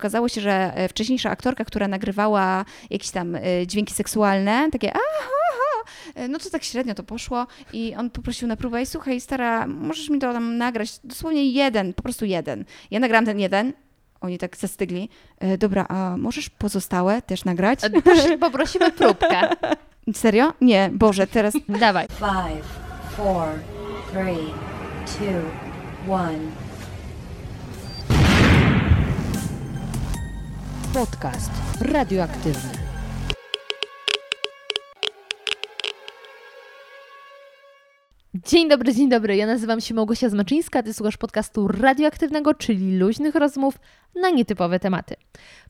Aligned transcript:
Okazało 0.00 0.28
się, 0.28 0.40
że 0.40 0.72
e, 0.74 0.88
wcześniejsza 0.88 1.30
aktorka, 1.30 1.64
która 1.64 1.88
nagrywała 1.88 2.64
jakieś 2.90 3.10
tam 3.10 3.34
e, 3.34 3.40
dźwięki 3.66 3.94
seksualne, 3.94 4.68
takie 4.72 4.92
aha, 4.92 5.30
aha, 5.50 5.90
e, 6.14 6.28
no 6.28 6.38
to 6.38 6.50
tak 6.50 6.64
średnio 6.64 6.94
to 6.94 7.02
poszło 7.02 7.46
i 7.72 7.94
on 7.94 8.10
poprosił 8.10 8.48
na 8.48 8.56
próbę 8.56 8.82
i 8.82 8.86
słuchaj 8.86 9.20
stara, 9.20 9.66
możesz 9.66 10.10
mi 10.10 10.18
to 10.18 10.32
tam 10.32 10.56
nagrać, 10.56 11.00
dosłownie 11.04 11.50
jeden, 11.50 11.94
po 11.94 12.02
prostu 12.02 12.24
jeden. 12.24 12.64
Ja 12.90 13.00
nagrałam 13.00 13.24
ten 13.24 13.38
jeden, 13.38 13.72
oni 14.20 14.38
tak 14.38 14.56
zastygli. 14.56 15.08
Dobra, 15.58 15.86
a 15.88 16.16
możesz 16.16 16.50
pozostałe 16.50 17.22
też 17.22 17.44
nagrać? 17.44 17.80
Poprosimy 18.40 18.92
próbkę. 18.92 19.40
Serio? 20.14 20.52
Nie, 20.60 20.90
Boże, 20.92 21.26
teraz... 21.26 21.54
Dawaj. 21.68 22.06
Five, 22.08 22.66
four, 23.16 23.48
three, 24.12 24.54
two, 25.06 26.12
one. 26.12 26.67
Podcast 30.94 31.50
radioaktywny. 31.80 32.70
Dzień 38.34 38.68
dobry, 38.68 38.94
dzień 38.94 39.08
dobry. 39.08 39.36
Ja 39.36 39.46
nazywam 39.46 39.80
się 39.80 39.94
Małgosia 39.94 40.28
Zmaczyńska, 40.28 40.82
ty 40.82 40.94
słuchasz 40.94 41.16
podcastu 41.16 41.68
radioaktywnego, 41.68 42.54
czyli 42.54 42.98
luźnych 42.98 43.34
rozmów 43.34 43.78
na 44.14 44.30
nietypowe 44.30 44.80
tematy. 44.80 45.14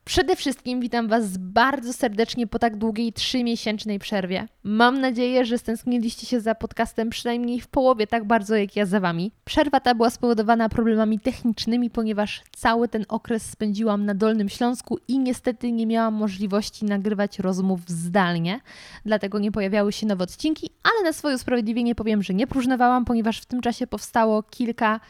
Przede 0.09 0.37
wszystkim 0.37 0.81
witam 0.81 1.09
Was 1.09 1.37
bardzo 1.37 1.93
serdecznie 1.93 2.47
po 2.47 2.59
tak 2.59 2.77
długiej 2.77 3.13
trzymiesięcznej 3.13 3.99
przerwie. 3.99 4.49
Mam 4.65 5.01
nadzieję, 5.01 5.45
że 5.45 5.59
stęskniliście 5.59 6.27
się 6.27 6.41
za 6.41 6.55
podcastem 6.55 7.11
przynajmniej 7.11 7.61
w 7.61 7.67
połowie 7.67 8.07
tak 8.07 8.25
bardzo 8.25 8.57
jak 8.57 8.77
ja 8.77 8.87
za 8.87 9.01
Wami. 9.01 9.33
Przerwa 9.45 9.81
ta 9.81 9.95
była 9.95 10.11
spowodowana 10.11 10.69
problemami 10.69 11.21
technicznymi, 11.21 11.91
ponieważ 11.91 12.43
cały 12.57 12.89
ten 12.89 13.05
okres 13.09 13.51
spędziłam 13.51 14.05
na 14.05 14.15
Dolnym 14.15 14.49
Śląsku 14.49 14.99
i 15.09 15.19
niestety 15.19 15.73
nie 15.73 15.87
miałam 15.87 16.15
możliwości 16.15 16.85
nagrywać 16.85 17.39
rozmów 17.39 17.81
zdalnie, 17.87 18.61
dlatego 19.05 19.39
nie 19.39 19.53
pojawiały 19.53 19.93
się 19.93 20.07
nowe 20.07 20.25
odcinki, 20.25 20.71
ale 20.83 21.05
na 21.05 21.13
swoje 21.13 21.35
usprawiedliwienie 21.35 21.95
powiem, 21.95 22.23
że 22.23 22.35
nie 22.35 22.47
próżnowałam, 22.47 23.05
ponieważ 23.05 23.41
w 23.41 23.47
tym 23.47 23.61
czasie 23.61 23.87
powstało 23.87 24.43
kilka 24.43 25.01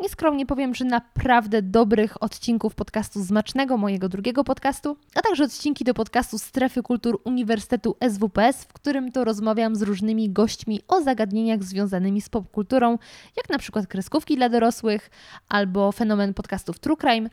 nieskromnie 0.00 0.46
powiem, 0.46 0.74
że 0.74 0.84
naprawdę 0.84 1.62
dobrych 1.62 2.22
odcinków 2.22 2.74
podcastu 2.74 3.22
Zmacznego, 3.22 3.76
mojego 3.76 4.08
drugiego 4.08 4.44
podcastu, 4.44 4.96
a 5.14 5.20
także 5.20 5.44
odcinki 5.44 5.84
do 5.84 5.94
podcastu 5.94 6.38
Strefy 6.38 6.82
Kultur 6.82 7.20
Uniwersytetu 7.24 7.96
SWPS, 8.10 8.64
w 8.64 8.72
którym 8.72 9.12
to 9.12 9.24
rozmawiam 9.24 9.76
z 9.76 9.82
różnymi 9.82 10.30
gośćmi 10.30 10.80
o 10.88 11.02
zagadnieniach 11.02 11.64
związanymi 11.64 12.20
z 12.20 12.28
popkulturą, 12.28 12.98
jak 13.36 13.50
na 13.50 13.58
przykład 13.58 13.86
kreskówki 13.86 14.36
dla 14.36 14.48
dorosłych 14.48 15.10
albo 15.48 15.92
fenomen 15.92 16.34
podcastów 16.34 16.78
True 16.78 16.96
Crime, 16.96 17.30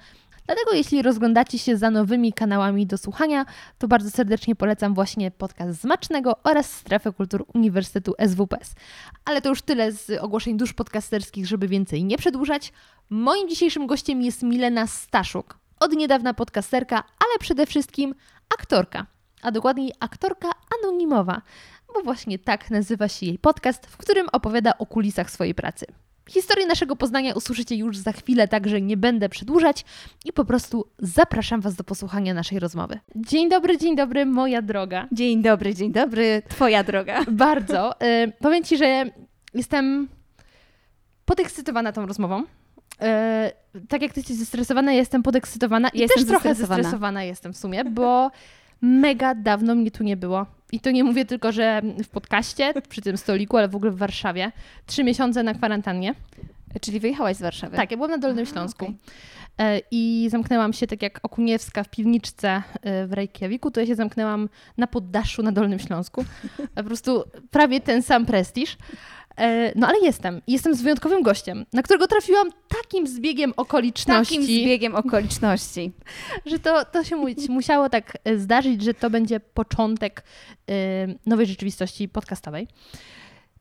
Dlatego 0.49 0.73
jeśli 0.73 1.01
rozglądacie 1.01 1.59
się 1.59 1.77
za 1.77 1.91
nowymi 1.91 2.33
kanałami 2.33 2.87
do 2.87 2.97
słuchania, 2.97 3.45
to 3.77 3.87
bardzo 3.87 4.11
serdecznie 4.11 4.55
polecam 4.55 4.93
właśnie 4.93 5.31
podcast 5.31 5.81
Zmacznego 5.81 6.35
oraz 6.43 6.73
Strefę 6.73 7.11
Kultur 7.13 7.45
Uniwersytetu 7.53 8.13
SWPS. 8.27 8.75
Ale 9.25 9.41
to 9.41 9.49
już 9.49 9.61
tyle 9.61 9.91
z 9.91 10.09
ogłoszeń 10.21 10.57
dusz 10.57 10.73
podcasterskich, 10.73 11.47
żeby 11.47 11.67
więcej 11.67 12.03
nie 12.03 12.17
przedłużać. 12.17 12.73
Moim 13.09 13.49
dzisiejszym 13.49 13.87
gościem 13.87 14.21
jest 14.21 14.43
Milena 14.43 14.87
Staszuk. 14.87 15.57
Od 15.79 15.91
niedawna 15.91 16.33
podcasterka, 16.33 16.95
ale 16.95 17.39
przede 17.39 17.65
wszystkim 17.65 18.15
aktorka. 18.59 19.05
A 19.41 19.51
dokładniej 19.51 19.91
aktorka 19.99 20.49
anonimowa, 20.79 21.41
bo 21.93 22.01
właśnie 22.01 22.39
tak 22.39 22.71
nazywa 22.71 23.07
się 23.07 23.25
jej 23.25 23.39
podcast, 23.39 23.85
w 23.85 23.97
którym 23.97 24.27
opowiada 24.31 24.77
o 24.77 24.85
kulisach 24.85 25.31
swojej 25.31 25.55
pracy. 25.55 25.85
Historię 26.29 26.67
naszego 26.67 26.95
poznania 26.95 27.33
usłyszycie 27.33 27.75
już 27.75 27.97
za 27.97 28.11
chwilę, 28.11 28.47
także 28.47 28.81
nie 28.81 28.97
będę 28.97 29.29
przedłużać 29.29 29.85
i 30.25 30.33
po 30.33 30.45
prostu 30.45 30.85
zapraszam 30.99 31.61
Was 31.61 31.75
do 31.75 31.83
posłuchania 31.83 32.33
naszej 32.33 32.59
rozmowy. 32.59 32.99
Dzień 33.15 33.49
dobry, 33.49 33.77
dzień 33.77 33.95
dobry, 33.95 34.25
moja 34.25 34.61
droga. 34.61 35.07
Dzień 35.11 35.41
dobry, 35.41 35.75
dzień 35.75 35.91
dobry, 35.91 36.41
Twoja 36.49 36.83
droga. 36.83 37.25
Bardzo. 37.31 38.01
Y, 38.01 38.31
powiem 38.39 38.63
Ci, 38.63 38.77
że 38.77 39.05
jestem 39.53 40.07
podekscytowana 41.25 41.91
tą 41.91 42.05
rozmową. 42.05 42.43
Y, 42.43 42.45
tak 43.87 44.01
jak 44.01 44.13
Ty 44.13 44.19
jesteś 44.19 44.35
zestresowana, 44.35 44.93
jestem 44.93 45.23
podekscytowana 45.23 45.89
i 45.89 45.99
jestem 45.99 46.23
też 46.23 46.29
trochę 46.29 46.55
zestresowana 46.55 47.23
jestem 47.23 47.53
w 47.53 47.57
sumie, 47.57 47.85
bo 47.85 48.31
mega 48.81 49.35
dawno 49.35 49.75
mnie 49.75 49.91
tu 49.91 50.03
nie 50.03 50.17
było. 50.17 50.45
I 50.71 50.79
to 50.79 50.91
nie 50.91 51.03
mówię 51.03 51.25
tylko, 51.25 51.51
że 51.51 51.81
w 52.03 52.09
podcaście, 52.09 52.73
przy 52.89 53.01
tym 53.01 53.17
stoliku, 53.17 53.57
ale 53.57 53.67
w 53.67 53.75
ogóle 53.75 53.91
w 53.91 53.97
Warszawie. 53.97 54.51
Trzy 54.85 55.03
miesiące 55.03 55.43
na 55.43 55.53
kwarantannie. 55.53 56.13
Czyli 56.81 56.99
wyjechałaś 56.99 57.37
z 57.37 57.41
Warszawy? 57.41 57.77
Tak, 57.77 57.91
ja 57.91 57.97
byłam 57.97 58.11
na 58.11 58.17
Dolnym 58.17 58.43
Aha, 58.43 58.53
Śląsku. 58.53 58.85
Okay. 58.85 59.81
I 59.91 60.27
zamknęłam 60.31 60.73
się 60.73 60.87
tak 60.87 61.01
jak 61.01 61.19
Okuniewska 61.23 61.83
w 61.83 61.89
piwniczce 61.89 62.63
e, 62.81 63.07
w 63.07 63.13
Reykjaviku, 63.13 63.71
to 63.71 63.79
ja 63.79 63.87
się 63.87 63.95
zamknęłam 63.95 64.49
na 64.77 64.87
poddaszu 64.87 65.43
na 65.43 65.51
Dolnym 65.51 65.79
Śląsku. 65.79 66.25
Po 66.75 66.83
prostu 66.83 67.23
prawie 67.51 67.81
ten 67.81 68.01
sam 68.01 68.25
prestiż. 68.25 68.77
E, 69.39 69.71
no 69.75 69.87
ale 69.87 69.99
jestem. 69.99 70.41
Jestem 70.47 70.75
z 70.75 70.81
wyjątkowym 70.81 71.23
gościem, 71.23 71.65
na 71.73 71.83
którego 71.83 72.07
trafiłam 72.07 72.49
takim 72.67 73.07
zbiegiem 73.07 73.53
okoliczności. 73.57 74.35
Takim 74.35 74.43
zbiegiem 74.43 74.95
okoliczności. 74.95 75.91
że 76.45 76.59
to, 76.59 76.85
to 76.85 77.03
się 77.03 77.15
musiało 77.49 77.89
tak 77.89 78.17
e, 78.23 78.37
zdarzyć, 78.37 78.83
że 78.83 78.93
to 78.93 79.09
będzie 79.09 79.39
początek 79.39 80.23
e, 80.69 80.73
nowej 81.25 81.45
rzeczywistości 81.45 82.09
podcastowej. 82.09 82.67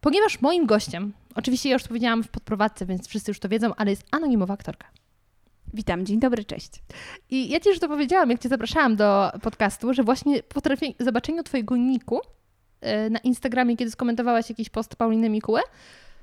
Ponieważ 0.00 0.40
moim 0.40 0.66
gościem, 0.66 1.12
oczywiście 1.34 1.68
ja 1.68 1.72
już 1.72 1.82
powiedziałam 1.82 2.22
w 2.22 2.28
podprowadzce, 2.28 2.86
więc 2.86 3.08
wszyscy 3.08 3.30
już 3.30 3.38
to 3.38 3.48
wiedzą, 3.48 3.74
ale 3.76 3.90
jest 3.90 4.02
anonimowa 4.10 4.54
aktorka. 4.54 4.86
Witam, 5.74 6.06
dzień 6.06 6.20
dobry, 6.20 6.44
cześć. 6.44 6.70
I 7.30 7.48
ja 7.48 7.60
Ci 7.60 7.68
już 7.68 7.78
to 7.78 7.88
powiedziałam, 7.88 8.30
jak 8.30 8.40
Cię 8.40 8.48
zapraszałam 8.48 8.96
do 8.96 9.32
podcastu, 9.42 9.94
że 9.94 10.02
właśnie 10.02 10.42
po 10.42 10.60
zobaczeniu 10.98 11.42
Twojego 11.42 11.76
niku 11.76 12.20
na 13.10 13.18
Instagramie, 13.18 13.76
kiedy 13.76 13.90
skomentowałaś 13.90 14.48
jakiś 14.48 14.68
post 14.68 14.96
Pauliny 14.96 15.28
Mikułę, 15.28 15.60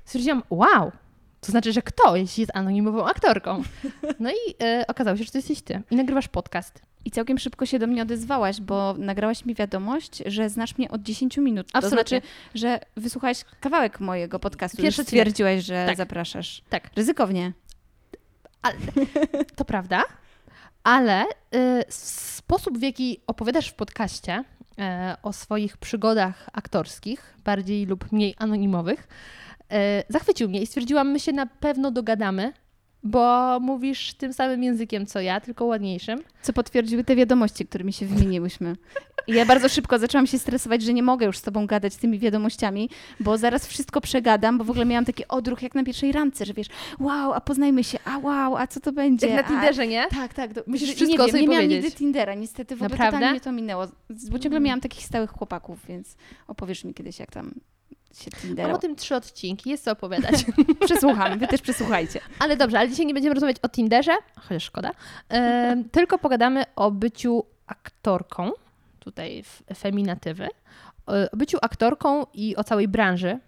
stwierdziłam, 0.04 0.42
wow, 0.50 0.92
to 1.40 1.52
znaczy, 1.52 1.72
że 1.72 1.82
kto, 1.82 2.16
jeśli 2.16 2.40
jest 2.40 2.56
anonimową 2.56 3.06
aktorką? 3.06 3.62
No 4.20 4.30
i 4.30 4.62
e, 4.62 4.84
okazało 4.88 5.16
się, 5.16 5.24
że 5.24 5.30
to 5.30 5.38
jesteś 5.38 5.62
ty 5.62 5.82
i 5.90 5.96
nagrywasz 5.96 6.28
podcast. 6.28 6.82
I 7.04 7.10
całkiem 7.10 7.38
szybko 7.38 7.66
się 7.66 7.78
do 7.78 7.86
mnie 7.86 8.02
odezwałaś, 8.02 8.60
bo 8.60 8.94
nagrałaś 8.98 9.44
mi 9.44 9.54
wiadomość, 9.54 10.22
że 10.26 10.50
znasz 10.50 10.78
mnie 10.78 10.90
od 10.90 11.02
10 11.02 11.36
minut. 11.36 11.68
Absolutnie. 11.72 12.04
To 12.04 12.08
znaczy, 12.08 12.22
że 12.54 12.80
wysłuchałaś 12.96 13.44
kawałek 13.60 14.00
mojego 14.00 14.38
podcastu 14.38 14.82
Pierwszy 14.82 15.02
stwierdziłaś, 15.02 15.64
że 15.64 15.86
tak. 15.86 15.96
zapraszasz. 15.96 16.62
Tak. 16.70 16.90
Ryzykownie. 16.96 17.52
Ale, 18.62 18.76
to 19.56 19.64
prawda, 19.64 20.02
ale 20.84 21.24
y, 21.24 21.84
sposób, 21.88 22.78
w 22.78 22.82
jaki 22.82 23.20
opowiadasz 23.26 23.68
w 23.68 23.74
podcaście, 23.74 24.44
o 25.22 25.32
swoich 25.32 25.76
przygodach 25.76 26.50
aktorskich, 26.52 27.34
bardziej 27.44 27.86
lub 27.86 28.12
mniej 28.12 28.34
anonimowych, 28.38 29.08
e, 29.72 30.02
zachwycił 30.08 30.48
mnie 30.48 30.62
i 30.62 30.66
stwierdziłam, 30.66 31.08
my 31.08 31.20
się 31.20 31.32
na 31.32 31.46
pewno 31.46 31.90
dogadamy, 31.90 32.52
bo 33.06 33.58
mówisz 33.60 34.14
tym 34.14 34.32
samym 34.32 34.62
językiem 34.62 35.06
co 35.06 35.20
ja, 35.20 35.40
tylko 35.40 35.64
ładniejszym. 35.64 36.18
Co 36.42 36.52
potwierdziły 36.52 37.04
te 37.04 37.16
wiadomości, 37.16 37.66
którymi 37.66 37.92
się 37.92 38.06
wymieniłyśmy. 38.06 38.76
I 39.26 39.32
ja 39.32 39.46
bardzo 39.46 39.68
szybko 39.68 39.98
zaczęłam 39.98 40.26
się 40.26 40.38
stresować, 40.38 40.82
że 40.82 40.94
nie 40.94 41.02
mogę 41.02 41.26
już 41.26 41.38
z 41.38 41.42
tobą 41.42 41.66
gadać 41.66 41.96
tymi 41.96 42.18
wiadomościami, 42.18 42.90
bo 43.20 43.38
zaraz 43.38 43.66
wszystko 43.66 44.00
przegadam, 44.00 44.58
bo 44.58 44.64
w 44.64 44.70
ogóle 44.70 44.86
miałam 44.86 45.04
taki 45.04 45.28
odruch 45.28 45.62
jak 45.62 45.74
na 45.74 45.84
pierwszej 45.84 46.12
randce, 46.12 46.44
że 46.44 46.54
wiesz, 46.54 46.66
wow, 47.00 47.32
a 47.32 47.40
poznajmy 47.40 47.84
się, 47.84 47.98
a 48.04 48.18
wow, 48.18 48.56
a 48.56 48.66
co 48.66 48.80
to 48.80 48.92
będzie? 48.92 49.26
Jak 49.26 49.36
na 49.36 49.48
Tinderze, 49.48 49.86
nie? 49.86 50.06
Tak, 50.10 50.34
tak. 50.34 50.52
Do, 50.52 50.62
Musisz 50.66 50.94
wszystko 50.94 51.26
nie 51.26 51.32
wiem, 51.32 51.40
nie 51.40 51.48
miałam 51.48 51.68
nigdy 51.68 51.90
Tindera, 51.90 52.34
niestety 52.34 52.76
w 52.76 52.78
ogóle 52.78 52.88
Naprawdę? 52.88 53.12
totalnie 53.12 53.30
mnie 53.30 53.40
to 53.40 53.52
minęło, 53.52 53.86
bo 54.30 54.38
ciągle 54.38 54.60
miałam 54.60 54.80
takich 54.80 55.04
stałych 55.04 55.30
chłopaków, 55.30 55.86
więc 55.88 56.16
opowiesz 56.46 56.84
mi 56.84 56.94
kiedyś, 56.94 57.18
jak 57.18 57.30
tam 57.30 57.54
się 58.22 58.30
Tindera. 58.30 58.68
Mam 58.68 58.76
o 58.76 58.80
tym 58.80 58.96
trzy 58.96 59.16
odcinki, 59.16 59.70
jest 59.70 59.84
co 59.84 59.92
opowiadać. 59.92 60.44
Przesłucham, 60.86 61.38
wy 61.38 61.46
też 61.46 61.62
przesłuchajcie. 61.62 62.20
Ale 62.38 62.56
dobrze, 62.56 62.78
ale 62.78 62.88
dzisiaj 62.88 63.06
nie 63.06 63.14
będziemy 63.14 63.34
rozmawiać 63.34 63.56
o 63.62 63.68
Tinderze, 63.68 64.16
chociaż 64.40 64.64
szkoda, 64.64 64.90
e, 65.30 65.76
tylko 65.92 66.18
pogadamy 66.18 66.64
o 66.76 66.90
byciu 66.90 67.44
aktorką, 67.66 68.52
tutaj 68.98 69.44
feminatywy, 69.76 70.48
o 71.06 71.36
byciu 71.36 71.58
aktorką 71.62 72.26
i 72.34 72.56
o 72.56 72.64
całej 72.64 72.88
branży, 72.88 73.38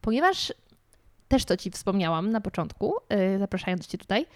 ponieważ 0.00 0.52
też 1.28 1.44
to 1.44 1.56
Ci 1.56 1.70
wspomniałam 1.70 2.30
na 2.30 2.40
początku, 2.40 2.94
e, 3.08 3.38
zapraszając 3.38 3.86
Cię 3.86 3.98
tutaj, 3.98 4.26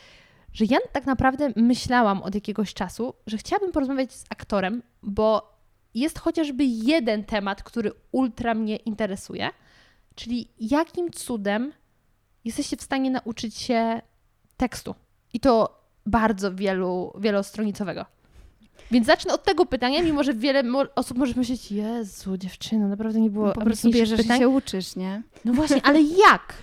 że 0.52 0.64
ja 0.64 0.78
tak 0.92 1.06
naprawdę 1.06 1.52
myślałam 1.56 2.22
od 2.22 2.34
jakiegoś 2.34 2.74
czasu, 2.74 3.14
że 3.26 3.38
chciałabym 3.38 3.72
porozmawiać 3.72 4.12
z 4.12 4.24
aktorem, 4.30 4.82
bo 5.02 5.52
jest 5.94 6.18
chociażby 6.18 6.64
jeden 6.64 7.24
temat, 7.24 7.62
który 7.62 7.92
ultra 8.12 8.54
mnie 8.54 8.76
interesuje, 8.76 9.50
czyli 10.14 10.48
jakim 10.60 11.10
cudem 11.10 11.72
jesteście 12.44 12.76
w 12.76 12.82
stanie 12.82 13.10
nauczyć 13.10 13.56
się 13.56 14.00
tekstu. 14.56 14.94
I 15.32 15.40
to 15.40 15.82
bardzo 16.06 16.54
wielu, 16.54 17.12
wielostronicowego. 17.18 18.06
Więc 18.90 19.06
zacznę 19.06 19.34
od 19.34 19.44
tego 19.44 19.66
pytania, 19.66 20.02
mimo 20.02 20.24
że 20.24 20.34
wiele 20.34 20.62
osób 20.94 21.18
może 21.18 21.34
myśleć, 21.36 21.72
Jezu, 21.72 22.36
dziewczyno, 22.36 22.88
naprawdę 22.88 23.20
nie 23.20 23.30
było 23.30 23.46
no, 23.46 23.52
Po 23.52 23.60
prostu 23.60 23.90
bierzesz 23.90 24.20
pytań. 24.22 24.38
się 24.38 24.48
uczysz, 24.48 24.96
nie? 24.96 25.22
No 25.44 25.52
właśnie, 25.52 25.82
ale 25.82 26.02
jak? 26.02 26.54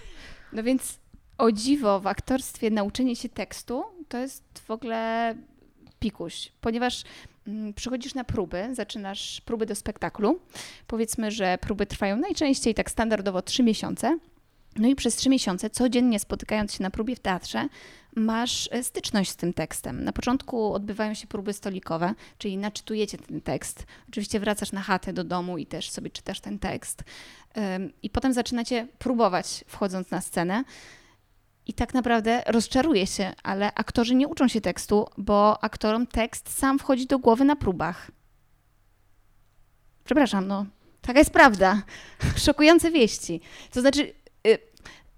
No 0.54 0.63
więc 0.63 1.00
o 1.38 1.52
dziwo 1.52 2.00
w 2.00 2.07
aktorstwie 2.07 2.69
nauczenie 2.69 3.16
się 3.16 3.30
tekstu 3.30 3.84
to 4.07 4.18
jest 4.18 4.44
w 4.66 4.72
ogóle 4.72 5.36
pikuś, 6.00 6.52
ponieważ 6.62 7.04
przychodzisz 7.75 8.13
na 8.13 8.24
próby, 8.24 8.69
zaczynasz 8.75 9.42
próby 9.42 9.66
do 9.66 9.75
spektaklu. 9.75 10.40
Powiedzmy, 10.88 11.31
że 11.31 11.57
próby 11.57 11.86
trwają 11.86 12.18
najczęściej 12.18 12.74
tak 12.74 12.92
standardowo 12.92 13.42
trzy 13.42 13.63
miesiące. 13.63 14.19
No 14.75 14.88
i 14.88 14.96
przez 14.96 15.16
trzy 15.16 15.30
miesiące, 15.30 15.69
codziennie 15.69 16.19
spotykając 16.19 16.74
się 16.74 16.84
na 16.84 16.90
próbie 16.90 17.16
w 17.16 17.19
teatrze, 17.19 17.68
masz 18.16 18.69
e, 18.72 18.84
styczność 18.84 19.31
z 19.31 19.36
tym 19.36 19.54
tekstem. 19.54 20.04
Na 20.04 20.13
początku 20.13 20.74
odbywają 20.74 21.13
się 21.13 21.28
próby 21.28 21.54
stolikowe, 21.54 22.13
czyli 22.38 22.57
naczytujecie 22.57 23.18
ten 23.18 23.42
tekst. 23.42 23.86
Oczywiście 24.10 24.40
wracasz 24.40 24.72
na 24.72 24.81
chatę 24.81 25.13
do 25.13 25.24
domu 25.24 25.57
i 25.57 25.66
też 25.66 25.90
sobie 25.90 26.10
czytasz 26.10 26.40
ten 26.40 26.60
tekst. 26.60 27.04
I 28.04 28.10
potem 28.10 28.34
zaczynacie 28.34 28.88
próbować, 29.00 29.63
wchodząc 29.68 30.12
na 30.12 30.22
scenę. 30.22 30.63
I 31.69 31.74
tak 31.74 31.94
naprawdę 31.94 32.44
rozczaruje 32.48 33.07
się, 33.07 33.33
ale 33.44 33.74
aktorzy 33.74 34.16
nie 34.16 34.27
uczą 34.27 34.48
się 34.48 34.62
tekstu, 34.62 35.07
bo 35.18 35.63
aktorom 35.63 36.07
tekst 36.07 36.57
sam 36.57 36.80
wchodzi 36.80 37.07
do 37.07 37.19
głowy 37.19 37.45
na 37.45 37.56
próbach. 37.56 38.12
Przepraszam, 40.04 40.48
no, 40.48 40.66
taka 41.01 41.19
jest 41.19 41.31
prawda. 41.31 41.81
Szokujące 42.45 42.92
wieści. 42.92 43.42
To 43.71 43.81
znaczy, 43.81 44.13
y, 44.48 44.57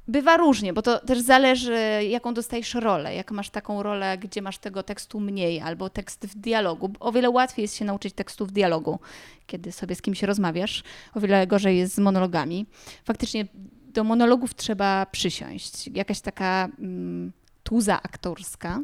bywa 0.08 0.38
różnie, 0.38 0.74
bo 0.74 0.82
to 0.82 1.00
też 1.00 1.20
zależy, 1.20 2.04
jaką 2.10 2.34
dostajesz 2.34 2.74
rolę. 2.74 3.16
Jak 3.16 3.32
masz 3.32 3.50
taką 3.50 3.84
rolę, 3.84 4.18
gdzie 4.18 4.42
masz 4.42 4.58
tego 4.58 4.84
tekstu 4.84 5.20
mniej, 5.20 5.62
albo 5.62 5.90
tekst 5.90 6.26
w 6.26 6.36
dialogu. 6.36 6.94
O 7.00 7.12
wiele 7.12 7.30
łatwiej 7.30 7.64
jest 7.64 7.76
się 7.76 7.86
nauczyć 7.86 8.14
tekstu 8.14 8.46
w 8.46 8.52
dialogu, 8.52 9.00
kiedy 9.48 9.72
sobie 9.72 9.96
z 9.96 10.02
kimś 10.02 10.24
rozmawiasz. 10.24 10.84
O 11.16 11.20
wiele 11.20 11.48
gorzej 11.48 11.78
jest 11.78 11.96
z 11.96 12.00
monologami. 12.00 12.66
Faktycznie 13.04 13.46
do 13.94 14.04
monologów 14.04 14.56
trzeba 14.56 15.06
przysiąść. 15.06 15.88
Jakaś 15.88 16.22
taka 16.22 16.70
mm, 16.80 17.32
tuza 17.64 18.04
aktorska 18.04 18.80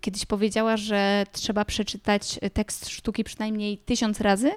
kiedyś 0.00 0.26
powiedziała, 0.26 0.76
że 0.76 1.24
trzeba 1.32 1.64
przeczytać 1.64 2.40
tekst 2.52 2.88
sztuki 2.88 3.24
przynajmniej 3.24 3.78
tysiąc 3.78 4.20
razy 4.20 4.52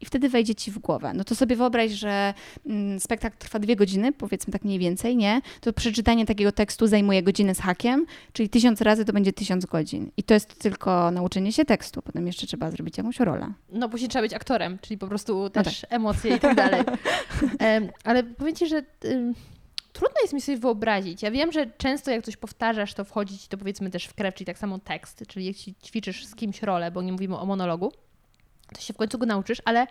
i 0.00 0.06
wtedy 0.06 0.28
wejdzie 0.28 0.54
ci 0.54 0.70
w 0.70 0.78
głowę. 0.78 1.12
No 1.14 1.24
to 1.24 1.34
sobie 1.34 1.56
wyobraź, 1.56 1.92
że 1.92 2.34
mm, 2.66 3.00
spektakl 3.00 3.38
trwa 3.38 3.58
dwie 3.58 3.76
godziny, 3.76 4.12
powiedzmy 4.12 4.52
tak 4.52 4.64
mniej 4.64 4.78
więcej, 4.78 5.16
nie? 5.16 5.40
To 5.60 5.72
przeczytanie 5.72 6.26
takiego 6.26 6.52
tekstu 6.52 6.86
zajmuje 6.86 7.22
godzinę 7.22 7.54
z 7.54 7.60
hakiem, 7.60 8.06
czyli 8.32 8.48
tysiąc 8.48 8.80
razy 8.80 9.04
to 9.04 9.12
będzie 9.12 9.32
tysiąc 9.32 9.66
godzin. 9.66 10.10
I 10.16 10.22
to 10.22 10.34
jest 10.34 10.58
tylko 10.58 11.10
nauczenie 11.10 11.52
się 11.52 11.64
tekstu, 11.64 12.02
potem 12.02 12.26
jeszcze 12.26 12.46
trzeba 12.46 12.70
zrobić 12.70 12.98
jakąś 12.98 13.20
rolę. 13.20 13.52
No 13.72 13.88
później 13.88 14.08
trzeba 14.08 14.22
być 14.22 14.32
aktorem, 14.32 14.78
czyli 14.78 14.98
po 14.98 15.08
prostu 15.08 15.50
też 15.50 15.86
emocje 15.90 16.36
i 16.36 16.40
tak 16.40 16.56
dalej. 16.56 16.82
Ale 18.04 18.22
powiem 18.22 18.54
Ci, 18.56 18.66
że 18.66 18.82
trudno 19.92 20.20
jest 20.22 20.32
mi 20.32 20.40
sobie 20.40 20.58
wyobrazić. 20.58 21.22
Ja 21.22 21.30
wiem, 21.30 21.52
że 21.52 21.66
często 21.66 22.10
jak 22.10 22.24
coś 22.24 22.36
powtarzasz, 22.36 22.94
to 22.94 23.04
wchodzi 23.04 23.38
Ci 23.38 23.48
to 23.48 23.58
powiedzmy 23.58 23.90
też 23.90 24.04
w 24.04 24.14
krew, 24.14 24.34
czyli 24.34 24.46
tak 24.46 24.58
samo 24.58 24.78
tekst, 24.78 25.24
czyli 25.28 25.46
jak 25.46 25.56
ćwiczysz 25.84 26.26
z 26.26 26.34
kimś 26.34 26.62
rolę, 26.62 26.90
bo 26.90 27.02
nie 27.02 27.12
mówimy 27.12 27.38
o 27.38 27.46
monologu, 27.46 27.92
to 28.74 28.80
się 28.80 28.92
w 28.92 28.96
końcu 28.96 29.18
go 29.18 29.26
nauczysz, 29.26 29.62
ale 29.64 29.86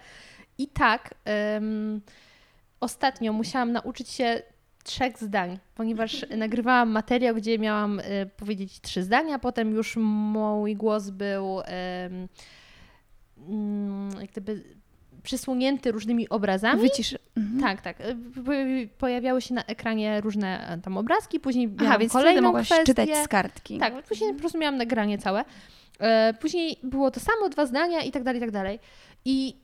i 0.57 0.67
tak 0.67 1.13
ym, 1.57 2.01
ostatnio 2.79 3.33
musiałam 3.33 3.71
nauczyć 3.71 4.09
się 4.09 4.41
trzech 4.83 5.19
zdań, 5.19 5.59
ponieważ 5.75 6.25
nagrywałam 6.37 6.89
materiał, 6.91 7.35
gdzie 7.35 7.59
miałam 7.59 7.99
y, 7.99 8.29
powiedzieć 8.37 8.81
trzy 8.81 9.03
zdania, 9.03 9.39
potem 9.39 9.71
już 9.71 9.97
mój 9.97 10.75
głos 10.75 11.09
był 11.09 11.61
mm, 11.61 12.27
jak 14.21 14.31
gdyby 14.31 14.63
przysłonięty 15.23 15.91
różnymi 15.91 16.29
obrazami. 16.29 16.81
Wycisz. 16.81 17.15
Mhm. 17.37 17.61
Tak, 17.61 17.81
tak. 17.81 18.01
Y, 18.09 18.15
po- 18.45 18.51
Pojawiały 18.97 19.41
się 19.41 19.53
na 19.53 19.65
ekranie 19.65 20.21
różne 20.21 20.67
e, 20.69 20.77
tam 20.77 20.97
obrazki, 20.97 21.39
później 21.39 21.67
miałam 21.67 21.85
Aha, 21.87 21.97
więc 21.99 22.13
kolejną 22.13 22.41
mogłaś 22.41 22.65
kwestię. 22.65 22.85
czytać 22.85 23.17
z 23.17 23.27
kartki. 23.27 23.77
Tak, 23.79 24.03
później 24.03 24.33
po 24.33 24.39
prostu 24.39 24.57
miałam 24.57 24.77
nagranie 24.77 25.17
całe. 25.17 25.45
E, 25.99 26.33
Później 26.33 26.79
było 26.83 27.11
to 27.11 27.19
samo, 27.19 27.49
dwa 27.49 27.65
zdania 27.65 28.01
i 28.01 28.11
tak 28.11 28.23
dalej, 28.23 28.37
i 28.37 28.41
tak 28.41 28.51
dalej. 28.51 28.79
I 29.25 29.63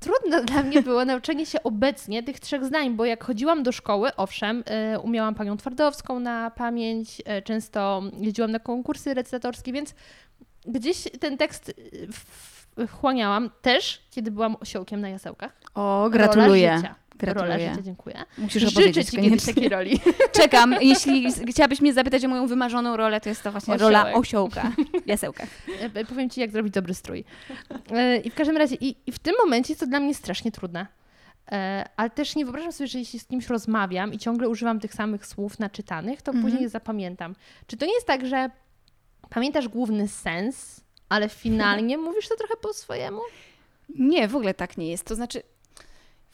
trudno 0.00 0.44
dla 0.44 0.62
mnie 0.62 0.82
było 0.82 1.04
nauczenie 1.04 1.46
się 1.46 1.62
obecnie 1.62 2.22
tych 2.22 2.40
trzech 2.40 2.64
zdań, 2.64 2.90
bo 2.94 3.04
jak 3.04 3.24
chodziłam 3.24 3.62
do 3.62 3.72
szkoły, 3.72 4.10
owszem, 4.16 4.64
e, 4.66 4.98
umiałam 5.00 5.34
panią 5.34 5.56
Twardowską 5.56 6.20
na 6.20 6.50
pamięć, 6.50 7.22
e, 7.24 7.42
często 7.42 8.02
jeździłam 8.18 8.50
na 8.50 8.58
konkursy 8.58 9.14
recytatorskie, 9.14 9.72
więc 9.72 9.94
gdzieś 10.66 11.04
ten 11.20 11.36
tekst 11.38 11.74
wchłaniałam 12.88 13.50
też, 13.62 14.02
kiedy 14.10 14.30
byłam 14.30 14.56
osiołkiem 14.60 15.00
na 15.00 15.08
jasełkach. 15.08 15.52
O, 15.74 16.08
gratuluję. 16.10 16.66
Rola 16.68 16.76
życia. 16.76 16.94
Gratuluję. 17.18 17.56
Rola 17.56 17.68
życia, 17.70 17.82
dziękuję. 17.82 18.24
Musisz 18.38 18.62
Życzę 18.62 19.04
Ci 19.04 19.16
kiedyś 19.16 19.44
takiej 19.44 19.68
roli. 19.68 20.00
Czekam. 20.40 20.74
Jeśli 20.80 21.32
chciałabyś 21.48 21.80
mnie 21.80 21.92
zapytać 21.94 22.24
o 22.24 22.28
moją 22.28 22.46
wymarzoną 22.46 22.96
rolę, 22.96 23.20
to 23.20 23.28
jest 23.28 23.42
to 23.42 23.52
właśnie 23.52 23.76
rola 23.76 24.00
Osiołek. 24.02 24.16
osiołka. 24.16 24.72
Jasełka. 25.06 25.46
E, 25.94 26.04
Powiem 26.04 26.30
Ci, 26.30 26.40
jak 26.40 26.50
zrobić 26.50 26.72
dobry 26.74 26.94
strój. 26.94 27.24
E, 27.90 28.16
I 28.16 28.30
w 28.30 28.34
każdym 28.34 28.56
razie, 28.56 28.74
i, 28.80 28.96
i 29.06 29.12
w 29.12 29.18
tym 29.18 29.34
momencie 29.44 29.72
jest 29.72 29.80
to 29.80 29.86
dla 29.86 30.00
mnie 30.00 30.14
strasznie 30.14 30.52
trudne. 30.52 30.86
E, 31.52 31.84
Ale 31.96 32.10
też 32.10 32.36
nie 32.36 32.44
wyobrażam 32.44 32.72
sobie, 32.72 32.88
że 32.88 32.98
jeśli 32.98 33.18
z 33.18 33.26
kimś 33.26 33.46
rozmawiam 33.48 34.12
i 34.14 34.18
ciągle 34.18 34.48
używam 34.48 34.80
tych 34.80 34.94
samych 34.94 35.26
słów 35.26 35.58
naczytanych, 35.58 36.22
to 36.22 36.30
Mhm. 36.30 36.42
później 36.44 36.62
je 36.62 36.68
zapamiętam. 36.68 37.34
Czy 37.66 37.76
to 37.76 37.86
nie 37.86 37.94
jest 37.94 38.06
tak, 38.06 38.26
że 38.26 38.50
pamiętasz 39.30 39.68
główny 39.68 40.08
sens, 40.08 40.80
ale 41.08 41.28
finalnie 41.28 41.98
mówisz 42.06 42.28
to 42.28 42.36
trochę 42.36 42.54
po 42.62 42.72
swojemu? 42.72 43.20
Nie, 43.98 44.28
w 44.28 44.36
ogóle 44.36 44.54
tak 44.54 44.76
nie 44.78 44.90
jest. 44.90 45.04
To 45.04 45.14
znaczy, 45.14 45.42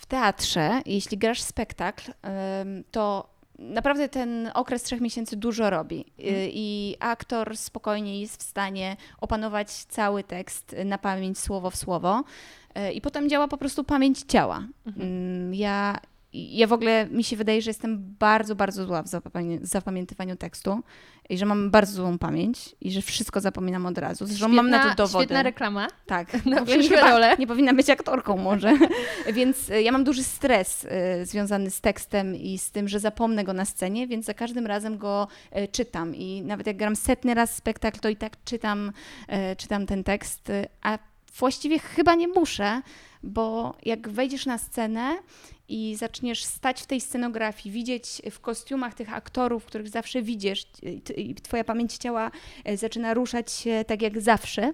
w 0.03 0.07
teatrze, 0.07 0.83
jeśli 0.87 1.19
grasz 1.19 1.43
spektakl, 1.43 2.13
to 2.91 3.29
naprawdę 3.59 4.09
ten 4.09 4.51
okres 4.55 4.83
trzech 4.83 5.01
miesięcy 5.01 5.37
dużo 5.37 5.71
robi. 5.71 6.01
Y, 6.01 6.51
I 6.53 6.97
aktor 7.01 7.57
spokojnie 7.57 8.21
jest 8.21 8.41
w 8.41 8.43
stanie 8.43 8.97
opanować 9.21 9.71
cały 9.71 10.25
tekst 10.25 10.77
na 10.85 10.99
pamięć, 10.99 11.39
słowo 11.39 11.71
w 11.71 11.77
słowo. 11.77 12.25
Y, 12.79 12.93
I 12.93 13.01
potem 13.01 13.29
działa 13.29 13.49
po 13.49 13.59
prostu 13.59 13.85
pamięć 13.85 14.21
ciała. 14.21 14.63
Ym, 15.01 15.55
Ja, 15.55 15.99
ja 16.33 16.67
w 16.67 16.73
ogóle 16.73 17.07
mi 17.07 17.25
się 17.25 17.37
wydaje, 17.37 17.63
że 17.63 17.71
jestem 17.71 18.15
bardzo, 18.19 18.55
bardzo 18.55 18.87
zła 18.87 19.03
w 19.03 19.07
zapamię- 19.07 19.59
zapamiętywaniu 19.63 20.37
tekstu 20.37 20.81
i 21.29 21.39
że 21.39 21.47
mam 21.47 21.71
bardzo 21.71 21.93
złą 21.93 22.19
pamięć 22.19 22.75
i 22.81 22.91
że 22.91 23.03
wszystko 23.03 23.41
zapominam 23.41 23.87
od 23.87 23.99
razu. 23.99 24.27
Zresztą 24.27 24.49
mam 24.49 24.71
na 24.71 24.89
to 24.89 24.95
dowody. 24.95 25.25
Świetna 25.25 25.43
reklama. 25.43 25.89
Tak, 26.07 26.33
Na 26.47 26.65
chyba 26.65 27.11
role. 27.11 27.37
Nie 27.39 27.47
powinna 27.47 27.75
być 27.75 27.91
aktorką 27.91 28.37
może. 28.37 28.79
więc 29.35 29.71
y, 29.71 29.83
ja 29.83 29.93
mam 29.93 30.05
duży 30.05 30.25
stres 30.25 30.85
y, 30.85 31.27
związany 31.27 31.71
z 31.71 31.81
tekstem 31.81 32.37
i 32.37 32.59
z 32.59 32.71
tym, 32.71 32.89
że 32.89 33.01
zapomnę 33.01 33.45
go 33.45 33.53
na 33.53 33.65
scenie, 33.65 34.07
więc 34.07 34.27
za 34.27 34.35
każdym 34.35 34.67
razem 34.67 34.99
go 34.99 35.29
y, 35.57 35.69
czytam. 35.69 36.17
I 36.17 36.43
nawet 36.43 36.67
jak 36.67 36.77
gram 36.77 36.97
setny 36.97 37.35
raz 37.35 37.57
spektakl, 37.57 38.01
to 38.01 38.09
i 38.09 38.17
tak 38.17 38.45
czytam, 38.45 38.93
czytam 39.57 39.87
ten 39.87 40.05
tekst, 40.05 40.53
a 40.83 40.99
właściwie 41.39 41.79
chyba 41.79 42.15
nie 42.15 42.29
muszę, 42.29 42.83
bo 43.23 43.77
jak 43.85 44.09
wejdziesz 44.09 44.47
na 44.47 44.59
scenę 44.59 45.17
i 45.73 45.97
zaczniesz 45.97 46.45
stać 46.45 46.83
w 46.83 46.87
tej 46.87 47.01
scenografii, 47.01 47.75
widzieć 47.75 48.23
w 48.31 48.41
kostiumach 48.41 48.95
tych 48.95 49.15
aktorów, 49.15 49.65
których 49.65 49.89
zawsze 49.89 50.23
widzisz, 50.23 50.67
i 51.17 51.35
twoja 51.35 51.65
pamięć 51.65 51.97
ciała 51.97 52.31
y, 52.69 52.77
zaczyna 52.77 53.15
ruszać 53.15 53.53
się 53.53 53.85
tak 53.87 54.03
jak 54.03 54.21
zawsze, 54.21 54.73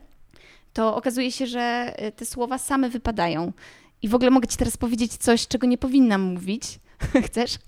to 0.72 0.96
okazuje 0.96 1.32
się, 1.32 1.46
że 1.46 1.94
y, 2.06 2.12
te 2.12 2.26
słowa 2.26 2.58
same 2.58 2.88
wypadają. 2.88 3.52
I 4.02 4.08
w 4.08 4.14
ogóle 4.14 4.30
mogę 4.30 4.48
Ci 4.48 4.56
teraz 4.56 4.76
powiedzieć 4.76 5.16
coś, 5.16 5.46
czego 5.46 5.66
nie 5.66 5.78
powinnam 5.78 6.22
mówić. 6.22 6.62
Chcesz? 7.26 7.58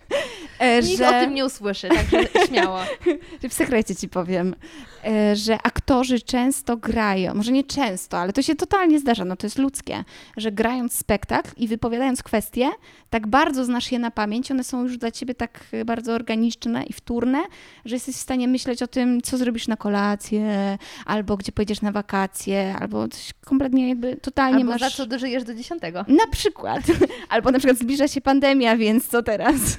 E, 0.58 0.82
Nikt 0.82 1.02
o 1.02 1.10
tym 1.10 1.34
nie 1.34 1.46
usłyszy, 1.46 1.88
także 1.88 2.46
śmiało. 2.46 2.80
że 3.42 3.48
w 3.48 3.54
sekrecie 3.54 3.96
ci 3.96 4.08
powiem, 4.08 4.54
e, 4.99 4.99
że 5.34 5.58
aktorzy 5.62 6.20
często 6.20 6.76
grają, 6.76 7.34
może 7.34 7.52
nie 7.52 7.64
często, 7.64 8.18
ale 8.18 8.32
to 8.32 8.42
się 8.42 8.54
totalnie 8.54 8.98
zdarza, 8.98 9.24
no 9.24 9.36
to 9.36 9.46
jest 9.46 9.58
ludzkie, 9.58 10.04
że 10.36 10.52
grając 10.52 10.92
spektakl 10.94 11.50
i 11.56 11.68
wypowiadając 11.68 12.22
kwestie, 12.22 12.70
tak 13.10 13.26
bardzo 13.26 13.64
znasz 13.64 13.92
je 13.92 13.98
na 13.98 14.10
pamięć, 14.10 14.50
one 14.50 14.64
są 14.64 14.82
już 14.82 14.98
dla 14.98 15.10
ciebie 15.10 15.34
tak 15.34 15.64
e, 15.72 15.84
bardzo 15.84 16.12
organiczne 16.14 16.84
i 16.84 16.92
wtórne, 16.92 17.38
że 17.84 17.96
jesteś 17.96 18.14
w 18.14 18.20
stanie 18.20 18.48
myśleć 18.48 18.82
o 18.82 18.86
tym, 18.86 19.22
co 19.22 19.38
zrobisz 19.38 19.68
na 19.68 19.76
kolację, 19.76 20.78
albo 21.06 21.36
gdzie 21.36 21.52
pojedziesz 21.52 21.80
na 21.80 21.92
wakacje, 21.92 22.76
albo 22.80 23.08
coś 23.08 23.32
kompletnie 23.44 23.88
jakby 23.88 24.16
totalnie 24.16 24.58
Albo 24.58 24.70
masz... 24.72 24.80
za 24.80 24.90
co 24.90 25.06
dożyjesz 25.06 25.44
do 25.44 25.54
dziesiątego. 25.54 26.04
Na 26.08 26.26
przykład. 26.32 26.80
Albo 27.28 27.50
na 27.50 27.58
przykład 27.58 27.78
zbliża 27.78 28.08
się 28.08 28.20
pandemia, 28.20 28.76
więc 28.76 29.08
co 29.08 29.22
teraz? 29.22 29.54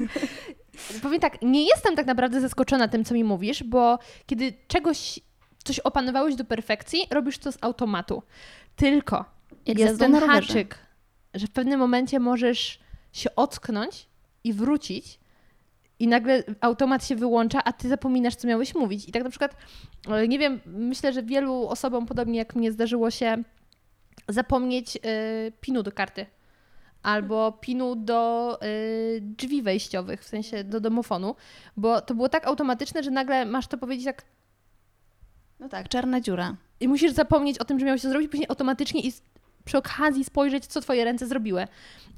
Powiem 1.01 1.19
tak, 1.19 1.41
nie 1.41 1.65
jestem 1.67 1.95
tak 1.95 2.05
naprawdę 2.05 2.41
zaskoczona 2.41 2.87
tym, 2.87 3.05
co 3.05 3.13
mi 3.13 3.23
mówisz, 3.23 3.63
bo 3.63 3.99
kiedy 4.25 4.53
czegoś, 4.67 5.19
coś 5.63 5.79
opanowałeś 5.79 6.35
do 6.35 6.45
perfekcji, 6.45 7.07
robisz 7.11 7.37
to 7.37 7.51
z 7.51 7.57
automatu. 7.61 8.23
Tylko 8.75 9.25
Jak 9.65 9.79
jest 9.79 9.99
ten 9.99 10.11
haczyk, 10.47 10.77
że 11.33 11.47
w 11.47 11.51
pewnym 11.51 11.79
momencie 11.79 12.19
możesz 12.19 12.79
się 13.13 13.35
ocknąć 13.35 14.07
i 14.43 14.53
wrócić 14.53 15.19
i 15.99 16.07
nagle 16.07 16.43
automat 16.61 17.05
się 17.05 17.15
wyłącza, 17.15 17.63
a 17.63 17.73
ty 17.73 17.89
zapominasz, 17.89 18.35
co 18.35 18.47
miałeś 18.47 18.75
mówić. 18.75 19.09
I 19.09 19.11
tak 19.11 19.23
na 19.23 19.29
przykład, 19.29 19.55
e, 20.07 20.27
nie 20.27 20.39
wiem, 20.39 20.59
myślę, 20.65 21.13
że 21.13 21.23
wielu 21.23 21.67
osobom, 21.67 22.05
podobnie 22.05 22.39
jak 22.39 22.55
mnie, 22.55 22.71
zdarzyło 22.71 23.11
się 23.11 23.43
zapomnieć 24.29 24.95
y, 24.95 24.99
pinu 25.61 25.83
do 25.83 25.91
karty. 25.91 26.25
Albo 27.03 27.51
pinu 27.51 27.95
do 27.95 28.59
y, 28.63 29.19
drzwi 29.21 29.61
wejściowych, 29.61 30.21
w 30.21 30.27
sensie 30.27 30.63
do 30.63 30.79
domofonu, 30.79 31.35
bo 31.77 32.01
to 32.01 32.15
było 32.15 32.29
tak 32.29 32.47
automatyczne, 32.47 33.03
że 33.03 33.11
nagle 33.11 33.45
masz 33.45 33.67
to 33.67 33.77
powiedzieć 33.77 34.05
tak 34.05 34.23
No 35.59 35.69
tak, 35.69 35.89
czarna 35.89 36.21
dziura. 36.21 36.55
I 36.79 36.87
musisz 36.87 37.11
zapomnieć 37.11 37.57
o 37.59 37.65
tym, 37.65 37.79
że 37.79 37.85
miałeś 37.85 38.01
to 38.01 38.09
zrobić, 38.09 38.31
później 38.31 38.49
automatycznie 38.49 39.01
i 39.01 39.13
przy 39.65 39.77
okazji 39.77 40.23
spojrzeć, 40.23 40.65
co 40.65 40.81
twoje 40.81 41.05
ręce 41.05 41.27
zrobiły. 41.27 41.67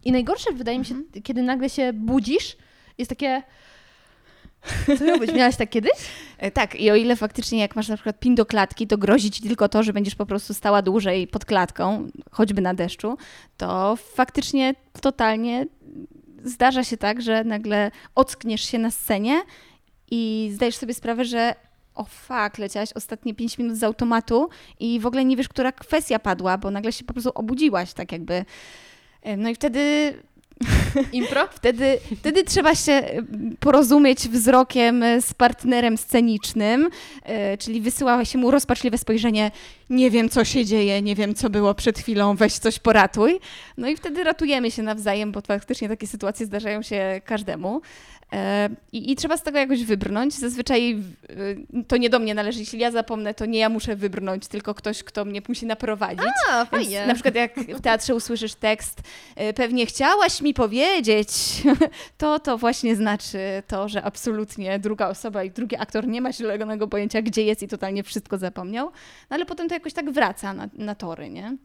I 0.06 0.12
najgorsze 0.12 0.54
wydaje 0.54 0.80
mi 0.80 0.86
się, 0.86 0.96
kiedy 1.24 1.44
nagle 1.44 1.70
się 1.70 1.94
budzisz, 1.94 2.58
jest 2.98 3.10
takie... 3.10 3.44
Co 4.98 5.05
miało 5.05 5.20
być? 5.20 5.34
Miałaś 5.34 5.55
tak 5.55 5.70
kiedyś? 5.70 5.91
E, 6.38 6.51
Tak, 6.51 6.75
i 6.75 6.91
o 6.91 6.96
ile 6.96 7.15
faktycznie 7.15 7.60
jak 7.60 7.75
masz 7.75 7.88
na 7.88 7.96
przykład 7.96 8.20
pin 8.20 8.36
do 8.36 8.46
klatki, 8.46 8.88
to 8.88 8.98
grozi 8.98 9.32
ci 9.32 9.41
tylko 9.41 9.70
to, 9.70 9.84
że 9.84 9.93
będziesz 9.93 10.15
po 10.15 10.25
prostu 10.25 10.53
stała 10.53 10.82
dłużej 10.82 11.27
pod 11.27 11.46
klatką, 11.46 12.08
choćby 12.32 12.62
na 12.62 12.74
deszczu, 12.74 13.17
to 13.58 13.96
faktycznie 13.96 14.75
totalnie 15.01 15.65
zdarza 16.43 16.84
się 16.84 16.98
tak, 16.98 17.22
że 17.22 17.43
nagle 17.43 17.91
ockniesz 18.15 18.62
się 18.62 18.79
na 18.79 18.91
scenie 18.91 19.41
i 20.12 20.51
zdajesz 20.53 20.75
sobie 20.75 20.93
sprawę, 20.93 21.25
że 21.25 21.55
o 21.96 22.03
fuck, 22.03 22.58
leciałaś 22.58 22.93
ostatnie 22.93 23.34
5 23.34 23.58
minut 23.58 23.77
z 23.77 23.84
automatu 23.84 24.50
i 24.79 25.00
w 25.00 25.05
ogóle 25.05 25.25
nie 25.25 25.38
wiesz, 25.38 25.50
która 25.50 25.72
kwestia 25.72 26.20
padła, 26.20 26.58
bo 26.58 26.72
nagle 26.72 26.91
się 26.91 27.05
po 27.05 27.13
prostu 27.13 27.32
obudziłaś, 27.36 27.93
tak 27.93 28.12
jakby. 28.12 28.46
E, 29.22 29.38
No 29.38 29.50
i 29.50 29.55
wtedy 29.55 30.13
Impro? 31.12 31.48
Wtedy, 31.51 32.00
wtedy 32.20 32.43
trzeba 32.43 32.75
się 32.75 32.91
y, 32.91 33.24
porozumieć 33.60 34.20
wzrokiem 34.20 35.03
y, 35.03 35.22
z 35.22 35.34
partnerem 35.34 35.98
scenicznym, 35.98 36.89
y, 37.53 37.58
czyli 37.58 37.82
wysyła 37.82 38.25
się 38.25 38.38
mu 38.38 38.51
rozpaczliwe 38.51 38.98
spojrzenie, 38.98 39.51
nie 39.89 40.12
wiem 40.12 40.29
co 40.29 40.46
się 40.46 40.65
dzieje, 40.65 41.01
nie 41.01 41.15
wiem 41.15 41.36
co 41.36 41.50
było 41.50 41.75
przed 41.75 42.00
chwilą, 42.00 42.36
weź 42.36 42.53
coś 42.53 42.79
poratuj. 42.79 43.39
No 43.77 43.88
i 43.88 43.96
wtedy 43.96 44.24
ratujemy 44.24 44.72
się 44.72 44.84
nawzajem, 44.84 45.32
bo 45.32 45.41
faktycznie 45.41 45.89
takie 45.89 46.08
sytuacje 46.08 46.46
zdarzają 46.46 46.82
się 46.82 47.22
każdemu. 47.25 47.82
E, 48.34 48.70
I, 48.92 49.12
I 49.12 49.16
trzeba 49.16 49.38
z 49.38 49.44
tego 49.44 49.60
jakoś 49.60 49.84
wybrnąć. 49.84 50.34
Zazwyczaj 50.34 51.00
y, 51.30 51.84
to 51.88 51.98
nie 51.98 52.10
do 52.10 52.20
mnie 52.20 52.34
należy. 52.34 52.60
Jeśli 52.60 52.80
ja 52.80 52.92
zapomnę, 52.92 53.34
to 53.34 53.46
nie 53.46 53.60
ja 53.60 53.70
muszę 53.70 53.96
wybrnąć, 53.96 54.48
tylko 54.48 54.74
ktoś, 54.74 55.04
kto 55.04 55.25
mnie 55.25 55.42
musi 55.48 55.66
naprowadzić. 55.66 56.25
A, 56.52 56.58
Więc 56.58 56.70
fajnie. 56.70 57.08
Na 57.08 57.13
przykład 57.13 57.36
jak 57.36 57.56
w 57.56 57.82
teatrze 57.82 58.16
usłyszysz 58.16 58.56
tekst, 58.56 59.02
y, 59.50 59.54
pewnie 59.54 59.86
chciałaś 59.86 60.42
mi 60.42 60.54
powiedzieć, 60.54 61.30
to 62.18 62.40
to 62.40 62.58
właśnie 62.58 62.96
znaczy 62.96 63.38
to, 63.68 63.90
że 63.90 64.04
absolutnie 64.04 64.80
druga 64.80 65.08
osoba 65.08 65.44
i 65.44 65.52
drugi 65.52 65.75
aktor 65.75 66.08
nie 66.08 66.22
ma 66.22 66.34
zielonego 66.34 66.88
pojęcia, 66.88 67.22
gdzie 67.22 67.44
jest 67.44 67.63
i 67.63 67.68
totalnie 67.68 68.04
wszystko 68.04 68.38
zapomniał. 68.38 68.86
No 69.30 69.36
ale 69.36 69.46
potem 69.46 69.68
to 69.70 69.74
jakoś 69.74 69.94
tak 69.94 70.12
wraca 70.12 70.54
na, 70.54 70.70
na 70.74 70.96
tory, 70.96 71.30
nie? 71.30 71.58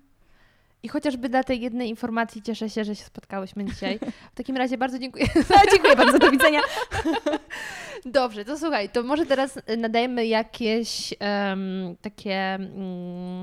I 0.83 0.89
chociażby 0.89 1.29
dla 1.29 1.45
tej 1.45 1.61
jednej 1.61 1.89
informacji 1.89 2.43
cieszę 2.43 2.71
się, 2.71 2.85
że 2.85 2.97
się 2.97 3.05
spotkałyśmy 3.05 3.65
dzisiaj. 3.65 3.99
W 4.33 4.35
takim 4.35 4.57
razie 4.57 4.79
bardzo 4.79 4.99
dziękuję. 4.99 5.27
Dziękuję 5.73 5.97
bardzo, 5.97 6.19
do 6.19 6.31
widzenia. 6.31 6.61
Dobrze, 8.05 8.45
to 8.45 8.59
słuchaj, 8.59 8.89
to 8.89 9.03
może 9.03 9.27
teraz 9.27 9.57
y, 9.57 9.77
nadajemy 9.77 10.27
jakieś 10.27 11.15
em, 11.19 11.97
takie 12.01 12.55
mm, 12.55 13.43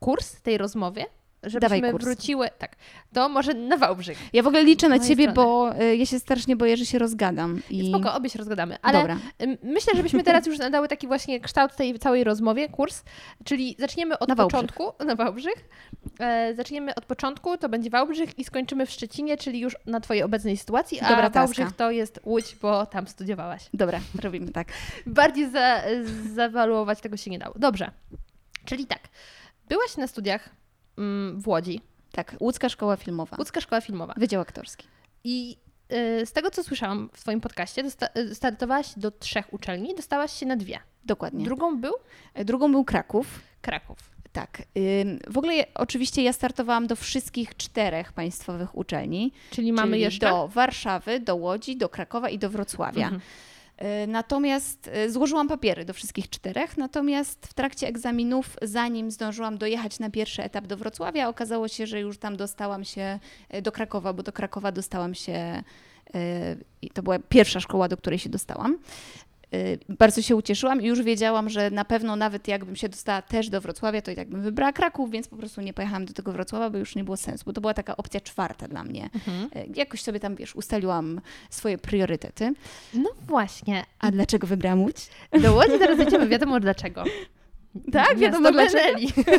kurs 0.00 0.42
tej 0.42 0.58
rozmowie, 0.58 1.04
żebyśmy 1.46 1.92
wróciły. 1.92 2.48
Tak, 2.58 2.76
to 3.12 3.28
może 3.28 3.54
na 3.54 3.76
Wałbrzych. 3.76 4.18
Ja 4.32 4.42
w 4.42 4.46
ogóle 4.46 4.64
liczę 4.64 4.88
na 4.88 4.96
mojej 4.96 5.08
ciebie, 5.08 5.30
strony. 5.30 5.48
bo 5.48 5.80
y, 5.82 5.96
ja 5.96 6.06
się 6.06 6.18
strasznie 6.18 6.56
boję, 6.56 6.76
że 6.76 6.86
się 6.86 6.98
rozgadam. 6.98 7.60
I... 7.70 7.88
Spoko, 7.88 8.14
obie 8.14 8.30
się 8.30 8.38
rozgadamy. 8.38 8.78
Ale 8.82 9.00
Dobra. 9.00 9.18
myślę, 9.62 9.92
żebyśmy 9.96 10.22
teraz 10.22 10.46
już 10.46 10.58
nadały 10.58 10.88
taki 10.88 11.06
właśnie 11.06 11.40
kształt 11.40 11.76
tej 11.76 11.98
całej 11.98 12.24
rozmowie, 12.24 12.68
kurs, 12.68 13.02
czyli 13.44 13.76
zaczniemy 13.78 14.18
od 14.18 14.28
Na 14.28 14.34
Wałbrzych. 14.34 14.60
początku, 14.60 15.04
na 15.04 15.14
Wałbrzych. 15.14 15.68
E, 16.18 16.54
zaczniemy 16.54 16.94
od 16.94 17.04
początku, 17.04 17.56
to 17.58 17.68
będzie 17.68 17.90
Wałbrzych 17.90 18.38
i 18.38 18.44
skończymy 18.44 18.86
w 18.86 18.90
Szczecinie, 18.90 19.36
czyli 19.36 19.60
już 19.60 19.76
na 19.86 20.00
twojej 20.00 20.22
obecnej 20.22 20.56
sytuacji, 20.56 21.00
a 21.00 21.08
Dobra, 21.08 21.30
Wałbrzych 21.30 21.72
to 21.72 21.90
jest 21.90 22.20
Łódź, 22.24 22.56
bo 22.62 22.86
tam 22.86 23.06
studiowałaś. 23.06 23.68
Dobra, 23.74 24.00
robimy 24.22 24.52
tak. 24.52 24.68
Bardziej 25.06 25.50
za, 25.50 25.82
zawaluować 26.34 27.00
tego 27.00 27.16
się 27.16 27.30
nie 27.30 27.38
dało. 27.38 27.54
Dobrze, 27.58 27.90
czyli 28.64 28.86
tak, 28.86 29.00
byłaś 29.68 29.96
na 29.96 30.06
studiach 30.06 30.48
w 31.36 31.48
Łodzi, 31.48 31.80
Tak, 32.12 32.36
Łódzka 32.40 32.68
Szkoła 32.68 32.96
Filmowa. 32.96 33.36
Łódzka 33.38 33.60
Szkoła 33.60 33.80
Filmowa 33.80 34.14
Wydział 34.16 34.42
Aktorski. 34.42 34.86
i 35.24 35.56
y, 36.22 36.26
z 36.26 36.32
tego, 36.32 36.50
co 36.50 36.64
słyszałam 36.64 37.08
w 37.12 37.20
Twoim 37.20 37.40
podcaście, 37.40 37.82
y, 38.16 38.34
startowałaś 38.34 38.92
do 38.96 39.10
trzech 39.10 39.52
uczelni, 39.54 39.94
dostałaś 39.94 40.32
się 40.32 40.46
na 40.46 40.56
dwie. 40.56 40.78
Dokładnie. 41.04 41.44
Drugą 41.44 41.80
był 41.80 41.92
E, 42.34 42.44
Drugą 42.44 42.70
był 42.72 42.84
Kraków. 42.84 43.40
Kraków. 43.62 43.98
Tak. 44.32 44.62
W 45.30 45.38
ogóle 45.38 45.54
oczywiście 45.74 46.22
ja 46.22 46.32
startowałam 46.32 46.86
do 46.86 46.96
wszystkich 46.96 47.56
czterech 47.56 48.12
państwowych 48.12 48.74
uczelni. 48.78 49.32
Czyli 49.50 49.72
mamy 49.72 49.90
czyli 49.90 50.02
jeszcze. 50.02 50.28
do 50.30 50.48
Warszawy, 50.48 51.20
do 51.20 51.36
Łodzi, 51.36 51.76
do 51.76 51.88
Krakowa 51.88 52.28
i 52.30 52.38
do 52.38 52.50
Wrocławia. 52.50 53.04
Mhm. 53.04 53.20
Y, 53.82 54.06
Natomiast 54.06 54.88
y, 54.88 55.10
złożyłam 55.10 55.48
papiery 55.48 55.84
do 55.84 55.92
wszystkich 55.92 56.30
czterech, 56.30 56.76
natomiast 56.76 57.46
w 57.46 57.54
trakcie 57.54 57.88
egzaminów, 57.88 58.56
zanim 58.62 59.10
zdążyłam 59.10 59.58
dojechać 59.58 59.98
na 59.98 60.10
pierwszy 60.10 60.42
etap 60.42 60.66
do 60.66 60.76
Wrocławia, 60.76 61.28
okazało 61.28 61.68
się, 61.68 61.86
że 61.86 62.00
już 62.00 62.18
tam 62.18 62.36
dostałam 62.36 62.84
się 62.84 63.18
y, 63.54 63.62
do 63.62 63.72
Krakowa, 63.72 64.12
bo 64.12 64.22
do 64.22 64.32
Krakowa 64.32 64.72
dostałam 64.72 65.14
się, 65.14 65.62
i 66.82 66.90
to 66.90 67.02
była 67.02 67.18
pierwsza 67.18 67.60
szkoła, 67.60 67.88
do 67.88 67.96
której 67.96 68.18
się 68.18 68.28
dostałam. 68.28 68.78
Y, 69.54 69.78
Bardzo 69.88 70.22
się 70.22 70.36
ucieszyłam 70.36 70.82
i 70.82 70.86
już 70.86 71.02
wiedziałam, 71.02 71.50
że 71.50 71.70
na 71.70 71.84
pewno 71.84 72.16
nawet 72.16 72.48
jakbym 72.48 72.76
się 72.76 72.88
dostała 72.88 73.22
też 73.22 73.48
do 73.48 73.60
Wrocławia, 73.60 74.02
to 74.02 74.10
i 74.10 74.16
tak 74.16 74.28
bym 74.28 74.42
wybrała 74.42 74.72
Kraków, 74.72 75.10
więc 75.10 75.28
po 75.28 75.36
prostu 75.36 75.60
nie 75.60 75.72
pojechałam 75.72 76.04
do 76.06 76.12
tego 76.12 76.32
Wrocławia, 76.32 76.70
bo 76.70 76.78
już 76.78 76.94
nie 76.96 77.04
było 77.04 77.16
sensu, 77.16 77.44
bo 77.46 77.52
to 77.52 77.60
była 77.60 77.74
taka 77.74 77.96
opcja 77.96 78.20
czwarta 78.20 78.68
dla 78.68 78.84
mnie. 78.84 79.10
Mhm. 79.14 79.48
Y, 79.56 79.72
Jakoś 79.74 80.02
sobie 80.02 80.20
tam, 80.20 80.36
wiesz, 80.36 80.56
ustaliłam 80.56 81.20
swoje 81.50 81.78
priorytety. 81.78 82.52
No 82.94 83.10
właśnie. 83.26 83.84
A 83.98 84.10
dlaczego 84.10 84.46
wybrałam 84.46 84.82
Łódź? 84.82 85.08
Do 85.42 85.54
Łodzi 85.54 85.78
teraz 85.78 85.98
będziemy 85.98 86.28
wiadomo 86.28 86.60
dlaczego. 86.60 87.04
Tak, 87.92 88.18
wiadomo 88.18 88.52
dlaczego. 88.52 88.98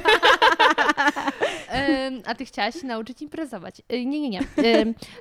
A 2.26 2.36
ty 2.36 2.46
chciałaś 2.46 2.76
się 2.82 2.88
nauczyć 2.88 3.22
imprezować. 3.22 3.82
Y, 3.94 4.06
Nie, 4.06 4.20
nie, 4.22 4.30
nie. 4.30 4.40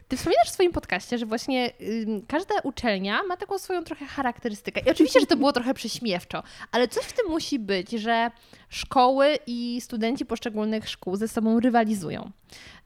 Ty 0.08 0.16
wspominasz 0.16 0.46
w 0.49 0.50
swoim 0.50 0.73
podcaście, 0.73 1.18
że 1.18 1.26
właśnie 1.26 1.70
każda 2.28 2.54
uczelnia 2.62 3.23
ma 3.23 3.37
taką 3.37 3.58
swoją 3.58 3.85
trochę 3.85 4.04
charakterystykę. 4.06 4.80
I 4.80 4.90
oczywiście, 4.90 5.20
że 5.20 5.26
to 5.26 5.37
było 5.37 5.52
trochę 5.52 5.75
prześmiewczo, 5.75 6.42
ale 6.73 6.88
coś 6.88 7.04
w 7.04 7.12
tym 7.12 7.26
musi 7.30 7.58
być, 7.58 7.90
że 7.90 8.30
szkoły 8.68 9.38
i 9.46 9.80
studenci 9.80 10.26
poszczególnych 10.26 10.88
szkół 10.88 11.16
ze 11.16 11.28
sobą 11.28 11.61
rywalizują. 11.61 12.30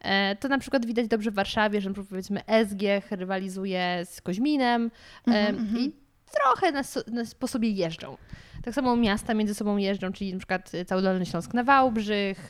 E, 0.01 0.37
To 0.37 0.49
na 0.49 0.59
przykład 0.59 0.87
widać 0.87 1.09
dobrze 1.09 1.31
w 1.31 1.35
Warszawie, 1.35 1.81
że 1.81 1.95
powiedzmy 1.95 2.41
SGH 2.69 3.11
rywalizuje 3.11 4.03
z 4.11 4.21
Koźminem 4.21 4.91
Mhm, 5.27 5.57
em, 5.57 5.75
i 5.79 5.93
trochę 6.31 6.73
na, 6.73 6.83
na, 7.07 7.23
po 7.39 7.49
sobie 7.49 7.71
jeżdżą. 7.71 8.17
Tak 8.65 8.75
samo 8.75 8.97
miasta 8.97 9.35
między 9.35 9.55
sobą 9.55 9.77
jeżdżą, 9.77 10.13
czyli 10.13 10.33
na 10.33 10.39
przykład 10.39 10.75
y, 10.75 10.85
cały 10.85 11.03
Dolny 11.03 11.27
Śląsk 11.27 11.55
na 11.55 11.65
Wałbrzych, 11.65 12.49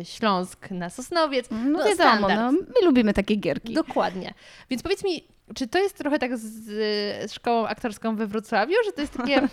y, 0.00 0.04
Śląsk 0.04 0.70
na 0.70 0.90
Sosnowiec. 0.90 1.46
No, 1.50 1.78
wiadomo, 1.78 1.94
standard. 1.94 2.40
no, 2.40 2.52
my 2.52 2.86
lubimy 2.86 3.14
takie 3.14 3.36
gierki. 3.36 3.74
Dokładnie. 3.74 4.34
Więc 4.70 4.82
powiedz 4.82 5.04
mi, 5.04 5.28
czy 5.54 5.66
to 5.66 5.78
jest 5.78 5.98
trochę 5.98 6.18
tak 6.18 6.38
z, 6.38 6.64
z 6.64 7.32
szkołą 7.32 7.66
aktorską 7.66 8.16
we 8.16 8.26
Wrocławiu, 8.26 8.74
że 8.86 8.92
to 8.92 9.00
jest 9.00 9.14
takie... 9.14 9.40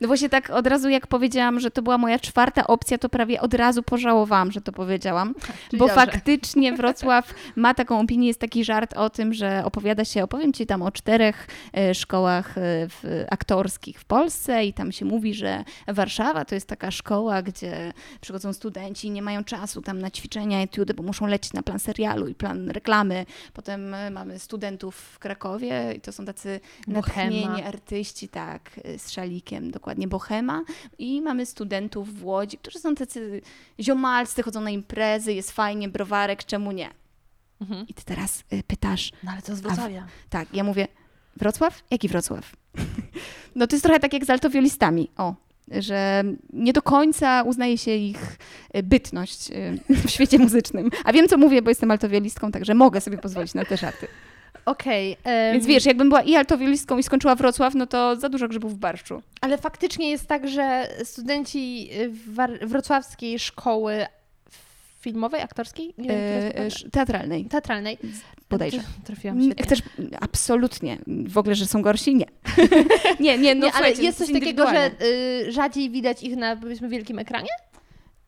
No 0.00 0.06
właśnie 0.06 0.28
tak 0.28 0.50
od 0.50 0.66
razu 0.66 0.88
jak 0.88 1.06
powiedziałam, 1.06 1.60
że 1.60 1.70
to 1.70 1.82
była 1.82 1.98
moja 1.98 2.18
czwarta 2.18 2.66
opcja, 2.66 2.98
to 2.98 3.08
prawie 3.08 3.40
od 3.40 3.54
razu 3.54 3.82
pożałowałam, 3.82 4.52
że 4.52 4.60
to 4.60 4.72
powiedziałam. 4.72 5.34
Czyli 5.70 5.78
bo 5.78 5.86
dobrze. 5.86 5.94
faktycznie 5.94 6.72
Wrocław 6.72 7.34
ma 7.56 7.74
taką 7.74 8.00
opinię, 8.00 8.28
jest 8.28 8.40
taki 8.40 8.64
żart 8.64 8.96
o 8.96 9.10
tym, 9.10 9.34
że 9.34 9.62
opowiada 9.64 10.04
się, 10.04 10.24
opowiem 10.24 10.52
Ci 10.52 10.66
tam 10.66 10.82
o 10.82 10.90
czterech 10.90 11.46
e, 11.76 11.94
szkołach 11.94 12.58
e, 12.58 12.60
w, 12.88 13.24
aktorskich 13.30 14.00
w 14.00 14.04
Polsce 14.04 14.64
i 14.64 14.72
tam 14.72 14.92
się 14.92 15.04
mówi, 15.04 15.34
że 15.34 15.64
Warszawa 15.88 16.44
to 16.44 16.54
jest 16.54 16.66
taka 16.66 16.90
szkoła, 16.90 17.42
gdzie 17.42 17.92
przychodzą 18.20 18.52
studenci 18.52 19.08
i 19.08 19.10
nie 19.10 19.22
mają 19.22 19.44
czasu 19.44 19.82
tam 19.82 19.98
na 19.98 20.10
ćwiczenia, 20.10 20.62
etiudy, 20.62 20.94
bo 20.94 21.02
muszą 21.02 21.26
lecieć 21.26 21.52
na 21.52 21.62
plan 21.62 21.78
serialu 21.78 22.28
i 22.28 22.34
plan 22.34 22.70
reklamy. 22.70 23.26
Potem 23.52 23.94
e, 23.94 24.10
mamy 24.10 24.38
studentów 24.38 24.93
w 24.94 25.18
Krakowie 25.18 25.94
i 25.96 26.00
to 26.00 26.12
są 26.12 26.24
tacy 26.24 26.60
natchnieni 26.86 27.62
artyści, 27.62 28.28
tak, 28.28 28.80
e, 28.84 28.98
z 28.98 29.10
szalikiem, 29.10 29.70
dokładnie 29.70 30.08
Bohema. 30.08 30.62
I 30.98 31.22
mamy 31.22 31.46
studentów 31.46 32.18
w 32.18 32.24
Łodzi, 32.24 32.58
którzy 32.58 32.78
są 32.78 32.94
tacy 32.94 33.40
ziomalscy, 33.80 34.42
chodzą 34.42 34.60
na 34.60 34.70
imprezy, 34.70 35.32
jest 35.32 35.52
fajnie, 35.52 35.88
browarek, 35.88 36.44
czemu 36.44 36.72
nie? 36.72 36.90
Mhm. 37.60 37.86
I 37.88 37.94
ty 37.94 38.04
teraz 38.04 38.44
y, 38.52 38.62
pytasz, 38.66 39.12
No 39.22 39.30
ale 39.30 39.42
co 39.42 39.56
z 39.56 39.60
Wrocławia? 39.60 40.06
tak, 40.30 40.54
ja 40.54 40.64
mówię, 40.64 40.88
Wrocław? 41.36 41.82
Jaki 41.90 42.08
Wrocław? 42.08 42.52
no 43.56 43.66
to 43.66 43.76
jest 43.76 43.84
trochę 43.84 44.00
tak 44.00 44.12
jak 44.12 44.24
z 44.24 44.30
altowiolistami, 44.30 45.10
o, 45.16 45.34
że 45.70 46.24
nie 46.52 46.72
do 46.72 46.82
końca 46.82 47.42
uznaje 47.42 47.78
się 47.78 47.90
ich 47.90 48.38
y, 48.76 48.82
bytność 48.82 49.50
y, 49.50 49.78
w 50.06 50.10
świecie 50.10 50.38
muzycznym. 50.38 50.90
A 51.04 51.12
wiem, 51.12 51.28
co 51.28 51.38
mówię, 51.38 51.62
bo 51.62 51.70
jestem 51.70 51.90
altowiolistką, 51.90 52.52
także 52.52 52.74
mogę 52.74 53.00
sobie 53.00 53.18
pozwolić 53.18 53.54
na 53.54 53.64
te 53.64 53.76
żarty. 53.76 54.08
Okej. 54.66 55.16
em, 55.24 55.52
Więc 55.52 55.66
wiesz, 55.66 55.84
jakbym 55.86 56.08
była 56.08 56.22
i 56.22 56.36
altowiolistką 56.36 56.98
i 56.98 57.02
skończyła 57.02 57.34
Wrocław, 57.34 57.74
no 57.74 57.86
to 57.86 58.16
za 58.16 58.28
dużo 58.28 58.48
grzybów 58.48 58.74
w 58.74 58.78
barszczu. 58.78 59.22
Ale 59.40 59.58
faktycznie 59.58 60.10
jest 60.10 60.26
tak, 60.26 60.48
że 60.48 60.88
studenci 61.04 61.88
y, 62.62 62.66
wrocławskiej 62.66 63.38
szkoły 63.38 64.06
filmowej, 65.00 65.40
aktorskiej? 65.42 65.94
Nie 65.98 66.08
wiem, 66.08 66.18
E, 66.54 66.90
teatralnej, 66.90 67.44
Teatralnej. 67.44 67.98
bodajże. 68.50 68.80
Trafiłam 69.04 69.42
świetnie. 69.42 69.64
Chcesz, 69.64 69.78
absolutnie. 70.20 70.98
W 71.06 71.38
ogóle, 71.38 71.54
że 71.54 71.66
są 71.66 71.82
gorsi? 71.82 72.14
Nie. 72.14 72.26
nie, 73.20 73.38
nie, 73.38 73.54
no 73.54 73.60
nie, 73.66 73.72
ale 73.72 73.72
słuchajcie, 73.72 74.02
jest 74.02 74.18
coś 74.18 74.32
takiego, 74.32 74.66
że 74.70 74.90
y, 75.02 75.52
rzadziej 75.52 75.90
widać 75.90 76.22
ich 76.22 76.36
na 76.36 76.56
powiedzmy 76.56 76.88
wielkim 76.88 77.18
ekranie? 77.18 77.48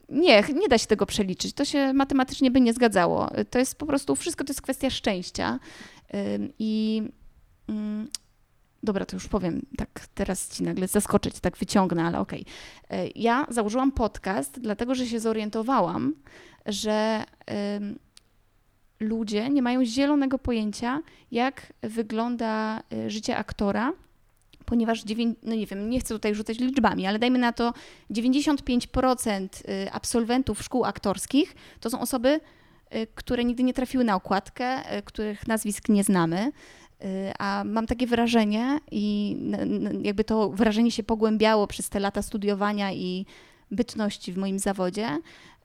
Nie, 0.09 0.43
nie 0.55 0.69
da 0.69 0.79
się 0.79 0.87
tego 0.87 1.07
przeliczyć. 1.07 1.53
To 1.53 1.65
się 1.65 1.93
matematycznie 1.93 2.51
by 2.51 2.61
nie 2.61 2.73
zgadzało. 2.73 3.31
To 3.51 3.59
jest 3.59 3.79
po 3.79 3.87
prostu, 3.87 4.17
wszystko 4.17 4.45
to 4.45 4.51
jest 4.51 4.63
kwestia 4.63 4.91
szczęścia. 4.91 5.59
I 6.59 7.03
mm, 7.69 8.09
dobra, 8.83 9.07
to 9.07 9.17
już 9.17 9.29
powiem, 9.29 9.63
tak 9.77 10.07
teraz 10.15 10.49
ci 10.57 10.63
nagle 10.63 10.89
zaskoczyć, 10.89 11.41
tak 11.41 11.57
wyciągnę, 11.57 12.05
ale 12.05 12.19
okej. 12.19 12.45
Y, 12.93 13.13
Ja 13.15 13.47
założyłam 13.51 13.93
podcast, 13.93 14.61
dlatego 14.61 14.95
że 14.95 15.07
się 15.07 15.21
zorientowałam, 15.21 16.15
że 16.67 17.25
ludzie 19.01 19.49
nie 19.49 19.63
mają 19.63 19.85
zielonego 19.85 20.39
pojęcia, 20.39 21.03
jak 21.31 21.73
wygląda 21.83 22.83
y, 22.93 23.11
życie 23.11 23.37
aktora, 23.37 23.93
ponieważ, 24.65 25.05
no 25.43 25.55
nie 25.55 25.67
wiem, 25.67 25.91
nie 25.91 26.01
chcę 26.01 26.15
tutaj 26.15 26.35
rzucać 26.35 26.59
liczbami, 26.59 27.07
ale 27.07 27.19
dajmy 27.19 27.39
na 27.39 27.53
to 27.53 27.75
95% 28.11 29.49
y, 29.87 29.93
absolwentów 29.93 30.63
szkół 30.63 30.85
aktorskich 30.85 31.55
to 31.81 31.91
są 31.91 32.01
osoby, 32.01 32.41
które 33.15 33.45
nigdy 33.45 33.63
nie 33.63 33.75
trafiły 33.75 34.05
na 34.05 34.17
okładkę, 34.17 34.97
y, 34.99 35.03
których 35.03 35.47
nazwisk 35.47 35.89
nie 35.89 36.05
znamy. 36.05 36.53
Y, 37.05 37.33
A 37.39 37.63
mam 37.65 37.87
takie 37.87 38.07
wrażenie, 38.07 38.81
i 38.91 39.37
jakby 40.03 40.25
to 40.25 40.51
wrażenie 40.51 40.91
się 40.91 41.03
pogłębiało 41.03 41.67
przez 41.67 41.89
te 41.89 42.01
lata 42.01 42.23
studiowania 42.23 42.93
i 42.93 43.27
bytności 43.71 44.33
w 44.33 44.39
moim 44.39 44.59
zawodzie, 44.59 45.19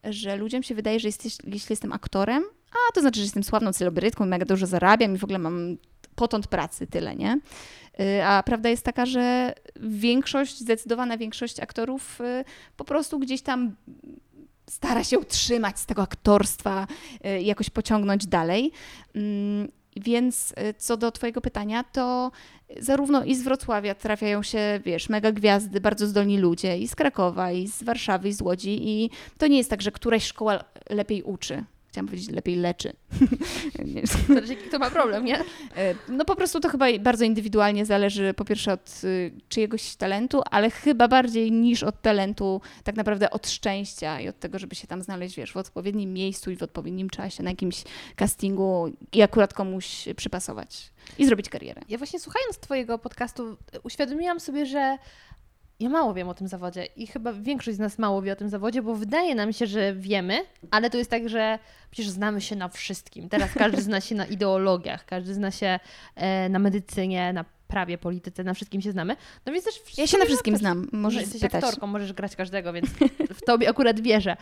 że 0.04 0.36
ludziom 0.36 0.64
się 0.64 0.76
wydaje, 0.76 1.00
że 1.00 1.08
jesteś, 1.08 1.38
jeśli 1.48 1.74
jestem 1.74 1.94
aktorem, 1.94 2.44
a 2.72 2.94
to 2.94 3.02
znaczy, 3.02 3.20
że 3.20 3.24
jestem 3.24 3.44
sławną 3.44 3.74
celebrytką, 3.74 4.26
mega 4.26 4.46
dużo 4.46 4.68
zarabiam 4.68 5.16
i 5.16 5.18
w 5.18 5.24
ogóle 5.24 5.40
mam 5.40 5.78
potąd 6.16 6.48
pracy, 6.48 6.88
tyle, 6.88 7.16
nie? 7.16 7.40
Y, 8.00 8.24
A 8.24 8.44
prawda 8.44 8.70
jest 8.70 8.86
taka, 8.86 9.06
że 9.06 9.54
większość, 9.82 10.60
zdecydowana 10.60 11.18
większość 11.18 11.60
aktorów 11.60 12.22
y, 12.22 12.46
po 12.78 12.86
prostu 12.86 13.20
gdzieś 13.20 13.42
tam 13.42 13.76
stara 14.72 15.04
się 15.04 15.20
utrzymać 15.20 15.80
z 15.80 15.86
tego 15.86 16.02
aktorstwa, 16.02 16.88
y, 17.26 17.42
jakoś 17.42 17.70
pociągnąć 17.70 18.26
dalej. 18.28 18.72
Mm, 19.16 19.68
Więc 19.96 20.52
y, 20.52 20.74
co 20.78 20.98
do 20.98 21.12
Twojego 21.12 21.42
pytania, 21.42 21.84
to 21.84 22.32
zarówno 22.80 23.24
i 23.24 23.36
z 23.36 23.44
Wrocławia 23.44 23.96
trafiają 23.96 24.44
się, 24.44 24.80
wiesz, 24.86 25.10
mega 25.10 25.32
gwiazdy, 25.32 25.82
bardzo 25.82 26.08
zdolni 26.08 26.38
ludzie, 26.38 26.78
i 26.78 26.88
z 26.88 26.96
Krakowa, 26.96 27.52
i 27.52 27.68
z 27.68 27.84
Warszawy, 27.84 28.30
i 28.30 28.34
z 28.34 28.42
Łodzi. 28.42 28.90
I 28.90 29.10
to 29.38 29.48
nie 29.48 29.58
jest 29.58 29.70
tak, 29.70 29.82
że 29.82 29.92
któraś 29.92 30.24
szkoła 30.24 30.64
lepiej 30.90 31.24
uczy. 31.24 31.64
Chciałam 31.92 32.08
powiedzieć, 32.08 32.30
lepiej 32.30 32.56
leczy. 32.56 32.94
Zależy, 34.28 34.54
jaki 34.54 34.70
to 34.70 34.80
ma 34.80 34.90
problem, 34.92 35.26
nie? 35.26 35.40
E, 35.40 35.96
No 36.10 36.26
po 36.26 36.36
prostu 36.36 36.60
to 36.60 36.70
chyba 36.70 36.86
bardzo 37.00 37.26
indywidualnie 37.26 37.86
zależy 37.86 38.34
po 38.34 38.46
pierwsze 38.46 38.74
od 38.74 39.02
y, 39.04 39.32
czyjegoś 39.50 39.96
talentu, 39.96 40.42
ale 40.52 40.70
chyba 40.70 41.08
bardziej 41.08 41.52
niż 41.52 41.84
od 41.84 42.02
talentu, 42.02 42.62
tak 42.84 42.96
naprawdę 42.96 43.30
od 43.30 43.50
szczęścia 43.50 44.20
i 44.20 44.28
od 44.28 44.40
tego, 44.40 44.60
żeby 44.60 44.76
się 44.76 44.88
tam 44.88 45.02
znaleźć, 45.02 45.36
wiesz, 45.36 45.52
w 45.52 45.58
odpowiednim 45.58 46.14
miejscu 46.14 46.52
i 46.52 46.56
w 46.56 46.64
odpowiednim 46.64 47.10
czasie, 47.10 47.44
na 47.44 47.50
jakimś 47.50 47.84
castingu 48.16 48.92
i 49.14 49.22
akurat 49.22 49.54
komuś 49.54 50.06
przypasować 50.16 50.92
i 51.18 51.26
zrobić 51.26 51.50
karierę. 51.50 51.82
Ja 51.90 51.98
właśnie 51.98 52.20
słuchając 52.20 52.58
Twojego 52.58 53.00
podcastu 53.00 53.58
uświadomiłam 53.84 54.40
sobie, 54.40 54.66
że 54.66 54.98
ja 55.82 55.90
mało 55.90 56.14
wiem 56.14 56.30
o 56.30 56.34
tym 56.34 56.48
zawodzie 56.48 56.86
i 56.96 57.08
chyba 57.08 57.34
większość 57.34 57.78
z 57.78 57.80
nas 57.80 57.98
mało 58.00 58.22
wie 58.22 58.34
o 58.34 58.36
tym 58.36 58.50
zawodzie, 58.50 58.82
bo 58.82 58.96
wydaje 58.96 59.36
nam 59.36 59.54
się, 59.54 59.68
że 59.68 59.94
wiemy, 59.94 60.40
ale 60.72 60.90
to 60.90 60.98
jest 60.98 61.10
tak, 61.10 61.30
że 61.30 61.60
przecież 61.92 62.12
znamy 62.12 62.42
się 62.42 62.56
na 62.56 62.70
wszystkim. 62.70 63.30
Teraz 63.30 63.54
każdy 63.54 63.82
zna 63.82 64.02
się 64.02 64.16
na 64.16 64.26
ideologiach, 64.26 65.06
każdy 65.06 65.34
zna 65.34 65.52
się 65.52 65.80
e, 66.16 66.50
na 66.50 66.60
medycynie, 66.60 67.34
na 67.34 67.46
prawie, 67.68 67.98
polityce, 67.98 68.44
na 68.44 68.54
wszystkim 68.54 68.82
się 68.82 68.92
znamy. 68.92 69.16
No 69.46 69.54
więc 69.54 69.66
też 69.66 69.76
Ja 69.98 70.08
się 70.08 70.18
na 70.18 70.26
wszystkim 70.26 70.58
znam, 70.58 70.88
Możesz 70.92 71.22
jesteś 71.22 71.42
spytać. 71.42 71.64
aktorką, 71.64 71.88
możesz 71.88 72.14
grać 72.14 72.36
każdego, 72.36 72.74
więc 72.74 72.88
w 73.34 73.42
tobie 73.46 73.70
akurat 73.70 74.00
wierzę. 74.00 74.38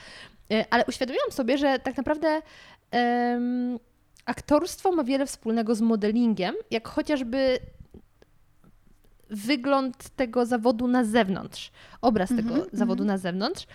E, 0.52 0.66
Ale 0.70 0.86
uświadomiłam 0.86 1.32
sobie, 1.32 1.58
że 1.58 1.80
tak 1.80 1.98
naprawdę 1.98 2.42
aktorstwo 4.26 4.92
ma 4.92 5.04
wiele 5.04 5.26
wspólnego 5.26 5.76
z 5.76 5.82
modelingiem, 5.82 6.56
jak 6.72 6.88
chociażby 6.88 7.60
wygląd 9.30 10.10
tego 10.10 10.46
zawodu 10.46 10.88
na 10.88 11.04
zewnątrz, 11.04 11.72
obraz 12.02 12.32
Mhm, 12.32 12.50
tego 12.50 12.68
zawodu 12.74 13.06
na 13.06 13.18
zewnątrz. 13.18 13.68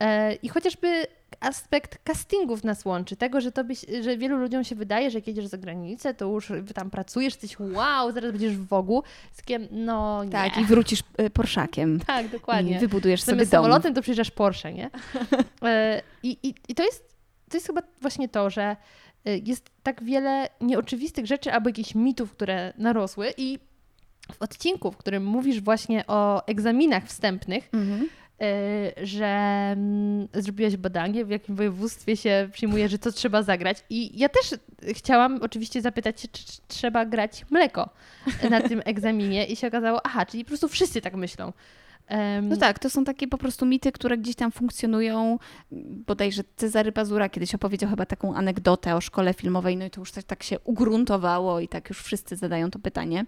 E, 0.00 0.34
I 0.34 0.48
chociażby 0.48 1.06
aspekt 1.40 1.98
castingów 2.04 2.64
nas 2.64 2.84
łączy, 2.84 3.16
tego, 3.16 3.40
że, 3.40 3.52
tobie, 3.52 3.74
że 4.02 4.16
wielu 4.16 4.36
ludziom 4.36 4.64
się 4.64 4.74
wydaje, 4.74 5.10
że 5.10 5.18
jak 5.18 5.26
jedziesz 5.26 5.46
za 5.46 5.58
granicę, 5.58 6.14
to 6.14 6.26
już 6.26 6.52
tam 6.74 6.90
pracujesz, 6.90 7.42
jesteś 7.42 7.60
wow, 7.60 8.12
zaraz 8.12 8.30
będziesz 8.30 8.56
w 8.56 8.66
Wogu. 8.66 9.02
Z 9.32 9.36
takiem, 9.36 9.68
no 9.70 10.24
nie. 10.24 10.30
Tak, 10.30 10.58
i 10.58 10.64
wrócisz 10.64 11.00
y, 11.20 11.30
Porszakiem. 11.30 12.00
Tak, 12.06 12.28
dokładnie. 12.28 12.76
I 12.76 12.78
wybudujesz 12.78 13.22
sobie 13.22 13.36
Zamiast 13.36 13.50
dom. 13.50 13.62
samolotem 13.64 13.94
to 13.94 14.02
przyjeżdżasz 14.02 14.30
Porsche, 14.30 14.72
nie? 14.72 14.90
E, 15.62 16.02
I, 16.22 16.38
i, 16.42 16.54
i 16.68 16.74
to, 16.74 16.82
jest, 16.82 17.14
to 17.50 17.56
jest 17.56 17.66
chyba 17.66 17.82
właśnie 18.00 18.28
to, 18.28 18.50
że 18.50 18.76
e, 19.24 19.36
jest 19.38 19.70
tak 19.82 20.04
wiele 20.04 20.48
nieoczywistych 20.60 21.26
rzeczy 21.26 21.52
albo 21.52 21.68
jakichś 21.68 21.94
mitów, 21.94 22.32
które 22.32 22.72
narosły 22.78 23.32
i 23.36 23.58
w 24.32 24.42
odcinku, 24.42 24.92
w 24.92 24.96
którym 24.96 25.24
mówisz 25.24 25.60
właśnie 25.60 26.06
o 26.06 26.46
egzaminach 26.46 27.04
wstępnych, 27.06 27.68
Mhm. 27.72 28.08
e, 28.40 29.06
że 29.06 29.26
mm, 29.76 30.28
zrobiłeś 30.34 30.76
badanie, 30.76 31.24
w 31.24 31.30
jakim 31.30 31.56
województwie 31.56 32.16
się 32.16 32.48
przyjmuje, 32.52 32.88
że 32.88 32.98
co 32.98 33.12
trzeba 33.12 33.42
zagrać. 33.42 33.84
I 33.90 34.18
ja 34.18 34.28
też 34.28 34.54
chciałam 34.92 35.38
oczywiście 35.42 35.82
zapytać 35.82 36.20
się, 36.20 36.28
czy, 36.28 36.44
czy 36.44 36.58
trzeba 36.68 37.04
grać 37.06 37.46
mleko 37.50 37.88
na 38.50 38.60
tym 38.68 38.82
egzaminie 38.84 39.46
i 39.46 39.56
się 39.56 39.66
okazało, 39.66 40.06
aha, 40.06 40.26
czyli 40.26 40.44
po 40.44 40.48
prostu 40.48 40.68
wszyscy 40.68 41.00
tak 41.00 41.14
myślą. 41.14 41.52
No 42.42 42.56
tak, 42.56 42.78
to 42.78 42.90
są 42.90 43.04
takie 43.04 43.28
po 43.28 43.38
prostu 43.38 43.66
mity, 43.66 43.92
które 43.92 44.18
gdzieś 44.18 44.34
tam 44.34 44.52
funkcjonują. 44.52 45.38
Bodajże 46.06 46.42
Cezary 46.56 46.92
Pazura 46.92 47.28
kiedyś 47.28 47.54
opowiedział 47.54 47.90
chyba 47.90 48.06
taką 48.06 48.34
anegdotę 48.34 48.96
o 48.96 49.00
szkole 49.00 49.34
filmowej, 49.34 49.76
no 49.76 49.84
i 49.84 49.90
to 49.90 50.00
już 50.00 50.12
tak, 50.12 50.24
tak 50.24 50.42
się 50.42 50.58
ugruntowało 50.60 51.60
i 51.60 51.68
tak 51.68 51.88
już 51.88 52.02
wszyscy 52.02 52.36
zadają 52.36 52.70
to 52.70 52.78
pytanie. 52.78 53.24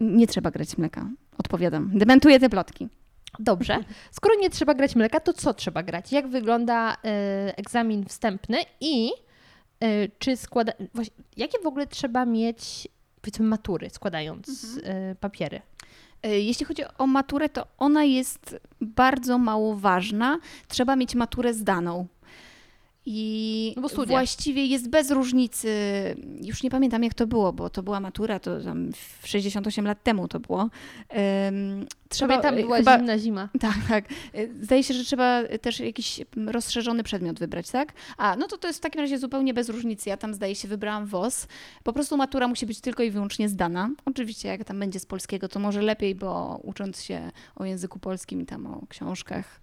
Nie 0.00 0.26
trzeba 0.26 0.50
grać 0.50 0.78
mleka, 0.78 1.10
odpowiadam. 1.38 1.90
Dementuję 1.94 2.40
te 2.40 2.48
plotki. 2.48 2.88
Dobrze. 3.38 3.78
Skoro 4.10 4.34
nie 4.40 4.50
trzeba 4.50 4.74
grać 4.74 4.96
mleka, 4.96 5.20
to 5.20 5.32
co 5.32 5.54
trzeba 5.54 5.82
grać? 5.82 6.12
Jak 6.12 6.28
wygląda 6.28 6.94
y, 6.94 6.96
egzamin 7.56 8.04
wstępny 8.04 8.58
i 8.80 9.10
y, 9.84 10.10
czy 10.18 10.36
składa... 10.36 10.72
Właśnie, 10.94 11.16
jakie 11.36 11.58
w 11.62 11.66
ogóle 11.66 11.86
trzeba 11.86 12.24
mieć, 12.24 12.88
powiedzmy, 13.20 13.46
matury 13.46 13.90
składając 13.90 14.48
y, 14.76 15.16
papiery? 15.20 15.60
Y, 16.26 16.28
Jeśli 16.40 16.66
chodzi 16.66 16.82
o 16.98 17.06
maturę, 17.06 17.48
to 17.48 17.66
ona 17.78 18.04
jest 18.04 18.56
bardzo 18.80 19.38
mało 19.38 19.76
ważna. 19.76 20.38
Trzeba 20.68 20.96
mieć 20.96 21.14
maturę 21.14 21.54
zdaną. 21.54 22.06
I 23.08 23.74
No 23.76 24.04
właściwie 24.06 24.66
jest 24.66 24.90
bez 24.90 25.10
różnicy. 25.10 25.68
Już 26.42 26.62
nie 26.62 26.70
pamiętam, 26.70 27.04
jak 27.04 27.14
to 27.14 27.26
było, 27.26 27.52
bo 27.52 27.70
to 27.70 27.82
była 27.82 28.00
matura, 28.00 28.38
to 28.38 28.60
tam 28.60 28.92
w 29.22 29.28
68 29.28 29.86
lat 29.86 30.02
temu 30.02 30.28
to 30.28 30.40
było. 30.40 30.70
Ym, 31.48 31.86
Trzeba, 32.08 32.28
Pamiętam, 32.28 32.58
y, 32.58 32.62
była 32.62 32.76
chyba, 32.76 32.98
zimna 32.98 33.18
zima. 33.18 33.48
Tak, 33.60 33.76
tak. 33.88 34.04
Y, 34.34 34.54
Zdaje 34.60 34.82
się, 34.82 34.94
że 34.94 35.04
trzeba 35.04 35.42
też 35.60 35.80
jakiś 35.80 36.20
rozszerzony 36.46 37.02
przedmiot 37.02 37.38
wybrać, 37.38 37.70
tak? 37.70 37.92
A, 38.16 38.36
no 38.36 38.46
to 38.46 38.58
to 38.58 38.66
jest 38.66 38.78
w 38.78 38.82
takim 38.82 39.00
razie 39.00 39.18
zupełnie 39.18 39.54
bez 39.54 39.68
różnicy. 39.68 40.08
Ja 40.08 40.16
tam, 40.16 40.34
zdaje 40.34 40.54
się, 40.54 40.68
wybrałam 40.68 41.06
WOS. 41.06 41.46
Po 41.84 41.92
prostu 41.92 42.16
matura 42.16 42.48
musi 42.48 42.66
być 42.66 42.80
tylko 42.80 43.02
i 43.02 43.10
wyłącznie 43.10 43.48
zdana. 43.48 43.90
Oczywiście, 44.04 44.48
jak 44.48 44.64
tam 44.64 44.78
będzie 44.78 45.00
z 45.00 45.06
polskiego, 45.06 45.48
to 45.48 45.60
może 45.60 45.82
lepiej, 45.82 46.14
bo 46.14 46.60
ucząc 46.62 47.02
się 47.02 47.30
o 47.56 47.64
języku 47.64 47.98
polskim 47.98 48.42
i 48.42 48.46
tam 48.46 48.66
o 48.66 48.86
książkach, 48.88 49.60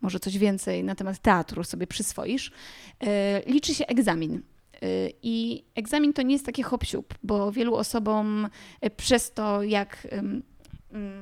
może 0.00 0.20
coś 0.20 0.38
więcej 0.38 0.84
na 0.84 0.94
temat 0.94 1.18
teatru 1.18 1.64
sobie 1.64 1.86
przyswoisz. 1.86 2.50
Y, 3.02 3.06
Liczy 3.46 3.74
się 3.74 3.86
egzamin. 3.86 4.42
Y, 4.82 5.12
I 5.22 5.64
egzamin 5.74 6.12
to 6.12 6.22
nie 6.22 6.32
jest 6.32 6.46
takie 6.46 6.62
hop 6.62 6.84
bo 7.22 7.52
wielu 7.52 7.74
osobom 7.74 8.48
y, 8.84 8.90
przez 8.90 9.32
to, 9.32 9.62
jak 9.62 10.08
ym, 10.12 10.42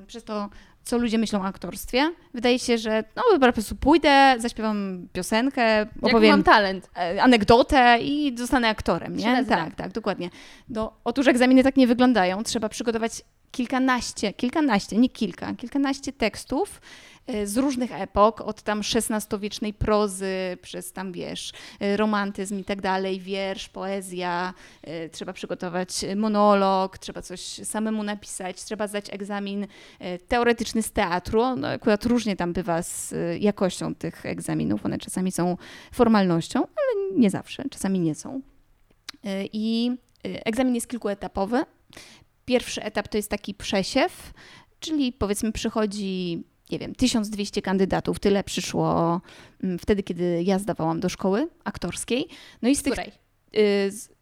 przez 0.07 0.25
to, 0.25 0.49
co 0.85 0.99
ludzie 0.99 1.19
myślą 1.19 1.41
o 1.43 1.45
aktorstwie, 1.45 2.13
wydaje 2.35 2.59
się, 2.59 2.79
że 2.79 3.05
no 3.17 3.23
po 3.41 3.53
prostu 3.53 3.77
pójdę, 3.77 4.35
zaśpiewam 4.39 5.09
piosenkę, 5.13 5.63
Jak 5.63 5.89
opowiem 6.03 6.31
mam 6.31 6.43
talent. 6.43 6.91
e, 6.97 7.23
anegdotę 7.23 7.99
i 8.03 8.39
zostanę 8.39 8.69
aktorem, 8.69 9.17
nie? 9.17 9.33
nazywa. 9.33 9.57
Tak, 9.57 9.75
tak, 9.75 9.93
dokładnie. 9.93 10.31
No, 10.69 10.93
otóż 11.05 11.27
egzaminy 11.27 11.63
tak 11.63 11.77
nie 11.77 11.87
wyglądają. 11.87 12.43
Trzeba 12.43 12.69
przygotować 12.69 13.23
kilkanaście, 13.51 14.33
kilkanaście, 14.33 14.97
nie 14.97 15.09
kilka, 15.09 15.55
kilkanaście 15.55 16.13
tekstów 16.13 16.81
e, 16.81 17.14
z 17.45 17.57
różnych 17.57 17.93
epok, 17.93 18.41
od 18.41 18.63
tam 18.63 18.81
XVI-wiecznej 18.81 19.75
prozy, 19.75 20.59
przez 20.63 20.93
tam, 20.93 21.13
wiesz, 21.13 21.53
e, 21.81 21.97
romantyzm 21.97 22.59
i 22.59 22.65
tak 22.65 22.81
dalej, 22.81 23.21
wiersz, 23.21 23.69
poezja, 23.69 24.55
e, 24.83 25.09
trzeba 25.09 25.33
przygotować 25.33 26.05
monolog, 26.17 26.99
trzeba 26.99 27.23
coś 27.23 27.41
samemu 27.41 28.03
napisać, 28.03 28.65
trzeba 28.65 28.87
zdać 28.87 29.07
egzamin 29.13 29.67
e, 29.99 30.19
teoretyczny 30.19 30.83
z 30.83 30.93
teatru. 30.93 31.57
No, 31.57 31.69
akurat 31.69 32.05
różnie 32.05 32.37
tam 32.37 32.53
bywa 32.53 32.83
z 32.83 33.13
e, 33.13 33.39
jakością 33.39 33.95
tych 33.95 34.27
egzaminów, 34.27 34.85
one 34.87 34.99
czasami 34.99 35.33
są 35.33 35.57
formalnością, 35.93 36.59
ale 36.59 37.19
nie 37.19 37.31
zawsze, 37.31 37.65
czasami 37.71 38.01
nie 38.01 38.15
są. 38.15 38.41
I 39.53 39.93
egzamin 40.23 40.75
jest 40.75 40.89
kilkuetapowy. 40.89 41.63
pierwszy 42.45 42.83
etap 42.83 43.09
to 43.09 43.17
jest 43.19 43.31
taki 43.31 43.55
przesiew, 43.55 44.33
czyli 44.81 45.13
powiedzmy 45.13 45.53
przychodzi, 45.53 46.45
nie 46.71 46.79
wiem, 46.79 46.95
1200 46.95 47.63
kandydatów. 47.63 48.19
Tyle 48.21 48.45
przyszło 48.45 49.21
mm, 49.63 49.79
wtedy, 49.79 50.03
kiedy 50.03 50.43
ja 50.43 50.59
zdawałam 50.59 51.01
do 51.01 51.09
szkoły 51.09 51.49
aktorskiej. 51.65 52.29
No 52.63 52.69
i 52.69 52.77
z 52.77 52.83
tych 52.83 52.93
Której? 52.93 53.13
y, 53.87 53.91
z- 53.91 54.14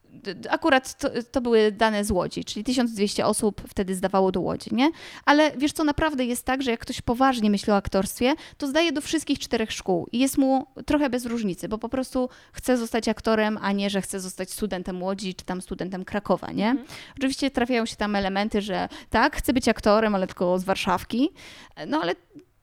akurat 0.51 0.99
to, 0.99 1.09
to 1.31 1.41
były 1.41 1.73
dane 1.73 2.05
z 2.05 2.11
Łodzi, 2.11 2.45
czyli 2.45 2.65
1200 2.65 3.27
osób 3.27 3.63
wtedy 3.69 3.95
zdawało 3.95 4.33
do 4.33 4.41
Łodzi, 4.41 4.75
nie? 4.75 4.91
Ale 5.25 5.51
wiesz 5.57 5.73
co, 5.73 5.85
naprawdę 5.85 6.25
jest 6.25 6.45
tak, 6.45 6.63
że 6.63 6.71
jak 6.71 6.81
ktoś 6.81 7.01
poważnie 7.01 7.51
myśli 7.51 7.73
o 7.73 7.77
aktorstwie, 7.77 8.35
to 8.59 8.67
zdaje 8.67 8.93
do 8.93 9.01
wszystkich 9.01 9.39
czterech 9.39 9.73
szkół 9.73 10.07
i 10.13 10.19
jest 10.19 10.39
mu 10.39 10.67
trochę 10.87 11.11
bez 11.11 11.27
różnicy, 11.27 11.69
bo 11.69 11.79
po 11.79 11.89
prostu 11.89 12.29
chce 12.53 12.77
zostać 12.77 13.09
aktorem, 13.09 13.59
a 13.63 13.73
nie, 13.73 13.91
że 13.91 14.03
chce 14.03 14.21
zostać 14.21 14.51
studentem 14.51 15.03
Łodzi 15.03 15.35
czy 15.35 15.45
tam 15.45 15.63
studentem 15.63 16.05
Krakowa, 16.05 16.53
nie? 16.53 16.77
Oczywiście 17.19 17.51
trafiają 17.51 17.87
się 17.87 17.97
tam 17.97 18.17
elementy, 18.17 18.63
że 18.63 18.89
tak, 19.11 19.37
chcę 19.37 19.53
być 19.53 19.69
aktorem, 19.69 20.15
ale 20.15 20.27
tylko 20.27 20.59
z 20.59 20.65
Warszawki, 20.65 21.31
no 21.87 22.01
ale 22.03 22.15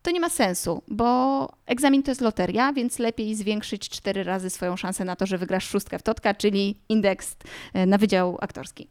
to 0.01 0.12
nie 0.12 0.19
ma 0.19 0.29
sensu, 0.29 0.83
bo 0.88 1.49
egzamin 1.65 2.03
to 2.03 2.12
jest 2.12 2.21
loteria, 2.21 2.73
więc 2.73 2.99
lepiej 2.99 3.35
zwiększyć 3.35 3.89
cztery 3.89 4.23
razy 4.23 4.49
swoją 4.49 4.77
szansę 4.77 5.05
na 5.05 5.15
to, 5.15 5.25
że 5.25 5.38
wygrasz 5.38 5.69
szóstkę 5.69 5.99
w 5.99 6.03
Totka, 6.03 6.33
czyli 6.33 6.75
indeks 6.89 7.35
e, 7.73 7.85
na 7.85 7.97
wydział 7.97 8.38
aktorski. 8.41 8.88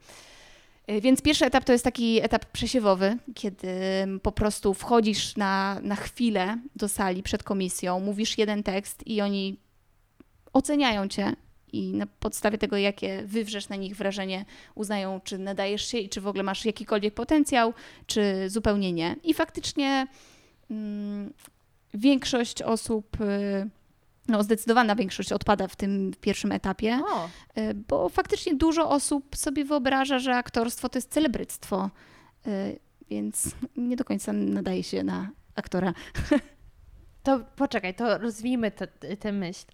E, 0.87 1.01
Więc 1.01 1.23
pierwszy 1.23 1.47
etap 1.47 1.64
to 1.64 1.73
jest 1.73 1.85
taki 1.85 2.21
etap 2.23 2.44
przesiewowy, 2.44 3.16
kiedy 3.35 3.68
po 4.23 4.33
prostu 4.33 4.75
wchodzisz 4.75 5.37
na, 5.37 5.81
na 5.83 5.97
chwilę 5.97 6.59
do 6.77 6.88
sali 6.88 7.23
przed 7.23 7.42
komisją, 7.42 8.01
mówisz 8.01 8.38
jeden 8.38 8.62
tekst 8.62 9.07
i 9.07 9.21
oni 9.21 9.59
oceniają 10.53 11.09
cię 11.09 11.33
i 11.73 11.92
na 11.92 12.07
podstawie 12.07 12.59
tego, 12.59 12.77
jakie 12.77 13.23
wywrzesz 13.27 13.68
na 13.68 13.77
nich 13.77 13.97
wrażenie, 13.97 14.44
uznają, 14.75 15.21
czy 15.25 15.38
nadajesz 15.38 15.87
się 15.87 15.99
i 15.99 16.09
czy 16.09 16.21
w 16.21 16.27
ogóle 16.27 16.42
masz 16.42 16.64
jakikolwiek 16.64 17.14
potencjał, 17.14 17.75
czy 18.07 18.51
zupełnie 18.51 18.92
nie. 18.92 19.16
I 19.25 19.35
faktycznie 19.35 20.07
większość 21.94 22.62
osób, 22.62 23.20
y, 23.20 23.68
no 24.28 24.42
zdecydowana 24.42 24.96
większość 24.96 25.33
odpada 25.33 25.68
w 25.68 25.76
tym 25.76 26.12
pierwszym 26.20 26.52
etapie, 26.52 27.00
O, 27.07 27.28
y, 27.59 27.74
bo 27.74 28.09
faktycznie 28.09 28.54
dużo 28.54 28.90
osób 28.90 29.37
sobie 29.37 29.64
wyobraża, 29.64 30.18
że 30.18 30.37
aktorstwo 30.37 30.88
to 30.88 30.98
jest 30.98 31.12
celebryctwo, 31.12 31.90
y, 32.46 32.78
więc 33.11 33.50
nie 33.76 33.96
do 33.96 34.04
końca 34.04 34.33
nadaje 34.33 34.83
się 34.83 35.04
na 35.04 35.31
aktora. 35.54 35.94
to 37.22 37.40
poczekaj, 37.57 37.94
to 37.94 38.18
rozwijmy 38.18 38.72
tę 39.20 39.33
myśl. 39.33 39.64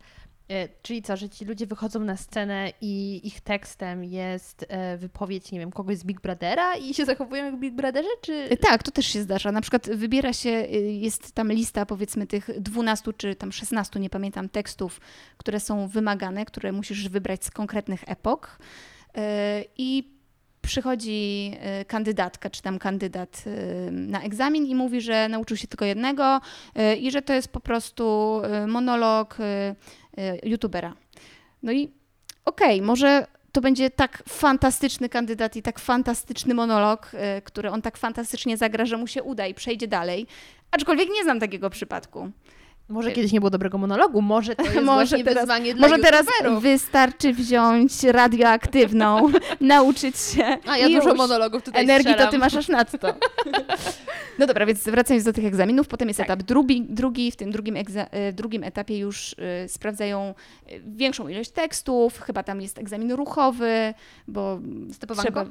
E, 0.48 0.68
Czyli 0.82 1.02
co, 1.02 1.16
że 1.16 1.28
ci 1.28 1.44
ludzie 1.44 1.66
wychodzą 1.66 2.00
na 2.00 2.16
scenę 2.16 2.72
i 2.80 3.20
ich 3.26 3.40
tekstem 3.40 4.04
jest 4.04 4.66
e, 4.68 4.96
wypowiedź, 4.96 5.52
nie 5.52 5.58
wiem, 5.58 5.70
kogoś 5.70 5.98
z 5.98 6.04
Big 6.04 6.20
Brothera 6.20 6.76
i 6.76 6.94
się 6.94 7.04
zachowują 7.04 7.44
jak 7.44 7.56
Big 7.56 7.74
Brotherzy, 7.74 8.08
czy... 8.20 8.32
Y, 8.52 8.56
Tak, 8.56 8.82
to 8.82 8.90
też 8.90 9.06
się 9.06 9.22
zdarza. 9.22 9.52
Na 9.52 9.60
przykład 9.60 9.90
wybiera 9.90 10.32
się, 10.32 10.50
jest 10.50 11.32
tam 11.32 11.52
lista 11.52 11.86
powiedzmy 11.86 12.26
tych 12.26 12.60
12 12.60 13.12
czy 13.16 13.34
tam 13.34 13.52
16, 13.52 14.00
nie 14.00 14.10
pamiętam, 14.10 14.48
tekstów, 14.48 15.00
które 15.36 15.60
są 15.60 15.88
wymagane, 15.88 16.44
które 16.44 16.72
musisz 16.72 17.08
wybrać 17.08 17.44
z 17.44 17.50
konkretnych 17.50 18.00
epok. 18.06 18.58
I 19.78 20.14
przychodzi 20.62 21.52
kandydatka, 21.86 22.50
czy 22.50 22.62
tam 22.62 22.78
kandydat 22.78 23.44
na 23.90 24.22
egzamin 24.22 24.66
i 24.66 24.74
mówi, 24.74 25.00
że 25.00 25.28
nauczył 25.28 25.56
się 25.56 25.68
tylko 25.68 25.84
jednego 25.84 26.40
i 27.00 27.10
że 27.10 27.22
to 27.22 27.32
jest 27.32 27.48
po 27.48 27.60
prostu 27.60 28.40
monolog 28.66 29.38
youtubera. 30.42 30.94
No 31.62 31.72
i 31.72 31.90
okej, 32.44 32.82
może 32.82 33.26
to 33.52 33.60
będzie 33.60 33.90
tak 33.90 34.22
fantastyczny 34.28 35.08
kandydat 35.08 35.56
i 35.56 35.62
tak 35.62 35.78
fantastyczny 35.78 36.54
monolog, 36.54 37.10
y, 37.38 37.42
który 37.42 37.70
on 37.70 37.82
tak 37.82 37.96
fantastycznie 37.96 38.56
zagra, 38.56 38.86
że 38.86 38.96
mu 38.96 39.06
się 39.06 39.22
uda 39.22 39.46
i 39.46 39.54
przejdzie 39.54 39.88
dalej. 39.88 40.26
Aczkolwiek 40.70 41.08
nie 41.10 41.22
znam 41.22 41.40
takiego 41.40 41.70
przypadku. 41.70 42.30
Może 42.88 43.12
kiedyś 43.12 43.32
nie 43.32 43.40
było 43.40 43.50
dobrego 43.50 43.78
monologu, 43.78 44.22
może 44.22 44.56
to 44.56 44.62
jest 44.72 44.80
Może 44.82 45.18
teraz- 45.18 45.34
wyzwanie 45.34 45.74
Może 45.74 45.98
teraz 45.98 46.26
youtuberów. 46.26 46.62
wystarczy 46.62 47.32
wziąć 47.32 48.02
radioaktywną, 48.02 49.30
nauczyć 49.60 50.16
się. 50.18 50.44
A 50.66 50.78
ja 50.78 50.88
dużo 51.00 51.14
monologów 51.14 51.62
tutaj 51.62 51.82
Energii 51.82 52.04
to 52.04 52.10
strzelam. 52.12 52.30
ty 52.32 52.38
masz 52.38 52.54
aż 52.54 52.68
nadto. 52.68 53.14
No 54.38 54.46
dobra, 54.46 54.66
więc 54.66 54.84
wracając 54.84 55.24
do 55.24 55.32
tych 55.32 55.44
egzaminów, 55.44 55.88
potem 55.88 56.08
jest 56.08 56.18
Tak. 56.18 56.26
etap 56.26 56.42
drugi, 56.42 56.86
drugi. 56.88 57.30
W 57.30 57.36
tym 57.36 57.50
drugim, 57.52 57.76
e, 58.10 58.32
drugim 58.32 58.64
etapie 58.64 58.98
już 58.98 59.32
y, 59.32 59.68
sprawdzają 59.68 60.34
y, 60.72 60.82
większą 60.86 61.28
ilość 61.28 61.50
tekstów, 61.50 62.20
chyba 62.20 62.42
tam 62.42 62.60
jest 62.60 62.78
egzamin 62.78 63.12
ruchowy, 63.12 63.94
bo 64.28 64.60
Stepowanko? 64.92 65.30
trzeba... 65.32 65.44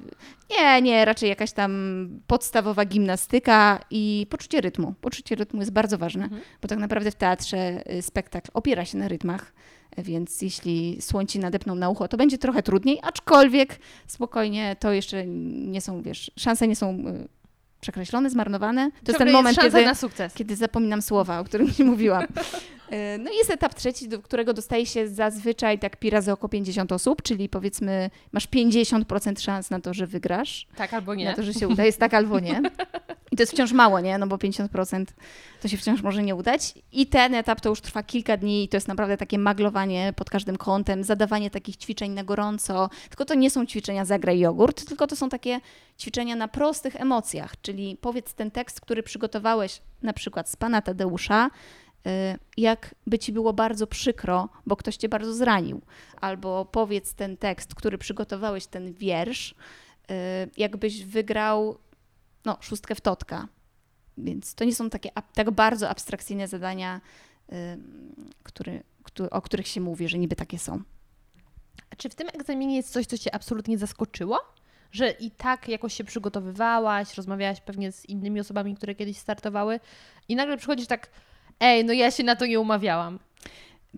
Nie, 0.60 0.82
nie, 0.82 1.06
raczej 1.06 1.30
jakaś 1.30 1.52
tam 1.52 2.10
podstawowa 2.28 2.86
gimnastyka 2.86 3.80
i 3.92 4.28
poczucie 4.30 4.62
rytmu. 4.62 4.94
Poczucie 5.02 5.36
rytmu 5.36 5.60
jest 5.60 5.72
bardzo 5.72 5.98
ważne, 5.98 6.24
Mhm. 6.24 6.42
bo 6.62 6.68
tak 6.68 6.80
naprawdę 6.80 7.12
w 7.12 7.16
teatrze 7.24 7.84
y, 7.94 8.02
spektakl 8.02 8.50
opiera 8.54 8.86
się 8.86 8.98
na 8.98 9.08
rytmach, 9.08 9.54
więc 9.98 10.42
jeśli 10.42 11.02
słońci 11.02 11.40
nadepną 11.40 11.76
na 11.76 11.90
ucho, 11.90 12.08
to 12.08 12.18
będzie 12.18 12.38
trochę 12.38 12.64
trudniej, 12.64 13.00
aczkolwiek 13.02 13.80
spokojnie, 14.08 14.76
to 14.80 14.92
jeszcze 14.92 15.26
nie 15.28 15.82
są, 15.82 16.02
wiesz, 16.02 16.32
szanse 16.38 16.68
nie 16.68 16.76
są 16.76 16.92
y, 16.94 17.28
przekreślone, 17.82 18.30
zmarnowane. 18.30 18.92
To 18.92 19.12
jest 19.12 19.18
ten 19.18 19.28
jest 19.28 19.34
moment, 19.38 19.56
szansa 19.56 19.78
kiedy, 20.10 20.30
kiedy 20.36 20.56
zapominam 20.56 21.02
słowa, 21.02 21.40
o 21.40 21.44
którym 21.44 21.74
ci 21.74 21.84
mówiłam. 21.84 22.24
Y, 22.94 23.18
No 23.18 23.32
i 23.32 23.36
jest 23.36 23.52
etap 23.52 23.74
trzeci, 23.74 24.10
do 24.10 24.20
którego 24.22 24.54
dostaje 24.54 24.86
się 24.86 25.08
zazwyczaj 25.08 25.80
tak 25.80 25.98
pi 25.98 26.10
razy 26.10 26.32
około 26.32 26.50
50 26.50 26.92
osób, 26.92 27.22
czyli 27.22 27.50
powiedzmy 27.50 28.10
masz 28.32 28.48
50% 28.48 29.40
szans 29.40 29.70
na 29.70 29.80
to, 29.80 29.94
że 29.94 30.08
wygrasz, 30.08 30.68
Tak 30.76 30.94
albo 30.94 31.16
nie. 31.16 31.26
na 31.26 31.34
to, 31.34 31.44
że 31.44 31.54
się 31.54 31.68
uda, 31.68 31.86
jest 31.86 32.00
tak 32.00 32.14
albo 32.14 32.40
nie. 32.40 32.62
I 33.34 33.36
to 33.36 33.44
jest 33.44 33.54
wciąż 33.54 33.72
mało, 33.72 34.00
nie? 34.00 34.18
No 34.18 34.28
bo 34.28 34.36
50% 34.36 35.06
to 35.62 35.68
się 35.68 35.78
wciąż 35.78 36.02
może 36.02 36.24
nie 36.24 36.36
udać. 36.36 36.74
I 36.92 37.08
ten 37.08 37.36
etap 37.36 37.62
to 37.62 37.70
już 37.70 37.82
trwa 37.82 38.04
kilka 38.04 38.38
dni 38.38 38.64
i 38.64 38.68
to 38.68 38.78
jest 38.78 38.88
naprawdę 38.88 39.18
takie 39.18 39.40
maglowanie 39.40 40.14
pod 40.16 40.30
każdym 40.30 40.58
kątem, 40.58 41.04
zadawanie 41.04 41.50
takich 41.50 41.78
ćwiczeń 41.78 42.12
na 42.12 42.24
gorąco. 42.24 42.90
Tylko 43.10 43.26
to 43.26 43.34
nie 43.34 43.50
są 43.50 43.66
ćwiczenia 43.66 44.06
zagraj 44.06 44.40
jogurt, 44.40 44.86
tylko 44.88 45.08
to 45.08 45.16
są 45.16 45.30
takie 45.30 45.60
ćwiczenia 46.00 46.36
na 46.36 46.48
prostych 46.48 47.02
emocjach, 47.02 47.62
czyli 47.62 47.98
powiedz 48.02 48.34
ten 48.34 48.52
tekst, 48.52 48.82
który 48.82 49.04
przygotowałeś 49.04 49.82
na 50.02 50.14
przykład 50.14 50.50
z 50.50 50.56
pana 50.56 50.82
Tadeusza, 50.82 51.48
y, 51.48 52.10
jak 52.58 52.96
by 53.08 53.20
ci 53.20 53.32
było 53.32 53.54
bardzo 53.54 53.88
przykro, 53.88 54.50
bo 54.66 54.76
ktoś 54.76 54.98
cię 54.98 55.10
bardzo 55.10 55.34
zranił. 55.34 55.82
Albo 56.22 56.66
powiedz 56.66 57.14
ten 57.14 57.38
tekst, 57.38 57.76
który 57.76 57.98
przygotowałeś, 57.98 58.66
ten 58.66 58.94
wiersz, 58.94 59.52
y, 59.52 59.56
jakbyś 60.58 61.06
wygrał 61.06 61.78
no, 62.46 62.58
szóstkę 62.62 62.96
w 62.96 63.02
totka. 63.02 63.48
Więc 64.18 64.56
to 64.56 64.66
nie 64.66 64.76
są 64.76 64.90
takie 64.90 65.10
tak 65.34 65.52
bardzo 65.52 65.90
abstrakcyjne 65.90 66.48
zadania, 66.48 67.02
y, 67.52 67.54
który, 68.44 68.84
któ- 69.04 69.30
o 69.30 69.42
których 69.42 69.68
się 69.68 69.82
mówi, 69.82 70.08
że 70.10 70.18
niby 70.18 70.36
takie 70.36 70.60
są. 70.60 70.82
Czy 71.98 72.10
w 72.10 72.16
tym 72.16 72.28
egzaminie 72.34 72.76
jest 72.76 72.90
coś, 72.92 73.06
co 73.06 73.18
Cię 73.18 73.36
absolutnie 73.36 73.78
zaskoczyło? 73.78 74.40
Że 74.92 75.10
i 75.12 75.32
tak 75.32 75.68
jakoś 75.68 75.94
się 75.94 76.04
przygotowywałaś, 76.04 77.18
rozmawiałaś 77.18 77.62
pewnie 77.62 77.92
z 77.92 78.06
innymi 78.06 78.40
osobami, 78.40 78.76
które 78.76 78.96
kiedyś 78.96 79.18
startowały 79.18 79.80
i 80.30 80.36
nagle 80.36 80.58
przychodzisz 80.58 80.88
tak, 80.88 81.10
ej, 81.60 81.86
no 81.86 81.94
ja 81.94 82.12
się 82.12 82.24
na 82.24 82.36
to 82.36 82.46
nie 82.46 82.60
umawiałam. 82.60 83.20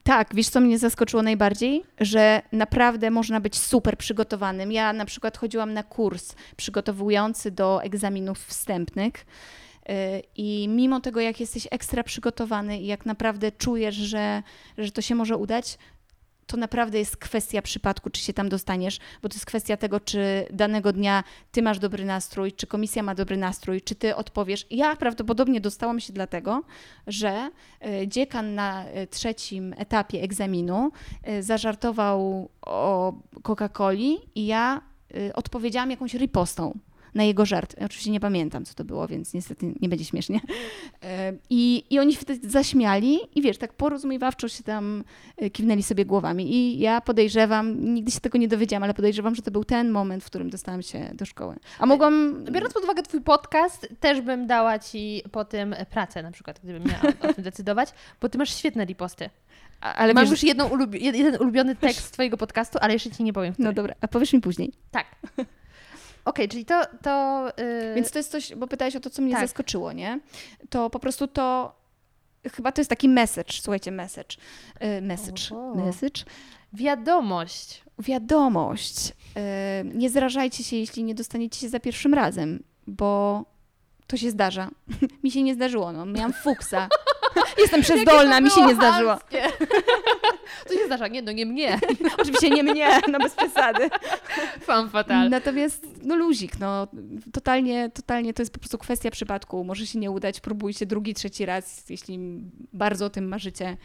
Tak, 0.03 0.36
wiesz 0.36 0.49
co 0.49 0.60
mnie 0.60 0.79
zaskoczyło 0.79 1.23
najbardziej? 1.23 1.84
Że 1.99 2.41
naprawdę 2.51 3.12
można 3.12 3.39
być 3.39 3.58
super 3.58 3.97
przygotowanym. 3.97 4.71
Ja 4.71 4.93
na 4.93 5.05
przykład 5.05 5.38
chodziłam 5.38 5.73
na 5.73 5.84
kurs 5.84 6.36
przygotowujący 6.58 7.51
do 7.51 7.84
egzaminów 7.84 8.39
wstępnych. 8.45 9.25
yy, 9.89 9.95
I 10.36 10.67
mimo 10.67 10.99
tego, 10.99 11.19
jak 11.19 11.39
jesteś 11.39 11.67
ekstra 11.71 12.03
przygotowany 12.03 12.79
i 12.79 12.86
jak 12.86 13.05
naprawdę 13.05 13.51
czujesz, 13.51 13.95
że, 13.95 14.43
że 14.77 14.91
to 14.91 15.01
się 15.01 15.15
może 15.15 15.38
udać, 15.38 15.77
to 16.47 16.58
naprawdę 16.58 16.99
jest 16.99 17.17
kwestia 17.17 17.62
przypadku, 17.62 18.10
czy 18.10 18.21
się 18.21 18.34
tam 18.34 18.49
dostaniesz, 18.49 18.99
bo 19.21 19.29
to 19.29 19.36
jest 19.36 19.45
kwestia 19.45 19.77
tego, 19.77 19.99
czy 19.99 20.45
danego 20.51 20.93
dnia 20.93 21.23
ty 21.51 21.62
masz 21.62 21.79
dobry 21.79 22.05
nastrój, 22.05 22.51
czy 22.51 22.67
komisja 22.67 23.03
ma 23.03 23.15
dobry 23.15 23.38
nastrój, 23.38 23.81
czy 23.81 23.95
ty 23.95 24.15
odpowiesz. 24.15 24.65
Ja 24.69 24.95
prawdopodobnie 24.95 25.62
dostałam 25.62 25.99
się 25.99 26.13
dlatego, 26.13 26.63
że 27.08 27.49
y, 28.01 28.08
dziekan 28.08 28.55
na 28.55 28.86
y, 28.89 29.08
trzecim 29.08 29.73
etapie 29.77 30.21
egzaminu 30.21 30.91
y, 31.29 31.43
zażartował 31.43 32.49
o 32.62 33.13
Coca-Coli 33.43 34.17
i 34.36 34.45
ja 34.45 34.81
odpowiedziałam 35.34 35.91
jakąś 35.91 36.13
ripostą 36.13 36.79
na 37.15 37.23
jego 37.23 37.45
żart. 37.45 37.75
Ja 37.80 37.86
oczywiście 37.86 38.12
nie 38.12 38.19
pamiętam, 38.19 38.65
co 38.65 38.73
to 38.73 38.84
było, 38.84 39.08
więc 39.08 39.34
niestety 39.34 39.73
nie 39.82 39.89
będzie 39.89 40.06
śmiesznie. 40.06 40.38
Y, 40.38 40.39
I, 41.49 41.84
I 41.89 41.99
oni 41.99 42.15
wtedy 42.15 42.49
zaśmiali 42.49 43.19
i 43.36 43.41
wiesz, 43.41 43.58
tak 43.58 43.73
porozumiewawczo 43.73 44.47
się 44.47 44.63
tam 44.63 45.04
y, 45.41 45.49
kiwnęli 45.49 45.84
sobie 45.84 46.06
głowami. 46.06 46.56
I 46.56 46.80
ja 46.80 47.01
podejrzewam, 47.01 47.93
nigdy 47.93 48.12
się 48.12 48.19
tego 48.19 48.38
nie 48.38 48.47
dowiedziałam, 48.47 48.84
ale 48.84 48.93
podejrzewam, 48.93 49.36
że 49.36 49.41
to 49.41 49.51
był 49.51 49.63
ten 49.63 49.91
moment, 49.91 50.23
w 50.23 50.25
którym 50.25 50.49
dostałam 50.49 50.82
się 50.82 51.12
do 51.13 51.25
szkoły. 51.25 51.56
A 51.80 51.86
mogłam... 51.86 52.43
Biorąc 52.51 52.73
pod 52.73 52.84
uwagę 52.84 53.04
Twój 53.04 53.21
podcast, 53.21 53.88
też 53.99 54.21
bym 54.21 54.47
dała 54.47 54.80
Ci 54.80 55.21
po 55.32 55.45
tym 55.45 55.75
pracę 55.89 56.23
na 56.23 56.32
przykład, 56.32 56.60
gdybym 56.63 56.84
miała 56.84 57.01
o 57.30 57.34
tym 57.34 57.43
decydować, 57.49 57.89
bo 58.21 58.30
Ty 58.30 58.38
masz 58.38 58.56
świetne 58.56 58.86
riposty. 58.86 59.30
Ale 59.82 60.13
Mam 60.13 60.23
wiesz, 60.23 60.32
już 60.32 60.43
jedną 60.43 60.67
ulubi- 60.69 61.01
jeden 61.01 61.41
ulubiony 61.41 61.75
tekst 61.75 62.12
Twojego 62.12 62.38
podcastu, 62.38 62.78
ale 62.82 62.93
jeszcze 62.93 63.12
Ci 63.12 63.23
nie 63.23 63.34
powiem, 63.34 63.54
który. 63.54 63.67
No 63.67 63.73
dobra, 63.73 63.95
a 64.01 64.08
powiesz 64.08 64.34
mi 64.34 64.41
później. 64.41 64.73
Tak. 64.91 65.06
Okej, 66.26 66.50
czyli 66.50 66.66
to... 66.66 66.82
to 67.02 67.46
yy... 67.58 67.96
Więc 67.96 68.12
to 68.12 68.20
jest 68.20 68.32
coś, 68.32 68.56
bo 68.56 68.68
pytałeś 68.68 68.96
o 68.96 69.00
to, 69.00 69.10
co 69.10 69.22
mnie 69.22 69.34
Tak. 69.34 69.42
zaskoczyło, 69.42 69.94
nie? 69.94 70.20
To 70.70 70.90
po 70.90 71.00
prostu 71.00 71.28
to, 71.28 71.76
chyba 72.54 72.72
to 72.72 72.82
jest 72.82 72.90
taki 72.90 73.10
message, 73.10 73.54
słuchajcie, 73.62 73.92
message. 73.92 74.38
Y, 74.98 75.02
message. 75.02 75.42
Oho. 75.52 75.76
Message. 75.76 76.24
Wiadomość. 76.74 77.84
Wiadomość. 78.00 79.10
Y, 79.10 79.14
nie 79.94 80.10
zrażajcie 80.10 80.64
się, 80.64 80.76
jeśli 80.76 81.04
nie 81.04 81.16
dostaniecie 81.16 81.60
się 81.60 81.70
za 81.70 81.80
pierwszym 81.80 82.14
razem, 82.14 82.64
bo 82.88 83.46
to 84.08 84.18
się 84.18 84.32
zdarza. 84.32 84.70
mi 85.24 85.32
się 85.32 85.44
nie 85.44 85.56
zdarzyło, 85.56 85.92
no. 85.92 86.06
Miałam 86.06 86.34
fuksa. 86.34 86.88
Jestem 87.58 87.82
przezdolna, 87.82 88.41
mi 88.41 88.50
się 88.50 88.62
nie 88.65 88.76
zdarzyło. 88.76 89.18
To 90.68 90.74
się 90.74 90.86
zdarza, 90.86 91.08
nie, 91.08 91.22
no 91.22 91.32
nie 91.32 91.46
mnie. 91.46 91.80
Oczywiście 92.18 92.50
nie 92.50 92.63
mnie, 92.63 93.02
no 93.12 93.20
bez 93.20 93.34
przesady. 93.36 93.89
Fan 94.62 94.89
fatal. 94.89 95.30
Natomiast, 95.30 95.88
no 96.04 96.15
luzik, 96.15 96.60
no 96.60 96.88
totalnie, 97.34 97.89
totalnie 97.94 98.34
to 98.34 98.41
jest 98.41 98.54
po 98.54 98.60
prostu 98.60 98.78
kwestia 98.78 99.12
przypadku. 99.12 99.63
Może 99.63 99.86
się 99.88 100.00
nie 100.00 100.12
udać, 100.12 100.39
próbujcie 100.39 100.86
drugi, 100.86 101.13
trzeci 101.13 101.46
raz, 101.46 101.89
jeśli 101.89 102.20
bardzo 102.74 103.06
o 103.06 103.10
tym 103.10 103.28
marzycie, 103.28 103.78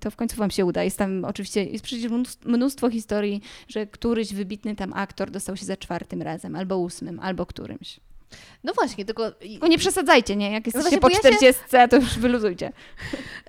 to 0.00 0.10
w 0.10 0.16
końcu 0.16 0.36
wam 0.36 0.50
się 0.50 0.64
uda. 0.64 0.82
Jest 0.84 0.98
tam 0.98 1.24
oczywiście, 1.24 1.64
jest 1.64 1.84
przecież 1.84 2.10
mnóstwo- 2.10 2.48
mnóstwo 2.48 2.90
historii, 2.90 3.40
że 3.68 3.86
któryś 3.86 4.34
wybitny 4.34 4.76
tam 4.76 4.92
aktor 4.92 5.30
dostał 5.30 5.56
się 5.56 5.64
za 5.64 5.76
czwartym 5.76 6.22
razem, 6.22 6.56
albo 6.56 6.78
ósmym, 6.78 7.20
albo 7.20 7.46
którymś. 7.46 8.00
No 8.64 8.72
właśnie, 8.74 9.04
tylko 9.04 9.30
Tylko 9.32 9.66
nie 9.66 9.78
przesadzajcie, 9.78 10.36
nie? 10.36 10.52
Jak 10.52 10.66
jesteście 10.66 10.78
No 10.78 10.82
właśnie, 10.82 10.98
po 10.98 11.06
bo 11.22 11.28
ja 11.28 11.38
się- 11.40 11.52
40, 11.52 11.62
to 11.90 11.96
już 11.96 12.18
wyluzujcie. 12.18 12.72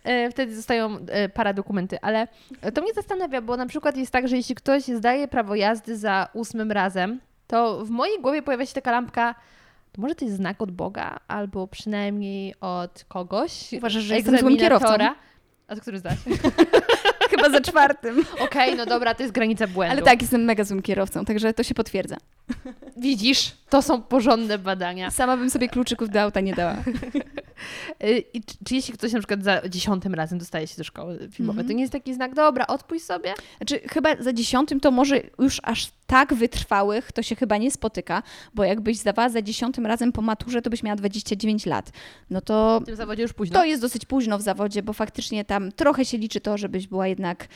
e, 0.04 0.32
wtedy 0.32 0.56
zostają 0.56 0.98
e, 1.08 1.30
paradokumenty, 1.30 2.02
ale 2.02 2.28
to 2.74 2.82
mnie 2.82 2.94
zastanawia, 2.94 3.41
bo 3.41 3.58
na 3.58 3.65
przykład 3.65 3.98
jest 3.98 4.12
tak, 4.12 4.28
że 4.28 4.38
jeśli 4.38 4.56
ktoś 4.56 4.84
zdaje 4.84 5.28
prawo 5.28 5.56
jazdy 5.56 5.98
za 5.98 6.28
ósmym 6.34 6.72
razem, 6.72 7.20
to 7.48 7.86
w 7.86 7.89
mojej 7.89 8.22
głowie 8.22 8.41
pojawia 8.41 8.65
się 8.65 8.74
taka 8.74 8.91
lampka, 8.91 9.36
to 9.91 10.02
może 10.02 10.15
to 10.15 10.26
jest 10.26 10.38
znak 10.38 10.62
od 10.62 10.72
Boga, 10.72 11.20
albo 11.28 11.67
przynajmniej 11.67 12.56
od 12.62 13.04
kogoś. 13.08 13.74
Uważasz, 13.74 14.04
że 14.04 14.15
jestem 14.15 14.38
złym 14.39 14.58
kierowcą? 14.58 14.96
A 15.67 15.76
to 15.76 15.82
który 15.82 16.00
zdasz? 16.00 16.17
Chyba 17.44 17.58
za 17.58 17.62
czwartym. 17.62 18.26
Okej, 18.40 18.76
no 18.76 18.86
dobra, 18.86 19.16
to 19.16 19.24
jest 19.24 19.34
granica 19.34 19.68
błędu. 19.68 19.92
Ale 19.92 20.02
tak, 20.02 20.22
jestem 20.22 20.44
mega 20.44 20.64
złym 20.64 20.82
kierowcą, 20.82 21.26
także 21.26 21.54
to 21.54 21.64
się 21.64 21.74
potwierdza. 21.74 22.18
Widzisz, 22.98 23.52
to 23.70 23.82
są 23.82 24.02
porządne 24.02 24.58
badania. 24.58 25.12
Sama 25.12 25.38
bym 25.38 25.50
sobie 25.50 25.70
kluczyków 25.70 26.10
do 26.10 26.22
auta 26.22 26.40
nie 26.40 26.54
dała. 26.54 26.76
Y, 28.04 28.24
I 28.34 28.43
czy, 28.43 28.56
czy 28.65 28.76
jeśli 28.76 28.93
ktoś 28.93 29.12
na 29.13 29.19
przykład 29.19 29.43
za 29.43 29.69
dziesiątym 29.69 30.13
razem 30.13 30.39
dostaje 30.39 30.67
się 30.67 30.78
do 30.78 30.84
szkoły 30.84 31.30
filmowej, 31.32 31.60
Mhm. 31.62 31.67
to 31.67 31.74
nie 31.74 31.82
jest 31.82 31.93
taki 31.93 32.13
znak, 32.13 32.34
dobra, 32.36 32.67
odpuść 32.67 33.06
sobie? 33.06 33.34
Znaczy, 33.58 33.80
chyba 33.89 34.10
za 34.19 34.34
dziesiątym 34.34 34.80
to 34.80 34.91
może 34.91 35.21
już 35.39 35.60
aż 35.63 35.91
tak 36.08 36.34
wytrwałych 36.34 37.12
to 37.12 37.24
się 37.24 37.36
chyba 37.36 37.58
nie 37.58 37.71
spotyka, 37.71 38.24
bo 38.54 38.63
jakbyś 38.63 38.97
zdawała 38.97 39.30
za 39.30 39.41
dziesiątym 39.41 39.86
razem 39.86 40.12
po 40.12 40.21
maturze, 40.21 40.62
to 40.62 40.69
byś 40.69 40.84
miała 40.84 40.95
29 40.95 41.65
lat. 41.65 41.91
No 42.30 42.41
to 42.41 42.80
W 42.84 42.86
tym 42.86 42.95
zawodzie 42.95 43.21
już 43.24 43.34
późno. 43.34 43.60
to 43.60 43.65
jest 43.65 43.82
dosyć 43.82 44.06
późno 44.06 44.38
w 44.38 44.41
zawodzie, 44.41 44.84
bo 44.84 44.93
faktycznie 44.93 45.45
tam 45.45 45.71
trochę 45.71 46.06
się 46.06 46.17
liczy 46.17 46.41
to, 46.41 46.58
żebyś 46.58 46.88
była 46.88 47.08
jednak 47.08 47.47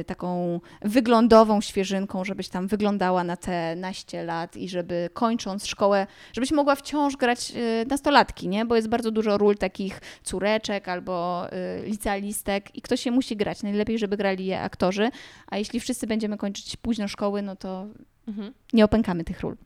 y, 0.00 0.04
taką 0.04 0.60
wyglądową 0.82 1.60
świeżynką, 1.60 2.24
żebyś 2.24 2.48
tam 2.48 2.66
wyglądała 2.66 3.24
na 3.24 3.36
te 3.36 3.76
naście 3.76 4.22
lat 4.22 4.56
i 4.56 4.68
żeby 4.68 5.08
kończąc 5.12 5.66
szkołę, 5.66 6.06
żebyś 6.32 6.52
mogła 6.52 6.74
wciąż 6.74 7.16
grać 7.16 7.52
y, 7.56 7.86
nastolatki, 7.88 8.48
nie? 8.48 8.64
Bo 8.64 8.76
jest 8.76 8.88
bardzo 8.88 9.10
dużo 9.10 9.38
ról 9.44 9.56
takich 9.58 10.00
córeczek 10.22 10.88
albo 10.88 11.46
y, 11.82 11.86
licealistek 11.86 12.76
i 12.76 12.82
ktoś 12.82 13.00
się 13.00 13.10
musi 13.10 13.36
grać. 13.36 13.62
Najlepiej, 13.62 13.98
żeby 13.98 14.16
grali 14.16 14.46
je 14.46 14.60
aktorzy, 14.60 15.10
a 15.46 15.58
jeśli 15.58 15.80
wszyscy 15.80 16.06
będziemy 16.06 16.36
kończyć 16.36 16.76
późno 16.76 17.08
szkoły, 17.08 17.42
no 17.42 17.56
to 17.56 17.86
Mhm. 18.28 18.52
nie 18.72 18.84
opękamy 18.84 19.24
tych 19.24 19.40
ról. 19.40 19.56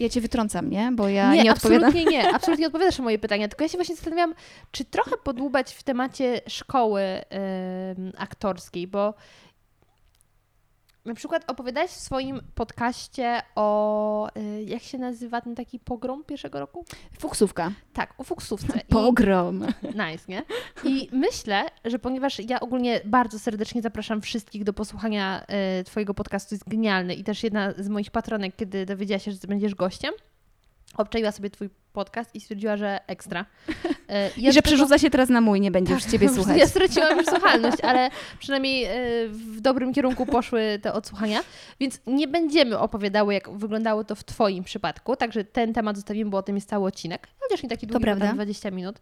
Ja 0.00 0.08
cię 0.08 0.20
wytrącam, 0.20 0.70
nie? 0.70 0.92
Bo 0.92 1.08
ja 1.08 1.34
nie, 1.34 1.42
nie, 1.42 1.52
odpowiadam. 1.52 1.88
absolutnie 1.88 2.12
nie, 2.12 2.30
absolutnie 2.36 2.66
odpowiadasz 2.66 2.98
na 2.98 3.04
moje 3.04 3.18
pytania, 3.18 3.48
tylko 3.48 3.64
ja 3.64 3.68
się 3.68 3.78
właśnie 3.78 3.94
zastanawiam, 3.94 4.34
czy 4.70 4.84
trochę 4.84 5.16
podłubać 5.24 5.74
w 5.74 5.82
temacie 5.82 6.40
szkoły 6.46 7.02
aktorskiej, 8.18 8.86
bo 8.86 9.14
na 11.08 11.14
przykład 11.14 11.50
opowiadałeś 11.50 11.90
w 11.90 12.00
swoim 12.00 12.40
podcaście 12.54 13.42
o, 13.54 14.28
y, 14.36 14.62
jak 14.62 14.82
się 14.82 14.98
nazywa 14.98 15.40
ten 15.40 15.54
taki 15.54 15.78
pogrom 15.78 16.24
pierwszego 16.24 16.60
roku? 16.60 16.84
Fuksówka. 17.18 17.72
Tak, 17.92 18.14
o 18.18 18.24
fuksówce. 18.24 18.78
I- 18.88 18.92
Pogrom. 18.92 19.66
Nice, 19.82 20.24
nie? 20.28 20.42
I 20.84 21.08
myślę, 21.12 21.64
że 21.84 21.98
ponieważ 21.98 22.38
ja 22.38 22.60
ogólnie 22.60 23.00
bardzo 23.04 23.38
serdecznie 23.38 23.82
zapraszam 23.82 24.20
wszystkich 24.20 24.64
do 24.64 24.72
posłuchania 24.72 25.44
e, 25.46 25.84
Twojego 25.84 26.14
podcastu, 26.14 26.54
jest 26.54 26.68
genialny 26.68 27.14
i 27.14 27.24
też 27.24 27.42
jedna 27.42 27.72
z 27.78 27.88
moich 27.88 28.10
patronek, 28.10 28.56
kiedy 28.56 28.86
dowiedziała 28.86 29.18
się, 29.18 29.32
że 29.32 29.38
będziesz 29.48 29.74
gościem, 29.74 30.12
obczaiła 30.96 31.32
sobie 31.32 31.50
Twój 31.50 31.70
podcast 31.92 32.34
i 32.34 32.40
stwierdziła, 32.40 32.76
że 32.76 33.00
ekstra. 33.06 33.44
E, 34.10 34.30
I 34.36 34.52
że 34.52 34.62
przerzuca 34.62 34.98
się 34.98 35.10
teraz 35.10 35.28
na 35.28 35.40
mój, 35.40 35.60
nie 35.60 35.70
będzie 35.70 35.94
już 35.94 36.02
Tak, 36.02 36.12
ciebie 36.12 36.26
po 36.28 36.34
prostu 36.34 36.42
słuchać. 36.50 36.60
Ja 36.60 36.68
straciłam 36.68 37.18
już 37.18 37.26
słuchalność, 37.26 37.80
ale 37.82 38.10
przynajmniej 38.38 38.84
e, 38.84 38.90
w 39.28 39.60
dobrym 39.60 39.94
kierunku 39.94 40.26
poszły 40.26 40.78
te 40.82 40.92
odsłuchania, 40.92 41.40
więc 41.80 42.00
nie 42.06 42.28
będziemy 42.28 42.78
opowiadały, 42.78 43.34
jak 43.34 43.50
wyglądało 43.50 44.04
to 44.04 44.14
w 44.14 44.24
Twoim 44.24 44.64
przypadku, 44.64 45.16
także 45.16 45.44
ten 45.44 45.74
temat 45.74 45.96
zostawimy, 45.96 46.30
bo 46.30 46.38
o 46.38 46.42
tym 46.42 46.54
jest 46.56 46.68
cały 46.68 46.86
odcinek, 46.86 47.28
chociaż 47.40 47.62
nie 47.62 47.68
taki 47.68 47.86
długi, 47.86 48.04
tam 48.04 48.34
20 48.34 48.70
minut. 48.70 48.96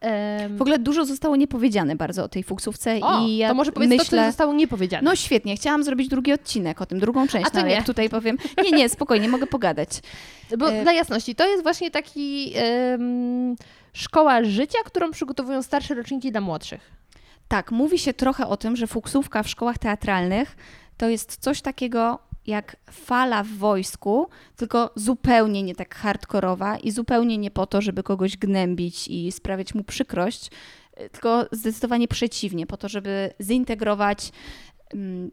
Em, 0.00 0.56
W 0.56 0.62
ogóle 0.62 0.78
dużo 0.78 1.04
zostało 1.04 1.36
niepowiedziane 1.36 1.96
bardzo 1.96 2.24
o 2.24 2.28
tej 2.28 2.42
fuksówce 2.42 3.00
o, 3.02 3.26
i 3.26 3.36
ja 3.36 3.48
to 3.48 3.54
może 3.54 3.72
powiedz 3.72 3.90
to, 3.90 3.96
co 3.96 4.02
myślę... 4.02 4.26
zostało 4.26 4.52
niepowiedziane. 4.52 5.02
No 5.04 5.16
świetnie, 5.16 5.56
chciałam 5.56 5.84
zrobić 5.84 6.08
drugi 6.08 6.32
odcinek 6.32 6.82
o 6.82 6.86
tym, 6.86 7.00
drugą 7.00 7.28
część, 7.28 7.46
A 7.46 7.50
to 7.50 7.56
no, 7.56 7.60
ale 7.60 7.68
nie. 7.70 7.74
jak 7.76 7.86
tutaj 7.86 8.08
powiem... 8.08 8.36
Nie, 8.64 8.70
nie, 8.70 8.88
spokojnie, 8.88 9.28
mogę 9.28 9.46
pogadać. 9.46 9.88
Bo 10.58 10.72
e- 10.72 10.82
dla 10.82 10.92
jasności, 10.92 11.34
to 11.34 11.48
jest 11.48 11.62
właśnie 11.62 11.90
taki 11.90 12.27
em, 12.54 13.56
szkoła 13.92 14.44
życia, 14.44 14.78
którą 14.84 15.10
przygotowują 15.10 15.62
starsze 15.62 15.94
roczniki 15.94 16.30
dla 16.30 16.40
młodszych. 16.40 16.90
Tak, 17.48 17.72
mówi 17.72 17.98
się 17.98 18.14
trochę 18.14 18.46
o 18.46 18.56
tym, 18.56 18.76
że 18.76 18.86
fuksówka 18.86 19.42
w 19.42 19.48
szkołach 19.48 19.78
teatralnych 19.78 20.56
to 20.96 21.08
jest 21.08 21.36
coś 21.36 21.60
takiego 21.60 22.18
jak 22.46 22.76
fala 22.90 23.42
w 23.42 23.48
wojsku, 23.48 24.28
tylko 24.56 24.90
zupełnie 24.94 25.62
nie 25.62 25.74
tak 25.74 25.94
hardkorowa 25.94 26.76
i 26.76 26.90
zupełnie 26.90 27.38
nie 27.38 27.50
po 27.50 27.66
to, 27.66 27.80
żeby 27.80 28.02
kogoś 28.02 28.36
gnębić 28.36 29.08
i 29.08 29.32
sprawiać 29.32 29.74
mu 29.74 29.84
przykrość, 29.84 30.50
tylko 31.12 31.46
zdecydowanie 31.52 32.08
przeciwnie, 32.08 32.66
po 32.66 32.76
to, 32.76 32.88
żeby 32.88 33.30
zintegrować 33.40 34.32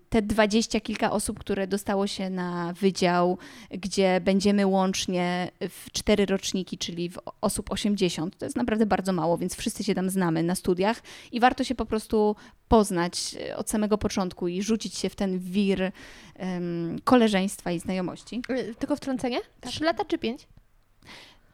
te 0.09 0.21
dwadzieścia 0.21 0.79
kilka 0.79 1.11
osób, 1.11 1.39
które 1.39 1.67
dostało 1.67 2.07
się 2.07 2.29
na 2.29 2.73
wydział, 2.73 3.37
gdzie 3.71 4.21
będziemy 4.21 4.67
łącznie 4.67 5.51
w 5.69 5.91
cztery 5.91 6.25
roczniki, 6.25 6.77
czyli 6.77 7.09
w 7.09 7.19
osób 7.41 7.71
80. 7.71 8.37
To 8.37 8.45
jest 8.45 8.55
naprawdę 8.55 8.85
bardzo 8.85 9.13
mało, 9.13 9.37
więc 9.37 9.55
wszyscy 9.55 9.83
się 9.83 9.95
tam 9.95 10.09
znamy 10.09 10.43
na 10.43 10.55
studiach 10.55 11.01
i 11.31 11.39
warto 11.39 11.63
się 11.63 11.75
po 11.75 11.85
prostu 11.85 12.35
poznać 12.67 13.35
e, 13.49 13.57
od 13.57 13.69
samego 13.69 13.97
początku 13.97 14.47
i 14.47 14.61
rzucić 14.61 14.95
się 14.95 15.09
w 15.09 15.15
ten 15.15 15.39
wir 15.39 15.91
em, 16.35 16.99
koleżeństwa 17.03 17.71
i 17.71 17.79
znajomości. 17.79 18.41
Y, 18.49 18.75
Tylko 18.79 18.95
wtrącenie? 18.95 19.37
Trzy 19.61 19.83
lata 19.83 20.05
czy 20.05 20.17
pięć? 20.17 20.47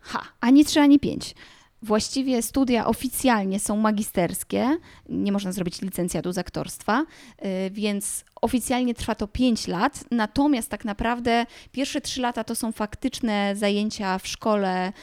Ha, 0.02 0.24
ani 0.40 0.66
trzy, 0.66 0.80
ani 0.80 1.00
pięć. 1.00 1.36
Właściwie 1.84 2.42
studia 2.42 2.86
oficjalnie 2.86 3.60
są 3.60 3.78
magisterskie, 3.78 4.78
nie 5.10 5.32
można 5.32 5.52
zrobić 5.52 5.82
licencjatu 5.82 6.32
z 6.32 6.38
aktorstwa, 6.38 7.06
y, 7.46 7.72
więc 7.72 8.26
oficjalnie 8.42 8.94
trwa 8.94 9.16
to 9.16 9.28
5 9.28 9.68
lat, 9.68 10.04
natomiast 10.12 10.70
tak 10.70 10.86
naprawdę 10.86 11.46
pierwsze 11.72 12.02
3 12.02 12.22
lata 12.22 12.44
to 12.44 12.56
są 12.56 12.72
faktyczne 12.72 13.56
zajęcia 13.56 14.18
w 14.20 14.28
szkole, 14.28 14.94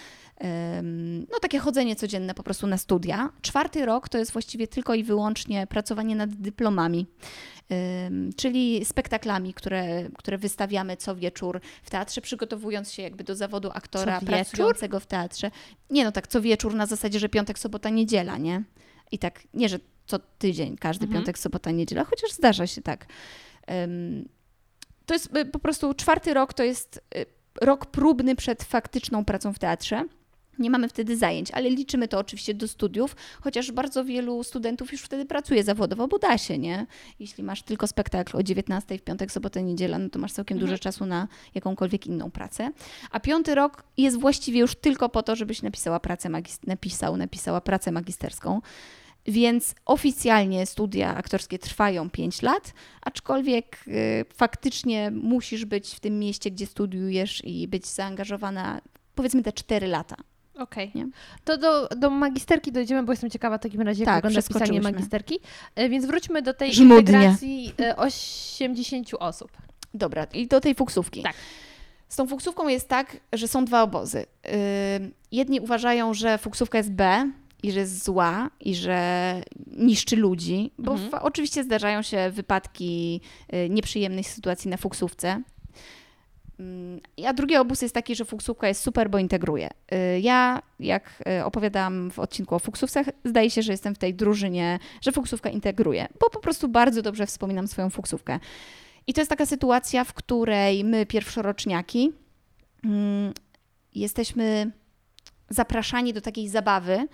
no 1.33 1.39
takie 1.43 1.59
chodzenie 1.59 1.97
codzienne 1.97 2.35
po 2.35 2.43
prostu 2.43 2.67
na 2.67 2.79
studia. 2.79 3.31
Czwarty 3.43 3.87
rok 3.87 4.09
to 4.09 4.19
jest 4.19 4.33
właściwie 4.33 4.69
tylko 4.69 4.95
i 4.95 5.05
wyłącznie 5.05 5.67
pracowanie 5.67 6.17
nad 6.17 6.31
dyplomami. 6.31 7.07
Czyli 8.37 8.85
spektaklami, 8.85 9.55
które, 9.55 10.11
które 10.19 10.39
wystawiamy 10.39 10.97
co 10.97 11.17
wieczór 11.17 11.61
w 11.83 11.91
teatrze, 11.91 12.21
przygotowując 12.21 12.93
się 12.93 13.03
jakby 13.03 13.25
do 13.25 13.35
zawodu 13.35 13.71
aktora 13.75 14.21
pracującego 14.21 15.01
w 15.01 15.07
teatrze. 15.07 15.51
Nie 15.91 16.05
no, 16.05 16.13
tak 16.13 16.27
co 16.29 16.41
wieczór 16.41 16.75
na 16.75 16.87
zasadzie, 16.87 17.19
że 17.19 17.29
piątek, 17.29 17.59
sobota, 17.59 17.89
niedziela, 17.91 18.39
nie? 18.39 18.63
I 19.13 19.19
tak, 19.19 19.41
nie, 19.55 19.69
że 19.69 19.79
co 20.07 20.19
tydzień, 20.19 20.77
każdy 20.77 21.05
Mhm. 21.05 21.21
piątek, 21.21 21.39
sobota, 21.39 21.71
niedziela, 21.71 22.05
chociaż 22.05 22.33
zdarza 22.33 22.67
się 22.67 22.83
tak. 22.83 23.07
To 25.07 25.15
jest 25.15 25.37
y, 25.37 25.45
po 25.45 25.59
prostu 25.59 25.95
czwarty 25.95 26.35
rok, 26.35 26.55
to 26.55 26.63
jest 26.63 27.01
y, 27.17 27.27
rok 27.61 27.87
próbny 27.87 28.37
przed 28.37 28.65
faktyczną 28.65 29.25
pracą 29.25 29.53
w 29.53 29.59
teatrze. 29.59 30.05
Nie 30.59 30.71
mamy 30.71 30.89
wtedy 30.89 31.17
zajęć, 31.17 31.51
ale 31.51 31.71
liczymy 31.71 32.09
to 32.09 32.19
oczywiście 32.19 32.55
do 32.55 32.69
studiów, 32.69 33.17
chociaż 33.41 33.73
bardzo 33.73 34.05
wielu 34.05 34.45
studentów 34.45 34.93
już 34.93 35.03
wtedy 35.03 35.25
pracuje 35.25 35.65
zawodowo, 35.65 36.09
bo 36.09 36.19
da 36.19 36.39
się, 36.39 36.59
nie? 36.59 36.87
Jeśli 37.21 37.45
masz 37.45 37.63
tylko 37.63 37.87
spektakl 37.87 38.37
o 38.37 38.43
19 38.43 38.99
w 38.99 39.03
piątek, 39.03 39.33
sobotę, 39.33 39.63
niedziela, 39.63 39.99
no 39.99 40.09
to 40.09 40.19
masz 40.19 40.33
całkiem 40.33 40.59
dużo 40.59 40.79
czasu 40.79 41.07
na 41.07 41.29
jakąkolwiek 41.55 42.07
inną 42.07 42.31
pracę. 42.31 42.71
A 43.11 43.21
piąty 43.21 43.55
rok 43.55 43.85
jest 43.97 44.21
właściwie 44.21 44.61
już 44.61 44.75
tylko 44.75 45.09
po 45.09 45.23
to, 45.23 45.37
żebyś 45.37 45.63
napisała 45.63 46.01
pracę 46.01 46.29
magis- 46.29 46.67
napisał, 46.67 47.17
napisała 47.17 47.61
pracę 47.61 47.93
magisterską. 47.93 48.61
Więc 49.27 49.75
oficjalnie 49.87 50.67
studia 50.67 51.17
aktorskie 51.17 51.59
trwają 51.59 52.11
5 52.11 52.43
lat, 52.43 52.75
aczkolwiek 53.03 53.85
y, 53.89 54.25
faktycznie 54.35 55.11
musisz 55.11 55.65
być 55.65 55.95
w 55.95 56.01
tym 56.01 56.19
mieście, 56.19 56.51
gdzie 56.51 56.67
studiujesz 56.67 57.45
i 57.45 57.69
być 57.69 57.87
zaangażowana 57.87 58.81
powiedzmy 59.15 59.43
te 59.43 59.53
4 59.53 59.87
lata. 59.87 60.17
Okej. 60.59 60.91
Nie? 60.95 61.07
To 61.45 61.57
do, 61.57 61.89
do 61.89 62.11
magisterki 62.11 62.73
dojdziemy, 62.73 63.03
bo 63.03 63.13
jestem 63.13 63.31
ciekawa 63.31 63.59
w 63.59 63.61
takim 63.61 63.81
razie, 63.81 64.05
jak 64.05 64.07
Tak, 64.15 64.25
wygląda 64.25 64.49
pisanie 64.49 64.81
magisterki. 64.81 65.39
E, 65.75 65.89
Więc 65.89 66.07
wróćmy 66.07 66.43
do 66.43 66.55
tej 66.55 66.73
Żmudnie. 66.75 66.99
integracji 67.01 67.73
e, 67.81 67.97
80 67.97 69.09
osób. 69.19 69.51
Dobra, 69.95 70.25
i 70.25 70.47
do 70.47 70.61
tej 70.61 70.75
fuksówki. 70.75 71.23
Tak. 71.23 71.35
Z 72.09 72.17
tą 72.17 72.27
fuksówką 72.27 72.69
jest 72.69 72.89
tak, 72.89 73.17
że 73.33 73.49
są 73.49 73.65
dwa 73.65 73.83
obozy. 73.83 74.19
Yy, 74.45 74.51
jedni 75.33 75.61
uważają, 75.61 76.15
że 76.15 76.39
fuksówka 76.39 76.79
jest 76.79 76.93
B 76.93 77.31
i 77.63 77.73
że 77.73 77.81
jest 77.81 78.05
zła 78.05 78.51
i 78.61 78.75
że 78.75 79.35
niszczy 79.67 80.17
ludzi, 80.17 80.71
bo 80.79 80.93
Mhm. 80.93 81.11
fa- 81.11 81.23
oczywiście 81.23 81.65
zdarzają 81.65 82.03
się 82.03 82.31
wypadki 82.31 83.21
yy, 83.53 83.69
nieprzyjemnych 83.69 84.27
sytuacji 84.29 84.71
na 84.71 84.77
fuksówce. 84.77 85.43
Mm, 86.59 87.01
A 87.27 87.33
drugi 87.33 87.57
obóz 87.57 87.83
jest 87.83 87.95
taki, 87.95 88.15
że 88.15 88.25
fuksówka 88.25 88.69
jest 88.69 88.83
super, 88.83 89.11
bo 89.11 89.19
integruje. 89.19 89.71
Yy, 89.91 90.21
Ja, 90.21 90.63
jak 90.81 91.23
yy, 91.27 91.45
opowiadałam 91.45 92.11
w 92.11 92.19
odcinku 92.19 92.55
o 92.55 92.59
fuksówcach, 92.59 93.07
zdaje 93.25 93.51
się, 93.51 93.63
że 93.63 93.73
jestem 93.73 93.95
w 93.95 93.99
tej 93.99 94.15
drużynie, 94.15 94.79
że 95.01 95.13
fuksówka 95.13 95.51
integruje, 95.51 96.09
bo 96.21 96.31
po 96.31 96.41
prostu 96.41 96.69
bardzo 96.69 97.03
dobrze 97.03 97.27
wspominam 97.27 97.69
swoją 97.69 97.91
fuksówkę. 97.91 98.39
I 99.07 99.15
to 99.15 99.21
jest 99.21 99.31
taka 99.31 99.47
sytuacja, 99.47 100.05
w 100.05 100.13
której 100.13 100.85
my, 100.85 101.07
pierwszoroczniaki, 101.07 102.13
mm, 102.85 103.33
jesteśmy 103.95 104.71
zapraszani 105.51 106.13
do 106.13 106.21
takiej 106.21 106.49
zabawy, 106.49 106.93
y, 106.93 107.09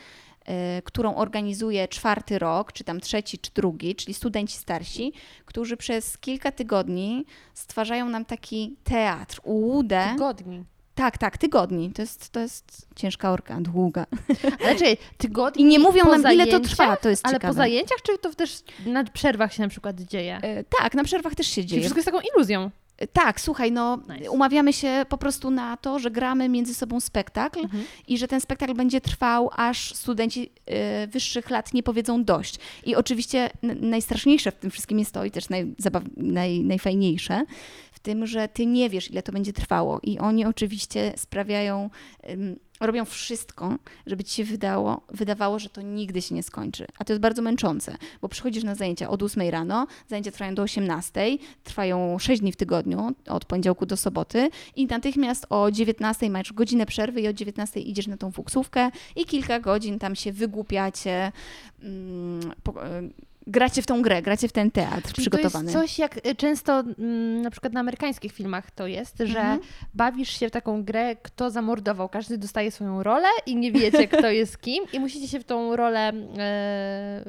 którą 0.85 1.15
organizuje 1.15 1.89
czwarty 1.89 2.39
rok, 2.39 2.73
czy 2.73 2.85
tam 2.85 3.01
trzeci, 3.01 3.39
czy 3.39 3.51
drugi, 3.55 3.95
czyli 3.95 4.15
studenci 4.15 4.57
starsi, 4.59 5.13
którzy 5.45 5.77
przez 5.77 6.19
kilka 6.19 6.53
tygodni 6.53 7.25
stwarzają 7.55 8.09
nam 8.09 8.25
taki 8.25 8.77
teatr, 8.85 9.41
ułudę. 9.45 10.09
Tygodni. 10.13 10.65
Tak, 10.95 11.19
tak, 11.19 11.39
tygodni. 11.39 11.93
To 11.93 12.03
jest, 12.03 12.31
to 12.31 12.41
jest 12.41 12.89
ciężka 12.97 13.33
orka, 13.33 13.61
długa. 13.61 14.07
Ale 14.65 14.75
czekaj, 14.77 14.97
tygodni 15.19 15.63
I 15.63 15.67
nie 15.67 15.79
mówią 15.79 16.05
nam, 16.05 16.33
ile 16.35 16.47
to 16.47 16.61
trwa, 16.61 16.97
to 16.97 17.09
jest 17.09 17.27
Ale 17.27 17.35
ciekawe. 17.35 17.53
po 17.53 17.57
zajęciach, 17.57 17.99
czy 18.03 18.19
to 18.19 18.35
też 18.35 18.63
na 18.87 19.05
przerwach 19.05 19.53
się 19.55 19.63
na 19.63 19.69
przykład 19.69 20.01
dzieje? 20.01 20.39
Y, 20.45 20.65
Tak, 20.81 20.95
na 20.95 21.05
przerwach 21.05 21.35
też 21.35 21.47
się 21.47 21.55
Czyli 21.55 21.67
dzieje. 21.67 21.81
wszystko 21.81 21.99
jest 21.99 22.07
taką 22.07 22.19
iluzją. 22.35 22.71
Tak, 23.13 23.41
słuchaj, 23.41 23.73
no 23.73 23.99
Nice. 24.19 24.31
umawiamy 24.31 24.73
się 24.73 25.05
po 25.09 25.19
prostu 25.19 25.51
na 25.51 25.77
to, 25.77 25.99
że 25.99 26.11
gramy 26.11 26.49
między 26.49 26.75
sobą 26.75 27.01
spektakl 27.01 27.61
Mhm. 27.61 27.85
i 28.09 28.19
że 28.19 28.29
ten 28.29 28.41
spektakl 28.41 28.75
będzie 28.75 29.01
trwał, 29.01 29.51
aż 29.57 29.95
studenci 29.95 30.51
y, 31.05 31.07
wyższych 31.07 31.51
lat 31.51 31.75
nie 31.75 31.83
powiedzą 31.83 32.25
dość. 32.25 32.59
I 32.85 32.97
oczywiście 32.97 33.51
najstraszniejsze 33.81 34.51
w 34.53 34.55
tym 34.55 34.71
wszystkim 34.71 34.99
jest 34.99 35.13
to 35.13 35.25
i 35.25 35.31
też 35.31 35.45
najzabaw- 35.49 36.09
naj, 36.17 36.61
najfajniejsze 36.61 37.45
w 37.93 37.99
tym, 38.01 38.27
że 38.27 38.49
ty 38.49 38.67
nie 38.67 38.91
wiesz, 38.91 39.11
ile 39.11 39.23
to 39.23 39.33
będzie 39.33 39.53
trwało 39.53 40.01
i 40.03 40.19
oni 40.19 40.45
oczywiście 40.47 41.13
sprawiają, 41.17 41.91
ym, 42.31 42.57
robią 42.81 43.05
wszystko, 43.05 43.75
żeby 44.07 44.25
ci 44.25 44.35
się 44.35 44.45
wydało, 44.45 45.01
wydawało, 45.09 45.59
że 45.59 45.69
to 45.69 45.83
nigdy 45.83 46.23
się 46.23 46.35
nie 46.35 46.43
skończy. 46.43 46.87
A 46.99 47.05
to 47.05 47.13
jest 47.13 47.21
bardzo 47.21 47.43
męczące, 47.43 47.97
bo 48.23 48.29
przychodzisz 48.29 48.65
na 48.65 48.75
zajęcia 48.75 49.11
od 49.11 49.23
8 49.23 49.49
rano, 49.51 49.87
zajęcia 50.09 50.31
trwają 50.31 50.55
do 50.55 50.63
18, 50.63 51.39
trwają 51.65 52.19
6 52.19 52.41
dni 52.41 52.53
w 52.53 52.57
tygodniu, 52.57 53.15
od 53.29 53.45
poniedziałku 53.45 53.87
do 53.87 53.97
soboty 53.97 54.51
i 54.77 54.87
natychmiast 54.87 55.47
o 55.51 55.71
19 55.71 56.31
masz 56.31 56.53
godzinę 56.53 56.87
przerwy 56.87 57.21
i 57.21 57.29
o 57.29 57.33
19 57.33 57.81
idziesz 57.81 58.07
na 58.07 58.17
tą 58.17 58.33
fuksówkę 58.33 58.91
i 59.17 59.25
kilka 59.25 59.61
godzin 59.61 59.99
tam 59.99 60.17
się 60.17 60.33
wygłupiacie, 60.33 61.33
mm, 61.83 62.53
po, 62.63 62.75
gracie 63.47 63.83
w 63.83 63.87
tą 63.87 64.03
grę, 64.03 64.23
gracie 64.23 64.49
w 64.49 64.53
ten 64.53 64.71
teatr 64.71 65.13
Czyli 65.13 65.31
przygotowany. 65.31 65.73
To 65.73 65.83
jest 65.83 65.91
coś, 65.91 65.99
jak 65.99 66.27
y, 66.27 66.35
często 66.35 66.81
mm, 66.81 67.43
na 67.43 67.51
przykład 67.51 67.73
na 67.73 67.81
amerykańskich 67.81 68.33
filmach 68.33 68.71
to 68.71 68.87
jest, 68.87 69.19
że 69.19 69.41
Mhm. 69.41 69.61
bawisz 69.95 70.39
się 70.41 70.49
w 70.49 70.51
taką 70.51 70.85
grę, 70.85 71.17
kto 71.17 71.51
zamordował. 71.51 72.09
Każdy 72.09 72.39
dostaje 72.39 72.71
swoją 72.71 73.03
rolę 73.03 73.29
i 73.47 73.57
nie 73.57 73.73
wiecie, 73.73 74.09
kto 74.09 74.31
jest 74.31 74.61
kim 74.61 74.85
i 74.93 75.01
musicie 75.01 75.29
się 75.29 75.41
w 75.41 75.45
tą 75.45 75.77
rolę 75.77 76.13
e, 76.39 77.25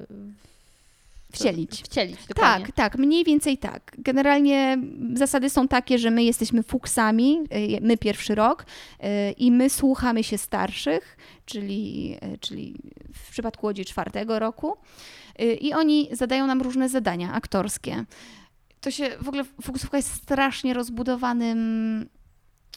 Wcielić. 1.39 1.83
wcielić 1.83 2.25
dokładnie. 2.27 2.65
Tak, 2.65 2.75
tak, 2.75 2.97
mniej 2.97 3.23
więcej 3.23 3.57
tak. 3.57 3.95
Generalnie 3.97 4.77
zasady 5.13 5.49
są 5.49 5.67
takie, 5.67 5.97
że 5.97 6.11
my 6.11 6.23
jesteśmy 6.23 6.63
fuksami, 6.63 7.39
y, 7.77 7.81
my 7.81 7.97
pierwszy 7.97 8.35
rok 8.35 8.65
y, 8.65 9.31
i 9.31 9.51
my 9.51 9.69
słuchamy 9.69 10.23
się 10.23 10.37
starszych, 10.37 11.17
czyli, 11.45 12.17
y, 12.33 12.37
czyli 12.37 12.75
w 13.13 13.31
przypadku 13.31 13.65
Łodzi 13.65 13.85
czwartego 13.85 14.39
roku 14.39 14.77
i 15.61 15.73
oni 15.73 16.09
zadają 16.11 16.47
nam 16.47 16.61
różne 16.61 16.89
zadania 16.89 17.33
aktorskie. 17.33 18.05
To 18.81 18.91
się 18.91 19.09
w 19.21 19.27
ogóle 19.27 19.43
fuksówka 19.61 19.97
jest 19.97 20.13
strasznie 20.13 20.73
rozbudowanym 20.73 22.09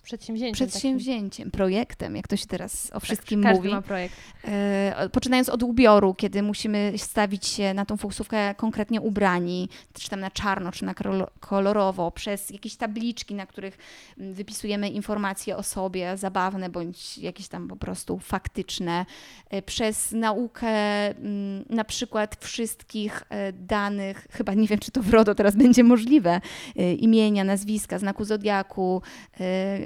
Przedsięwzięciem. 0.02 0.68
przedsięwzięciem, 0.68 1.50
projektem, 1.50 2.16
jak 2.16 2.28
to 2.28 2.36
się 2.36 2.46
teraz 2.46 2.86
o 2.86 2.88
takim. 2.88 3.00
wszystkim 3.00 3.42
Tak, 3.42 3.52
Każdy 3.52 3.62
mówi. 3.68 3.74
ma 3.74 3.82
projekt. 3.82 4.14
E, 4.44 5.08
Poczynając 5.12 5.48
od 5.48 5.62
ubioru, 5.62 6.14
kiedy 6.14 6.42
musimy 6.42 6.92
stawić 6.96 7.46
się 7.46 7.74
na 7.74 7.84
tą 7.84 7.96
fuksówkę 7.96 8.54
konkretnie 8.54 9.00
ubrani, 9.00 9.68
czy 9.92 10.08
tam 10.10 10.20
na 10.20 10.30
czarno, 10.30 10.72
czy 10.72 10.84
na 10.84 10.94
kolorowo, 11.40 12.10
przez 12.10 12.50
jakieś 12.50 12.76
tabliczki, 12.76 13.34
na 13.34 13.46
których 13.46 13.78
mm, 14.18 14.34
wypisujemy 14.34 14.88
informacje 14.90 15.56
o 15.56 15.62
sobie, 15.62 16.16
zabawne 16.16 16.68
bądź 16.70 17.18
jakieś 17.18 17.48
tam 17.48 17.68
po 17.68 17.76
prostu 17.76 18.18
faktyczne, 18.18 19.06
e, 19.50 19.62
przez 19.62 20.12
naukę 20.12 20.68
mm, 21.08 21.64
na 21.70 21.84
przykład 21.84 22.36
wszystkich 22.44 23.22
e, 23.30 23.52
danych, 23.52 24.26
chyba 24.30 24.54
nie 24.54 24.66
wiem, 24.66 24.78
czy 24.78 24.90
to 24.90 25.02
w 25.02 25.10
RODO 25.10 25.34
teraz 25.34 25.56
będzie 25.56 25.84
możliwe, 25.84 26.40
e, 26.76 26.92
imienia, 26.94 27.44
nazwiska, 27.44 27.98
znaku 27.98 28.24
zodiaku, 28.24 29.02
e, 29.40 29.78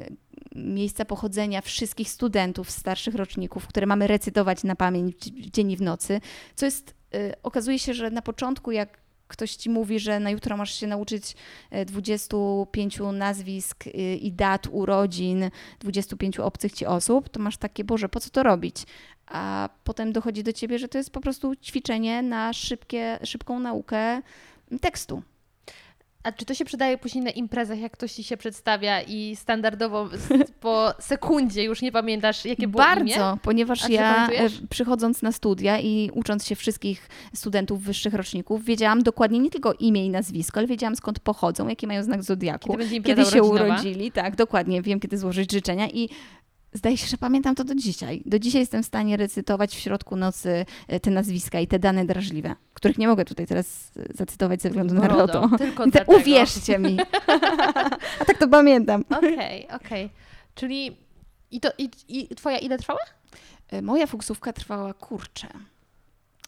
miejsca 0.55 1.05
pochodzenia 1.05 1.61
wszystkich 1.61 2.11
studentów 2.11 2.71
starszych 2.71 3.15
roczników, 3.15 3.67
które 3.67 3.87
mamy 3.87 4.07
recytować 4.07 4.65
na 4.65 4.77
pamięć 4.77 5.15
w 5.17 5.51
dzień 5.51 5.71
i 5.71 5.77
w 5.77 5.83
nocy, 5.83 6.21
co 6.55 6.67
jest, 6.67 6.95
y, 7.15 7.35
okazuje 7.43 7.79
się, 7.79 7.95
że 7.95 8.11
na 8.11 8.23
początku 8.23 8.73
jak 8.73 9.03
ktoś 9.29 9.55
ci 9.55 9.71
mówi, 9.71 9.99
że 9.99 10.21
na 10.21 10.31
jutro 10.31 10.57
masz 10.57 10.75
się 10.75 10.87
nauczyć 10.87 11.37
y, 11.75 11.85
25 11.85 13.13
nazwisk 13.13 13.87
y, 13.87 13.91
i 14.17 14.33
dat 14.33 14.69
urodzin 14.71 15.51
25 15.81 16.39
obcych 16.39 16.73
ci 16.73 16.87
osób, 16.87 17.29
to 17.29 17.41
masz 17.41 17.57
takie, 17.57 17.85
Boże, 17.85 18.09
po 18.09 18.21
co 18.21 18.31
to 18.31 18.43
robić? 18.43 18.77
A 19.27 19.69
potem 19.85 20.13
dochodzi 20.13 20.43
do 20.43 20.53
ciebie, 20.53 20.79
że 20.79 20.89
to 20.89 20.99
jest 20.99 21.11
po 21.11 21.21
prostu 21.21 21.57
ćwiczenie 21.57 22.23
na 22.23 22.53
szybkie, 22.53 23.19
szybką 23.25 23.59
naukę 23.59 24.23
tekstu. 24.81 25.23
A 26.23 26.33
czy 26.33 26.45
to 26.45 26.55
się 26.55 26.65
przydaje 26.65 26.99
później 26.99 27.25
na 27.25 27.31
imprezach, 27.31 27.79
jak 27.79 27.93
ktoś 27.93 28.13
ci 28.13 28.25
się 28.25 28.37
przedstawia 28.37 29.03
i 29.03 29.37
standardowo 29.37 30.09
po 30.61 30.95
sekundzie 30.99 31.65
już 31.65 31.83
nie 31.83 31.93
pamiętasz, 31.93 32.45
jakie 32.45 32.69
było 32.69 32.83
Bardzo, 32.83 33.05
imię? 33.05 33.39
ponieważ 33.43 33.89
ja 33.89 34.29
e, 34.29 34.49
przychodząc 34.71 35.23
na 35.23 35.33
studia 35.33 35.81
i 35.81 36.11
ucząc 36.15 36.47
się 36.47 36.57
wszystkich 36.57 37.09
studentów 37.35 37.83
wyższych 37.83 38.15
roczników, 38.15 38.65
wiedziałam 38.65 39.03
dokładnie 39.03 39.39
nie 39.39 39.51
tylko 39.51 39.73
imię 39.73 40.07
i 40.07 40.11
nazwisko, 40.11 40.59
ale 40.59 40.67
wiedziałam 40.67 40.97
skąd 40.97 41.21
pochodzą, 41.21 41.69
jaki 41.69 41.87
mają 41.87 42.03
znak 42.03 42.23
zodiaku, 42.23 42.77
Kiedy 42.77 43.01
kiedy 43.01 43.25
się 43.25 43.43
urodzili. 43.43 44.13
Tak, 44.13 44.37
dokładnie, 44.37 44.83
wiem 44.83 45.01
kiedy 45.01 45.19
złożyć 45.19 45.53
życzenia 45.53 45.89
i 45.89 46.09
Zdaje 46.73 46.97
się, 46.97 47.07
że 47.07 47.17
pamiętam 47.17 47.55
to 47.55 47.65
do 47.65 47.75
dzisiaj. 47.75 48.23
Do 48.27 48.39
dzisiaj 48.39 48.61
jestem 48.61 48.83
w 48.83 48.87
stanie 48.87 49.17
recytować 49.17 49.77
w 49.77 49.79
środku 49.79 50.17
nocy 50.17 50.67
e, 50.89 51.01
te 51.01 51.11
nazwiska 51.11 51.61
i 51.61 51.67
te 51.67 51.79
dane 51.79 52.05
drażliwe, 52.05 52.55
których 52.75 52.99
nie 52.99 53.09
mogę 53.09 53.25
tutaj 53.25 53.47
teraz 53.47 53.93
e, 53.97 54.15
zacytować 54.15 54.63
ze 54.63 54.69
względu 54.69 54.95
na 54.95 55.09
RODO, 55.09 55.41
RODO. 55.41 55.59
tylko 55.59 55.85
Te-. 55.91 56.05
Uwierzcie 56.07 56.79
mi. 56.79 56.97
A 58.21 58.25
tak 58.25 58.39
to 58.39 58.49
pamiętam. 58.49 59.05
Okej, 59.19 59.69
okej. 59.69 60.11
Czyli 60.55 60.97
i, 61.51 61.61
to, 61.61 61.69
i, 61.79 61.91
i 62.09 62.35
twoja 62.37 62.59
ile 62.59 62.79
trwała? 62.79 63.01
E, 63.71 63.83
Moja 63.83 64.07
fuksówka 64.07 64.53
trwała, 64.53 64.95
kurczę, 64.95 65.49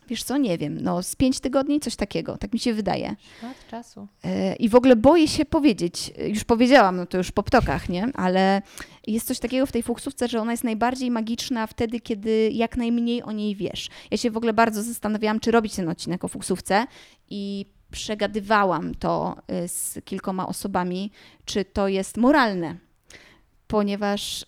wiesz 0.08 0.22
co, 0.22 0.36
nie 0.36 0.58
wiem, 0.58 0.80
no 0.80 1.02
z 1.02 1.16
pięć 1.16 1.40
tygodni, 1.40 1.80
coś 1.80 1.96
takiego, 1.96 2.38
tak 2.38 2.52
mi 2.52 2.58
się 2.58 2.74
wydaje. 2.74 3.16
Lat 3.42 3.66
czasu. 3.70 4.08
E, 4.24 4.56
I 4.56 4.68
w 4.68 4.74
ogóle 4.74 4.96
boję 4.96 5.28
się 5.28 5.44
powiedzieć, 5.44 6.12
już 6.28 6.44
powiedziałam, 6.44 6.96
no 6.96 7.06
to 7.06 7.18
już 7.18 7.32
po 7.32 7.42
ptokach, 7.42 7.88
nie? 7.88 8.08
Ale 8.14 8.62
jest 9.06 9.26
coś 9.26 9.38
takiego 9.38 9.66
w 9.66 9.72
tej 9.72 9.82
fuksówce, 9.82 10.28
że 10.28 10.40
ona 10.40 10.52
jest 10.52 10.64
najbardziej 10.64 11.10
magiczna 11.10 11.66
wtedy, 11.66 12.00
kiedy 12.00 12.50
jak 12.52 12.76
najmniej 12.76 13.22
o 13.22 13.32
niej 13.32 13.56
wiesz. 13.56 13.88
Ja 14.10 14.16
się 14.16 14.30
w 14.30 14.36
ogóle 14.36 14.52
bardzo 14.52 14.82
zastanawiałam, 14.82 15.40
czy 15.40 15.50
robić 15.50 15.74
ten 15.74 15.88
odcinek 15.88 16.24
o 16.24 16.28
fuksówce 16.28 16.86
i 17.30 17.66
przegadywałam 17.90 18.94
to 18.94 19.36
e, 19.48 19.68
z 19.68 19.98
kilkoma 20.04 20.46
osobami, 20.46 21.10
czy 21.44 21.64
to 21.64 21.88
jest 21.88 22.16
moralne. 22.16 22.76
Ponieważ 23.74 24.42
y, 24.42 24.46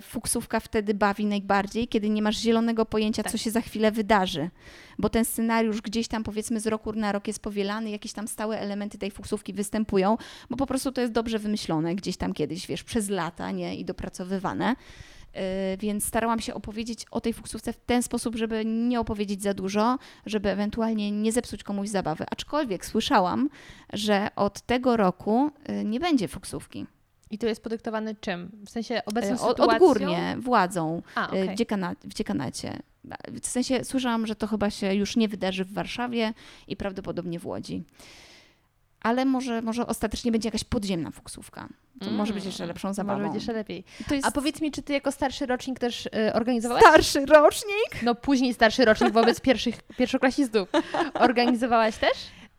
fuksówka 0.00 0.60
wtedy 0.60 0.94
bawi 0.94 1.26
najbardziej, 1.26 1.88
kiedy 1.88 2.10
nie 2.10 2.22
masz 2.22 2.36
zielonego 2.38 2.86
pojęcia, 2.86 3.22
Tak. 3.22 3.32
co 3.32 3.38
się 3.38 3.50
za 3.50 3.60
chwilę 3.60 3.92
wydarzy. 3.92 4.50
Bo 4.98 5.08
ten 5.08 5.24
scenariusz 5.24 5.80
gdzieś 5.80 6.08
tam 6.08 6.24
powiedzmy 6.24 6.60
z 6.60 6.66
roku 6.66 6.92
na 6.92 7.12
rok 7.12 7.26
jest 7.26 7.38
powielany, 7.42 7.90
jakieś 7.90 8.12
tam 8.12 8.28
stałe 8.28 8.60
elementy 8.60 8.98
tej 8.98 9.10
fuksówki 9.10 9.52
występują, 9.52 10.16
bo 10.50 10.56
po 10.56 10.66
prostu 10.66 10.92
to 10.92 11.00
jest 11.00 11.12
dobrze 11.12 11.38
wymyślone 11.38 11.94
gdzieś 11.94 12.16
tam 12.16 12.32
kiedyś, 12.32 12.66
wiesz, 12.66 12.84
przez 12.84 13.08
lata, 13.08 13.50
nie? 13.50 13.76
I 13.76 13.84
dopracowywane. 13.84 14.76
y, 15.74 15.76
więc 15.76 16.04
starałam 16.04 16.40
się 16.40 16.54
opowiedzieć 16.54 17.04
o 17.10 17.20
tej 17.20 17.32
fuksówce 17.32 17.72
w 17.72 17.76
ten 17.76 18.02
sposób, 18.02 18.36
żeby 18.36 18.64
nie 18.64 19.00
opowiedzieć 19.00 19.42
za 19.42 19.54
dużo, 19.54 19.98
żeby 20.26 20.50
ewentualnie 20.50 21.10
nie 21.12 21.32
zepsuć 21.32 21.62
komuś 21.62 21.88
zabawy. 21.88 22.24
Aczkolwiek 22.30 22.86
słyszałam, 22.86 23.48
że 23.92 24.28
od 24.36 24.60
tego 24.60 24.96
roku 24.96 25.50
y, 25.70 25.84
nie 25.84 26.00
będzie 26.00 26.28
fuksówki. 26.28 26.86
I 27.30 27.38
to 27.38 27.46
jest 27.46 27.62
podyktowane 27.62 28.14
czym? 28.14 28.50
W 28.66 28.70
sensie 28.70 29.02
obecną 29.06 29.30
Y, 29.30 29.40
od- 29.40 29.48
sytuacją? 29.50 29.74
Odgórnie, 29.74 30.36
władzą 30.40 31.02
A, 31.14 31.24
y, 31.26 31.28
okej. 31.28 31.48
w, 31.48 31.54
dziekana, 31.54 31.94
w 32.04 32.14
dziekanacie. 32.14 32.78
W 33.42 33.46
sensie 33.46 33.84
słyszałam, 33.84 34.26
że 34.26 34.34
to 34.36 34.46
chyba 34.46 34.70
się 34.70 34.94
już 34.94 35.16
nie 35.16 35.28
wydarzy 35.28 35.64
w 35.64 35.72
Warszawie 35.72 36.34
i 36.68 36.76
prawdopodobnie 36.76 37.38
w 37.38 37.46
Łodzi. 37.46 37.82
Ale 39.00 39.24
może, 39.24 39.62
może 39.62 39.86
ostatecznie 39.86 40.32
będzie 40.32 40.46
jakaś 40.48 40.64
podziemna 40.64 41.10
fuksówka. 41.10 41.68
To 42.00 42.10
może 42.10 42.32
być 42.34 42.44
jeszcze 42.44 42.66
lepszą 42.66 42.94
zabawą. 42.94 43.18
Mm. 43.18 43.26
Może 43.26 43.32
być 43.34 43.42
jeszcze 43.42 43.52
lepiej. 43.52 43.84
Jest 44.10 44.26
A 44.26 44.30
powiedz 44.30 44.60
mi, 44.60 44.70
czy 44.70 44.82
ty 44.82 44.92
jako 44.92 45.12
starszy 45.12 45.46
rocznik 45.46 45.78
też 45.78 46.06
y, 46.06 46.32
organizowałaś? 46.34 46.82
starszy 46.82 47.26
rocznik. 47.26 48.02
No 48.02 48.14
później 48.14 48.54
starszy 48.54 48.84
rocznik 48.84 49.12
wobec 49.12 49.40
pierwszych, 49.40 49.82
pierwszoklasistów. 49.82 50.68
Organizowałaś 51.14 51.96
też? 51.96 52.12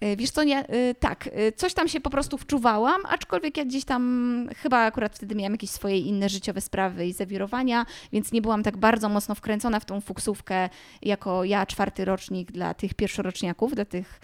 Y, 0.04 0.16
Wiesz 0.16 0.32
co, 0.32 0.44
nie, 0.44 0.66
tak, 1.00 1.28
y, 1.28 1.52
coś 1.52 1.74
tam 1.74 1.88
się 1.88 2.00
po 2.00 2.10
prostu 2.10 2.38
wczuwałam, 2.38 3.02
aczkolwiek 3.06 3.58
ja 3.58 3.66
gdzieś 3.66 3.86
tam 3.86 4.50
chyba 4.58 4.78
akurat 4.78 5.16
wtedy 5.16 5.36
miałam 5.36 5.52
jakieś 5.52 5.70
swoje 5.70 6.00
inne 6.00 6.30
życiowe 6.30 6.62
sprawy 6.62 7.06
i 7.06 7.14
zawirowania, 7.14 7.86
więc 8.12 8.32
nie 8.32 8.42
byłam 8.42 8.64
tak 8.64 8.78
bardzo 8.78 9.10
mocno 9.10 9.36
wkręcona 9.36 9.80
w 9.80 9.86
tą 9.86 10.02
fuksówkę 10.02 10.70
jako 11.02 11.44
ja, 11.44 11.66
czwarty 11.66 12.06
rocznik 12.06 12.52
dla 12.52 12.74
tych 12.74 12.94
pierwszoroczniaków, 12.94 13.76
dla 13.76 13.86
tych, 13.86 14.20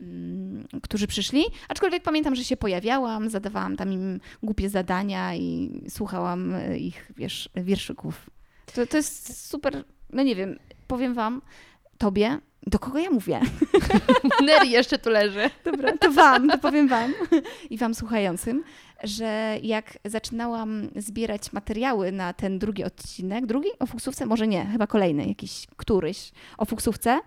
mm, 0.00 0.66
którzy 0.82 1.06
przyszli. 1.06 1.44
Aczkolwiek 1.68 2.02
pamiętam, 2.02 2.34
że 2.34 2.44
się 2.44 2.56
pojawiałam, 2.56 3.30
zadawałam 3.30 3.76
tam 3.76 3.92
im 3.92 4.20
głupie 4.42 4.70
zadania 4.70 5.34
i 5.34 5.80
słuchałam 5.88 6.54
y, 6.54 6.78
ich, 6.78 7.12
wiesz, 7.16 7.48
wierszyków. 7.54 8.30
To, 8.74 8.86
to 8.86 8.96
jest 8.96 9.48
super, 9.48 9.84
no 10.12 10.22
nie 10.22 10.36
wiem, 10.36 10.58
powiem 10.86 11.14
wam, 11.14 11.40
tobie, 12.04 12.38
do 12.66 12.78
kogo 12.78 12.98
ja 12.98 13.10
mówię? 13.10 13.40
Nery 14.46 14.66
jeszcze 14.66 14.98
tu 14.98 15.10
leży. 15.10 15.50
Dobra, 15.64 15.98
to 15.98 16.12
wam, 16.12 16.48
to 16.48 16.58
powiem 16.58 16.88
wam 16.88 17.14
i 17.70 17.78
wam 17.78 17.94
słuchającym, 17.94 18.64
że 19.04 19.58
jak 19.62 19.98
zaczynałam 20.04 20.88
zbierać 20.96 21.52
materiały 21.52 22.12
na 22.12 22.32
ten 22.32 22.58
drugi 22.58 22.84
odcinek, 22.84 23.46
drugi 23.46 23.68
o 23.78 23.86
fuksówce, 23.86 24.26
może 24.26 24.46
nie, 24.46 24.66
chyba 24.66 24.86
kolejny, 24.86 25.26
jakiś 25.26 25.66
któryś 25.76 26.32
o 26.58 26.64
fuksówce, 26.64 27.20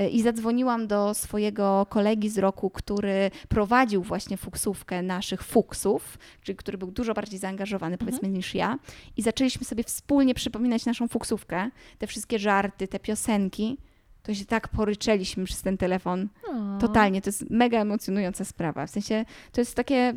y, 0.00 0.08
i 0.08 0.22
zadzwoniłam 0.22 0.86
do 0.86 1.14
swojego 1.14 1.86
kolegi 1.90 2.28
z 2.28 2.38
roku, 2.38 2.70
który 2.70 3.30
prowadził 3.48 4.02
właśnie 4.02 4.36
fuksówkę 4.36 5.02
naszych 5.02 5.42
fuksów, 5.42 6.18
czyli 6.42 6.56
który 6.56 6.78
był 6.78 6.90
dużo 6.90 7.14
bardziej 7.14 7.38
zaangażowany, 7.38 7.98
powiedzmy, 7.98 8.28
niż 8.28 8.54
ja. 8.54 8.78
I 9.16 9.22
zaczęliśmy 9.22 9.64
sobie 9.64 9.84
wspólnie 9.84 10.34
przypominać 10.34 10.86
naszą 10.86 11.08
fuksówkę, 11.08 11.70
te 11.98 12.06
wszystkie 12.06 12.38
żarty, 12.38 12.88
te 12.88 12.98
piosenki. 12.98 13.76
To 14.26 14.34
się 14.34 14.44
tak 14.44 14.68
poryczeliśmy 14.68 15.44
przez 15.44 15.62
ten 15.62 15.78
telefon. 15.78 16.28
Totalnie, 16.80 17.22
to 17.22 17.28
jest 17.28 17.50
mega 17.50 17.80
emocjonująca 17.80 18.44
sprawa. 18.44 18.86
W 18.86 18.90
sensie 18.90 19.24
to 19.52 19.60
jest 19.60 19.74
takie 19.74 20.14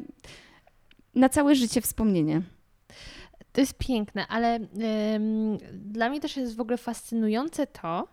na 1.15 1.29
całe 1.29 1.55
życie 1.55 1.81
wspomnienie. 1.81 2.41
To 3.51 3.61
jest 3.61 3.73
piękne, 3.77 4.27
ale 4.27 4.59
ym, 5.15 5.57
dla 5.73 6.09
mnie 6.09 6.19
też 6.19 6.37
jest 6.37 6.55
w 6.55 6.61
ogóle 6.61 6.77
fascynujące 6.77 7.67
to, 7.67 8.07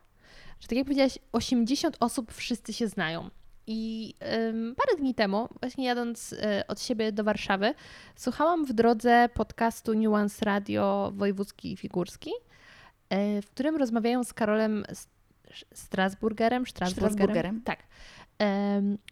że 0.61 0.69
tak 0.69 0.79
jak 0.79 0.87
powiedziałaś, 0.87 1.19
80 1.33 1.97
osób 2.01 2.33
wszyscy 2.33 2.73
się 2.73 2.89
znają. 2.89 3.31
I 3.67 4.15
ym, 4.49 4.75
parę 4.77 4.99
dni 4.99 5.15
temu, 5.15 5.49
właśnie 5.61 5.85
jadąc 5.85 6.33
y, 6.33 6.67
od 6.69 6.83
siebie 6.83 7.13
do 7.13 7.25
Warszawy, 7.25 7.75
słuchałam 8.17 8.67
w 8.67 8.73
drodze 8.73 9.29
podcastu 9.35 9.95
Nuance 9.95 10.45
Radio 10.45 11.13
Wojewódzki 11.15 11.73
i 11.73 11.77
Figurski, 11.77 12.31
y, 12.31 13.43
w 13.43 13.51
którym 13.51 13.77
rozmawiają 13.77 14.25
z 14.25 14.33
Karolem 14.33 14.85
Strasburgerem. 15.75 16.67
Strasburgerem. 16.67 17.13
Strasburgerem. 17.13 17.63
Tak. 17.63 17.79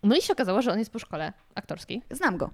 No 0.02 0.16
i 0.16 0.22
się 0.22 0.32
okazało, 0.32 0.62
że 0.62 0.72
on 0.72 0.78
jest 0.78 0.92
po 0.92 0.98
szkole 0.98 1.32
aktorskiej. 1.54 2.02
Znam 2.10 2.36
go. 2.36 2.50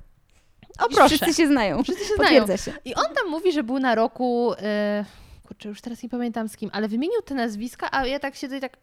O 0.78 0.89
proszę. 0.89 1.16
Wszyscy 1.16 1.35
się 1.43 1.49
znają. 1.49 1.83
Wszyscy 1.83 2.05
się 2.05 2.14
znają. 2.14 2.41
Potwierdza 2.41 2.64
się. 2.64 2.78
I 2.85 2.95
on 2.95 3.14
tam 3.14 3.31
mówi, 3.31 3.53
że 3.53 3.62
był 3.62 3.78
na 3.78 3.95
roku. 3.95 4.53
E, 4.62 5.05
kurczę, 5.47 5.68
już 5.68 5.81
teraz 5.81 6.03
nie 6.03 6.09
pamiętam 6.09 6.49
z 6.49 6.57
kim, 6.57 6.70
ale 6.72 6.89
wymienił 6.89 7.22
te 7.22 7.35
nazwiska, 7.35 7.89
a 7.93 8.07
ja 8.07 8.18
tak 8.18 8.37
siedzę 8.37 8.57
i 8.57 8.61
tak. 8.61 8.76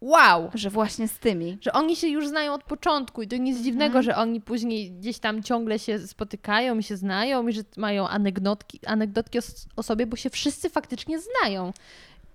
Wow! 0.00 0.50
Że 0.54 0.70
właśnie 0.70 1.08
z 1.08 1.18
tymi. 1.18 1.58
Że 1.60 1.72
oni 1.72 1.96
się 1.96 2.08
już 2.08 2.28
znają 2.28 2.54
od 2.54 2.64
początku 2.64 3.22
i 3.22 3.28
to 3.28 3.36
nic 3.36 3.58
dziwnego, 3.60 4.02
że 4.02 4.16
oni 4.16 4.40
później 4.40 4.92
gdzieś 4.92 5.18
tam 5.18 5.42
ciągle 5.42 5.78
się 5.78 5.98
spotykają 5.98 6.78
i 6.78 6.82
się 6.82 6.96
znają 6.96 7.48
i 7.48 7.52
że 7.52 7.62
mają 7.76 8.08
anegdotki, 8.08 8.80
anegdotki 8.86 9.38
o 9.76 9.82
sobie, 9.82 10.06
bo 10.06 10.16
się 10.16 10.30
wszyscy 10.30 10.70
faktycznie 10.70 11.18
znają. 11.20 11.72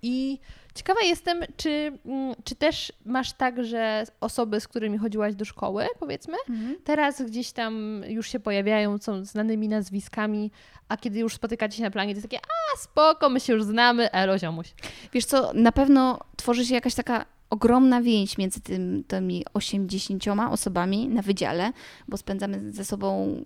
I 0.02 0.38
ciekawa 0.74 1.00
jestem, 1.02 1.40
czy, 1.56 1.92
mm, 2.06 2.34
czy 2.44 2.54
też 2.54 2.92
masz 3.04 3.32
tak, 3.32 3.64
że 3.64 4.04
osoby, 4.20 4.60
z 4.60 4.68
którymi 4.68 4.98
chodziłaś 4.98 5.34
do 5.34 5.44
szkoły, 5.44 5.86
powiedzmy, 5.98 6.36
teraz 6.84 7.22
gdzieś 7.22 7.52
tam 7.52 8.02
już 8.08 8.28
się 8.28 8.40
pojawiają, 8.40 8.98
są 8.98 9.24
znanymi 9.24 9.68
nazwiskami, 9.68 10.50
a 10.88 10.96
kiedy 10.96 11.18
już 11.18 11.34
spotykacie 11.34 11.76
się 11.76 11.82
na 11.82 11.90
planie, 11.90 12.14
to 12.14 12.18
jest 12.18 12.30
takie, 12.30 12.44
a 12.74 12.78
spoko, 12.78 13.28
my 13.28 13.40
się 13.40 13.52
już 13.52 13.64
znamy, 13.64 14.10
elo 14.10 14.38
ziomuś. 14.38 14.74
Wiesz 15.12 15.24
co, 15.24 15.52
na 15.54 15.72
pewno 15.72 16.18
tworzy 16.36 16.66
się 16.66 16.74
jakaś 16.74 16.94
taka 16.94 17.24
ogromna 17.50 18.02
więź 18.02 18.38
między 18.38 18.60
tym, 18.60 19.04
tymi 19.08 19.44
80 19.54 20.24
osobami 20.50 21.08
na 21.08 21.22
wydziale, 21.22 21.72
bo 22.08 22.16
spędzamy 22.16 22.72
ze 22.72 22.84
sobą, 22.84 23.36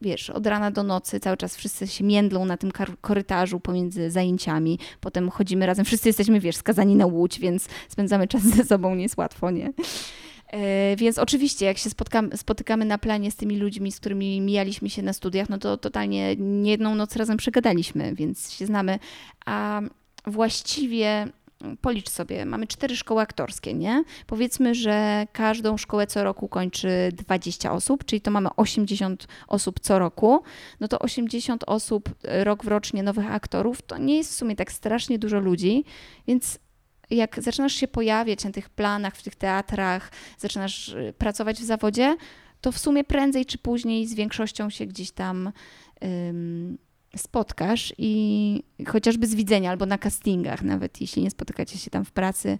wiesz, 0.00 0.30
od 0.30 0.46
rana 0.46 0.70
do 0.70 0.82
nocy, 0.82 1.20
cały 1.20 1.36
czas 1.36 1.56
wszyscy 1.56 1.86
się 1.86 2.04
międlą 2.04 2.44
na 2.44 2.56
tym 2.56 2.70
korytarzu 3.00 3.60
pomiędzy 3.60 4.10
zajęciami, 4.10 4.78
potem 5.00 5.30
chodzimy 5.30 5.66
razem, 5.66 5.84
wszyscy 5.84 6.08
jesteśmy, 6.08 6.40
wiesz, 6.40 6.56
skazani 6.56 6.96
na 6.96 7.06
łódź, 7.06 7.38
więc 7.40 7.68
spędzamy 7.88 8.28
czas 8.28 8.42
ze 8.42 8.64
sobą, 8.64 8.94
nie 8.94 9.02
jest 9.02 9.16
łatwo, 9.16 9.50
nie? 9.50 9.72
E, 10.52 10.96
Więc 10.96 11.18
oczywiście, 11.18 11.66
jak 11.66 11.78
się 11.78 11.90
spotykamy 12.36 12.84
na 12.84 12.98
planie 12.98 13.30
z 13.30 13.36
tymi 13.36 13.56
ludźmi, 13.56 13.92
z 13.92 14.00
którymi 14.00 14.40
mijaliśmy 14.40 14.90
się 14.90 15.02
na 15.02 15.12
studiach, 15.12 15.48
no 15.48 15.58
to 15.58 15.76
totalnie 15.76 16.36
nie 16.36 16.70
jedną 16.70 16.94
noc 16.94 17.16
razem 17.16 17.36
przegadaliśmy, 17.36 18.14
więc 18.14 18.52
się 18.52 18.66
znamy. 18.66 18.98
A 19.46 19.80
właściwie 20.26 21.26
policz 21.80 22.10
sobie, 22.10 22.46
mamy 22.46 22.66
cztery 22.66 22.96
szkoły 22.96 23.20
aktorskie, 23.20 23.74
nie? 23.74 24.04
Powiedzmy, 24.26 24.74
że 24.74 25.26
każdą 25.32 25.76
szkołę 25.76 26.06
co 26.06 26.24
roku 26.24 26.48
kończy 26.48 26.88
20 27.12 27.72
osób, 27.72 28.04
czyli 28.04 28.20
to 28.20 28.30
mamy 28.30 28.48
80 28.56 29.26
osób 29.48 29.80
co 29.80 29.98
roku. 29.98 30.42
No 30.80 30.88
to 30.88 30.98
80 30.98 31.64
osób 31.66 32.08
e, 32.24 32.44
rok 32.44 32.64
w 32.64 32.68
rocznie 32.68 33.02
nowych 33.02 33.32
aktorów, 33.32 33.82
to 33.82 33.98
nie 33.98 34.16
jest 34.16 34.32
w 34.32 34.34
sumie 34.34 34.56
tak 34.56 34.72
strasznie 34.72 35.18
dużo 35.18 35.40
ludzi, 35.40 35.84
więc 36.26 36.58
jak 37.10 37.42
zaczynasz 37.42 37.72
się 37.72 37.88
pojawiać 37.88 38.44
na 38.44 38.50
tych 38.50 38.68
planach, 38.68 39.16
w 39.16 39.22
tych 39.22 39.36
teatrach, 39.36 40.10
zaczynasz 40.38 40.88
y, 40.88 41.14
pracować 41.18 41.60
w 41.60 41.64
zawodzie, 41.64 42.16
to 42.60 42.72
w 42.72 42.78
sumie 42.78 43.04
prędzej 43.04 43.46
czy 43.46 43.58
później 43.58 44.06
z 44.06 44.14
większością 44.14 44.70
się 44.70 44.86
gdzieś 44.86 45.10
tam 45.10 45.52
spotkasz 47.16 47.94
i 47.98 48.62
chociażby 48.86 49.26
z 49.26 49.34
widzenia 49.34 49.70
albo 49.70 49.86
na 49.86 49.98
castingach, 49.98 50.62
nawet 50.62 51.00
jeśli 51.00 51.22
nie 51.22 51.30
spotykacie 51.30 51.78
się 51.78 51.90
tam 51.90 52.04
w 52.04 52.12
pracy, 52.12 52.58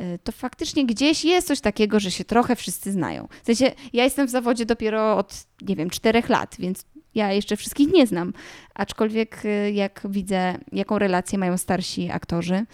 y, 0.00 0.18
to 0.24 0.32
faktycznie 0.32 0.86
gdzieś 0.86 1.24
jest 1.24 1.46
coś 1.46 1.60
takiego, 1.60 2.00
że 2.00 2.10
się 2.10 2.24
trochę 2.24 2.56
wszyscy 2.56 2.92
znają. 2.92 3.28
W 3.42 3.46
sensie, 3.46 3.72
ja 3.92 4.04
jestem 4.04 4.26
w 4.26 4.30
zawodzie 4.30 4.66
dopiero 4.66 5.16
od, 5.16 5.46
nie 5.62 5.76
wiem, 5.76 5.90
czterech 5.90 6.28
lat, 6.28 6.56
więc 6.58 6.86
ja 7.14 7.32
jeszcze 7.32 7.56
wszystkich 7.56 7.92
nie 7.92 8.06
znam. 8.06 8.32
Aczkolwiek 8.74 9.44
y, 9.44 9.72
jak 9.72 10.00
widzę, 10.08 10.58
jaką 10.72 10.98
relację 10.98 11.38
mają 11.38 11.56
starsi 11.56 12.10
aktorzy, 12.10 12.66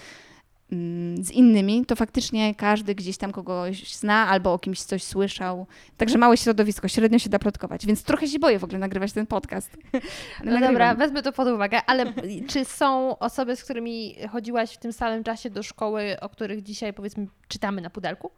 z 1.21 1.31
innymi, 1.31 1.87
to 1.87 1.97
faktycznie 1.97 2.55
każdy 2.55 2.95
gdzieś 2.95 3.17
tam 3.17 3.33
kogoś 3.33 3.95
zna 3.95 4.29
albo 4.29 4.53
o 4.53 4.59
kimś 4.59 4.81
coś 4.81 5.03
słyszał. 5.03 5.67
Także 5.97 6.19
małe 6.19 6.37
środowisko, 6.37 6.89
średnio 6.89 7.19
się 7.19 7.31
da 7.31 7.39
plotkować, 7.39 7.87
więc 7.87 8.03
trochę 8.03 8.29
się 8.29 8.39
boję 8.39 8.59
w 8.59 8.65
ogóle 8.65 8.79
nagrywać 8.79 9.13
ten 9.13 9.27
podcast. 9.27 9.77
Ale 9.93 10.01
No 10.45 10.51
nagrywam. 10.51 10.73
dobra, 10.73 10.95
wezmę 10.95 11.23
to 11.23 11.33
pod 11.33 11.49
uwagę, 11.49 11.81
ale 11.87 12.13
czy 12.51 12.65
są 12.65 13.19
osoby, 13.19 13.57
z 13.57 13.65
którymi 13.65 14.15
chodziłaś 14.33 14.75
w 14.75 14.79
tym 14.79 14.93
samym 14.93 15.25
czasie 15.25 15.51
do 15.51 15.63
szkoły, 15.63 16.17
o 16.21 16.29
których 16.29 16.63
dzisiaj 16.63 16.93
powiedzmy 16.93 17.27
czytamy 17.49 17.81
na 17.81 17.91
pudelku? 17.91 18.31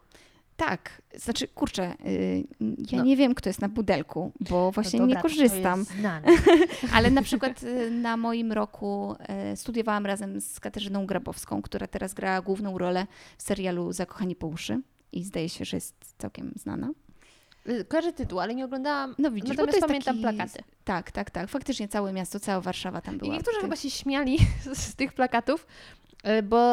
Tak, 0.60 1.02
znaczy 1.16 1.48
kurczę, 1.48 1.94
y, 2.06 2.44
ja 2.90 2.98
No. 2.98 3.04
nie 3.04 3.16
wiem, 3.16 3.34
kto 3.34 3.48
jest 3.48 3.60
na 3.60 3.68
pudelku, 3.68 4.32
bo 4.50 4.70
właśnie 4.70 5.00
No 5.00 5.06
nie 5.06 5.14
dobra, 5.14 5.30
to 5.30 5.36
korzystam. 5.36 5.84
Ale 6.94 7.10
na 7.10 7.22
przykład 7.22 7.62
y, 7.62 7.90
na 7.90 8.16
moim 8.16 8.52
roku 8.52 9.16
y, 9.52 9.56
studiowałam 9.56 10.06
razem 10.06 10.40
z 10.40 10.60
Katarzyną 10.60 11.06
Grabowską, 11.06 11.62
która 11.62 11.86
teraz 11.86 12.14
gra 12.14 12.42
główną 12.42 12.78
rolę 12.78 13.06
w 13.38 13.42
serialu 13.42 13.92
Zakochani 13.92 14.36
po 14.36 14.46
uszy 14.46 14.80
i 15.12 15.24
zdaje 15.24 15.48
się, 15.48 15.64
że 15.64 15.76
jest 15.76 15.94
całkiem 16.18 16.52
znana. 16.56 16.90
Kojarzę 17.88 18.12
tytuł, 18.12 18.40
ale 18.40 18.54
nie 18.54 18.64
oglądałam. 18.64 19.14
No 19.18 19.30
widzisz, 19.30 19.50
bo 19.50 19.56
to 19.56 19.66
Natomiast 19.66 19.76
jest 19.76 19.86
pamiętam 19.86 20.22
taki... 20.22 20.36
plakaty. 20.36 20.62
Tak, 20.84 21.10
tak, 21.10 21.30
tak. 21.30 21.48
Faktycznie 21.48 21.88
całe 21.88 22.12
miasto, 22.12 22.40
cała 22.40 22.60
Warszawa 22.60 23.00
tam 23.00 23.18
była. 23.18 23.34
I 23.34 23.36
niektórzy 23.36 23.60
chyba 23.60 23.76
się 23.76 23.90
śmiali 23.90 24.38
z, 24.74 24.78
z 24.78 24.94
tych 24.94 25.12
plakatów, 25.12 25.66
bo 26.42 26.68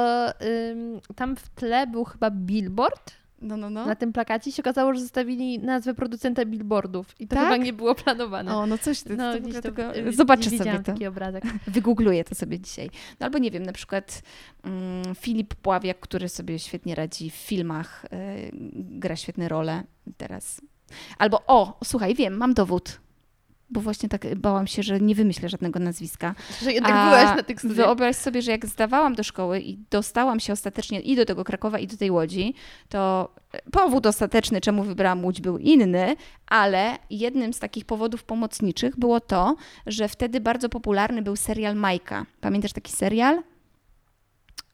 ym, 0.71 1.01
tam 1.15 1.35
w 1.35 1.49
tle 1.49 1.87
był 1.87 2.03
chyba 2.03 2.31
billboard 2.31 3.26
No, 3.41 3.57
no, 3.57 3.69
no. 3.69 3.85
na 3.85 3.95
tym 3.95 4.13
plakacie 4.13 4.51
się 4.51 4.63
okazało, 4.63 4.93
że 4.93 4.99
zostawili 4.99 5.59
nazwę 5.59 5.93
producenta 5.93 6.45
billboardów 6.45 7.15
i 7.19 7.27
to 7.27 7.35
Tak? 7.35 7.43
chyba 7.43 7.57
nie 7.57 7.73
było 7.73 7.95
planowane. 7.95 8.55
O, 8.55 8.65
no 8.67 8.77
coś 8.77 9.01
ty, 9.01 9.17
no, 9.17 9.33
to, 9.33 9.53
to, 9.53 9.61
tego, 9.61 9.83
zobaczę 10.11 10.49
sobie 10.49 10.71
to. 10.71 10.83
taki 10.83 11.05
obrazek. 11.07 11.43
Wygoogluję 11.67 12.23
to 12.23 12.35
sobie 12.35 12.59
dzisiaj. 12.59 12.89
No 13.19 13.25
albo 13.25 13.37
nie 13.37 13.51
wiem, 13.51 13.63
na 13.63 13.73
przykład 13.73 14.21
mm, 14.63 15.15
Filip 15.15 15.55
Pławiak, 15.55 15.99
który 15.99 16.29
sobie 16.29 16.59
świetnie 16.59 16.95
radzi 16.95 17.29
w 17.29 17.35
filmach, 17.35 18.05
y, 18.05 18.09
gra 18.73 19.15
świetne 19.15 19.47
role 19.49 19.83
teraz. 20.17 20.61
Albo 21.17 21.43
o, 21.47 21.79
słuchaj, 21.83 22.15
wiem, 22.15 22.37
mam 22.37 22.53
dowód. 22.53 22.99
Bo 23.69 23.81
właśnie 23.81 24.09
tak 24.09 24.35
bałam 24.35 24.67
się, 24.67 24.83
że 24.83 24.99
nie 24.99 25.15
wymyślę 25.15 25.49
żadnego 25.49 25.79
nazwiska. 25.79 26.35
Że 26.61 26.73
jednak 26.73 26.91
A 26.95 27.05
byłaś 27.05 27.37
na 27.37 27.43
tych 27.43 27.59
studiach. 27.59 27.77
Wyobraź 27.77 28.15
sobie, 28.15 28.41
że 28.41 28.51
jak 28.51 28.65
zdawałam 28.65 29.15
do 29.15 29.23
szkoły 29.23 29.59
i 29.59 29.77
dostałam 29.91 30.39
się 30.39 30.53
ostatecznie 30.53 30.99
i 30.99 31.15
do 31.15 31.25
tego 31.25 31.43
Krakowa, 31.43 31.79
i 31.79 31.87
do 31.87 31.97
tej 31.97 32.11
Łodzi, 32.11 32.53
to 32.89 33.31
powód 33.71 34.05
ostateczny, 34.05 34.61
czemu 34.61 34.83
wybrałam 34.83 35.25
Łódź, 35.25 35.41
był 35.41 35.57
inny, 35.57 36.15
ale 36.47 36.97
jednym 37.09 37.53
z 37.53 37.59
takich 37.59 37.85
powodów 37.85 38.23
pomocniczych 38.23 38.99
było 38.99 39.19
to, 39.19 39.55
że 39.87 40.07
wtedy 40.07 40.41
bardzo 40.41 40.69
popularny 40.69 41.21
był 41.21 41.35
serial 41.35 41.75
Majka. 41.75 42.25
Pamiętasz 42.41 42.73
taki 42.73 42.91
serial? 42.91 43.43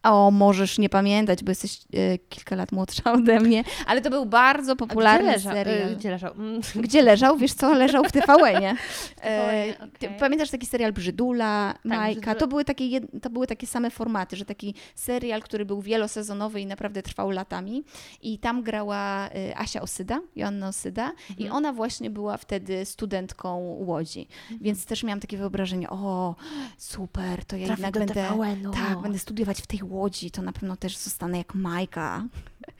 O, 0.03 0.31
możesz 0.31 0.79
nie 0.79 0.89
pamiętać, 0.89 1.43
bo 1.43 1.51
jesteś 1.51 1.77
e, 1.93 2.17
kilka 2.17 2.55
lat 2.55 2.71
młodsza 2.71 3.11
ode 3.17 3.39
mnie, 3.39 3.63
ale 3.87 4.01
to 4.01 4.09
był 4.09 4.25
bardzo 4.25 4.75
popularny 4.75 5.31
gdzie 5.31 5.39
serial. 5.39 5.95
Gdzie 5.95 6.11
leżał? 6.11 6.33
Mm. 6.33 6.61
Gdzie 6.85 7.01
leżał? 7.01 7.37
Wiesz 7.37 7.53
co? 7.53 7.73
Leżał 7.73 8.03
w 8.03 8.11
TVN-ie. 8.11 8.75
E, 9.23 9.73
okej. 9.75 9.89
ty 9.99 10.09
Pamiętasz 10.19 10.49
taki 10.49 10.65
serial 10.65 10.93
Brzydula, 10.93 11.73
Majka? 11.83 12.11
Brzydula. 12.13 12.35
To 12.35 12.47
były, 12.47 12.65
takie, 12.65 13.01
to 13.21 13.29
były 13.29 13.47
takie 13.47 13.67
same 13.67 13.89
formaty, 13.91 14.35
że 14.35 14.45
taki 14.45 14.75
serial, 14.95 15.41
który 15.41 15.65
był 15.65 15.81
wielosezonowy 15.81 16.61
i 16.61 16.65
naprawdę 16.65 17.03
trwał 17.03 17.29
latami. 17.31 17.83
I 18.21 18.39
tam 18.39 18.63
grała 18.63 19.27
y, 19.27 19.57
Asia 19.57 19.81
Osyda, 19.81 20.19
Joanna 20.35 20.67
Osyda 20.67 21.11
i 21.29 21.43
Mhm. 21.43 21.51
ona 21.57 21.73
właśnie 21.73 22.09
była 22.09 22.37
wtedy 22.37 22.85
studentką 22.85 23.57
Łodzi. 23.79 24.27
Więc 24.61 24.85
też 24.85 25.03
miałam 25.03 25.19
takie 25.19 25.37
wyobrażenie, 25.37 25.89
o 25.89 26.35
super, 26.77 27.45
to 27.45 27.55
ja 27.55 27.65
Trafię 27.67 27.81
jednak 27.81 27.93
będę... 27.93 28.27
Tak, 28.73 29.01
będę 29.01 29.19
studiować 29.19 29.61
w 29.61 29.67
tej 29.67 29.79
Łodzi, 29.83 29.92
to 30.31 30.41
na 30.41 30.51
pewno 30.51 30.77
też 30.77 30.97
zostanę 30.97 31.37
jak 31.37 31.55
Majka. 31.55 32.23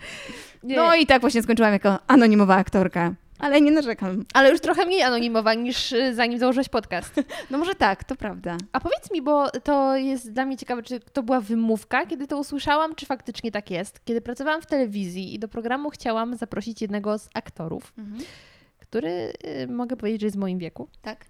Nie, 0.64 0.76
No 0.76 0.96
i 0.96 1.06
tak 1.06 1.22
właśnie 1.22 1.44
skończyłam 1.44 1.74
jako 1.74 2.00
anonimowa 2.08 2.56
aktorka. 2.56 3.14
Ale 3.40 3.62
nie 3.62 3.72
narzekam. 3.72 4.26
Ale 4.34 4.50
już 4.50 4.62
trochę 4.62 4.86
mniej 4.86 5.02
anonimowa 5.02 5.54
niż 5.54 5.92
y, 5.92 6.16
zanim 6.16 6.40
założyłeś 6.40 6.70
podcast. 6.70 7.14
No 7.52 7.58
może 7.58 7.76
tak, 7.76 8.04
to 8.04 8.16
prawda. 8.16 8.58
A 8.72 8.80
powiedz 8.80 9.12
mi, 9.12 9.22
bo 9.22 9.50
to 9.50 9.96
jest 9.96 10.32
dla 10.32 10.46
mnie 10.46 10.58
ciekawe, 10.58 10.84
czy 10.84 11.00
to 11.00 11.24
była 11.24 11.42
wymówka, 11.42 12.06
kiedy 12.06 12.28
to 12.28 12.38
usłyszałam, 12.38 12.96
czy 12.96 13.06
faktycznie 13.06 13.52
tak 13.52 13.72
jest. 13.72 14.06
Kiedy 14.06 14.22
pracowałam 14.22 14.62
w 14.62 14.66
telewizji 14.66 15.36
i 15.36 15.40
do 15.40 15.48
programu 15.48 15.90
chciałam 15.90 16.36
zaprosić 16.36 16.82
jednego 16.82 17.18
z 17.18 17.30
aktorów, 17.34 17.94
który 18.80 19.34
y, 19.64 19.68
mogę 19.68 19.98
powiedzieć, 19.98 20.22
że 20.22 20.28
jest 20.28 20.38
w 20.38 20.40
moim 20.40 20.60
wieku. 20.60 20.88
Tak. 21.02 21.26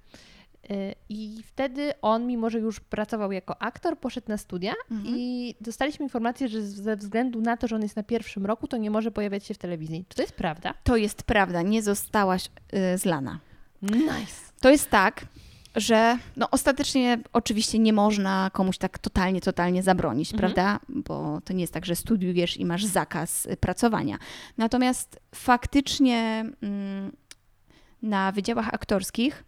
Y, 0.71 0.95
I 1.09 1.43
wtedy 1.45 1.93
on, 2.01 2.27
mimo 2.27 2.49
że 2.49 2.59
już 2.59 2.79
pracował 2.79 3.31
jako 3.31 3.61
aktor, 3.61 3.99
poszedł 3.99 4.27
na 4.29 4.37
studia 4.37 4.73
Mhm. 4.91 5.15
i 5.17 5.55
dostaliśmy 5.61 6.03
informację, 6.05 6.47
że 6.47 6.61
ze 6.61 6.95
względu 6.97 7.41
na 7.41 7.57
to, 7.57 7.67
że 7.67 7.75
on 7.75 7.81
jest 7.81 7.95
na 7.95 8.03
pierwszym 8.03 8.45
roku, 8.45 8.67
to 8.67 8.77
nie 8.77 8.91
może 8.91 9.11
pojawiać 9.11 9.45
się 9.45 9.53
w 9.53 9.57
telewizji. 9.57 10.05
Czy 10.09 10.15
to 10.15 10.21
jest 10.21 10.33
prawda? 10.35 10.73
To 10.83 10.95
jest 10.97 11.23
prawda, 11.23 11.61
nie 11.61 11.81
zostałaś 11.81 12.49
y, 12.93 12.97
zlana. 12.97 13.39
Nice. 13.81 14.51
To 14.61 14.69
jest 14.69 14.89
tak, 14.89 15.25
że 15.75 16.17
no 16.37 16.49
ostatecznie 16.51 17.19
oczywiście 17.33 17.79
nie 17.79 17.93
można 17.93 18.49
komuś 18.53 18.77
tak 18.77 18.99
totalnie, 18.99 19.41
totalnie 19.41 19.83
zabronić, 19.83 20.33
Mhm. 20.33 20.53
prawda? 20.53 20.79
Bo 20.89 21.41
to 21.45 21.53
nie 21.53 21.61
jest 21.61 21.73
tak, 21.73 21.85
że 21.85 21.95
studiujesz 21.95 22.57
i 22.57 22.65
masz 22.65 22.85
zakaz 22.85 23.45
y, 23.45 23.57
pracowania. 23.57 24.17
Natomiast 24.57 25.19
faktycznie 25.35 26.45
mm, 26.61 27.11
na 28.01 28.31
wydziałach 28.31 28.73
aktorskich 28.73 29.43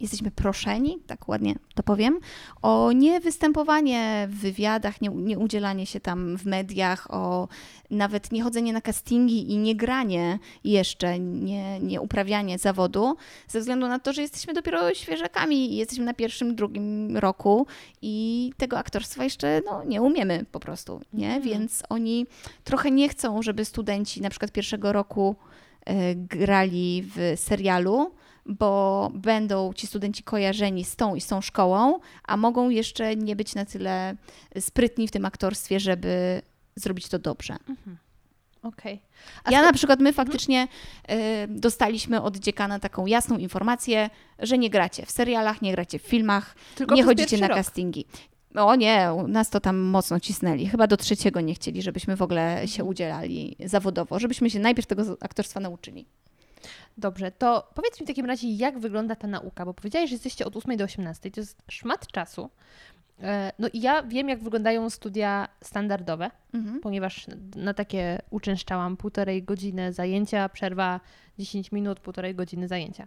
jesteśmy 0.00 0.30
proszeni, 0.30 0.98
tak 1.06 1.28
ładnie 1.28 1.54
to 1.74 1.82
powiem, 1.82 2.20
o 2.62 2.92
nie 2.92 3.20
występowanie 3.20 4.28
w 4.30 4.34
wywiadach, 4.34 5.00
nie, 5.00 5.08
nie 5.08 5.38
udzielanie 5.38 5.86
się 5.86 6.00
tam 6.00 6.38
w 6.38 6.46
mediach, 6.46 7.10
o 7.10 7.48
nawet 7.90 8.32
nie 8.32 8.42
chodzenie 8.42 8.72
na 8.72 8.80
castingi 8.80 9.52
i 9.52 9.58
nie 9.58 9.76
granie 9.76 10.38
jeszcze, 10.64 11.18
nie, 11.18 11.80
nie 11.80 12.00
uprawianie 12.00 12.58
zawodu, 12.58 13.16
ze 13.48 13.60
względu 13.60 13.88
na 13.88 13.98
to, 13.98 14.12
że 14.12 14.22
jesteśmy 14.22 14.54
dopiero 14.54 14.94
świeżakami 14.94 15.72
i 15.72 15.76
jesteśmy 15.76 16.04
na 16.04 16.14
pierwszym, 16.14 16.54
drugim 16.54 17.16
roku 17.16 17.66
i 18.02 18.52
tego 18.56 18.78
aktorstwa 18.78 19.24
jeszcze 19.24 19.62
no, 19.66 19.84
nie 19.84 20.02
umiemy 20.02 20.44
po 20.52 20.60
prostu, 20.60 21.00
nie? 21.12 21.26
Mhm. 21.26 21.42
Więc 21.42 21.82
oni 21.88 22.26
trochę 22.64 22.90
nie 22.90 23.08
chcą, 23.08 23.42
żeby 23.42 23.64
studenci 23.64 24.20
na 24.20 24.30
przykład 24.30 24.52
pierwszego 24.52 24.92
roku 24.92 25.36
e, 25.84 26.14
grali 26.14 27.04
w 27.16 27.32
serialu, 27.36 28.12
bo 28.48 29.10
będą 29.14 29.72
ci 29.72 29.86
studenci 29.86 30.22
kojarzeni 30.22 30.84
z 30.84 30.96
tą 30.96 31.14
i 31.14 31.20
z 31.20 31.26
tą 31.26 31.40
szkołą, 31.40 31.98
a 32.24 32.36
mogą 32.36 32.70
jeszcze 32.70 33.16
nie 33.16 33.36
być 33.36 33.54
na 33.54 33.64
tyle 33.64 34.14
sprytni 34.60 35.08
w 35.08 35.10
tym 35.10 35.24
aktorstwie, 35.24 35.80
żeby 35.80 36.42
zrobić 36.76 37.08
to 37.08 37.18
dobrze. 37.18 37.56
Okej. 38.62 39.02
Ja 39.50 39.62
na 39.62 39.72
przykład, 39.72 40.00
my 40.00 40.12
faktycznie 40.12 40.68
y, 41.10 41.14
dostaliśmy 41.48 42.22
od 42.22 42.36
dziekana 42.36 42.78
taką 42.78 43.06
jasną 43.06 43.38
informację, 43.38 44.10
że 44.38 44.58
nie 44.58 44.70
gracie 44.70 45.06
w 45.06 45.10
serialach, 45.10 45.62
nie 45.62 45.72
gracie 45.72 45.98
w 45.98 46.02
filmach, 46.02 46.54
Tylko 46.74 46.94
nie 46.94 47.02
chodzicie 47.04 47.38
na 47.38 47.48
rok. 47.48 47.56
castingi. 47.56 48.06
O 48.54 48.74
nie, 48.74 49.10
nas 49.28 49.50
to 49.50 49.60
tam 49.60 49.78
mocno 49.78 50.20
cisnęli. 50.20 50.66
Chyba 50.66 50.86
do 50.86 50.96
trzeciego 50.96 51.40
nie 51.40 51.54
chcieli, 51.54 51.82
żebyśmy 51.82 52.16
w 52.16 52.22
ogóle 52.22 52.68
się 52.68 52.84
udzielali 52.84 53.56
zawodowo, 53.64 54.18
żebyśmy 54.18 54.50
się 54.50 54.58
najpierw 54.58 54.86
tego 54.86 55.02
aktorstwa 55.20 55.60
nauczyli. 55.60 56.06
Dobrze, 56.98 57.30
to 57.30 57.70
powiedz 57.74 58.00
mi 58.00 58.06
w 58.06 58.08
takim 58.08 58.26
razie, 58.26 58.52
jak 58.52 58.78
wygląda 58.78 59.16
ta 59.16 59.26
nauka, 59.26 59.64
bo 59.64 59.74
powiedziałeś, 59.74 60.10
że 60.10 60.14
jesteście 60.14 60.46
od 60.46 60.56
8 60.56 60.76
do 60.76 60.84
18, 60.84 61.30
to 61.30 61.40
jest 61.40 61.62
szmat 61.70 62.06
czasu. 62.06 62.50
E, 63.22 63.52
No 63.58 63.68
i 63.72 63.80
ja 63.80 64.02
wiem, 64.02 64.28
jak 64.28 64.42
wyglądają 64.42 64.90
studia 64.90 65.48
standardowe, 65.62 66.30
Mhm. 66.54 66.80
ponieważ 66.80 67.26
na 67.56 67.74
takie 67.74 68.18
uczęszczałam 68.30 68.96
półtorej 68.96 69.42
godziny 69.42 69.92
zajęcia, 69.92 70.48
przerwa 70.48 71.00
10 71.38 71.72
minut, 71.72 72.00
półtorej 72.00 72.34
godziny 72.34 72.68
zajęcia. 72.68 73.06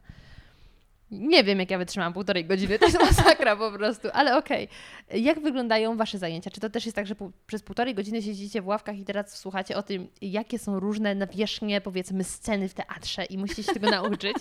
Nie 1.11 1.43
wiem, 1.43 1.59
jak 1.59 1.71
ja 1.71 1.77
wytrzymałam 1.77 2.13
półtorej 2.13 2.45
godziny, 2.45 2.79
to 2.79 2.85
jest 2.85 2.99
masakra 3.09 3.55
po 3.55 3.71
prostu, 3.71 4.07
ale 4.13 4.37
okej. 4.37 4.67
Jak 5.13 5.39
wyglądają 5.39 5.97
Wasze 5.97 6.17
zajęcia? 6.17 6.51
Czy 6.51 6.61
to 6.61 6.69
też 6.69 6.85
jest 6.85 6.95
tak, 6.95 7.07
że 7.07 7.15
pół, 7.15 7.31
przez 7.47 7.63
półtorej 7.63 7.95
godziny 7.95 8.21
siedzicie 8.21 8.61
w 8.61 8.67
ławkach 8.67 8.97
i 8.97 9.05
teraz 9.05 9.37
słuchacie 9.37 9.77
o 9.77 9.83
tym, 9.83 10.07
jakie 10.21 10.59
są 10.59 10.79
różne 10.79 11.15
nawierzchnie, 11.15 11.81
powiedzmy, 11.81 12.23
sceny 12.23 12.69
w 12.69 12.73
teatrze 12.73 13.25
i 13.25 13.37
musicie 13.37 13.63
się 13.63 13.73
tego 13.73 13.89
nauczyć? 13.99 14.37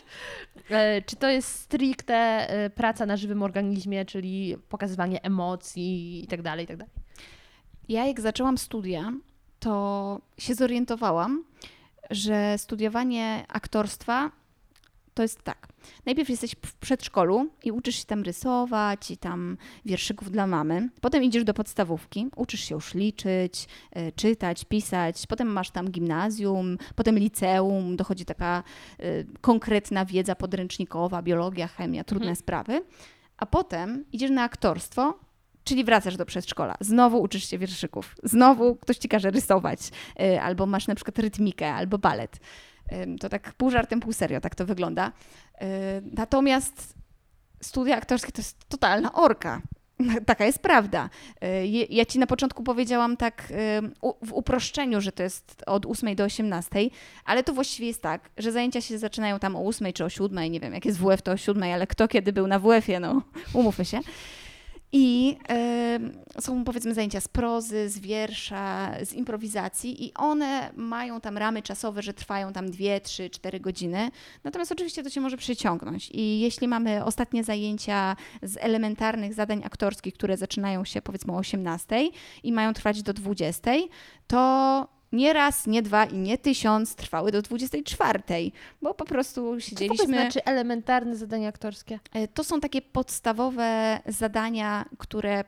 E, 0.70 1.02
Czy 1.02 1.16
to 1.16 1.28
jest 1.28 1.48
stricte 1.48 2.14
e, 2.14 2.70
praca 2.70 3.06
na 3.06 3.16
żywym 3.16 3.42
organizmie, 3.42 4.04
czyli 4.04 4.56
pokazywanie 4.68 5.22
emocji 5.22 6.24
i 6.24 6.26
tak 6.26 6.42
dalej, 6.42 6.64
i 6.64 6.68
tak 6.68 6.76
dalej? 6.76 6.92
Ja 7.88 8.06
jak 8.06 8.20
zaczęłam 8.20 8.58
studia, 8.58 9.12
to 9.60 10.20
się 10.38 10.54
zorientowałam, 10.54 11.44
że 12.10 12.58
studiowanie 12.58 13.44
aktorstwa 13.48 14.30
to 15.18 15.22
jest 15.22 15.42
tak. 15.42 15.68
Najpierw 16.06 16.28
jesteś 16.30 16.56
w 16.66 16.74
przedszkolu 16.74 17.48
i 17.64 17.72
uczysz 17.72 17.96
się 17.96 18.04
tam 18.04 18.22
rysować 18.22 19.10
i 19.10 19.16
tam 19.16 19.56
wierszyków 19.84 20.30
dla 20.30 20.46
mamy. 20.46 20.88
Potem 21.00 21.24
idziesz 21.24 21.44
do 21.44 21.54
podstawówki, 21.54 22.26
uczysz 22.36 22.60
się 22.60 22.74
już 22.74 22.94
liczyć, 22.94 23.66
y, 23.96 24.12
czytać, 24.12 24.64
pisać. 24.64 25.26
Potem 25.26 25.48
masz 25.48 25.70
tam 25.70 25.90
gimnazjum, 25.90 26.78
potem 26.94 27.18
liceum, 27.18 27.96
dochodzi 27.96 28.24
taka 28.24 28.62
y, 29.00 29.26
konkretna 29.40 30.04
wiedza 30.04 30.34
podręcznikowa, 30.34 31.22
biologia, 31.22 31.66
chemia, 31.68 32.04
trudne 32.04 32.26
Mhm. 32.28 32.36
sprawy. 32.36 32.82
A 33.36 33.46
potem 33.46 34.04
idziesz 34.12 34.30
na 34.30 34.42
aktorstwo, 34.42 35.18
Czyli 35.64 35.84
wracasz 35.84 36.16
do 36.16 36.26
przedszkola, 36.26 36.74
znowu 36.80 37.20
uczysz 37.20 37.44
się 37.50 37.58
wierszyków, 37.58 38.14
znowu 38.22 38.76
ktoś 38.76 38.96
ci 38.96 39.08
każe 39.08 39.30
rysować, 39.30 39.80
y, 40.20 40.40
albo 40.40 40.66
masz 40.66 40.86
na 40.86 40.94
przykład 40.94 41.18
rytmikę, 41.18 41.74
albo 41.74 41.98
balet. 41.98 42.40
To 43.20 43.28
tak 43.28 43.52
pół 43.52 43.70
żartem, 43.70 44.00
pół 44.00 44.12
serio, 44.12 44.40
tak 44.40 44.54
to 44.54 44.66
wygląda. 44.66 45.12
Natomiast 46.12 46.94
studia 47.62 47.96
aktorskie 47.96 48.32
to 48.32 48.40
jest 48.40 48.68
totalna 48.68 49.12
orka. 49.12 49.62
Taka 50.26 50.44
jest 50.44 50.58
prawda. 50.58 51.10
Ja 51.90 52.04
ci 52.04 52.18
na 52.18 52.26
początku 52.26 52.62
powiedziałam 52.62 53.16
tak 53.16 53.52
w 54.22 54.32
uproszczeniu, 54.32 55.00
że 55.00 55.12
to 55.12 55.22
jest 55.22 55.62
od 55.66 55.86
8 55.86 56.14
do 56.14 56.24
18, 56.24 56.78
ale 57.24 57.42
to 57.42 57.52
właściwie 57.52 57.88
jest 57.88 58.02
tak, 58.02 58.30
że 58.36 58.52
zajęcia 58.52 58.80
się 58.80 58.98
zaczynają 58.98 59.38
tam 59.38 59.56
o 59.56 59.66
8 59.66 59.92
czy 59.92 60.04
o 60.04 60.08
7, 60.08 60.52
nie 60.52 60.60
wiem, 60.60 60.74
jak 60.74 60.84
jest 60.84 60.98
WF 60.98 61.22
to 61.22 61.32
o 61.32 61.36
7, 61.36 61.62
ale 61.62 61.86
kto 61.86 62.08
kiedy 62.08 62.32
był 62.32 62.46
na 62.46 62.58
WF-ie, 62.58 63.00
no 63.00 63.22
umówmy 63.54 63.84
się. 63.84 64.00
I 64.92 65.36
em, 65.48 66.12
są 66.40 66.64
powiedzmy 66.64 66.94
zajęcia 66.94 67.20
z 67.20 67.28
prozy, 67.28 67.88
z 67.88 67.98
wiersza, 67.98 68.94
z 69.04 69.12
improwizacji 69.12 70.04
i 70.04 70.14
one 70.14 70.70
mają 70.76 71.20
tam 71.20 71.38
ramy 71.38 71.62
czasowe, 71.62 72.02
że 72.02 72.14
trwają 72.14 72.52
tam 72.52 72.70
2, 72.70 73.00
3, 73.00 73.30
4 73.30 73.60
godziny. 73.60 74.10
Natomiast 74.44 74.72
oczywiście 74.72 75.02
to 75.02 75.10
się 75.10 75.20
może 75.20 75.36
przyciągnąć. 75.36 76.10
I 76.12 76.40
jeśli 76.40 76.68
mamy 76.68 77.04
ostatnie 77.04 77.44
zajęcia 77.44 78.16
z 78.42 78.56
elementarnych 78.56 79.34
zadań 79.34 79.62
aktorskich, 79.64 80.14
które 80.14 80.36
zaczynają 80.36 80.84
się 80.84 81.02
powiedzmy 81.02 81.32
o 81.32 81.36
18 81.36 82.08
i 82.42 82.52
mają 82.52 82.72
trwać 82.72 83.02
do 83.02 83.12
20, 83.12 83.70
to 84.26 84.97
nie 85.12 85.32
raz, 85.32 85.66
nie 85.66 85.82
dwa 85.82 86.04
i 86.04 86.16
nie 86.18 86.38
tysiąc 86.38 86.94
trwały 86.94 87.32
do 87.32 87.42
24, 87.42 88.20
bo 88.82 88.94
po 88.94 89.04
prostu 89.04 89.40
Co 89.50 89.54
to 89.54 89.60
siedzieliśmy. 89.60 90.06
znaczy 90.06 90.44
elementarne 90.44 91.16
zadania 91.16 91.48
aktorskie? 91.48 91.98
E, 92.14 92.28
To 92.28 92.44
są 92.44 92.60
takie 92.60 92.82
podstawowe 92.82 94.00
zadania, 94.06 94.84
które 94.98 95.44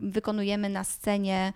wykonujemy 0.00 0.68
na 0.68 0.84
scenie, 0.84 1.52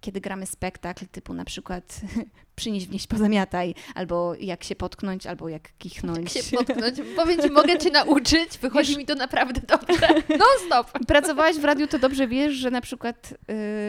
kiedy 0.00 0.20
gramy 0.20 0.46
spektakl, 0.46 1.06
typu 1.06 1.34
na 1.34 1.44
przykład 1.44 2.00
przynieś, 2.56 2.86
wnieść, 2.86 3.06
pozamiataj, 3.06 3.74
albo 3.94 4.34
jak 4.34 4.64
się 4.64 4.76
potknąć, 4.76 5.26
albo 5.26 5.48
jak 5.48 5.70
kichnąć. 5.78 6.34
Jak 6.36 6.44
się 6.44 6.56
potknąć. 6.58 6.94
Powiem 7.16 7.42
Ci, 7.42 7.50
mogę 7.50 7.78
Cię 7.78 7.90
nauczyć, 7.90 8.58
wychodzi 8.62 8.96
mi 8.96 9.06
to 9.06 9.14
naprawdę 9.14 9.60
dobrze. 9.60 10.08
No 10.38 10.44
stop. 10.66 11.06
Pracowałaś 11.06 11.56
w 11.56 11.64
radiu, 11.64 11.86
to 11.86 11.98
dobrze 11.98 12.28
wiesz, 12.28 12.54
że 12.54 12.70
na 12.70 12.80
przykład 12.80 13.34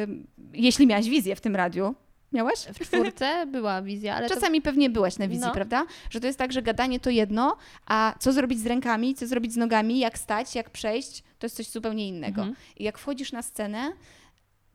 ym, 0.04 0.28
jeśli 0.54 0.88
miałaś 0.88 1.10
wizję 1.10 1.36
w 1.36 1.42
tym 1.42 1.56
radiu, 1.56 1.96
miałaś? 2.32 2.60
W 2.60 2.80
czwórce 2.80 3.46
była 3.46 3.82
wizja, 3.82 4.16
ale 4.16 4.30
to 4.30 4.36
Czasami 4.36 4.62
pewnie 4.62 4.90
byłaś 4.90 5.18
na 5.18 5.28
wizji, 5.28 5.46
No. 5.48 5.54
prawda? 5.54 5.86
Że 6.10 6.20
to 6.20 6.28
jest 6.28 6.40
tak, 6.40 6.52
że 6.52 6.62
gadanie 6.62 7.00
to 7.00 7.10
jedno, 7.10 7.58
a 7.86 8.16
co 8.20 8.34
zrobić 8.34 8.60
z 8.60 8.66
rękami, 8.66 9.16
co 9.16 9.28
zrobić 9.28 9.54
z 9.54 9.58
nogami, 9.58 10.00
jak 10.00 10.18
stać, 10.18 10.56
jak 10.56 10.70
przejść, 10.70 11.24
to 11.40 11.46
jest 11.46 11.56
coś 11.56 11.70
zupełnie 11.70 12.08
innego. 12.08 12.42
Mhm. 12.42 12.56
I 12.78 12.84
jak 12.84 12.98
wchodzisz 12.98 13.32
na 13.32 13.42
scenę, 13.42 13.92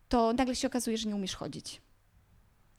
to 0.09 0.32
nagle 0.32 0.55
się 0.57 0.68
okazuje, 0.68 0.98
że 0.98 1.09
nie 1.09 1.14
umiesz 1.16 1.34
chodzić. 1.34 1.80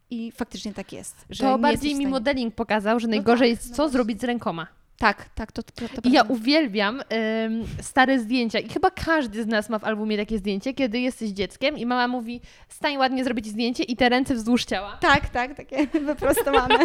I 0.09 0.31
faktycznie 0.31 0.73
tak 0.73 0.93
jest. 0.93 1.25
To 1.39 1.57
bardziej 1.57 1.95
mi 1.95 2.07
modeling 2.07 2.55
pokazał, 2.55 2.99
że 2.99 3.07
najgorzej 3.07 3.51
tak, 3.51 3.57
jest 3.57 3.69
no 3.69 3.75
co 3.75 3.83
właśnie. 3.83 3.91
zrobić 3.93 4.21
z 4.21 4.23
rękoma. 4.23 4.67
Tak, 4.99 5.29
tak, 5.35 5.51
to, 5.51 5.63
to, 5.63 5.71
to 5.73 6.09
I 6.09 6.11
ja 6.11 6.21
uwielbiam 6.23 7.01
ym, 7.45 7.65
stare 7.81 8.19
zdjęcia 8.19 8.59
i 8.59 8.69
chyba 8.69 8.91
każdy 8.91 9.43
z 9.43 9.47
nas 9.47 9.69
ma 9.69 9.79
w 9.79 9.83
albumie 9.83 10.17
takie 10.17 10.37
zdjęcie, 10.37 10.73
kiedy 10.73 10.99
jesteś 10.99 11.29
dzieckiem 11.29 11.77
i 11.77 11.85
mama 11.85 12.07
mówi 12.07 12.41
stań 12.69 12.97
ładnie 12.97 13.23
zrobić 13.23 13.47
zdjęcie 13.47 13.83
i 13.83 13.95
te 13.95 14.09
ręce 14.09 14.35
wzdłuż 14.35 14.65
ciała. 14.65 14.97
Tak, 15.01 15.29
tak, 15.29 15.55
takie 15.55 15.87
wyprostowane. 16.07 16.77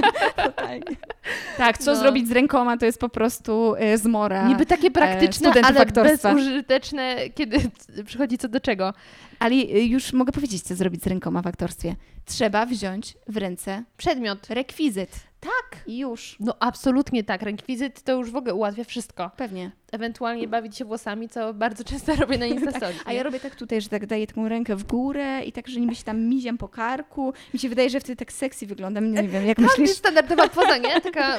Tak, 1.57 1.79
co 1.79 1.91
No. 1.93 1.97
zrobić 2.01 2.29
z 2.29 2.33
rękoma, 2.33 2.77
to 2.77 2.87
jest 2.87 3.01
po 3.01 3.09
prostu 3.09 3.75
y, 3.95 3.99
zmora. 3.99 4.49
Niby 4.49 4.67
takie 4.67 4.91
praktyczne, 4.91 5.51
studentów 5.51 5.77
ale 5.77 5.87
bezużyteczne, 5.87 7.17
kiedy 7.35 7.59
przychodzi 8.07 8.39
co 8.39 8.49
do 8.49 8.61
czego. 8.61 8.95
Ale 9.39 9.55
już 9.65 10.13
mogę 10.13 10.33
powiedzieć, 10.33 10.63
co 10.63 10.75
zrobić 10.75 11.03
z 11.03 11.07
rękoma 11.07 11.43
w 11.43 11.47
aktorstwie. 11.47 11.97
Trzeba 12.25 12.67
wziąć 12.67 13.17
w 13.29 13.37
ręce 13.37 13.85
Przedmiot. 13.97 14.47
rekwizyt. 14.51 15.30
Tak. 15.41 15.81
I 15.87 15.99
już. 15.99 16.37
No 16.41 16.57
absolutnie 16.61 17.25
tak. 17.25 17.43
Rekwizyt 17.43 18.03
to 18.03 18.13
już 18.13 18.31
w 18.31 18.37
ogóle 18.37 18.55
ułatwia 18.55 18.85
wszystko. 18.85 19.31
Pewnie. 19.37 19.71
Ewentualnie 19.93 20.49
bawić 20.49 20.77
się 20.77 20.85
włosami, 20.85 21.29
co 21.29 21.55
bardzo 21.55 21.85
często 21.85 22.15
robię 22.21 22.39
na 22.39 22.47
Instastory. 22.47 22.95
A 23.05 23.13
ja 23.13 23.23
robię 23.23 23.41
tak 23.41 23.55
tutaj, 23.57 23.81
że 23.81 23.89
tak 23.89 24.07
daję 24.07 24.27
taką 24.27 24.49
rękę 24.49 24.77
w 24.77 24.85
górę 24.85 25.43
i 25.45 25.53
tak, 25.53 25.69
że 25.69 25.81
niby 25.81 25.95
się 25.95 26.05
tam 26.05 26.21
miziam 26.21 26.59
po 26.59 26.69
karku. 26.69 27.33
Mi 27.55 27.61
się 27.61 27.69
wydaje, 27.69 27.91
że 27.91 28.01
wtedy 28.01 28.17
tak 28.17 28.33
sexy 28.33 28.67
wyglądam. 28.67 29.13
Nie 29.13 29.29
wiem, 29.29 29.47
jak 29.47 29.57
Każdy 29.57 29.81
myślisz? 29.83 29.99
standardowa 29.99 30.49
poza, 30.49 30.77
nie? 30.79 31.01
Taka... 31.01 31.39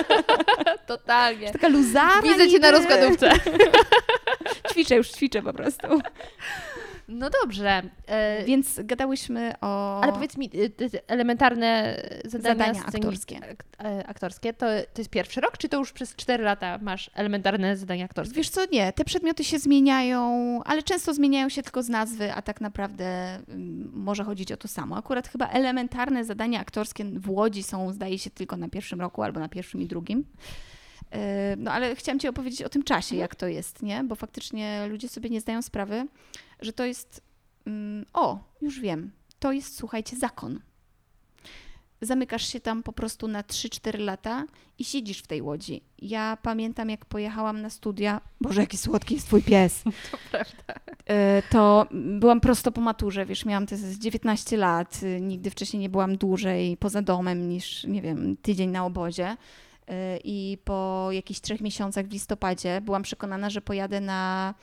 Totalnie. 0.86 1.50
Taka 1.52 1.68
luzara 1.68 2.22
Widzę 2.22 2.38
cię 2.38 2.46
niby. 2.46 2.58
na 2.60 2.70
rozkładówce. 2.70 3.30
Ćwiczę, 4.72 4.96
już 4.96 5.08
ćwiczę 5.08 5.42
po 5.42 5.52
prostu. 5.52 5.86
No 7.10 7.30
dobrze. 7.42 7.82
E, 8.06 8.44
Więc 8.44 8.80
gadałyśmy 8.84 9.52
o... 9.60 10.00
Ale 10.00 10.12
powiedz 10.12 10.36
mi, 10.36 10.50
y, 10.54 10.72
elementarne 11.06 12.02
zadania, 12.24 12.54
Zadania 12.74 12.84
aktorskie. 12.86 13.36
ak- 13.36 13.64
e, 13.84 14.06
aktorskie 14.06 14.52
to, 14.52 14.66
to 14.94 15.00
jest 15.00 15.10
pierwszy 15.10 15.40
rok, 15.40 15.58
czy 15.58 15.68
to 15.68 15.78
już 15.78 15.92
przez 15.92 16.16
4 16.16 16.44
lata 16.44 16.78
masz 16.82 17.10
elementarne 17.14 17.76
zadania 17.76 18.04
aktorskie? 18.04 18.36
Wiesz 18.36 18.48
co, 18.50 18.60
nie, 18.72 18.92
te 18.92 19.04
przedmioty 19.04 19.44
się 19.44 19.58
zmieniają, 19.58 20.20
ale 20.64 20.82
często 20.82 21.14
zmieniają 21.14 21.48
się 21.48 21.62
tylko 21.62 21.82
z 21.82 21.88
nazwy, 21.88 22.32
a 22.32 22.42
tak 22.42 22.60
naprawdę 22.60 23.04
mm, 23.34 23.90
może 23.94 24.24
chodzić 24.24 24.52
o 24.52 24.56
to 24.56 24.68
samo. 24.68 24.96
Akurat 24.96 25.28
chyba 25.28 25.48
elementarne 25.48 26.24
zadania 26.24 26.60
aktorskie 26.60 27.04
w 27.04 27.30
Łodzi 27.30 27.62
są, 27.62 27.92
zdaje 27.92 28.18
się, 28.18 28.30
tylko 28.30 28.56
na 28.56 28.68
pierwszym 28.68 29.00
roku 29.00 29.22
albo 29.22 29.40
na 29.40 29.48
pierwszym 29.48 29.80
i 29.82 29.86
drugim. 29.86 30.24
Yy, 31.12 31.18
No 31.56 31.72
ale 31.72 31.96
chciałam 31.96 32.18
Ci 32.18 32.28
opowiedzieć 32.28 32.62
o 32.62 32.68
tym 32.68 32.82
czasie, 32.82 33.16
jak 33.16 33.34
to 33.34 33.46
jest, 33.48 33.82
nie? 33.82 34.04
Bo 34.04 34.14
faktycznie 34.14 34.86
ludzie 34.88 35.08
sobie 35.08 35.30
nie 35.30 35.40
zdają 35.40 35.62
sprawy, 35.62 36.06
że 36.62 36.72
to 36.72 36.84
jest. 36.84 37.20
mm, 37.66 38.06
O, 38.12 38.38
już 38.62 38.80
wiem. 38.80 39.10
To 39.38 39.52
jest, 39.52 39.76
słuchajcie, 39.76 40.16
zakon. 40.16 40.60
Zamykasz 42.02 42.46
się 42.46 42.60
tam 42.60 42.82
po 42.82 42.92
prostu 42.92 43.28
na 43.28 43.42
3-4 43.42 43.98
lata 44.00 44.44
i 44.78 44.84
siedzisz 44.84 45.18
w 45.18 45.26
tej 45.26 45.42
łodzi. 45.42 45.82
Ja 46.02 46.38
pamiętam, 46.42 46.90
jak 46.90 47.04
pojechałam 47.04 47.62
na 47.62 47.70
studia. 47.70 48.20
Boże, 48.40 48.60
jaki 48.60 48.78
słodki 48.78 49.14
jest 49.14 49.26
twój 49.26 49.42
pies. 49.42 49.82
To 50.10 50.18
prawda. 50.30 50.74
E, 51.06 51.42
to 51.50 51.86
byłam 51.92 52.40
prosto 52.40 52.72
po 52.72 52.80
maturze, 52.80 53.26
wiesz, 53.26 53.44
miałam 53.44 53.66
te 53.66 53.76
z 53.76 53.98
19 53.98 54.56
lat, 54.56 55.00
y, 55.02 55.20
nigdy 55.20 55.50
wcześniej 55.50 55.80
nie 55.80 55.88
byłam 55.88 56.16
dłużej 56.16 56.76
poza 56.76 57.02
domem 57.02 57.48
niż, 57.48 57.84
nie 57.84 58.02
wiem, 58.02 58.36
tydzień 58.42 58.70
na 58.70 58.84
obozie. 58.84 59.36
E, 59.88 60.18
I 60.24 60.58
po 60.64 61.08
jakichś 61.12 61.40
trzech 61.40 61.60
miesiącach 61.60 62.06
w 62.06 62.12
listopadzie 62.12 62.80
byłam 62.80 63.02
przekonana, 63.02 63.50
że 63.50 63.60
pojadę 63.60 64.00
na 64.00 64.54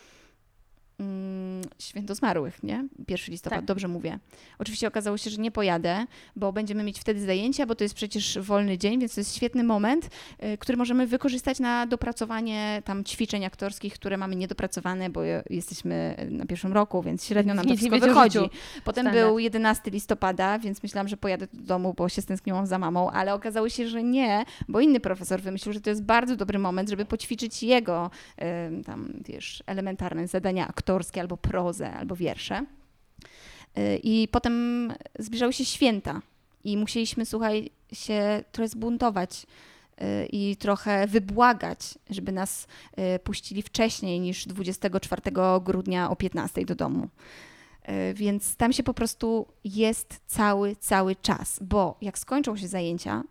Święto 1.80 2.16
Zmarłych, 2.16 2.64
nie? 2.64 2.86
1 3.08 3.32
listopad, 3.32 3.58
Tak. 3.60 3.66
dobrze 3.66 3.88
mówię. 3.88 4.20
Oczywiście 4.60 4.88
okazało 4.88 5.18
się, 5.18 5.30
że 5.30 5.38
nie 5.42 5.52
pojadę, 5.52 6.06
bo 6.36 6.54
będziemy 6.54 6.84
mieć 6.84 7.00
wtedy 7.00 7.26
zajęcia, 7.26 7.66
bo 7.66 7.76
to 7.76 7.84
jest 7.84 7.96
przecież 7.96 8.40
wolny 8.40 8.78
dzień, 8.78 9.00
więc 9.00 9.16
to 9.16 9.22
jest 9.22 9.36
świetny 9.36 9.64
moment, 9.64 10.10
y, 10.44 10.58
który 10.58 10.78
możemy 10.78 11.08
wykorzystać 11.08 11.60
na 11.60 11.88
dopracowanie 11.88 12.82
tam 12.86 13.04
ćwiczeń 13.04 13.46
aktorskich, 13.46 13.94
które 13.94 14.18
mamy 14.18 14.36
niedopracowane, 14.36 15.10
bo 15.10 15.24
je- 15.24 15.44
jesteśmy 15.50 16.16
na 16.30 16.46
pierwszym 16.46 16.74
roku, 16.74 17.02
więc 17.04 17.26
średnio 17.26 17.54
nam 17.54 17.66
to 17.66 17.72
Nic 17.72 17.82
nie 17.82 17.90
wszystko 17.92 18.08
wychodzi. 18.08 18.40
Potem 18.84 19.04
Standard. 19.04 19.28
był 19.28 19.40
11 19.40 19.92
listopada, 19.92 20.60
więc 20.60 20.84
myślałam, 20.84 21.08
że 21.08 21.18
pojadę 21.18 21.48
do 21.54 21.64
domu, 21.64 21.94
bo 21.98 22.10
się 22.10 22.22
stęskniłam 22.22 22.68
za 22.68 22.80
mamą, 22.80 23.12
ale 23.12 23.34
okazało 23.34 23.70
się, 23.70 23.88
że 23.88 24.04
nie, 24.04 24.46
bo 24.68 24.80
inny 24.80 25.00
profesor 25.00 25.42
wymyślił, 25.42 25.74
że 25.74 25.82
to 25.82 25.90
jest 25.90 26.04
bardzo 26.04 26.36
dobry 26.36 26.60
moment, 26.60 26.90
żeby 26.90 27.06
poćwiczyć 27.06 27.64
jego 27.64 28.12
em, 28.38 28.84
tam, 28.84 29.14
wiesz, 29.26 29.64
elementarne 29.66 30.28
zadania 30.28 30.68
aktorskie, 30.68 30.87
albo 31.22 31.38
prozę, 31.38 31.94
albo 31.94 32.16
wiersze. 32.16 32.66
Y, 33.78 34.00
I 34.04 34.28
potem 34.32 34.94
zbliżały 35.20 35.54
się 35.54 35.66
święta 35.66 36.22
i 36.64 36.78
musieliśmy, 36.78 37.26
słuchaj, 37.26 37.70
się 37.94 38.44
trochę 38.52 38.68
zbuntować 38.68 39.46
y, 40.02 40.28
i 40.32 40.56
trochę 40.56 41.08
wybłagać, 41.08 41.80
żeby 42.10 42.32
nas 42.32 42.68
y, 43.16 43.20
puścili 43.20 43.62
wcześniej 43.62 44.20
niż 44.20 44.46
24 44.46 45.22
grudnia 45.62 46.10
o 46.10 46.16
15 46.16 46.66
do 46.66 46.76
domu. 46.76 47.08
Więc 48.14 48.56
tam 48.56 48.74
się 48.74 48.84
po 48.84 48.94
prostu 48.94 49.48
jest 49.64 50.22
cały, 50.26 50.76
cały 50.76 51.16
czas, 51.16 51.60
bo 51.62 51.98
jak 52.02 52.20
skończą 52.20 52.58
się 52.58 52.68
zajęcia, 52.68 53.24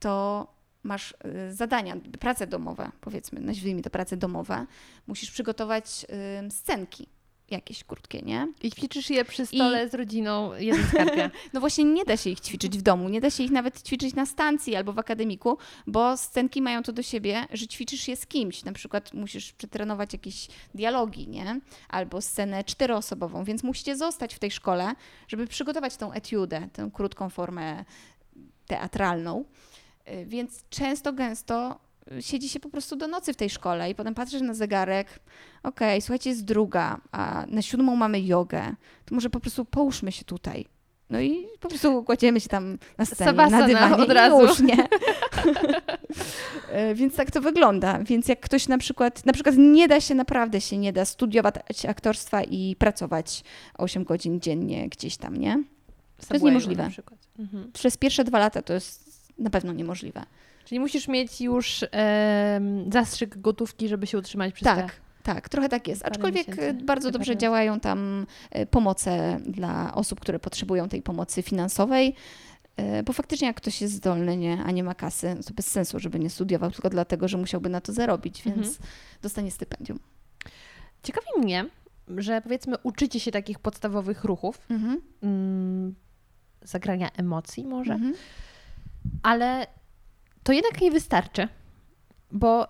to 0.00 0.46
masz 0.82 1.14
y, 1.48 1.54
zadania, 1.54 1.96
prace 2.20 2.46
domowe, 2.46 2.90
powiedzmy, 3.00 3.40
nazwijmy 3.40 3.82
to 3.82 3.90
prace 3.90 4.16
domowe, 4.16 4.66
musisz 5.06 5.30
przygotować 5.30 6.06
scenki 6.50 7.08
jakieś 7.52 7.84
krótkie, 7.84 8.22
nie? 8.22 8.48
I 8.62 8.70
ćwiczysz 8.70 9.10
je 9.10 9.24
przy 9.24 9.46
stole 9.46 9.88
z 9.88 9.94
rodziną, 9.94 10.50
skarpia. 10.88 11.30
No 11.52 11.60
właśnie 11.60 11.84
nie 11.84 12.04
da 12.04 12.16
się 12.16 12.30
ich 12.30 12.40
ćwiczyć 12.40 12.78
w 12.78 12.82
domu, 12.82 13.08
nie 13.08 13.20
da 13.20 13.30
się 13.30 13.42
ich 13.42 13.50
nawet 13.50 13.82
ćwiczyć 13.82 14.14
na 14.14 14.26
stacji 14.26 14.76
albo 14.76 14.92
w 14.92 14.98
akademiku, 14.98 15.58
bo 15.86 16.16
scenki 16.16 16.62
mają 16.62 16.82
to 16.82 16.92
do 16.92 17.02
siebie, 17.02 17.46
że 17.52 17.66
ćwiczysz 17.66 18.08
je 18.08 18.16
z 18.16 18.26
kimś. 18.26 18.64
Na 18.64 18.72
przykład 18.72 19.14
musisz 19.14 19.52
przetrenować 19.52 20.12
jakieś 20.12 20.48
dialogi, 20.74 21.28
nie? 21.28 21.60
Albo 21.88 22.20
scenę 22.20 22.64
czteroosobową, 22.64 23.44
więc 23.44 23.62
musicie 23.62 23.96
zostać 23.96 24.34
w 24.34 24.38
tej 24.38 24.50
szkole, 24.50 24.94
żeby 25.28 25.46
przygotować 25.46 25.96
tą 25.96 26.12
etiudę, 26.12 26.68
tę 26.72 26.90
krótką 26.94 27.30
formę 27.30 27.84
teatralną. 28.66 29.44
Y, 30.08 30.26
Więc 30.26 30.64
często, 30.70 31.12
gęsto 31.12 31.78
y, 32.12 32.22
siedzi 32.22 32.48
się 32.48 32.60
po 32.60 32.68
prostu 32.68 32.96
do 32.96 33.08
nocy 33.08 33.32
w 33.32 33.36
tej 33.36 33.50
szkole 33.50 33.90
i 33.90 33.94
potem 33.94 34.14
patrzysz 34.14 34.40
na 34.42 34.54
zegarek, 34.54 35.20
okej, 35.62 36.02
słuchajcie, 36.02 36.30
jest 36.30 36.44
druga, 36.44 37.00
a 37.12 37.44
na 37.48 37.62
siódmą 37.62 37.96
mamy 37.96 38.20
jogę, 38.22 38.74
to 39.04 39.14
może 39.14 39.30
po 39.30 39.40
prostu 39.40 39.64
połóżmy 39.64 40.12
się 40.12 40.24
tutaj. 40.24 40.66
No 41.10 41.20
i 41.20 41.46
po 41.60 41.68
prostu 41.68 42.04
kładziemy 42.04 42.40
się 42.40 42.48
tam 42.48 42.78
na 42.98 43.04
scenie, 43.04 43.30
Savasana 43.30 43.58
na 43.58 43.66
dywanie 43.66 43.96
od 43.96 44.10
razu. 44.10 44.42
Już, 44.42 44.60
nie? 44.60 44.88
E, 46.70 46.94
Więc 46.94 47.16
tak 47.16 47.30
to 47.30 47.40
wygląda. 47.40 47.98
Więc 47.98 48.28
jak 48.28 48.40
ktoś 48.40 48.68
na 48.68 48.78
przykład, 48.78 49.26
na 49.26 49.32
przykład 49.32 49.54
nie 49.58 49.88
da 49.88 50.00
się, 50.00 50.14
naprawdę 50.14 50.60
się 50.60 50.78
nie 50.78 50.92
da 50.92 51.04
studiować 51.04 51.86
aktorstwa 51.88 52.42
i 52.42 52.76
pracować 52.78 53.44
8 53.78 54.04
godzin 54.04 54.40
dziennie 54.40 54.88
gdzieś 54.88 55.16
tam, 55.16 55.36
nie? 55.36 55.62
Subwayu 56.18 56.44
niemożliwe. 56.44 56.82
na 56.82 56.90
przykład. 56.90 57.20
Mhm. 57.38 57.72
Przez 57.72 57.96
pierwsze 57.96 58.24
dwa 58.24 58.38
lata 58.38 58.62
to 58.62 58.72
jest 58.72 59.01
na 59.38 59.50
pewno 59.50 59.72
niemożliwe. 59.72 60.22
Czyli 60.64 60.80
musisz 60.80 61.08
mieć 61.08 61.40
już 61.40 61.84
em, 61.90 62.92
zastrzyk 62.92 63.38
gotówki, 63.40 63.88
żeby 63.88 64.06
się 64.06 64.18
utrzymać 64.18 64.54
przez 64.54 64.64
Tak, 64.64 64.86
te... 64.86 65.00
tak, 65.22 65.48
trochę 65.48 65.68
tak 65.68 65.88
jest. 65.88 66.04
Aczkolwiek 66.06 66.48
miesięcy, 66.48 66.68
e, 66.68 66.74
bardzo 66.74 67.10
dobrze 67.10 67.32
lat. 67.32 67.40
działają 67.40 67.80
tam 67.80 68.26
e, 68.50 68.66
pomoce 68.66 69.40
dla 69.46 69.94
osób, 69.94 70.20
które 70.20 70.38
potrzebują 70.38 70.88
tej 70.88 71.02
pomocy 71.02 71.42
finansowej. 71.42 72.14
e, 72.76 73.02
Bo 73.02 73.12
faktycznie 73.12 73.46
jak 73.46 73.56
ktoś 73.56 73.80
jest 73.80 73.94
zdolny, 73.94 74.36
nie, 74.36 74.58
a 74.64 74.70
nie 74.70 74.84
ma 74.84 74.94
kasy, 74.94 75.36
to 75.46 75.54
bez 75.54 75.66
sensu, 75.70 75.98
żeby 75.98 76.18
nie 76.18 76.30
studiował 76.30 76.70
tylko 76.70 76.90
dlatego, 76.90 77.28
że 77.28 77.38
musiałby 77.38 77.68
na 77.68 77.80
to 77.80 77.92
zarobić, 77.92 78.42
więc 78.42 78.56
Mhm. 78.58 78.76
dostanie 79.22 79.50
stypendium. 79.50 79.98
Ciekawi 81.02 81.26
mnie, 81.38 81.64
że 82.16 82.40
powiedzmy 82.42 82.76
uczycie 82.82 83.20
się 83.20 83.30
takich 83.30 83.58
podstawowych 83.58 84.24
ruchów, 84.24 84.60
Mhm. 84.70 85.00
mm, 85.22 85.94
zagrania 86.62 87.10
emocji 87.16 87.64
może, 87.64 87.92
Mhm. 87.94 88.14
Ale 89.22 89.66
to 90.42 90.52
jednak 90.52 90.80
nie 90.80 90.90
wystarczy, 90.90 91.48
bo 92.30 92.68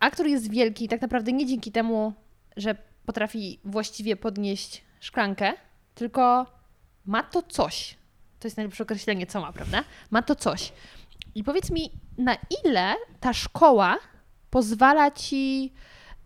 aktor 0.00 0.26
jest 0.26 0.50
wielki 0.50 0.88
tak 0.88 1.00
naprawdę 1.00 1.32
nie 1.32 1.46
dzięki 1.46 1.72
temu, 1.72 2.12
że 2.56 2.74
potrafi 3.06 3.60
właściwie 3.64 4.16
podnieść 4.16 4.84
szklankę, 5.00 5.52
tylko 5.94 6.46
ma 7.06 7.22
to 7.22 7.42
coś. 7.42 7.96
To 8.40 8.48
jest 8.48 8.56
najlepsze 8.56 8.84
określenie, 8.84 9.26
co 9.26 9.40
ma, 9.40 9.52
prawda? 9.52 9.84
Ma 10.10 10.22
to 10.22 10.34
coś. 10.34 10.72
I 11.34 11.44
powiedz 11.44 11.70
mi, 11.70 11.90
na 12.18 12.36
ile 12.64 12.94
ta 13.20 13.32
szkoła 13.32 13.96
pozwala 14.50 15.10
ci 15.10 15.72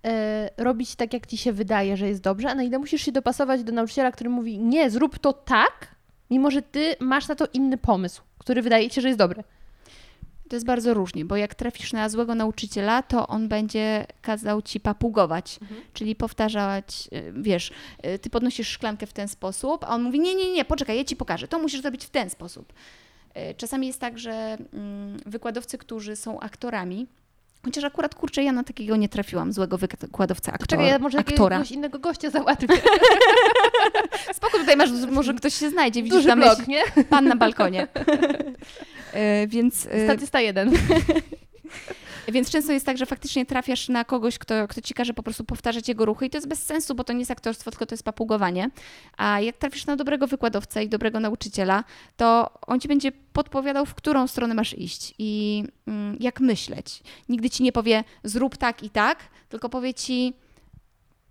e, 0.05 0.51
robić 0.57 0.97
tak, 0.97 1.12
jak 1.12 1.26
ci 1.26 1.36
się 1.36 1.53
wydaje, 1.53 1.97
że 1.97 2.09
jest 2.09 2.22
dobrze, 2.22 2.51
a 2.51 2.55
na 2.55 2.62
ile 2.62 2.78
musisz 2.78 3.03
się 3.03 3.12
dopasować 3.12 3.64
do 3.64 3.72
nauczyciela, 3.72 4.12
który 4.12 4.30
mówi, 4.30 4.59
nie, 4.59 4.90
zrób 4.90 5.18
to 5.18 5.32
tak, 5.32 5.93
mimo 6.31 6.51
że 6.51 6.62
ty 6.62 6.97
masz 7.01 7.29
na 7.29 7.35
to 7.35 7.47
inny 7.53 7.79
pomysł, 7.79 8.22
który 8.39 8.62
wydaje 8.62 8.89
ci 8.89 8.95
się, 8.95 9.01
że 9.01 9.09
jest 9.09 9.18
dobry. 9.18 9.45
To 10.49 10.57
jest 10.57 10.66
bardzo 10.66 10.95
różnie, 10.95 11.25
bo 11.25 11.37
jak 11.37 11.55
trafisz 11.55 11.93
na 11.93 12.09
złego 12.09 12.35
nauczyciela, 12.35 13.03
to 13.03 13.27
on 13.29 13.49
będzie 13.49 14.07
kazał 14.22 14.62
ci 14.62 14.81
papugować, 14.81 15.59
czyli 15.93 16.16
powtarzać, 16.16 17.09
y, 17.12 17.33
wiesz, 17.37 17.72
y, 18.07 18.18
ty 18.18 18.31
podnosisz 18.31 18.68
szklankę 18.68 19.07
w 19.07 19.12
ten 19.12 19.29
sposób, 19.29 19.85
a 19.85 19.89
on 19.89 20.03
mówi, 20.03 20.20
nie, 20.20 20.35
nie, 20.35 20.53
nie, 20.53 20.64
poczekaj, 20.64 20.97
ja 20.97 21.05
ci 21.05 21.16
pokażę, 21.16 21.49
to 21.49 21.59
musisz 21.59 21.83
zrobić 21.83 22.05
w 22.05 22.11
ten 22.11 22.31
sposób. 22.31 22.72
Y, 23.37 23.55
Czasami 23.57 23.87
jest 23.87 24.01
tak, 24.01 24.18
że 24.18 24.33
mm, 24.72 25.20
wykładowcy, 25.27 25.79
którzy 25.79 26.16
są 26.16 26.41
aktorami, 26.41 27.07
chociaż 27.65 27.85
akurat, 27.85 28.15
kurczę, 28.15 28.43
ja 28.43 28.53
na 28.53 28.65
takiego 28.65 28.97
nie 28.97 29.09
trafiłam, 29.09 29.53
złego 29.53 29.79
wykładowcę 29.79 30.53
aktor, 30.53 30.69
Czekaj, 30.69 30.87
ja 30.87 30.99
może 30.99 31.19
aktora. 31.19 31.57
jakiegoś 31.57 31.73
innego 31.77 31.99
gościa 31.99 32.31
załatwię. 32.31 32.67
Spoko, 34.35 34.59
tutaj 34.59 34.77
masz, 34.77 34.91
może 35.11 35.35
ktoś 35.35 35.55
się 35.55 35.71
znajdzie, 35.71 36.03
widzisz 36.03 36.17
Duży 36.17 36.29
tam 36.29 36.41
blok, 36.41 36.69
nie? 36.69 36.83
pan 37.11 37.25
na 37.29 37.37
balkonie. 37.37 37.89
Y, 39.15 39.47
Więc 39.55 39.87
y, 39.87 40.05
Statysta 40.05 40.41
jeden. 40.41 40.73
Więc 42.29 42.51
często 42.51 42.72
jest 42.72 42.87
tak, 42.87 42.99
że 42.99 43.07
faktycznie 43.07 43.47
trafiasz 43.47 43.89
na 43.89 44.05
kogoś, 44.05 44.39
kto, 44.39 44.68
kto 44.68 44.81
ci 44.81 44.95
każe 44.95 45.14
po 45.14 45.22
prostu 45.22 45.45
powtarzać 45.45 45.89
jego 45.89 46.05
ruchy 46.05 46.27
i 46.27 46.31
to 46.31 46.37
jest 46.37 46.49
bez 46.49 46.62
sensu, 46.62 46.95
bo 46.95 47.05
to 47.05 47.12
nie 47.12 47.18
jest 47.18 47.31
aktorstwo, 47.31 47.70
tylko 47.70 47.87
to 47.87 47.93
jest 47.95 48.03
papugowanie. 48.03 48.70
A 49.16 49.41
jak 49.41 49.57
trafisz 49.57 49.87
na 49.87 49.97
dobrego 49.97 50.27
wykładowcę 50.27 50.85
i 50.85 50.89
dobrego 50.89 51.20
nauczyciela, 51.20 51.85
to 52.16 52.51
on 52.66 52.81
ci 52.81 52.89
będzie 52.89 53.12
podpowiadał, 53.12 53.87
w 53.87 53.95
którą 53.95 54.27
stronę 54.27 54.55
masz 54.55 54.79
iść 54.79 55.14
i 55.18 55.64
mm, 55.87 56.16
jak 56.20 56.41
myśleć. 56.41 57.03
Nigdy 57.29 57.51
ci 57.51 57.62
nie 57.62 57.72
powie 57.72 58.05
zrób 58.25 58.57
tak 58.57 58.83
i 58.83 58.91
tak, 58.91 59.18
tylko 59.49 59.68
powie 59.68 59.95
ci 59.95 60.35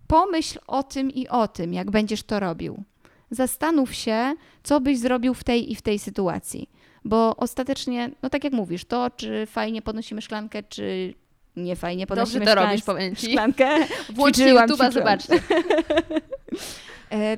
pomyśl 0.07 0.59
o 0.67 0.83
tym 0.83 1.11
i 1.11 1.27
o 1.27 1.47
tym, 1.47 1.73
jak 1.73 1.91
będziesz 1.91 2.23
to 2.23 2.39
robił. 2.39 2.83
Zastanów 3.31 3.93
się, 3.93 4.33
co 4.63 4.81
byś 4.81 4.99
zrobił 4.99 5.33
w 5.33 5.43
tej 5.43 5.71
i 5.71 5.75
w 5.75 5.81
tej 5.81 5.99
sytuacji. 5.99 6.69
Bo 7.05 7.35
ostatecznie, 7.35 8.09
no 8.23 8.29
tak 8.29 8.43
jak 8.43 8.53
mówisz, 8.53 8.85
to 8.85 9.11
czy 9.15 9.45
fajnie 9.45 9.81
podnosimy 9.81 10.21
szklankę, 10.21 10.63
czy 10.63 11.13
nie 11.55 11.75
fajnie 11.75 12.07
podnosimy 12.07 12.45
Dobrze 12.45 12.55
to 12.55 12.65
robisz, 12.65 12.83
powiem 12.83 13.15
ci. 13.15 13.31
szklankę, 13.31 13.67
Włączcie 14.15 14.55
YouTube'a, 14.55 14.91
zobaczcie. 14.91 15.39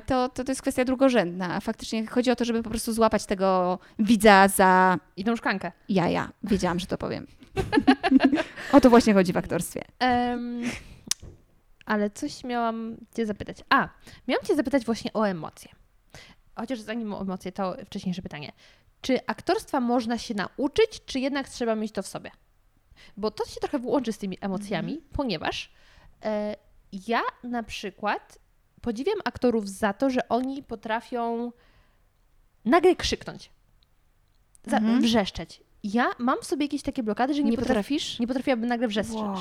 to, 0.06 0.28
to, 0.28 0.44
to 0.44 0.52
jest 0.52 0.62
kwestia 0.62 0.84
drugorzędna. 0.84 1.54
A 1.54 1.60
faktycznie 1.60 2.06
chodzi 2.06 2.30
o 2.30 2.36
to, 2.36 2.44
żeby 2.44 2.62
po 2.62 2.70
prostu 2.70 2.92
złapać 2.92 3.26
tego 3.26 3.78
widza 3.98 4.48
za 4.48 4.98
I 5.16 5.24
tą 5.24 5.36
szklankę. 5.36 5.72
jaja. 5.88 6.32
Wiedziałam, 6.42 6.78
że 6.78 6.86
to 6.86 6.98
powiem. 6.98 7.26
o 8.72 8.80
to 8.80 8.90
właśnie 8.90 9.14
chodzi 9.14 9.32
w 9.32 9.36
aktorstwie. 9.36 9.82
Em, 9.98 10.62
ale 11.86 12.10
coś 12.10 12.44
miałam 12.44 12.96
Cię 13.16 13.26
zapytać. 13.26 13.56
A, 13.68 13.88
miałam 14.28 14.46
Cię 14.46 14.56
zapytać 14.56 14.84
właśnie 14.84 15.12
o 15.12 15.28
emocje. 15.28 15.70
Chociaż 16.54 16.80
zanim 16.80 17.14
o 17.14 17.20
emocje, 17.20 17.52
to 17.52 17.76
wcześniejsze 17.86 18.22
pytanie. 18.22 18.52
Czy 19.00 19.26
aktorstwa 19.26 19.80
można 19.80 20.18
się 20.18 20.34
nauczyć, 20.34 21.04
czy 21.06 21.20
jednak 21.20 21.48
trzeba 21.48 21.74
mieć 21.74 21.92
to 21.92 22.02
w 22.02 22.06
sobie? 22.06 22.30
Bo 23.16 23.30
to 23.30 23.44
się 23.44 23.60
trochę 23.60 23.78
łączy 23.82 24.12
z 24.12 24.18
tymi 24.18 24.38
emocjami, 24.40 25.02
ponieważ 25.12 25.72
e, 26.24 26.56
ja 27.08 27.20
na 27.42 27.62
przykład 27.62 28.38
podziwiam 28.80 29.18
aktorów 29.24 29.68
za 29.68 29.92
to, 29.92 30.10
że 30.10 30.28
oni 30.28 30.62
potrafią 30.62 31.52
nagle 32.64 32.96
krzyknąć, 32.96 33.50
za, 34.66 34.76
Mhm. 34.76 35.00
wrzeszczeć. 35.02 35.62
Ja 35.92 36.10
mam 36.18 36.36
w 36.42 36.44
sobie 36.44 36.64
jakieś 36.64 36.82
takie 36.82 37.02
blokady, 37.02 37.34
że 37.34 37.42
nie, 37.42 37.50
Nie 37.50 37.58
potrafisz? 37.58 38.18
nie 38.18 38.26
potrafiłabym 38.26 38.68
nagle 38.68 38.88
wrzeszczeć. 38.88 39.14
Wow. 39.16 39.36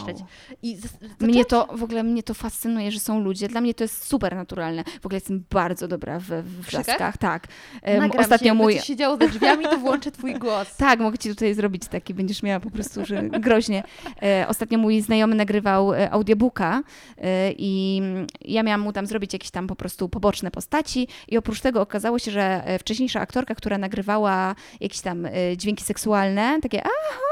I 0.63 0.77
Mnie 1.19 1.45
to, 1.45 1.67
w 1.71 1.83
ogóle 1.83 2.03
mnie 2.03 2.23
to 2.23 2.33
fascynuje, 2.33 2.91
że 2.91 2.99
są 2.99 3.19
ludzie. 3.19 3.47
Dla 3.47 3.61
mnie 3.61 3.73
to 3.73 3.83
jest 3.83 4.07
super 4.07 4.35
naturalne. 4.35 4.83
W 5.01 5.05
ogóle 5.05 5.17
jestem 5.17 5.43
bardzo 5.49 5.87
dobra 5.87 6.19
w, 6.19 6.23
w 6.23 6.61
wrzaskach. 6.65 7.17
Tak. 7.17 7.47
nagram 7.83 8.19
Ostatnio 8.19 8.37
się, 8.37 8.45
jakby 8.45 8.63
mój... 8.63 8.75
coś 8.75 8.87
się 8.87 8.95
działo 8.95 9.17
za 9.17 9.27
drzwiami, 9.27 9.65
to 9.65 9.77
włączę 9.77 10.11
twój 10.11 10.33
głos. 10.43 10.75
Tak, 10.77 10.99
mogę 10.99 11.17
ci 11.17 11.29
tutaj 11.29 11.53
zrobić 11.53 11.87
taki, 11.87 12.13
będziesz 12.13 12.43
miała 12.43 12.59
po 12.59 12.71
prostu, 12.71 13.05
że 13.05 13.23
groźnie. 13.23 13.83
E, 14.23 14.45
ostatnio 14.47 14.77
mój 14.77 15.01
znajomy 15.01 15.35
nagrywał 15.35 15.93
e, 15.93 16.11
audiobooka 16.11 16.83
e, 17.17 17.51
i 17.57 18.01
ja 18.41 18.63
miałam 18.63 18.81
mu 18.81 18.93
tam 18.93 19.05
zrobić 19.05 19.33
jakieś 19.33 19.51
tam 19.51 19.67
po 19.67 19.75
prostu 19.75 20.09
poboczne 20.09 20.51
postaci 20.51 21.07
i 21.27 21.37
oprócz 21.37 21.61
tego 21.61 21.81
okazało 21.81 22.19
się, 22.19 22.31
że 22.31 22.63
e, 22.65 22.79
wcześniejsza 22.79 23.19
aktorka, 23.21 23.55
która 23.55 23.77
nagrywała 23.77 24.55
jakieś 24.79 25.01
tam 25.01 25.25
e, 25.25 25.31
dźwięki 25.57 25.83
seksualne, 25.83 26.34
takie 26.61 26.83
aha, 26.83 26.91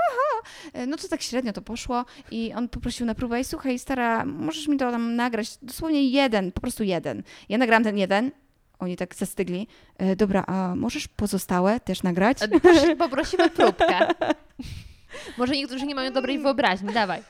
aha, 0.09 0.49
e, 0.73 0.85
no 0.87 0.97
to 0.97 1.07
tak 1.07 1.21
średnio 1.21 1.53
to 1.53 1.61
poszło 1.61 2.05
i 2.31 2.53
on 2.53 2.69
poprosił 2.69 3.05
na 3.05 3.15
próbę 3.15 3.39
i 3.39 3.43
słuchaj 3.43 3.79
stara, 3.79 4.25
możesz 4.25 4.67
mi 4.67 4.77
to 4.77 4.91
tam 4.91 5.15
nagrać, 5.15 5.57
dosłownie 5.61 6.09
jeden, 6.09 6.51
po 6.51 6.61
prostu 6.61 6.83
jeden. 6.83 7.23
Ja 7.49 7.57
nagrałam 7.57 7.83
ten 7.83 7.97
jeden, 7.97 8.31
oni 8.79 8.97
tak 8.97 9.15
zastygli. 9.15 9.67
E, 9.97 10.15
dobra, 10.15 10.43
a 10.47 10.75
możesz 10.75 11.07
pozostałe 11.07 11.79
też 11.79 12.03
nagrać? 12.03 12.37
A 12.43 12.59
Prosi, 12.59 12.95
poprosimy 12.95 13.49
próbkę. 13.49 13.99
Może 15.37 15.53
niektórzy 15.53 15.85
nie 15.85 15.95
mają 15.95 16.11
dobrej 16.11 16.39
wyobraźni, 16.39 16.93
dawaj. 16.93 17.21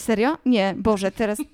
Serio? 0.00 0.38
Nie, 0.46 0.74
Boże, 0.76 1.12
teraz. 1.12 1.38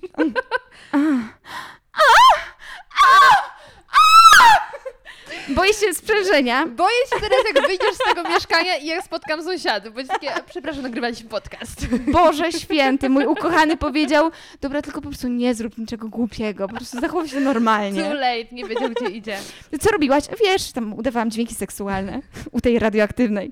Boję 5.49 5.73
się 5.73 5.93
sprzężenia. 5.93 6.67
Boję 6.67 6.95
się 7.13 7.19
teraz, 7.21 7.39
jak 7.55 7.67
wyjdziesz 7.67 7.95
z 7.95 8.15
tego 8.15 8.29
mieszkania 8.29 8.75
i 8.77 8.85
jak 8.85 9.05
spotkam 9.05 9.43
sąsiadów. 9.43 9.93
Będzie 9.93 10.13
takie, 10.13 10.31
przepraszam, 10.49 10.81
nagrywaliśmy 10.83 11.29
podcast. 11.29 11.87
Boże 12.11 12.51
święty, 12.51 13.09
mój 13.09 13.25
ukochany 13.25 13.77
powiedział: 13.77 14.31
Dobra, 14.61 14.81
tylko 14.81 15.01
po 15.01 15.07
prostu 15.09 15.27
nie 15.27 15.55
zrób 15.55 15.77
niczego 15.77 16.09
głupiego, 16.09 16.67
po 16.67 16.75
prostu 16.75 16.99
zachowuj 16.99 17.27
się 17.29 17.35
Too 17.35 17.43
normalnie. 17.43 18.13
late, 18.13 18.45
nie 18.55 18.65
wiedział, 18.65 18.89
gdzie 18.89 19.09
idzie. 19.09 19.37
Co 19.81 19.89
robiłaś? 19.91 20.23
Wiesz, 20.45 20.71
tam 20.71 20.93
udawałam 20.93 21.31
dźwięki 21.31 21.55
seksualne 21.55 22.21
u 22.51 22.61
tej 22.61 22.79
radioaktywnej. 22.79 23.51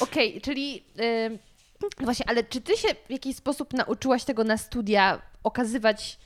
Okej, 0.00 0.40
czyli 0.40 0.84
ym, 1.26 1.38
właśnie, 2.00 2.28
ale 2.28 2.44
czy 2.44 2.60
ty 2.60 2.76
się 2.76 2.88
w 3.08 3.10
jakiś 3.10 3.36
sposób 3.36 3.72
nauczyłaś 3.72 4.24
tego 4.24 4.44
na 4.44 4.56
studia 4.56 5.22
okazywać 5.44 6.18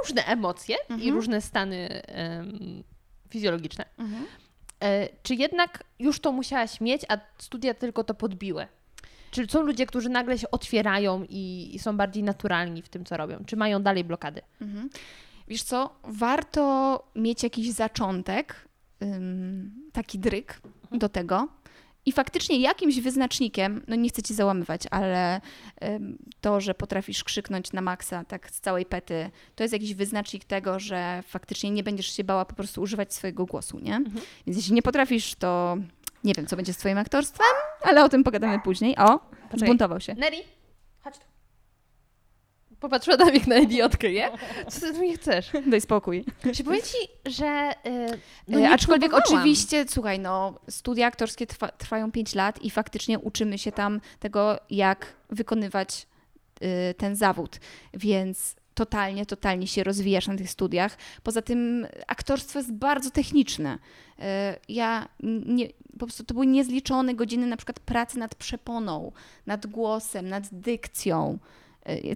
różne 0.00 0.24
emocje 0.26 0.76
i 0.88 0.92
Mhm. 0.92 1.14
różne 1.14 1.40
stany 1.40 2.02
fizjologiczne? 3.30 3.84
E, 4.82 5.08
czy 5.22 5.34
jednak 5.34 5.84
już 5.98 6.20
to 6.20 6.32
musiałaś 6.32 6.80
mieć, 6.80 7.02
a 7.08 7.18
studia 7.38 7.74
tylko 7.74 8.04
to 8.04 8.14
podbiły? 8.14 8.66
Czy 9.30 9.46
są 9.46 9.62
ludzie, 9.62 9.86
którzy 9.86 10.08
nagle 10.08 10.38
się 10.38 10.50
otwierają 10.50 11.24
i, 11.28 11.70
i 11.74 11.78
są 11.78 11.96
bardziej 11.96 12.22
naturalni 12.22 12.82
w 12.82 12.88
tym, 12.88 13.04
co 13.04 13.16
robią? 13.16 13.44
Czy 13.46 13.56
mają 13.56 13.82
dalej 13.82 14.04
blokady? 14.04 14.40
Mhm. 14.60 14.90
Wiesz 15.48 15.62
co, 15.62 15.90
warto 16.04 17.04
mieć 17.16 17.42
jakiś 17.42 17.70
zaczątek, 17.70 18.68
taki 19.92 20.18
dryk 20.18 20.60
do 20.92 21.08
tego. 21.08 21.48
I 22.10 22.12
faktycznie 22.12 22.60
jakimś 22.60 23.00
wyznacznikiem, 23.00 23.82
no 23.88 23.96
nie 23.96 24.08
chcę 24.08 24.22
ci 24.22 24.34
załamywać, 24.34 24.82
ale 24.90 25.40
to, 26.40 26.60
że 26.60 26.74
potrafisz 26.74 27.24
krzyknąć 27.24 27.72
na 27.72 27.80
maksa, 27.80 28.24
tak 28.24 28.50
z 28.50 28.60
całej 28.60 28.86
pety, 28.86 29.30
to 29.54 29.64
jest 29.64 29.72
jakiś 29.72 29.94
wyznacznik 29.94 30.44
tego, 30.44 30.78
że 30.78 31.22
faktycznie 31.26 31.70
nie 31.70 31.82
będziesz 31.82 32.16
się 32.16 32.24
bała 32.24 32.44
po 32.44 32.54
prostu 32.54 32.80
używać 32.82 33.14
swojego 33.14 33.46
głosu, 33.46 33.78
nie? 33.78 34.00
Więc 34.46 34.56
jeśli 34.56 34.72
nie 34.72 34.82
potrafisz, 34.82 35.34
to 35.34 35.76
nie 36.24 36.34
wiem, 36.34 36.46
co 36.46 36.56
będzie 36.56 36.72
z 36.72 36.76
twoim 36.76 36.98
aktorstwem, 36.98 37.46
ale 37.82 38.04
o 38.04 38.08
tym 38.08 38.24
pogadamy 38.24 38.60
później. 38.60 38.96
O, 38.98 39.20
zbuntował 39.56 40.00
się. 40.00 40.14
Neri. 40.14 40.38
Popatrzyła 42.80 43.16
na 43.16 43.24
mnie 43.24 43.34
jak 43.38 43.46
na 43.46 43.58
idiotkę, 43.58 44.12
nie? 44.12 44.30
Co 44.68 44.80
ty 44.80 44.92
tu 44.92 44.98
mnie 44.98 45.14
chcesz? 45.14 45.50
Daj 45.66 45.80
spokój. 45.80 46.24
Czy 46.54 46.64
powiem 46.64 46.82
ci, 46.82 47.30
że... 47.30 47.72
Yy, 47.84 48.18
No 48.48 48.58
nie 48.60 48.70
Aczkolwiek 48.70 49.10
próbowałam. 49.10 49.38
oczywiście, 49.40 49.84
słuchaj, 49.88 50.18
no, 50.18 50.54
studia 50.68 51.06
aktorskie 51.06 51.46
trwa, 51.46 51.68
trwają 51.68 52.12
5 52.12 52.34
lat 52.34 52.62
i 52.62 52.70
faktycznie 52.70 53.18
uczymy 53.18 53.58
się 53.58 53.72
tam 53.72 54.00
tego, 54.20 54.58
jak 54.70 55.06
wykonywać 55.30 56.06
y, 56.62 56.94
ten 56.94 57.16
zawód, 57.16 57.60
więc 57.94 58.56
totalnie, 58.74 59.26
totalnie 59.26 59.66
się 59.66 59.84
rozwijasz 59.84 60.28
na 60.28 60.36
tych 60.36 60.50
studiach. 60.50 60.96
Poza 61.22 61.42
tym 61.42 61.86
aktorstwo 62.06 62.58
jest 62.58 62.72
bardzo 62.72 63.10
techniczne. 63.10 63.78
Y, 64.18 64.22
ja 64.68 65.08
nie, 65.46 65.68
po 65.92 65.98
prostu 66.06 66.24
to 66.24 66.34
były 66.34 66.46
niezliczone 66.46 67.14
godziny 67.14 67.46
na 67.46 67.56
przykład 67.56 67.80
pracy 67.80 68.18
nad 68.18 68.34
przeponą, 68.34 69.12
nad 69.46 69.66
głosem, 69.66 70.28
nad 70.28 70.44
dykcją. 70.52 71.38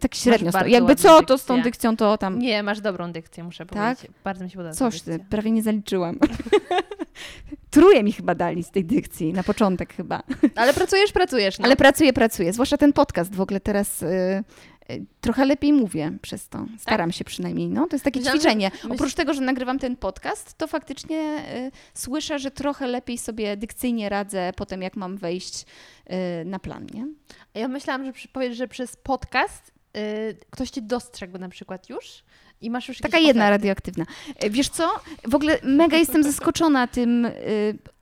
Tak 0.00 0.14
średnio. 0.14 0.50
sto- 0.50 0.66
Jakby 0.66 0.96
co, 0.96 1.22
to 1.22 1.38
z 1.38 1.44
tą 1.44 1.62
dykcją 1.62 1.96
to 1.96 2.18
tam... 2.18 2.38
Nie, 2.38 2.62
masz 2.62 2.80
dobrą 2.80 3.12
dykcję, 3.12 3.44
muszę 3.44 3.66
Tak? 3.66 3.98
powiedzieć. 3.98 4.18
Bardzo 4.24 4.44
mi 4.44 4.50
się 4.50 4.56
podoba 4.56 4.74
Coś 4.74 5.02
ty, 5.02 5.18
prawie 5.30 5.50
nie 5.50 5.62
zaliczyłam. 5.62 6.18
Truje 7.70 8.02
mi 8.02 8.12
chyba 8.12 8.34
dali 8.34 8.64
z 8.64 8.70
tej 8.70 8.84
dykcji, 8.84 9.32
na 9.32 9.42
początek 9.42 9.94
chyba. 9.94 10.22
Ale 10.56 10.74
pracujesz, 10.74 11.12
pracujesz. 11.12 11.58
No. 11.58 11.64
Ale 11.64 11.76
pracuję, 11.76 12.12
pracuję. 12.12 12.52
Zwłaszcza 12.52 12.76
ten 12.76 12.92
podcast 12.92 13.34
w 13.34 13.40
ogóle 13.40 13.60
teraz 13.60 14.02
y, 14.02 14.06
y, 14.06 14.44
trochę 15.20 15.44
lepiej 15.44 15.72
mówię 15.72 16.12
przez 16.22 16.48
to. 16.48 16.66
Staram 16.78 17.12
się 17.12 17.24
przynajmniej. 17.24 17.68
No, 17.68 17.86
to 17.88 17.94
jest 17.96 18.04
takie 18.04 18.20
Myślałam, 18.20 18.40
ćwiczenie. 18.40 18.70
Oprócz 18.90 19.14
tego, 19.14 19.34
że 19.34 19.40
nagrywam 19.40 19.78
ten 19.78 19.96
podcast, 19.96 20.54
to 20.54 20.66
faktycznie 20.66 21.44
y, 21.56 21.70
słyszę, 21.94 22.38
że 22.38 22.50
trochę 22.50 22.86
lepiej 22.86 23.18
sobie 23.18 23.56
dykcyjnie 23.56 24.08
radzę 24.08 24.52
potem, 24.56 24.82
jak 24.82 24.96
mam 24.96 25.16
wejść 25.16 25.62
y, 25.62 26.44
na 26.44 26.58
plan, 26.58 26.86
nie? 26.94 27.06
Ja 27.54 27.68
myślałam, 27.68 28.04
że 28.04 28.28
powiesz, 28.32 28.56
że 28.56 28.68
przez 28.68 28.96
podcast 28.96 29.72
y, 29.96 30.36
ktoś 30.50 30.70
cię 30.70 30.82
dostrzegł 30.82 31.38
na 31.38 31.48
przykład 31.48 31.88
już 31.88 32.24
i 32.60 32.70
masz 32.70 32.88
już 32.88 32.98
Taka 32.98 33.18
jedna 33.18 33.44
oferty. 33.44 33.50
radioaktywna. 33.50 34.04
E, 34.36 34.50
Wiesz 34.50 34.68
co? 34.68 34.90
W 35.28 35.34
ogóle 35.34 35.58
mega 35.62 35.96
jestem 35.96 36.22
zaskoczona 36.32 36.86
tym, 36.86 37.28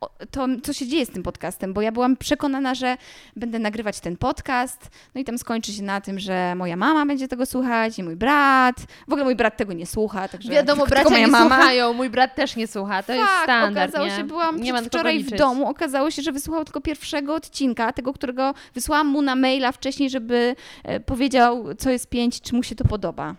o- 0.00 0.11
to, 0.30 0.46
co 0.62 0.72
się 0.72 0.86
dzieje 0.86 1.07
z 1.07 1.11
tym 1.11 1.22
podcastem, 1.22 1.72
bo 1.72 1.82
ja 1.82 1.92
byłam 1.92 2.16
przekonana, 2.16 2.74
że 2.74 2.96
będę 3.36 3.59
nagrywać 3.59 4.00
ten 4.00 4.16
podcast, 4.16 4.90
no 5.14 5.20
i 5.20 5.24
tam 5.24 5.38
skończy 5.38 5.72
się 5.72 5.82
na 5.82 6.00
tym, 6.00 6.18
że 6.18 6.55
moja 6.55 6.76
mama 6.76 7.07
będzie 7.07 7.28
tego 7.28 7.46
słuchać 7.46 7.98
i 7.98 8.03
mój 8.03 8.16
brat. 8.16 8.76
W 9.09 9.12
ogóle 9.12 9.24
mój 9.24 9.36
brat 9.36 9.57
tego 9.57 9.72
nie 9.72 9.86
słucha, 9.86 10.28
także 10.28 10.53
Wiadomo, 10.53 10.86
bracia 10.86 11.11
moja 11.11 11.20
nie 11.26 11.26
mama. 11.32 11.57
słuchają, 11.57 11.92
mój 11.92 12.11
brat 12.11 12.34
też 12.34 12.57
nie 12.57 12.66
słucha, 12.66 13.03
to 13.03 13.12
jest 13.12 13.24
tak, 13.26 13.44
standard, 13.44 13.90
okazało 13.90 14.07
nie? 14.11 14.16
się, 14.16 14.24
byłam 14.24 14.61
nie 14.61 14.82
wczoraj 14.82 15.24
w 15.24 15.30
domu, 15.30 15.68
okazało 15.68 16.11
się, 16.11 16.22
że 16.22 16.32
wysłuchał 16.32 16.64
tylko 16.64 16.80
pierwszego 16.80 17.34
odcinka, 17.34 17.92
tego, 17.92 18.12
którego 18.12 18.55
wysłałam 18.74 19.07
mu 19.07 19.22
na 19.22 19.34
maila 19.34 19.72
wcześniej, 19.72 20.11
żeby 20.11 20.57
e, 20.84 21.00
powiedział, 21.00 21.64
co 21.78 21.90
jest 21.90 22.07
pięć, 22.11 22.40
czy 22.40 22.55
mu 22.55 22.62
się 22.62 22.74
to 22.74 22.84
podoba. 22.84 23.34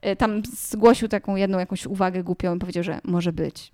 E, 0.00 0.16
Tam 0.16 0.42
zgłosił 0.44 1.08
taką 1.08 1.36
jedną 1.36 1.58
jakąś 1.58 1.86
uwagę 1.86 2.22
głupią 2.24 2.56
i 2.56 2.58
powiedział, 2.58 2.84
że 2.84 3.00
może 3.04 3.32
być. 3.32 3.72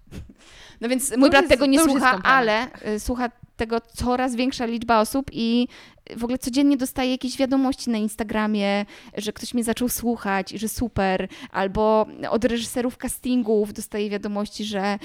No 0.80 0.88
więc 0.88 1.10
mój 1.10 1.20
już 1.20 1.30
brat 1.30 1.42
jest- 1.42 1.50
tego 1.50 1.66
nie 1.66 1.78
to 1.78 1.84
słucha, 1.84 2.20
ale 2.24 2.72
e, 2.72 3.00
słucha 3.00 3.30
tego 3.56 3.80
coraz 3.80 4.34
większa 4.34 4.66
liczba 4.66 5.00
osób 5.00 5.26
i 5.32 5.68
w 6.16 6.24
ogóle 6.24 6.38
codziennie 6.38 6.76
dostaję 6.76 7.10
jakieś 7.10 7.36
wiadomości 7.36 7.90
na 7.90 7.98
Instagramie, 7.98 8.86
że 9.16 9.32
ktoś 9.32 9.54
mnie 9.54 9.64
zaczął 9.64 9.88
słuchać 9.88 10.52
i 10.52 10.58
że 10.58 10.68
super, 10.68 11.28
albo 11.50 12.06
od 12.30 12.44
reżyserów 12.44 12.96
castingów 12.96 13.72
dostaję 13.72 14.10
wiadomości, 14.10 14.64
że 14.64 14.98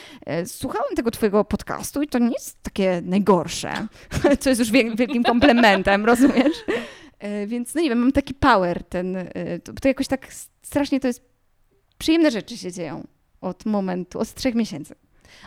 słuchałem 0.46 0.96
tego 0.96 1.12
twojego 1.12 1.46
podcastu 1.46 2.02
i 2.02 2.08
to 2.08 2.20
nie 2.20 2.32
jest 2.32 2.64
takie 2.64 3.02
najgorsze, 3.06 3.88
co 4.40 4.50
jest 4.50 4.60
już 4.60 4.72
wiel- 4.72 4.98
wielkim 4.98 5.24
komplementem, 5.24 6.06
rozumiesz? 6.06 6.58
E, 7.20 7.48
Więc 7.48 7.76
no 7.76 7.82
nie 7.82 7.90
wiem, 7.90 8.00
mam 8.00 8.12
taki 8.12 8.34
power, 8.34 8.84
ten, 8.84 9.16
e, 9.16 9.60
to, 9.60 9.74
to 9.74 9.88
jakoś 9.88 10.08
tak 10.08 10.28
strasznie 10.62 11.00
to 11.00 11.08
jest, 11.08 11.22
przyjemne 11.98 12.32
rzeczy 12.32 12.58
się 12.58 12.72
dzieją 12.72 13.08
od 13.42 13.66
momentu, 13.66 14.20
od 14.20 14.34
trzech 14.34 14.56
miesięcy. 14.56 14.96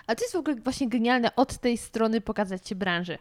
Ale 0.07 0.17
to 0.17 0.25
jest 0.25 0.33
w 0.33 0.39
ogóle 0.39 0.57
właśnie 0.57 0.89
genialne 0.89 1.37
od 1.37 1.59
tej 1.59 1.79
strony 1.79 2.21
pokazać 2.21 2.63
Ci 2.63 2.75
branży. 2.75 3.19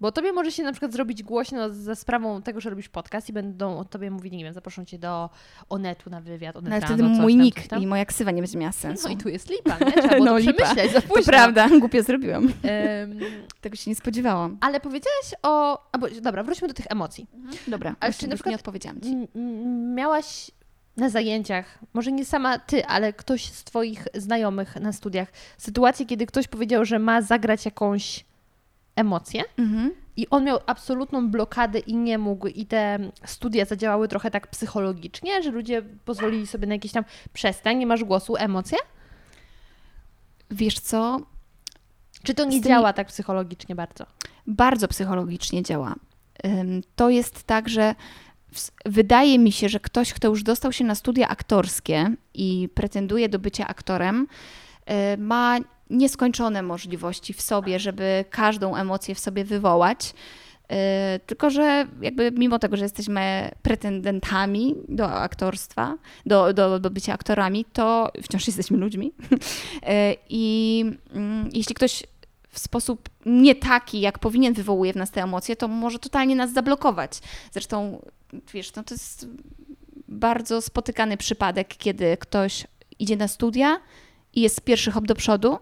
Bo 0.00 0.12
tobie 0.12 0.32
może 0.32 0.52
się 0.52 0.62
na 0.62 0.72
przykład 0.72 0.92
zrobić 0.92 1.22
głośno 1.22 1.70
za 1.74 1.94
sprawą 1.94 2.42
tego, 2.42 2.60
że 2.60 2.70
robisz 2.70 2.88
podcast 2.88 3.28
i 3.28 3.32
będą 3.32 3.78
o 3.78 3.84
tobie 3.84 4.10
mówili, 4.10 4.36
nie 4.36 4.44
wiem, 4.44 4.54
zaproszą 4.54 4.84
cię 4.84 4.98
do 4.98 5.30
Onetu 5.68 6.10
na 6.10 6.20
wywiad, 6.20 6.56
Onet 6.56 6.70
No, 6.70 6.76
ale 6.76 6.86
wtedy 6.86 7.02
mój 7.02 7.32
tam, 7.34 7.42
nick 7.42 7.72
i 7.80 7.86
moja 7.86 8.04
ksywa 8.04 8.30
nie 8.30 8.42
będzie 8.42 8.58
miała 8.58 8.72
sensu. 8.72 9.08
No 9.08 9.14
i 9.14 9.16
tu 9.16 9.28
jest 9.28 9.50
lipa, 9.50 9.78
nie? 9.84 9.92
Trzeba 9.92 10.08
było 10.14 10.24
No, 10.24 10.30
to 10.32 10.38
lipa. 10.38 10.52
przemyśleć 10.52 10.92
za 10.92 11.00
to 11.00 11.08
późno. 11.08 11.24
prawda, 11.32 11.68
głupio 11.78 12.02
zrobiłam. 12.02 12.52
Em, 12.62 13.18
Tego 13.60 13.76
się 13.76 13.90
nie 13.90 13.94
spodziewałam. 13.94 14.58
ale 14.60 14.80
powiedziałaś 14.80 15.34
o... 15.42 15.78
A 15.92 15.98
bo, 15.98 16.06
dobra, 16.22 16.42
wróćmy 16.42 16.68
do 16.68 16.74
tych 16.74 16.86
emocji. 16.90 17.26
Dobra, 17.68 17.96
A 18.00 18.06
jeszcze 18.06 18.20
czy 18.20 18.26
na 18.26 18.30
nie 18.32 18.36
przykład- 18.36 18.54
odpowiedziałam 18.54 19.00
ci. 19.00 19.28
Miałaś 19.94 20.50
na 20.96 21.08
zajęciach, 21.08 21.78
może 21.94 22.12
nie 22.12 22.24
sama 22.24 22.58
ty, 22.58 22.86
ale 22.86 23.12
ktoś 23.12 23.44
z 23.44 23.64
twoich 23.64 24.04
znajomych 24.14 24.76
na 24.76 24.92
studiach, 24.92 25.28
sytuację, 25.58 26.06
kiedy 26.06 26.26
ktoś 26.26 26.48
powiedział, 26.48 26.84
że 26.84 26.98
ma 26.98 27.22
zagrać 27.22 27.64
jakąś 27.64 28.24
emocję 28.98 29.42
Mhm. 29.58 29.90
i 30.16 30.26
on 30.30 30.44
miał 30.44 30.58
absolutną 30.66 31.30
blokadę 31.30 31.78
i 31.78 31.96
nie 31.96 32.18
mógł 32.18 32.46
i 32.46 32.66
te 32.66 32.98
studia 33.24 33.64
zadziałały 33.64 34.08
trochę 34.08 34.30
tak 34.30 34.46
psychologicznie, 34.46 35.42
że 35.42 35.50
ludzie 35.50 35.82
pozwolili 36.04 36.46
sobie 36.46 36.66
na 36.66 36.74
jakieś 36.74 36.92
tam 36.92 37.04
przestań, 37.32 37.76
nie 37.78 37.86
masz 37.86 38.04
głosu, 38.04 38.36
emocje? 38.36 38.78
Wiesz 40.50 40.80
co, 40.80 41.20
Czy 42.22 42.34
to 42.34 42.44
nie 42.44 42.60
działa 42.60 42.92
tak 42.92 43.06
psychologicznie 43.08 43.74
bardzo? 43.74 44.06
bardzo 44.46 44.88
psychologicznie 44.88 45.62
działa. 45.62 45.94
To 46.96 47.10
jest 47.10 47.42
tak, 47.42 47.68
że 47.68 47.94
wydaje 48.86 49.38
mi 49.38 49.52
się, 49.52 49.68
że 49.68 49.80
ktoś, 49.80 50.12
kto 50.12 50.28
już 50.28 50.42
dostał 50.42 50.72
się 50.72 50.84
na 50.84 50.94
studia 50.94 51.28
aktorskie 51.28 52.10
i 52.34 52.68
pretenduje 52.74 53.28
do 53.28 53.38
bycia 53.38 53.66
aktorem, 53.66 54.26
y, 55.14 55.18
ma 55.18 55.58
nieskończone 55.90 56.62
możliwości 56.62 57.34
w 57.34 57.40
sobie, 57.40 57.78
żeby 57.78 58.24
każdą 58.30 58.76
emocję 58.76 59.14
w 59.14 59.18
sobie 59.18 59.44
wywołać. 59.44 60.14
Y, 60.72 61.20
Tylko, 61.26 61.50
że 61.50 61.86
jakby 62.00 62.32
mimo 62.32 62.58
tego, 62.58 62.76
że 62.76 62.84
jesteśmy 62.84 63.50
pretendentami 63.62 64.74
do 64.88 65.10
aktorstwa, 65.10 65.96
do, 66.26 66.52
do, 66.52 66.80
do 66.80 66.90
bycia 66.90 67.12
aktorami, 67.12 67.64
to 67.64 68.10
wciąż 68.22 68.46
jesteśmy 68.46 68.78
ludźmi. 68.78 69.12
Y, 69.32 70.16
I 70.28 70.84
mm, 71.14 71.50
jeśli 71.52 71.74
ktoś 71.74 72.02
w 72.48 72.58
sposób 72.58 73.08
nie 73.26 73.54
taki, 73.54 74.00
jak 74.00 74.18
powinien 74.18 74.54
wywołuje 74.54 74.92
w 74.92 74.96
nas 74.96 75.10
te 75.10 75.22
emocje, 75.22 75.56
to 75.56 75.68
może 75.68 75.98
totalnie 75.98 76.36
nas 76.36 76.52
zablokować. 76.52 77.20
Zresztą, 77.52 78.02
wiesz, 78.52 78.74
no 78.74 78.84
to 78.84 78.94
jest 78.94 79.26
bardzo 80.08 80.62
spotykany 80.62 81.16
przypadek, 81.16 81.68
kiedy 81.68 82.16
ktoś 82.16 82.66
idzie 82.98 83.16
na 83.16 83.28
studia 83.28 83.80
i 84.34 84.40
jest 84.40 84.60
pierwszy 84.60 84.90
hop 84.90 85.06
do 85.06 85.14
przodu, 85.14 85.58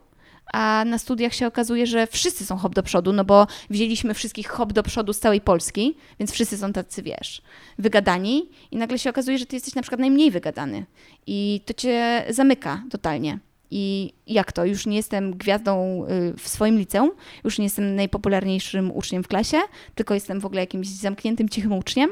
a 0.52 0.84
na 0.86 0.98
studiach 0.98 1.34
się 1.34 1.46
okazuje, 1.46 1.86
że 1.86 2.06
wszyscy 2.06 2.46
są 2.46 2.56
hop 2.56 2.74
do 2.74 2.82
przodu, 2.82 3.12
no 3.12 3.24
bo 3.24 3.46
wzięliśmy 3.70 4.14
wszystkich 4.14 4.48
hop 4.48 4.72
do 4.72 4.82
przodu 4.82 5.12
z 5.12 5.18
całej 5.18 5.40
Polski, 5.40 5.96
więc 6.18 6.32
wszyscy 6.32 6.58
są 6.58 6.72
tacy, 6.72 7.02
wiesz, 7.02 7.42
wygadani 7.78 8.48
i 8.70 8.76
nagle 8.76 8.98
się 8.98 9.10
okazuje, 9.10 9.38
że 9.38 9.46
ty 9.46 9.56
jesteś 9.56 9.74
na 9.74 9.82
przykład 9.82 10.00
najmniej 10.00 10.30
wygadany 10.30 10.86
i 11.26 11.60
to 11.66 11.74
cię 11.74 12.24
zamyka 12.30 12.82
totalnie. 12.90 13.38
I 13.70 14.12
jak 14.26 14.52
to? 14.52 14.64
Już 14.64 14.86
nie 14.86 14.96
jestem 14.96 15.36
gwiazdą 15.36 16.04
y, 16.04 16.34
w 16.38 16.48
swoim 16.48 16.78
liceum, 16.78 17.10
już 17.44 17.58
nie 17.58 17.64
jestem 17.64 17.96
najpopularniejszym 17.96 18.90
uczniem 18.96 19.22
w 19.22 19.28
klasie, 19.28 19.58
tylko 19.94 20.14
jestem 20.14 20.40
w 20.40 20.46
ogóle 20.46 20.60
jakimś 20.60 20.88
zamkniętym, 20.88 21.48
cichym 21.48 21.72
uczniem 21.72 22.10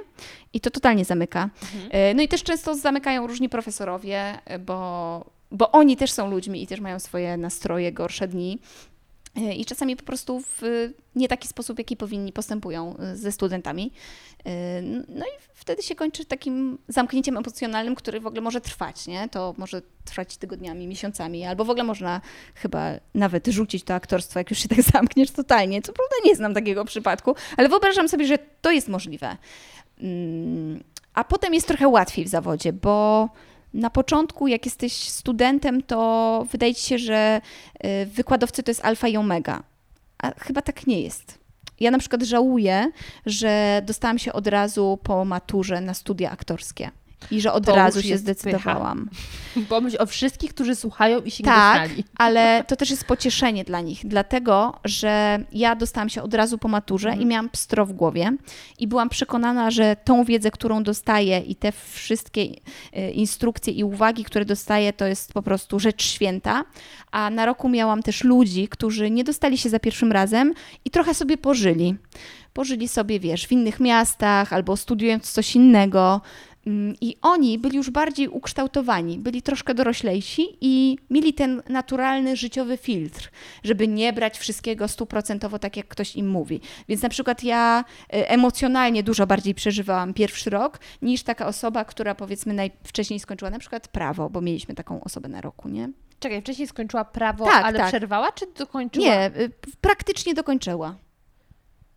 i 0.53 0.61
to 0.61 0.71
totalnie 0.71 1.05
zamyka. 1.05 1.51
Y, 2.11 2.15
No 2.15 2.23
i 2.23 2.29
też 2.29 2.43
często 2.43 2.75
zamykają 2.75 3.27
różni 3.27 3.49
profesorowie, 3.49 4.39
bo, 4.67 5.25
bo 5.51 5.71
oni 5.73 5.97
też 5.97 6.13
są 6.13 6.31
ludźmi 6.31 6.63
i 6.63 6.67
też 6.67 6.81
mają 6.81 6.99
swoje 6.99 7.37
nastroje, 7.37 7.93
gorsze 7.93 8.29
dni. 8.29 8.59
Y, 9.39 9.55
I 9.55 9.65
czasami 9.65 9.97
po 9.97 10.03
prostu 10.03 10.41
w 10.41 10.63
nie 11.17 11.29
taki 11.29 11.49
sposób, 11.49 11.79
jaki 11.79 11.97
powinni 11.97 12.33
postępują 12.33 12.97
y, 13.13 13.17
ze 13.17 13.33
studentami. 13.33 13.93
Y, 14.47 15.05
No 15.09 15.27
i 15.27 15.31
wtedy 15.55 15.83
się 15.83 15.95
kończy 15.95 16.25
takim 16.25 16.79
zamknięciem 16.89 17.37
emocjonalnym, 17.37 17.95
który 17.95 18.21
w 18.21 18.27
ogóle 18.27 18.41
może 18.41 18.61
trwać, 18.61 19.07
nie? 19.07 19.29
To 19.29 19.55
może 19.57 19.83
trwać 20.05 20.37
tygodniami, 20.37 20.87
miesiącami, 20.87 21.45
albo 21.45 21.65
w 21.65 21.71
ogóle 21.71 21.85
można 21.85 22.21
chyba 22.55 22.91
nawet 23.15 23.47
rzucić 23.47 23.85
to 23.85 23.95
aktorstwo, 23.95 24.41
jak 24.41 24.51
już 24.51 24.59
się 24.59 24.69
tak 24.69 24.83
zamkniesz 24.93 25.31
totalnie. 25.31 25.83
Co 25.83 25.93
prawda 25.93 26.17
nie 26.25 26.37
znam 26.37 26.55
takiego 26.55 26.85
przypadku, 26.85 27.35
ale 27.57 27.69
wyobrażam 27.69 28.09
sobie, 28.09 28.27
że 28.27 28.39
to 28.61 28.71
jest 28.71 28.89
możliwe. 28.89 29.37
Mm, 29.99 30.85
A 31.15 31.25
potem 31.25 31.55
jest 31.55 31.69
trochę 31.69 31.89
łatwiej 31.89 32.25
w 32.25 32.29
zawodzie, 32.29 32.73
bo 32.73 33.29
na 33.75 33.91
początku, 33.91 34.47
jak 34.47 34.65
jesteś 34.65 34.93
studentem, 34.93 35.83
to 35.83 36.47
wydaje 36.51 36.75
ci 36.75 36.87
się, 36.87 36.99
że 36.99 37.41
y, 37.85 38.07
wykładowcy 38.07 38.63
to 38.63 38.71
jest 38.71 38.85
alfa 38.85 39.09
i 39.09 39.17
omega. 39.17 39.63
A 40.19 40.31
chyba 40.31 40.63
tak 40.63 40.87
nie 40.87 41.01
jest. 41.01 41.39
Ja 41.81 41.91
na 41.91 41.99
przykład 41.99 42.23
żałuję, 42.23 42.91
że 43.27 43.83
dostałam 43.87 44.19
się 44.19 44.33
od 44.33 44.47
razu 44.47 44.99
po 45.03 45.25
maturze 45.25 45.81
na 45.81 45.95
studia 45.95 46.31
aktorskie. 46.31 46.91
I 47.31 47.41
że 47.41 47.53
od 47.53 47.69
razu 47.69 48.03
się 48.03 48.19
zdecydowałam. 48.19 49.11
Pomyśl 49.69 49.97
o 50.01 50.07
wszystkich, 50.07 50.55
którzy 50.55 50.75
słuchają 50.75 51.21
i 51.21 51.31
się 51.31 51.43
nie 51.43 51.49
Tak, 51.51 51.81
dostali. 51.83 52.05
ale 52.25 52.65
to 52.69 52.77
też 52.77 52.91
jest 52.91 53.05
pocieszenie 53.05 53.65
dla 53.65 53.81
nich, 53.81 54.01
dlatego 54.05 54.79
że 54.85 55.39
ja 55.53 55.77
dostałam 55.77 56.09
się 56.09 56.23
od 56.23 56.35
razu 56.35 56.59
po 56.59 56.69
maturze 56.69 57.09
Mhm. 57.09 57.23
i 57.23 57.27
miałam 57.27 57.51
pstro 57.51 57.87
w 57.87 57.93
głowie 57.93 58.33
i 58.79 58.87
byłam 58.89 59.09
przekonana, 59.09 59.71
że 59.71 59.97
tą 60.05 60.25
wiedzę, 60.25 60.51
którą 60.51 60.83
dostaję 60.83 61.39
i 61.39 61.57
te 61.57 61.73
wszystkie 61.73 62.43
e, 62.93 63.11
instrukcje 63.11 63.73
i 63.73 63.85
uwagi, 63.85 64.25
które 64.25 64.45
dostaję, 64.45 64.93
to 64.93 65.07
jest 65.07 65.33
po 65.33 65.43
prostu 65.43 65.81
rzecz 65.81 66.03
święta. 66.03 66.65
A 67.11 67.31
na 67.31 67.47
roku 67.47 67.69
miałam 67.69 68.03
też 68.03 68.25
ludzi, 68.25 68.69
którzy 68.69 69.11
nie 69.11 69.25
dostali 69.25 69.59
się 69.59 69.69
za 69.69 69.79
pierwszym 69.79 70.13
razem 70.13 70.55
i 70.85 70.91
trochę 70.91 71.15
sobie 71.15 71.37
pożyli. 71.39 71.95
Pożyli 72.53 72.89
sobie, 72.89 73.21
wiesz, 73.21 73.47
w 73.47 73.53
innych 73.53 73.81
miastach 73.81 74.53
albo 74.53 74.77
studiując 74.77 75.33
coś 75.33 75.57
innego. 75.57 76.21
Mm, 76.67 76.95
I 77.01 77.17
oni 77.23 77.59
byli 77.59 77.77
już 77.77 77.91
bardziej 77.91 78.29
ukształtowani, 78.29 79.19
byli 79.19 79.43
troszkę 79.43 79.75
doroślejsi 79.75 80.47
i 80.61 80.99
mieli 81.11 81.35
ten 81.35 81.63
naturalny 81.69 82.37
życiowy 82.37 82.77
filtr, 82.77 83.31
żeby 83.65 83.89
nie 83.89 84.13
brać 84.13 84.39
wszystkiego 84.39 84.89
stuprocentowo 84.89 85.59
tak, 85.59 85.77
jak 85.77 85.89
ktoś 85.89 86.17
im 86.17 86.29
mówi. 86.31 86.61
Więc 86.89 87.03
na 87.03 87.09
przykład 87.09 87.45
ja 87.45 87.85
e, 88.13 88.31
emocjonalnie 88.31 89.03
dużo 89.03 89.27
bardziej 89.27 89.55
przeżywałam 89.55 90.15
pierwszy 90.15 90.51
rok 90.51 90.79
niż 91.03 91.23
taka 91.23 91.47
osoba, 91.47 91.85
która 91.85 92.15
powiedzmy 92.15 92.55
najwcześniej 92.55 93.21
skończyła 93.21 93.51
na 93.51 93.59
przykład 93.59 93.89
prawo, 93.89 94.31
bo 94.31 94.41
mieliśmy 94.41 94.75
taką 94.75 95.01
osobę 95.05 95.29
na 95.29 95.41
roku, 95.41 95.69
nie? 95.69 95.91
Czekaj, 96.21 96.41
wcześniej 96.41 96.69
skończyła 96.69 97.05
prawo, 97.05 97.45
Tak, 97.45 97.65
ale 97.65 97.79
tak. 97.79 97.89
przerwała, 97.89 98.33
czy 98.33 98.47
dokończyła? 98.59 99.07
Nie, 99.07 99.27
y, 99.27 99.51
praktycznie 99.81 100.35
dokończyła. 100.35 100.97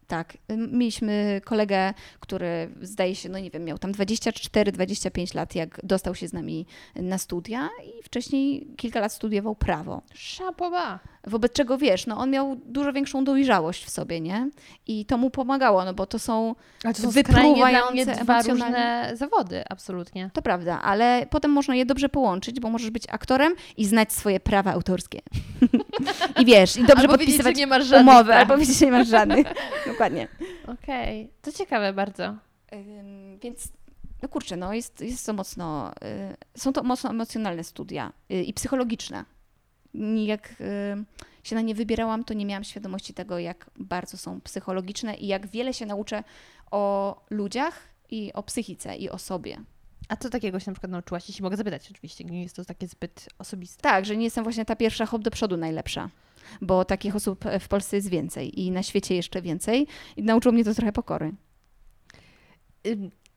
Tak, 0.07 0.37
mieliśmy 0.57 1.41
kolegę, 1.45 1.93
który 2.19 2.69
zdaje 2.81 3.15
się, 3.15 3.29
no 3.29 3.39
nie 3.39 3.51
wiem, 3.51 3.65
miał 3.65 3.77
tam 3.77 3.91
24-25 3.91 5.35
lat, 5.35 5.55
jak 5.55 5.79
dostał 5.83 6.15
się 6.15 6.27
z 6.27 6.33
nami 6.33 6.65
na 6.95 7.17
studia 7.17 7.69
i 7.85 8.03
wcześniej 8.03 8.67
kilka 8.77 8.99
lat 8.99 9.13
studiował 9.13 9.55
prawo. 9.55 10.01
Szapoba. 10.13 10.99
Wobec 11.27 11.53
czego 11.53 11.77
wiesz, 11.77 12.05
no 12.07 12.17
on 12.17 12.31
miał 12.31 12.55
dużo 12.65 12.93
większą 12.93 13.23
dojrzałość 13.23 13.85
w 13.85 13.89
sobie, 13.89 14.21
nie? 14.21 14.49
I 14.87 15.05
to 15.05 15.17
mu 15.17 15.29
pomagało, 15.29 15.85
no 15.85 15.93
bo 15.93 16.05
to 16.05 16.19
są 16.19 16.55
Ale 16.83 16.93
to 16.93 17.01
są 17.01 17.09
Wypruwające 17.09 18.15
dwa 18.15 18.41
różne 18.41 19.11
zawody, 19.13 19.63
absolutnie. 19.69 20.29
To 20.33 20.41
prawda, 20.41 20.81
ale 20.81 21.25
potem 21.29 21.51
można 21.51 21.75
je 21.75 21.85
dobrze 21.85 22.09
połączyć, 22.09 22.59
bo 22.59 22.69
możesz 22.69 22.89
być 22.89 23.03
aktorem 23.09 23.55
i 23.77 23.85
znać 23.85 24.13
swoje 24.13 24.39
prawa 24.39 24.73
autorskie. 24.73 25.21
I 26.41 26.45
wiesz, 26.45 26.77
i 26.77 26.79
dobrze 26.79 27.01
albo 27.01 27.17
wiedzieć, 27.17 27.37
podpisywać 27.37 27.55
że 27.55 27.59
nie 27.59 27.67
masz 27.67 27.85
żadnych 27.85 28.13
umowy, 28.13 28.29
praw. 28.29 28.39
albo 28.39 28.57
wiedzieć, 28.57 28.77
że 28.77 28.85
nie 28.85 28.91
masz 28.91 29.07
żadnych. 29.07 29.47
Dokładnie. 29.97 30.27
Okej, 30.67 31.29
to 31.41 31.51
ciekawe 31.51 31.93
bardzo. 31.93 32.23
Ym, 32.73 33.39
Więc, 33.39 33.71
no 34.21 34.29
kurczę, 34.29 34.57
no 34.57 34.73
jest, 34.73 35.01
jest 35.01 35.25
to 35.25 35.33
mocno, 35.33 35.91
y, 36.55 36.59
są 36.59 36.73
to 36.73 36.83
mocno 36.83 37.09
emocjonalne 37.09 37.63
studia 37.63 38.13
y, 38.31 38.43
i 38.43 38.53
psychologiczne. 38.53 39.25
Jak 40.25 40.51
y, 40.61 41.05
się 41.43 41.55
na 41.55 41.61
nie 41.61 41.75
wybierałam, 41.75 42.23
to 42.23 42.33
nie 42.33 42.45
miałam 42.45 42.63
świadomości 42.63 43.13
tego, 43.13 43.39
jak 43.39 43.69
bardzo 43.75 44.17
są 44.17 44.41
psychologiczne 44.41 45.15
i 45.15 45.27
jak 45.27 45.47
wiele 45.47 45.73
się 45.73 45.85
nauczę 45.85 46.23
o 46.71 47.15
ludziach 47.29 47.79
i 48.09 48.33
o 48.33 48.43
psychice 48.43 48.95
i 48.95 49.09
o 49.09 49.17
sobie. 49.17 49.57
A 50.09 50.15
co 50.15 50.29
takiego 50.29 50.59
się 50.59 50.71
na 50.71 50.73
przykład 50.73 50.91
nauczyłaś? 50.91 51.27
Jeśli 51.27 51.43
mogę 51.43 51.57
zapytać, 51.57 51.91
oczywiście, 51.91 52.23
nie 52.23 52.43
jest 52.43 52.55
to 52.55 52.65
takie 52.65 52.87
zbyt 52.87 53.29
osobiste. 53.39 53.81
Tak, 53.81 54.05
że 54.05 54.17
nie 54.17 54.23
jestem 54.23 54.43
właśnie 54.43 54.65
ta 54.65 54.75
pierwsza 54.75 55.05
hop 55.05 55.21
do 55.21 55.31
przodu 55.31 55.57
najlepsza, 55.57 56.09
bo 56.61 56.85
takich 56.85 57.15
osób 57.15 57.45
w 57.59 57.67
Polsce 57.67 57.95
jest 57.95 58.09
więcej 58.09 58.59
i 58.61 58.71
na 58.71 58.83
świecie 58.83 59.15
jeszcze 59.15 59.41
więcej 59.41 59.87
i 60.17 60.23
nauczyło 60.23 60.53
mnie 60.53 60.63
to 60.63 60.73
trochę 60.73 60.91
pokory. 60.91 61.31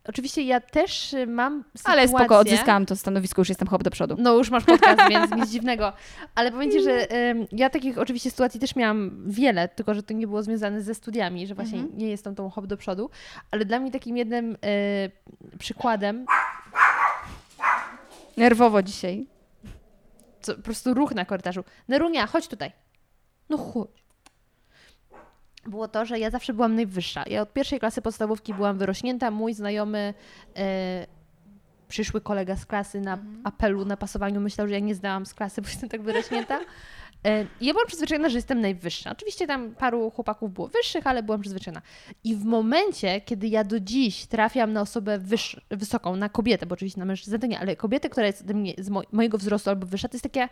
Oczywiście 0.05 0.43
ja 0.43 0.61
też 0.61 1.13
y, 1.13 1.27
mam 1.27 1.65
Ale 1.85 2.03
sytuację... 2.03 2.09
spoko, 2.27 2.39
odzyskałam 2.39 2.87
to 2.87 2.97
stanowisko, 2.97 3.41
już 3.41 3.49
jestem 3.49 3.69
hop 3.69 3.83
do 3.83 3.91
przodu. 3.91 4.17
No 4.19 4.35
już 4.35 4.51
masz 4.51 4.65
podcast, 4.65 5.01
więc 5.11 5.31
nic 5.37 5.51
dziwnego. 5.55 5.93
Ale 6.35 6.53
powiem 6.53 6.71
Ci, 6.71 6.83
że 6.83 7.07
ja 7.53 7.71
takich 7.71 7.99
oczywiście 7.99 8.31
sytuacji 8.31 8.61
też 8.61 8.77
miałam 8.77 9.25
wiele, 9.27 9.69
tylko 9.69 9.95
że 9.95 10.03
to 10.03 10.15
nie 10.15 10.27
było 10.27 10.43
związane 10.43 10.83
ze 10.83 10.95
studiami, 10.95 11.47
że 11.47 11.55
właśnie 11.55 11.79
Mhm. 11.79 11.99
nie 11.99 12.09
jestem 12.09 12.35
tą 12.35 12.51
hop 12.51 12.67
do 12.67 12.77
przodu. 12.77 13.11
Ale 13.51 13.65
dla 13.65 13.81
mnie 13.81 13.91
takim 13.91 14.17
jednym 14.17 14.53
y, 14.55 14.59
przykładem, 15.59 16.27
Nerwowo 18.37 18.83
dzisiaj. 18.83 19.27
co, 20.41 20.55
po 20.55 20.63
prostu 20.63 20.95
ruch 20.95 21.15
na 21.15 21.25
korytarzu. 21.25 21.65
Nerunia, 21.89 22.27
chodź 22.27 22.49
tutaj. 22.49 22.73
No 23.51 23.59
chodź. 23.59 24.05
Było 25.66 25.88
to, 25.88 26.05
że 26.05 26.18
ja 26.18 26.30
zawsze 26.30 26.53
byłam 26.55 26.74
najwyższa. 26.74 27.24
Ja 27.26 27.42
od 27.42 27.53
pierwszej 27.53 27.80
klasy 27.80 28.03
podstawówki 28.03 28.55
byłam 28.55 28.78
wyrośnięta. 28.78 29.30
Mój 29.30 29.55
znajomy, 29.55 30.14
e, 30.57 31.07
przyszły 31.88 32.20
kolega 32.20 32.57
z 32.57 32.66
klasy 32.66 33.01
na 33.01 33.18
apelu, 33.44 33.84
na 33.84 33.96
pasowaniu 33.96 34.40
myślał, 34.40 34.68
że 34.68 34.74
ja 34.74 34.80
nie 34.80 34.94
zdałam 34.94 35.26
z 35.26 35.34
klasy, 35.34 35.62
bo 35.62 35.68
jestem 35.68 35.88
tak 35.88 36.03
wyrośnięta. 36.03 36.61
E, 37.26 37.46
ja 37.61 37.72
byłam 37.72 37.86
przyzwyczajona, 37.86 38.28
że 38.28 38.38
jestem 38.38 38.61
najwyższa. 38.61 39.11
Oczywiście 39.11 39.46
tam 39.46 39.74
paru 39.74 40.11
chłopaków 40.11 40.53
było 40.53 40.68
wyższych, 40.68 41.07
ale 41.07 41.22
byłam 41.22 41.40
przyzwyczajona. 41.40 41.82
I 42.24 42.36
w 42.36 42.44
momencie, 42.44 43.20
kiedy 43.20 43.48
ja 43.48 43.64
do 43.64 43.80
dziś 43.80 44.26
trafiam 44.26 44.72
na 44.72 44.80
osobę 44.80 45.18
wyż, 45.18 45.61
wysoką, 45.70 46.16
na 46.16 46.28
kobietę, 46.28 46.66
bo 46.66 46.72
oczywiście 46.72 47.01
na 47.01 47.07
mężczyznę 47.07 47.38
to 47.38 47.46
nie, 47.46 47.61
ale 47.61 47.76
kobietę, 47.76 48.09
która 48.09 48.26
jest 48.26 48.42
ode 48.42 48.55
mnie, 48.55 48.74
z 48.78 48.90
mo- 48.90 49.03
mojego 49.12 49.38
wzrostu 49.38 49.70
albo 49.70 49.86
wyższa, 49.86 50.09
to 50.09 50.14
jest 50.14 50.22
takie 50.22 50.48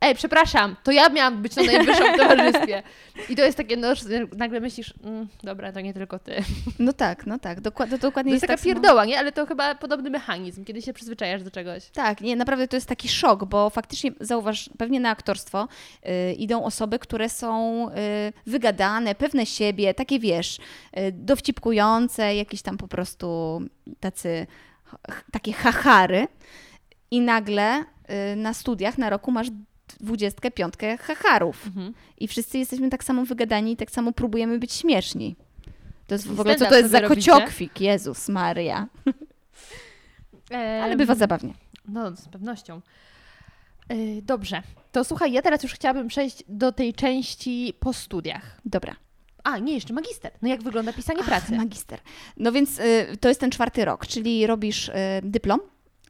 ej, 0.00 0.14
przepraszam, 0.14 0.76
to 0.82 0.92
ja 0.92 1.08
miałam 1.08 1.42
być 1.42 1.54
tą 1.54 1.64
najwyższą 1.64 2.04
w 2.14 2.16
towarzystwie. 2.16 2.82
I 3.28 3.36
to 3.36 3.44
jest 3.44 3.56
takie, 3.56 3.76
no, 3.76 3.88
nagle 4.36 4.60
myślisz, 4.60 4.94
mm, 5.04 5.28
dobra, 5.42 5.72
to 5.72 5.80
nie 5.80 5.94
tylko 5.94 6.18
ty. 6.18 6.36
No 6.78 6.92
tak, 6.92 7.26
no 7.26 7.38
tak, 7.38 7.60
dokładnie, 7.60 7.98
To 7.98 8.08
dokładnie 8.08 8.32
jest 8.32 8.42
taka 8.42 8.54
tak 8.54 8.64
pierdoła, 8.64 9.04
nie? 9.04 9.18
Ale 9.18 9.32
to 9.32 9.46
chyba 9.46 9.74
podobny 9.74 10.10
mechanizm, 10.10 10.64
kiedy 10.64 10.82
się 10.82 10.92
przyzwyczajasz 10.92 11.42
do 11.42 11.50
czegoś. 11.50 11.90
Tak, 11.90 12.20
nie, 12.20 12.36
naprawdę 12.36 12.68
to 12.68 12.76
jest 12.76 12.88
taki 12.88 13.08
szok, 13.08 13.44
bo 13.44 13.70
faktycznie 13.70 14.10
zauważ, 14.20 14.70
pewnie 14.78 15.00
na 15.00 15.10
aktorstwo 15.10 15.68
y, 16.06 16.32
idą 16.32 16.64
osoby, 16.64 16.98
które 16.98 17.28
są 17.28 17.88
y, 17.90 17.92
wygadane, 18.46 19.14
pewne 19.14 19.46
siebie, 19.46 19.94
takie 19.94 20.18
wiesz, 20.18 20.58
y, 20.58 21.12
dowcipkujące, 21.12 22.34
jakieś 22.34 22.62
tam 22.62 22.76
po 22.76 22.88
prostu 22.88 23.60
tacy, 24.00 24.46
takie 25.32 25.52
hachary 25.52 26.28
i 27.10 27.20
nagle 27.20 27.80
y, 28.32 28.36
na 28.36 28.54
studiach 28.54 28.98
na 28.98 29.10
roku 29.10 29.30
masz 29.30 29.48
dwudziestkę, 30.00 30.50
piątkę 30.50 30.96
hacharów 30.96 31.66
i 32.18 32.28
wszyscy 32.28 32.58
jesteśmy 32.58 32.90
tak 32.90 33.04
samo 33.04 33.24
wygadani 33.24 33.72
i 33.72 33.76
tak 33.76 33.90
samo 33.90 34.12
próbujemy 34.12 34.58
być 34.58 34.72
śmieszni. 34.72 35.36
To 36.06 36.14
jest 36.14 36.26
w 36.26 36.40
ogóle, 36.40 36.56
co 36.56 36.66
to 36.66 36.76
jest 36.76 36.90
za 36.90 37.00
robicie? 37.00 37.32
kociokwik, 37.32 37.80
Jezus 37.80 38.28
Maria. 38.28 38.86
Ale 40.82 40.96
bywa 40.96 41.14
zabawnie. 41.14 41.54
No, 41.88 42.16
z 42.16 42.28
pewnością. 42.28 42.80
Yy, 43.88 44.22
dobrze. 44.22 44.62
To 44.92 45.04
słuchaj, 45.04 45.32
ja 45.32 45.42
teraz 45.42 45.62
już 45.62 45.72
chciałabym 45.72 46.08
przejść 46.08 46.44
do 46.48 46.72
tej 46.72 46.94
części 46.94 47.74
po 47.80 47.92
studiach. 47.92 48.60
Dobra. 48.64 48.96
A, 49.44 49.58
nie, 49.58 49.74
jeszcze 49.74 49.94
magister. 49.94 50.32
No 50.42 50.48
jak 50.48 50.62
wygląda 50.62 50.92
pisanie 50.92 51.20
Ach, 51.20 51.26
pracy? 51.26 51.56
Magister. 51.56 52.00
No 52.36 52.52
więc 52.52 52.78
y, 52.78 53.16
to 53.20 53.28
jest 53.28 53.40
ten 53.40 53.50
czwarty 53.50 53.84
rok, 53.84 54.06
czyli 54.06 54.46
robisz 54.46 54.88
y, 54.88 54.92
dyplom 55.22 55.60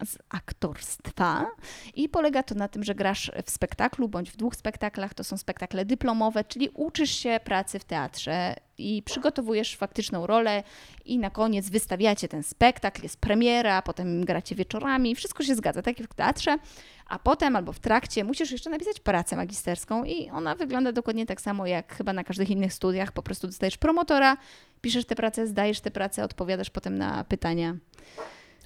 z 0.04 0.18
aktorstwa 0.28 1.46
i 1.94 2.08
polega 2.08 2.42
to 2.42 2.54
na 2.54 2.68
tym, 2.68 2.84
że 2.84 2.94
grasz 2.94 3.32
w 3.46 3.50
spektaklu 3.50 4.08
bądź 4.08 4.30
w 4.30 4.36
dwóch 4.36 4.56
spektaklach. 4.56 5.14
To 5.14 5.24
są 5.24 5.36
spektakle 5.36 5.84
dyplomowe, 5.84 6.44
czyli 6.44 6.68
uczysz 6.74 7.10
się 7.10 7.40
pracy 7.44 7.78
w 7.78 7.84
teatrze 7.84 8.56
i 8.78 9.02
przygotowujesz 9.02 9.76
faktyczną 9.76 10.26
rolę 10.26 10.62
i 11.04 11.18
na 11.18 11.30
koniec 11.30 11.70
wystawiacie 11.70 12.28
ten 12.28 12.42
spektakl, 12.42 13.02
jest 13.02 13.20
premiera, 13.20 13.82
potem 13.82 14.24
gracie 14.24 14.54
wieczorami, 14.54 15.14
wszystko 15.14 15.44
się 15.44 15.54
zgadza, 15.54 15.82
tak 15.82 16.00
jak 16.00 16.10
w 16.10 16.14
teatrze, 16.14 16.58
a 17.06 17.18
potem 17.18 17.56
albo 17.56 17.72
w 17.72 17.78
trakcie 17.78 18.24
musisz 18.24 18.50
jeszcze 18.50 18.70
napisać 18.70 19.00
pracę 19.00 19.36
magisterską 19.36 20.04
i 20.04 20.30
ona 20.30 20.54
wygląda 20.54 20.92
dokładnie 20.92 21.26
tak 21.26 21.40
samo 21.40 21.66
jak 21.66 21.94
chyba 21.94 22.12
na 22.12 22.24
każdych 22.24 22.50
innych 22.50 22.72
studiach, 22.72 23.12
po 23.12 23.22
prostu 23.22 23.46
dostajesz 23.46 23.76
promotora, 23.76 24.36
piszesz 24.80 25.04
tę 25.04 25.14
pracę, 25.14 25.46
zdajesz 25.46 25.80
tę 25.80 25.90
pracę, 25.90 26.24
odpowiadasz 26.24 26.70
potem 26.70 26.98
na 26.98 27.24
pytania. 27.24 27.76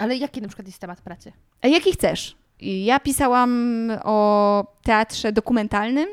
Ale 0.00 0.16
jaki 0.16 0.40
na 0.42 0.48
przykład 0.48 0.66
jest 0.66 0.78
temat 0.78 1.00
pracy? 1.00 1.32
A 1.62 1.66
jaki 1.68 1.92
chcesz? 1.92 2.36
Ja 2.60 3.00
pisałam 3.00 3.50
o 4.04 4.66
teatrze 4.82 5.32
dokumentalnym, 5.32 6.08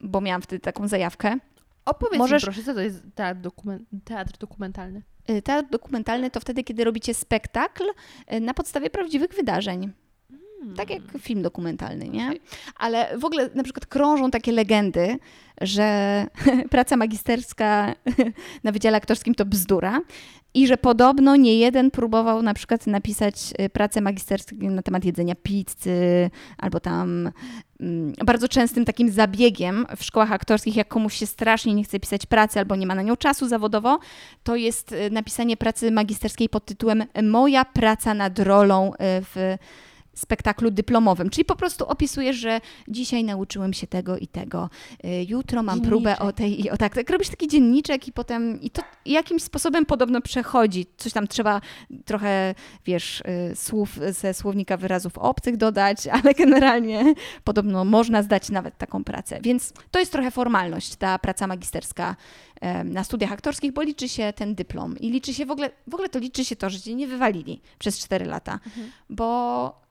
bo 0.00 0.20
miałam 0.20 0.42
wtedy 0.42 0.60
taką 0.60 0.88
zajawkę. 0.88 1.36
Opowiedz 1.84 2.18
Możesz- 2.18 2.42
mi 2.42 2.46
proszę, 2.46 2.62
co 2.62 2.74
to 2.74 2.80
jest 2.80 3.02
teatr, 3.14 3.40
dokumen- 3.40 3.84
teatr 4.04 4.38
dokumentalny? 4.38 5.02
Y, 5.30 5.42
Teatr 5.42 5.68
dokumentalny 5.70 6.30
to 6.30 6.40
wtedy, 6.40 6.64
kiedy 6.64 6.84
robicie 6.84 7.14
spektakl 7.14 7.84
y, 8.32 8.40
na 8.40 8.54
podstawie 8.54 8.90
prawdziwych 8.90 9.30
wydarzeń. 9.34 9.92
Tak 10.76 10.90
jak 10.90 11.02
film 11.20 11.42
dokumentalny, 11.42 12.08
nie? 12.08 12.32
Ale 12.76 13.18
w 13.18 13.24
ogóle 13.24 13.50
na 13.54 13.62
przykład 13.62 13.86
krążą 13.86 14.30
takie 14.30 14.52
legendy, 14.52 15.18
że 15.60 16.26
praca 16.70 16.96
magisterska 16.96 17.94
na 18.64 18.72
Wydziale 18.72 18.96
Aktorskim 18.96 19.34
to 19.34 19.44
bzdura 19.44 20.00
i 20.54 20.66
że 20.66 20.76
podobno 20.76 21.36
nie 21.36 21.58
jeden 21.58 21.90
próbował 21.90 22.42
na 22.42 22.54
przykład 22.54 22.86
napisać 22.86 23.34
y, 23.60 23.68
pracę 23.68 24.00
magisterską 24.00 24.56
na 24.60 24.82
temat 24.82 25.04
jedzenia 25.04 25.34
pizzy 25.42 26.30
albo 26.58 26.80
tam 26.80 27.30
mm, 27.80 28.12
bardzo 28.24 28.48
częstym 28.48 28.84
takim 28.84 29.10
zabiegiem 29.10 29.86
w 29.96 30.04
szkołach 30.04 30.32
aktorskich, 30.32 30.76
jak 30.76 30.88
komuś 30.88 31.14
się 31.14 31.26
strasznie 31.26 31.74
nie 31.74 31.84
chce 31.84 32.00
pisać 32.00 32.26
pracy 32.26 32.58
albo 32.58 32.76
nie 32.76 32.86
ma 32.86 32.94
na 32.94 33.02
nią 33.02 33.16
czasu 33.16 33.48
zawodowo, 33.48 33.98
to 34.42 34.56
jest 34.56 34.92
y, 34.92 35.10
napisanie 35.10 35.56
pracy 35.56 35.90
magisterskiej 35.90 36.48
pod 36.48 36.64
tytułem 36.64 37.04
Moja 37.22 37.64
praca 37.64 38.14
nad 38.14 38.38
rolą 38.38 38.92
y, 38.92 38.96
w 39.00 39.56
spektaklu 40.14 40.70
dyplomowym, 40.70 41.30
czyli 41.30 41.44
po 41.44 41.56
prostu 41.56 41.86
opisujesz, 41.86 42.36
że 42.36 42.60
dzisiaj 42.88 43.24
nauczyłem 43.24 43.72
się 43.72 43.86
tego 43.86 44.18
i 44.18 44.26
tego, 44.26 44.70
y, 45.04 45.26
jutro 45.28 45.62
mam 45.62 45.80
próbę 45.80 46.18
o 46.18 46.32
tej 46.32 46.60
i 46.60 46.70
o 46.70 46.76
tak. 46.76 46.94
tak. 46.94 47.10
Robisz 47.10 47.28
taki 47.28 47.48
dzienniczek 47.48 48.08
i 48.08 48.12
potem 48.12 48.60
i 48.60 48.70
to 48.70 48.82
jakimś 49.06 49.42
sposobem 49.42 49.86
podobno 49.86 50.20
przechodzi. 50.20 50.86
Coś 50.96 51.12
tam 51.12 51.28
trzeba 51.28 51.60
trochę, 52.04 52.54
wiesz, 52.86 53.20
y, 53.52 53.56
słów 53.56 53.98
ze 54.10 54.34
słownika 54.34 54.76
wyrazów 54.76 55.18
obcych 55.18 55.56
dodać, 55.56 56.06
ale 56.22 56.34
generalnie 56.34 57.14
podobno 57.44 57.84
można 57.84 58.22
zdać 58.22 58.50
nawet 58.50 58.78
taką 58.78 59.04
pracę. 59.04 59.40
Więc 59.42 59.72
to 59.90 59.98
jest 59.98 60.12
trochę 60.12 60.30
formalność, 60.30 60.96
ta 60.96 61.18
praca 61.18 61.46
magisterska 61.46 62.16
na 62.84 63.04
studiach 63.04 63.32
aktorskich, 63.32 63.72
bo 63.72 63.82
liczy 63.82 64.08
się 64.08 64.32
ten 64.32 64.54
dyplom 64.54 64.98
i 64.98 65.10
liczy 65.10 65.34
się 65.34 65.46
w 65.46 65.50
ogóle, 65.50 65.70
w 65.86 65.94
ogóle 65.94 66.08
to 66.08 66.18
liczy 66.18 66.44
się 66.44 66.56
to, 66.56 66.70
że 66.70 66.80
cię 66.80 66.94
nie 66.94 67.06
wywalili 67.06 67.60
przez 67.78 67.98
4 67.98 68.24
lata, 68.24 68.60
bo 69.10 69.89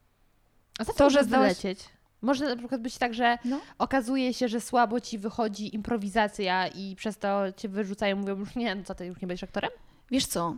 A 0.79 0.85
To, 0.85 0.93
to, 0.93 1.09
że 1.09 1.23
wylecieć? 1.23 1.79
Może 2.21 2.45
na 2.45 2.55
przykład 2.55 2.81
być 2.81 2.97
tak, 2.97 3.13
że 3.13 3.37
no, 3.45 3.61
okazuje 3.77 4.33
się, 4.33 4.47
że 4.47 4.61
słabo 4.61 4.99
ci 4.99 5.17
wychodzi 5.17 5.75
improwizacja 5.75 6.67
i 6.67 6.95
przez 6.95 7.17
to 7.17 7.51
cię 7.57 7.69
wyrzucają 7.69 8.15
i 8.15 8.19
mówią 8.19 8.35
już 8.39 8.55
nie, 8.55 8.75
no 8.75 8.83
co 8.83 8.95
ty 8.95 9.05
już 9.05 9.21
nie 9.21 9.27
będziesz 9.27 9.43
aktorem? 9.43 9.71
Wiesz 10.11 10.25
co? 10.25 10.55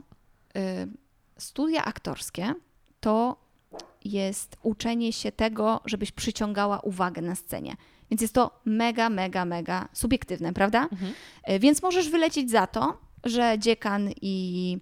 Y, 0.58 0.88
Studia 1.38 1.86
aktorskie 1.86 2.54
to 3.00 3.36
jest 4.06 4.58
uczenie 4.64 5.14
się 5.14 5.32
tego, 5.32 5.82
żebyś 5.86 6.12
przyciągała 6.12 6.80
uwagę 6.80 7.22
na 7.22 7.36
scenie. 7.36 7.76
Więc 8.12 8.22
jest 8.22 8.34
to 8.34 8.60
mega, 8.66 9.10
mega, 9.10 9.46
mega 9.46 9.88
subiektywne, 9.94 10.54
prawda? 10.54 10.88
Mhm. 10.92 11.14
Y, 11.50 11.60
Więc 11.60 11.82
możesz 11.82 12.10
wylecieć 12.10 12.52
za 12.52 12.68
to, 12.68 12.98
że 13.24 13.60
dziekan 13.60 14.10
i 14.22 14.78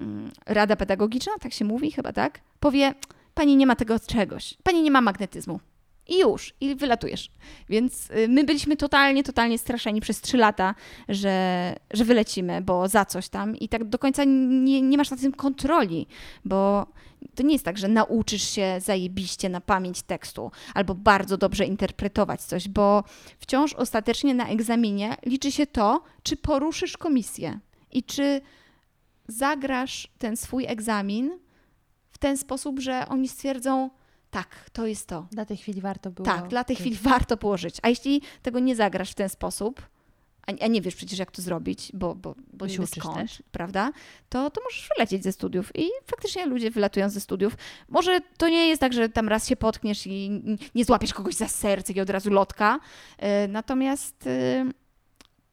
mm, 0.00 0.30
rada 0.46 0.76
pedagogiczna, 0.76 1.32
tak 1.40 1.52
się 1.52 1.64
mówi 1.64 1.92
chyba, 1.92 2.12
tak? 2.12 2.40
Powie, 2.60 2.94
pani 3.38 3.56
nie 3.56 3.66
ma 3.66 3.76
tego 3.76 4.00
czegoś, 4.00 4.54
pani 4.62 4.82
nie 4.82 4.90
ma 4.90 5.00
magnetyzmu. 5.00 5.60
I 6.08 6.20
już, 6.20 6.54
i 6.60 6.74
wylatujesz. 6.74 7.30
Więc 7.68 8.10
y, 8.10 8.28
my 8.28 8.44
byliśmy 8.44 8.76
totalnie, 8.76 9.24
totalnie 9.24 9.58
straszeni 9.58 10.00
przez 10.00 10.20
trzy 10.20 10.36
lata, 10.36 10.74
że, 11.08 11.76
że 11.90 12.04
wylecimy, 12.04 12.62
bo 12.62 12.88
za 12.88 13.04
coś 13.04 13.28
tam 13.28 13.56
i 13.56 13.68
tak 13.68 13.84
do 13.84 13.98
końca 13.98 14.24
nie, 14.24 14.82
nie 14.82 14.96
masz 14.96 15.10
nad 15.10 15.20
tym 15.20 15.32
kontroli, 15.32 16.06
bo 16.44 16.86
to 17.34 17.42
nie 17.42 17.52
jest 17.52 17.64
tak, 17.64 17.78
że 17.78 17.88
nauczysz 17.88 18.42
się 18.42 18.78
zajebiście 18.80 19.48
na 19.48 19.60
pamięć 19.60 20.02
tekstu 20.02 20.50
albo 20.74 20.94
bardzo 20.94 21.36
dobrze 21.36 21.64
interpretować 21.64 22.42
coś, 22.42 22.68
bo 22.68 23.04
wciąż 23.38 23.74
ostatecznie 23.74 24.34
na 24.34 24.48
egzaminie 24.48 25.16
liczy 25.26 25.52
się 25.52 25.66
to, 25.66 26.02
czy 26.22 26.36
poruszysz 26.36 26.96
komisję 26.96 27.58
i 27.92 28.02
czy 28.02 28.40
zagrasz 29.28 30.08
ten 30.18 30.36
swój 30.36 30.66
egzamin 30.66 31.47
w 32.18 32.20
ten 32.20 32.36
sposób, 32.36 32.80
że 32.80 33.08
oni 33.08 33.28
stwierdzą, 33.28 33.90
tak, 34.30 34.70
to 34.72 34.86
jest 34.86 35.06
to. 35.06 35.26
Dla 35.30 35.44
tej 35.44 35.56
chwili 35.56 35.80
warto 35.80 36.10
było. 36.10 36.26
Tak, 36.26 36.48
dla 36.48 36.64
tej 36.64 36.76
chwili 36.76 36.96
warto 37.02 37.36
położyć. 37.36 37.76
A 37.82 37.88
jeśli 37.88 38.22
tego 38.42 38.58
nie 38.58 38.76
zagrasz 38.76 39.10
w 39.10 39.14
ten 39.14 39.28
sposób, 39.28 39.82
a, 40.60 40.66
nie 40.66 40.80
wiesz 40.80 40.94
przecież, 40.94 41.18
jak 41.18 41.30
to 41.30 41.42
zrobić, 41.42 41.90
bo, 41.94 42.14
bo, 42.14 42.34
bo 42.52 42.68
Się 42.68 42.82
uczysz 42.82 42.98
skąd, 42.98 43.16
też. 43.16 43.42
prawda? 43.52 43.92
To, 44.28 44.50
to 44.50 44.60
możesz 44.64 44.88
wylecieć 44.96 45.22
ze 45.24 45.32
studiów. 45.32 45.70
I 45.76 45.88
faktycznie 46.06 46.46
ludzie 46.46 46.70
wylatują 46.70 47.10
ze 47.10 47.20
studiów. 47.20 47.56
Może 47.88 48.20
to 48.36 48.48
nie 48.48 48.68
jest 48.68 48.80
tak, 48.80 48.92
że 48.92 49.08
tam 49.08 49.28
raz 49.28 49.48
się 49.48 49.56
potkniesz 49.56 50.06
i 50.06 50.42
nie 50.74 50.84
złapiesz 50.84 51.14
kogoś 51.14 51.34
za 51.34 51.48
serce 51.48 51.92
i 51.92 52.00
od 52.00 52.10
razu 52.10 52.30
lotka. 52.30 52.80
Y, 53.44 53.48
Natomiast 53.48 54.26
y, 54.26 54.64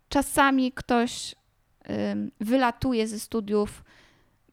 czasami 0.10 0.72
ktoś 0.72 1.36
wylatuje 2.40 3.08
ze 3.08 3.20
studiów, 3.20 3.84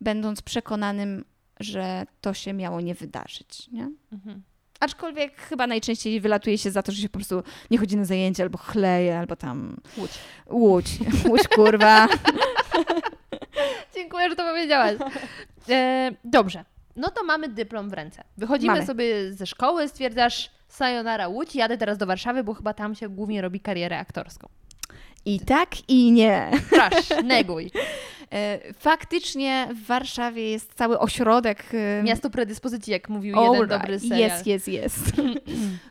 będąc 0.01 0.43
przekonanym, 0.43 1.25
że 1.61 2.07
to 2.21 2.35
się 2.35 2.53
miało 2.53 2.81
nie 2.81 2.95
wydarzyć. 2.95 3.69
Nie? 3.73 3.91
Mhm. 4.13 4.43
Aczkolwiek 4.81 5.37
chyba 5.37 5.67
najczęściej 5.67 6.21
wylatuje 6.21 6.59
się 6.59 6.71
za 6.71 6.83
to, 6.83 6.93
że 6.93 7.03
się 7.03 7.09
po 7.09 7.19
prostu 7.19 7.43
nie 7.71 7.79
chodzi 7.79 7.97
na 7.97 8.05
zajęcia, 8.05 8.43
albo 8.43 8.59
chleje, 8.59 9.19
albo 9.19 9.37
tam 9.37 9.77
Łódź. 9.97 10.11
łódź, 10.51 10.99
łódź 11.29 11.49
kurwa. 11.49 12.09
Dziękuję, 13.95 14.31
że 14.31 14.37
to 14.37 14.43
powiedziałaś. 14.45 14.95
E, 15.69 16.11
dobrze. 16.25 16.65
No 16.97 17.11
to 17.11 17.25
mamy 17.25 17.49
dyplom 17.49 17.91
w 17.91 17.93
ręce. 17.93 18.25
Wychodzimy 18.37 18.73
Mamy. 18.73 18.87
sobie 18.87 19.33
ze 19.33 19.47
szkoły, 19.47 19.89
stwierdzasz 19.89 20.51
sayonara 20.69 21.29
Łódź, 21.29 21.55
jadę 21.55 21.79
teraz 21.79 21.99
do 21.99 22.07
Warszawy, 22.07 22.45
bo 22.45 22.55
chyba 22.55 22.75
tam 22.75 22.95
się 22.95 23.09
głównie 23.09 23.43
robi 23.43 23.61
karierę 23.61 23.99
aktorską. 23.99 24.49
I 25.25 25.41
tak, 25.41 25.89
i 25.89 26.13
nie. 26.13 26.51
Proszę, 26.71 27.23
neguj. 27.35 27.71
E, 28.33 28.59
Faktycznie 28.75 29.69
w 29.75 29.87
Warszawie 29.87 30.51
jest 30.51 30.75
cały 30.75 30.99
ośrodek. 30.99 31.65
e, 31.75 32.03
Miasto 32.03 32.31
predyspozycji, 32.31 32.93
jak 32.93 33.09
mówił 33.09 33.39
All 33.39 33.45
jeden 33.45 33.61
right. 33.63 33.81
dobry 33.81 34.01
serial. 34.01 34.19
Jest, 34.19 34.47
jest, 34.47 34.69
jest. 34.69 34.99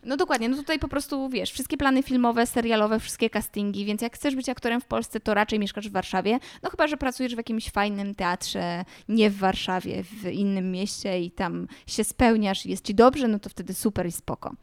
No 0.04 0.18
dokładnie, 0.18 0.50
no 0.50 0.58
tutaj 0.58 0.80
po 0.80 0.88
prostu 0.88 1.30
wiesz, 1.30 1.52
wszystkie 1.52 1.78
plany 1.78 2.04
filmowe, 2.04 2.46
serialowe, 2.48 3.00
wszystkie 3.00 3.30
castingi, 3.30 3.86
więc 3.86 4.02
jak 4.02 4.16
chcesz 4.16 4.36
być 4.36 4.50
aktorem 4.50 4.82
w 4.82 4.86
Polsce, 4.86 5.20
to 5.20 5.34
raczej 5.34 5.60
mieszkasz 5.60 5.90
w 5.90 5.92
Warszawie. 5.92 6.40
No 6.64 6.70
chyba, 6.70 6.88
że 6.88 6.98
pracujesz 6.98 7.34
w 7.34 7.38
jakimś 7.38 7.70
fajnym 7.70 8.16
teatrze, 8.16 8.86
nie 9.10 9.30
w 9.30 9.38
Warszawie, 9.38 10.04
w 10.04 10.28
innym 10.32 10.72
mieście 10.72 11.22
i 11.22 11.32
tam 11.32 11.68
się 11.88 12.04
spełniasz 12.04 12.66
i 12.66 12.70
jest 12.70 12.86
ci 12.86 12.96
dobrze, 12.96 13.28
no 13.28 13.40
to 13.40 13.50
wtedy 13.50 13.74
super 13.74 14.08
i 14.08 14.12
spoko. 14.12 14.54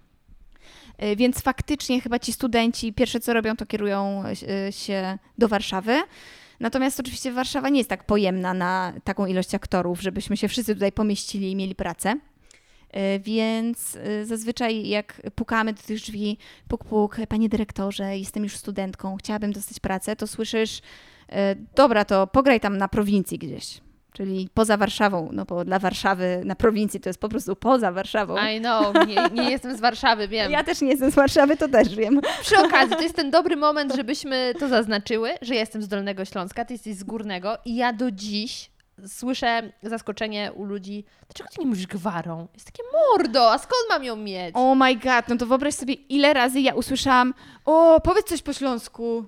E, 0.98 1.16
Więc 1.16 1.40
faktycznie 1.40 2.00
chyba 2.00 2.18
ci 2.18 2.32
studenci 2.32 2.92
pierwsze 2.92 3.20
co 3.20 3.32
robią, 3.32 3.56
to 3.56 3.66
kierują 3.66 4.22
e, 4.66 4.72
się 4.72 5.18
do 5.38 5.48
Warszawy. 5.48 6.02
Natomiast 6.60 7.00
oczywiście 7.00 7.32
Warszawa 7.32 7.68
nie 7.68 7.78
jest 7.80 7.90
tak 7.90 8.04
pojemna 8.04 8.54
na 8.54 8.92
taką 9.04 9.26
ilość 9.26 9.54
aktorów, 9.54 10.00
żebyśmy 10.02 10.36
się 10.36 10.48
wszyscy 10.48 10.74
tutaj 10.74 10.92
pomieścili 10.92 11.50
i 11.50 11.56
mieli 11.56 11.74
pracę. 11.74 12.14
E, 12.90 13.18
Więc 13.20 13.98
zazwyczaj 14.24 14.88
jak 14.88 15.22
pukamy 15.34 15.72
do 15.72 15.82
tych 15.82 15.96
drzwi, 15.98 16.38
puk, 16.68 16.84
puk, 16.84 17.16
panie 17.28 17.48
dyrektorze, 17.48 18.18
jestem 18.18 18.42
już 18.42 18.56
studentką, 18.56 19.16
chciałabym 19.16 19.52
dostać 19.52 19.80
pracę, 19.80 20.16
to 20.16 20.26
słyszysz, 20.26 20.80
dobra, 21.74 22.04
to 22.04 22.26
pograj 22.26 22.60
tam 22.60 22.78
na 22.78 22.88
prowincji 22.88 23.38
gdzieś. 23.38 23.80
Czyli 24.18 24.48
poza 24.54 24.76
Warszawą, 24.76 25.28
no 25.32 25.44
bo 25.44 25.64
dla 25.64 25.78
Warszawy 25.78 26.42
na 26.44 26.54
prowincji 26.54 27.00
to 27.00 27.08
jest 27.08 27.20
po 27.20 27.28
prostu 27.28 27.56
poza 27.56 27.92
Warszawą. 27.92 28.36
I 28.56 28.60
know, 28.60 29.06
nie, 29.06 29.42
nie 29.42 29.50
jestem 29.50 29.76
z 29.76 29.80
Warszawy, 29.80 30.28
wiem. 30.28 30.52
Ja 30.52 30.64
też 30.64 30.80
nie 30.80 30.88
jestem 30.88 31.10
z 31.10 31.14
Warszawy, 31.14 31.56
to 31.56 31.68
też 31.68 31.94
wiem. 31.94 32.20
Przy 32.42 32.58
okazji, 32.58 32.96
to 32.96 33.02
jest 33.02 33.16
ten 33.16 33.30
dobry 33.30 33.56
moment, 33.56 33.94
żebyśmy 33.96 34.54
to 34.58 34.68
zaznaczyły, 34.68 35.30
że 35.42 35.54
ja 35.54 35.60
jestem 35.60 35.82
z 35.82 35.88
Dolnego 35.88 36.24
Śląska, 36.24 36.64
ty 36.64 36.74
jesteś 36.74 36.94
z 36.94 37.04
Górnego 37.04 37.58
i 37.64 37.76
ja 37.76 37.92
do 37.92 38.10
dziś 38.10 38.70
słyszę 39.06 39.72
zaskoczenie 39.82 40.52
u 40.52 40.64
ludzi, 40.64 41.04
dlaczego 41.28 41.50
ty 41.50 41.60
nie 41.60 41.66
mówisz 41.66 41.86
gwarą? 41.86 42.48
Jest 42.54 42.66
takie 42.66 42.82
mordo, 42.92 43.52
a 43.52 43.58
skąd 43.58 43.82
mam 43.88 44.04
ją 44.04 44.16
mieć? 44.16 44.50
Oh 44.54 44.74
my 44.74 44.96
god, 44.96 45.28
no 45.28 45.36
to 45.36 45.46
wyobraź 45.46 45.74
sobie, 45.74 45.94
ile 45.94 46.34
razy 46.34 46.60
ja 46.60 46.74
usłyszałam, 46.74 47.34
o, 47.64 48.00
powiedz 48.00 48.26
coś 48.26 48.42
po 48.42 48.52
śląsku. 48.52 49.24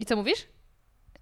I 0.00 0.06
co 0.06 0.16
mówisz? 0.16 0.46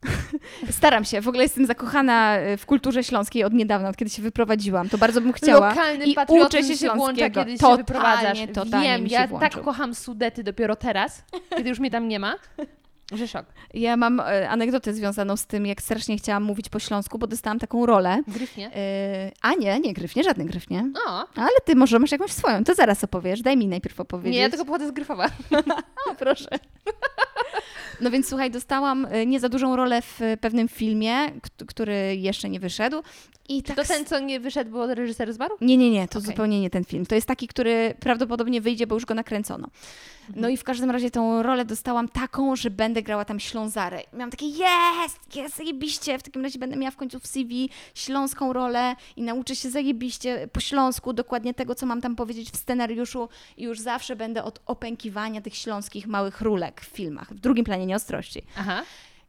Staram 0.71 1.05
się, 1.05 1.21
w 1.21 1.29
ogóle 1.29 1.43
jestem 1.43 1.67
zakochana 1.67 2.37
e, 2.37 2.57
w 2.57 2.67
kulturze 2.67 3.05
śląskiej 3.05 3.45
od 3.45 3.53
niedawna, 3.53 3.89
od 3.89 3.97
kiedy 3.97 4.11
się 4.11 4.23
wyprowadziłam. 4.23 4.89
To 4.89 4.99
bardzo 4.99 5.21
bym 5.21 5.33
chciała. 5.33 5.69
Lokalny 5.69 6.05
I 6.07 6.17
uczę 6.29 6.63
się 6.63 6.77
się 6.77 6.91
włącza, 6.95 7.31
kiedy 7.31 7.53
się 7.53 7.59
Totalnie, 7.59 7.77
wyprowadzasz. 7.77 8.39
totalnie 8.55 8.89
Wiem, 8.89 9.07
ja 9.07 9.27
włączył. 9.27 9.51
tak 9.51 9.65
kocham 9.65 9.95
Sudety 9.95 10.45
dopiero 10.45 10.77
teraz, 10.77 11.25
kiedy 11.57 11.69
już 11.69 11.79
mnie 11.79 11.91
tam 11.91 12.09
nie 12.09 12.19
ma, 12.19 12.35
że 13.13 13.29
szok. 13.29 13.47
Ja 13.75 13.97
mam 13.97 14.21
e, 14.21 14.49
anegdotę 14.49 14.95
związaną 14.95 15.37
z 15.37 15.47
tym, 15.47 15.67
jak 15.67 15.83
strasznie 15.83 16.17
chciałam 16.19 16.43
mówić 16.43 16.69
po 16.69 16.79
śląsku, 16.79 17.19
bo 17.19 17.27
dostałam 17.27 17.59
taką 17.59 17.87
rolę. 17.87 18.23
Gryfnie. 18.29 18.71
E, 18.75 19.31
a 19.43 19.55
nie, 19.55 19.81
nie 19.81 19.93
gryfnie, 19.95 20.25
żadny 20.25 20.45
gryfnie. 20.45 20.91
O, 21.09 21.27
Ale 21.37 21.57
ty 21.65 21.75
może 21.77 21.99
masz 21.99 22.13
jakąś 22.13 22.33
swoją, 22.33 22.65
to 22.65 22.75
zaraz 22.75 23.05
opowiesz. 23.05 23.43
Daj 23.43 23.57
mi 23.57 23.67
najpierw 23.69 24.01
opowiedzieć. 24.01 24.33
nie, 24.33 24.41
ja 24.41 24.51
tylko 24.51 24.65
pochodzę 24.65 24.89
z 24.89 24.93
Gryfowa. 24.93 25.27
A, 26.11 26.15
proszę. 26.15 26.49
No 28.01 28.11
więc 28.11 28.29
słuchaj, 28.29 28.51
dostałam 28.51 29.07
e, 29.11 29.27
nie 29.27 29.41
za 29.41 29.49
dużą 29.49 29.77
rolę 29.77 30.03
w 30.03 30.21
pewnym 30.41 30.69
filmie, 30.69 31.17
kt- 31.43 31.65
który 31.67 32.17
jeszcze 32.17 32.49
nie 32.49 32.61
wyszedł. 32.61 33.03
I 33.49 33.63
tak 33.63 33.77
to 33.77 33.85
ten, 33.85 34.05
co 34.05 34.19
nie 34.21 34.41
wyszedł, 34.41 34.71
bo 34.71 34.95
reżyser 34.95 35.33
zmarł? 35.33 35.57
Nie, 35.61 35.77
nie, 35.77 35.91
nie, 35.91 36.09
to 36.09 36.19
Okej. 36.19 36.31
zupełnie 36.31 36.61
nie 36.61 36.71
ten 36.71 36.85
film. 36.85 37.07
To 37.07 37.15
jest 37.15 37.27
taki, 37.27 37.49
który 37.49 37.95
prawdopodobnie 38.01 38.61
wyjdzie, 38.61 38.87
bo 38.87 38.95
już 38.95 39.05
go 39.05 39.15
nakręcono. 39.15 39.69
No 40.35 40.49
i 40.49 40.57
w 40.57 40.65
każdym 40.65 40.91
razie 40.91 41.11
tą 41.11 41.43
rolę 41.43 41.65
dostałam 41.65 42.09
taką, 42.09 42.57
że 42.57 42.71
będę 42.71 43.03
grała 43.03 43.25
tam 43.25 43.41
Ślązarę. 43.41 44.01
I 44.13 44.17
Miałam 44.17 44.31
takie, 44.31 44.47
jest, 44.47 45.37
jest, 45.37 45.57
zajebiście, 45.57 46.19
w 46.19 46.23
takim 46.23 46.43
razie 46.43 46.59
będę 46.59 46.77
miała 46.77 46.91
w 46.91 46.97
końcu 46.97 47.21
w 47.21 47.27
CV 47.27 47.71
śląską 47.95 48.53
rolę 48.53 48.97
i 49.17 49.23
nauczę 49.23 49.57
się 49.57 49.71
zajebiście 49.71 50.49
po 50.53 50.61
śląsku 50.61 51.13
dokładnie 51.13 51.55
tego, 51.55 51.75
co 51.75 51.87
mam 51.87 52.01
tam 52.01 52.17
powiedzieć 52.17 52.51
w 52.51 52.57
scenariuszu 52.57 53.29
i 53.57 53.65
już 53.65 53.81
zawsze 53.81 54.17
będę 54.17 54.45
od 54.45 54.61
opękiwania 54.67 55.41
tych 55.41 55.57
śląskich 55.57 56.07
małych 56.07 56.41
rulek 56.41 56.81
w 56.81 56.85
filmach, 56.85 57.35
w 57.35 57.41
drugim 57.41 57.65
planie 57.65 57.87
nieostrości. 57.87 58.43
Aha. 58.57 58.83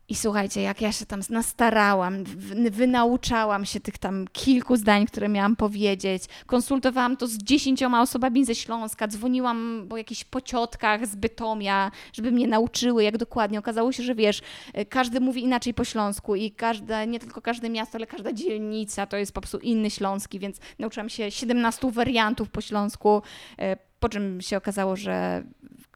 I 0.09 0.15
słuchajcie, 0.15 0.61
jak 0.61 0.81
ja 0.81 0.91
się 0.91 1.05
tam 1.05 1.19
nastarałam, 1.29 2.23
wynauczałam 2.71 3.65
się 3.65 3.79
tych 3.79 3.97
tam 3.97 4.25
kilku 4.31 4.77
zdań, 4.77 5.05
które 5.05 5.29
miałam 5.29 5.55
powiedzieć, 5.55 6.23
konsultowałam 6.45 7.17
to 7.17 7.27
z 7.27 7.37
dziesięcioma 7.37 8.01
osobami 8.01 8.45
ze 8.45 8.55
Śląska, 8.55 9.07
dzwoniłam 9.07 9.85
po 9.89 9.97
jakichś 9.97 10.23
pociotkach 10.23 11.07
z 11.07 11.15
Bytomia, 11.15 11.91
żeby 12.13 12.31
mnie 12.31 12.47
nauczyły, 12.47 13.03
jak 13.03 13.17
dokładnie. 13.17 13.59
Okazało 13.59 13.91
się, 13.91 14.03
że 14.03 14.15
wiesz, 14.15 14.41
y, 14.79 14.85
każdy 14.85 15.19
mówi 15.19 15.43
inaczej 15.43 15.73
po 15.73 15.85
śląsku 15.85 16.35
i 16.35 16.51
każde, 16.51 17.07
nie 17.07 17.19
tylko 17.19 17.41
każde 17.41 17.69
miasto, 17.69 17.95
ale 17.95 18.07
każda 18.07 18.33
dzielnica 18.33 19.05
to 19.05 19.17
jest 19.17 19.31
po 19.31 19.41
prostu 19.41 19.57
inny 19.57 19.89
śląski, 19.89 20.39
więc 20.39 20.57
nauczyłam 20.79 21.09
się 21.09 21.31
17 21.31 21.91
wariantów 21.91 22.49
po 22.49 22.61
śląsku, 22.61 23.21
y, 23.51 23.77
po 23.99 24.09
czym 24.09 24.41
się 24.41 24.57
okazało, 24.57 24.95
że 24.95 25.43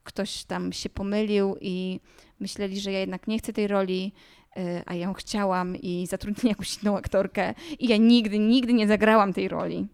ktoś 0.04 0.44
tam 0.44 0.74
się 0.74 0.90
pomylił 0.90 1.56
i 1.62 2.00
myśleli, 2.42 2.80
że 2.80 2.92
ja 2.92 3.00
jednak 3.00 3.28
nie 3.28 3.40
chcę 3.40 3.54
tej 3.54 3.68
roli, 3.68 4.12
y, 4.58 4.62
a 4.86 4.94
ja 4.96 5.02
ją 5.06 5.14
chciałam 5.14 5.76
i 5.76 6.08
zatrudnili 6.08 6.50
jakąś 6.50 6.84
inną 6.84 6.98
aktorkę 6.98 7.54
i 7.80 7.88
ja 7.88 7.98
nigdy, 7.98 8.40
nigdy 8.40 8.74
nie 8.74 8.88
zagrałam 8.88 9.34
tej 9.34 9.48
roli. 9.48 9.88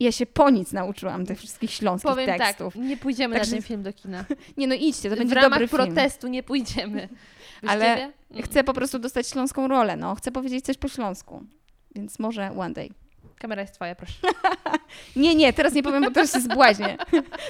I 0.00 0.04
ja 0.04 0.12
się 0.12 0.26
po 0.26 0.50
nic 0.50 0.72
nauczyłam 0.72 1.26
tych 1.26 1.38
wszystkich 1.38 1.70
śląskich 1.70 2.10
Powiem 2.10 2.26
tekstów. 2.38 2.74
tak, 2.74 2.82
nie 2.82 2.96
pójdziemy 2.96 3.34
Także- 3.36 3.50
na 3.50 3.56
ten 3.56 3.62
film 3.68 3.82
do 3.82 3.92
kina. 3.92 4.24
Nie 4.56 4.66
no 4.66 4.74
idźcie, 4.74 5.10
to 5.10 5.16
w 5.16 5.18
będzie 5.18 5.34
ramach 5.34 5.50
dobry 5.50 5.68
film. 5.68 5.82
protestu 5.94 6.28
nie 6.28 6.42
pójdziemy. 6.42 7.08
Ale 7.66 7.96
ciebie? 8.30 8.42
Chcę 8.42 8.64
po 8.64 8.72
prostu 8.72 8.98
dostać 8.98 9.28
śląską 9.28 9.68
rolę, 9.68 9.96
no. 9.96 10.14
Chcę 10.14 10.32
powiedzieć 10.32 10.64
coś 10.64 10.76
po 10.78 10.88
śląsku. 10.88 11.42
Więc 11.94 12.18
może 12.18 12.50
one 12.56 12.74
day. 12.74 12.88
Kamera 13.44 13.62
jest 13.62 13.74
twoja, 13.74 13.94
proszę. 13.94 14.14
Nie, 15.16 15.34
nie, 15.34 15.52
teraz 15.52 15.74
nie 15.74 15.82
powiem, 15.82 16.02
bo 16.04 16.10
teraz 16.10 16.32
się 16.32 16.40
zbłaźnię. 16.40 16.96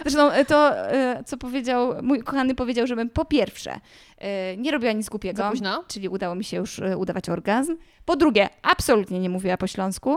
Zresztą 0.03 0.31
e, 0.31 0.45
to, 0.45 0.77
e, 0.93 1.25
co 1.27 1.37
powiedział, 1.37 1.95
mój 2.03 2.23
kochany 2.23 2.55
powiedział, 2.55 2.87
żebym 2.87 3.11
po 3.11 3.25
pierwsze 3.25 3.81
e, 4.19 4.57
nie 4.57 4.71
robiła 4.71 4.93
nic 4.93 5.09
głupiego, 5.09 5.53
czyli 5.89 6.09
udało 6.09 6.35
mi 6.35 6.45
się 6.45 6.57
już 6.57 6.81
udawać 6.97 7.29
orgazm. 7.29 7.77
Po 8.05 8.17
drugie, 8.17 8.49
absolutnie 8.63 9.21
nie 9.21 9.31
mówiła 9.31 9.57
po 9.57 9.67
śląsku. 9.67 10.17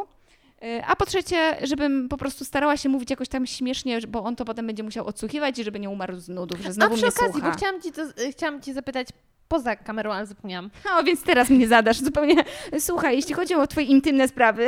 A 0.87 0.95
po 0.95 1.05
trzecie, 1.05 1.57
żebym 1.63 2.09
po 2.09 2.17
prostu 2.17 2.45
starała 2.45 2.77
się 2.77 2.89
mówić 2.89 3.09
jakoś 3.09 3.29
tam 3.29 3.47
śmiesznie, 3.47 3.99
bo 4.07 4.23
on 4.23 4.35
to 4.35 4.45
potem 4.45 4.67
będzie 4.67 4.83
musiał 4.83 5.05
odsłuchiwać 5.05 5.59
i 5.59 5.63
żeby 5.63 5.79
nie 5.79 5.89
umarł 5.89 6.15
z 6.15 6.29
nudów, 6.29 6.59
że 6.61 6.69
A 6.69 6.71
znowu 6.71 6.95
przy 6.95 7.05
mnie 7.05 7.13
okazji, 7.15 7.33
słucha. 7.33 7.51
bo 7.51 7.57
chciałam 7.57 7.81
ci, 7.81 7.91
to, 7.91 8.01
chciałam 8.31 8.61
ci 8.61 8.73
zapytać 8.73 9.07
poza 9.47 9.75
kamerą, 9.75 10.11
ale 10.13 10.25
zapomniałam. 10.25 10.69
No, 10.85 11.03
więc 11.03 11.23
teraz 11.23 11.49
mnie 11.49 11.67
zadasz 11.67 11.97
zupełnie. 11.99 12.35
Słuchaj, 12.79 13.15
jeśli 13.15 13.33
chodzi 13.33 13.55
o 13.55 13.67
twoje 13.67 13.85
intymne 13.85 14.27
sprawy, 14.27 14.67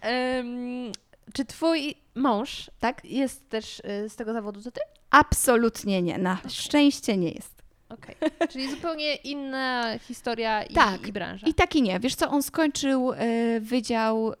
Em, 0.00 0.92
czy 1.34 1.44
twój 1.44 1.94
mąż 2.14 2.70
tak? 2.80 3.04
jest 3.04 3.48
też 3.48 3.78
y, 4.04 4.08
z 4.08 4.16
tego 4.16 4.32
zawodu, 4.32 4.62
co 4.62 4.70
ty? 4.70 4.80
Absolutnie 5.10 6.02
nie. 6.02 6.18
Na 6.18 6.38
szczęście 6.48 7.16
nie 7.16 7.30
jest. 7.30 7.62
Okej. 7.88 8.16
Czyli 8.50 8.70
zupełnie 8.70 9.14
inna 9.14 9.98
historia 9.98 10.62
i, 10.62 10.74
Tak. 10.74 11.06
i 11.08 11.12
branża. 11.12 11.46
I 11.46 11.54
tak 11.54 11.76
i 11.76 11.82
nie. 11.82 12.00
Wiesz 12.00 12.14
co, 12.14 12.30
on 12.30 12.42
skończył 12.42 13.12
e, 13.12 13.60
wydział, 13.60 14.28
wy, 14.28 14.34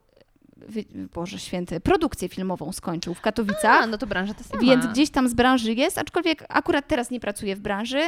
Boże 1.14 1.38
Święty, 1.38 1.80
produkcję 1.80 2.28
filmową 2.28 2.72
skończył 2.72 3.14
w 3.14 3.20
Katowicach. 3.20 3.82
A, 3.82 3.86
no 3.86 3.98
to 3.98 4.06
branża 4.06 4.34
ta 4.34 4.44
sama. 4.44 4.62
Więc 4.62 4.86
gdzieś 4.86 5.10
tam 5.10 5.28
z 5.28 5.34
branży 5.34 5.74
jest, 5.74 5.98
aczkolwiek 5.98 6.44
akurat 6.48 6.88
teraz 6.88 7.10
nie 7.10 7.20
pracuje 7.20 7.56
w 7.56 7.60
branży 7.60 8.00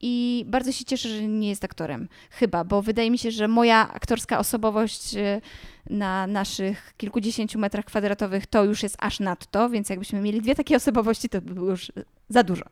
i 0.00 0.44
bardzo 0.48 0.72
się 0.72 0.84
cieszę, 0.84 1.08
że 1.08 1.22
nie 1.22 1.48
jest 1.48 1.64
aktorem. 1.64 2.08
Chyba, 2.30 2.64
bo 2.64 2.82
wydaje 2.82 3.10
mi 3.10 3.18
się, 3.18 3.30
że 3.30 3.48
moja 3.48 3.92
aktorska 3.92 4.38
osobowość 4.38 5.14
e, 5.16 5.40
na 5.90 6.26
naszych 6.26 6.94
kilkudziesięciu 6.96 7.58
metrach 7.58 7.84
kwadratowych 7.84 8.46
to 8.46 8.64
już 8.64 8.82
jest 8.82 8.96
aż 8.98 9.20
nadto, 9.20 9.70
więc 9.70 9.88
jakbyśmy 9.88 10.20
mieli 10.20 10.40
dwie 10.40 10.54
takie 10.54 10.76
osobowości, 10.76 11.28
to 11.28 11.40
by 11.40 11.54
było 11.54 11.70
już 11.70 11.92
za 12.28 12.42
dużo. 12.42 12.64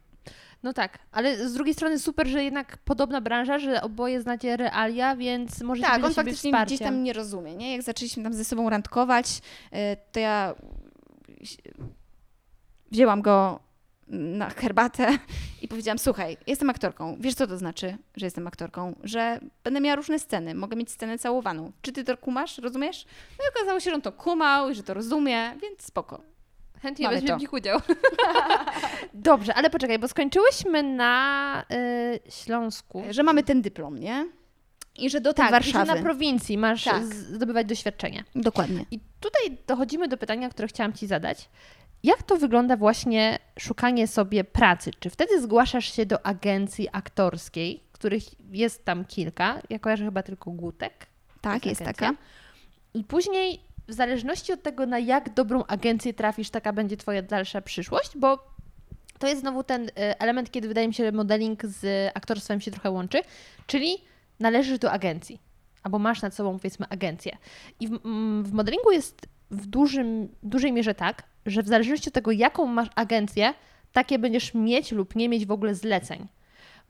No 0.67 0.73
tak, 0.73 0.99
ale 1.13 1.49
z 1.49 1.55
drugiej 1.55 1.75
strony 1.75 1.99
super, 1.99 2.27
że 2.27 2.45
jednak 2.45 2.79
podobna 2.79 3.21
branża, 3.21 3.59
że 3.59 3.83
oboje 3.83 4.21
znacie 4.21 4.57
realia, 4.57 5.17
więc 5.17 5.63
możecie 5.63 5.89
Tak, 5.89 6.05
on 6.05 6.15
faktycznie 6.15 6.51
wsparciem. 6.51 6.77
gdzieś 6.77 6.87
tam 6.87 7.03
nie 7.03 7.13
rozumie, 7.13 7.55
nie? 7.57 7.73
Jak 7.73 7.83
zaczęliśmy 7.83 8.23
tam 8.23 8.35
ze 8.35 8.45
sobą 8.45 8.71
randkować, 8.71 9.41
e, 9.73 9.97
to 9.97 10.21
ja 10.21 10.55
wzięłam 12.91 13.23
go 13.23 13.61
na 14.09 14.51
herbatę 14.51 15.19
i 15.63 15.69
powiedziałam, 15.69 15.99
słuchaj, 15.99 16.37
jestem 16.47 16.71
aktorką. 16.71 17.17
Wiesz, 17.21 17.35
co 17.35 17.47
to 17.47 17.59
znaczy, 17.59 17.97
że 18.17 18.27
jestem 18.27 18.47
aktorką? 18.47 18.95
Że 19.05 19.41
będę 19.65 19.81
miała 19.81 19.97
różne 19.97 20.19
sceny. 20.19 20.55
Mogę 20.55 20.77
mieć 20.77 20.91
scenę 20.91 21.19
całowaną. 21.19 21.73
Czy 21.83 21.93
ty 21.93 22.05
to 22.05 22.17
kumasz? 22.17 22.59
Rozumiesz? 22.59 23.07
No 23.39 23.45
i 23.45 23.49
okazało 23.57 23.81
się, 23.81 23.91
że 23.91 23.95
on 23.95 24.03
to 24.03 24.13
kumał 24.13 24.71
i 24.71 24.75
że 24.75 24.83
to 24.83 24.95
rozumie, 24.95 25.57
więc 25.63 25.83
spoko. 25.83 26.36
Chętnie 26.83 27.05
Mamy 27.07 27.21
weźmie 27.21 27.37
w 27.37 27.41
nich 27.41 27.53
udział. 27.53 27.81
Dobrze, 29.15 29.55
ale 29.55 29.71
poczekaj, 29.71 29.99
bo 29.99 30.09
skończyłyśmy 30.09 30.83
na 30.83 31.65
y, 31.73 32.31
Śląsku. 32.31 33.03
Że 33.11 33.23
mamy 33.23 33.43
ten 33.43 33.63
dyplom, 33.63 33.99
nie? 33.99 34.27
I 34.99 35.11
że 35.11 35.21
do 35.21 35.33
tej 35.33 35.49
tak, 35.49 35.63
i 35.63 35.67
że 35.67 35.73
Warszawy. 35.73 36.01
na 36.01 36.07
prowincji 36.07 36.59
masz 36.59 36.85
Tak. 36.85 37.05
zdobywać 37.05 37.67
doświadczenie. 37.67 38.25
Dokładnie. 38.35 38.85
I 38.91 39.01
tutaj 39.21 39.59
dochodzimy 39.67 40.09
do 40.09 40.17
pytania, 40.17 40.49
które 40.49 40.69
chciałam 40.69 40.93
Ci 40.93 41.07
zadać. 41.07 41.49
Jak 42.03 42.23
to 42.23 42.37
wygląda 42.37 42.77
właśnie 42.77 43.39
szukanie 43.59 44.07
sobie 44.07 44.45
pracy? 44.45 44.91
Czy 45.01 45.11
wtedy 45.11 45.41
zgłaszasz 45.43 45.93
się 45.93 46.07
do 46.07 46.27
agencji 46.27 46.89
aktorskiej, 46.93 47.83
których 47.93 48.23
jest 48.53 48.85
tam 48.85 49.05
kilka? 49.05 49.63
Ja 49.71 49.79
kojarzę 49.79 50.05
chyba 50.05 50.23
tylko 50.23 50.51
Gutek. 50.51 51.07
Tak, 51.41 51.67
jest 51.67 51.83
agencja. 51.83 52.07
taka. 52.09 52.19
I 52.95 53.05
później, 53.05 53.61
w 53.89 53.93
zależności 53.93 54.53
od 54.53 54.63
tego, 54.63 54.87
na 54.87 54.99
jak 54.99 55.35
dobrą 55.35 55.65
agencję 55.65 56.15
trafisz, 56.15 56.51
taka 56.51 56.73
będzie 56.73 56.97
Twoja 56.97 57.23
dalsza 57.23 57.63
przyszłość, 57.63 58.11
bo 58.17 58.57
to 59.19 59.27
jest 59.27 59.41
znowu 59.41 59.63
ten 59.63 59.89
e, 59.89 60.21
element, 60.21 60.51
kiedy 60.51 60.69
wydaje 60.69 60.89
mi 60.89 60.95
się, 60.95 61.05
że 61.05 61.13
modeling 61.13 61.63
z 61.65 62.11
aktorstwem 62.15 62.61
się 62.61 62.71
trochę 62.71 62.91
łączy, 62.91 63.21
czyli 63.67 63.99
należysz 64.41 64.79
do 64.79 64.93
agencji, 64.93 65.41
albo 65.83 65.99
masz 65.99 66.23
nad 66.23 66.35
sobą, 66.35 66.59
powiedzmy, 66.59 66.87
agencję. 66.89 67.37
I 67.81 67.89
w, 67.89 68.05
mm, 68.05 68.45
w 68.45 68.53
modelingu 68.53 68.93
jest 68.93 69.29
w 69.51 69.67
dużym, 69.67 70.29
dużej 70.43 70.73
mierze 70.73 70.95
tak, 70.95 71.23
że 71.47 71.63
w 71.63 71.69
zależności 71.69 72.09
od 72.09 72.15
tego, 72.15 72.31
jaką 72.31 72.67
masz 72.67 72.89
agencję, 72.95 73.55
takie 73.93 74.19
będziesz 74.19 74.55
mieć 74.55 74.93
lub 74.93 75.17
nie 75.17 75.29
mieć 75.29 75.47
w 75.47 75.51
ogóle 75.51 75.75
zleceń. 75.75 76.29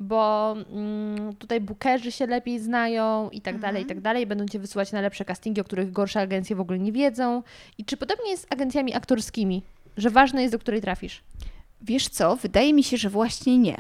Bo 0.01 0.53
mm, 0.73 1.35
tutaj 1.35 1.61
bookerzy 1.61 2.13
się 2.13 2.27
lepiej 2.27 2.61
znają 2.61 3.31
i 3.31 3.41
tak 3.41 3.59
dalej, 3.59 3.83
i 3.83 3.87
tak 3.87 4.01
dalej. 4.01 4.27
Będą 4.27 4.47
cię 4.47 4.59
wysyłać 4.59 4.93
na 4.93 5.01
lepsze 5.01 5.25
castingi, 5.25 5.61
o 5.61 5.65
których 5.65 5.93
gorsze 5.93 6.21
agencje 6.21 6.57
w 6.57 6.61
ogóle 6.61 6.79
nie 6.79 6.93
wiedzą. 6.93 7.43
I 7.79 7.85
czy 7.85 7.97
podobnie 7.97 8.31
jest 8.31 8.43
z 8.43 8.53
agencjami 8.53 8.95
aktorskimi, 8.95 9.63
że 9.97 10.11
ważne 10.11 10.43
jest, 10.43 10.55
do 10.55 10.59
której 10.59 10.81
trafisz? 10.81 11.23
Wiesz 11.83 12.09
co, 12.09 12.37
wydaje 12.37 12.75
mi 12.75 12.85
się, 12.85 12.97
że 12.97 13.11
właśnie 13.11 13.59
nie. 13.59 13.77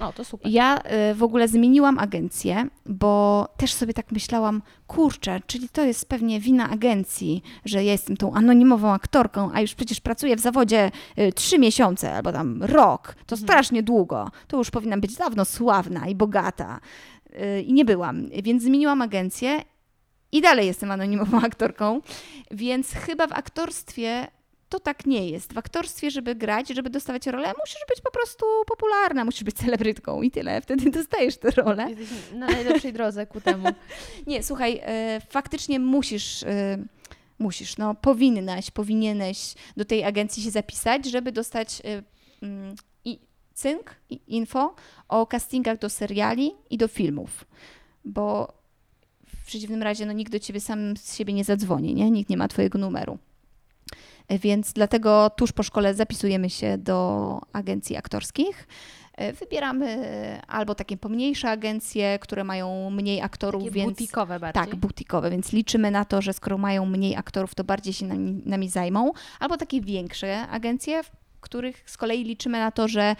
O, 0.00 0.12
to 0.12 0.24
super. 0.24 0.50
Ja 0.50 0.78
y, 1.10 1.14
w 1.14 1.22
ogóle 1.22 1.48
zmieniłam 1.48 1.98
agencję, 1.98 2.68
bo 2.86 3.48
też 3.56 3.72
sobie 3.72 3.94
tak 3.94 4.12
myślałam, 4.12 4.62
kurczę, 4.86 5.40
czyli 5.46 5.68
to 5.68 5.84
jest 5.84 6.08
pewnie 6.08 6.40
wina 6.40 6.70
agencji, 6.70 7.42
że 7.64 7.84
ja 7.84 7.92
jestem 7.92 8.16
tą 8.16 8.34
anonimową 8.34 8.92
aktorką, 8.92 9.50
a 9.54 9.60
już 9.60 9.74
przecież 9.74 10.00
pracuję 10.00 10.36
w 10.36 10.40
zawodzie 10.40 10.90
y, 11.18 11.32
trzy 11.32 11.58
miesiące 11.58 12.14
albo 12.14 12.32
tam 12.32 12.62
rok. 12.62 13.14
To 13.26 13.36
strasznie 13.36 13.82
długo. 13.82 14.30
To 14.48 14.56
już 14.56 14.70
powinnam 14.70 15.00
być 15.00 15.16
dawno 15.16 15.44
sławna 15.44 16.08
i 16.08 16.14
bogata. 16.14 16.80
Y, 17.26 17.62
I 17.62 17.72
nie 17.72 17.84
byłam, 17.84 18.28
więc 18.42 18.62
zmieniłam 18.62 19.02
agencję 19.02 19.62
i 20.32 20.40
dalej 20.40 20.66
jestem 20.66 20.90
anonimową 20.90 21.40
aktorką, 21.50 22.00
więc 22.50 22.92
chyba 22.92 23.26
w 23.26 23.32
aktorstwie 23.32 24.26
to 24.68 24.80
tak 24.80 25.06
nie 25.06 25.28
jest. 25.28 25.52
W 25.52 25.58
aktorstwie, 25.58 26.10
żeby 26.10 26.34
grać, 26.34 26.68
żeby 26.68 26.90
dostawać 26.90 27.26
rolę, 27.26 27.52
musisz 27.58 27.84
być 27.88 28.00
po 28.00 28.10
prostu 28.10 28.46
popularna, 28.66 29.24
musisz 29.24 29.44
być 29.44 29.56
celebrytką 29.56 30.22
i 30.22 30.30
tyle. 30.30 30.60
Wtedy 30.60 30.90
dostajesz 31.00 31.36
tę 31.36 31.50
rolę. 31.50 31.90
Jesteś 31.90 32.08
na 32.32 32.46
najlepszej 32.46 32.92
drodze 32.92 33.26
ku 33.26 33.40
temu. 33.40 33.68
Nie, 34.26 34.42
słuchaj, 34.42 34.80
e, 34.82 35.20
faktycznie 35.28 35.80
musisz, 35.80 36.42
e, 36.42 36.78
musisz, 37.38 37.76
no 37.76 37.94
powinnaś, 37.94 38.70
powinieneś 38.70 39.54
do 39.76 39.84
tej 39.84 40.04
agencji 40.04 40.42
się 40.42 40.50
zapisać, 40.50 41.06
żeby 41.06 41.32
dostać 41.32 41.82
e, 41.84 42.02
mm, 42.42 42.74
i 43.04 43.18
cynk, 43.54 43.94
i 44.10 44.20
info 44.26 44.74
o 45.08 45.26
castingach 45.26 45.78
do 45.78 45.90
seriali 45.90 46.52
i 46.70 46.78
do 46.78 46.88
filmów. 46.88 47.44
Bo 48.04 48.52
w 49.26 49.46
przeciwnym 49.46 49.82
razie 49.82 50.06
no, 50.06 50.12
nikt 50.12 50.32
do 50.32 50.38
ciebie 50.38 50.60
sam 50.60 50.96
z 50.96 51.16
siebie 51.16 51.32
nie 51.32 51.44
zadzwoni, 51.44 51.94
nie? 51.94 52.10
Nikt 52.10 52.30
nie 52.30 52.36
ma 52.36 52.48
twojego 52.48 52.78
numeru. 52.78 53.18
E, 54.28 54.38
Więc 54.38 54.72
dlatego 54.72 55.30
tuż 55.30 55.52
po 55.52 55.62
szkole 55.62 55.94
zapisujemy 55.94 56.50
się 56.50 56.78
do 56.78 57.40
agencji 57.52 57.96
aktorskich. 57.96 58.68
E, 59.14 59.32
Wybieramy 59.32 59.98
albo 60.48 60.74
takie 60.74 60.96
pomniejsze 60.96 61.50
agencje, 61.50 62.18
które 62.18 62.44
mają 62.44 62.90
mniej 62.90 63.22
aktorów, 63.22 63.62
Takie 63.62 63.74
więc 63.74 63.90
butikowe 63.92 64.40
bardziej. 64.40 64.64
tak, 64.64 64.76
butikowe, 64.76 65.30
więc 65.30 65.52
liczymy 65.52 65.90
na 65.90 66.04
to, 66.04 66.22
że 66.22 66.32
skoro 66.32 66.58
mają 66.58 66.86
mniej 66.86 67.16
aktorów, 67.16 67.54
to 67.54 67.64
bardziej 67.64 67.92
się 67.92 68.06
nami, 68.06 68.42
nami 68.46 68.68
zajmą, 68.68 69.12
albo 69.40 69.56
takie 69.56 69.80
większe 69.80 70.48
agencje, 70.48 71.02
w 71.02 71.10
których 71.40 71.82
z 71.86 71.96
kolei 71.96 72.24
liczymy 72.24 72.58
na 72.58 72.70
to, 72.70 72.88
że 72.88 73.16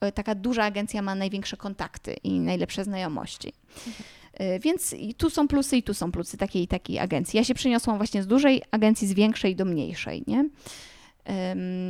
e, 0.00 0.12
taka 0.12 0.34
duża 0.34 0.64
agencja 0.64 1.02
ma 1.02 1.14
największe 1.14 1.56
kontakty 1.56 2.16
i 2.24 2.40
najlepsze 2.40 2.84
znajomości. 2.84 3.52
E, 3.78 4.25
Więc 4.60 4.92
i 4.92 5.14
tu 5.14 5.30
są 5.30 5.48
plusy 5.48 5.76
i 5.76 5.82
tu 5.82 5.94
są 5.94 6.12
plusy 6.12 6.36
takiej 6.36 6.62
i 6.62 6.68
takiej 6.68 6.98
agencji. 6.98 7.36
Ja 7.36 7.44
się 7.44 7.54
przeniosłam 7.54 7.96
właśnie 7.96 8.22
z 8.22 8.26
dużej 8.26 8.62
agencji, 8.70 9.08
z 9.08 9.12
większej 9.12 9.56
do 9.56 9.64
mniejszej, 9.64 10.24
nie? 10.26 10.48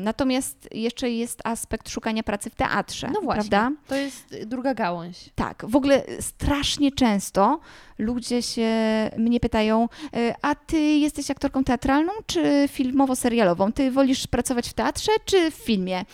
Natomiast 0.04 0.68
jeszcze 0.74 1.10
jest 1.10 1.40
aspekt 1.44 1.88
szukania 1.90 2.22
pracy 2.22 2.50
w 2.50 2.54
teatrze, 2.54 3.10
No 3.14 3.20
właśnie. 3.20 3.50
prawda? 3.50 3.76
To 3.88 3.94
jest 3.94 4.32
y, 4.32 4.46
druga 4.46 4.74
gałąź. 4.74 5.30
Tak, 5.34 5.64
w 5.68 5.76
ogóle 5.76 6.02
strasznie 6.20 6.92
często 6.92 7.60
ludzie 7.98 8.42
się 8.42 8.70
mnie 9.18 9.40
pytają, 9.40 9.88
e, 10.16 10.34
a 10.42 10.54
ty 10.54 10.78
jesteś 10.80 11.30
aktorką 11.30 11.64
teatralną 11.64 12.12
czy 12.26 12.68
filmowo-serialową? 12.68 13.72
Ty 13.72 13.90
wolisz 13.90 14.26
pracować 14.26 14.68
w 14.68 14.72
teatrze 14.72 15.12
czy 15.24 15.50
w 15.50 15.54
filmie? 15.54 16.04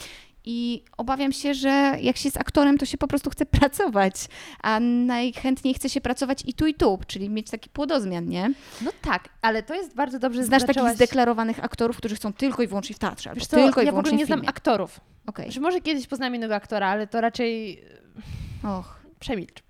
I 0.45 0.83
obawiam 0.97 1.33
się, 1.33 1.55
że 1.55 1.97
jak 2.01 2.17
się 2.17 2.27
jest 2.27 2.41
aktorem, 2.41 2.79
to 2.79 2.87
się 2.87 2.99
po 2.99 3.09
prostu 3.09 3.31
chce 3.31 3.47
pracować, 3.61 4.15
a 4.63 4.81
najchętniej 4.81 5.75
chce 5.75 5.91
się 5.91 6.01
pracować 6.01 6.43
i 6.47 6.55
tu, 6.55 6.67
i 6.67 6.75
tu, 6.75 6.99
czyli 7.07 7.31
mieć 7.31 7.51
taki 7.51 7.71
płodozmian, 7.71 8.29
nie? 8.29 8.53
No 8.83 8.91
tak, 9.03 9.29
ale 9.43 9.63
to 9.63 9.75
jest 9.75 9.95
bardzo 9.95 10.19
dobrze 10.19 10.45
Znasz 10.45 10.63
takich 10.63 10.75
zaczęłaś- 10.75 10.95
zdeklarowanych 10.95 11.65
aktorów, 11.65 11.97
którzy 11.97 12.15
chcą 12.15 12.33
tylko 12.33 12.63
i 12.63 12.67
wyłącznie 12.67 12.97
w 12.97 12.99
teatrze, 12.99 13.31
albo 13.31 13.41
Wiesz 13.41 13.49
co, 13.49 13.57
tylko 13.57 13.83
i 13.83 13.87
ja 13.87 13.93
w 13.93 13.99
ogóle 13.99 14.13
nie 14.13 14.27
znam 14.27 14.43
aktorów. 14.47 15.01
Okej. 15.27 15.53
Że 15.53 15.61
może 15.61 15.81
kiedyś 15.81 16.07
poznam 16.07 16.35
innego 16.35 16.55
aktora, 16.55 16.89
ale 16.89 17.07
to 17.07 17.21
raczej 17.21 17.85
Och. 18.65 19.01
przemilcz. 19.21 19.63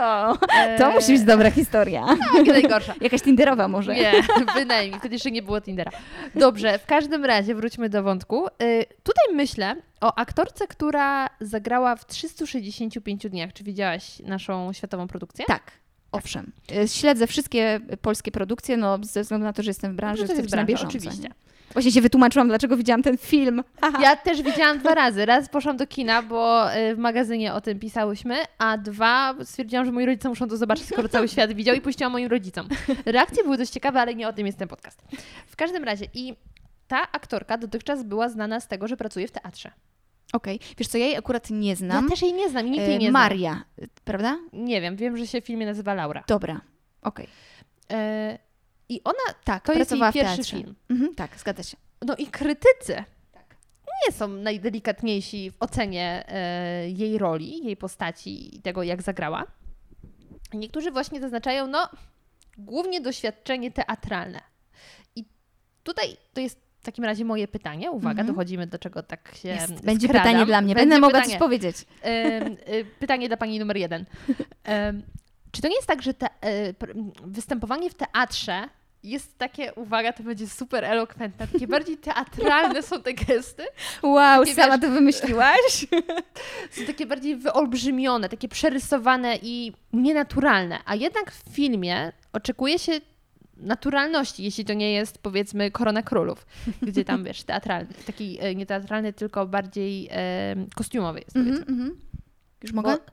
O, 0.00 0.36
Eee, 0.56 0.78
to 0.78 0.90
musi 0.90 1.12
być 1.12 1.22
dobra 1.22 1.50
historia. 1.50 2.06
Tak, 2.36 2.46
najgorsza. 2.46 2.94
Jakaś 3.00 3.22
tinderowa 3.22 3.68
może. 3.68 3.94
Nie, 3.94 4.12
bynajmniej. 4.54 5.00
Wtedy 5.00 5.14
jeszcze 5.14 5.30
nie 5.30 5.42
było 5.42 5.60
Tindera. 5.60 5.90
Dobrze, 6.34 6.78
w 6.78 6.86
każdym 6.86 7.24
razie 7.24 7.54
wróćmy 7.54 7.88
do 7.88 8.02
wątku. 8.02 8.46
Y, 8.46 8.84
tutaj 9.02 9.34
myślę 9.34 9.76
o 10.00 10.14
aktorce, 10.18 10.66
która 10.66 11.28
zagrała 11.40 11.96
w 11.96 12.06
365 12.06 13.28
dniach. 13.28 13.52
Czy 13.52 13.64
widziałaś 13.64 14.18
naszą 14.18 14.72
światową 14.72 15.08
produkcję? 15.08 15.44
Tak, 15.44 15.70
owszem. 16.12 16.52
E, 16.76 16.88
Śledzę 16.88 17.26
wszystkie 17.26 17.80
polskie 18.02 18.30
produkcje, 18.32 18.76
no 18.76 18.98
ze 19.02 19.22
względu 19.22 19.44
na 19.44 19.52
to, 19.52 19.62
że 19.62 19.70
jestem 19.70 19.92
w 19.92 19.96
branży, 19.96 20.22
No 20.22 20.28
to 20.28 20.34
jest 20.34 20.54
na 20.56 20.64
bieżąco. 20.64 20.88
oczywiście. 20.88 21.22
nie? 21.22 21.30
Właśnie 21.72 21.92
się 21.92 22.00
wytłumaczyłam, 22.00 22.48
dlaczego 22.48 22.76
widziałam 22.76 23.02
ten 23.02 23.18
film. 23.18 23.62
Haha. 23.80 24.02
Ja 24.02 24.16
też 24.16 24.42
widziałam 24.42 24.78
dwa 24.78 24.94
razy. 24.94 25.26
Raz 25.26 25.48
poszłam 25.48 25.76
do 25.76 25.86
kina, 25.86 26.22
bo 26.22 26.74
y, 26.76 26.94
w 26.94 26.98
magazynie 26.98 27.54
o 27.54 27.60
tym 27.60 27.78
pisałyśmy, 27.78 28.36
a 28.58 28.78
dwa 28.78 29.34
stwierdziłam, 29.44 29.86
że 29.86 29.92
moi 29.92 30.06
rodzice 30.06 30.28
muszą 30.28 30.48
to 30.48 30.56
zobaczyć, 30.56 30.86
skoro 30.86 31.08
cały 31.08 31.28
świat 31.32 31.52
widział 31.52 31.74
i 31.76 31.80
puściłam 31.80 32.12
moim 32.12 32.28
rodzicom. 32.28 32.68
Reakcje 33.06 33.44
były 33.44 33.56
dość 33.58 33.70
ciekawe, 33.72 34.00
ale 34.00 34.14
nie 34.14 34.28
o 34.28 34.32
tym 34.32 34.46
jest 34.46 34.58
ten 34.58 34.68
podcast. 34.68 35.02
W 35.46 35.56
każdym 35.56 35.84
razie 35.84 36.06
i 36.14 36.34
ta 36.88 37.12
aktorka 37.12 37.58
dotychczas 37.58 38.02
była 38.02 38.28
znana 38.28 38.60
z 38.60 38.68
tego, 38.68 38.88
że 38.88 38.96
pracuje 38.96 39.28
w 39.28 39.30
teatrze. 39.30 39.70
Okej, 40.32 40.60
wiesz 40.78 40.88
co, 40.88 40.98
ja 40.98 41.06
jej 41.06 41.16
akurat 41.16 41.50
nie 41.50 41.76
znam. 41.76 42.04
Ja 42.04 42.10
też 42.10 42.22
jej 42.22 42.32
nie 42.32 42.50
znam 42.50 42.70
nikt 42.70 42.84
E, 42.84 42.88
jej 42.88 42.98
nie 42.98 43.10
zna. 43.10 43.18
Maria, 43.18 43.64
e, 43.82 43.86
prawda? 44.04 44.38
Nie 44.52 44.80
wiem, 44.80 44.96
wiem, 44.96 45.16
że 45.16 45.26
się 45.26 45.40
w 45.40 45.44
filmie 45.44 45.66
nazywa 45.66 45.94
Laura. 45.94 46.24
Dobra, 46.26 46.60
okej. 47.02 47.26
E, 47.92 48.38
I 48.88 49.00
ona, 49.04 49.34
Tak, 49.44 49.64
to 49.66 49.72
jest 49.72 49.90
jej 49.92 50.12
pierwszy 50.12 50.44
film. 50.44 50.74
Mhm, 50.90 51.14
tak, 51.14 51.36
zgadza 51.36 51.62
się. 51.62 51.76
No 52.06 52.16
i 52.16 52.26
krytycy 52.26 53.04
Tak. 53.32 53.56
nie 54.06 54.12
są 54.12 54.28
najdelikatniejsi 54.28 55.50
w 55.50 55.54
ocenie 55.60 56.24
e, 56.28 56.88
jej 56.90 57.18
roli, 57.18 57.64
jej 57.64 57.76
postaci 57.76 58.56
i 58.56 58.62
tego, 58.62 58.82
jak 58.82 59.02
zagrała. 59.02 59.44
Niektórzy 60.54 60.90
właśnie 60.90 61.20
zaznaczają, 61.20 61.66
no, 61.66 61.88
głównie 62.58 63.00
doświadczenie 63.00 63.70
teatralne. 63.70 64.40
I 65.16 65.24
tutaj 65.82 66.16
to 66.34 66.40
jest 66.40 66.58
w 66.82 66.84
takim 66.84 67.04
razie 67.04 67.24
moje 67.24 67.48
pytanie. 67.48 67.90
Uwaga, 67.90 68.10
Mhm. 68.20 68.26
dochodzimy 68.26 68.66
do 68.66 68.78
czego 68.78 69.02
tak 69.02 69.32
się 69.42 69.48
Jest. 69.48 69.84
Będzie 69.84 70.08
pytanie 70.08 70.46
dla 70.46 70.60
mnie, 70.60 70.74
będę 70.74 70.98
mogła 70.98 71.08
pytanie. 71.18 71.30
coś 71.30 71.38
powiedzieć. 71.38 71.76
Em, 72.02 72.52
y, 72.52 72.84
pytanie 72.98 73.28
dla 73.28 73.36
pani 73.36 73.58
numer 73.58 73.76
jeden. 73.76 74.04
Em, 74.64 75.02
Czy 75.52 75.62
to 75.62 75.68
nie 75.68 75.74
jest 75.76 75.86
tak, 75.88 76.02
że 76.02 76.14
te, 76.14 76.26
e, 76.26 76.30
występowanie 77.24 77.90
w 77.90 77.94
teatrze 77.94 78.68
jest 79.02 79.38
takie, 79.38 79.72
uwaga, 79.74 80.12
to 80.12 80.22
będzie 80.22 80.46
super 80.48 80.84
elokwentne, 80.84 81.46
takie 81.52 81.66
bardziej 81.66 81.96
teatralne 81.96 82.82
są 82.82 83.02
te 83.02 83.14
gesty, 83.14 83.62
Wow, 84.02 84.40
Takie, 84.44 84.54
sama 84.54 84.78
wiesz- 84.78 84.80
to 84.80 84.90
wymyśliłaś? 84.94 85.86
są 86.72 86.84
takie 86.86 87.06
bardziej 87.06 87.36
wyolbrzymione, 87.36 88.28
takie 88.28 88.48
przerysowane 88.48 89.38
i 89.42 89.72
nienaturalne, 89.92 90.78
a 90.84 90.94
jednak 90.94 91.32
w 91.32 91.54
filmie 91.54 92.12
oczekuje 92.32 92.78
się 92.78 92.92
naturalności, 93.62 94.42
jeśli 94.42 94.64
to 94.64 94.72
nie 94.74 94.92
jest 94.92 95.18
powiedzmy 95.18 95.70
Korona 95.70 96.02
Królów, 96.02 96.46
gdzie 96.82 97.04
tam 97.04 97.24
wiesz, 97.24 97.42
teatralny, 97.42 97.94
taki 98.06 98.38
e, 98.40 98.54
nie 98.54 98.66
teatralny, 98.66 99.12
tylko 99.12 99.46
bardziej 99.46 100.08
e, 100.10 100.56
kostiumowy 100.74 101.20
jest. 101.20 101.36
Mhm, 101.36 101.56
mhm. 101.68 102.00
Już 102.62 102.72
mogę? 102.72 102.92
Bo- 102.92 103.12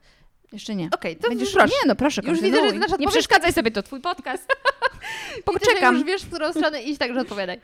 Jeszcze 0.52 0.76
nie. 0.76 0.90
Okej, 0.94 1.16
to 1.16 1.30
Będziesz, 1.30 1.52
proszę. 1.52 1.68
Nie, 1.68 1.88
no 1.88 1.96
proszę, 1.96 2.22
Już 2.26 2.42
widzę, 2.42 2.70
że 2.70 2.80
nasza 2.80 2.96
Nie 2.96 3.08
przeszkadzaj 3.08 3.54
sobie, 3.54 3.72
to 3.72 3.84
twój 3.84 4.02
podcast. 4.02 4.44
Widzę, 5.36 5.44
Poczekam. 5.46 5.96
już 5.96 6.04
wiesz, 6.04 6.22
w 6.22 6.28
którą 6.30 6.52
stronę 6.54 6.82
iść, 6.82 7.00
także 7.00 7.20
odpowiadaj. 7.20 7.60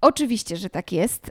Oczywiście, 0.00 0.56
że 0.56 0.70
tak 0.70 0.92
jest. 0.92 1.30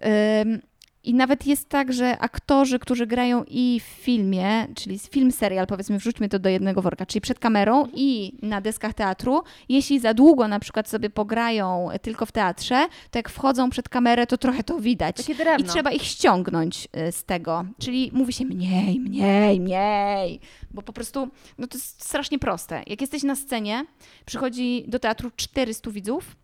I 1.03 1.13
nawet 1.13 1.47
jest 1.47 1.69
tak, 1.69 1.93
że 1.93 2.17
aktorzy, 2.19 2.79
którzy 2.79 3.07
grają 3.07 3.43
i 3.47 3.79
w 3.79 3.83
filmie, 3.83 4.67
czyli 4.75 4.99
film, 4.99 5.31
serial, 5.31 5.67
powiedzmy, 5.67 5.97
wrzućmy 5.97 6.29
to 6.29 6.39
do 6.39 6.49
jednego 6.49 6.81
worka, 6.81 7.05
czyli 7.05 7.21
przed 7.21 7.39
kamerą 7.39 7.87
i 7.93 8.33
na 8.41 8.61
deskach 8.61 8.93
teatru, 8.93 9.43
jeśli 9.69 9.99
za 9.99 10.13
długo 10.13 10.47
na 10.47 10.59
przykład 10.59 10.89
sobie 10.89 11.09
pograją 11.09 11.89
tylko 12.01 12.25
w 12.25 12.31
teatrze, 12.31 12.87
to 13.11 13.19
jak 13.19 13.29
wchodzą 13.29 13.69
przed 13.69 13.89
kamerę, 13.89 14.27
to 14.27 14.37
trochę 14.37 14.63
to 14.63 14.79
widać. 14.79 15.15
I 15.59 15.63
trzeba 15.63 15.91
ich 15.91 16.03
ściągnąć 16.03 16.87
y, 17.07 17.11
z 17.11 17.23
tego. 17.23 17.65
Czyli 17.79 18.11
mówi 18.13 18.33
się 18.33 18.45
mniej, 18.45 18.99
mniej, 18.99 19.59
mniej. 19.59 20.39
Bo 20.71 20.81
po 20.81 20.93
prostu, 20.93 21.27
no 21.57 21.67
to 21.67 21.77
jest 21.77 22.03
strasznie 22.03 22.39
proste. 22.39 22.83
Jak 22.87 23.01
jesteś 23.01 23.23
na 23.23 23.35
scenie, 23.35 23.85
przychodzi 24.25 24.85
do 24.87 24.99
teatru 24.99 25.31
400 25.35 25.91
widzów, 25.91 26.35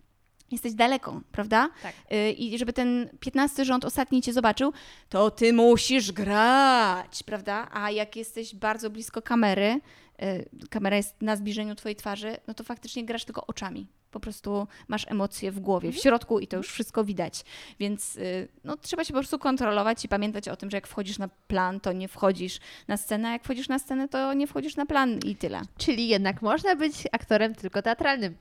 jesteś 0.51 0.73
daleko, 0.73 1.21
prawda? 1.31 1.69
Tak. 1.83 1.93
Y, 2.11 2.31
I 2.31 2.57
żeby 2.57 2.73
ten 2.73 3.09
15 3.19 3.65
rząd 3.65 3.85
ostatni 3.85 4.21
cię 4.21 4.33
zobaczył, 4.33 4.73
to 5.09 5.31
ty 5.31 5.53
musisz 5.53 6.11
grać, 6.11 7.23
prawda? 7.23 7.67
A 7.71 7.91
jak 7.91 8.15
jesteś 8.15 8.55
bardzo 8.55 8.89
blisko 8.89 9.21
kamery, 9.21 9.79
y, 10.21 10.67
kamera 10.69 10.97
jest 10.97 11.21
na 11.21 11.35
zbliżeniu 11.35 11.75
twojej 11.75 11.95
twarzy, 11.95 12.37
no 12.47 12.53
to 12.53 12.63
faktycznie 12.63 13.05
grasz 13.05 13.25
tylko 13.25 13.47
oczami. 13.47 13.87
Po 14.11 14.19
prostu 14.19 14.67
masz 14.87 15.05
emocje 15.07 15.51
w 15.51 15.59
głowie, 15.59 15.91
w 15.91 15.97
środku 15.97 16.39
i 16.39 16.47
to 16.47 16.57
już 16.57 16.69
wszystko 16.71 17.03
widać. 17.03 17.43
Więc 17.79 18.15
y, 18.15 18.47
no, 18.63 18.77
trzeba 18.77 19.03
się 19.03 19.13
po 19.13 19.19
prostu 19.19 19.39
kontrolować 19.39 20.05
i 20.05 20.07
pamiętać 20.07 20.47
o 20.47 20.55
tym, 20.55 20.71
że 20.71 20.77
jak 20.77 20.87
wchodzisz 20.87 21.17
na 21.17 21.29
plan, 21.47 21.79
to 21.79 21.93
nie 21.93 22.07
wchodzisz 22.07 22.59
na 22.87 22.97
scenę, 22.97 23.29
a 23.29 23.31
jak 23.31 23.43
wchodzisz 23.43 23.69
na 23.69 23.79
scenę, 23.79 24.07
to 24.07 24.33
nie 24.33 24.47
wchodzisz 24.47 24.75
na 24.75 24.85
plan 24.85 25.19
i 25.25 25.35
tyle. 25.35 25.61
Czyli 25.77 26.07
jednak 26.07 26.41
można 26.41 26.75
być 26.75 26.95
aktorem 27.11 27.55
tylko 27.55 27.81
teatralnym. 27.81 28.35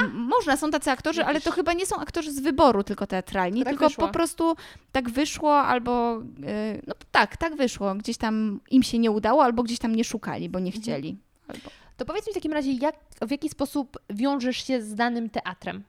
M- 0.00 0.10
Można, 0.14 0.56
są 0.56 0.70
tacy 0.70 0.90
aktorzy, 0.90 1.24
ale 1.24 1.40
to 1.40 1.50
chyba 1.50 1.72
nie 1.72 1.86
są 1.86 1.96
aktorzy 1.96 2.32
z 2.32 2.40
wyboru 2.40 2.84
tylko 2.84 3.06
teatralni, 3.06 3.60
Tak 3.64 3.68
tylko 3.72 3.88
wyszło. 3.88 4.06
po 4.06 4.12
prostu 4.12 4.56
tak 4.92 5.10
wyszło 5.10 5.58
albo, 5.58 6.18
y, 6.20 6.82
no 6.86 6.94
tak, 7.12 7.36
tak 7.36 7.56
wyszło. 7.56 7.94
Gdzieś 7.94 8.16
tam 8.16 8.60
im 8.70 8.82
się 8.82 8.98
nie 8.98 9.10
udało 9.10 9.44
albo 9.44 9.62
gdzieś 9.62 9.78
tam 9.78 9.94
nie 9.94 10.04
szukali, 10.04 10.48
bo 10.48 10.58
nie 10.58 10.66
Mhm. 10.66 10.82
chcieli. 10.82 11.16
Albo... 11.48 11.70
To 11.96 12.04
powiedz 12.04 12.26
mi 12.26 12.32
w 12.32 12.34
takim 12.34 12.52
razie, 12.52 12.72
jak, 12.72 12.94
w 13.26 13.30
jaki 13.30 13.48
sposób 13.48 13.98
wiążesz 14.10 14.64
się 14.66 14.82
z 14.82 14.94
danym 14.94 15.30
teatrem? 15.30 15.82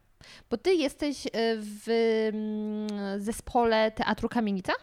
Bo 0.49 0.57
ty 0.57 0.73
jesteś 0.73 1.25
y, 1.25 1.29
w 1.57 1.87
mm, 2.33 3.21
zespole 3.21 3.91
Teatru 3.91 4.29
Kamienica? 4.29 4.73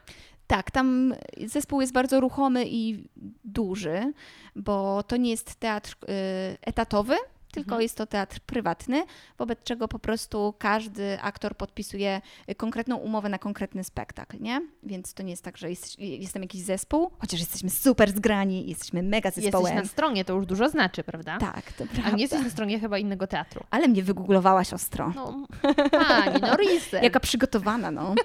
Tak, 0.46 0.70
tam 0.70 1.14
zespół 1.46 1.80
jest 1.80 1.92
bardzo 1.92 2.20
ruchomy 2.20 2.64
i 2.68 3.04
duży, 3.44 4.12
bo 4.56 5.02
to 5.02 5.16
nie 5.16 5.30
jest 5.30 5.54
teatr 5.54 5.96
y, 6.02 6.06
etatowy, 6.62 7.14
tylko 7.56 7.70
Mhm. 7.70 7.82
jest 7.82 7.96
to 7.96 8.06
teatr 8.06 8.40
prywatny, 8.40 9.04
wobec 9.38 9.58
czego 9.64 9.88
po 9.88 9.98
prostu 9.98 10.54
każdy 10.58 11.20
aktor 11.20 11.56
podpisuje 11.56 12.20
konkretną 12.56 12.96
umowę 12.96 13.28
na 13.28 13.38
konkretny 13.38 13.84
spektakl, 13.84 14.36
nie? 14.40 14.60
Więc 14.82 15.14
to 15.14 15.22
nie 15.22 15.30
jest 15.30 15.44
tak, 15.44 15.56
że 15.56 15.70
jest, 15.70 15.98
jestem 15.98 16.42
jakiś 16.42 16.62
zespół, 16.62 17.10
chociaż 17.18 17.40
jesteśmy 17.40 17.70
super 17.70 18.10
zgrani, 18.16 18.68
jesteśmy 18.68 19.02
mega 19.02 19.30
zespołem. 19.30 19.66
Jesteś 19.66 19.82
na 19.84 19.92
stronie, 19.92 20.24
to 20.24 20.32
już 20.34 20.46
dużo 20.46 20.68
znaczy, 20.68 21.04
prawda? 21.04 21.38
Tak, 21.38 21.72
to 21.72 21.84
A 21.84 21.86
prawda. 21.86 22.10
nie 22.10 22.22
jesteś 22.22 22.42
na 22.44 22.50
stronie 22.50 22.80
chyba 22.80 22.98
innego 22.98 23.26
teatru. 23.26 23.64
Ale 23.70 23.88
mnie 23.88 24.02
wygooglowała 24.02 24.64
siostro. 24.64 25.12
No, 25.14 25.46
pani, 25.90 26.40
no. 26.40 26.56
Jaka 27.02 27.20
przygotowana, 27.20 27.90
no. 27.90 28.14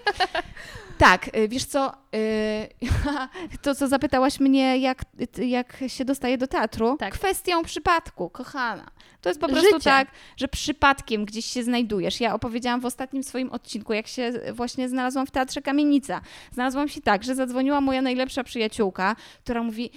tak, 1.02 1.36
y, 1.38 1.48
wiesz 1.48 1.66
co, 1.66 1.94
y, 2.16 2.70
to 3.64 3.76
co 3.76 3.88
zapytałaś 3.88 4.40
mnie, 4.40 4.78
jak, 4.78 5.02
y, 5.38 5.46
jak 5.46 5.84
się 5.88 6.06
dostaje 6.06 6.38
do 6.38 6.48
teatru? 6.48 6.98
Tak. 7.00 7.14
Kwestią 7.14 7.64
przypadku, 7.64 8.30
kochana. 8.30 8.92
To 9.22 9.30
jest 9.30 9.42
po 9.42 9.48
prostu 9.48 9.76
Życia. 9.76 9.90
tak, 9.90 10.08
że 10.38 10.48
przypadkiem 10.48 11.26
gdzieś 11.26 11.46
się 11.46 11.64
znajdujesz. 11.64 12.22
Ja 12.22 12.34
opowiedziałam 12.34 12.82
w 12.82 12.86
ostatnim 12.86 13.24
swoim 13.24 13.52
odcinku, 13.52 13.94
jak 13.94 14.08
się 14.08 14.32
właśnie 14.54 14.90
znalazłam 14.90 15.28
w 15.28 15.32
Teatrze 15.32 15.62
Kamienica. 15.62 16.22
Znalazłam 16.52 16.90
się 16.90 17.02
tak, 17.02 17.24
że 17.24 17.36
zadzwoniła 17.36 17.82
moja 17.82 18.02
najlepsza 18.02 18.44
przyjaciółka, 18.44 19.16
która 19.44 19.64
mówi, 19.64 19.92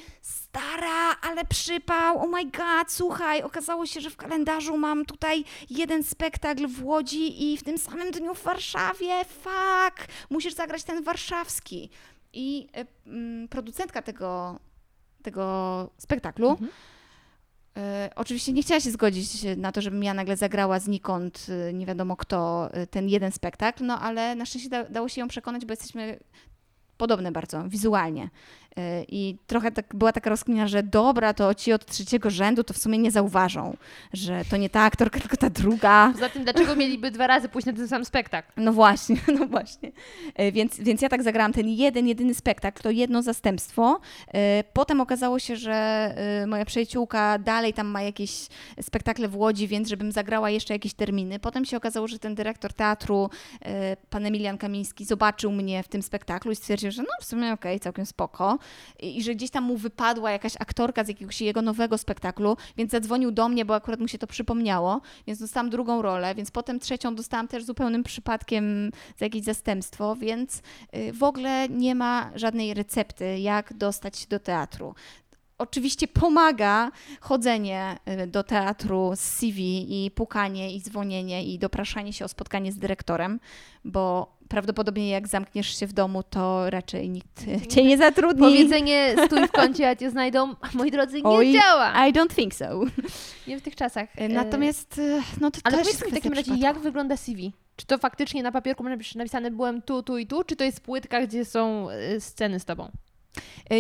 stara, 0.54 1.16
ale 1.22 1.44
przypał, 1.44 2.18
oh 2.18 2.28
my 2.28 2.44
god, 2.44 2.92
słuchaj, 2.92 3.42
okazało 3.42 3.86
się, 3.86 4.00
że 4.00 4.10
w 4.10 4.16
kalendarzu 4.16 4.76
mam 4.76 5.04
tutaj 5.04 5.44
jeden 5.70 6.02
spektakl 6.04 6.68
w 6.68 6.84
Łodzi 6.84 7.52
i 7.52 7.56
w 7.56 7.62
tym 7.62 7.78
samym 7.78 8.10
dniu 8.10 8.34
w 8.34 8.42
Warszawie, 8.42 9.24
fuck, 9.24 10.08
musisz 10.30 10.54
zagrać 10.54 10.84
ten 10.84 11.02
warszawski. 11.02 11.90
I 12.32 12.68
y, 12.78 12.86
mm, 13.06 13.48
producentka 13.48 14.02
tego, 14.02 14.60
tego 15.22 15.90
spektaklu 15.98 16.50
Mhm. 16.50 16.70
E, 17.76 18.10
oczywiście 18.16 18.52
nie 18.52 18.62
chciała 18.62 18.80
się 18.80 18.90
zgodzić 18.90 19.28
na 19.56 19.72
to, 19.72 19.80
żebym 19.80 20.02
ja 20.02 20.14
nagle 20.14 20.36
zagrała 20.36 20.80
znikąd, 20.80 21.46
e, 21.68 21.72
nie 21.72 21.86
wiadomo 21.86 22.16
kto, 22.16 22.68
e, 22.72 22.86
ten 22.86 23.08
jeden 23.08 23.32
spektakl, 23.32 23.84
no 23.84 24.00
ale 24.00 24.34
na 24.34 24.46
szczęście 24.46 24.68
da, 24.68 24.84
dało 24.84 25.08
się 25.08 25.20
ją 25.20 25.28
przekonać, 25.28 25.64
bo 25.64 25.72
jesteśmy 25.72 26.18
podobne 26.96 27.32
bardzo 27.32 27.64
wizualnie. 27.68 28.30
I 29.08 29.36
trochę 29.46 29.72
tak, 29.72 29.94
była 29.94 30.12
taka 30.12 30.30
rozkmina, 30.30 30.68
że 30.68 30.82
dobra, 30.82 31.34
to 31.34 31.54
ci 31.54 31.72
od 31.72 31.86
trzeciego 31.86 32.30
rzędu 32.30 32.64
to 32.64 32.74
w 32.74 32.78
sumie 32.78 32.98
nie 32.98 33.10
zauważą, 33.10 33.76
że 34.12 34.44
to 34.50 34.56
nie 34.56 34.70
ta 34.70 34.80
aktorka, 34.82 35.20
tylko 35.20 35.36
ta 35.36 35.50
druga. 35.50 36.10
Poza 36.12 36.28
tym, 36.28 36.44
dlaczego 36.44 36.76
mieliby 36.76 37.10
dwa 37.10 37.26
razy 37.26 37.48
pójść 37.48 37.66
na 37.66 37.72
ten 37.72 37.88
sam 37.88 38.04
spektakl? 38.04 38.52
No 38.56 38.72
właśnie, 38.72 39.16
no 39.38 39.46
właśnie. 39.46 39.92
Y, 40.40 40.52
więc, 40.52 40.80
więc 40.80 41.02
ja 41.02 41.08
tak 41.08 41.22
zagrałam 41.22 41.52
ten 41.52 41.68
jeden, 41.68 42.08
jedyny 42.08 42.34
spektakl, 42.34 42.82
to 42.82 42.90
jedno 42.90 43.22
zastępstwo. 43.22 44.00
Y, 44.28 44.30
potem 44.72 45.00
okazało 45.00 45.38
się, 45.38 45.56
że 45.56 46.14
moja 46.46 46.64
przyjaciółka 46.64 47.38
dalej 47.38 47.72
tam 47.72 47.86
ma 47.86 48.02
jakieś 48.02 48.48
spektakle 48.82 49.28
w 49.28 49.36
Łodzi, 49.36 49.68
więc 49.68 49.88
żebym 49.88 50.12
zagrała 50.12 50.50
jeszcze 50.50 50.74
jakieś 50.74 50.94
terminy. 50.94 51.38
Potem 51.38 51.64
się 51.64 51.76
okazało, 51.76 52.08
że 52.08 52.18
ten 52.18 52.34
dyrektor 52.34 52.72
teatru, 52.72 53.30
pan 54.10 54.26
Emilian 54.26 54.58
Kamiński, 54.58 55.04
zobaczył 55.04 55.52
mnie 55.52 55.82
w 55.82 55.88
tym 55.88 56.02
spektaklu 56.02 56.52
i 56.52 56.56
stwierdził, 56.56 56.90
że 56.90 57.02
no 57.02 57.08
w 57.20 57.24
sumie 57.24 57.52
okej, 57.52 57.72
okay, 57.72 57.80
całkiem 57.80 58.06
spoko 58.06 58.58
i 59.00 59.22
że 59.22 59.34
gdzieś 59.34 59.50
tam 59.50 59.64
mu 59.64 59.76
wypadła 59.76 60.30
jakaś 60.30 60.56
aktorka 60.58 61.04
z 61.04 61.08
jakiegoś 61.08 61.40
jego 61.40 61.62
nowego 61.62 61.98
spektaklu, 61.98 62.56
więc 62.76 62.90
zadzwonił 62.90 63.30
do 63.30 63.48
mnie, 63.48 63.64
bo 63.64 63.74
akurat 63.74 64.00
mu 64.00 64.08
się 64.08 64.18
to 64.18 64.26
przypomniało, 64.26 65.00
więc 65.26 65.40
dostałam 65.40 65.70
drugą 65.70 66.02
rolę, 66.02 66.34
więc 66.34 66.50
potem 66.50 66.80
trzecią 66.80 67.14
dostałam 67.14 67.48
też 67.48 67.64
zupełnym 67.64 68.02
przypadkiem 68.02 68.90
za 69.16 69.26
jakieś 69.26 69.42
zastępstwo, 69.42 70.16
więc 70.16 70.62
y, 70.96 71.12
w 71.12 71.22
ogóle 71.22 71.68
nie 71.68 71.94
ma 71.94 72.30
żadnej 72.34 72.74
recepty, 72.74 73.38
jak 73.38 73.74
dostać 73.74 74.18
się 74.18 74.26
do 74.28 74.38
teatru. 74.38 74.94
Oczywiście 75.58 76.08
pomaga 76.08 76.90
chodzenie 77.20 77.96
y, 78.22 78.26
do 78.26 78.42
teatru 78.42 79.12
z 79.16 79.20
CV 79.20 79.58
i 80.06 80.10
pukanie 80.10 80.74
i 80.74 80.80
dzwonienie 80.80 81.44
i 81.44 81.58
dopraszanie 81.58 82.12
się 82.12 82.24
o 82.24 82.28
spotkanie 82.28 82.72
z 82.72 82.78
dyrektorem, 82.78 83.40
bo 83.84 84.34
prawdopodobnie 84.48 85.08
jak 85.08 85.28
zamkniesz 85.28 85.78
się 85.80 85.86
w 85.86 85.92
domu, 85.92 86.22
to 86.22 86.70
raczej 86.70 87.10
nikt 87.10 87.44
cię 87.68 87.84
nie 87.84 87.98
zatrudni. 87.98 88.40
Powiedzenie 88.40 89.14
stój 89.26 89.48
w 89.48 89.52
kącie, 89.52 89.88
a 89.88 89.96
cię 89.96 90.10
znajdą, 90.10 90.54
moi 90.74 90.90
drodzy, 90.90 91.16
nie 91.16 91.28
Oj, 91.28 91.52
działa. 91.52 92.06
I 92.08 92.12
don't 92.12 92.34
think 92.34 92.54
so. 92.54 92.80
Nie 93.48 93.58
w 93.58 93.62
tych 93.62 93.76
czasach. 93.76 94.08
E, 94.16 94.28
natomiast, 94.28 95.00
no 95.40 95.50
to 95.50 95.60
Ale 95.64 95.78
powiedz 95.78 96.04
mi 96.04 96.10
w 96.10 96.14
takim 96.14 96.32
razie, 96.32 96.42
przypadku. 96.42 96.64
jak 96.64 96.78
wygląda 96.78 97.16
CV? 97.16 97.52
Czy 97.76 97.86
to 97.86 97.98
faktycznie 97.98 98.42
na 98.42 98.52
papierku 98.52 98.84
napisane 99.16 99.50
byłem 99.50 99.82
tu, 99.82 100.02
tu 100.02 100.18
i 100.18 100.26
tu, 100.26 100.44
czy 100.44 100.56
to 100.56 100.64
jest 100.64 100.80
płytka, 100.80 101.26
gdzie 101.26 101.44
są 101.44 101.88
sceny 102.18 102.60
z 102.60 102.64
tobą? 102.64 102.90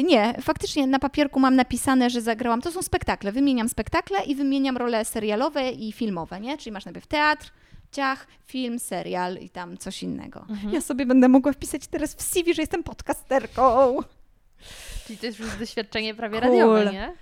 Nie, 0.04 0.34
faktycznie 0.40 0.86
na 0.86 0.98
papierku 0.98 1.40
mam 1.40 1.56
napisane, 1.56 2.10
że 2.10 2.20
zagrałam. 2.20 2.62
To 2.62 2.72
są 2.72 2.82
spektakle. 2.82 3.32
Wymieniam 3.32 3.68
spektakle 3.68 4.24
i 4.24 4.34
wymieniam 4.34 4.76
role 4.76 5.04
serialowe 5.04 5.70
i 5.70 5.92
filmowe, 5.92 6.40
nie? 6.40 6.58
Czyli 6.58 6.72
masz 6.72 6.84
najpierw 6.84 7.06
teatr, 7.06 7.52
ciach, 7.92 8.26
film, 8.46 8.78
serial 8.78 9.36
i 9.36 9.50
tam 9.50 9.78
coś 9.78 10.02
innego. 10.02 10.46
Mhm. 10.48 10.74
Ja 10.74 10.80
sobie 10.80 11.06
będę 11.06 11.28
mogła 11.28 11.52
wpisać 11.52 11.86
teraz 11.86 12.14
w 12.14 12.22
CV, 12.22 12.54
że 12.54 12.62
jestem 12.62 12.82
podcasterką. 12.82 13.98
Czyli 15.06 15.18
to 15.18 15.26
jest 15.26 15.38
już 15.38 15.56
doświadczenie 15.56 16.14
prawie 16.14 16.40
cool. 16.40 16.50
radiowe, 16.50 16.92
nie? 16.92 17.12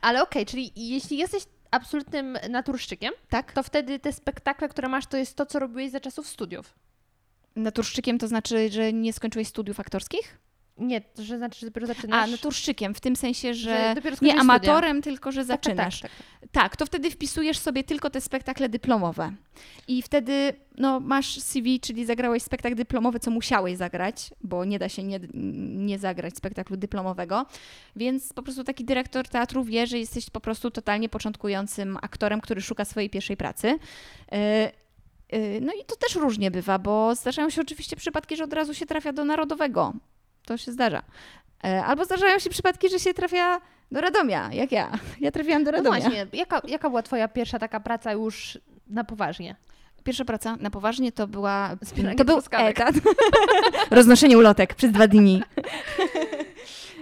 Ale 0.00 0.22
okej, 0.22 0.42
okay, 0.42 0.50
czyli 0.50 0.72
jeśli 0.76 1.18
jesteś 1.18 1.42
absolutnym 1.70 2.38
naturszczykiem, 2.50 3.12
tak? 3.28 3.52
to 3.52 3.62
wtedy 3.62 3.98
te 3.98 4.12
spektakle, 4.12 4.68
które 4.68 4.88
masz, 4.88 5.06
to 5.06 5.16
jest 5.16 5.36
to, 5.36 5.46
co 5.46 5.58
robiłeś 5.58 5.90
za 5.90 6.00
czasów 6.00 6.28
studiów. 6.28 6.74
Naturszczykiem 7.56 8.18
to 8.18 8.28
znaczy, 8.28 8.70
że 8.70 8.92
nie 8.92 9.12
skończyłeś 9.12 9.48
studiów 9.48 9.80
aktorskich? 9.80 10.38
Nie, 10.78 11.00
to 11.00 11.22
że 11.22 11.38
znaczy, 11.38 11.60
że 11.60 11.66
dopiero 11.66 11.86
zaczynasz. 11.86 12.28
A, 12.28 12.30
naturszczykiem, 12.30 12.94
w 12.94 13.00
tym 13.00 13.16
sensie, 13.16 13.54
że, 13.54 13.94
że 14.02 14.16
nie 14.22 14.40
amatorem, 14.40 14.96
studia. 14.96 15.02
tylko 15.02 15.32
że 15.32 15.40
tak, 15.40 15.48
tak, 15.48 15.64
zaczynasz. 15.64 16.00
Tak, 16.00 16.10
tak, 16.10 16.20
tak, 16.40 16.50
tak, 16.50 16.76
to 16.76 16.86
wtedy 16.86 17.10
wpisujesz 17.10 17.58
sobie 17.58 17.84
tylko 17.84 18.10
te 18.10 18.20
spektakle 18.20 18.68
dyplomowe. 18.68 19.32
I 19.88 20.02
wtedy 20.02 20.52
no, 20.78 21.00
masz 21.00 21.40
CV, 21.40 21.80
czyli 21.80 22.04
zagrałeś 22.04 22.42
spektakl 22.42 22.74
dyplomowy, 22.74 23.20
co 23.20 23.30
musiałeś 23.30 23.76
zagrać, 23.76 24.30
bo 24.40 24.64
nie 24.64 24.78
da 24.78 24.88
się 24.88 25.02
nie, 25.02 25.20
nie 25.74 25.98
zagrać 25.98 26.36
spektaklu 26.36 26.76
dyplomowego. 26.76 27.46
Więc 27.96 28.32
po 28.32 28.42
prostu 28.42 28.64
taki 28.64 28.84
dyrektor 28.84 29.28
teatru 29.28 29.64
wie, 29.64 29.86
że 29.86 29.98
jesteś 29.98 30.30
po 30.30 30.40
prostu 30.40 30.70
totalnie 30.70 31.08
początkującym 31.08 31.98
aktorem, 32.02 32.40
który 32.40 32.60
szuka 32.60 32.84
swojej 32.84 33.10
pierwszej 33.10 33.36
pracy. 33.36 33.78
Yy, 34.32 34.40
no 35.60 35.72
i 35.72 35.84
to 35.86 35.96
też 35.96 36.14
różnie 36.14 36.50
bywa, 36.50 36.78
bo 36.78 37.14
zdarzają 37.14 37.50
się 37.50 37.60
oczywiście 37.60 37.96
przypadki, 37.96 38.36
że 38.36 38.44
od 38.44 38.52
razu 38.52 38.74
się 38.74 38.86
trafia 38.86 39.12
do 39.12 39.24
narodowego 39.24 39.92
to 40.46 40.56
się 40.56 40.72
zdarza. 40.72 41.02
E, 41.64 41.84
albo 41.84 42.04
zdarzają 42.04 42.38
się 42.38 42.50
przypadki, 42.50 42.88
że 42.88 42.98
się 42.98 43.14
trafia 43.14 43.60
do 43.92 44.00
Radomia, 44.00 44.48
jak 44.52 44.72
ja. 44.72 44.90
Ja 45.20 45.30
trafiłam 45.30 45.64
do 45.64 45.70
no 45.70 45.76
Radomia. 45.78 45.98
No 45.98 46.04
właśnie, 46.04 46.26
jaka, 46.32 46.62
jaka 46.68 46.88
była 46.88 47.02
twoja 47.02 47.28
pierwsza 47.28 47.58
taka 47.58 47.80
praca 47.80 48.12
już 48.12 48.58
na 48.86 49.04
poważnie? 49.04 49.56
Pierwsza 50.04 50.24
praca 50.24 50.56
na 50.60 50.70
poważnie 50.70 51.12
to 51.12 51.26
była... 51.26 51.76
to 52.16 52.24
był 52.24 52.40
etat. 52.52 52.94
Roznoszenie 53.90 54.38
ulotek 54.38 54.74
przez 54.74 54.92
dwa 54.92 55.08
dni. 55.08 55.42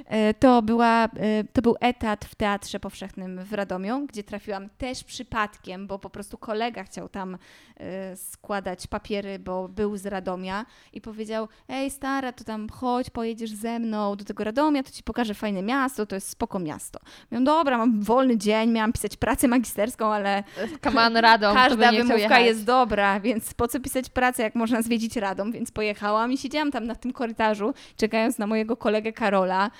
E, 0.06 0.34
to, 0.34 0.62
była, 0.62 1.04
e, 1.04 1.08
to 1.52 1.62
był 1.62 1.76
etat 1.80 2.24
w 2.24 2.34
Teatrze 2.34 2.80
Powszechnym 2.80 3.44
w 3.44 3.52
Radomiu, 3.52 4.06
gdzie 4.06 4.24
trafiłam 4.24 4.68
też 4.78 5.04
przypadkiem, 5.04 5.86
bo 5.86 5.98
po 5.98 6.10
prostu 6.10 6.38
kolega 6.38 6.84
chciał 6.84 7.08
tam 7.08 7.38
e, 7.76 8.16
składać 8.16 8.86
papiery, 8.86 9.38
bo 9.38 9.68
był 9.68 9.96
z 9.96 10.06
Radomia 10.06 10.66
i 10.92 11.00
powiedział, 11.00 11.48
ej 11.68 11.90
stara, 11.90 12.32
to 12.32 12.44
tam 12.44 12.68
chodź, 12.68 13.10
pojedziesz 13.10 13.50
ze 13.50 13.78
mną 13.78 14.16
do 14.16 14.24
tego 14.24 14.44
Radomia, 14.44 14.82
to 14.82 14.90
ci 14.90 15.02
pokażę 15.02 15.34
fajne 15.34 15.62
miasto, 15.62 16.06
to 16.06 16.14
jest 16.14 16.28
spoko 16.28 16.58
miasto. 16.58 17.00
Mówię, 17.30 17.44
dobra, 17.44 17.78
mam 17.78 18.02
wolny 18.02 18.38
dzień, 18.38 18.70
miałam 18.70 18.92
pisać 18.92 19.16
pracę 19.16 19.48
magisterską, 19.48 20.06
ale 20.06 20.44
Kaman 20.80 21.16
Radom, 21.16 21.54
każda 21.54 21.92
wymówka 21.92 22.38
jest 22.38 22.64
dobra, 22.64 23.20
więc 23.20 23.54
po 23.54 23.68
co 23.68 23.80
pisać 23.80 24.10
pracę, 24.10 24.42
jak 24.42 24.54
można 24.54 24.82
zwiedzić 24.82 25.16
Radom, 25.16 25.52
więc 25.52 25.70
pojechałam 25.70 26.32
i 26.32 26.38
siedziałam 26.38 26.70
tam 26.70 26.86
na 26.86 26.94
tym 26.94 27.12
korytarzu, 27.12 27.74
czekając 27.96 28.38
na 28.38 28.46
mojego 28.46 28.76
kolegę 28.76 29.12
Karola, 29.12 29.70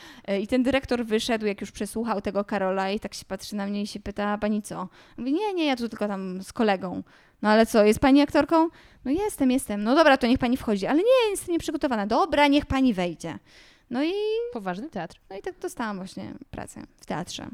I 0.41 0.47
ten 0.47 0.63
dyrektor 0.63 1.05
wyszedł, 1.05 1.47
jak 1.47 1.61
już 1.61 1.73
przesłuchał 1.73 2.21
tego 2.21 2.45
Karola 2.45 2.91
i 2.91 3.01
tak 3.01 3.15
się 3.15 3.25
patrzy 3.25 3.57
na 3.57 3.67
mnie 3.67 3.83
i 3.83 3.87
się 3.87 4.01
pyta, 4.01 4.39
pani 4.39 4.63
co? 4.63 4.89
Mówi, 5.17 5.33
nie, 5.33 5.55
nie, 5.55 5.67
ja 5.67 5.77
tu 5.77 5.89
tylko 5.89 6.09
tam 6.09 6.43
z 6.43 6.53
kolegą. 6.53 7.03
No 7.43 7.49
ale 7.49 7.67
co, 7.67 7.85
jest 7.85 8.01
pani 8.01 8.21
aktorką? 8.21 8.69
No 9.05 9.11
jestem, 9.11 9.51
jestem. 9.51 9.85
No 9.85 9.95
dobra, 9.95 10.17
to 10.17 10.27
niech 10.27 10.39
pani 10.39 10.57
wchodzi. 10.57 10.87
Ale 10.87 10.99
nie, 10.99 11.31
jestem 11.31 11.53
nieprzygotowana. 11.53 12.07
Dobra, 12.07 12.47
niech 12.47 12.67
pani 12.67 12.95
wejdzie. 12.95 13.39
No 13.91 14.05
i... 14.05 14.13
Poważny 14.53 14.91
teatr. 14.91 15.21
No 15.31 15.37
i 15.37 15.43
tak 15.43 15.59
dostałam 15.59 15.97
właśnie 15.97 16.35
pracę 16.51 16.83
w 17.01 17.07
teatrze. 17.07 17.47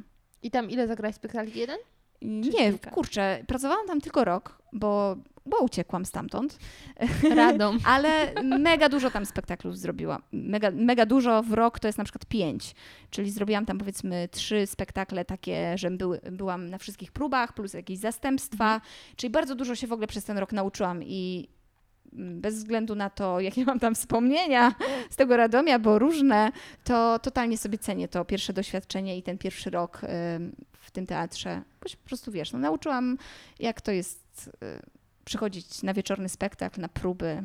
I 0.42 0.50
tam 0.50 0.70
ile 0.70 0.88
zagrałeś 0.88 1.16
spektakli? 1.16 1.60
Jeden? 1.60 1.78
Nie, 2.22 2.78
kurczę, 2.78 3.44
pracowałam 3.46 3.86
tam 3.86 4.00
tylko 4.00 4.24
rok, 4.24 4.62
bo 4.72 5.16
bo 5.46 5.58
uciekłam 5.58 6.04
stamtąd. 6.04 6.58
Radą. 7.36 7.76
Ale 7.84 8.32
mega 8.42 8.88
dużo 8.88 9.10
tam 9.10 9.26
spektaklów 9.26 9.78
zrobiłam. 9.78 10.22
Mega, 10.32 10.70
mega 10.70 11.06
dużo 11.06 11.42
w 11.42 11.52
rok 11.52 11.80
to 11.80 11.88
jest 11.88 11.98
na 11.98 12.04
przykład 12.04 12.26
pięć. 12.26 12.74
Czyli 13.10 13.30
zrobiłam 13.30 13.66
tam 13.66 13.78
powiedzmy 13.78 14.28
trzy 14.32 14.66
spektakle 14.66 15.24
takie, 15.24 15.78
że 15.78 15.90
były, 15.90 16.20
byłam 16.32 16.70
na 16.70 16.78
wszystkich 16.78 17.12
próbach, 17.12 17.52
plus 17.52 17.74
jakieś 17.74 17.98
zastępstwa. 17.98 18.74
Mhm. 18.74 18.80
Czyli 19.16 19.30
bardzo 19.30 19.54
dużo 19.54 19.74
się 19.74 19.86
w 19.86 19.92
ogóle 19.92 20.06
przez 20.06 20.24
ten 20.24 20.38
rok 20.38 20.52
nauczyłam 20.52 21.02
i 21.04 21.48
bez 22.12 22.54
względu 22.54 22.94
na 22.94 23.10
to, 23.10 23.40
jakie 23.40 23.64
mam 23.64 23.78
tam 23.78 23.94
wspomnienia 23.94 24.74
z 25.10 25.16
tego 25.16 25.36
Radomia, 25.36 25.78
bo 25.78 25.98
różne, 25.98 26.52
to 26.84 27.18
totalnie 27.18 27.58
sobie 27.58 27.78
cenię 27.78 28.08
to 28.08 28.24
pierwsze 28.24 28.52
doświadczenie 28.52 29.18
i 29.18 29.22
ten 29.22 29.38
pierwszy 29.38 29.70
rok 29.70 30.00
w 30.80 30.90
tym 30.90 31.06
teatrze. 31.06 31.62
Bo 31.82 31.88
się 31.88 31.96
po 31.96 32.06
prostu 32.06 32.32
wiesz, 32.32 32.52
no, 32.52 32.58
nauczyłam, 32.58 33.18
jak 33.58 33.80
to 33.80 33.92
jest 33.92 34.50
y, 34.62 34.82
przychodzić 35.24 35.82
na 35.82 35.94
wieczorny 35.94 36.28
spektakl, 36.28 36.80
na 36.80 36.88
próby. 36.88 37.42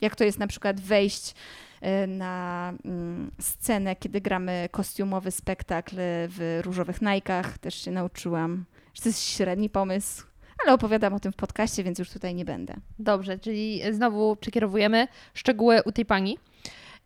Jak 0.00 0.16
to 0.16 0.24
jest 0.24 0.38
na 0.38 0.46
przykład 0.46 0.80
wejść 0.80 1.34
y, 1.82 2.06
na 2.06 2.72
mm, 2.84 3.30
scenę, 3.40 3.96
kiedy 3.96 4.20
gramy 4.20 4.68
kostiumowy 4.70 5.30
spektakl 5.30 5.96
w 6.28 6.60
różowych 6.64 7.02
najkach, 7.02 7.58
też 7.58 7.74
się 7.74 7.90
nauczyłam. 7.90 8.64
To 9.02 9.08
jest 9.08 9.22
średni 9.22 9.70
pomysł, 9.70 10.26
ale 10.64 10.74
opowiadam 10.74 11.14
o 11.14 11.20
tym 11.20 11.32
w 11.32 11.36
podcaście, 11.36 11.84
więc 11.84 11.98
już 11.98 12.10
tutaj 12.10 12.34
nie 12.34 12.44
będę. 12.44 12.74
Dobrze, 12.98 13.38
czyli 13.38 13.82
znowu 13.92 14.36
przekierowujemy 14.36 15.08
szczegóły 15.34 15.82
u 15.84 15.92
tej 15.92 16.04
pani. 16.06 16.38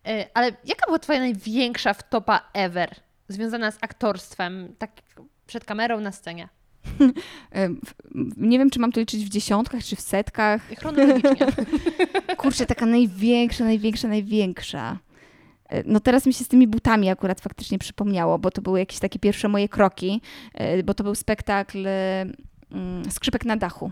Y, 0.07 0.25
ale 0.33 0.51
jaka 0.65 0.85
była 0.85 0.99
Twoja 0.99 1.19
największa 1.19 1.93
wtopa 1.93 2.49
ever 2.53 2.95
związana 3.29 3.71
z 3.71 3.77
aktorstwem, 3.81 4.75
tak 4.77 4.91
przed 5.47 5.65
kamerą 5.65 5.99
na 5.99 6.11
scenie? 6.11 6.49
Nie 8.37 8.59
wiem, 8.59 8.69
czy 8.69 8.79
mam 8.79 8.91
to 8.91 8.99
liczyć 8.99 9.25
w 9.25 9.29
dziesiątkach, 9.29 9.83
czy 9.83 9.95
w 9.95 10.01
setkach. 10.01 10.61
Chronologicznie. 10.79 11.47
Kurczę, 12.37 12.65
taka 12.65 12.85
największa, 12.85 13.63
największa, 13.63 14.07
największa. 14.07 14.97
E, 15.69 15.83
no 15.83 15.99
teraz 15.99 16.25
mi 16.25 16.33
się 16.33 16.43
z 16.43 16.47
tymi 16.47 16.67
butami 16.67 17.09
akurat 17.09 17.41
faktycznie 17.41 17.79
przypomniało, 17.79 18.39
bo 18.39 18.51
to 18.51 18.61
były 18.61 18.79
jakieś 18.79 18.99
takie 18.99 19.19
pierwsze 19.19 19.47
moje 19.47 19.69
kroki, 19.69 20.21
e, 20.53 20.83
bo 20.83 20.93
to 20.93 21.03
był 21.03 21.15
spektakl 21.15 21.87
mm, 22.71 23.11
Skrzypek 23.11 23.45
na 23.45 23.57
dachu. 23.57 23.91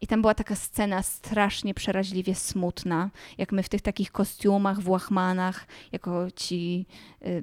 I 0.00 0.06
tam 0.06 0.20
była 0.20 0.34
taka 0.34 0.54
scena 0.54 1.02
strasznie 1.02 1.74
przeraźliwie 1.74 2.34
smutna, 2.34 3.10
jak 3.38 3.52
my 3.52 3.62
w 3.62 3.68
tych 3.68 3.82
takich 3.82 4.12
kostiumach, 4.12 4.80
w 4.80 4.88
łachmanach, 4.88 5.66
jako 5.92 6.30
ci 6.30 6.86
y, 7.26 7.42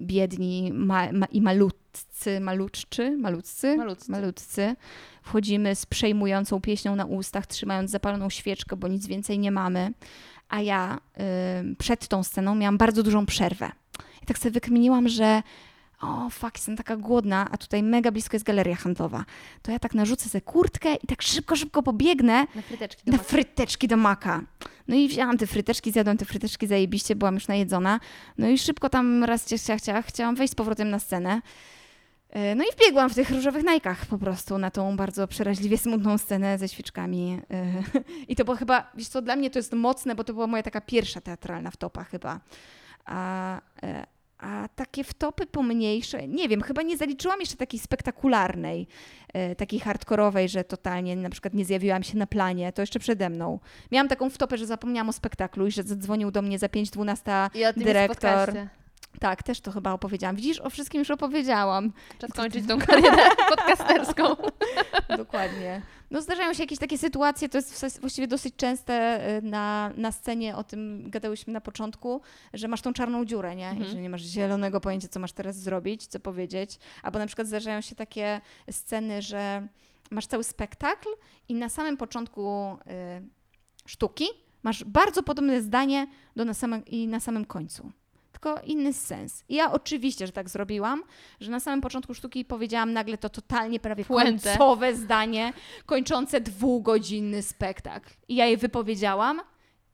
biedni 0.00 0.72
ma, 0.72 1.12
ma, 1.12 1.26
i 1.26 1.40
malutcy, 1.40 2.40
maluczczy, 2.40 3.16
malutcy, 3.18 3.76
Malutcy. 3.76 4.10
malutcy, 4.12 4.76
wchodzimy 5.22 5.74
z 5.74 5.86
przejmującą 5.86 6.60
pieśnią 6.60 6.96
na 6.96 7.04
ustach, 7.04 7.46
trzymając 7.46 7.90
zapaloną 7.90 8.30
świeczkę, 8.30 8.76
bo 8.76 8.88
nic 8.88 9.06
więcej 9.06 9.38
nie 9.38 9.50
mamy. 9.52 9.92
A 10.48 10.60
ja 10.60 10.98
y, 11.70 11.76
przed 11.76 12.08
tą 12.08 12.22
sceną 12.22 12.54
miałam 12.54 12.78
bardzo 12.78 13.02
dużą 13.02 13.26
przerwę. 13.26 13.72
I 14.22 14.26
tak 14.26 14.38
sobie 14.38 14.50
wykminiłam, 14.50 15.08
że 15.08 15.42
o, 16.02 16.30
fuck, 16.30 16.56
jestem 16.56 16.76
taka 16.76 16.96
głodna, 16.96 17.48
a 17.50 17.56
tutaj 17.56 17.82
mega 17.82 18.10
blisko 18.12 18.34
jest 18.36 18.46
galeria 18.46 18.76
handlowa. 18.76 19.24
To 19.62 19.72
ja 19.72 19.78
tak 19.78 19.94
narzucę 19.94 20.28
sobie 20.28 20.42
kurtkę 20.42 20.94
i 20.94 21.06
tak 21.06 21.22
szybko, 21.22 21.56
szybko 21.56 21.82
pobiegnę 21.82 22.46
Na 22.54 22.62
fryteczki 22.62 23.02
do 23.06 23.12
na 23.12 23.18
maka. 23.18 23.28
fryteczki 23.30 23.88
do 23.88 23.96
maka. 23.96 24.40
No 24.88 24.96
i 24.96 25.08
wzięłam 25.08 25.38
te 25.38 25.46
fryteczki, 25.46 25.92
zjadłam 25.92 26.16
te 26.16 26.24
fryteczki 26.24 26.66
zajebiście, 26.66 27.16
byłam 27.16 27.34
już 27.34 27.48
najedzona. 27.48 28.00
No 28.38 28.48
i 28.48 28.58
szybko 28.58 28.88
tam 28.88 29.24
raz 29.24 29.46
ciach, 29.66 29.80
ciach, 29.80 30.06
chciałam 30.06 30.34
wejść 30.34 30.52
z 30.52 30.54
powrotem 30.54 30.90
na 30.90 30.98
scenę. 30.98 31.42
E, 32.30 32.54
No 32.54 32.64
i 32.64 32.66
wbiegłam 32.76 33.10
w 33.10 33.14
tych 33.14 33.30
różowych 33.30 33.64
najkach 33.64 34.06
po 34.06 34.18
prostu 34.18 34.58
na 34.58 34.70
tą 34.70 34.96
bardzo 34.96 35.28
przeraźliwie 35.28 35.78
smutną 35.78 36.18
scenę 36.18 36.58
ze 36.58 36.68
świeczkami. 36.68 37.40
E, 37.50 37.82
I 38.28 38.36
to 38.36 38.44
było 38.44 38.56
chyba, 38.56 38.90
wiesz 38.94 39.08
co, 39.08 39.22
dla 39.22 39.36
mnie 39.36 39.50
to 39.50 39.58
jest 39.58 39.72
mocne, 39.72 40.14
bo 40.14 40.24
to 40.24 40.32
była 40.32 40.46
moja 40.46 40.62
taka 40.62 40.80
pierwsza 40.80 41.20
teatralna 41.20 41.70
wtopa 41.70 42.04
chyba. 42.04 42.40
A, 43.04 43.60
e, 43.82 44.06
a 44.42 44.68
takie 44.68 45.04
wtopy 45.04 45.46
pomniejsze, 45.46 46.28
nie 46.28 46.48
wiem, 46.48 46.62
chyba 46.62 46.82
nie 46.82 46.96
zaliczyłam 46.96 47.40
jeszcze 47.40 47.56
takiej 47.56 47.80
spektakularnej, 47.80 48.86
e, 49.32 49.54
takiej 49.54 49.80
hardkorowej, 49.80 50.48
że 50.48 50.64
totalnie 50.64 51.16
na 51.16 51.30
przykład 51.30 51.54
nie 51.54 51.64
zjawiłam 51.64 52.02
się 52.02 52.18
na 52.18 52.26
planie, 52.26 52.72
to 52.72 52.82
jeszcze 52.82 52.98
przede 52.98 53.30
mną. 53.30 53.58
Miałam 53.92 54.08
taką 54.08 54.30
wtopę, 54.30 54.58
że 54.58 54.66
zapomniałam 54.66 55.08
o 55.08 55.12
spektaklu 55.12 55.66
i 55.66 55.72
że 55.72 55.82
zadzwonił 55.82 56.30
do 56.30 56.42
mnie 56.42 56.58
za 56.58 56.66
5.12 56.66 57.50
I 57.54 57.66
o 57.66 57.72
tym 57.72 57.82
dyrektor. 57.82 58.52
Tak, 59.20 59.42
też 59.42 59.60
to 59.60 59.70
chyba 59.70 59.92
opowiedziałam. 59.92 60.36
Widzisz, 60.36 60.60
o 60.60 60.70
wszystkim 60.70 60.98
już 60.98 61.10
opowiedziałam. 61.10 61.92
Czas 62.18 62.32
kończyć 62.32 62.66
tą 62.68 62.78
karierę 62.78 63.22
podcasterską. 63.50 64.24
Dokładnie. 65.16 65.82
No 66.12 66.22
zdarzają 66.22 66.54
się 66.54 66.62
jakieś 66.62 66.78
takie 66.78 66.98
sytuacje, 66.98 67.48
to 67.48 67.58
jest 67.58 68.00
właściwie 68.00 68.28
dosyć 68.28 68.56
częste 68.56 69.26
y, 69.38 69.42
na, 69.42 69.92
na 69.96 70.12
scenie, 70.12 70.56
o 70.56 70.64
tym 70.64 71.10
gadałyśmy 71.10 71.52
na 71.52 71.60
początku, 71.60 72.20
że 72.54 72.68
masz 72.68 72.82
tą 72.82 72.92
czarną 72.92 73.24
dziurę, 73.24 73.56
nie? 73.56 73.76
I 73.80 73.84
że 73.84 74.00
nie 74.00 74.10
masz 74.10 74.22
zielonego 74.22 74.80
pojęcia, 74.80 75.08
co 75.08 75.20
masz 75.20 75.32
teraz 75.32 75.56
zrobić, 75.56 76.06
co 76.06 76.20
powiedzieć. 76.20 76.78
Albo 77.02 77.18
na 77.18 77.26
przykład 77.26 77.48
zdarzają 77.48 77.80
się 77.80 77.94
takie 77.94 78.40
sceny, 78.70 79.22
że 79.22 79.68
masz 80.10 80.26
cały 80.26 80.44
spektakl 80.44 81.08
i 81.48 81.54
na 81.54 81.68
samym 81.68 81.96
początku 81.96 82.76
y, 83.20 83.28
sztuki 83.86 84.24
masz 84.62 84.84
bardzo 84.84 85.22
podobne 85.22 85.62
zdanie 85.62 86.06
do 86.36 86.44
na 86.44 86.54
samym, 86.54 86.84
i 86.84 87.08
na 87.08 87.20
samym 87.20 87.44
końcu. 87.44 87.92
Tylko 88.42 88.60
inny 88.64 88.92
sens. 88.92 89.44
I 89.48 89.54
ja 89.54 89.72
oczywiście, 89.72 90.26
że 90.26 90.32
tak 90.32 90.48
zrobiłam, 90.48 91.02
że 91.40 91.50
na 91.50 91.60
samym 91.60 91.80
początku 91.80 92.14
sztuki 92.14 92.44
powiedziałam 92.44 92.92
nagle 92.92 93.18
to 93.18 93.28
totalnie 93.28 93.80
prawie 93.80 94.04
Puentę. 94.04 94.48
końcowe 94.48 94.94
zdanie, 94.94 95.52
kończące 95.86 96.40
dwugodzinny 96.40 97.42
spektakl. 97.42 98.10
I 98.28 98.34
ja 98.34 98.46
je 98.46 98.56
wypowiedziałam 98.56 99.40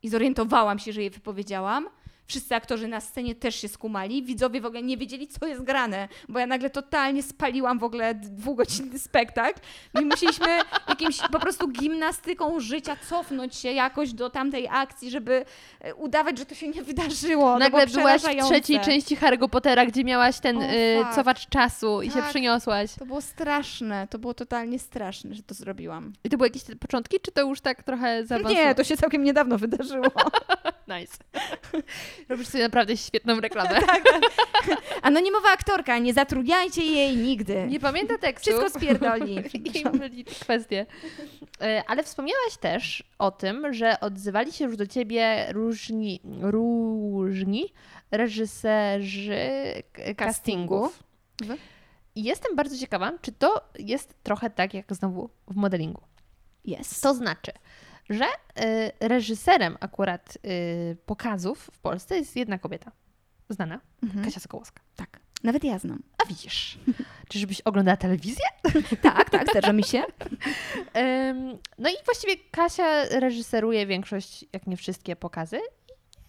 i 0.03 0.09
zorientowałam 0.09 0.79
się, 0.79 0.93
że 0.93 1.03
je 1.03 1.09
wypowiedziałam. 1.09 1.89
Wszyscy 2.29 2.55
aktorzy 2.55 2.87
na 2.87 3.01
scenie 3.01 3.35
też 3.35 3.55
się 3.55 3.67
skumali. 3.67 4.23
Widzowie 4.23 4.61
w 4.61 4.65
ogóle 4.65 4.83
nie 4.83 4.97
wiedzieli, 4.97 5.27
co 5.27 5.47
jest 5.47 5.63
grane, 5.63 6.07
bo 6.27 6.39
ja 6.39 6.47
nagle 6.47 6.69
totalnie 6.69 7.23
spaliłam 7.23 7.79
w 7.79 7.83
ogóle 7.83 8.15
dwugodzinny 8.15 8.99
spektakl. 8.99 9.59
I 10.01 10.05
musieliśmy 10.05 10.47
jakimś 10.89 11.17
po 11.31 11.39
prostu 11.39 11.67
gimnastyką 11.67 12.59
życia 12.59 12.95
cofnąć 13.09 13.55
się 13.55 13.71
jakoś 13.71 14.13
do 14.13 14.29
tamtej 14.29 14.67
akcji, 14.71 15.11
żeby 15.11 15.45
e, 15.81 15.95
udawać, 15.95 16.37
że 16.37 16.45
to 16.45 16.55
się 16.55 16.67
nie 16.67 16.83
wydarzyło. 16.83 17.59
Nagle 17.59 17.87
byłaś 17.87 18.21
w 18.21 18.45
trzeciej 18.45 18.79
części 18.79 19.17
Harry'ego 19.17 19.49
Pottera, 19.49 19.85
gdzie 19.85 20.03
miałaś 20.03 20.39
ten 20.39 20.57
O, 20.57 20.63
y, 20.63 21.15
cofacz 21.15 21.49
czasu 21.49 22.01
i 22.01 22.11
się 22.11 22.19
Tak. 22.19 22.29
przyniosłaś. 22.29 22.91
To 22.99 23.05
było 23.05 23.21
straszne, 23.21 24.07
to 24.09 24.19
było 24.19 24.33
totalnie 24.33 24.79
straszne, 24.79 25.35
że 25.35 25.43
to 25.43 25.53
zrobiłam. 25.53 26.13
I 26.23 26.29
to 26.29 26.37
były 26.37 26.47
jakieś 26.47 26.63
te 26.63 26.75
początki, 26.75 27.17
czy 27.19 27.31
to 27.31 27.41
już 27.41 27.61
tak 27.61 27.83
trochę 27.83 28.25
zaawansowało? 28.25 28.67
Nie, 28.67 28.75
to 28.75 28.83
się 28.83 28.97
całkiem 28.97 29.23
niedawno 29.23 29.57
wydarzyło. 29.57 30.07
Nice. 30.99 31.17
Robisz 32.29 32.47
sobie 32.47 32.63
naprawdę 32.63 32.97
świetną 32.97 33.39
reklamę. 33.39 33.79
Anonimowa 35.01 35.49
aktorka, 35.51 35.97
nie 35.97 36.13
zatrudniajcie 36.13 36.85
jej 36.85 37.17
nigdy. 37.17 37.65
Nie 37.67 37.79
pamięta 37.79 38.17
tekstu. 38.17 38.49
Wszystko 38.51 38.79
spierdoli. 38.79 39.43
I 39.53 39.85
myli 39.97 40.25
kwestie. 40.25 40.85
E, 41.61 41.83
Ale 41.87 42.03
wspomniałaś 42.03 42.57
też 42.59 43.03
o 43.19 43.31
tym, 43.31 43.73
że 43.73 43.99
odzywali 43.99 44.51
się 44.51 44.65
już 44.65 44.77
do 44.77 44.87
ciebie 44.87 45.47
różni, 45.53 46.21
różni 46.41 47.73
reżyserzy 48.11 49.39
k- 49.93 50.13
castingów. 50.15 51.03
Mhm. 51.41 51.59
I 52.15 52.23
jestem 52.23 52.55
bardzo 52.55 52.77
ciekawa, 52.77 53.11
czy 53.21 53.31
to 53.31 53.61
jest 53.79 54.23
trochę 54.23 54.49
tak 54.49 54.73
jak 54.73 54.93
znowu 54.95 55.29
w 55.47 55.55
modelingu. 55.55 56.01
Jest. 56.65 57.03
To 57.03 57.13
znaczy, 57.13 57.51
że 58.09 58.25
y, 58.25 59.07
reżyserem 59.07 59.77
akurat 59.79 60.37
y, 60.45 60.97
pokazów 61.05 61.69
w 61.73 61.79
Polsce 61.79 62.17
jest 62.17 62.35
jedna 62.35 62.57
kobieta. 62.57 62.91
Znana, 63.49 63.79
Mhm. 64.03 64.25
Kasia 64.25 64.39
Sokołowska. 64.39 64.81
Tak. 64.95 65.19
Nawet 65.43 65.63
ja 65.63 65.79
znam. 65.79 66.03
A 66.23 66.25
widzisz, 66.25 66.79
czyżbyś 67.29 67.61
oglądała 67.61 67.97
telewizję? 67.97 68.45
Tak, 69.01 69.29
tak, 69.29 69.49
zdarza 69.51 69.73
mi 69.73 69.83
się. 69.83 70.03
No 71.77 71.89
i 71.89 71.93
właściwie 72.05 72.35
Kasia 72.51 73.05
reżyseruje 73.05 73.85
większość, 73.87 74.45
jak 74.53 74.67
nie 74.67 74.77
wszystkie 74.77 75.15
pokazy. 75.15 75.59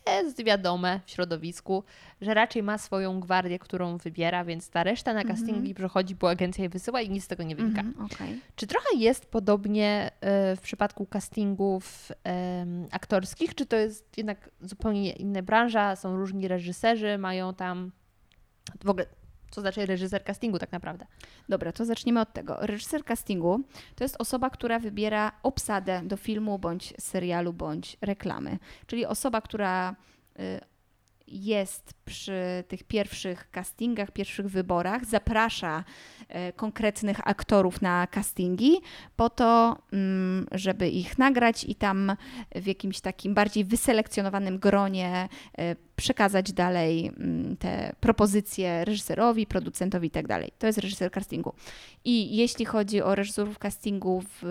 Jest 0.06 0.44
wiadome 0.44 1.01
w 1.06 1.10
środowisku, 1.10 1.85
że 2.20 2.35
raczej 2.35 2.62
ma 2.62 2.78
swoją 2.78 3.20
gwardię, 3.20 3.59
którą 3.59 3.97
wybiera, 3.97 4.44
więc 4.44 4.70
ta 4.70 4.82
reszta 4.85 5.14
na 5.14 5.24
castingi 5.24 5.74
przychodzi, 5.74 6.14
bo 6.14 6.31
agencja 6.31 6.64
je 6.64 6.70
wysyła 6.70 7.01
i 7.01 7.10
nic 7.10 7.24
z 7.24 7.28
tego 7.28 7.43
nie 7.43 7.56
wynika. 7.56 7.81
Mhm, 7.81 8.06
Okej. 8.06 8.40
Czy 8.56 8.66
trochę 8.66 8.97
jest 8.97 9.27
podobnie 9.27 10.10
e, 10.20 10.56
w 10.56 10.60
przypadku 10.60 11.06
castingów 11.06 12.12
aktorskich, 12.90 13.55
czy 13.55 13.66
to 13.66 13.77
jest 13.77 14.18
jednak 14.18 14.51
zupełnie 14.60 15.12
inna 15.12 15.43
branża, 15.43 15.97
są 15.97 16.16
różni 16.16 16.48
reżyserzy, 16.48 17.18
mają 17.18 17.55
tam 17.55 17.93
w 18.85 18.89
ogóle, 18.90 19.06
co 19.51 19.60
znaczy 19.60 19.86
reżyser 19.86 20.24
castingu 20.24 20.59
tak 20.59 20.72
naprawdę? 20.72 21.06
Dobra, 21.48 21.72
to 21.72 21.85
zacznijmy 21.85 22.20
od 22.20 22.32
tego. 22.32 22.56
Reżyser 22.60 23.05
castingu 23.05 23.60
to 23.94 24.05
jest 24.05 24.16
osoba, 24.18 24.51
która 24.51 24.78
wybiera 24.78 25.32
obsadę 25.43 26.02
do 26.05 26.16
filmu, 26.16 26.59
bądź 26.59 26.94
serialu, 26.98 27.52
bądź 27.52 27.97
reklamy. 28.01 28.59
Czyli 28.86 29.06
osoba, 29.06 29.40
która 29.40 29.97
y, 30.39 30.60
jest 31.31 31.94
przy 32.05 32.65
tych 32.69 32.85
pierwszych 32.85 33.51
castingach, 33.51 34.11
pierwszych 34.11 34.48
wyborach, 34.48 35.05
zaprasza 35.05 35.85
e, 36.28 36.52
konkretnych 36.52 37.28
aktorów 37.28 37.82
na 37.82 38.07
castingi 38.07 38.81
po 39.16 39.31
to, 39.31 39.78
mm, 39.93 40.47
żeby 40.52 40.89
ich 40.89 41.19
nagrać 41.19 41.65
i 41.65 41.74
tam 41.74 42.16
w 42.55 42.66
jakimś 42.66 43.01
takim 43.01 43.35
bardziej 43.35 43.65
wyselekcjonowanym 43.65 44.59
gronie 44.59 45.28
e, 45.59 45.77
przekazać 45.97 46.52
dalej 46.52 47.07
mm, 47.07 47.57
te 47.57 47.93
propozycje 48.01 48.85
reżyserowi, 48.85 49.47
producentowi 49.47 50.09
i 50.09 50.11
tak. 50.11 50.27
To 50.59 50.66
jest 50.66 50.78
reżyser 50.78 51.11
castingu. 51.11 51.55
I 52.05 52.36
jeśli 52.36 52.65
chodzi 52.65 53.02
o 53.02 53.15
reżyserów 53.15 53.59
castingu 53.59 54.23
w 54.40 54.43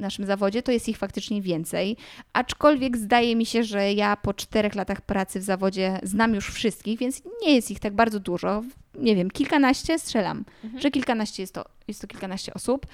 naszym 0.00 0.26
zawodzie, 0.26 0.62
to 0.62 0.72
jest 0.72 0.88
ich 0.88 0.98
faktycznie 0.98 1.42
więcej. 1.42 1.96
Aczkolwiek 2.32 2.96
zdaje 2.96 3.36
mi 3.36 3.46
się, 3.46 3.64
że 3.64 3.92
ja 3.92 4.16
po 4.16 4.34
czterech 4.34 4.74
latach 4.74 5.00
pracy 5.00 5.40
w 5.40 5.42
zawodzie 5.42 6.00
znam 6.02 6.34
już 6.34 6.50
wszystkich, 6.50 6.98
więc 6.98 7.22
nie 7.42 7.54
jest 7.54 7.70
ich 7.70 7.80
tak 7.80 7.94
bardzo 7.94 8.20
dużo. 8.20 8.62
Nie 8.94 9.16
wiem, 9.16 9.30
kilkanaście 9.30 9.98
strzelam, 9.98 10.44
że 10.78 10.90
kilkanaście 10.90 11.42
jest 11.42 11.54
to, 11.54 11.64
jest 11.88 12.00
to 12.00 12.06
kilkanaście 12.06 12.54
osób. 12.54 12.86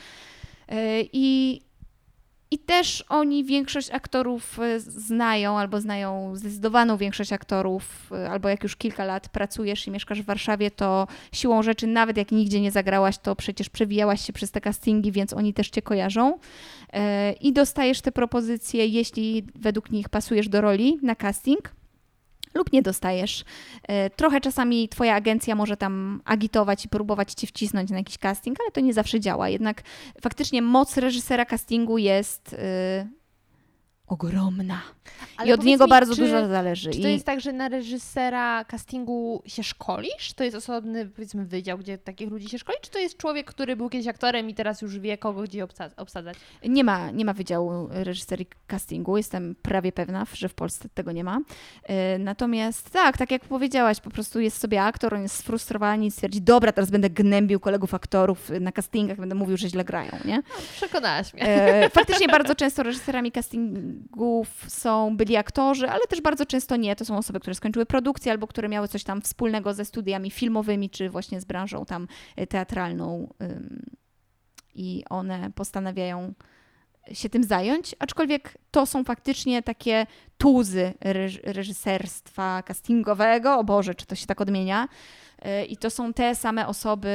Yy, 0.68 0.76
I, 1.12 1.60
I 2.50 2.58
też 2.58 3.04
oni 3.08 3.44
większość 3.44 3.90
aktorów 3.90 4.58
y, 4.58 4.80
znają, 4.80 5.58
albo 5.58 5.80
znają 5.80 6.36
zdecydowaną 6.36 6.96
większość 6.96 7.32
aktorów, 7.32 8.12
y, 8.12 8.28
albo 8.28 8.48
jak 8.48 8.62
już 8.62 8.76
kilka 8.76 9.04
lat 9.04 9.28
pracujesz 9.28 9.86
i 9.86 9.90
mieszkasz 9.90 10.22
w 10.22 10.24
Warszawie, 10.24 10.70
to 10.70 11.06
siłą 11.32 11.62
rzeczy, 11.62 11.86
nawet 11.86 12.16
jak 12.16 12.32
nigdzie 12.32 12.60
nie 12.60 12.70
zagrałaś, 12.70 13.18
to 13.18 13.36
przecież 13.36 13.68
przewijałaś 13.68 14.26
się 14.26 14.32
przez 14.32 14.50
te 14.50 14.60
castingi, 14.60 15.12
więc 15.12 15.32
oni 15.32 15.54
też 15.54 15.70
cię 15.70 15.82
kojarzą. 15.82 16.38
E, 16.92 17.32
I 17.32 17.52
dostajesz 17.52 18.00
te 18.00 18.12
propozycje, 18.12 18.86
jeśli 18.86 19.44
według 19.54 19.90
nich 19.90 20.08
pasujesz 20.08 20.48
do 20.48 20.60
roli 20.60 20.98
na 21.02 21.14
casting. 21.14 21.72
Lub 22.56 22.72
nie 22.72 22.82
dostajesz. 22.82 23.44
E, 23.88 24.10
Trochę 24.10 24.40
czasami 24.40 24.88
twoja 24.88 25.14
agencja 25.14 25.54
może 25.54 25.76
tam 25.76 26.22
agitować 26.24 26.84
i 26.84 26.88
próbować 26.88 27.32
cię 27.32 27.46
wcisnąć 27.46 27.90
na 27.90 27.96
jakiś 27.96 28.18
casting, 28.18 28.60
ale 28.60 28.70
to 28.70 28.80
nie 28.80 28.92
zawsze 28.94 29.20
działa. 29.20 29.48
Jednak 29.48 29.82
faktycznie 30.20 30.62
moc 30.62 30.96
reżysera 30.96 31.44
castingu 31.44 31.98
jest 31.98 32.52
y, 32.52 32.56
ogromna. 34.06 34.95
Ale 35.36 35.48
I 35.48 35.52
od 35.52 35.64
niego 35.64 35.84
mi, 35.84 35.90
bardzo 35.90 36.14
czy, 36.14 36.20
dużo 36.20 36.48
zależy. 36.48 36.90
Czy 36.90 36.98
I 36.98 37.02
to 37.02 37.08
jest 37.08 37.26
tak, 37.26 37.40
że 37.40 37.52
na 37.52 37.68
reżysera 37.68 38.64
castingu 38.64 39.42
się 39.46 39.62
szkolisz? 39.62 40.32
To 40.36 40.44
jest 40.44 40.56
osobny, 40.56 41.06
powiedzmy, 41.06 41.44
wydział, 41.44 41.78
gdzie 41.78 41.98
takich 41.98 42.30
ludzi 42.30 42.48
się 42.48 42.58
szkoli? 42.58 42.78
Czy 42.82 42.90
to 42.90 42.98
jest 42.98 43.16
człowiek, 43.16 43.46
który 43.46 43.76
był 43.76 43.88
kiedyś 43.88 44.06
aktorem 44.08 44.50
i 44.50 44.54
teraz 44.54 44.82
już 44.82 44.98
wie, 44.98 45.18
kogo 45.18 45.42
gdzie 45.42 45.64
obsa- 45.64 45.90
obsadzać? 45.96 46.36
nie, 46.68 46.84
ma, 46.84 47.10
nie 47.10 47.24
ma 47.24 47.32
wydziału 47.32 47.88
reżyserii 47.90 48.46
castingu, 48.66 49.16
jestem 49.16 49.54
prawie 49.62 49.92
pewna, 49.92 50.26
że 50.34 50.48
w 50.48 50.54
Polsce 50.54 50.88
tego 50.94 51.12
nie 51.12 51.24
ma. 51.24 51.38
E, 51.82 52.18
Natomiast 52.18 52.90
tak, 52.90 53.16
tak 53.16 53.30
jak 53.30 53.44
powiedziałaś, 53.44 54.00
po 54.00 54.10
prostu 54.10 54.40
jest 54.40 54.60
sobie 54.60 54.82
aktor, 54.82 55.14
on 55.14 55.22
jest 55.22 55.36
sfrustrowany 55.36 56.06
i 56.06 56.10
stwierdzi, 56.10 56.42
dobra, 56.42 56.72
teraz 56.72 56.90
będę 56.90 57.10
gnębił 57.10 57.60
kolegów 57.60 57.94
aktorów 57.94 58.50
na 58.60 58.72
castingach, 58.72 59.16
będę 59.18 59.34
mówił, 59.34 59.56
że 59.56 59.68
źle 59.68 59.84
grają, 59.84 60.10
nie? 60.24 60.42
Przekonałaś 60.76 61.34
mnie. 61.34 61.42
E, 61.42 61.90
faktycznie 61.90 62.28
bardzo 62.28 62.54
często 62.54 62.82
reżyserami 62.82 63.32
castingów 63.32 64.48
są 64.68 64.95
byli 65.12 65.36
aktorzy, 65.36 65.88
ale 65.90 66.00
też 66.08 66.20
bardzo 66.20 66.46
często 66.46 66.76
nie. 66.76 66.96
To 66.96 67.04
są 67.04 67.18
osoby, 67.18 67.40
które 67.40 67.54
skończyły 67.54 67.86
produkcję 67.86 68.32
albo 68.32 68.46
które 68.46 68.68
miały 68.68 68.88
coś 68.88 69.04
tam 69.04 69.22
wspólnego 69.22 69.74
ze 69.74 69.84
studiami 69.84 70.30
filmowymi, 70.30 70.90
czy 70.90 71.10
właśnie 71.10 71.40
z 71.40 71.44
branżą 71.44 71.84
tam 71.84 72.08
e, 72.36 72.46
teatralną. 72.46 73.28
I 74.74 75.04
one 75.10 75.50
postanawiają 75.54 76.34
się 77.12 77.28
tym 77.28 77.44
zająć, 77.44 77.94
aczkolwiek 77.98 78.58
to 78.70 78.86
są 78.86 79.04
faktycznie 79.04 79.62
takie 79.62 80.06
tuzy 80.38 80.92
reż- 81.00 81.40
reżyserstwa 81.42 82.62
castingowego. 82.62 83.58
O 83.58 83.64
Boże, 83.64 83.94
czy 83.94 84.06
to 84.06 84.14
się 84.14 84.26
tak 84.26 84.40
odmienia? 84.40 84.88
E, 85.38 85.64
I 85.64 85.76
to 85.76 85.90
są 85.90 86.12
te 86.12 86.34
same 86.34 86.66
osoby 86.66 87.08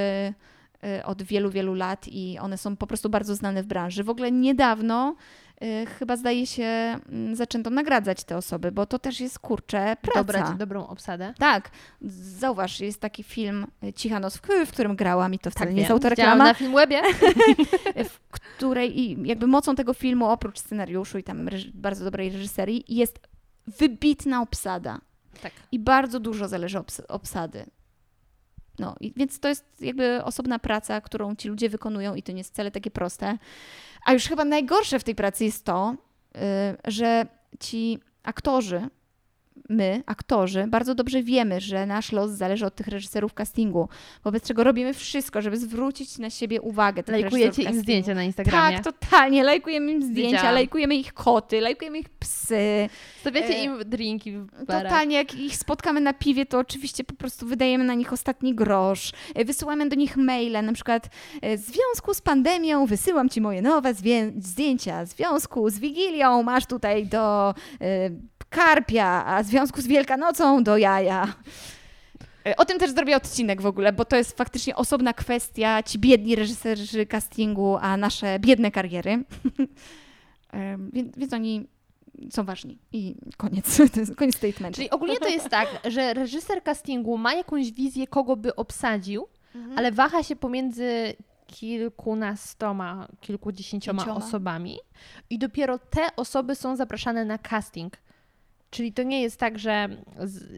y, 1.00 1.06
od 1.06 1.24
wielu, 1.24 1.50
wielu 1.50 1.74
lat 1.74 2.08
i 2.08 2.40
one 2.40 2.58
są 2.58 2.76
po 2.76 2.88
prostu 2.88 3.10
bardzo 3.10 3.36
znane 3.36 3.64
w 3.64 3.66
branży. 3.66 4.04
W 4.04 4.10
ogóle 4.10 4.32
niedawno 4.32 5.16
y, 5.16 5.51
chyba 6.00 6.16
zdaje 6.18 6.48
się 6.48 6.64
mm, 6.64 7.36
zaczęto 7.36 7.70
nagradzać 7.70 8.24
te 8.24 8.38
osoby, 8.38 8.72
bo 8.72 8.86
to 8.86 9.00
też 9.00 9.20
jest 9.20 9.40
kurczę 9.40 9.96
praca. 10.02 10.20
Dobrać 10.24 10.58
dobrą 10.58 10.88
obsadę. 10.88 11.34
Tak, 11.38 11.72
zauważ, 12.40 12.80
jest 12.80 13.02
taki 13.02 13.24
film 13.24 13.68
y, 13.84 13.94
Cicha 13.94 14.20
noc, 14.20 14.38
w, 14.66 14.72
którym 14.72 14.96
grałam 14.96 15.34
i 15.34 15.40
to 15.40 15.52
wcale 15.52 15.66
Tak 15.66 15.76
nie 15.76 15.82
jest 15.82 15.92
autoreklama, 15.92 16.44
na 16.44 16.54
Filmwebie. 16.54 17.02
w 18.10 18.20
której 18.32 19.00
i 19.00 19.28
jakby 19.28 19.48
mocą 19.48 19.76
tego 19.76 19.94
filmu, 19.94 20.26
oprócz 20.26 20.60
scenariuszu 20.60 21.18
i 21.18 21.24
tam 21.24 21.50
bardzo 21.74 22.06
dobrej 22.06 22.30
reżyserii, 22.30 22.84
jest 22.88 23.20
wybitna 23.68 24.42
obsada. 24.42 25.00
Tak. 25.42 25.52
I 25.72 25.80
bardzo 25.80 26.20
dużo 26.20 26.48
zależy 26.48 26.80
od 26.80 26.88
obs- 26.88 27.06
obsady. 27.08 27.66
No, 28.80 28.96
więc 29.16 29.40
to 29.40 29.48
jest 29.48 29.82
jakby 29.82 30.24
osobna 30.24 30.60
praca, 30.60 31.02
którą 31.02 31.36
ci 31.36 31.50
ludzie 31.50 31.70
wykonują 31.70 32.16
i 32.16 32.24
to 32.24 32.32
nie 32.32 32.38
jest 32.38 32.54
wcale 32.54 32.72
takie 32.72 32.92
proste. 32.92 33.38
A 34.06 34.14
już 34.14 34.24
chyba 34.24 34.46
najgorsze 34.46 35.00
w 35.00 35.04
tej 35.04 35.16
pracy 35.16 35.46
jest 35.46 35.66
to, 35.66 35.96
y, 36.36 36.40
że 36.92 37.26
ci 37.60 38.00
aktorzy, 38.24 38.90
my, 39.70 40.04
aktorzy, 40.06 40.66
bardzo 40.68 40.96
dobrze 40.96 41.24
wiemy, 41.24 41.62
że 41.62 41.86
nasz 41.86 42.12
los 42.12 42.32
zależy 42.32 42.66
od 42.66 42.76
tych 42.76 42.88
reżyserów 42.88 43.34
castingu, 43.34 43.90
wobec 44.24 44.48
czego 44.48 44.64
robimy 44.64 44.94
wszystko, 44.94 45.42
żeby 45.42 45.58
zwrócić 45.58 46.18
na 46.18 46.30
siebie 46.30 46.62
uwagę. 46.62 47.04
tych 47.04 47.22
Lajkujecie 47.22 47.64
im 47.64 47.80
zdjęcia 47.80 48.14
na 48.16 48.24
Instagramie. 48.24 48.80
Tak, 48.80 48.84
totalnie. 48.84 49.44
Lajkujemy 49.44 49.92
im 49.92 50.04
zdjęcia, 50.04 50.52
lajkujemy 50.52 50.96
ich 50.96 51.14
koty, 51.14 51.62
lajkujemy 51.62 52.00
ich 52.00 52.10
psy. 52.10 52.90
Stawiacie 53.20 53.56
E, 53.58 53.64
im 53.64 53.80
drinki 53.86 54.32
w 54.32 54.66
barach. 54.66 54.84
Totalnie, 54.84 55.16
jak 55.16 55.36
ich 55.36 55.56
spotkamy 55.56 56.02
na 56.02 56.14
piwie, 56.14 56.46
to 56.46 56.60
oczywiście 56.60 57.04
po 57.04 57.16
prostu 57.16 57.48
wydajemy 57.48 57.84
na 57.84 57.94
nich 57.94 58.14
ostatni 58.14 58.56
grosz. 58.56 59.12
E, 59.36 59.46
Wysyłamy 59.46 59.90
do 59.90 59.96
nich 59.96 60.18
maile, 60.18 60.66
na 60.66 60.74
przykład 60.74 61.10
e, 61.42 61.58
w 61.58 61.62
związku 61.62 62.14
z 62.14 62.22
pandemią 62.22 62.86
wysyłam 62.86 63.30
ci 63.30 63.42
moje 63.42 63.62
nowe 63.62 63.94
zdjęcia, 64.40 65.06
w 65.06 65.10
związku 65.10 65.70
z 65.70 65.80
Wigilią 65.80 66.44
masz 66.44 66.66
tutaj 66.66 67.08
do 67.08 67.54
karpia, 68.56 69.26
a 69.26 69.44
w 69.44 69.46
związku 69.46 69.82
z 69.82 69.88
Wielkanocą 69.88 70.64
do 70.64 70.78
jaja. 70.78 71.34
E, 72.48 72.56
O 72.56 72.66
tym 72.66 72.80
też 72.80 72.92
zrobię 72.92 73.16
odcinek 73.18 73.62
w 73.62 73.66
ogóle, 73.66 73.94
bo 73.94 74.06
to 74.06 74.16
jest 74.16 74.38
faktycznie 74.38 74.76
osobna 74.76 75.14
kwestia, 75.14 75.84
ci 75.84 76.00
biedni 76.00 76.36
reżyserzy 76.36 77.06
castingu, 77.06 77.78
a 77.82 77.98
nasze 77.98 78.40
biedne 78.40 78.72
kariery. 78.72 79.24
Więc, 80.94 81.18
więc 81.18 81.34
oni 81.34 81.68
są 82.32 82.44
ważni. 82.44 82.78
I 82.92 83.16
koniec. 83.38 83.78
Koniec 84.18 84.36
statementu. 84.36 84.76
Czyli 84.76 84.90
ogólnie 84.90 85.18
to 85.18 85.28
jest 85.30 85.50
tak, 85.50 85.68
że 85.86 86.14
reżyser 86.14 86.64
castingu 86.64 87.18
ma 87.18 87.34
jakąś 87.34 87.72
wizję, 87.72 88.08
kogo 88.08 88.36
by 88.36 88.56
obsadził, 88.56 89.28
ale 89.76 89.92
waha 89.92 90.24
się 90.24 90.36
pomiędzy 90.36 91.14
kilkunastoma, 91.48 93.08
kilkudziesięcioma 93.22 94.04
Pięcioma. 94.04 94.26
osobami 94.26 94.80
i 95.30 95.40
dopiero 95.40 95.80
te 95.80 96.16
osoby 96.16 96.56
są 96.56 96.76
zapraszane 96.76 97.26
na 97.26 97.38
casting. 97.38 97.98
Czyli 98.72 98.94
to 98.94 99.04
nie 99.04 99.22
jest 99.22 99.40
tak, 99.40 99.60
że 99.60 99.90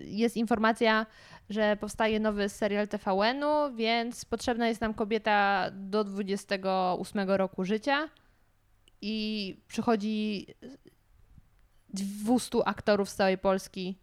jest 0.06 0.38
informacja, 0.38 1.06
że 1.50 1.78
powstaje 1.78 2.20
nowy 2.20 2.50
serial 2.50 2.88
TVN-u, 2.88 3.76
więc 3.76 4.26
potrzebna 4.26 4.68
jest 4.68 4.82
nam 4.82 4.94
kobieta 4.94 5.70
do 5.72 6.04
28 6.04 7.30
roku 7.30 7.66
życia 7.66 8.10
i 9.02 9.58
przychodzi 9.68 10.48
200 11.90 12.68
aktorów 12.68 13.10
z 13.10 13.16
całej 13.16 13.38
Polski 13.38 13.98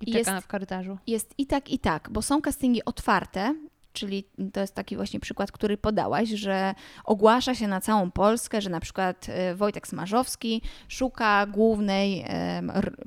i 0.00 0.10
Jest- 0.10 0.24
czeka 0.24 0.40
w 0.40 0.46
korytarzu. 0.46 0.98
Jest 1.06 1.34
i 1.38 1.46
tak, 1.46 1.70
i 1.70 1.78
tak, 1.78 2.08
bo 2.10 2.22
są 2.22 2.42
castingi 2.42 2.84
otwarte, 2.84 3.54
czyli 3.94 4.24
to 4.52 4.60
jest 4.60 4.74
taki 4.74 4.96
właśnie 4.96 5.20
przykład, 5.20 5.52
który 5.52 5.76
podałaś, 5.76 6.28
że 6.28 6.74
ogłasza 7.04 7.54
się 7.54 7.68
na 7.68 7.80
całą 7.80 8.10
Polskę, 8.10 8.60
że 8.60 8.70
na 8.70 8.80
przykład 8.80 9.26
e, 9.28 9.54
Wojtek 9.54 9.88
Smarzowski 9.88 10.62
szuka 10.88 11.46
głównej 11.46 12.24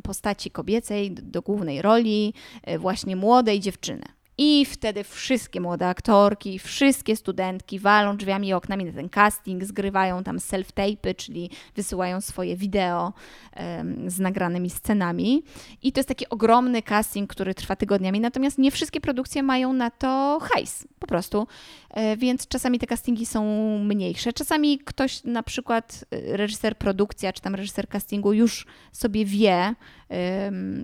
postaci 0.04 0.52
kobiecej 0.52 1.12
do 1.12 1.42
głównej 1.42 1.82
roli 1.82 2.34
e, 2.64 2.80
właśnie 2.80 3.16
młodej 3.16 3.60
dziewczyny. 3.60 4.17
I 4.40 4.66
wtedy 4.66 5.04
wszystkie 5.04 5.62
młode 5.62 5.88
aktorki, 5.88 6.60
wszystkie 6.60 7.16
studentki 7.16 7.80
walą 7.80 8.18
drzwiami 8.18 8.48
i 8.48 8.54
oknami 8.54 8.86
na 8.86 8.92
ten 8.92 9.10
casting, 9.10 9.64
zgrywają 9.64 10.24
tam 10.24 10.38
self-tape'y, 10.38 11.16
czyli 11.16 11.50
wysyłają 11.76 12.22
swoje 12.22 12.56
wideo 12.56 13.14
em, 13.54 14.10
z 14.10 14.20
nagranymi 14.20 14.70
scenami. 14.70 15.44
I 15.82 15.92
to 15.92 16.00
jest 16.00 16.10
taki 16.10 16.30
ogromny 16.30 16.82
casting, 16.82 17.30
który 17.30 17.54
trwa 17.54 17.76
tygodniami, 17.76 18.20
natomiast 18.20 18.58
nie 18.58 18.72
wszystkie 18.72 19.02
produkcje 19.02 19.44
mają 19.44 19.74
na 19.74 19.92
to 19.92 20.40
hajs, 20.42 20.88
po 21.00 21.08
prostu. 21.08 21.48
E, 21.90 22.18
Więc 22.18 22.48
czasami 22.48 22.80
te 22.80 22.88
castingi 22.88 23.26
są 23.26 23.44
mniejsze. 23.80 24.34
Czasami 24.34 24.80
ktoś, 24.80 25.24
na 25.24 25.44
przykład 25.44 26.06
e, 26.12 26.38
reżyser 26.38 26.78
produkcja, 26.78 27.34
czy 27.34 27.42
tam 27.42 27.56
reżyser 27.56 27.88
castingu 27.88 28.34
już 28.34 28.66
sobie 28.92 29.26
wie, 29.26 29.76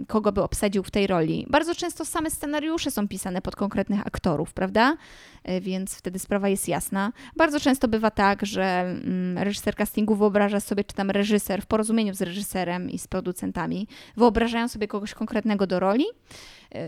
kogo 0.07 0.31
by 0.31 0.43
obsadził 0.43 0.83
w 0.83 0.91
tej 0.91 1.07
roli. 1.07 1.45
Bardzo 1.49 1.75
często 1.75 2.05
same 2.05 2.31
scenariusze 2.31 2.91
są 2.91 3.07
pisane 3.07 3.41
pod 3.41 3.55
konkretnych 3.55 4.07
aktorów, 4.07 4.53
prawda? 4.53 4.97
E, 5.43 5.61
Więc 5.61 5.95
wtedy 5.95 6.19
sprawa 6.19 6.49
jest 6.49 6.67
jasna. 6.67 7.11
Bardzo 7.35 7.59
często 7.59 7.87
bywa 7.87 8.11
tak, 8.11 8.45
że 8.45 8.63
mm, 8.63 9.37
reżyser 9.37 9.75
castingu 9.75 10.15
wyobraża 10.15 10.59
sobie, 10.59 10.83
czy 10.83 10.95
tam 10.95 11.11
reżyser 11.11 11.61
w 11.61 11.65
porozumieniu 11.65 12.13
z 12.13 12.21
reżyserem 12.21 12.89
i 12.89 12.99
z 12.99 13.07
producentami, 13.07 13.87
wyobrażają 14.17 14.67
sobie 14.67 14.87
kogoś 14.87 15.13
konkretnego 15.13 15.67
do 15.67 15.79
roli. 15.79 16.05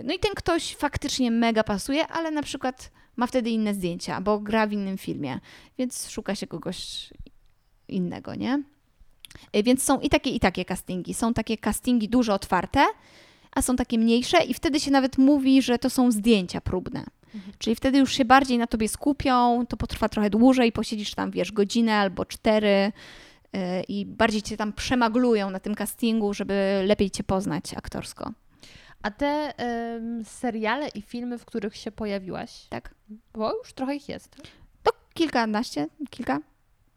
No 0.03 0.13
i 0.13 0.19
ten 0.19 0.31
ktoś 0.35 0.75
faktycznie 0.75 1.31
mega 1.31 1.63
pasuje, 1.63 2.07
ale 2.07 2.31
na 2.31 2.43
przykład 2.43 2.91
ma 3.15 3.27
wtedy 3.27 3.49
inne 3.49 3.73
zdjęcia, 3.73 4.21
bo 4.21 4.39
gra 4.39 4.67
w 4.67 4.71
innym 4.71 4.97
filmie, 4.97 5.39
więc 5.77 6.09
szuka 6.09 6.35
się 6.35 6.47
kogoś 6.47 7.09
innego, 7.87 8.35
nie? 8.35 8.63
E, 9.53 9.63
Więc 9.63 9.83
są 9.83 9.99
i 9.99 10.09
takie, 10.09 10.29
i 10.29 10.39
takie 10.39 10.65
castingi. 10.65 11.13
Są 11.13 11.33
takie 11.33 11.57
castingi 11.57 12.09
dużo 12.09 12.33
otwarte, 12.33 12.85
a 13.51 13.61
są 13.61 13.75
takie 13.75 13.97
mniejsze 13.97 14.43
i 14.43 14.53
wtedy 14.53 14.79
się 14.79 14.91
nawet 14.91 15.17
mówi, 15.17 15.61
że 15.61 15.79
to 15.79 15.89
są 15.89 16.11
zdjęcia 16.11 16.61
próbne. 16.61 17.03
Czyli 17.57 17.75
wtedy 17.75 17.97
już 17.97 18.13
się 18.13 18.25
bardziej 18.25 18.57
na 18.57 18.67
tobie 18.67 18.89
skupią, 18.89 19.65
to 19.69 19.77
potrwa 19.77 20.09
trochę 20.09 20.29
dłużej, 20.29 20.71
posiedzisz 20.71 21.15
tam, 21.15 21.31
wiesz, 21.31 21.51
godzinę 21.51 21.95
albo 21.95 22.25
cztery 22.25 22.91
yy, 23.53 23.59
i 23.87 24.05
bardziej 24.05 24.41
cię 24.41 24.57
tam 24.57 24.73
przemaglują 24.73 25.49
na 25.49 25.59
tym 25.59 25.75
castingu, 25.75 26.33
żeby 26.33 26.83
lepiej 26.85 27.11
cię 27.11 27.23
poznać 27.23 27.73
aktorsko. 27.73 28.31
A 29.05 29.11
te 29.11 29.53
em, 29.57 30.23
seriale 30.25 30.87
i 30.87 31.01
filmy, 31.01 31.37
w 31.37 31.45
których 31.45 31.75
się 31.77 31.91
pojawiłaś, 31.91 32.65
Tak? 32.69 32.95
bo 33.33 33.57
już 33.57 33.73
trochę 33.73 33.95
ich 33.95 34.09
jest, 34.09 34.35
To 34.83 34.91
kilkanaście, 35.13 35.87
kilka 36.09 36.39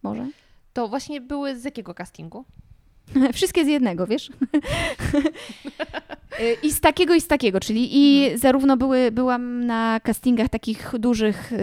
może. 0.02 0.26
to 0.72 0.88
właśnie 0.88 1.20
były 1.20 1.56
z 1.56 1.64
jakiego 1.64 1.94
castingu? 1.94 2.44
Wszystkie 3.34 3.64
z 3.64 3.68
jednego, 3.68 4.06
wiesz? 4.06 4.30
Y, 6.40 6.56
I 6.62 6.72
z 6.72 6.80
takiego, 6.80 7.14
i 7.14 7.20
z 7.20 7.26
takiego, 7.28 7.60
czyli 7.60 7.88
i 7.92 8.30
zarówno 8.38 8.76
były, 8.76 9.10
byłam 9.12 9.66
na 9.66 10.00
castingach 10.00 10.48
takich 10.48 10.92
dużych, 10.98 11.52
y, 11.52 11.56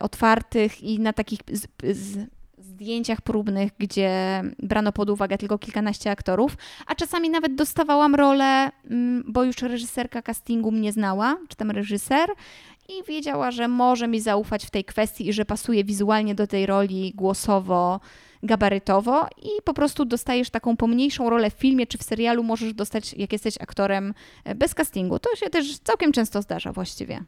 otwartych 0.00 0.82
i 0.82 1.00
na 1.00 1.12
takich 1.12 1.40
z, 1.52 1.66
z, 1.96 2.18
zdjęciach 2.72 3.20
próbnych, 3.20 3.72
gdzie 3.78 4.42
brano 4.58 4.92
pod 4.92 5.10
uwagę 5.10 5.38
tylko 5.38 5.58
kilkanaście 5.58 6.10
aktorów, 6.10 6.56
a 6.86 6.94
czasami 6.94 7.30
nawet 7.30 7.54
dostawałam 7.54 8.14
rolę, 8.14 8.70
mm, 8.90 9.24
bo 9.26 9.44
już 9.44 9.62
reżyserka 9.62 10.22
castingu 10.22 10.72
mnie 10.72 10.92
znała, 10.92 11.36
czy 11.48 11.56
tam 11.56 11.70
reżyser, 11.70 12.30
i 12.88 13.04
wiedziała, 13.08 13.50
że 13.50 13.68
może 13.68 14.08
mi 14.08 14.20
zaufać 14.20 14.66
w 14.66 14.70
tej 14.70 14.84
kwestii 14.84 15.28
i 15.28 15.32
że 15.32 15.44
pasuje 15.44 15.84
wizualnie 15.84 16.34
do 16.34 16.46
tej 16.46 16.66
roli 16.66 17.12
głosowo, 17.14 18.00
gabarytowo 18.42 19.26
i 19.42 19.62
po 19.64 19.74
prostu 19.74 20.04
dostajesz 20.04 20.50
taką 20.50 20.76
pomniejszą 20.76 21.30
rolę 21.30 21.50
w 21.50 21.54
filmie 21.54 21.86
czy 21.86 21.98
w 21.98 22.02
serialu 22.02 22.42
możesz 22.42 22.74
dostać, 22.74 23.14
jak 23.14 23.32
jesteś 23.32 23.54
aktorem 23.60 24.14
e, 24.44 24.54
bez 24.54 24.74
castingu. 24.74 25.18
To 25.18 25.36
się 25.36 25.50
też 25.50 25.78
całkiem 25.78 26.12
często 26.12 26.42
zdarza 26.42 26.72
właściwie. 26.72 27.24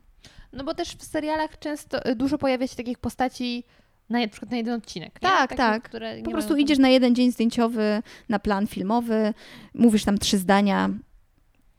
No 0.52 0.64
bo 0.64 0.74
też 0.74 0.88
w 0.88 1.02
serialach 1.02 1.58
często 1.58 2.08
y, 2.08 2.16
dużo 2.16 2.38
pojawia 2.38 2.66
się 2.66 2.76
takich 2.76 2.98
postaci 2.98 3.64
na, 4.10 4.20
na 4.20 4.28
przykład 4.28 4.50
na 4.50 4.56
jeden 4.56 4.74
odcinek. 4.74 5.20
Tak, 5.20 5.56
Takich, 5.56 5.56
tak. 5.56 5.90
Po 6.24 6.30
prostu 6.30 6.56
idziesz 6.56 6.78
na 6.78 6.88
jeden 6.88 7.14
dzień 7.14 7.32
zdjęciowy, 7.32 8.02
na 8.28 8.38
plan 8.38 8.66
filmowy, 8.66 9.34
mówisz 9.74 10.04
tam 10.04 10.18
trzy 10.18 10.38
zdania, 10.38 10.90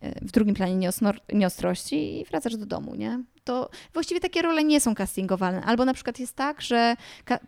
e, 0.02 0.26
w 0.26 0.32
drugim 0.32 0.56
planie 0.56 0.76
nieosnor- 0.90 1.20
nieostrości 1.34 2.22
i 2.22 2.26
wracasz 2.26 2.56
do 2.58 2.66
domu, 2.66 2.96
nie? 2.96 3.24
To 3.44 3.70
właściwie 3.94 4.20
takie 4.20 4.42
role 4.42 4.64
nie 4.64 4.80
są 4.82 4.96
castingowane. 4.96 5.62
Albo 5.64 5.86
na 5.86 5.94
przykład 5.94 6.20
jest 6.20 6.36
tak, 6.36 6.62
że 6.62 6.96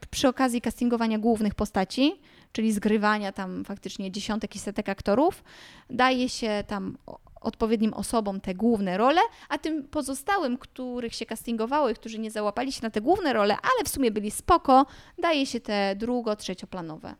przy 0.09 0.27
okazji 0.27 0.61
castingowania 0.61 1.19
głównych 1.19 1.55
postaci, 1.55 2.13
czyli 2.51 2.71
zgrywania 2.71 3.31
tam 3.31 3.65
faktycznie 3.65 4.11
dziesiątek 4.11 4.55
i 4.55 4.59
setek 4.59 4.89
aktorów, 4.89 5.43
daje 5.89 6.29
się 6.29 6.63
tam 6.67 6.97
odpowiednim 7.41 7.93
osobom 7.93 8.41
te 8.41 8.55
główne 8.55 8.97
role, 8.97 9.21
a 9.49 9.57
tym 9.57 9.87
pozostałym, 9.87 10.57
których 10.57 11.15
się 11.15 11.25
castingowało 11.25 11.89
i 11.89 11.93
którzy 11.93 12.19
nie 12.19 12.31
załapali 12.31 12.71
się 12.71 12.79
na 12.83 12.89
te 12.89 13.01
główne 13.01 13.33
role, 13.33 13.53
ale 13.53 13.83
w 13.85 13.89
sumie 13.89 14.11
byli 14.11 14.31
spoko, 14.31 14.85
daje 15.17 15.45
się 15.45 15.59
te 15.59 15.95
drugo, 15.95 16.35
trzecioplanowe. 16.35 17.15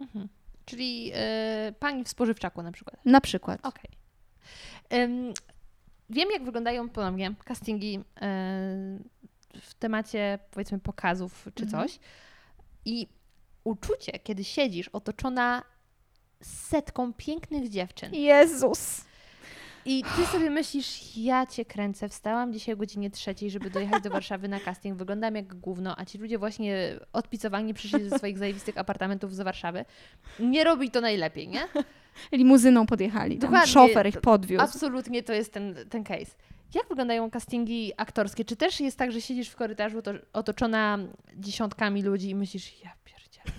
Mhm. 0.00 0.28
Czyli 0.64 1.12
y, 1.68 1.72
pani 1.72 2.04
w 2.04 2.08
spożywczaku 2.08 2.62
na 2.62 2.72
przykład. 2.72 2.96
Na 3.04 3.20
przykład. 3.20 3.60
Okej. 3.66 3.90
Ym, 4.94 5.32
Wiem, 6.10 6.28
jak 6.32 6.44
wyglądają 6.44 6.88
ponownie 6.88 7.34
castingi 7.44 7.96
y, 7.98 8.00
w 9.60 9.74
temacie, 9.78 10.38
powiedzmy, 10.50 10.78
pokazów 10.78 11.48
czy 11.54 11.64
Mhm. 11.64 11.82
coś. 11.88 11.98
I 12.84 13.08
uczucie, 13.64 14.12
kiedy 14.18 14.44
siedzisz 14.44 14.88
otoczona 14.88 15.62
setką 16.42 17.12
pięknych 17.12 17.68
dziewczyn 17.68 18.14
Jezus! 18.14 19.04
I 19.88 20.04
ty 20.16 20.26
sobie 20.26 20.50
myślisz, 20.50 21.16
ja 21.16 21.46
cię 21.46 21.64
kręcę, 21.64 22.08
wstałam 22.08 22.52
dzisiaj 22.52 22.74
o 22.74 22.78
godzinie 22.78 23.10
trzeciej, 23.10 23.50
żeby 23.50 23.70
dojechać 23.70 24.02
do 24.02 24.10
Warszawy 24.10 24.48
na 24.48 24.60
casting, 24.60 24.98
wyglądam 24.98 25.34
jak 25.34 25.54
gówno, 25.54 25.98
a 25.98 26.04
ci 26.04 26.18
ludzie 26.18 26.38
właśnie 26.38 27.00
odpicowani 27.12 27.74
przyszli 27.74 28.08
ze 28.08 28.18
swoich 28.18 28.38
zajebistych 28.38 28.78
apartamentów 28.78 29.34
z 29.34 29.40
Warszawy. 29.40 29.84
Nie 30.40 30.64
robi 30.64 30.90
to 30.90 31.00
najlepiej, 31.00 31.48
nie? 31.48 31.60
Limuzyną 32.32 32.86
podjechali. 32.86 33.38
Tam 33.38 33.50
Dokładnie. 33.50 33.72
szofer 33.72 34.06
ich 34.06 34.20
podwiózł. 34.20 34.62
Absolutnie 34.62 35.22
to 35.22 35.32
jest 35.32 35.52
ten, 35.52 35.74
ten 35.90 36.04
case. 36.04 36.36
Jak 36.74 36.88
wyglądają 36.88 37.30
castingi 37.30 37.92
aktorskie? 37.96 38.44
Czy 38.44 38.56
też 38.56 38.80
jest 38.80 38.98
tak, 38.98 39.12
że 39.12 39.20
siedzisz 39.20 39.48
w 39.48 39.56
korytarzu 39.56 40.02
to, 40.02 40.12
otoczona 40.32 40.98
dziesiątkami 41.36 42.02
ludzi 42.02 42.30
i 42.30 42.34
myślisz, 42.34 42.82
ja 42.84 42.90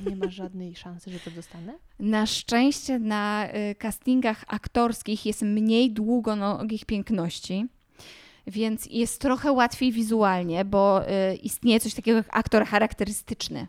nie 0.10 0.16
ma 0.16 0.30
żadnej 0.30 0.76
szansy, 0.76 1.12
że 1.12 1.20
to 1.20 1.32
dostanę? 1.32 1.74
Na 2.00 2.26
szczęście 2.26 3.00
na 3.00 3.48
y, 3.72 3.76
castingach 3.76 4.44
aktorskich 4.48 5.26
jest 5.26 5.42
mniej 5.42 5.92
długonogich 5.92 6.86
piękności, 6.86 7.66
więc 8.48 8.86
jest 8.86 9.22
trochę 9.22 9.52
łatwiej 9.52 9.92
wizualnie, 9.92 10.66
bo 10.66 11.10
y, 11.10 11.36
istnieje 11.36 11.80
coś 11.80 11.94
takiego 11.94 12.18
jak 12.18 12.28
aktor 12.30 12.66
charakterystyczny. 12.66 13.68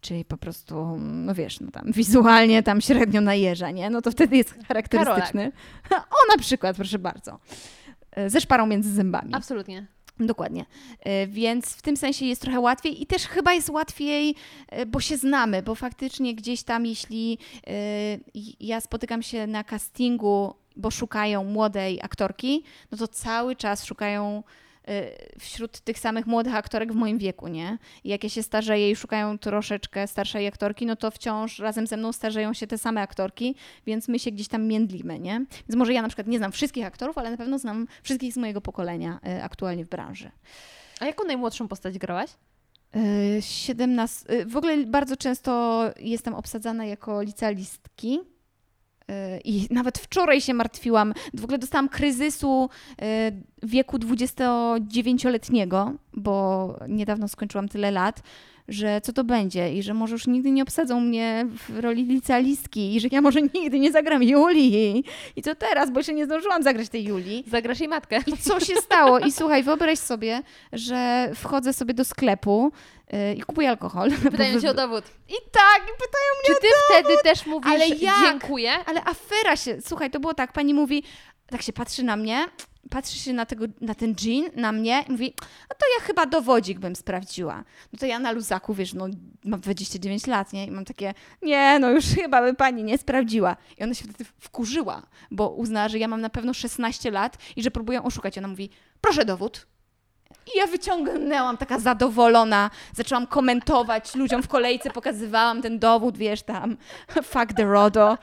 Czyli 0.00 0.24
po 0.24 0.36
prostu, 0.36 0.96
no 0.98 1.34
wiesz, 1.34 1.60
no 1.60 1.70
tam 1.70 1.92
wizualnie 1.92 2.62
tam 2.62 2.80
średnio 2.80 3.20
najeża, 3.20 3.70
nie? 3.70 3.90
No 3.90 4.02
to 4.02 4.10
wtedy 4.10 4.36
jest 4.36 4.54
charakterystyczny. 4.68 5.52
O, 5.90 6.36
na 6.36 6.38
przykład, 6.38 6.76
proszę 6.76 6.98
bardzo. 6.98 7.38
Y, 8.18 8.30
Ze 8.30 8.40
szparą 8.40 8.66
między 8.66 8.92
zębami. 8.92 9.34
Absolutnie. 9.34 9.86
Dokładnie. 10.26 10.64
E, 11.00 11.26
Więc 11.26 11.66
w 11.66 11.82
tym 11.82 11.96
sensie 11.96 12.26
jest 12.26 12.42
trochę 12.42 12.60
łatwiej 12.60 13.02
i 13.02 13.06
też 13.06 13.26
chyba 13.26 13.52
jest 13.54 13.70
łatwiej, 13.70 14.34
e, 14.68 14.86
bo 14.86 15.00
się 15.00 15.16
znamy, 15.16 15.62
bo 15.62 15.74
faktycznie 15.74 16.34
gdzieś 16.34 16.62
tam, 16.62 16.86
jeśli 16.86 17.38
e, 17.66 17.72
ja 18.60 18.80
spotykam 18.80 19.22
się 19.22 19.46
na 19.46 19.64
castingu, 19.64 20.54
bo 20.76 20.90
szukają 20.90 21.44
młodej 21.44 22.00
aktorki, 22.02 22.62
no 22.92 22.98
to 22.98 23.08
cały 23.08 23.56
czas 23.56 23.84
szukają 23.84 24.42
wśród 25.38 25.80
tych 25.80 25.98
samych 25.98 26.26
młodych 26.26 26.54
aktorek 26.54 26.92
w 26.92 26.96
moim 26.96 27.18
wieku, 27.18 27.48
nie? 27.48 27.78
I 28.04 28.08
jak 28.08 28.24
ja 28.24 28.30
się 28.30 28.42
starzeję 28.42 28.90
i 28.90 28.96
szukają 28.96 29.38
troszeczkę 29.38 30.06
starszej 30.06 30.46
aktorki, 30.46 30.86
no 30.86 30.96
to 30.96 31.10
wciąż 31.10 31.58
razem 31.58 31.86
ze 31.86 31.96
mną 31.96 32.12
starzeją 32.12 32.52
się 32.52 32.66
te 32.66 32.78
same 32.78 33.00
aktorki, 33.00 33.54
więc 33.86 34.08
my 34.08 34.18
się 34.18 34.30
gdzieś 34.30 34.48
tam 34.48 34.66
międlimy, 34.66 35.18
nie? 35.18 35.44
Więc 35.68 35.76
może 35.76 35.92
ja 35.92 36.02
na 36.02 36.08
przykład 36.08 36.26
nie 36.26 36.38
znam 36.38 36.52
wszystkich 36.52 36.86
aktorów, 36.86 37.18
ale 37.18 37.30
na 37.30 37.36
pewno 37.36 37.58
znam 37.58 37.86
wszystkich 38.02 38.32
z 38.32 38.36
mojego 38.36 38.60
pokolenia 38.60 39.20
e, 39.26 39.44
aktualnie 39.44 39.84
w 39.84 39.88
branży. 39.88 40.30
A 41.00 41.06
jaką 41.06 41.24
najmłodszą 41.24 41.68
postać 41.68 41.98
grałaś? 41.98 42.30
E, 43.36 43.42
17. 43.42 44.28
e, 44.28 44.46
W 44.46 44.56
ogóle 44.56 44.86
bardzo 44.86 45.16
często 45.16 45.82
jestem 46.00 46.34
obsadzana 46.34 46.84
jako 46.84 47.22
licealistki. 47.22 48.20
E, 49.12 49.38
I 49.44 49.66
nawet 49.70 49.98
wczoraj 49.98 50.40
się 50.40 50.54
martwiłam. 50.54 51.14
W 51.34 51.44
ogóle 51.44 51.58
dostałam 51.58 51.88
kryzysu 51.88 52.70
e, 53.02 53.32
wieku 53.62 53.98
29-letniego, 53.98 55.92
bo 56.14 56.78
niedawno 56.88 57.28
skończyłam 57.28 57.68
tyle 57.68 57.90
lat, 57.90 58.22
że 58.68 59.00
co 59.00 59.12
to 59.12 59.24
będzie 59.24 59.72
i 59.74 59.82
że 59.82 59.94
może 59.94 60.12
już 60.12 60.26
nigdy 60.26 60.50
nie 60.50 60.62
obsadzą 60.62 61.00
mnie 61.00 61.46
w 61.68 61.78
roli 61.78 62.04
licealistki 62.04 62.94
i 62.96 63.00
że 63.00 63.08
ja 63.12 63.20
może 63.20 63.42
nigdy 63.54 63.78
nie 63.78 63.92
zagram 63.92 64.22
Julii. 64.22 65.04
I 65.36 65.42
co 65.42 65.54
teraz, 65.54 65.90
bo 65.90 66.00
jeszcze 66.00 66.12
nie 66.14 66.24
zdążyłam 66.24 66.62
zagrać 66.62 66.88
tej 66.88 67.04
Julii. 67.04 67.44
Zagrasz 67.46 67.80
jej 67.80 67.88
matkę. 67.88 68.18
I 68.26 68.36
co 68.36 68.60
się 68.60 68.76
stało? 68.76 69.18
I 69.18 69.32
słuchaj, 69.32 69.62
wyobraź 69.62 69.98
sobie, 69.98 70.42
że 70.72 71.30
wchodzę 71.34 71.72
sobie 71.72 71.94
do 71.94 72.04
sklepu 72.04 72.72
yy, 73.12 73.34
i 73.34 73.40
kupuję 73.40 73.68
alkohol. 73.68 74.10
Pytają 74.30 74.60
cię 74.60 74.70
o 74.70 74.74
dowód. 74.74 75.04
I 75.28 75.34
tak, 75.52 75.82
i 75.82 75.92
pytają 75.92 76.30
mnie 76.44 76.54
Czy 76.54 76.60
ty 76.60 76.68
wtedy 76.88 77.22
też 77.22 77.46
mówisz 77.46 77.72
Ale 77.72 77.88
jak? 77.88 78.14
dziękuję? 78.22 78.72
Ale 78.86 79.04
afera 79.04 79.56
się, 79.56 79.78
słuchaj, 79.80 80.10
to 80.10 80.20
było 80.20 80.34
tak, 80.34 80.52
pani 80.52 80.74
mówi, 80.74 81.02
tak 81.46 81.62
się 81.62 81.72
patrzy 81.72 82.02
na 82.02 82.16
mnie, 82.16 82.44
patrzy 82.90 83.18
się 83.18 83.32
na, 83.32 83.46
tego, 83.46 83.64
na 83.80 83.94
ten 83.94 84.14
jean, 84.24 84.50
na 84.56 84.72
mnie 84.72 85.04
i 85.08 85.12
mówi, 85.12 85.34
no 85.40 85.76
to 85.78 85.86
ja 85.98 86.06
chyba 86.06 86.26
dowodzik 86.26 86.78
bym 86.78 86.96
sprawdziła. 86.96 87.64
No 87.92 87.98
to 87.98 88.06
ja 88.06 88.18
na 88.18 88.32
luzaku, 88.32 88.74
wiesz, 88.74 88.94
no 88.94 89.08
mam 89.44 89.60
29 89.60 90.26
lat, 90.26 90.52
nie? 90.52 90.66
I 90.66 90.70
mam 90.70 90.84
takie, 90.84 91.14
nie, 91.42 91.78
no 91.78 91.90
już 91.90 92.04
chyba 92.22 92.42
by 92.42 92.54
pani 92.54 92.84
nie 92.84 92.98
sprawdziła. 92.98 93.56
I 93.78 93.84
ona 93.84 93.94
się 93.94 94.04
wtedy 94.04 94.24
wkurzyła, 94.38 95.02
bo 95.30 95.50
uznała, 95.50 95.88
że 95.88 95.98
ja 95.98 96.08
mam 96.08 96.20
na 96.20 96.30
pewno 96.30 96.54
16 96.54 97.10
lat 97.10 97.38
i 97.56 97.62
że 97.62 97.70
próbuję 97.70 98.02
oszukać. 98.02 98.38
Ona 98.38 98.48
mówi, 98.48 98.70
proszę 99.00 99.24
dowód. 99.24 99.66
I 100.54 100.58
ja 100.58 100.66
wyciągnęłam 100.66 101.56
taka 101.56 101.78
zadowolona, 101.78 102.70
zaczęłam 102.94 103.26
komentować 103.26 104.14
ludziom 104.14 104.42
w 104.42 104.48
kolejce, 104.48 104.90
pokazywałam 104.90 105.62
ten 105.62 105.78
dowód, 105.78 106.16
wiesz 106.16 106.42
tam, 106.42 106.76
fuck 107.08 107.52
the 107.56 107.64
RODO. 107.64 108.18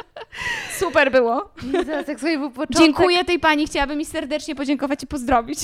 Super 0.78 1.12
było. 1.12 1.50
Teraz 1.86 2.08
jak 2.08 2.20
sobie 2.20 2.38
był 2.38 2.50
początek... 2.50 2.82
Dziękuję 2.82 3.24
tej 3.24 3.38
pani, 3.38 3.66
chciałabym 3.66 3.98
mi 3.98 4.04
serdecznie 4.04 4.54
podziękować 4.54 5.02
i 5.02 5.06
pozdrowić. 5.06 5.58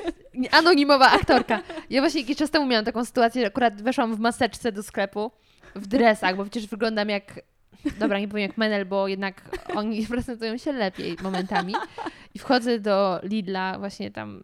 Anonimowa 0.50 1.10
aktorka. 1.10 1.60
Ja 1.90 2.00
właśnie 2.00 2.20
jakiś 2.20 2.36
czas 2.36 2.50
temu 2.50 2.66
miałam 2.66 2.84
taką 2.84 3.04
sytuację, 3.04 3.42
że 3.42 3.46
akurat 3.46 3.82
weszłam 3.82 4.16
w 4.16 4.18
maseczce 4.18 4.72
do 4.72 4.82
sklepu, 4.82 5.30
w 5.74 5.86
dresach, 5.86 6.36
bo 6.36 6.44
przecież 6.44 6.66
wyglądam 6.66 7.08
jak... 7.08 7.40
Dobra, 7.98 8.18
nie 8.18 8.28
powiem 8.28 8.48
jak 8.48 8.58
Menel, 8.58 8.86
bo 8.86 9.08
jednak 9.08 9.42
oni 9.74 10.06
prezentują 10.10 10.56
się 10.56 10.72
lepiej 10.72 11.16
momentami. 11.22 11.74
I 12.34 12.38
wchodzę 12.38 12.78
do 12.78 13.20
Lidla, 13.22 13.78
właśnie 13.78 14.10
tam 14.10 14.42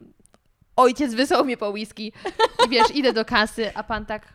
ojciec 0.78 1.14
wysłał 1.14 1.44
mnie 1.44 1.56
po 1.56 1.70
whisky. 1.70 2.12
I 2.66 2.68
wiesz, 2.68 2.90
idę 2.94 3.12
do 3.12 3.24
kasy, 3.24 3.74
a 3.74 3.82
pan 3.82 4.06
tak... 4.06 4.32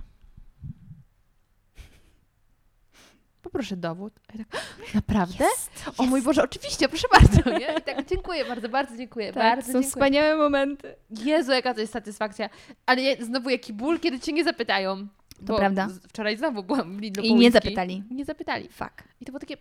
Poproszę 3.41 3.77
dowód. 3.77 4.13
A 4.33 4.37
ja 4.37 4.45
tak, 4.49 4.93
naprawdę? 4.93 5.45
O 5.97 6.03
mój 6.03 6.21
Boże, 6.21 6.43
oczywiście, 6.43 6.89
proszę 6.89 7.07
bardzo. 7.11 7.49
Nie? 7.59 7.75
I 7.79 7.81
tak, 7.81 8.05
dziękuję 8.09 8.45
bardzo, 8.45 8.69
bardzo 8.69 8.97
dziękuję. 8.97 9.33
Tak, 9.33 9.43
bardzo 9.43 9.65
są 9.65 9.73
dziękuję. 9.73 9.89
wspaniałe 9.89 10.35
momenty. 10.35 10.95
Jezu, 11.09 11.51
jaka 11.51 11.73
to 11.73 11.79
jest 11.79 11.93
satysfakcja. 11.93 12.49
Ale 12.85 13.01
je- 13.01 13.25
znowu 13.25 13.49
jaki 13.49 13.73
ból, 13.73 13.99
kiedy 13.99 14.19
cię 14.19 14.33
nie 14.33 14.43
zapytają. 14.43 15.07
To 15.47 15.55
prawda. 15.55 15.87
Wczoraj 16.09 16.37
znowu 16.37 16.63
byłam 16.63 16.97
w 16.97 17.01
Lidlu 17.01 17.23
I 17.23 17.35
nie 17.35 17.51
zapytali. 17.51 18.03
Nie 18.11 18.25
zapytali. 18.25 18.69
Fuck. 18.69 19.03
I 19.21 19.25
to 19.25 19.31
było 19.31 19.39
takie... 19.39 19.57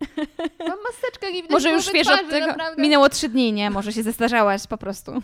Mam 0.68 0.78
maseczkę, 0.92 1.26
nie 1.26 1.42
widać 1.42 1.50
Może 1.50 1.70
już 1.70 1.92
wiesz 1.92 2.06
twarzy, 2.06 2.24
od 2.24 2.30
tego. 2.30 2.46
naprawdę. 2.46 2.82
Minęło 2.82 3.08
trzy 3.08 3.28
dni, 3.28 3.52
nie? 3.52 3.70
Może 3.70 3.92
się 3.92 4.02
zestarzałaś 4.02 4.66
po 4.66 4.78
prostu. 4.78 5.12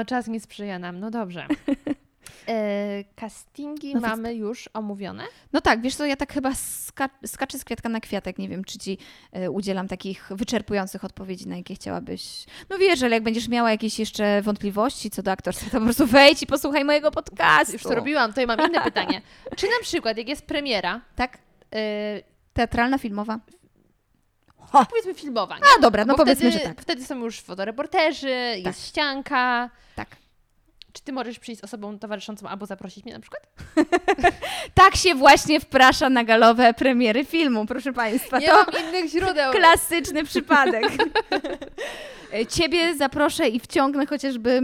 O, 0.00 0.04
czas 0.04 0.28
mi 0.28 0.40
sprzyja 0.40 0.78
nam, 0.78 1.00
no 1.00 1.10
dobrze. 1.10 1.46
E, 2.48 3.04
castingi 3.16 3.94
No 3.94 4.00
mamy 4.00 4.34
już 4.34 4.68
omówione. 4.74 5.24
No 5.52 5.60
tak, 5.60 5.80
wiesz 5.82 5.94
co, 5.94 6.06
ja 6.06 6.16
tak 6.16 6.32
chyba 6.32 6.54
ska 6.54 7.08
skaczę 7.26 7.58
z 7.58 7.64
kwiatka 7.64 7.88
na 7.88 8.00
kwiatek. 8.00 8.38
Nie 8.38 8.48
wiem, 8.48 8.64
czy 8.64 8.78
ci 8.78 8.98
e, 9.32 9.50
udzielam 9.50 9.88
takich 9.88 10.28
wyczerpujących 10.30 11.04
odpowiedzi, 11.04 11.48
na 11.48 11.56
jakie 11.56 11.74
chciałabyś. 11.74 12.46
No 12.70 12.78
wiesz, 12.78 13.02
ale 13.02 13.16
jak 13.16 13.22
będziesz 13.22 13.48
miała 13.48 13.70
jakieś 13.70 13.98
jeszcze 13.98 14.42
wątpliwości 14.42 15.10
co 15.10 15.22
do 15.22 15.30
aktorstwa, 15.30 15.70
to 15.70 15.78
po 15.78 15.84
prostu 15.84 16.06
wejdź 16.06 16.42
i 16.42 16.46
posłuchaj 16.46 16.84
mojego 16.84 17.10
podcastu. 17.10 17.72
Już 17.72 17.82
to 17.82 17.94
robiłam, 17.94 18.32
to 18.32 18.40
ja 18.40 18.46
mam 18.46 18.58
inne 18.68 18.80
pytanie. 18.84 19.22
Czy 19.56 19.66
na 19.66 19.80
przykład, 19.82 20.18
jak 20.18 20.28
jest 20.28 20.46
premiera, 20.46 21.00
Tak? 21.16 21.38
e, 21.74 22.20
Teatralna, 22.52 22.98
filmowa? 22.98 23.38
Powiedzmy 24.90 25.14
filmowa, 25.14 25.56
nie? 25.58 25.64
A 25.78 25.80
dobra, 25.80 26.04
no 26.04 26.12
Bo 26.14 26.18
powiedzmy, 26.18 26.50
wtedy, 26.50 26.64
że 26.64 26.68
tak. 26.70 26.82
Wtedy 26.82 27.04
są 27.04 27.24
już 27.24 27.40
fotoreporterzy, 27.40 28.54
jest 28.64 28.86
ścianka. 28.88 29.70
Tak. 29.96 30.08
Czy 30.96 31.02
ty 31.02 31.12
możesz 31.12 31.38
przyjść 31.38 31.60
z 31.60 31.64
osobą 31.64 31.98
towarzyszącą 31.98 32.48
albo 32.48 32.66
zaprosić 32.66 33.04
mnie 33.04 33.14
na 33.14 33.20
przykład? 33.20 33.42
Tak 34.74 34.96
się 34.96 35.14
właśnie 35.14 35.60
wprasza 35.60 36.10
na 36.10 36.24
galowe 36.24 36.74
premiery 36.74 37.24
filmu, 37.24 37.66
proszę 37.66 37.92
Państwa. 37.92 38.38
Nie 38.38 38.46
to 38.46 38.54
mam 38.54 38.88
innych 38.88 39.10
źródeł. 39.10 39.52
klasyczny 39.52 40.24
przypadek. 40.24 40.84
Ciebie 42.56 42.94
zaproszę 42.96 43.48
i 43.48 43.60
wciągnę 43.60 44.06
chociażby, 44.06 44.60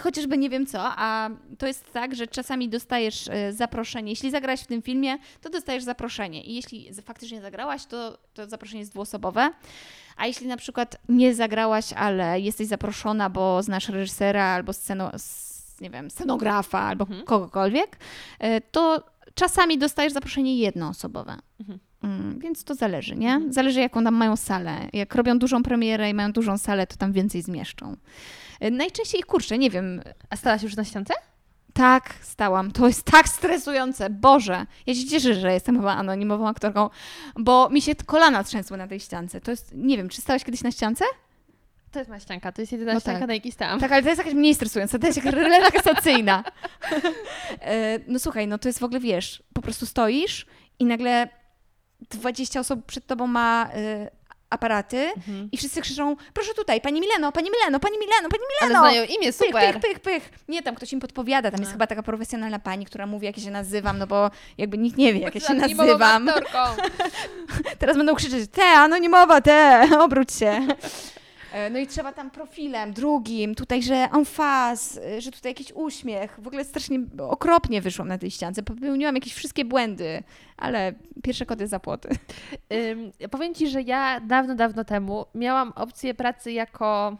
chociażby 0.00 0.38
nie 0.38 0.50
wiem 0.50 0.66
co, 0.66 0.78
a 0.82 1.30
to 1.58 1.66
jest 1.66 1.92
tak, 1.92 2.14
że 2.14 2.26
czasami 2.26 2.68
dostajesz 2.68 3.28
e, 3.28 3.52
zaproszenie. 3.52 4.12
Jeśli 4.12 4.30
zagrałaś 4.30 4.60
w 4.60 4.66
tym 4.66 4.82
filmie, 4.82 5.18
to 5.40 5.50
dostajesz 5.50 5.84
zaproszenie. 5.84 6.42
I 6.44 6.54
jeśli 6.54 6.94
faktycznie 7.02 7.40
zagrałaś, 7.40 7.86
to, 7.86 8.18
to 8.34 8.46
zaproszenie 8.48 8.80
jest 8.80 8.92
dwuosobowe. 8.92 9.50
A 10.16 10.26
jeśli 10.26 10.46
na 10.46 10.56
przykład 10.56 10.96
nie 11.08 11.34
zagrałaś, 11.34 11.92
ale 11.92 12.40
jesteś 12.40 12.66
zaproszona, 12.66 13.30
bo 13.30 13.62
znasz 13.62 13.88
reżysera 13.88 14.44
albo 14.44 14.72
sceno, 14.72 15.10
nie 15.80 15.90
wiem, 15.90 16.10
scenografa 16.10 16.78
albo 16.78 17.04
Mhm. 17.04 17.24
kogokolwiek, 17.24 17.98
e, 18.38 18.60
to 18.60 19.04
czasami 19.34 19.78
dostajesz 19.78 20.12
zaproszenie 20.12 20.56
jednoosobowe. 20.58 21.36
Mhm. 21.60 21.78
Mm, 22.02 22.38
Więc 22.38 22.64
to 22.64 22.74
zależy, 22.74 23.16
nie? 23.16 23.32
Mhm. 23.32 23.52
Zależy, 23.52 23.80
jaką 23.80 24.04
tam 24.04 24.14
mają 24.14 24.36
salę. 24.36 24.76
Jak 24.92 25.14
robią 25.14 25.38
dużą 25.38 25.62
premierę 25.62 26.10
i 26.10 26.14
mają 26.14 26.32
dużą 26.32 26.58
salę, 26.58 26.86
to 26.86 26.96
tam 26.96 27.12
więcej 27.12 27.42
zmieszczą. 27.42 27.96
E, 28.60 28.70
Najczęściej, 28.70 29.22
kurczę, 29.22 29.58
nie 29.58 29.70
wiem, 29.70 30.02
A 30.30 30.36
stałaś 30.36 30.62
już 30.62 30.76
na 30.76 30.84
ściance? 30.84 31.14
tak 31.74 32.14
stałam. 32.22 32.70
To 32.72 32.86
jest 32.86 33.02
tak 33.02 33.28
stresujące. 33.28 34.10
Boże, 34.10 34.66
ja 34.86 34.94
się 34.94 35.06
cieszę, 35.06 35.34
że 35.34 35.52
jestem 35.52 35.76
chyba 35.76 35.92
anonimową 35.92 36.48
aktorką, 36.48 36.90
bo 37.38 37.68
mi 37.70 37.82
się 37.82 37.94
kolana 37.94 38.44
trzęsły 38.44 38.76
na 38.76 38.86
tej 38.88 39.00
ściance. 39.00 39.40
To 39.40 39.50
jest, 39.50 39.72
nie 39.74 39.96
wiem, 39.96 40.08
czy 40.08 40.20
stałeś 40.20 40.44
kiedyś 40.44 40.62
na 40.62 40.70
ściance? 40.70 41.04
To 41.92 41.98
jest 41.98 42.08
moja 42.08 42.20
ścianka, 42.20 42.52
to 42.52 42.62
jest 42.62 42.72
jedyna 42.72 42.94
No 42.94 43.00
ścianka, 43.00 43.18
tak. 43.20 43.28
na 43.28 43.34
jakiej 43.34 43.52
stałam. 43.52 43.80
Tak, 43.80 43.92
ale 43.92 44.02
to 44.02 44.08
jest 44.08 44.18
jakaś 44.18 44.34
mniej 44.34 44.54
stresująca, 44.54 44.98
to 44.98 45.06
jest 45.06 45.16
jakaś 45.24 45.32
relaksacyjna. 45.34 46.44
E, 47.60 47.98
No 48.06 48.18
słuchaj, 48.18 48.46
no 48.48 48.58
to 48.58 48.68
jest 48.68 48.78
w 48.80 48.84
ogóle, 48.84 49.00
wiesz, 49.00 49.42
po 49.54 49.62
prostu 49.62 49.86
stoisz 49.86 50.46
i 50.78 50.84
nagle 50.84 51.28
20 52.10 52.60
osób 52.60 52.86
przed 52.86 53.06
tobą 53.06 53.26
ma 53.26 53.68
e, 53.74 54.10
aparaty 54.50 54.96
Mhm. 55.16 55.48
i 55.52 55.56
wszyscy 55.56 55.80
krzyczą, 55.80 56.16
proszę 56.34 56.54
tutaj, 56.54 56.80
pani 56.80 57.00
Mileno, 57.00 57.32
pani 57.32 57.50
Mileno, 57.50 57.80
pani 57.80 57.96
Mileno, 57.98 58.28
pani 58.28 58.42
Ale 58.60 58.68
Mileno. 58.68 58.80
znają 58.84 59.04
imię, 59.04 59.26
Pych, 59.32 59.34
super. 59.34 59.74
pych, 59.74 59.82
pych, 59.82 60.00
pych. 60.00 60.30
Nie, 60.48 60.62
tam 60.62 60.74
ktoś 60.74 60.92
im 60.92 61.00
podpowiada, 61.00 61.50
tam 61.50 61.60
jest 61.60 61.70
A. 61.70 61.72
chyba 61.72 61.86
taka 61.86 62.02
profesjonalna 62.02 62.58
pani, 62.58 62.86
która 62.86 63.06
mówi, 63.06 63.26
jak 63.26 63.36
ja 63.38 63.44
się 63.44 63.50
nazywam, 63.50 63.98
no 63.98 64.06
bo 64.06 64.30
jakby 64.58 64.78
nikt 64.78 64.96
nie 64.96 65.12
wie, 65.14 65.20
jak 65.20 65.34
ja 65.34 65.40
się 65.40 65.54
nazywam. 65.54 66.30
Teraz 67.78 67.96
będą 67.96 68.14
krzyczeć, 68.14 68.50
te, 68.50 68.62
anonimowa, 68.64 69.40
te, 69.40 69.88
obróć 70.00 70.32
się. 70.32 70.60
E, 71.52 71.70
No 71.70 71.78
i 71.78 71.86
trzeba 71.86 72.12
tam 72.12 72.30
profilem, 72.30 72.92
drugim, 72.92 73.54
tutaj, 73.54 73.82
że 73.82 73.94
en 73.94 74.24
e, 74.96 75.20
że 75.20 75.30
tutaj 75.30 75.50
jakiś 75.50 75.72
uśmiech. 75.72 76.40
W 76.40 76.46
ogóle 76.46 76.64
strasznie 76.64 77.00
okropnie 77.18 77.80
wyszłam 77.80 78.08
na 78.08 78.18
tej 78.18 78.30
ściance. 78.30 78.62
Popełniłam 78.62 79.14
jakieś 79.14 79.34
wszystkie 79.34 79.64
błędy, 79.64 80.22
ale 80.56 80.92
pierwsze 81.22 81.46
koty 81.46 81.68
za 81.68 81.80
płoty. 81.80 82.08
Powiem 83.30 83.54
Ci, 83.54 83.68
że 83.68 83.82
ja 83.82 84.20
dawno, 84.20 84.54
dawno 84.54 84.84
temu 84.84 85.26
miałam 85.34 85.72
opcję 85.76 86.14
pracy 86.14 86.52
jako 86.52 87.16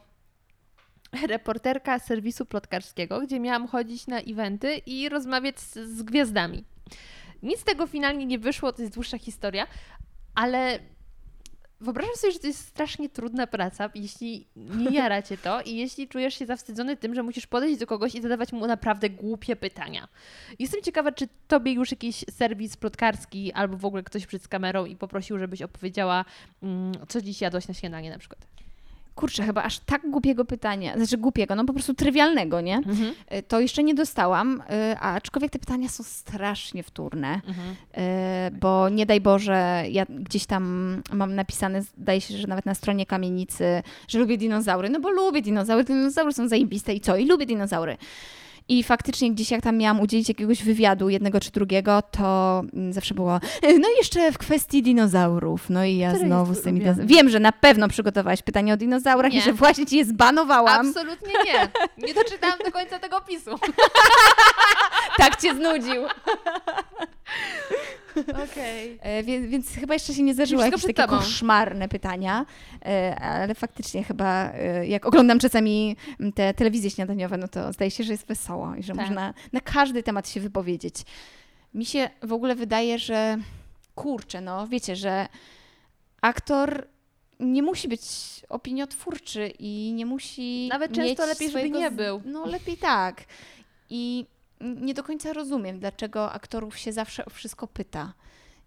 reporterka 1.27 1.99
serwisu 1.99 2.47
plotkarskiego, 2.47 3.21
gdzie 3.21 3.41
miałam 3.41 3.67
chodzić 3.67 4.07
na 4.07 4.21
eventy 4.21 4.77
i 4.77 5.09
rozmawiać 5.09 5.61
z, 5.61 5.75
z 5.79 6.03
gwiazdami. 6.03 6.65
Nic 7.43 7.61
z 7.61 7.65
tego 7.65 7.87
finalnie 7.87 8.27
nie 8.27 8.39
wyszło, 8.39 8.73
to 8.73 8.83
jest 8.83 8.95
dłuższa 8.95 9.19
historia, 9.19 9.67
ale 10.35 10.79
wyobrażam 11.81 12.15
sobie, 12.17 12.33
że 12.33 12.39
to 12.39 12.47
jest 12.47 12.69
strasznie 12.69 13.09
trudna 13.09 13.47
praca, 13.47 13.91
jeśli 13.95 14.47
nie 14.57 14.97
jara 14.97 15.23
Cię 15.23 15.39
to 15.39 15.61
i 15.63 15.77
jeśli 15.77 16.09
czujesz 16.09 16.35
się 16.35 16.47
zawstydzony 16.47 16.97
tym, 16.97 17.15
że 17.15 17.23
musisz 17.23 17.47
podejść 17.47 17.81
do 17.81 17.87
kogoś 17.87 18.15
i 18.15 18.23
zadawać 18.23 18.53
mu 18.53 18.67
naprawdę 18.67 19.11
głupie 19.11 19.57
pytania. 19.57 20.09
Jestem 20.59 20.83
ciekawa, 20.83 21.13
czy 21.13 21.29
Tobie 21.49 21.73
już 21.73 21.91
jakiś 21.91 22.25
serwis 22.31 22.77
plotkarski 22.77 23.53
albo 23.53 23.77
w 23.77 23.85
ogóle 23.85 24.03
ktoś 24.03 24.27
przed 24.27 24.49
kamerą 24.49 24.85
i 24.85 24.97
poprosił, 24.97 25.39
żebyś 25.39 25.63
opowiedziała, 25.63 26.25
mm, 26.63 26.93
co 27.09 27.21
dziś 27.21 27.41
jadłaś 27.41 27.69
na 27.69 27.75
śniadanie 27.75 28.11
na 28.11 28.19
przykład. 28.19 28.50
Kurczę, 29.21 29.43
chyba 29.45 29.63
aż 29.63 29.79
tak 29.79 30.11
głupiego 30.11 30.45
pytania, 30.45 30.97
znaczy 30.97 31.17
głupiego, 31.19 31.55
no 31.55 31.65
po 31.65 31.73
prostu 31.73 31.95
trywialnego, 31.95 32.61
nie? 32.61 32.81
E, 33.29 33.43
To 33.43 33.61
jeszcze 33.61 33.83
nie 33.83 33.95
dostałam, 33.95 34.63
e, 34.71 34.97
aczkolwiek 35.01 35.51
te 35.53 35.59
pytania 35.59 35.89
są 35.89 36.03
strasznie 36.03 36.83
wtórne. 36.83 37.41
E, 37.97 38.51
bo 38.61 38.89
nie 38.89 39.07
daj 39.07 39.21
Boże, 39.21 39.85
ja 39.91 40.07
gdzieś 40.09 40.47
tam 40.47 40.63
mam 41.13 41.35
napisane, 41.35 41.83
zdaje 41.83 42.21
się, 42.21 42.37
że 42.39 42.47
nawet 42.47 42.67
na 42.67 42.75
stronie 42.75 43.07
kamienicy, 43.07 43.83
że 44.09 44.19
lubię 44.19 44.39
dinozaury, 44.39 44.89
no 44.91 45.01
bo 45.01 45.11
lubię 45.11 45.43
dinozaury, 45.43 45.85
dinozaury 45.85 46.33
są 46.33 46.49
zajebiste 46.49 46.95
i 46.95 47.01
co? 47.01 47.17
I 47.17 47.27
lubię 47.27 47.47
dinozaury. 47.47 47.97
I 48.71 48.83
faktycznie 48.83 49.31
gdzieś 49.33 49.51
jak 49.51 49.63
tam 49.63 49.77
miałam 49.77 50.01
udzielić 50.01 50.29
jakiegoś 50.29 50.63
wywiadu, 50.63 51.09
jednego 51.09 51.41
czy 51.41 51.51
drugiego, 51.51 52.03
to 52.11 52.63
mm, 52.75 52.93
zawsze 52.93 53.15
było, 53.15 53.35
"E, 53.63 53.79
no 53.79 53.89
i 53.89 53.97
jeszcze 53.99 54.33
w 54.33 54.39
kwestii 54.39 54.83
dinozaurów. 54.83 55.71
No 55.71 55.85
i 55.85 55.97
ja 55.97 56.15
znowu 56.19 56.55
z 56.55 56.63
tymi 56.63 56.81
dinozaurami. 56.81 57.15
Wiem, 57.15 57.29
że 57.29 57.41
na 57.41 57.53
pewno 57.53 57.89
przygotowałaś 57.89 58.43
pytanie 58.43 58.73
o 58.75 58.77
dinozaurach 58.77 59.33
i 59.33 59.37
Nie. 59.37 59.43
że 59.43 59.53
właśnie 59.53 59.87
ci 59.87 59.97
je 59.97 60.05
zbanowałam. 60.05 60.87
Absolutnie 60.89 61.33
nie. 61.45 61.69
Nie 62.09 62.15
doczytałam 62.15 62.59
do 62.65 62.73
końca 62.73 62.99
tego 62.99 63.17
opisu. 63.17 63.51
Tak 65.17 65.41
cię 65.41 65.55
znudził. 65.55 66.03
Okej. 68.51 68.99
E, 69.03 69.23
więc, 69.23 69.47
więc 69.47 69.69
chyba 69.75 69.95
jeszcze 69.95 70.15
się 70.15 70.23
nie 70.23 70.35
zdarzyło 70.35 70.63
jakieś 70.65 70.83
takie 70.83 70.95
tobą. 70.95 71.17
koszmarne 71.19 71.89
pytania, 71.89 72.47
e, 72.87 73.17
ale 73.21 73.55
faktycznie 73.55 74.05
chyba 74.05 74.53
e, 74.53 74.87
jak 74.87 75.07
oglądam 75.07 75.39
czasami 75.39 75.97
te 76.35 76.55
telewizje 76.55 76.91
śniadaniowe, 76.91 77.37
no 77.37 77.49
to 77.49 77.73
zdaje 77.73 77.91
się, 77.91 78.05
że 78.05 78.13
jest 78.13 78.27
wesoło 78.27 78.75
i 78.75 78.83
że 78.83 78.93
Tak. 78.95 79.01
można 79.07 79.35
na 79.53 79.61
każdy 79.61 80.03
temat 80.03 80.29
się 80.29 80.41
wypowiedzieć. 80.41 80.95
Mi 81.75 81.87
się 81.87 82.11
w 82.23 82.33
ogóle 82.33 82.55
wydaje, 82.55 82.99
że 82.99 83.37
kurczę, 83.95 84.41
no 84.41 84.67
wiecie, 84.69 84.97
że 84.97 85.29
aktor 86.21 86.87
nie 87.41 87.63
musi 87.63 87.89
być 87.89 88.03
opiniotwórczy 88.49 89.53
i 89.59 89.93
nie 89.95 90.07
musi 90.07 90.69
Nawet 90.73 90.93
często 90.93 91.27
lepiej, 91.27 91.49
żeby 91.49 91.59
swojego 91.59 91.79
nie 91.79 91.91
z- 91.91 91.95
był. 91.95 92.23
No 92.25 92.47
lepiej 92.47 92.77
tak. 92.77 93.25
I 93.91 94.27
nie 94.61 94.95
do 94.95 95.03
końca 95.03 95.33
rozumiem, 95.33 95.79
dlaczego 95.81 96.33
aktorów 96.33 96.79
się 96.79 96.93
zawsze 96.93 97.25
o 97.25 97.31
wszystko 97.31 97.67
pyta. 97.67 98.13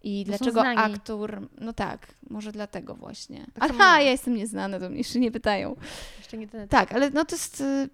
I 0.03 0.23
Bo 0.25 0.29
dlaczego 0.29 0.63
aktor. 0.63 1.47
No 1.61 1.73
tak, 1.73 2.07
może 2.29 2.51
dlatego 2.51 2.95
właśnie. 2.95 3.45
Tak 3.53 3.71
Aha, 3.73 4.01
ja 4.01 4.11
jestem 4.11 4.35
nieznana, 4.35 4.79
to 4.79 4.89
mnie 4.89 4.97
jeszcze 4.97 5.19
nie 5.19 5.31
pytają. 5.31 5.75
Jeszcze 6.17 6.37
nie 6.37 6.47
ten 6.47 6.67
Tak, 6.67 6.91
ale 6.93 7.09
no 7.09 7.25
to 7.25 7.35
jest. 7.35 7.61
y, 7.61 7.89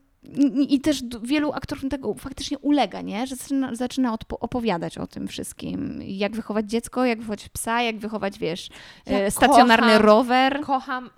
I, 0.69 0.81
też 0.81 1.03
wielu 1.23 1.53
aktorów 1.53 1.84
tego 1.89 2.13
faktycznie 2.13 2.59
ulega, 2.59 3.01
nie? 3.01 3.27
Że 3.27 3.35
zaczyna, 3.35 3.76
zaczyna 3.76 4.17
opowiadać 4.30 4.97
o 4.97 5.07
tym 5.07 5.27
wszystkim. 5.27 6.01
Jak 6.05 6.35
wychować 6.35 6.65
dziecko, 6.69 7.05
jak 7.05 7.19
wychować 7.19 7.49
psa, 7.49 7.81
jak 7.81 7.97
wychować, 7.97 8.39
wiesz, 8.39 8.69
Ja 9.05 9.19
e, 9.19 9.31
stacjonarny 9.31 9.88
kocham- 9.88 10.01
rower. 10.01 10.61
Kocham, 10.61 11.09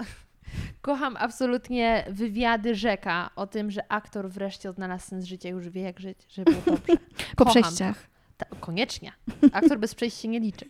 kocham 0.82 1.18
absolutnie 1.18 2.06
wywiady 2.10 2.76
Rzeka 2.76 3.30
o 3.36 3.48
tym, 3.48 3.72
że 3.72 3.91
aktor 3.91 4.30
wreszcie 4.30 4.69
odnalazł 4.69 5.07
sens 5.07 5.26
życia 5.26 5.49
i 5.49 5.52
już 5.52 5.69
wie, 5.69 5.82
jak 5.82 5.99
żyć, 5.99 6.18
żeby 6.30 6.52
było 6.52 6.64
dobrze. 6.65 6.98
Po 7.38 7.45
kocham. 7.45 7.64
przejściach. 7.64 8.11
Ta, 8.50 8.56
koniecznie. 8.60 9.12
Aktor 9.54 9.80
bez 9.80 9.96
przejść 9.96 10.18
się 10.18 10.28
nie 10.28 10.40
liczy. 10.40 10.66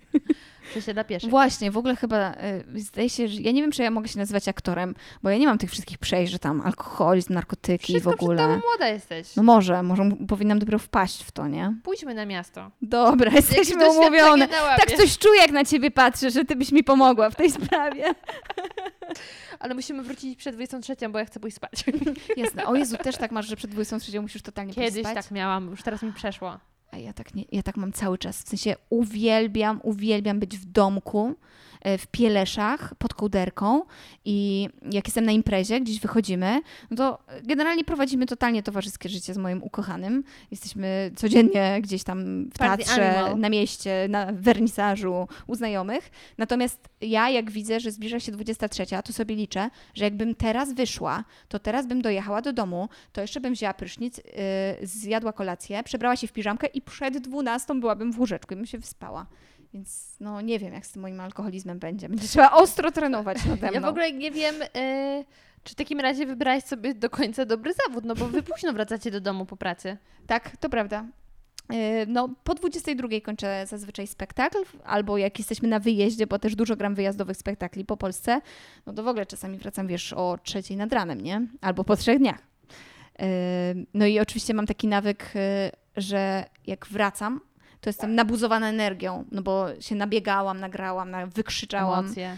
Przejście 0.69 0.93
dla 0.93 1.03
pieszych. 1.03 1.30
Właśnie, 1.30 1.72
w 1.72 1.77
ogóle 1.77 1.95
chyba 1.95 2.31
y, 2.76 2.80
zdaje 2.80 3.10
się, 3.10 3.27
że 3.27 3.41
ja 3.41 3.52
nie 3.52 3.61
wiem, 3.61 3.72
czy 3.72 3.84
ja 3.84 3.91
mogę 3.91 4.07
się 4.07 4.19
nazywać 4.19 4.48
aktorem, 4.48 4.95
bo 5.23 5.30
ja 5.30 5.38
nie 5.38 5.48
mam 5.48 5.57
tych 5.57 5.72
wszystkich 5.72 5.98
przejść, 5.98 6.31
że 6.31 6.39
tam 6.39 6.61
alkoholizm, 6.61 7.34
narkotyki 7.34 7.93
Wszystko 7.93 8.11
w 8.11 8.14
ogóle. 8.14 8.38
tobą 8.38 8.61
młoda 8.72 8.88
jesteś. 8.88 9.35
No 9.35 9.43
może, 9.43 9.84
może 9.84 10.10
powinnam 10.27 10.60
dopiero 10.60 10.80
wpaść 10.80 11.23
w 11.23 11.31
to, 11.31 11.48
nie? 11.48 11.76
Pójdźmy 11.84 12.14
na 12.14 12.26
miasto. 12.26 12.72
Dobra, 12.81 13.31
jesteśmy 13.31 13.64
doświadczenie 13.77 14.07
umówione. 14.07 14.48
Tak 14.48 14.91
coś 14.91 15.18
czuję, 15.18 15.41
jak 15.41 15.52
na 15.52 15.65
ciebie 15.65 15.91
patrzę, 15.91 16.31
że 16.31 16.45
ty 16.45 16.56
byś 16.56 16.72
mi 16.72 16.84
pomogła 16.84 17.30
w 17.30 17.35
tej 17.35 17.52
sprawie. 17.61 18.03
Ale 19.60 19.73
musimy 19.76 20.03
wrócić 20.03 20.39
przed 20.39 20.56
23, 20.56 20.95
bo 21.10 21.19
ja 21.19 21.26
chcę 21.26 21.39
pójść 21.39 21.57
spać. 21.57 21.84
Jasne. 22.38 22.65
O 22.65 22.76
Jezu, 22.76 22.98
też 22.98 23.18
tak 23.18 23.31
masz, 23.31 23.48
że 23.48 23.56
przed 23.56 23.72
23 23.72 24.22
musisz 24.22 24.41
totalnie 24.41 24.73
pójść 24.73 24.89
Kiedyś 24.89 25.03
spać? 25.11 25.23
tak 25.26 25.31
miałam, 25.31 25.69
już 25.69 25.84
teraz 25.84 26.02
mi 26.03 26.14
przeszło. 26.14 26.57
Ja 26.97 27.13
tak, 27.13 27.35
nie, 27.35 27.45
ja 27.51 27.63
tak 27.63 27.77
mam 27.77 27.91
cały 27.91 28.18
czas. 28.18 28.43
W 28.43 28.49
sensie 28.49 28.76
uwielbiam, 28.89 29.80
uwielbiam 29.84 30.39
być 30.39 30.57
w 30.57 30.65
domku, 30.65 31.35
w 31.97 32.07
Pieleszach, 32.07 32.95
pod 32.95 33.13
kołderką 33.13 33.81
i 34.25 34.69
jak 34.91 35.07
jestem 35.07 35.25
na 35.25 35.31
imprezie, 35.31 35.81
gdzieś 35.81 35.99
wychodzimy, 35.99 36.61
no 36.91 36.97
to 36.97 37.19
generalnie 37.43 37.83
prowadzimy 37.83 38.25
totalnie 38.25 38.63
towarzyskie 38.63 39.09
życie 39.09 39.33
z 39.33 39.37
moim 39.37 39.63
ukochanym. 39.63 40.23
Jesteśmy 40.51 41.11
codziennie 41.15 41.79
gdzieś 41.81 42.03
tam 42.03 42.49
w 42.49 42.57
Party 42.57 42.83
teatrze, 42.83 43.19
animal. 43.19 43.39
na 43.39 43.49
mieście, 43.49 44.07
na 44.09 44.27
wernisażu 44.33 45.27
u 45.47 45.55
znajomych. 45.55 46.11
Natomiast 46.37 46.89
ja 47.01 47.29
jak 47.29 47.51
widzę, 47.51 47.79
że 47.79 47.91
zbliża 47.91 48.19
się 48.19 48.31
23, 48.31 48.85
to 49.05 49.13
sobie 49.13 49.35
liczę, 49.35 49.69
że 49.93 50.03
jakbym 50.03 50.35
teraz 50.35 50.73
wyszła, 50.73 51.23
to 51.47 51.59
teraz 51.59 51.87
bym 51.87 52.01
dojechała 52.01 52.41
do 52.41 52.53
domu, 52.53 52.89
to 53.11 53.21
jeszcze 53.21 53.41
bym 53.41 53.53
wzięła 53.53 53.73
prysznic, 53.73 54.17
yy, 54.17 54.23
zjadła 54.87 55.33
kolację, 55.33 55.83
przebrała 55.83 56.15
się 56.15 56.27
w 56.27 56.33
piżamkę 56.33 56.67
i 56.67 56.81
przed 56.81 57.17
12 57.17 57.79
byłabym 57.79 58.11
w 58.11 58.19
łóżeczku 58.19 58.53
i 58.53 58.57
bym 58.57 58.65
się 58.65 58.77
wyspała. 58.77 59.25
Więc 59.73 60.15
no 60.19 60.41
nie 60.41 60.60
wiem, 60.60 60.73
jak 60.73 60.85
z 60.85 60.91
tym 60.91 61.02
moim 61.02 61.19
alkoholizmem 61.19 61.80
będzie. 61.80 62.10
Będzie 62.10 62.27
trzeba 62.27 62.52
ostro 62.52 62.91
trenować 62.91 63.38
nade 63.45 63.68
mną. 63.68 63.72
Ja 63.73 63.81
w 63.81 63.85
ogóle 63.85 64.11
nie 64.14 64.31
wiem, 64.31 64.56
y, 64.61 65.26
czy 65.64 65.73
w 65.73 65.76
takim 65.76 65.99
razie 65.99 66.26
wybrałeś 66.26 66.64
sobie 66.64 66.93
do 66.93 67.10
końca 67.10 67.45
dobry 67.45 67.73
zawód, 67.88 68.06
no 68.06 68.15
bo 68.15 68.26
wy 68.27 68.43
późno 68.43 68.73
wracacie 68.73 69.11
do 69.11 69.22
domu 69.22 69.45
po 69.45 69.57
pracy. 69.57 69.98
Tak, 70.27 70.57
to 70.57 70.69
prawda. 70.69 71.06
Yy, 71.69 71.77
No, 72.07 72.30
po 72.43 72.56
22 72.56 73.07
kończę 73.23 73.65
zazwyczaj 73.68 74.07
spektakl, 74.07 74.57
albo 74.84 75.18
jak 75.18 75.39
jesteśmy 75.39 75.68
na 75.68 75.80
wyjeździe, 75.80 76.27
bo 76.27 76.39
też 76.39 76.56
dużo 76.56 76.76
gram 76.76 76.95
wyjazdowych 76.95 77.38
spektakli 77.38 77.85
po 77.85 77.98
Polsce, 77.98 78.41
no 78.85 78.93
to 78.93 79.03
w 79.03 79.07
ogóle 79.07 79.26
czasami 79.26 79.57
wracam, 79.57 79.88
wiesz, 79.88 80.14
o 80.14 80.38
trzeciej 80.43 80.77
nad 80.77 80.93
ranem, 80.93 81.22
nie? 81.22 81.48
Albo 81.61 81.84
po 81.84 81.95
trzech 81.95 82.18
dniach. 82.18 82.39
Yy, 83.19 83.26
No 83.93 84.06
i 84.06 84.19
oczywiście 84.19 84.53
mam 84.53 84.65
taki 84.68 84.88
nawyk, 84.88 85.34
że 85.98 86.45
jak 86.68 86.88
wracam, 86.88 87.41
to 87.81 87.89
jestem 87.89 88.15
nabuzowana 88.15 88.69
energią, 88.69 89.25
no 89.31 89.41
bo 89.41 89.65
się 89.79 89.95
nabiegałam, 89.95 90.59
nagrałam, 90.59 91.11
na- 91.11 91.27
wykrzyczałam. 91.27 92.05
Emocje. 92.05 92.37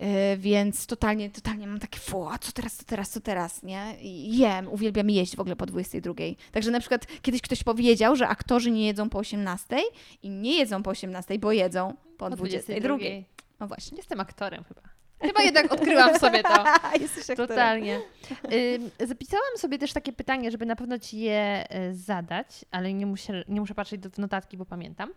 Yy, 0.00 0.06
więc 0.36 0.86
totalnie, 0.86 1.30
totalnie 1.30 1.66
mam 1.66 1.78
takie, 1.80 1.98
fu, 1.98 2.28
co 2.40 2.52
teraz, 2.52 2.76
co 2.76 2.84
teraz, 2.84 3.10
co 3.10 3.20
teraz, 3.20 3.62
nie? 3.62 3.96
I 4.00 4.38
jem, 4.38 4.68
uwielbiam 4.68 5.10
jeść 5.10 5.36
w 5.36 5.40
ogóle 5.40 5.56
po 5.56 5.66
22. 5.66 6.14
Także 6.52 6.70
na 6.70 6.80
przykład 6.80 7.06
kiedyś 7.22 7.42
ktoś 7.42 7.62
powiedział, 7.64 8.16
że 8.16 8.28
aktorzy 8.28 8.70
nie 8.70 8.86
jedzą 8.86 9.10
po 9.10 9.18
18 9.18 9.76
i 10.22 10.30
nie 10.30 10.58
jedzą 10.58 10.82
po 10.82 10.90
18, 10.90 11.38
bo 11.38 11.52
jedzą 11.52 11.94
po, 12.18 12.30
Po 12.30 12.36
22. 12.36 12.96
No 13.60 13.66
właśnie. 13.66 13.96
Jestem 13.96 14.20
aktorem 14.20 14.64
chyba. 14.64 14.80
Chyba 15.20 15.42
jednak 15.42 15.72
odkryłam 15.72 16.14
w 16.14 16.18
sobie 16.18 16.42
to. 16.42 16.64
Jesteś. 17.00 17.36
Totalnie. 17.36 18.00
Zapisałam 19.06 19.56
sobie 19.58 19.78
też 19.78 19.92
takie 19.92 20.12
pytanie, 20.12 20.50
żeby 20.50 20.66
na 20.66 20.76
pewno 20.76 20.98
ci 20.98 21.18
je 21.18 21.64
y, 21.90 21.94
zadać, 21.94 22.64
ale 22.70 22.94
nie 22.94 23.06
muszę, 23.06 23.44
nie 23.48 23.60
muszę 23.60 23.74
patrzeć 23.74 24.00
do 24.00 24.10
notatki, 24.18 24.56
bo 24.56 24.64
pamiętam. 24.64 25.10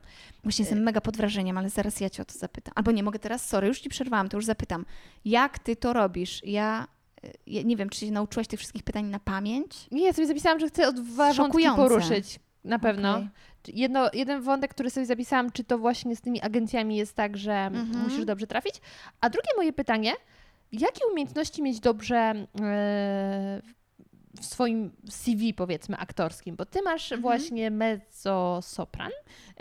Właśnie 0.44 0.64
jestem 0.64 0.84
mega 0.84 1.02
pod 1.02 1.18
wrażeniem, 1.18 1.58
ale 1.58 1.70
zaraz 1.70 2.00
ja 2.00 2.10
cię 2.10 2.22
o 2.22 2.26
to 2.26 2.34
zapytam. 2.40 2.74
Albo 2.76 2.92
nie 2.92 3.04
mogę 3.04 3.20
teraz, 3.20 3.50
sorry, 3.50 3.68
już 3.68 3.80
ci 3.80 3.90
przerwałam, 3.90 4.30
to 4.30 4.38
już 4.38 4.46
zapytam. 4.46 4.86
Jak 5.26 5.60
ty 5.60 5.76
to 5.76 5.94
robisz? 5.94 6.42
Ja, 6.46 6.88
y, 7.24 7.32
ja 7.48 7.62
nie 7.62 7.76
wiem, 7.78 7.90
czy 7.90 8.00
się 8.00 8.12
nauczyłaś 8.12 8.48
tych 8.48 8.60
wszystkich 8.60 8.84
pytań 8.84 9.06
na 9.06 9.20
pamięć? 9.20 9.88
Nie, 9.92 10.06
ja 10.06 10.14
sobie 10.14 10.28
zapisałam, 10.28 10.60
że 10.60 10.68
chcę 10.68 10.88
o 10.88 10.92
dwa 10.94 11.34
Szokujące. 11.34 11.82
poruszyć. 11.82 12.40
Na 12.64 12.80
pewno. 12.80 13.16
Okej. 13.16 13.30
Jedno, 13.68 14.10
jeden 14.14 14.41
wątek, 14.41 14.72
który 14.72 14.90
sobie 14.90 15.06
zapisałam, 15.06 15.52
czy 15.52 15.64
to 15.64 15.77
właśnie 15.77 16.15
z 16.15 16.22
tymi 16.22 16.41
agencjami 16.41 16.95
jest 16.98 17.15
tak, 17.15 17.38
że 17.38 17.53
Mhm. 17.53 17.98
musisz 18.03 18.26
dobrze 18.26 18.48
trafić. 18.48 18.76
A 19.22 19.30
drugie 19.30 19.49
moje 19.57 19.73
pytanie, 19.73 20.14
jakie 20.72 21.06
umiejętności 21.11 21.61
mieć 21.64 21.80
dobrze 21.80 22.15
e, 22.18 22.45
w 24.41 24.45
swoim 24.45 24.91
CV, 25.10 25.53
powiedzmy, 25.53 25.98
aktorskim? 25.98 26.56
Bo 26.56 26.65
ty 26.65 26.81
masz 26.81 27.03
Mhm. 27.11 27.22
właśnie 27.22 27.72
mezzo-sopran. 27.72 29.11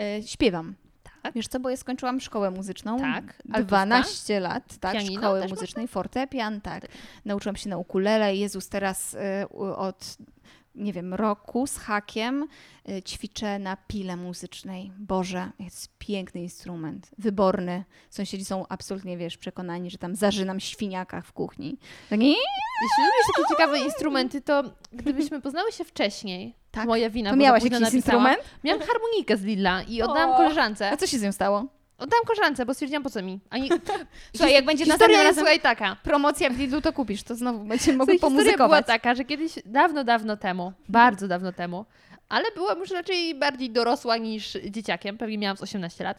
E, 0.01 0.23
śpiewam. 0.23 0.75
Tak. 1.23 1.35
Wiesz 1.35 1.49
co, 1.49 1.61
bo 1.61 1.71
ja 1.71 1.77
skończyłam 1.77 2.21
szkołę 2.21 2.51
muzyczną. 2.51 2.99
Tak. 2.99 3.25
Altówka? 3.25 3.63
12 3.63 4.41
lat, 4.41 4.77
tak, 4.81 4.93
Pianino 4.93 5.21
szkoły 5.21 5.49
muzycznej, 5.49 5.89
fortepian, 5.89 6.61
tak. 6.61 6.87
Nauczyłam 7.25 7.57
się 7.57 7.69
na 7.71 7.77
ukulele. 7.79 8.35
Jezus, 8.37 8.69
teraz 8.69 9.15
y, 9.15 9.19
u- 9.51 9.63
od, 9.65 10.17
nie 10.75 10.93
wiem, 10.93 11.15
roku 11.15 11.67
z 11.67 11.77
hakiem 11.79 12.49
y, 12.89 13.03
ćwiczę 13.03 13.59
na 13.59 13.77
pile 13.77 14.17
muzycznej. 14.17 14.93
Boże, 14.99 15.51
jest 15.59 15.99
piękny 15.99 16.41
instrument, 16.41 17.11
wyborny. 17.19 17.85
Sąsiedzi 18.11 18.45
są 18.45 18.67
absolutnie, 18.69 19.17
wiesz, 19.17 19.37
przekonani, 19.39 19.91
że 19.91 19.99
tam 19.99 20.15
zażynam 20.15 20.61
świniakach 20.61 21.27
w 21.27 21.33
kuchni. 21.33 21.79
Tak? 22.11 22.21
Jeśli 22.21 23.05
lubisz 23.05 23.27
takie 23.37 23.49
ciekawe 23.49 23.79
instrumenty, 23.79 24.41
to 24.41 24.63
gdybyśmy 24.93 25.41
poznały 25.41 25.73
się 25.73 25.85
wcześniej, 25.85 26.55
Tak. 26.71 26.87
moja 26.87 27.11
wina, 27.11 27.31
To 27.31 27.37
miałaś 27.37 27.63
jakiś 27.65 27.81
napisałam. 27.81 27.97
instrument? 27.97 28.39
Miałam 28.65 28.83
harmonikę 28.83 29.37
z 29.37 29.43
Lilla 29.45 29.83
i 29.83 30.03
oddałam 30.03 30.31
O. 30.31 30.37
koleżance. 30.37 30.91
A 30.91 30.97
co 30.97 31.07
się 31.07 31.19
z 31.19 31.23
nią 31.23 31.33
stało? 31.33 31.67
Oddałam 31.99 32.25
koleżance, 32.27 32.67
bo 32.67 32.75
stwierdziłam 32.75 33.03
po 33.03 33.11
co 33.11 33.23
mi. 33.23 33.41
Ani... 33.51 33.69
Słuchaj, 34.37 34.53
jak 34.55 34.65
będzie 34.65 34.87
następnym 34.87 35.21
razem 35.21 35.35
słuchaj 35.35 35.61
taka. 35.61 35.97
promocja 36.03 36.51
w 36.51 36.59
Lidlu, 36.59 36.81
to 36.81 36.93
kupisz. 36.93 37.23
To 37.23 37.35
znowu 37.35 37.59
będziemy 37.59 37.79
Słuchaj, 37.79 37.97
mogli 37.97 38.15
historia 38.15 38.31
była 38.39 38.41
pomuzykować. 38.41 38.87
taka, 38.87 39.15
że 39.15 39.25
kiedyś, 39.25 39.53
dawno, 39.65 40.05
dawno 40.05 40.37
temu, 40.37 40.73
bardzo 40.89 41.29
dawno 41.29 41.53
temu, 41.53 41.85
ale 42.29 42.45
byłam 42.55 42.79
już 42.79 42.91
raczej 42.91 43.35
bardziej 43.35 43.71
dorosła 43.71 44.17
niż 44.17 44.53
dzieciakiem, 44.71 45.19
pewnie 45.19 45.39
miałam 45.39 45.57
z 45.57 45.63
18 45.63 46.05
lat. 46.05 46.19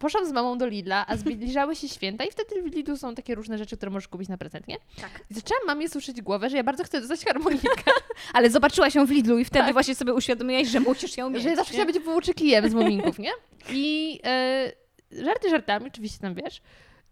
Poszłam 0.00 0.26
z 0.26 0.32
mamą 0.32 0.58
do 0.58 0.66
Lidla, 0.66 1.04
a 1.08 1.16
zbliżały 1.16 1.76
się 1.76 1.88
święta 1.88 2.24
i 2.24 2.30
wtedy 2.30 2.62
w 2.62 2.74
Lidlu 2.74 2.96
są 2.96 3.14
takie 3.14 3.34
różne 3.34 3.58
rzeczy, 3.58 3.76
które 3.76 3.90
możesz 3.90 4.08
kupić 4.08 4.28
na 4.28 4.38
prezent, 4.38 4.68
nie? 4.68 4.76
Tak. 5.00 5.10
I 5.30 5.34
zaczęłam 5.34 5.66
mamie 5.66 5.88
słyszeć 5.88 6.22
głowę, 6.22 6.50
że 6.50 6.56
ja 6.56 6.64
bardzo 6.64 6.84
chcę 6.84 7.00
dostać 7.00 7.24
harmonikę, 7.24 7.68
Ale 8.34 8.50
zobaczyłaś 8.50 8.94
ją 8.94 9.06
w 9.06 9.10
Lidlu 9.10 9.38
i 9.38 9.44
wtedy 9.44 9.64
Tak. 9.64 9.72
właśnie 9.72 9.94
sobie 9.94 10.14
uświadomiłaś, 10.14 10.68
że 10.68 10.80
musisz 10.80 11.16
ją 11.16 11.30
mieć. 11.30 11.42
że 11.42 11.48
ja 11.48 11.56
zawsze 11.56 11.72
chciałam 11.72 11.92
być 11.92 12.02
wyłuczykijem 12.02 12.70
z 12.70 12.74
muminków, 12.74 13.18
nie? 13.18 13.30
I 13.70 14.20
e, 14.24 14.72
żarty 15.10 15.50
żartami, 15.50 15.86
oczywiście 15.86 16.18
tam 16.18 16.34
wiesz. 16.34 16.62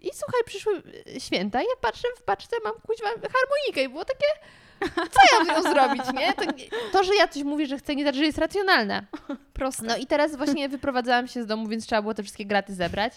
I 0.01 0.10
słuchaj, 0.14 0.40
przyszły 0.47 0.82
e, 1.16 1.20
święta 1.20 1.60
ja 1.60 1.77
patrzę 1.81 2.09
w 2.19 2.23
paczce, 2.23 2.56
mam 2.64 2.73
kuźwa 2.73 3.09
harmonikę 3.09 3.82
i 3.85 3.89
było 3.89 4.05
takie, 4.05 4.27
co 4.90 5.20
ja 5.32 5.55
mam 5.55 5.62
zrobić, 5.73 6.02
nie? 6.14 6.32
To, 6.32 6.43
to, 6.93 7.05
że 7.05 7.14
ja 7.14 7.28
coś 7.28 7.43
mówię, 7.43 7.66
że 7.66 7.78
chcę, 7.78 7.97
nie 7.97 8.02
znaczy, 8.02 8.19
że 8.19 8.24
jest 8.24 8.39
racjonalne. 8.39 9.06
Proste. 9.52 9.86
No 9.86 9.97
i 9.97 10.06
teraz 10.06 10.36
właśnie 10.36 10.69
wyprowadzałam 10.69 11.28
się 11.28 11.43
z 11.43 11.47
domu, 11.47 11.69
więc 11.69 11.86
trzeba 11.86 12.02
było 12.02 12.14
te 12.14 12.23
wszystkie 12.23 12.47
graty 12.47 12.74
zebrać. 12.74 13.12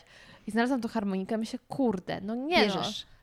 I 0.48 0.52
znalazłam 0.52 0.82
tą 0.82 0.88
harmonikę, 0.90 1.38
myślę, 1.38 1.60
kurde, 1.68 2.22
no 2.22 2.36
nie 2.36 2.68
no, 2.68 2.82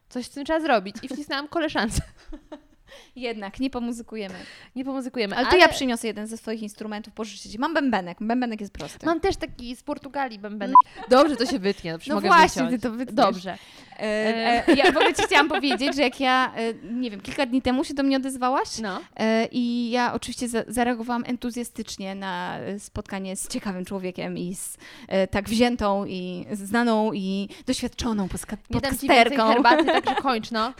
coś 0.08 0.26
z 0.26 0.30
tym 0.30 0.44
trzeba 0.44 0.60
zrobić. 0.60 0.96
I 1.02 1.08
wcisnęłam 1.08 1.48
koleżance. 1.48 2.02
Jednak, 3.16 3.60
nie 3.60 3.70
pomuzykujemy. 3.70 4.34
Nie 4.76 4.84
pomuzykujemy. 4.84 5.36
Ale 5.36 5.46
to 5.46 5.56
ja 5.56 5.68
przyniosę 5.68 6.06
jeden 6.06 6.26
ze 6.26 6.36
swoich 6.36 6.62
instrumentów, 6.62 7.12
pożyczę 7.14 7.48
ci. 7.48 7.58
Mam 7.58 7.74
bębenek. 7.74 8.18
Bębenek 8.20 8.60
jest 8.60 8.72
prosty. 8.72 9.06
Mam 9.06 9.20
też 9.20 9.36
taki 9.36 9.76
z 9.76 9.82
Portugalii 9.82 10.38
bębenek. 10.38 10.76
Dobrze, 11.08 11.36
to 11.36 11.46
się 11.46 11.58
wytnie. 11.58 11.92
No, 11.92 11.98
No 12.08 12.14
mogę 12.14 12.28
właśnie, 12.28 12.62
wyciąć. 12.62 12.82
ty 12.82 12.88
to 12.88 12.94
wytniesz. 12.94 13.14
Dobrze. 13.16 13.58
E, 13.98 14.68
e, 14.68 14.74
ja 14.74 14.84
w 14.92 14.96
ogóle 14.96 15.14
ci 15.14 15.22
chciałam 15.22 15.48
powiedzieć, 15.48 15.96
że 15.96 16.02
jak 16.02 16.20
ja, 16.20 16.52
e, 16.56 16.74
nie 16.92 17.10
wiem, 17.10 17.20
kilka 17.20 17.46
dni 17.46 17.62
temu 17.62 17.84
się 17.84 17.94
do 17.94 18.02
mnie 18.02 18.16
odezwałaś 18.16 18.78
No. 18.82 19.00
e, 19.16 19.46
i 19.52 19.90
ja 19.90 20.12
oczywiście 20.14 20.48
za, 20.48 20.62
zareagowałam 20.68 21.24
entuzjastycznie 21.26 22.14
na 22.14 22.58
e, 22.58 22.78
spotkanie 22.80 23.36
z 23.36 23.48
ciekawym 23.48 23.84
człowiekiem 23.84 24.38
i 24.38 24.54
z 24.54 24.76
e, 25.08 25.26
tak 25.26 25.48
wziętą 25.48 26.04
i 26.06 26.46
znaną 26.52 27.12
i 27.12 27.48
doświadczoną 27.66 28.26
podska- 28.28 28.56
Nie 28.70 28.80
dam 28.80 28.98
ci 28.98 29.06
podcasterką. 29.06 29.48
herbaty, 29.48 29.84
także 29.84 30.14
kończ, 30.22 30.50
no. 30.50 30.72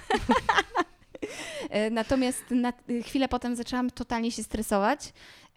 E, 1.70 1.90
Natomiast 1.90 2.44
na 2.50 2.72
chwilę 3.04 3.28
potem 3.28 3.56
zaczęłam 3.56 3.90
totalnie 3.90 4.30
się 4.32 4.42
stresować 4.42 5.12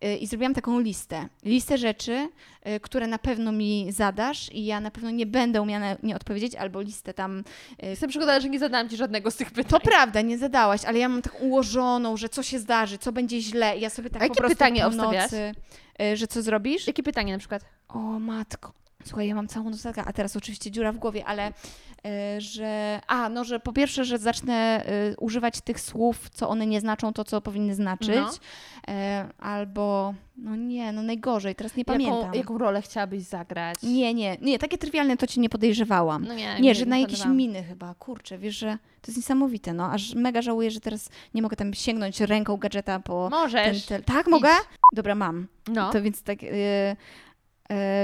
y, 0.06 0.16
i 0.16 0.28
zrobiłam 0.28 0.54
taką 0.54 0.80
listę. 0.80 1.28
Listę 1.44 1.78
rzeczy, 1.78 2.30
y, 2.68 2.80
które 2.80 3.08
na 3.08 3.18
pewno 3.20 3.52
mi 3.52 3.88
zadasz 3.92 4.52
i 4.52 4.66
ja 4.66 4.80
na 4.80 4.92
pewno 4.92 5.10
nie 5.12 5.26
będę 5.26 5.62
umiała 5.62 5.80
na 5.80 5.96
nie 6.04 6.16
odpowiedzieć, 6.16 6.56
albo 6.56 6.82
listę 6.82 7.14
tam. 7.14 7.44
Jestem 7.84 8.10
przekonana, 8.10 8.40
że 8.40 8.50
nie 8.50 8.60
zadałam 8.60 8.90
ci 8.90 8.98
żadnego 8.98 9.32
z 9.32 9.36
tych 9.36 9.50
To 9.50 9.56
pytań. 9.56 9.80
prawda, 9.84 10.22
nie 10.22 10.38
zadałaś, 10.38 10.86
ale 10.86 11.00
ja 11.00 11.10
mam 11.10 11.22
tak 11.22 11.42
ułożoną, 11.42 12.18
że 12.18 12.30
co 12.30 12.44
się 12.44 12.60
zdarzy, 12.60 12.98
co 12.98 13.12
będzie 13.12 13.42
źle. 13.42 13.78
I 13.78 13.82
ja 13.82 13.90
sobie 13.90 14.10
tak 14.10 14.24
A 14.24 14.28
po 14.28 14.36
prostu 14.36 14.58
pytanie 14.58 14.82
po 14.82 14.90
nocy, 14.90 15.52
że 16.14 16.28
co 16.28 16.42
zrobisz? 16.42 16.88
Jakie 16.88 17.04
pytanie 17.04 17.34
na 17.34 17.40
przykład? 17.40 17.62
O 17.88 18.00
matko. 18.00 18.74
Słuchaj, 19.06 19.28
ja 19.28 19.36
mam 19.36 19.48
całą 19.48 19.70
notatkę, 19.70 20.04
a 20.06 20.14
teraz 20.14 20.36
oczywiście 20.36 20.72
dziura 20.72 20.92
w 20.92 20.98
głowie, 20.98 21.26
ale 21.26 21.54
że. 22.38 23.02
A, 23.08 23.30
no, 23.30 23.44
że 23.44 23.60
po 23.60 23.74
pierwsze, 23.74 24.06
że 24.06 24.18
zacznę 24.18 24.86
y, 25.12 25.16
używać 25.20 25.62
tych 25.62 25.80
słów, 25.80 26.30
co 26.30 26.50
one 26.50 26.66
nie 26.66 26.82
znaczą 26.82 27.14
to, 27.14 27.24
co 27.24 27.42
powinny 27.42 27.76
znaczyć. 27.76 28.16
No. 28.16 28.32
E, 28.88 29.28
albo. 29.40 30.14
No 30.38 30.56
nie, 30.56 30.92
no 30.92 31.02
najgorzej, 31.02 31.56
teraz 31.56 31.76
nie 31.76 31.86
pamiętam. 31.86 32.20
Jaką, 32.22 32.38
jaką 32.38 32.58
rolę 32.58 32.82
chciałabyś 32.82 33.24
zagrać? 33.24 33.78
Nie, 33.84 34.14
nie, 34.14 34.38
nie, 34.42 34.60
takie 34.60 34.78
trywialne 34.78 35.18
to 35.18 35.28
ci 35.28 35.40
nie 35.40 35.50
podejrzewałam. 35.50 36.26
No 36.28 36.34
nie, 36.34 36.60
Nie, 36.60 36.76
że 36.76 36.86
na 36.86 36.98
jakieś 36.98 37.26
miny 37.26 37.64
chyba. 37.64 37.94
Kurczę, 37.94 38.38
wiesz, 38.38 38.56
że 38.56 38.78
to 39.02 39.12
jest 39.12 39.18
niesamowite, 39.18 39.74
no. 39.74 39.92
Aż 39.92 40.16
mega 40.16 40.42
żałuję, 40.42 40.72
że 40.72 40.80
teraz 40.80 41.10
nie 41.34 41.42
mogę 41.42 41.56
tam 41.56 41.74
sięgnąć 41.74 42.22
ręką 42.22 42.58
gadżeta 42.58 43.00
po 43.00 43.30
ten 43.30 43.40
Możesz. 43.40 43.86
tel. 43.86 44.04
Tak, 44.04 44.28
mogę? 44.28 44.50
Dobra, 44.94 45.16
mam. 45.16 45.48
No. 45.68 45.92
To 45.92 46.02
więc 46.02 46.24
tak. 46.24 46.44
y, 46.44 46.48
e, 46.54 46.96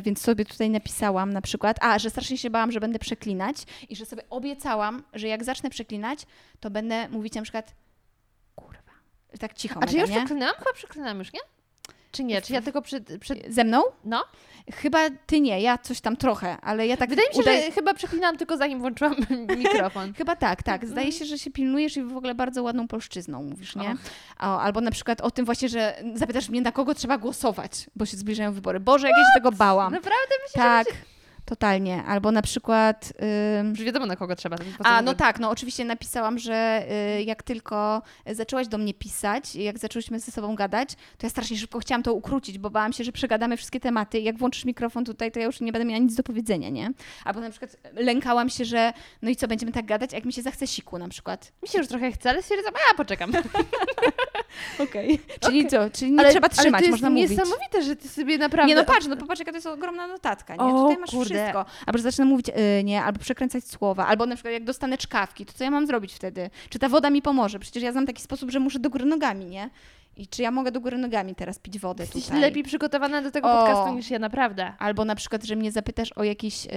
więc 0.04 0.22
sobie 0.22 0.46
tutaj 0.46 0.70
napisałam 0.70 1.34
na 1.34 1.42
przykład, 1.42 1.78
a, 1.82 2.00
że 2.00 2.10
strasznie 2.10 2.38
się 2.38 2.50
bałam, 2.50 2.72
że 2.72 2.80
będę 2.80 3.00
przeklinać 3.00 3.56
i 3.90 3.96
że 3.96 4.06
sobie 4.06 4.24
obiecałam, 4.30 5.04
że 5.14 5.28
jak 5.28 5.44
zacznę 5.44 5.70
przeklinać, 5.70 6.26
to 6.60 6.70
będę 6.70 7.10
mówić 7.10 7.34
na 7.34 7.42
przykład 7.42 7.74
kurwa. 8.56 8.92
Tak 9.40 9.54
cicho 9.54 9.80
A 9.84 9.88
czy 9.88 9.96
ja 9.96 10.02
już 10.02 10.10
nie? 10.10 10.16
przeklinałam? 10.18 10.56
Chyba 10.56 10.74
przeklinam 10.74 11.20
już, 11.20 11.34
nie? 11.34 11.40
Czy 12.12 12.24
nie? 12.24 12.42
Czy 12.42 12.54
ja 12.54 12.62
tylko 12.62 12.82
przed... 12.82 13.20
przed... 13.20 13.54
Ze 13.54 13.64
mną? 13.64 13.82
No. 14.06 14.24
Chyba 14.74 15.00
ty 15.26 15.40
nie, 15.40 15.62
ja 15.62 15.78
coś 15.78 16.02
tam 16.02 16.18
trochę, 16.18 16.58
ale 16.62 16.88
ja 16.88 16.98
tak 16.98 17.10
Wydaje 17.10 17.30
mi 17.30 17.36
się, 17.36 17.44
że 17.44 17.72
chyba 17.72 17.94
przeklinałam 17.94 18.38
tylko 18.38 18.58
zanim 18.58 18.80
włączyłam 18.80 19.16
mikrofon. 19.58 20.14
Chyba 20.14 20.36
tak, 20.36 20.64
tak. 20.64 20.76
Mhm. 20.76 20.92
Zdaje 20.92 21.12
się, 21.12 21.26
że 21.26 21.40
się 21.40 21.52
pilnujesz 21.52 21.98
i 21.98 22.04
w 22.04 22.18
ogóle 22.18 22.36
bardzo 22.36 22.64
ładną 22.64 22.88
polszczyzną 22.88 23.44
mówisz, 23.44 23.76
nie? 23.76 23.96
O, 24.40 24.62
albo 24.62 24.82
na 24.82 24.92
przykład 24.92 25.22
o 25.22 25.32
tym 25.32 25.46
właśnie, 25.46 25.70
że 25.70 26.04
zapytasz 26.14 26.50
mnie, 26.50 26.62
na 26.62 26.72
kogo 26.72 26.96
trzeba 26.96 27.18
głosować, 27.18 27.72
bo 27.96 28.06
się 28.06 28.18
zbliżają 28.18 28.54
wybory. 28.54 28.80
Boże, 28.80 29.08
jak 29.08 29.18
ja 29.18 29.24
się 29.24 29.40
tego 29.40 29.52
bałam. 29.52 29.94
Naprawdę 29.94 30.36
myślę, 30.48 30.62
Tak. 30.64 30.88
że... 30.88 31.11
totalnie. 31.52 32.04
Albo 32.04 32.32
na 32.32 32.42
przykład... 32.42 33.14
ym, 33.60 33.70
Już 33.70 33.84
wiadomo, 33.84 34.06
na 34.06 34.16
kogo 34.16 34.36
trzeba. 34.36 34.58
A, 34.84 35.02
no 35.02 35.14
tak, 35.14 35.40
no 35.40 35.50
oczywiście 35.50 35.86
napisałam, 35.86 36.40
że 36.40 36.86
y, 37.20 37.24
jak 37.24 37.44
tylko 37.44 38.02
zaczęłaś 38.32 38.68
do 38.68 38.78
mnie 38.78 38.94
pisać, 38.94 39.56
jak 39.56 39.80
zaczęłyśmy 39.80 40.20
ze 40.20 40.32
sobą 40.32 40.56
gadać, 40.56 40.96
to 41.18 41.26
ja 41.26 41.30
strasznie 41.30 41.58
szybko 41.58 41.80
chciałam 41.80 42.04
to 42.04 42.14
ukrócić, 42.14 42.58
bo 42.58 42.70
bałam 42.70 42.94
się, 42.94 43.04
że 43.04 43.12
przegadamy 43.12 43.58
wszystkie 43.58 43.80
tematy. 43.80 44.20
Jak 44.20 44.38
włączysz 44.38 44.66
mikrofon 44.66 45.06
tutaj, 45.06 45.32
to 45.32 45.40
ja 45.40 45.46
już 45.46 45.62
nie 45.62 45.72
będę 45.72 45.86
miała 45.86 46.00
nic 46.00 46.16
do 46.16 46.24
powiedzenia, 46.24 46.70
nie? 46.70 46.92
Albo 47.26 47.40
na 47.40 47.50
przykład 47.50 47.78
lękałam 47.94 48.50
się, 48.50 48.66
że 48.66 48.94
no 49.22 49.30
i 49.30 49.36
co, 49.36 49.48
będziemy 49.48 49.72
tak 49.72 49.86
gadać, 49.86 50.14
jak 50.14 50.26
mi 50.26 50.34
się 50.34 50.42
zachce 50.42 50.68
siku 50.68 50.98
na 50.98 51.08
przykład. 51.08 51.52
Mi 51.64 51.70
się 51.70 51.78
już 51.78 51.88
trochę 51.88 52.12
chce, 52.12 52.30
ale 52.30 52.42
stwierdzam, 52.42 52.74
a 52.92 52.94
poczekam. 52.98 53.32
Okej. 54.80 55.20
Czyli 55.40 55.68
co? 55.68 55.90
Czyli 55.90 56.12
nie 56.12 56.20
ale, 56.20 56.30
trzeba 56.32 56.50
trzymać, 56.50 56.80
ale 56.80 56.86
to 56.86 56.92
można 56.92 57.10
mówić. 57.10 57.30
niesamowite, 57.30 57.82
że 57.84 57.96
ty 57.96 58.10
sobie 58.10 58.38
naprawdę... 58.38 58.68
Nie 58.68 58.76
no 58.76 58.86
patrz, 58.86 59.08
no 59.08 59.18
popatrz 59.18 59.40
jaka 59.40 59.52
to 59.52 59.58
jest 59.58 59.68
ogromna 59.68 60.08
notatka, 60.08 60.56
nie? 60.56 60.62
O, 60.62 60.82
Tutaj 60.82 60.98
masz 60.98 61.10
kurde. 61.12 61.36
wszystko. 61.36 61.66
Albo 61.86 61.98
że 61.98 62.04
zacznę 62.04 62.26
mówić 62.26 62.50
y, 62.50 62.84
nie, 62.84 63.04
albo 63.04 63.20
przekręcać 63.20 63.64
słowa, 63.64 64.08
albo 64.08 64.26
na 64.26 64.36
przykład 64.36 64.54
jak 64.54 64.64
dostanę 64.64 64.98
czkawki, 64.98 65.46
to 65.46 65.54
co 65.54 65.64
ja 65.64 65.72
mam 65.72 65.88
zrobić 65.88 66.14
wtedy? 66.14 66.50
Czy 66.70 66.80
ta 66.80 66.90
woda 66.90 67.10
mi 67.10 67.22
pomoże? 67.22 67.60
Przecież 67.60 67.84
ja 67.84 67.92
znam 67.92 68.06
taki 68.06 68.22
sposób, 68.22 68.52
że 68.52 68.60
muszę 68.60 68.80
do 68.80 68.90
góry 68.90 69.06
nogami, 69.06 69.46
nie? 69.46 69.70
I 70.18 70.28
czy 70.28 70.42
ja 70.42 70.52
mogę 70.52 70.72
do 70.72 70.80
góry 70.82 70.98
nogami 70.98 71.36
teraz 71.36 71.60
pić 71.60 71.80
wodę 71.80 72.04
Jesteś 72.04 72.26
tutaj? 72.26 72.42
lepiej 72.42 72.64
przygotowana 72.64 73.22
do 73.22 73.32
tego 73.32 73.52
O. 73.54 73.58
podcastu 73.66 73.94
niż 73.96 74.10
ja, 74.10 74.20
naprawdę. 74.20 74.74
Albo 74.80 75.06
na 75.06 75.16
przykład, 75.16 75.44
że 75.44 75.56
mnie 75.56 75.72
zapytasz 75.72 76.12
o 76.16 76.24
jakieś 76.24 76.66
y, 76.66 76.70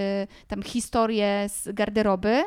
tam 0.49 0.63
historie 0.63 1.49
z 1.49 1.69
garderoby, 1.73 2.29
y, 2.39 2.45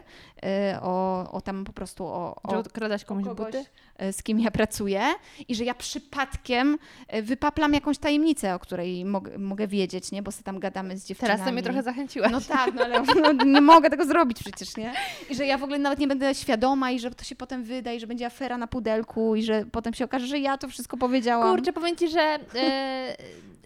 o, 0.81 1.25
o 1.31 1.41
tam 1.41 1.63
po 1.63 1.73
prostu 1.73 2.05
o, 2.05 2.35
Że 2.49 2.57
o 2.57 2.59
okradasz 2.59 3.05
komuś 3.05 3.23
kogoś, 3.23 3.45
buty? 3.45 3.65
E, 3.97 4.13
z 4.13 4.23
kim 4.23 4.39
ja 4.39 4.51
pracuję 4.51 5.01
i 5.47 5.55
że 5.55 5.63
ja 5.63 5.73
przypadkiem 5.73 6.77
e, 7.07 7.21
wypaplam 7.21 7.73
jakąś 7.73 7.97
tajemnicę, 7.97 8.55
o 8.55 8.59
której 8.59 9.05
mogę, 9.05 9.37
mogę 9.37 9.67
wiedzieć, 9.67 10.11
nie? 10.11 10.21
Bo 10.21 10.31
sobie 10.31 10.43
tam 10.43 10.59
gadamy 10.59 10.97
z 10.97 11.05
dziewczynami. 11.05 11.33
Teraz 11.33 11.47
to 11.47 11.53
mnie 11.53 11.63
trochę 11.63 11.83
zachęciła. 11.83 12.29
No 12.29 12.41
tak, 12.41 12.73
no 12.73 12.83
ale 12.85 13.03
no, 13.21 13.45
nie 13.45 13.61
mogę 13.61 13.89
tego 13.89 14.05
zrobić 14.05 14.39
przecież, 14.39 14.77
nie? 14.77 14.93
I 15.29 15.35
że 15.35 15.45
ja 15.45 15.57
w 15.57 15.63
ogóle 15.63 15.79
nawet 15.79 15.99
nie 15.99 16.07
będę 16.07 16.35
świadoma 16.35 16.91
i 16.91 16.99
że 16.99 17.11
to 17.11 17.23
się 17.23 17.35
potem 17.35 17.63
wyda 17.63 17.93
i 17.93 17.99
że 17.99 18.07
będzie 18.07 18.25
afera 18.25 18.57
na 18.57 18.67
pudelku 18.67 19.35
i 19.35 19.43
że 19.43 19.65
potem 19.71 19.93
się 19.93 20.05
okaże, 20.05 20.27
że 20.27 20.39
ja 20.39 20.57
to 20.57 20.67
wszystko 20.67 20.97
powiedziałam. 20.97 21.55
Kurczę, 21.55 21.73
powiem 21.73 21.95
Ci, 21.95 22.07
że 22.07 22.39
e, 22.55 23.17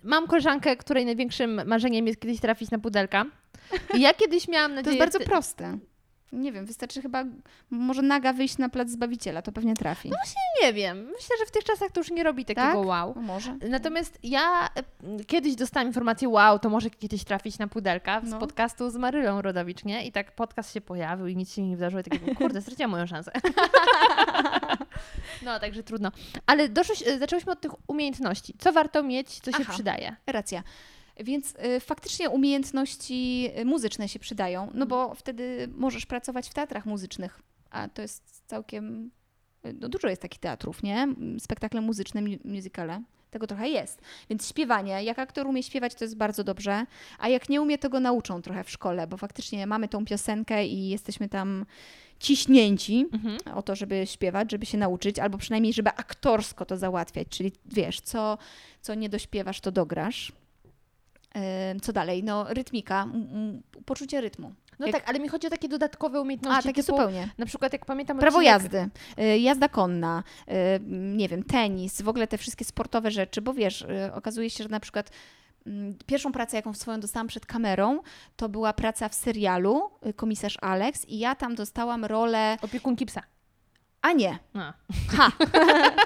mam 0.04 0.28
koleżankę, 0.28 0.76
której 0.76 1.06
największym 1.06 1.62
marzeniem 1.66 2.08
jest 2.08 2.20
kiedyś 2.20 2.40
trafić 2.40 2.72
na 2.72 2.80
pudelka. 2.80 3.26
I 3.94 4.02
ja 4.02 4.14
kiedyś 4.14 4.48
miałam 4.48 4.72
to 4.72 4.76
nadzieję... 4.76 4.98
jest 4.98 5.12
bardzo 5.12 5.30
proste. 5.30 5.78
Nie 6.34 6.52
wiem, 6.52 6.66
wystarczy 6.66 7.02
chyba 7.02 7.24
może 7.70 8.02
naga 8.02 8.34
wyjść 8.34 8.58
na 8.58 8.70
plac 8.70 8.90
Zbawiciela, 8.90 9.42
to 9.42 9.52
pewnie 9.52 9.74
trafi. 9.76 10.10
No 10.10 10.16
Nie 10.64 10.74
wiem. 10.74 10.98
Myślę, 11.06 11.36
że 11.40 11.46
w 11.46 11.52
tych 11.52 11.64
czasach 11.64 11.92
to 11.92 12.00
już 12.00 12.12
nie 12.12 12.24
robi 12.24 12.46
takiego 12.46 12.68
Tak? 12.68 12.86
wow. 12.86 13.14
No 13.16 13.22
może. 13.22 13.58
Natomiast 13.70 14.20
ja 14.24 14.70
e, 15.20 15.24
kiedyś 15.24 15.56
dostałam 15.56 15.88
informację, 15.88 16.30
wow, 16.30 16.60
to 16.60 16.70
może 16.70 16.90
kiedyś 16.90 17.24
trafić 17.24 17.60
na 17.60 17.68
pudelka 17.68 18.22
z 18.22 18.30
No. 18.30 18.40
podcastu 18.40 18.90
z 18.90 18.96
Marylą 18.96 19.42
Rodowicz, 19.42 19.84
nie? 19.86 20.06
I 20.06 20.12
tak 20.12 20.36
podcast 20.36 20.74
się 20.74 20.82
pojawił 20.82 21.28
i 21.28 21.36
nic 21.36 21.54
się 21.54 21.62
nie 21.62 21.76
wydarzyło. 21.76 22.02
I 22.02 22.04
takiego, 22.04 22.36
kurde, 22.36 22.62
straciłam 22.62 22.92
moją 22.92 23.08
szansę. 23.08 23.32
no, 25.46 25.60
także 25.60 25.84
trudno. 25.84 26.12
Ale 26.46 26.70
doszłyś, 26.70 27.08
e, 27.08 27.20
zaczęłyśmy 27.20 27.52
od 27.52 27.62
tych 27.62 27.72
umiejętności. 27.90 28.54
Co 28.60 28.72
warto 28.74 29.04
mieć, 29.04 29.40
co 29.40 29.52
się 29.52 29.58
Aha. 29.62 29.74
przydaje? 29.74 30.16
Racja. 30.28 30.64
Więc 31.20 31.54
y, 31.56 31.80
faktycznie 31.80 32.30
umiejętności 32.30 33.50
y, 33.60 33.66
muzyczne 33.66 34.10
się 34.10 34.20
przydają, 34.20 34.72
no 34.74 34.86
bo 34.86 35.16
wtedy 35.16 35.70
możesz 35.76 36.06
pracować 36.06 36.50
w 36.50 36.54
teatrach 36.54 36.86
muzycznych, 36.86 37.42
a 37.70 37.88
to 37.88 38.02
jest 38.02 38.44
całkiem. 38.48 39.12
y, 39.66 39.74
No 39.74 39.90
dużo 39.90 40.08
jest 40.08 40.22
takich 40.22 40.40
teatrów, 40.40 40.84
nie? 40.84 41.08
Spektakle 41.40 41.82
muzyczne, 41.82 42.22
mu- 42.22 42.38
musicale. 42.46 43.02
Tego 43.32 43.48
trochę 43.48 43.70
jest. 43.70 44.02
Więc 44.30 44.50
śpiewanie, 44.50 45.04
jak 45.04 45.20
aktor 45.20 45.48
umie 45.48 45.64
śpiewać, 45.64 45.96
to 45.96 46.04
jest 46.04 46.18
bardzo 46.18 46.44
dobrze, 46.44 46.86
a 47.20 47.30
jak 47.30 47.50
nie 47.50 47.62
umie, 47.62 47.78
to 47.78 47.90
go 47.90 48.00
nauczą 48.00 48.42
trochę 48.42 48.64
w 48.64 48.70
szkole, 48.70 49.08
bo 49.08 49.18
faktycznie 49.18 49.68
mamy 49.68 49.88
tą 49.88 50.06
piosenkę 50.06 50.66
i 50.66 50.90
jesteśmy 50.90 51.30
tam 51.30 51.66
ciśnięci 52.20 53.06
Mhm. 53.14 53.38
o 53.58 53.62
to, 53.62 53.76
żeby 53.76 54.08
śpiewać, 54.08 54.52
żeby 54.52 54.66
się 54.66 54.78
nauczyć, 54.78 55.20
albo 55.20 55.38
przynajmniej, 55.38 55.74
żeby 55.74 55.90
aktorsko 55.90 56.66
to 56.66 56.78
załatwiać, 56.78 57.28
czyli 57.30 57.52
wiesz, 57.66 58.02
co, 58.02 58.38
co 58.82 58.94
nie 58.96 59.10
dośpiewasz, 59.10 59.62
to 59.62 59.72
dograsz. 59.72 60.32
Co 61.82 61.94
dalej? 61.94 62.24
No, 62.24 62.46
rytmika, 62.50 63.08
poczucie 63.86 64.22
rytmu. 64.22 64.54
No 64.80 64.88
Jak- 64.88 64.96
tak, 64.96 65.10
ale 65.10 65.20
mi 65.20 65.28
chodzi 65.28 65.48
o 65.48 65.50
takie 65.50 65.68
dodatkowe 65.70 66.22
umiejętności. 66.22 66.60
A, 66.60 66.62
takie 66.62 66.84
typu, 66.84 66.98
zupełnie. 66.98 67.30
Na 67.38 67.46
przykład, 67.46 67.74
jak 67.74 67.86
pamiętam. 67.86 68.20
Prawo 68.20 68.40
odcinek- 68.40 68.44
jazdy, 68.44 68.90
y, 69.20 69.38
jazda 69.40 69.70
konna, 69.70 70.24
y, 70.48 70.54
nie 70.90 71.28
wiem, 71.28 71.44
tenis, 71.44 72.02
w 72.02 72.10
ogóle 72.10 72.28
te 72.28 72.38
wszystkie 72.38 72.66
sportowe 72.66 73.12
rzeczy, 73.12 73.42
bo 73.42 73.54
wiesz, 73.54 73.82
y, 73.82 74.14
okazuje 74.14 74.50
się, 74.50 74.64
że 74.64 74.70
na 74.70 74.80
przykład 74.80 75.10
mm, 75.68 75.96
pierwszą 76.06 76.32
pracę, 76.32 76.58
jaką 76.58 76.74
swoją 76.74 77.00
dostałam 77.00 77.28
przed 77.28 77.46
kamerą, 77.46 78.00
to 78.36 78.50
była 78.50 78.74
praca 78.74 79.10
w 79.10 79.16
serialu 79.16 79.90
Komisarz 80.16 80.58
Alex 80.62 81.06
i 81.06 81.20
ja 81.20 81.36
tam 81.36 81.56
dostałam 81.56 82.06
rolę, 82.06 82.58
Opiekunki 82.62 83.06
psa. 83.06 83.22
A 84.02 84.14
nie, 84.14 84.40
A. 84.54 84.74
Ha! 85.10 85.32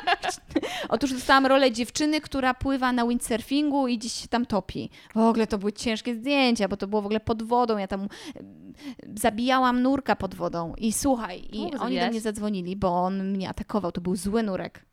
Otóż 0.89 1.13
dostałam 1.13 1.45
rolę 1.45 1.71
dziewczyny, 1.71 2.21
która 2.21 2.53
pływa 2.53 2.91
na 2.91 3.07
windsurfingu 3.07 3.87
i 3.87 3.97
gdzieś 3.97 4.11
się 4.13 4.27
tam 4.27 4.45
topi. 4.45 4.89
W 5.15 5.17
ogóle 5.17 5.47
to 5.47 5.57
były 5.57 5.73
ciężkie 5.73 6.15
zdjęcia, 6.15 6.67
bo 6.67 6.77
to 6.77 6.87
było 6.87 7.01
w 7.01 7.05
ogóle 7.05 7.19
pod 7.19 7.43
wodą. 7.43 7.77
Ja 7.77 7.87
tam 7.87 8.01
em, 8.01 8.73
zabijałam 9.15 9.81
nurka 9.81 10.15
pod 10.15 10.35
wodą. 10.35 10.73
I 10.77 10.93
słuchaj, 10.93 11.41
i 11.51 11.59
oni 11.79 11.99
do 11.99 12.07
mnie 12.07 12.21
zadzwonili, 12.21 12.75
bo 12.75 13.03
on 13.03 13.31
mnie 13.31 13.49
atakował. 13.49 13.91
To 13.91 14.01
był 14.01 14.15
zły 14.15 14.43
nurek. 14.43 14.85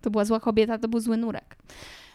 To 0.00 0.10
była 0.10 0.24
zła 0.24 0.40
kobieta, 0.40 0.78
to 0.78 0.88
był 0.88 1.00
zły 1.00 1.16
nurek. 1.16 1.56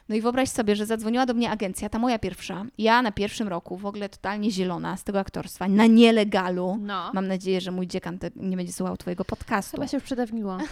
No 0.09 0.15
i 0.15 0.21
wyobraź 0.21 0.49
sobie, 0.49 0.75
że 0.75 0.85
zadzwoniła 0.85 1.25
do 1.25 1.33
mnie 1.33 1.49
agencja, 1.49 1.89
ta 1.89 1.99
moja 1.99 2.19
pierwsza. 2.19 2.65
Ja 2.77 3.01
na 3.01 3.11
pierwszym 3.11 3.47
roku, 3.47 3.77
w 3.77 3.85
ogóle 3.85 4.09
totalnie 4.09 4.51
zielona 4.51 4.97
z 4.97 5.03
tego 5.03 5.19
aktorstwa, 5.19 5.67
na 5.67 5.85
nielegalu. 5.85 6.77
No. 6.81 7.11
Mam 7.13 7.27
nadzieję, 7.27 7.61
że 7.61 7.71
mój 7.71 7.87
dziekan 7.87 8.19
nie 8.35 8.57
będzie 8.57 8.73
słuchał 8.73 8.97
twojego 8.97 9.25
podcastu. 9.25 9.71
Chyba 9.77 9.87
się 9.87 9.97
już 9.97 10.03
przedawniło. 10.03 10.57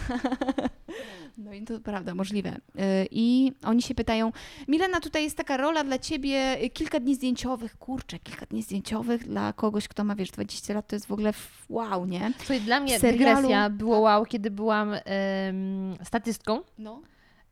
No 1.37 1.53
i 1.53 1.63
to 1.63 1.79
prawda, 1.79 2.15
możliwe. 2.15 2.49
Y, 2.49 3.07
I 3.11 3.51
oni 3.63 3.81
się 3.81 3.95
pytają, 3.95 4.31
Milena, 4.67 4.99
tutaj 4.99 5.23
jest 5.23 5.37
taka 5.37 5.57
rola 5.57 5.83
dla 5.83 5.99
ciebie, 5.99 6.63
y, 6.63 6.69
kilka 6.69 6.99
dni 6.99 7.15
zdjęciowych. 7.15 7.77
Kurczę, 7.77 8.19
kilka 8.19 8.45
dni 8.45 8.63
zdjęciowych 8.63 9.27
dla 9.27 9.53
kogoś, 9.53 9.87
kto 9.87 10.03
ma, 10.03 10.15
wiesz, 10.15 10.31
20 10.31 10.73
lat, 10.73 10.87
to 10.87 10.95
jest 10.95 11.05
w 11.05 11.11
ogóle 11.11 11.33
wow, 11.69 12.05
nie? 12.05 12.31
Słuchaj, 12.37 12.61
dla 12.61 12.79
mnie 12.79 12.99
serialu- 12.99 13.11
dygresja 13.11 13.69
było 13.69 13.99
wow, 13.99 14.25
kiedy 14.25 14.51
byłam 14.51 14.93
em, 14.93 15.95
statystką 16.03 16.61
No. 16.77 17.01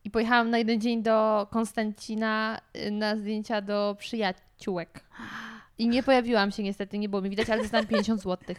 I 0.06 0.12
pojechałam 0.12 0.50
na 0.50 0.58
jeden 0.58 0.82
dzień 0.82 1.04
do 1.04 1.48
Konstancina 1.52 2.62
y, 2.88 2.92
na 2.92 3.16
zdjęcia 3.16 3.62
do 3.62 3.96
przyjaciółek. 4.00 5.04
I 5.78 5.88
nie 5.88 6.04
pojawiłam 6.04 6.52
się 6.52 6.64
niestety, 6.64 6.98
nie 6.98 7.10
było 7.10 7.22
mi 7.22 7.30
widać, 7.30 7.50
ale 7.50 7.62
dostałam 7.62 7.88
50 7.88 8.22
zł. 8.22 8.56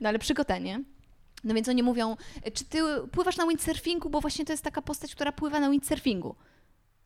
No 0.00 0.08
ale 0.08 0.18
przygotenie. 0.18 0.80
No 1.44 1.54
więc 1.54 1.68
oni 1.68 1.82
mówią, 1.82 2.16
czy 2.54 2.64
ty 2.64 2.78
pływasz 3.12 3.36
na 3.36 3.46
windsurfingu, 3.46 4.10
bo 4.10 4.20
właśnie 4.20 4.44
to 4.44 4.52
jest 4.52 4.64
taka 4.64 4.82
postać, 4.82 5.14
która 5.14 5.32
pływa 5.32 5.60
na 5.60 5.70
windsurfingu. 5.70 6.34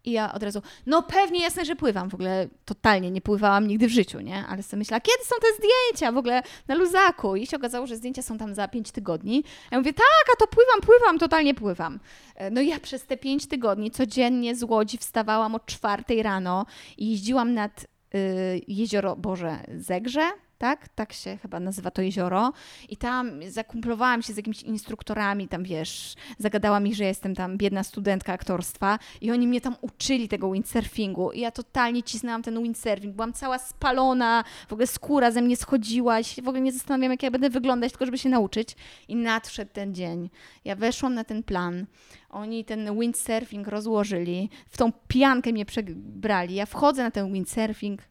I 0.09 0.13
ja 0.13 0.35
od 0.35 0.43
razu, 0.43 0.63
no 0.87 1.03
pewnie 1.03 1.41
jasne, 1.43 1.65
że 1.65 1.77
pływam. 1.77 2.11
W 2.11 2.15
ogóle 2.15 2.49
totalnie 2.65 3.11
nie 3.11 3.21
pływałam 3.21 3.67
nigdy 3.67 3.87
w 3.87 3.91
życiu, 3.91 4.21
nie? 4.21 4.45
Ale 4.47 4.63
sobie 4.63 4.79
myślała, 4.79 5.01
kiedy 5.01 5.25
są 5.25 5.35
te 5.41 5.47
zdjęcia 5.59 6.13
w 6.13 6.17
ogóle 6.17 6.43
na 6.69 6.75
luzaku? 6.75 7.37
I 7.37 7.47
się 7.47 7.57
okazało, 7.57 7.87
że 7.87 7.97
zdjęcia 7.97 8.23
są 8.23 8.39
tam 8.39 8.55
za 8.55 8.69
5 8.69 8.91
tygodni. 8.91 9.45
Ja 9.71 9.79
mówię, 9.79 9.93
tak, 9.93 10.35
a 10.35 10.37
to 10.37 10.47
pływam, 10.47 10.81
pływam, 10.81 11.19
totalnie 11.19 11.55
pływam. 11.55 12.01
E, 12.35 12.51
No 12.51 12.61
ja 12.61 12.81
przez 12.81 13.07
te 13.07 13.17
5 13.17 13.47
tygodni 13.47 13.91
codziennie 13.91 14.55
z 14.57 14.63
Łodzi 14.63 14.99
wstawałam 14.99 15.55
o 15.55 15.61
4 15.61 16.23
rano 16.23 16.67
i 16.99 17.11
jeździłam 17.11 17.55
nad 17.55 17.87
y, 18.15 18.61
jezioro, 18.69 19.17
Boże, 19.17 19.59
Zegrze, 19.77 20.31
tak? 20.59 20.89
Tak 20.89 21.13
się 21.13 21.37
chyba 21.43 21.61
nazywa 21.61 21.91
to 21.91 22.03
jezioro. 22.03 22.53
I 22.89 22.97
tam 22.97 23.31
zakumplowałam 23.49 24.23
się 24.23 24.33
z 24.33 24.37
jakimiś 24.37 24.63
instruktorami, 24.63 25.49
tam 25.49 25.63
wiesz, 25.63 26.15
zagadałam 26.39 26.87
ich, 26.87 26.95
że 26.95 27.05
jestem 27.05 27.35
tam 27.35 27.57
biedna 27.57 27.83
studentka 27.83 28.33
aktorstwa 28.33 28.99
i 29.21 29.31
oni 29.31 29.49
mnie 29.49 29.61
tam 29.61 29.77
uczyli 29.81 30.29
tego 30.29 30.53
windsurfingu 30.53 31.33
i 31.33 31.41
ja 31.41 31.51
totalnie 31.51 32.03
cisnęłam 32.03 32.43
ten 32.43 32.63
windsurfing, 32.63 33.15
byłam 33.15 33.33
cała 33.33 33.59
spalona, 33.59 34.45
w 34.69 34.73
ogóle 34.73 34.87
skóra 34.87 35.31
ze 35.31 35.43
mnie 35.43 35.57
schodziła 35.57 36.23
się 36.23 36.43
w 36.43 36.49
ogóle 36.49 36.61
nie 36.61 36.73
zastanawiam, 36.73 37.11
jak 37.11 37.23
ja 37.23 37.31
będę 37.31 37.51
wyglądać, 37.51 37.93
tylko 37.93 38.05
żeby 38.05 38.19
się 38.19 38.29
nauczyć. 38.29 38.77
I 39.09 39.17
nadszedł 39.17 39.73
ten 39.73 39.95
dzień. 39.95 40.31
Ja 40.65 40.77
weszłam 40.77 41.15
na 41.15 41.25
ten 41.25 41.43
plan, 41.43 41.87
oni 42.31 42.65
ten 42.65 43.01
windsurfing 43.01 43.69
rozłożyli, 43.69 44.51
w 44.69 44.77
tą 44.77 44.93
piankę 45.09 45.53
mnie 45.53 45.65
przebrali, 45.65 46.55
ja 46.55 46.67
wchodzę 46.67 47.03
na 47.03 47.11
ten 47.11 47.33
windsurfing, 47.33 48.03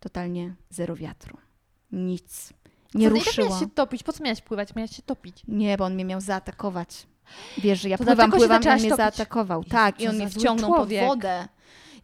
totalnie 0.00 0.54
zero 0.70 0.96
wiatru. 0.96 1.45
Nic. 1.96 2.52
Nie 2.94 3.08
Co, 3.08 3.14
ruszyło. 3.14 3.58
się 3.60 3.70
topić. 3.70 4.02
Po 4.02 4.12
co 4.12 4.24
miałaś 4.24 4.40
pływać? 4.40 4.74
Miałaś 4.74 4.96
się 4.96 5.02
topić. 5.02 5.42
Nie, 5.48 5.76
bo 5.76 5.84
on 5.84 5.94
mnie 5.94 6.04
miał 6.04 6.20
zaatakować. 6.20 7.06
Wiesz, 7.58 7.80
że 7.80 7.88
ja 7.88 7.98
To 7.98 8.04
pływam, 8.04 8.30
pływam, 8.30 8.62
i 8.62 8.68
on 8.68 8.74
mnie 8.74 8.82
topić. 8.90 8.96
zaatakował. 8.96 9.64
Tak, 9.64 10.00
i 10.00 10.08
on 10.08 10.16
mnie 10.16 10.28
wciągnął 10.28 10.70
pod 10.70 10.76
człowiek. 10.78 11.06
wodę. 11.08 11.48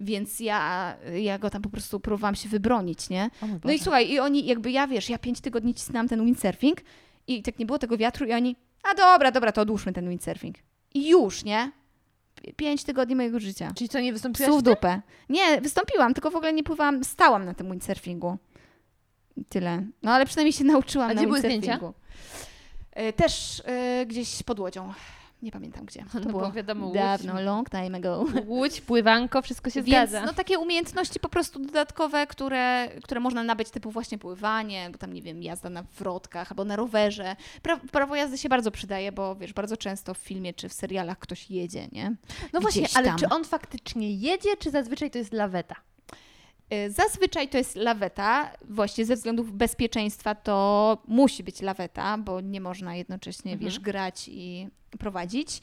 Więc 0.01 0.40
ja, 0.40 0.94
ja 1.20 1.39
go 1.39 1.51
tam 1.51 1.62
po 1.62 1.69
prostu 1.70 2.01
próbowałam 2.01 2.35
się 2.35 2.48
wybronić, 2.48 3.09
nie? 3.10 3.31
No 3.64 3.73
i 3.73 3.78
słuchaj, 3.78 4.10
i 4.10 4.20
oni, 4.20 4.47
jakby 4.47 4.70
ja, 4.70 4.86
wiesz, 4.86 5.09
ja 5.10 5.19
pięć 5.19 5.40
tygodni 5.40 5.74
cisnęłam 5.74 6.09
ten 6.09 6.24
windsurfing 6.24 6.78
i 7.27 7.43
tak 7.43 7.59
nie 7.59 7.66
było 7.66 7.78
tego 7.78 7.97
wiatru 7.97 8.27
i 8.27 8.32
oni, 8.32 8.56
a 8.82 8.94
dobra, 8.94 9.31
dobra, 9.31 9.52
to 9.52 9.60
odłóżmy 9.62 9.93
ten 9.93 10.09
windsurfing. 10.09 10.56
I 10.94 11.09
już, 11.09 11.44
nie? 11.44 11.73
Pi- 12.35 12.52
Pięć 12.55 12.85
tygodni 12.85 13.16
mojego 13.16 13.40
życia. 13.40 13.73
Czyli 13.77 13.89
co, 13.89 14.01
nie 14.01 14.12
wystąpiłaś 14.12 14.48
Psu 14.51 14.59
w 14.59 14.62
dupę. 14.62 15.01
Nie, 15.28 15.60
wystąpiłam, 15.60 16.14
tylko 16.14 16.31
w 16.31 16.36
ogóle 16.36 16.52
nie 16.52 16.62
pływałam, 16.64 17.05
stałam 17.05 17.44
na 17.44 17.55
tym 17.55 17.70
windsurfingu. 17.70 18.36
Tyle. 19.48 19.82
No 20.02 20.10
ale 20.12 20.26
przynajmniej 20.26 20.52
się 20.52 20.64
nauczyłam 20.64 21.10
A 21.10 21.14
na 21.14 21.20
gdzie 21.20 21.26
były 21.26 21.42
windsurfingu. 21.42 21.92
E, 22.92 23.12
Też 23.12 23.62
e, 23.66 24.06
gdzieś 24.06 24.42
pod 24.42 24.60
łodzią. 24.60 24.92
Nie 25.42 25.52
pamiętam 25.52 25.84
gdzie. 25.86 26.04
To 26.12 26.18
No 26.20 26.24
bo 26.24 26.38
było 26.38 26.52
wiadomo, 26.52 26.86
Łódź. 26.86 26.94
dawno, 26.94 27.40
long 27.40 27.70
time 27.70 27.96
ago. 27.98 28.24
Łódź, 28.46 28.80
pływanko, 28.80 29.42
wszystko 29.42 29.70
się 29.70 29.82
Więc 29.82 30.10
zgadza. 30.10 30.26
no 30.26 30.32
takie 30.32 30.59
umiejętności 30.59 31.20
po 31.20 31.28
prostu 31.28 31.59
dodatkowe, 31.59 32.26
które, 32.26 32.88
które 33.04 33.20
można 33.20 33.42
nabyć, 33.42 33.70
typu 33.70 33.90
właśnie 33.90 34.18
pływanie, 34.18 34.88
bo 34.92 34.98
tam 34.98 35.12
nie 35.12 35.22
wiem, 35.22 35.42
jazda 35.42 35.70
na 35.70 35.82
wrotkach 35.98 36.50
albo 36.52 36.64
na 36.64 36.76
rowerze. 36.76 37.36
Pra, 37.62 37.76
prawo 37.92 38.16
jazdy 38.16 38.38
się 38.38 38.48
bardzo 38.48 38.70
przydaje, 38.70 39.12
bo 39.12 39.36
wiesz, 39.36 39.52
bardzo 39.52 39.76
często 39.76 40.14
w 40.14 40.18
filmie 40.18 40.54
czy 40.54 40.68
w 40.68 40.72
serialach 40.72 41.18
ktoś 41.18 41.50
jedzie, 41.50 41.88
nie? 41.92 42.14
no 42.52 42.60
właśnie, 42.60 42.82
gdzieś 42.82 42.96
ale 42.96 43.06
tam. 43.06 43.18
czy 43.18 43.28
on 43.28 43.44
faktycznie 43.44 44.12
jedzie, 44.14 44.56
czy 44.56 44.70
zazwyczaj 44.70 45.10
to 45.10 45.18
jest 45.18 45.32
laweta? 45.32 45.74
Y, 46.72 46.90
Zazwyczaj 46.90 47.48
to 47.48 47.58
jest 47.58 47.76
laweta, 47.76 48.52
właśnie 48.68 49.04
ze 49.04 49.16
względów 49.16 49.52
bezpieczeństwa 49.52 50.34
to 50.34 50.98
musi 51.08 51.44
być 51.44 51.60
laweta, 51.62 52.18
bo 52.18 52.40
nie 52.40 52.60
można 52.60 52.96
jednocześnie, 52.96 53.52
Mhm. 53.52 53.70
wiesz, 53.70 53.80
grać 53.80 54.28
i 54.28 54.68
prowadzić. 54.98 55.60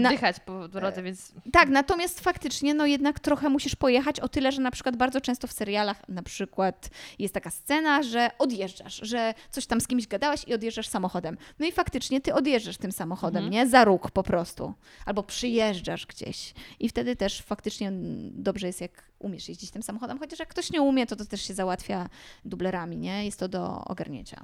Na- 0.00 0.08
oddychać 0.08 0.36
po 0.40 0.68
drodze, 0.68 1.02
więc... 1.02 1.32
Tak, 1.52 1.68
natomiast 1.68 2.20
faktycznie, 2.20 2.74
no 2.74 2.86
jednak 2.86 3.20
trochę 3.20 3.48
musisz 3.48 3.76
pojechać 3.76 4.20
o 4.20 4.28
tyle, 4.28 4.52
że 4.52 4.62
na 4.62 4.70
przykład 4.70 4.96
bardzo 4.96 5.20
często 5.20 5.46
w 5.46 5.52
serialach 5.52 6.08
na 6.08 6.22
przykład 6.22 6.90
jest 7.18 7.34
taka 7.34 7.50
scena, 7.50 8.02
że 8.02 8.30
odjeżdżasz, 8.38 9.00
że 9.02 9.34
coś 9.50 9.66
tam 9.66 9.80
z 9.80 9.86
kimś 9.86 10.06
gadałaś 10.06 10.44
i 10.46 10.54
odjeżdżasz 10.54 10.88
samochodem. 10.88 11.36
No 11.58 11.66
i 11.66 11.72
faktycznie 11.72 12.20
ty 12.20 12.34
odjeżdżasz 12.34 12.76
tym 12.76 12.92
samochodem, 12.92 13.44
Mhm. 13.44 13.52
nie? 13.52 13.70
Za 13.70 13.84
róg 13.84 14.10
po 14.10 14.22
prostu. 14.22 14.74
Albo 15.06 15.22
przyjeżdżasz 15.22 16.06
gdzieś. 16.06 16.54
I 16.80 16.88
wtedy 16.88 17.16
też 17.16 17.42
faktycznie 17.42 17.92
dobrze 18.30 18.66
jest, 18.66 18.80
jak 18.80 19.04
umiesz 19.18 19.48
jeździć 19.48 19.70
tym 19.70 19.82
samochodem, 19.82 20.18
chociaż 20.18 20.38
jak 20.38 20.48
ktoś 20.48 20.70
nie 20.70 20.82
umie, 20.82 21.06
to 21.06 21.16
to 21.16 21.24
też 21.24 21.42
się 21.42 21.54
załatwia 21.54 22.08
dublerami, 22.44 22.96
nie? 22.96 23.24
Jest 23.24 23.38
to 23.38 23.48
do 23.48 23.84
ogarnięcia. 23.84 24.42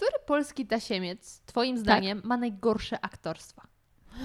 Który 0.00 0.18
polski 0.26 0.66
tasiemiec, 0.66 1.40
twoim 1.46 1.76
Tak. 1.76 1.82
zdaniem, 1.82 2.20
ma 2.24 2.36
najgorsze 2.36 3.00
aktorstwo? 3.04 3.62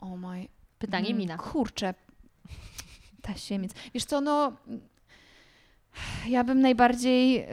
O 0.00 0.16
moj... 0.16 0.48
Pytanie 0.78 1.06
Mm, 1.08 1.18
mina. 1.18 1.36
Kurczę. 1.38 1.94
Tasiemiec. 3.22 3.72
Wiesz 3.94 4.04
co, 4.04 4.20
no... 4.20 4.52
Ja 6.28 6.44
bym 6.44 6.60
najbardziej 6.60 7.46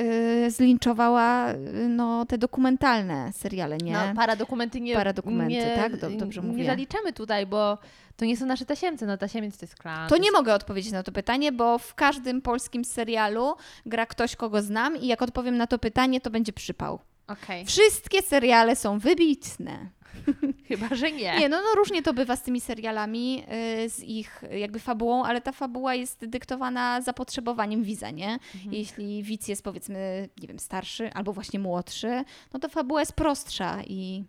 y, 0.45 0.51
zlinczowała 0.51 1.51
y, 1.53 1.57
no, 1.89 2.25
te 2.25 2.37
dokumentalne 2.37 3.33
seriale, 3.33 3.77
nie? 3.77 3.93
No, 3.93 3.99
paradokumenty 4.15 4.81
nie... 4.81 4.93
Paradokumenty, 4.95 5.53
nie, 5.53 5.75
tak? 5.75 5.97
Do- 5.97 6.09
dobrze 6.09 6.41
Nie 6.41 6.47
mówię. 6.47 6.65
zaliczamy 6.65 7.13
tutaj, 7.13 7.45
bo 7.45 7.77
to 8.17 8.25
nie 8.25 8.37
są 8.37 8.45
nasze 8.45 8.65
tasiemce. 8.65 9.05
No 9.05 9.17
tasiemiec 9.17 9.57
to 9.57 9.63
jest 9.65 9.75
klan. 9.75 10.09
To 10.09 10.17
nie 10.17 10.31
mogę 10.31 10.53
odpowiedzieć 10.53 10.91
na 10.91 11.03
to 11.03 11.11
pytanie, 11.11 11.51
bo 11.51 11.77
w 11.77 11.95
każdym 11.95 12.41
polskim 12.41 12.85
serialu 12.85 13.55
gra 13.85 14.05
ktoś, 14.05 14.35
kogo 14.35 14.61
znam 14.61 14.97
i 14.97 15.07
jak 15.07 15.21
odpowiem 15.21 15.57
na 15.57 15.67
to 15.67 15.79
pytanie, 15.79 16.21
to 16.21 16.29
będzie 16.29 16.53
przypał. 16.53 16.99
Okej, 17.27 17.65
Wszystkie 17.65 18.21
seriale 18.21 18.75
są 18.75 18.99
wybitne. 18.99 19.89
chyba, 20.67 20.95
że 20.95 21.11
nie. 21.11 21.39
Nie, 21.39 21.49
no, 21.49 21.57
no 21.61 21.75
różnie 21.75 22.03
to 22.03 22.13
bywa 22.13 22.35
z 22.35 22.41
tymi 22.43 22.61
serialami, 22.61 23.43
y, 23.85 23.89
z 23.89 24.03
ich 24.03 24.41
jakby 24.51 24.79
fabułą, 24.79 25.23
ale 25.25 25.41
ta 25.41 25.51
fabuła 25.51 25.95
jest 25.95 26.25
dyktowana 26.25 27.01
zapotrzebowaniem 27.01 27.83
widza, 27.83 28.11
nie? 28.11 28.29
Mhm. 28.55 28.73
Jeśli 28.73 29.23
widz 29.23 29.47
jest 29.47 29.63
powiedzmy, 29.63 30.29
nie 30.41 30.47
wiem, 30.47 30.59
starszy 30.59 31.13
albo 31.13 31.33
właśnie 31.33 31.59
młodszy, 31.59 32.23
no 32.53 32.59
to 32.59 32.69
fabuła 32.69 32.99
jest 32.99 33.13
prostsza 33.13 33.83
i 33.83 34.23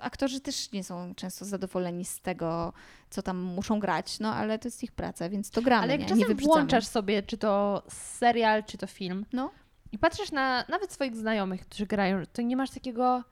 aktorzy 0.00 0.40
też 0.40 0.72
nie 0.72 0.84
są 0.84 1.14
często 1.14 1.44
zadowoleni 1.44 2.04
z 2.04 2.20
tego, 2.20 2.72
co 3.10 3.22
tam 3.22 3.38
muszą 3.40 3.80
grać, 3.80 4.20
no 4.20 4.34
ale 4.34 4.58
to 4.58 4.68
jest 4.68 4.82
ich 4.84 4.92
praca, 4.92 5.28
więc 5.28 5.50
to 5.50 5.62
gramy, 5.62 5.82
Ale 5.82 5.92
jak 5.92 6.00
nie? 6.00 6.04
nie 6.06 6.08
czasem 6.10 6.28
wybrzydamy. 6.28 6.54
włączasz 6.54 6.86
sobie, 6.86 7.22
czy 7.22 7.38
to 7.38 7.82
serial, 7.88 8.64
czy 8.64 8.78
to 8.78 8.86
film, 8.86 9.26
No. 9.32 9.50
I 9.92 9.98
patrzysz 9.98 10.32
na 10.32 10.64
nawet 10.68 10.92
swoich 10.92 11.16
znajomych, 11.16 11.66
którzy 11.66 11.86
grają, 11.86 12.22
to 12.32 12.42
nie 12.42 12.56
masz 12.56 12.70
takiego 12.70 13.24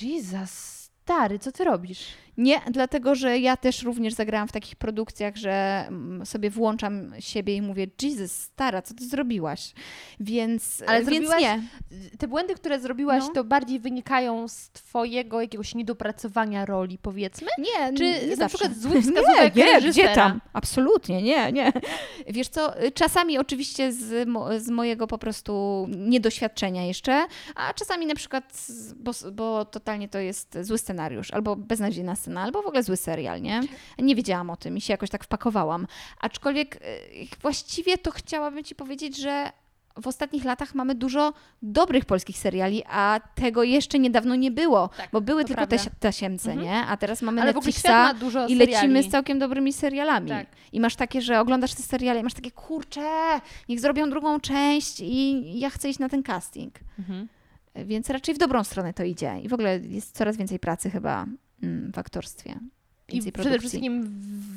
Jesus, 0.00 0.85
stary, 1.06 1.38
co 1.38 1.52
ty 1.52 1.64
robisz? 1.64 1.98
Nie, 2.38 2.60
dlatego 2.70 3.14
że 3.14 3.38
ja 3.38 3.56
też 3.56 3.82
również 3.82 4.14
zagrałam 4.14 4.48
w 4.48 4.52
takich 4.52 4.76
produkcjach, 4.76 5.36
że 5.36 5.84
mm, 5.88 6.26
sobie 6.26 6.50
włączam 6.50 7.12
siebie 7.18 7.54
i 7.56 7.62
mówię, 7.62 7.86
Jesus, 8.02 8.32
stara, 8.32 8.82
co 8.82 8.94
ty 8.94 9.04
zrobiłaś? 9.08 9.72
Więc, 10.20 10.82
Ale 10.86 11.04
więc 11.04 11.28
zrobiłaś- 11.28 11.40
nie. 11.40 11.62
Te 12.18 12.28
błędy, 12.28 12.54
które 12.54 12.80
zrobiłaś, 12.80 13.24
No. 13.28 13.32
to 13.34 13.44
bardziej 13.44 13.80
wynikają 13.80 14.48
z 14.48 14.70
twojego 14.70 15.40
jakiegoś 15.40 15.74
niedopracowania 15.74 16.66
roli, 16.66 16.98
powiedzmy? 17.02 17.48
Nie, 17.58 17.96
Czy 17.96 18.04
nie 18.04 18.26
na 18.30 18.36
zawsze. 18.36 18.58
przykład 18.58 18.78
złych 18.78 19.04
wskazówek 19.06 19.54
nie, 19.56 19.64
nie, 19.64 19.72
reżysera? 19.72 20.06
gdzie 20.06 20.14
tam? 20.14 20.40
Absolutnie, 20.52 21.22
nie, 21.22 21.52
nie. 21.52 21.72
Wiesz 22.28 22.48
co, 22.48 22.84
y, 22.84 22.92
czasami 22.92 23.38
oczywiście 23.38 23.92
z, 23.92 24.28
mo- 24.28 24.60
z 24.60 24.68
mojego 24.68 25.06
po 25.06 25.18
prostu 25.18 25.86
niedoświadczenia 25.96 26.84
jeszcze, 26.84 27.26
a 27.54 27.74
czasami 27.74 28.06
na 28.06 28.14
przykład, 28.14 28.66
bo, 28.96 29.12
bo 29.32 29.64
totalnie 29.64 30.08
to 30.08 30.18
jest 30.18 30.58
zły 30.60 30.78
scenariusz, 30.78 30.95
albo 31.32 31.56
beznadziejna 31.56 32.16
scena, 32.16 32.42
albo 32.42 32.62
w 32.62 32.66
ogóle 32.66 32.82
zły 32.82 32.96
serial, 32.96 33.42
nie? 33.42 33.60
Nie 33.98 34.14
wiedziałam 34.14 34.50
o 34.50 34.56
tym 34.56 34.76
i 34.76 34.80
się 34.80 34.92
jakoś 34.92 35.10
tak 35.10 35.24
wpakowałam. 35.24 35.86
Aczkolwiek 36.20 36.76
y, 36.76 36.80
właściwie 37.42 37.98
to 37.98 38.10
chciałabym 38.10 38.64
Ci 38.64 38.74
powiedzieć, 38.74 39.16
że 39.16 39.52
w 40.02 40.06
ostatnich 40.06 40.44
latach 40.44 40.74
mamy 40.74 40.94
dużo 40.94 41.32
dobrych 41.62 42.04
polskich 42.04 42.38
seriali, 42.38 42.82
a 42.90 43.20
tego 43.34 43.62
jeszcze 43.62 43.98
niedawno 43.98 44.34
nie 44.34 44.50
było, 44.50 44.88
Tak, 44.96 45.08
bo 45.12 45.20
były 45.20 45.44
tylko 45.44 45.66
prawda. 45.66 45.84
te 45.84 45.90
tasiemce, 46.00 46.50
Mhm. 46.52 46.68
nie? 46.68 46.86
A 46.86 46.96
teraz 46.96 47.22
mamy 47.22 47.42
Ale 47.42 47.52
Netflixa 47.52 47.86
dużo 48.20 48.46
i 48.48 48.54
lecimy 48.54 48.76
seriali. 48.80 49.02
z 49.08 49.10
całkiem 49.10 49.38
dobrymi 49.38 49.72
serialami. 49.72 50.28
Tak. 50.28 50.46
I 50.72 50.80
masz 50.80 50.96
takie, 50.96 51.22
że 51.22 51.40
oglądasz 51.40 51.74
te 51.74 51.82
seriale 51.82 52.20
i 52.20 52.22
masz 52.22 52.34
takie, 52.34 52.50
kurczę, 52.50 53.40
niech 53.68 53.80
zrobią 53.80 54.10
drugą 54.10 54.40
część 54.40 55.00
i 55.00 55.42
ja 55.58 55.70
chcę 55.70 55.88
iść 55.88 55.98
na 55.98 56.08
ten 56.08 56.22
casting. 56.22 56.74
Mhm. 56.98 57.28
Więc 57.84 58.10
raczej 58.10 58.34
w 58.34 58.38
dobrą 58.38 58.64
stronę 58.64 58.94
to 58.94 59.04
idzie. 59.04 59.40
I 59.42 59.48
w 59.48 59.52
ogóle 59.52 59.78
jest 59.78 60.16
coraz 60.16 60.36
więcej 60.36 60.58
pracy 60.58 60.90
chyba 60.90 61.26
mm, 61.62 61.92
w 61.92 61.98
aktorstwie. 61.98 62.60
I 63.08 63.18
przede 63.18 63.32
produkcji. 63.32 63.58
wszystkim 63.58 64.04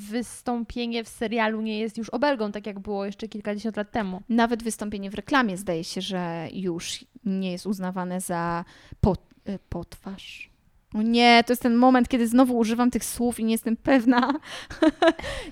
wystąpienie 0.10 1.04
w 1.04 1.08
serialu 1.08 1.62
nie 1.62 1.80
jest 1.80 1.98
już 1.98 2.10
obelgą, 2.10 2.52
tak 2.52 2.66
jak 2.66 2.80
było 2.80 3.06
jeszcze 3.06 3.28
kilkadziesiąt 3.28 3.78
lat 3.78 3.92
temu. 3.92 4.22
Nawet 4.30 4.64
wystąpienie 4.64 5.12
w 5.12 5.16
reklamie 5.16 5.58
zdaje 5.58 5.84
się, 5.84 6.02
że 6.02 6.48
już 6.54 7.06
nie 7.26 7.52
jest 7.52 7.66
uznawane 7.66 8.22
za 8.22 8.66
pot, 9.02 9.22
y, 9.50 9.60
potwarz. 9.70 10.49
O 10.94 11.02
nie, 11.02 11.44
to 11.46 11.54
jest 11.54 11.62
ten 11.62 11.76
moment, 11.76 12.08
kiedy 12.08 12.28
znowu 12.28 12.58
używam 12.58 12.92
tych 12.92 13.06
słów 13.06 13.40
i 13.40 13.44
nie 13.46 13.52
jestem 13.52 13.78
pewna. 13.78 14.34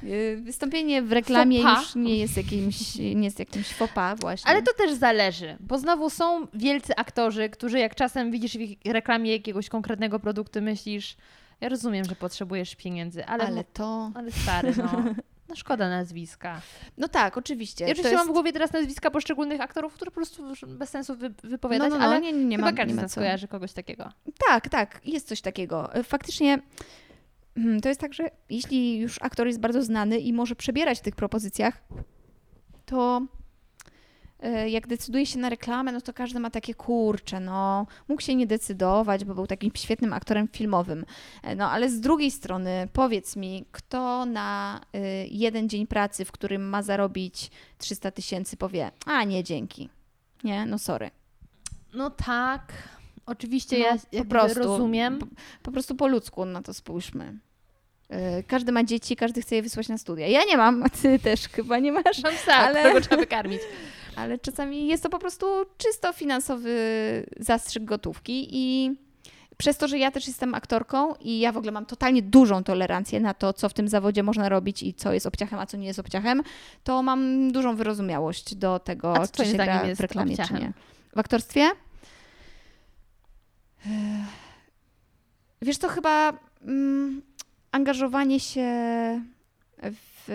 Y, 0.04 0.38
Wystąpienie 0.42 1.02
w 1.02 1.12
reklamie 1.12 1.64
pas. 1.64 1.84
już 1.84 1.96
nie 1.96 2.18
jest 2.18 2.38
jakimś, 2.38 2.96
nie 2.96 3.24
jest 3.24 3.40
jakimś 3.40 3.74
pas 3.96 4.20
właśnie. 4.20 4.52
Ale 4.52 4.62
to 4.62 4.74
też 4.74 4.94
zależy, 4.94 5.58
bo 5.60 5.80
znowu 5.80 6.10
są 6.10 6.48
wielcy 6.54 6.96
aktorzy, 6.96 7.50
którzy 7.50 7.80
jak 7.80 7.96
czasem 7.96 8.32
widzisz 8.32 8.58
w 8.58 8.62
ich 8.62 8.78
reklamie 8.86 9.32
jakiegoś 9.32 9.70
konkretnego 9.70 10.20
produktu, 10.20 10.62
myślisz, 10.62 11.18
ja 11.62 11.70
rozumiem, 11.70 12.06
że 12.06 12.16
potrzebujesz 12.16 12.76
pieniędzy, 12.76 13.26
ale, 13.26 13.44
Ale 13.44 13.64
to... 13.64 14.12
ale 14.16 14.32
stary, 14.32 14.74
no, 14.78 15.04
no 15.50 15.56
szkoda 15.56 15.90
nazwiska. 15.90 16.62
No 16.98 17.08
tak, 17.08 17.38
oczywiście. 17.38 17.86
Ja 17.86 17.92
oczywiście 17.92 18.12
jest... 18.12 18.26
mam 18.26 18.28
w 18.28 18.34
głowie 18.34 18.54
teraz 18.54 18.74
nazwiska 18.74 19.12
poszczególnych 19.12 19.62
aktorów, 19.62 19.94
które 19.94 20.12
po 20.12 20.16
prostu 20.16 20.44
bez 20.68 20.90
sensu 20.90 21.16
wy, 21.16 21.34
wypowiadać, 21.44 21.90
no, 21.90 21.98
no, 21.98 22.04
no, 22.04 22.10
ale 22.10 22.22
nie, 22.22 22.34
nie, 22.34 22.46
nie 22.46 22.56
chyba 22.56 22.72
każdy 22.72 22.94
nie 22.94 23.02
ma 23.02 23.08
co. 23.08 23.22
kojarzy 23.22 23.48
kogoś 23.48 23.74
takiego. 23.74 24.12
Tak, 24.48 24.70
tak, 24.70 25.02
jest 25.06 25.28
coś 25.28 25.42
takiego. 25.42 25.90
Faktycznie 26.04 26.60
mm, 27.58 27.82
to 27.82 27.90
jest 27.90 28.02
tak, 28.02 28.14
że 28.14 28.30
jeśli 28.50 29.00
już 29.00 29.22
aktor 29.22 29.48
jest 29.48 29.60
bardzo 29.60 29.84
znany 29.84 30.20
i 30.20 30.34
może 30.34 30.56
przebierać 30.56 31.00
w 31.00 31.02
tych 31.02 31.16
propozycjach, 31.16 31.84
to 32.86 33.22
e, 33.22 33.37
jak 34.68 34.88
decyduje 34.88 35.26
się 35.26 35.40
na 35.40 35.50
reklamę, 35.50 35.92
no 35.92 36.02
to 36.02 36.14
każdy 36.14 36.40
ma 36.40 36.50
takie 36.50 36.74
kurcze, 36.74 37.40
no 37.40 37.88
mógł 38.08 38.22
się 38.22 38.36
nie 38.36 38.48
decydować, 38.48 39.26
bo 39.26 39.36
był 39.36 39.48
takim 39.48 39.72
świetnym 39.76 40.14
aktorem 40.14 40.48
filmowym. 40.48 41.06
E, 41.44 41.56
No 41.56 41.72
ale 41.72 41.90
z 41.90 42.00
drugiej 42.02 42.32
strony 42.32 42.88
powiedz 42.94 43.36
mi, 43.36 43.66
kto 43.72 44.26
na 44.26 44.82
y, 44.96 45.00
jeden 45.32 45.70
dzień 45.70 45.88
pracy, 45.88 46.26
w 46.26 46.32
którym 46.32 46.70
ma 46.70 46.82
zarobić 46.84 47.52
300 47.78 48.12
tysięcy 48.12 48.58
powie, 48.58 48.92
a 49.06 49.24
nie, 49.24 49.44
dzięki. 49.44 49.90
Nie, 50.44 50.66
no 50.66 50.78
sorry. 50.78 51.12
No 51.94 52.10
tak, 52.10 52.74
oczywiście 53.26 53.80
No, 53.80 53.86
ja 54.12 54.24
po 54.24 54.30
prostu. 54.30 54.60
rozumiem. 54.60 55.20
Po, 55.20 55.26
po 55.64 55.72
prostu 55.72 55.96
po 55.96 56.08
ludzku 56.08 56.46
na 56.46 56.62
to 56.62 56.74
spójrzmy. 56.74 57.34
Yy, 58.10 58.18
Każdy 58.48 58.72
ma 58.72 58.84
dzieci, 58.84 59.16
każdy 59.16 59.42
chce 59.42 59.56
je 59.56 59.62
wysłać 59.62 59.88
na 59.90 59.98
studia. 59.98 60.28
Ja 60.28 60.44
nie 60.46 60.58
mam, 60.58 60.84
a 60.84 60.90
ty 60.90 61.20
też 61.20 61.42
chyba 61.50 61.80
nie 61.80 61.92
masz, 61.92 62.24
Mam 62.24 62.34
psa, 62.36 62.54
ale- 62.56 62.80
którego 62.80 63.02
trzeba 63.02 63.18
wykarmić. 63.18 63.62
Ale 64.18 64.38
czasami 64.38 64.88
jest 64.88 65.04
to 65.04 65.10
po 65.10 65.20
prostu 65.20 65.46
czysto 65.78 66.14
finansowy 66.14 66.76
zastrzyk 67.40 67.86
gotówki 67.86 68.48
i 68.52 68.96
przez 69.58 69.78
to, 69.78 69.88
że 69.88 69.98
ja 69.98 70.12
też 70.12 70.28
jestem 70.28 70.56
aktorką 70.56 71.16
i 71.16 71.40
ja 71.40 71.52
w 71.52 71.58
ogóle 71.58 71.72
mam 71.72 71.86
totalnie 71.86 72.22
dużą 72.22 72.64
tolerancję 72.64 73.20
na 73.20 73.34
to, 73.34 73.54
co 73.54 73.70
w 73.70 73.74
tym 73.74 73.88
zawodzie 73.88 74.24
można 74.24 74.50
robić 74.50 74.84
i 74.84 74.94
co 74.94 75.14
jest 75.14 75.26
obciachem, 75.26 75.60
a 75.60 75.66
co 75.66 75.78
nie 75.78 75.88
jest 75.88 76.00
obciachem, 76.00 76.44
to 76.84 77.04
mam 77.04 77.52
dużą 77.52 77.76
wyrozumiałość 77.76 78.56
do 78.56 78.80
tego, 78.80 79.18
A 79.18 79.28
co 79.28 79.44
czy 79.44 79.52
się 79.52 79.58
gra 79.58 79.96
w 79.96 80.00
reklamie, 80.00 80.36
czy 80.36 80.42
obciachem? 80.42 80.62
nie. 80.64 80.74
W 81.16 81.20
aktorstwie? 81.20 81.70
Wiesz, 85.62 85.78
to 85.78 85.88
chyba 85.88 86.34
mm, 86.62 87.22
angażowanie 87.72 88.40
się 88.40 88.72
w 89.84 90.28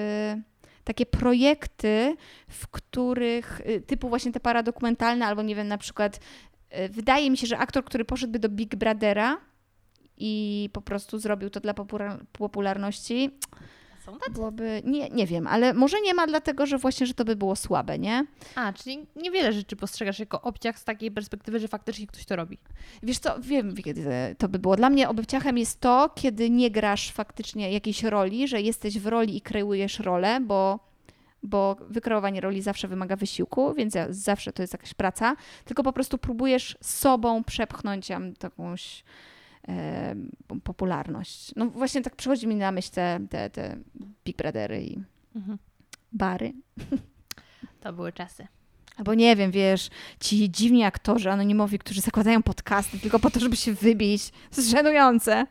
takie 0.84 1.06
projekty, 1.06 2.16
w 2.48 2.68
których 2.68 3.60
y, 3.60 3.80
typu 3.80 4.08
właśnie 4.08 4.32
te 4.32 4.40
paradokumentalne, 4.40 5.26
albo 5.26 5.42
nie 5.42 5.54
wiem, 5.54 5.68
na 5.68 5.78
przykład 5.78 6.20
y, 6.78 6.88
wydaje 6.88 7.30
mi 7.30 7.36
się, 7.36 7.46
że 7.46 7.58
aktor, 7.58 7.84
który 7.84 8.04
poszedłby 8.04 8.38
do 8.38 8.48
Big 8.48 8.76
Brothera 8.76 9.36
i 10.16 10.70
po 10.72 10.82
prostu 10.82 11.18
zrobił 11.18 11.50
to 11.50 11.60
dla 11.60 11.74
popularności, 12.32 13.30
Są 14.04 14.18
tacy? 14.18 14.30
byłoby, 14.30 14.82
nie, 14.84 15.08
nie 15.08 15.26
wiem, 15.26 15.46
ale 15.46 15.74
może 15.74 16.00
nie 16.00 16.14
ma 16.14 16.26
dlatego, 16.26 16.66
że 16.66 16.78
właśnie, 16.78 17.06
że 17.06 17.14
to 17.14 17.24
by 17.24 17.36
było 17.36 17.56
słabe, 17.56 17.98
nie? 17.98 18.26
A, 18.54 18.72
czyli 18.72 19.06
niewiele 19.16 19.52
rzeczy 19.52 19.76
postrzegasz 19.76 20.18
jako 20.18 20.42
obciach 20.42 20.78
z 20.78 20.84
takiej 20.84 21.10
perspektywy, 21.10 21.60
że 21.60 21.68
faktycznie 21.68 22.06
ktoś 22.06 22.24
to 22.24 22.36
robi. 22.36 22.58
Wiesz 23.02 23.18
co, 23.18 23.40
wiem, 23.40 23.74
kiedy 23.76 24.04
to 24.38 24.48
by 24.48 24.58
było. 24.58 24.76
Dla 24.76 24.90
mnie 24.90 25.08
obciachem 25.08 25.58
jest 25.58 25.80
to, 25.80 26.10
kiedy 26.14 26.50
nie 26.50 26.70
grasz 26.70 27.12
faktycznie 27.12 27.72
jakiejś 27.72 28.02
roli, 28.02 28.48
że 28.48 28.60
jesteś 28.60 28.98
w 28.98 29.06
roli 29.06 29.36
i 29.36 29.40
kreujesz 29.40 29.98
rolę, 29.98 30.40
bo, 30.40 30.78
bo 31.42 31.76
wykreowanie 31.88 32.40
roli 32.40 32.62
zawsze 32.62 32.88
wymaga 32.88 33.16
wysiłku, 33.16 33.74
więc 33.74 33.94
zawsze 34.10 34.52
to 34.52 34.62
jest 34.62 34.72
jakaś 34.72 34.94
praca, 34.94 35.36
tylko 35.64 35.82
po 35.82 35.92
prostu 35.92 36.18
próbujesz 36.18 36.78
sobą 36.80 37.44
przepchnąć 37.44 38.08
jakąś 38.42 39.04
popularność. 40.64 41.52
No 41.56 41.66
właśnie 41.66 42.02
tak 42.02 42.16
przychodzi 42.16 42.46
mi 42.46 42.54
na 42.56 42.72
myśl 42.72 42.90
te, 42.90 43.20
te, 43.30 43.50
te 43.50 43.76
Big 44.24 44.36
Brothery 44.36 44.82
i 44.82 44.98
Mhm. 45.36 45.58
bary. 46.12 46.52
To 47.80 47.92
były 47.92 48.12
czasy. 48.12 48.46
Albo 48.96 49.14
nie 49.14 49.36
wiem, 49.36 49.50
wiesz, 49.50 49.90
ci 50.20 50.50
dziwni 50.50 50.84
aktorzy 50.84 51.30
anonimowi, 51.30 51.78
którzy 51.78 52.00
zakładają 52.00 52.42
podcasty 52.42 52.98
tylko 52.98 53.18
po 53.18 53.30
to, 53.30 53.40
żeby 53.40 53.56
się 53.56 53.72
wybić. 53.72 54.30
To 54.30 54.56
jest 54.60 54.70
żenujące. 54.70 55.46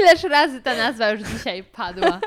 Ileż 0.00 0.22
razy 0.22 0.60
ta 0.62 0.76
nazwa 0.76 1.10
już 1.10 1.22
dzisiaj 1.28 1.64
padła. 1.64 2.20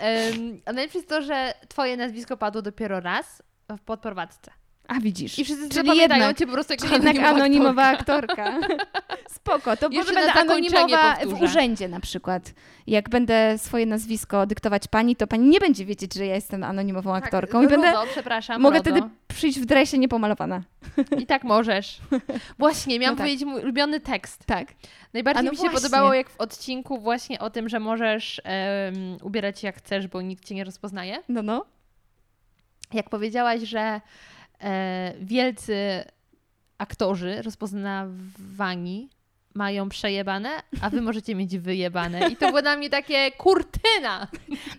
Um, 0.00 0.60
a 0.64 0.72
najlepsze 0.72 0.98
jest 0.98 1.08
to, 1.08 1.22
że 1.22 1.54
twoje 1.68 1.96
nazwisko 1.96 2.36
padło 2.36 2.62
dopiero 2.62 3.00
raz 3.00 3.42
w 3.78 3.80
podprowadzce. 3.80 4.50
A 4.88 5.00
widzisz. 5.00 5.38
I 5.38 5.44
wszyscy 5.44 5.68
Czyli 5.68 5.96
jednak- 5.96 6.38
cię 6.38 6.46
po 6.46 6.52
prostu 6.52 6.72
jako 6.72 6.84
Czyli 6.88 6.94
jednak 6.94 7.18
anonimowa 7.26 7.84
aktorka. 7.84 8.60
Spoko, 9.36 9.76
to 9.76 9.88
Jeszcze 9.90 10.12
może 10.14 10.26
będę 10.26 10.40
anonimowa 10.40 11.14
w 11.26 11.42
urzędzie 11.42 11.88
na 11.88 12.00
przykład. 12.00 12.54
Jak 12.86 13.08
będę 13.10 13.58
swoje 13.58 13.86
nazwisko 13.86 14.46
dyktować 14.46 14.88
pani, 14.88 15.16
to 15.16 15.26
pani 15.26 15.48
nie 15.48 15.60
będzie 15.60 15.84
wiedzieć, 15.84 16.14
że 16.14 16.26
ja 16.26 16.34
jestem 16.34 16.64
anonimową 16.64 17.14
aktorką. 17.14 17.62
I 17.62 17.68
Tak, 17.68 17.70
będę, 17.70 17.86
Rudo, 17.90 18.06
przepraszam, 18.12 18.62
mogę 18.62 18.78
Rodo. 18.78 18.90
wtedy 18.90 19.08
przyjść 19.28 19.60
w 19.60 19.64
dresie 19.64 19.98
niepomalowana. 19.98 20.62
I 21.18 21.26
tak 21.26 21.44
możesz. 21.44 21.98
Właśnie, 22.58 22.98
miałam 22.98 23.14
No 23.14 23.18
tak. 23.18 23.26
powiedzieć 23.26 23.44
mój 23.48 23.62
ulubiony 23.62 24.00
tekst. 24.00 24.44
Tak. 24.46 24.68
Najbardziej 25.14 25.44
no 25.44 25.50
mi 25.50 25.56
się 25.56 25.60
właśnie. 25.62 25.80
podobało, 25.80 26.14
jak 26.14 26.30
w 26.30 26.40
odcinku 26.40 26.98
właśnie 26.98 27.38
o 27.38 27.50
tym, 27.50 27.68
że 27.68 27.80
możesz 27.80 28.40
em, 28.44 29.16
ubierać 29.22 29.60
się 29.60 29.66
jak 29.66 29.76
chcesz, 29.76 30.08
bo 30.08 30.22
nikt 30.22 30.44
cię 30.44 30.54
nie 30.54 30.64
rozpoznaje. 30.64 31.18
No, 31.28 31.42
no. 31.42 31.64
Jak 32.92 33.10
powiedziałaś, 33.10 33.60
że 33.62 34.00
wielcy 35.20 36.04
aktorzy 36.78 37.42
rozpoznawani 37.42 39.08
mają 39.54 39.88
przejebane, 39.88 40.50
a 40.82 40.90
wy 40.90 41.00
możecie 41.02 41.34
mieć 41.34 41.58
wyjebane. 41.58 42.28
I 42.28 42.36
to 42.36 42.48
było 42.48 42.62
dla 42.62 42.76
mnie 42.76 42.90
takie 42.90 43.30
kurtyna. 43.30 44.28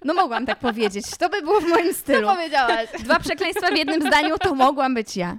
No 0.06 0.14
mogłam 0.14 0.46
tak 0.46 0.60
powiedzieć. 0.60 1.06
To 1.20 1.30
by 1.30 1.42
było 1.42 1.62
w 1.62 1.68
moim 1.68 1.88
Co 1.88 2.00
stylu. 2.00 2.28
powiedziałaś? 2.28 2.90
Dwa 3.00 3.20
przekleństwa 3.20 3.68
w 3.72 3.78
jednym 3.78 4.02
zdaniu, 4.02 4.38
to 4.38 4.56
mogłam 4.56 4.94
być 4.94 5.18
ja. 5.18 5.38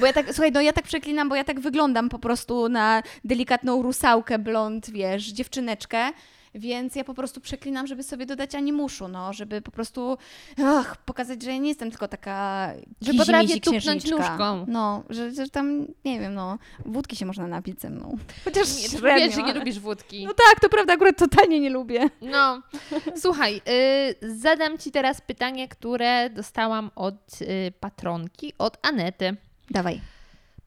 Bo 0.00 0.06
ja 0.06 0.12
tak, 0.12 0.26
słuchaj, 0.26 0.52
no 0.52 0.60
ja 0.60 0.72
tak 0.72 0.84
przeklinam, 0.84 1.28
bo 1.28 1.34
ja 1.36 1.44
tak 1.44 1.60
wyglądam 1.60 2.08
po 2.08 2.18
prostu 2.18 2.68
na 2.68 3.02
delikatną 3.24 3.82
rusałkę, 3.82 4.38
blond, 4.38 4.90
wiesz, 4.90 5.26
dziewczyneczkę. 5.26 6.10
Więc 6.54 6.96
ja 6.96 7.04
po 7.04 7.14
prostu 7.14 7.40
przeklinam, 7.40 7.86
żeby 7.86 8.02
sobie 8.02 8.26
dodać 8.26 8.54
animuszu, 8.54 9.08
no, 9.08 9.32
żeby 9.32 9.62
po 9.62 9.70
prostu 9.70 10.18
ach, 10.64 10.96
pokazać, 10.96 11.42
że 11.42 11.50
ja 11.50 11.58
nie 11.58 11.68
jestem 11.68 11.90
tylko 11.90 12.08
taka 12.08 12.68
Że 13.00 13.14
potrafię 13.14 13.60
tupnąć 13.60 14.10
nóżką. 14.10 14.64
No, 14.68 15.02
że, 15.10 15.32
że 15.32 15.48
tam, 15.48 15.86
nie 16.04 16.20
wiem, 16.20 16.34
no, 16.34 16.58
wódki 16.86 17.16
się 17.16 17.26
można 17.26 17.46
napić 17.46 17.80
ze 17.80 17.90
mną. 17.90 18.16
Chociaż 18.44 18.82
Nie, 18.82 19.00
wiesz, 19.00 19.34
że 19.34 19.42
nie 19.42 19.54
lubisz 19.54 19.78
wódki. 19.78 20.26
No 20.26 20.34
tak, 20.34 20.60
to 20.60 20.68
prawda, 20.68 20.92
akurat 20.92 21.18
totalnie 21.18 21.60
nie 21.60 21.70
lubię. 21.70 22.10
No, 22.22 22.62
słuchaj, 23.16 23.60
y, 24.22 24.34
zadam 24.34 24.78
Ci 24.78 24.90
teraz 24.90 25.20
pytanie, 25.20 25.68
które 25.68 26.30
dostałam 26.30 26.90
od 26.94 27.42
y, 27.42 27.72
patronki, 27.80 28.52
od 28.58 28.86
Anety. 28.86 29.36
Dawaj. 29.70 30.00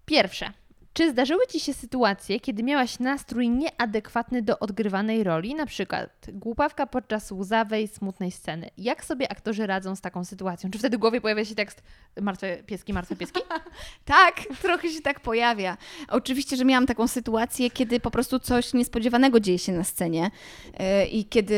Pierwsze. 0.06 0.54
Czy 0.94 1.12
zdarzyły 1.12 1.48
Ci 1.48 1.60
się 1.60 1.74
sytuacje, 1.74 2.40
kiedy 2.40 2.64
miałaś 2.64 3.00
nastrój 3.00 3.50
nieadekwatny 3.50 4.42
do 4.42 4.60
odgrywanej 4.60 5.24
roli, 5.24 5.56
na 5.56 5.66
przykład 5.66 6.26
głupawka 6.34 6.88
podczas 6.88 7.32
łzawej, 7.32 7.88
smutnej 7.88 8.32
sceny? 8.32 8.70
Jak 8.78 9.06
sobie 9.06 9.32
aktorzy 9.32 9.68
radzą 9.68 9.96
z 9.96 10.02
taką 10.02 10.26
sytuacją? 10.26 10.72
Czy 10.72 10.80
wtedy 10.80 10.98
w 10.98 11.00
głowie 11.00 11.22
pojawia 11.22 11.46
się 11.46 11.56
tekst 11.56 11.84
martwe 12.22 12.58
pieski, 12.66 12.94
martwe 12.94 13.16
pieski? 13.16 13.42
Tak, 14.06 14.36
trochę 14.62 14.90
się 14.90 15.02
tak 15.02 15.20
pojawia. 15.20 15.78
Oczywiście, 16.10 16.58
że 16.58 16.66
miałam 16.66 16.86
taką 16.86 17.08
sytuację, 17.08 17.70
kiedy 17.70 18.00
po 18.00 18.12
prostu 18.12 18.40
coś 18.40 18.74
niespodziewanego 18.74 19.40
dzieje 19.40 19.60
się 19.60 19.72
na 19.72 19.84
scenie 19.84 20.32
yy, 20.80 21.06
i 21.06 21.26
kiedy 21.26 21.58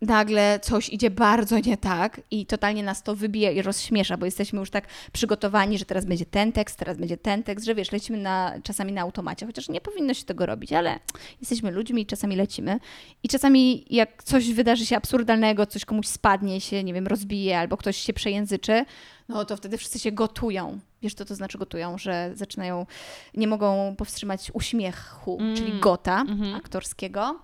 nagle 0.00 0.60
coś 0.62 0.88
idzie 0.88 1.10
bardzo 1.10 1.58
nie 1.58 1.76
tak 1.76 2.20
i 2.30 2.46
totalnie 2.46 2.82
nas 2.82 3.02
to 3.02 3.16
wybija 3.16 3.50
i 3.50 3.62
rozśmiesza, 3.62 4.16
bo 4.16 4.24
jesteśmy 4.24 4.58
już 4.60 4.70
tak 4.70 4.84
przygotowani, 5.12 5.78
że 5.78 5.84
teraz 5.84 6.04
będzie 6.04 6.26
ten 6.26 6.52
tekst, 6.52 6.78
teraz 6.78 6.96
będzie 6.96 7.16
ten 7.16 7.42
tekst, 7.42 7.66
że 7.66 7.74
wiesz, 7.74 7.92
lecimy 7.92 8.18
na, 8.18 8.54
czasami 8.62 8.92
na 8.92 9.00
automacie, 9.00 9.46
chociaż 9.46 9.68
nie 9.68 9.80
powinno 9.80 10.14
się 10.14 10.24
tego 10.24 10.46
robić, 10.46 10.72
ale 10.72 10.98
jesteśmy 11.40 11.70
ludźmi 11.70 12.02
i 12.02 12.06
czasami 12.06 12.36
lecimy. 12.36 12.80
I 13.22 13.28
czasami 13.28 13.84
jak 13.90 14.22
coś 14.22 14.52
wydarzy 14.52 14.86
się 14.86 14.96
absurdalnego, 14.96 15.66
coś 15.66 15.84
komuś 15.84 16.06
spadnie, 16.06 16.60
się, 16.60 16.84
nie 16.84 16.94
wiem, 16.94 17.06
rozbije 17.06 17.58
albo 17.58 17.76
ktoś 17.76 17.96
się 17.96 18.12
przejęzyczy, 18.12 18.84
no 19.28 19.44
to 19.44 19.56
wtedy 19.56 19.78
wszyscy 19.78 19.98
się 19.98 20.12
gotują. 20.12 20.80
Wiesz, 21.02 21.14
co 21.14 21.24
to 21.24 21.34
znaczy 21.34 21.58
gotują? 21.58 21.98
Że 21.98 22.30
zaczynają, 22.34 22.86
nie 23.34 23.46
mogą 23.46 23.96
powstrzymać 23.96 24.50
uśmiechu, 24.54 25.38
Mm, 25.40 25.56
czyli 25.56 25.80
gota 25.80 26.20
mhm. 26.20 26.54
aktorskiego. 26.54 27.40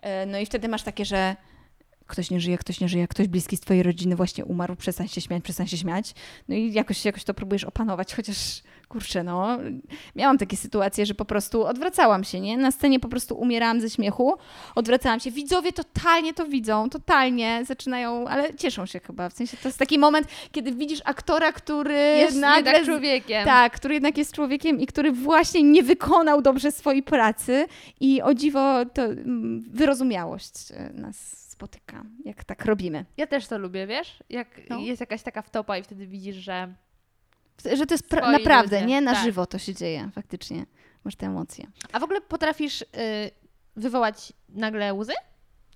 E, 0.00 0.26
No 0.26 0.38
i 0.38 0.46
wtedy 0.46 0.68
masz 0.68 0.82
takie, 0.82 1.04
że 1.04 1.36
ktoś 2.08 2.30
nie 2.30 2.40
żyje, 2.40 2.58
ktoś 2.58 2.80
nie 2.80 2.88
żyje, 2.88 3.08
ktoś 3.08 3.28
bliski 3.28 3.56
z 3.56 3.60
twojej 3.60 3.82
rodziny 3.82 4.16
właśnie 4.16 4.44
umarł, 4.44 4.76
przestań 4.76 5.08
się 5.08 5.20
śmiać, 5.20 5.44
przestań 5.44 5.66
się 5.66 5.76
śmiać. 5.76 6.14
No 6.48 6.54
i 6.56 6.72
jakoś, 6.72 7.04
jakoś 7.04 7.24
to 7.24 7.34
próbujesz 7.34 7.64
opanować, 7.64 8.14
chociaż 8.14 8.62
kurczę, 8.88 9.22
no, 9.24 9.58
miałam 10.16 10.38
takie 10.38 10.56
sytuacje, 10.56 11.06
że 11.06 11.14
po 11.14 11.24
prostu 11.24 11.64
odwracałam 11.66 12.24
się, 12.24 12.40
nie? 12.40 12.56
Na 12.56 12.70
scenie 12.70 13.00
po 13.00 13.08
prostu 13.08 13.34
umierałam 13.34 13.80
ze 13.80 13.90
śmiechu, 13.90 14.34
odwracałam 14.74 15.20
się. 15.20 15.30
Widzowie 15.30 15.72
totalnie 15.72 16.34
to 16.34 16.46
widzą, 16.46 16.90
totalnie 16.90 17.62
zaczynają, 17.66 18.28
ale 18.28 18.54
cieszą 18.54 18.86
się 18.86 19.00
chyba. 19.00 19.28
W 19.28 19.32
sensie 19.32 19.56
to 19.56 19.68
jest 19.68 19.78
taki 19.78 19.98
moment, 19.98 20.26
kiedy 20.52 20.72
widzisz 20.72 21.00
aktora, 21.04 21.52
który 21.52 21.94
Jest 21.94 22.36
nagle... 22.36 22.72
jednak 22.72 22.84
człowiekiem. 22.84 23.44
Tak, 23.44 23.72
który 23.72 23.94
jednak 23.94 24.18
jest 24.18 24.32
człowiekiem 24.32 24.80
i 24.80 24.86
który 24.86 25.12
właśnie 25.12 25.62
nie 25.62 25.82
wykonał 25.82 26.42
dobrze 26.42 26.72
swojej 26.72 27.02
pracy 27.02 27.66
i 28.00 28.22
o 28.22 28.34
dziwo 28.34 28.84
to 28.94 29.04
mm, 29.04 29.64
wyrozumiałość 29.70 30.54
e, 30.70 30.90
nas 30.94 31.47
spotyka, 31.58 32.04
jak 32.24 32.44
tak 32.44 32.64
robimy. 32.64 33.04
Ja 33.16 33.26
też 33.26 33.46
to 33.46 33.58
lubię, 33.58 33.86
wiesz? 33.86 34.22
Jak 34.30 34.48
No. 34.70 34.78
jest 34.78 35.00
jakaś 35.00 35.22
taka 35.22 35.42
wtopa 35.42 35.78
i 35.78 35.82
wtedy 35.82 36.06
widzisz, 36.06 36.36
że 36.36 36.74
Że 37.74 37.86
to 37.86 37.94
jest 37.94 38.08
pra- 38.08 38.32
naprawdę, 38.32 38.76
ludzie, 38.76 38.86
nie? 38.86 39.00
Na 39.00 39.14
tak. 39.14 39.24
żywo 39.24 39.46
to 39.46 39.58
się 39.58 39.74
dzieje, 39.74 40.10
faktycznie. 40.14 40.66
Masz 41.04 41.16
te 41.16 41.26
emocje. 41.26 41.66
A 41.92 41.98
w 42.00 42.02
ogóle 42.02 42.20
potrafisz 42.20 42.82
y, 42.82 42.86
wywołać 43.76 44.32
nagle 44.48 44.94
łzy? 44.94 45.12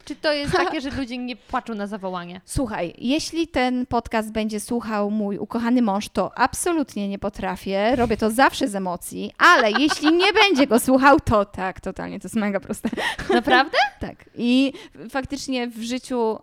Czy 0.05 0.17
to 0.17 0.33
jest 0.33 0.53
takie, 0.53 0.81
że 0.81 0.91
ludzie 1.01 1.19
nie 1.19 1.37
płaczą 1.37 1.75
na 1.75 1.87
zawołanie? 1.87 2.41
Słuchaj, 2.45 2.95
jeśli 2.99 3.49
ten 3.49 3.87
podcast 3.87 4.33
będzie 4.33 4.61
słuchał 4.61 5.11
mój 5.11 5.39
ukochany 5.39 5.83
mąż, 5.83 6.09
to 6.09 6.39
absolutnie 6.39 7.09
nie 7.09 7.19
potrafię. 7.19 7.97
Robię 7.97 8.17
to 8.17 8.31
zawsze 8.31 8.69
z 8.69 8.75
emocji, 8.75 9.33
ale 9.39 9.71
jeśli 9.71 10.13
nie 10.13 10.33
będzie 10.49 10.67
go 10.67 10.81
słuchał, 10.81 11.21
to 11.21 11.45
tak, 11.45 11.81
totalnie, 11.81 12.21
to 12.21 12.27
jest 12.27 12.37
mega 12.37 12.61
proste. 12.61 12.89
Naprawdę? 13.35 13.79
Tak. 14.01 14.25
I 14.35 14.73
faktycznie 15.11 15.69
w 15.69 15.83
życiu. 15.83 16.39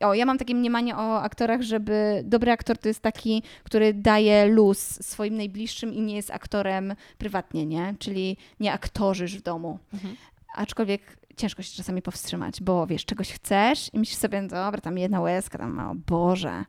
y, 0.00 0.06
O, 0.06 0.14
ja 0.14 0.26
mam 0.26 0.38
takie 0.38 0.54
mniemanie 0.54 0.96
o 0.96 1.22
aktorach, 1.22 1.62
żeby 1.62 2.22
dobry 2.24 2.50
aktor 2.52 2.78
to 2.78 2.88
jest 2.88 3.00
taki, 3.00 3.42
który 3.64 3.94
daje 3.94 4.46
luz 4.46 4.78
swoim 5.06 5.36
najbliższym 5.36 5.94
i 5.94 6.00
nie 6.00 6.16
jest 6.16 6.30
aktorem 6.30 6.94
prywatnie, 7.18 7.66
nie? 7.66 7.94
Czyli 7.98 8.36
nie 8.60 8.72
aktorzysz 8.72 9.36
w 9.36 9.42
domu. 9.42 9.78
Mhm. 9.94 10.16
Aczkolwiek 10.56 11.19
ciężko 11.40 11.62
się 11.62 11.76
czasami 11.76 12.02
powstrzymać, 12.02 12.62
bo 12.62 12.86
wiesz, 12.86 13.04
czegoś 13.04 13.32
chcesz 13.32 13.90
i 13.94 13.98
myślisz 13.98 14.18
sobie, 14.18 14.42
dobra, 14.42 14.80
tam 14.80 14.98
jedna 14.98 15.20
łezka, 15.20 15.58
tam, 15.58 15.78
o 15.78 15.94
Boże. 15.94 16.64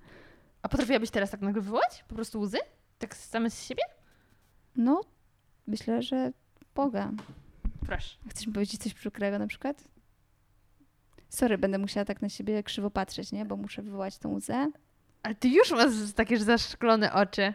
A 0.62 0.70
potrafiłabyś 0.70 1.10
teraz 1.10 1.32
tak 1.32 1.42
nagle 1.42 1.62
wywołać? 1.62 2.04
Po 2.08 2.16
prostu 2.16 2.40
łzy? 2.40 2.58
Tak 3.00 3.16
same 3.16 3.50
z 3.50 3.66
siebie? 3.66 3.84
No, 4.76 5.02
myślę, 5.68 6.02
że 6.02 6.32
Boga. 6.76 7.12
Proszę. 7.86 8.18
Chcesz 8.30 8.48
mi 8.48 8.54
powiedzieć 8.54 8.82
coś 8.82 8.94
przykrego 8.94 9.40
na 9.40 9.48
przykład? 9.48 9.84
Sorry, 11.30 11.58
będę 11.58 11.78
musiała 11.78 12.06
tak 12.06 12.22
na 12.22 12.30
siebie 12.30 12.64
krzywo 12.64 12.92
patrzeć, 12.92 13.32
nie? 13.32 13.46
Bo 13.46 13.58
muszę 13.58 13.82
wywołać 13.82 14.18
tą 14.18 14.34
łzę. 14.34 14.72
Ale 15.24 15.36
ty 15.36 15.50
już 15.50 15.72
masz 15.72 16.14
takie 16.16 16.38
zaszklone 16.38 17.14
oczy. 17.14 17.54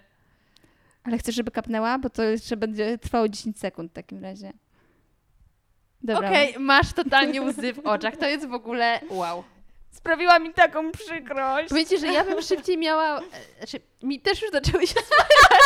Ale 1.02 1.18
chcesz, 1.18 1.34
żeby 1.34 1.50
kapnęła? 1.50 1.98
Bo 1.98 2.10
to 2.10 2.22
jeszcze 2.22 2.56
będzie 2.56 2.98
trwało 2.98 3.28
10 3.28 3.58
sekund 3.58 3.90
w 3.90 3.94
takim 3.94 4.22
razie. 4.22 4.52
Dobra. 6.02 6.28
Okej, 6.28 6.54
masz 6.58 6.92
totalnie 6.92 7.42
łzy 7.42 7.72
w 7.72 7.78
oczach. 7.86 8.16
To 8.16 8.26
jest 8.26 8.46
w 8.48 8.54
ogóle 8.54 9.00
wow. 9.10 9.44
Sprawiła 9.90 10.38
mi 10.38 10.52
taką 10.52 10.92
przykrość. 10.92 11.68
Powiem 11.68 11.86
Ci, 11.86 11.98
że 11.98 12.06
ja 12.06 12.24
bym 12.24 12.42
szybciej 12.42 12.78
miała... 12.78 13.18
e, 13.18 13.22
Znaczy, 13.58 13.80
mi 14.02 14.20
też 14.20 14.42
już 14.42 14.50
zaczęły 14.50 14.86
się 14.86 14.94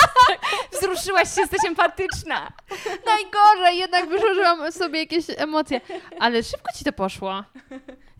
Wzruszyłaś 0.72 1.34
się, 1.34 1.40
jesteś 1.40 1.60
empatyczna. 1.66 2.52
najgorzej, 3.06 3.78
jednak 3.78 4.08
wyżużyłam 4.08 4.72
sobie 4.72 4.98
jakieś 4.98 5.24
emocje. 5.36 5.80
Ale 6.18 6.42
szybko 6.42 6.72
Ci 6.78 6.84
to 6.84 6.92
poszło. 6.92 7.44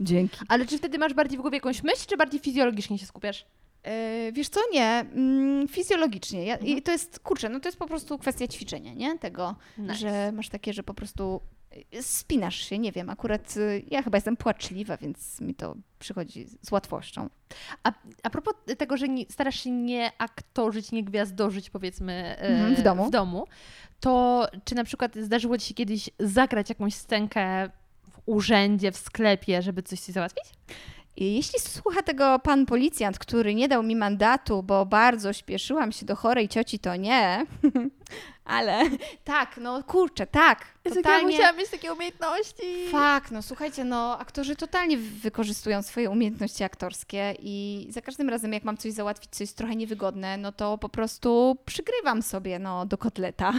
Dzięki. 0.00 0.38
Ale 0.48 0.66
czy 0.66 0.78
wtedy 0.78 0.98
masz 0.98 1.14
bardziej 1.14 1.38
w 1.38 1.40
głowie 1.40 1.56
jakąś 1.56 1.82
myśl, 1.82 2.06
czy 2.08 2.16
bardziej 2.16 2.40
fizjologicznie 2.40 2.98
się 2.98 3.06
skupiasz? 3.06 3.46
E, 3.82 4.32
wiesz 4.32 4.48
co, 4.48 4.60
nie, 4.72 4.86
mm, 5.14 5.68
fizjologicznie. 5.68 6.44
Ja, 6.46 6.56
I 6.56 6.82
to 6.82 6.92
jest, 6.92 7.20
kurczę, 7.20 7.48
no 7.48 7.60
to 7.60 7.68
jest 7.68 7.78
po 7.78 7.86
prostu 7.86 8.18
kwestia 8.18 8.46
ćwiczenia, 8.48 8.94
nie? 8.94 9.18
Tego, 9.18 9.54
Nice. 9.78 9.94
że 9.94 10.32
masz 10.32 10.48
takie, 10.48 10.72
że 10.72 10.82
po 10.82 10.94
prostu 10.94 11.40
spinasz 12.00 12.56
się, 12.56 12.78
nie 12.78 12.92
wiem, 12.92 13.10
akurat 13.10 13.56
y, 13.56 13.82
ja 13.90 14.02
chyba 14.02 14.16
jestem 14.16 14.36
płaczliwa, 14.36 14.96
więc 14.96 15.40
mi 15.40 15.54
to 15.54 15.74
przychodzi 15.98 16.46
z 16.62 16.72
łatwością. 16.72 17.28
A, 17.82 17.92
a 18.22 18.30
propos 18.30 18.54
tego, 18.78 18.96
że 18.96 19.08
nie, 19.08 19.24
starasz 19.30 19.60
się 19.60 19.70
nie 19.70 20.12
aktorzyć, 20.18 20.92
nie 20.92 21.04
gwiazdożyć, 21.04 21.70
powiedzmy, 21.70 22.12
e, 22.12 22.40
Mhm, 22.40 22.76
w 22.76 22.82
domu. 22.82 23.06
w 23.06 23.10
domu, 23.10 23.46
to 24.00 24.46
czy 24.64 24.74
na 24.74 24.84
przykład 24.84 25.16
zdarzyło 25.16 25.58
Ci 25.58 25.68
się 25.68 25.74
kiedyś 25.74 26.10
zagrać 26.18 26.68
jakąś 26.68 26.94
scenkę 26.94 27.68
w 28.10 28.20
urzędzie, 28.26 28.92
w 28.92 28.96
sklepie, 28.96 29.62
żeby 29.62 29.82
coś 29.82 30.00
Ci 30.00 30.12
załatwić? 30.12 30.44
Jeśli 31.16 31.60
słucha 31.60 32.02
tego 32.02 32.38
pan 32.38 32.66
policjant, 32.66 33.18
który 33.18 33.54
nie 33.54 33.68
dał 33.68 33.82
mi 33.82 33.96
mandatu, 33.96 34.62
bo 34.62 34.86
bardzo 34.86 35.32
śpieszyłam 35.32 35.92
się 35.92 36.06
do 36.06 36.16
chorej 36.16 36.48
cioci, 36.48 36.78
to 36.78 36.96
nie. 36.96 37.46
Ale 38.44 38.84
tak, 39.24 39.58
no 39.60 39.82
kurczę, 39.82 40.26
tak. 40.26 40.64
Totalnie. 40.94 41.38
mieć 41.58 41.70
takie 41.70 41.92
umiejętności. 41.92 42.88
Fak, 42.90 43.30
no 43.30 43.42
słuchajcie, 43.42 43.84
no 43.84 44.18
aktorzy 44.18 44.56
totalnie 44.56 44.98
wykorzystują 44.98 45.82
swoje 45.82 46.10
umiejętności 46.10 46.64
aktorskie 46.64 47.34
i 47.38 47.86
za 47.90 48.00
każdym 48.00 48.28
razem 48.28 48.52
jak 48.52 48.64
mam 48.64 48.76
coś 48.76 48.92
załatwić, 48.92 49.30
co 49.30 49.42
jest 49.42 49.56
trochę 49.56 49.76
niewygodne, 49.76 50.36
no 50.36 50.52
to 50.52 50.78
po 50.78 50.88
prostu 50.88 51.56
przygrywam 51.64 52.22
sobie 52.22 52.58
no, 52.58 52.86
do 52.86 52.98
kotleta, 52.98 53.52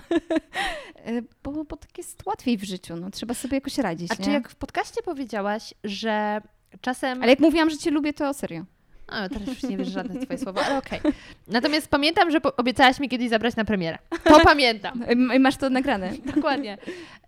E, 1.06 1.22
bo, 1.44 1.52
bo 1.52 1.78
tak 1.78 1.98
jest 1.98 2.26
łatwiej 2.26 2.58
w 2.58 2.64
życiu, 2.64 2.96
no 2.96 3.12
trzeba 3.12 3.34
sobie 3.34 3.58
jakoś 3.58 3.78
radzić, 3.78 4.12
A 4.12 4.16
nie? 4.16 4.26
czy 4.26 4.32
jak 4.32 4.50
w 4.50 4.56
podcaście 4.56 5.02
powiedziałaś, 5.04 5.74
że 5.84 6.42
czasem... 6.82 7.22
Ale 7.24 7.32
jak 7.32 7.40
mówiłam, 7.40 7.70
że 7.70 7.78
cię 7.78 7.92
lubię, 7.92 8.14
to 8.14 8.34
serio. 8.34 8.66
A, 9.12 9.30
teraz 9.30 9.48
już 9.48 9.64
nie 9.64 9.78
wiesz 9.78 9.88
żadne 9.88 10.26
twoje 10.26 10.40
słowa, 10.40 10.66
ale 10.66 10.78
okej. 10.78 11.00
Natomiast 11.48 11.88
pamiętam, 11.88 12.32
że 12.32 12.40
obiecałaś 12.58 13.00
mi 13.00 13.10
kiedyś 13.10 13.30
zabrać 13.30 13.56
na 13.56 13.66
premierę. 13.66 13.98
To 14.24 14.40
pamiętam. 14.54 15.04
Masz 15.40 15.58
to 15.58 15.70
nagrane. 15.70 16.12
Dokładnie. 16.36 16.78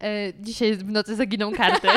E, 0.04 0.34
Dzisiaj 0.40 0.76
w 0.76 0.92
nocy 0.92 1.16
zaginą 1.16 1.52
karty. 1.52 1.88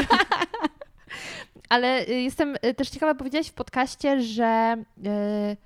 Ale 1.68 2.06
e, 2.06 2.12
jestem 2.12 2.56
e, 2.62 2.74
też 2.74 2.88
ciekawa, 2.88 3.14
powiedziałaś 3.14 3.48
w 3.48 3.52
podcaście, 3.52 4.22
że 4.22 4.76
e, 5.06 5.56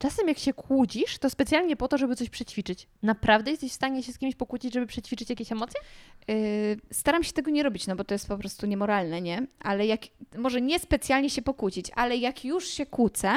czasem 0.00 0.28
jak 0.28 0.38
się 0.38 0.52
kłócisz, 0.52 1.18
to 1.18 1.30
specjalnie 1.30 1.76
po 1.76 1.88
to, 1.88 1.98
żeby 1.98 2.16
coś 2.16 2.30
przećwiczyć. 2.30 2.86
Naprawdę 3.02 3.50
jesteś 3.50 3.70
w 3.70 3.74
stanie 3.74 4.02
się 4.02 4.12
z 4.12 4.18
kimś 4.18 4.34
pokłócić, 4.34 4.74
żeby 4.74 4.86
przećwiczyć 4.86 5.30
jakieś 5.30 5.52
emocje? 5.52 5.80
Y, 6.30 6.76
Staram 6.92 7.24
się 7.24 7.32
tego 7.32 7.50
nie 7.50 7.62
robić, 7.62 7.86
no 7.86 7.96
bo 7.96 8.04
to 8.04 8.14
jest 8.14 8.28
po 8.28 8.38
prostu 8.38 8.66
niemoralne, 8.66 9.20
nie? 9.20 9.46
Ale 9.60 9.86
jak, 9.86 10.00
może 10.38 10.60
nie 10.60 10.78
specjalnie 10.78 11.30
się 11.30 11.42
pokłócić, 11.42 11.86
ale 11.94 12.16
jak 12.16 12.44
już 12.44 12.66
się 12.68 12.86
kłócę 12.86 13.36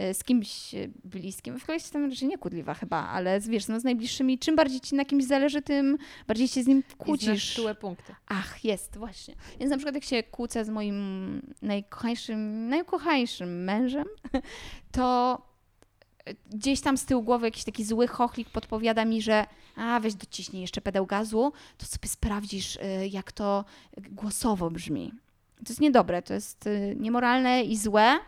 y, 0.00 0.14
z 0.14 0.24
kimś 0.24 0.74
bliskim, 1.04 1.58
w 1.58 1.62
ogóle 1.62 1.76
jestem 1.76 2.10
raczej 2.10 2.28
niekłódliwa 2.28 2.74
chyba, 2.74 3.08
ale 3.08 3.40
z- 3.40 3.48
wiesz, 3.48 3.68
no 3.68 3.80
z 3.80 3.84
najbliższymi, 3.84 4.38
czym 4.38 4.56
bardziej 4.56 4.80
ci 4.80 4.94
na 4.94 5.04
kimś 5.04 5.24
zależy, 5.24 5.62
tym 5.62 5.98
bardziej 6.26 6.48
się 6.48 6.62
z 6.62 6.66
nim 6.66 6.78
I 6.78 6.96
kłócisz. 6.96 7.54
czułe 7.54 7.74
punkty. 7.74 8.14
Ach, 8.28 8.64
jest, 8.64 8.96
właśnie. 8.96 9.34
Więc 9.60 9.70
na 9.70 9.76
przykład 9.76 9.94
jak 9.94 10.04
się 10.04 10.22
kłócę 10.22 10.64
z 10.64 10.68
moim 10.68 11.42
najkochańszym, 11.62 12.68
najkochańszym 12.68 13.64
mężem, 13.64 14.04
to 14.92 15.38
gdzieś 16.50 16.80
tam 16.80 16.96
z 16.96 17.04
tyłu 17.04 17.22
głowy 17.22 17.46
jakiś 17.46 17.64
taki 17.64 17.84
zły 17.84 18.08
chochlik 18.08 18.50
podpowiada 18.50 19.04
mi, 19.04 19.22
że 19.22 19.46
a 19.76 20.00
weź 20.00 20.14
dociśnij 20.14 20.62
jeszcze 20.62 20.80
pedał 20.80 21.06
gazu, 21.06 21.52
to 21.78 21.86
sobie 21.86 22.08
sprawdzisz, 22.08 22.76
y, 22.76 23.08
jak 23.08 23.32
to 23.32 23.64
głosowo 23.96 24.70
brzmi. 24.70 25.12
To 25.56 25.68
jest 25.68 25.80
niedobre, 25.80 26.22
to 26.22 26.34
jest 26.34 26.66
y, 26.66 26.96
niemoralne 27.00 27.62
i 27.62 27.76
złe, 27.76 28.18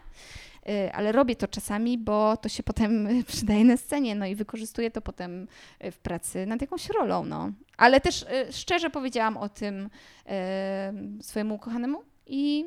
y, 0.68 0.92
ale 0.92 1.12
robię 1.12 1.36
to 1.36 1.48
czasami, 1.48 1.98
bo 1.98 2.36
to 2.36 2.48
się 2.48 2.62
potem 2.62 3.08
przydaje 3.32 3.64
na 3.64 3.76
scenie, 3.76 4.14
no 4.14 4.26
i 4.26 4.34
wykorzystuję 4.34 4.90
to 4.90 5.00
potem 5.00 5.48
w 5.92 5.98
pracy 5.98 6.46
nad 6.46 6.60
jakąś 6.60 6.88
rolą, 6.88 7.24
no. 7.24 7.52
Ale 7.76 8.00
też 8.00 8.24
szczerze 8.50 8.90
powiedziałam 8.90 9.36
o 9.36 9.48
tym 9.48 9.90
swojemu 11.20 11.54
ukochanemu 11.54 12.02
i, 12.26 12.64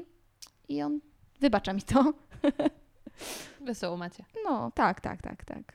i 0.69 0.81
on 0.81 0.99
wybacza 1.39 1.73
mi 1.73 1.81
to. 1.81 2.13
Wesoło 3.69 3.97
macie. 3.97 4.23
No, 4.43 4.71
tak, 4.75 5.01
tak, 5.01 5.21
tak, 5.21 5.45
tak. 5.45 5.73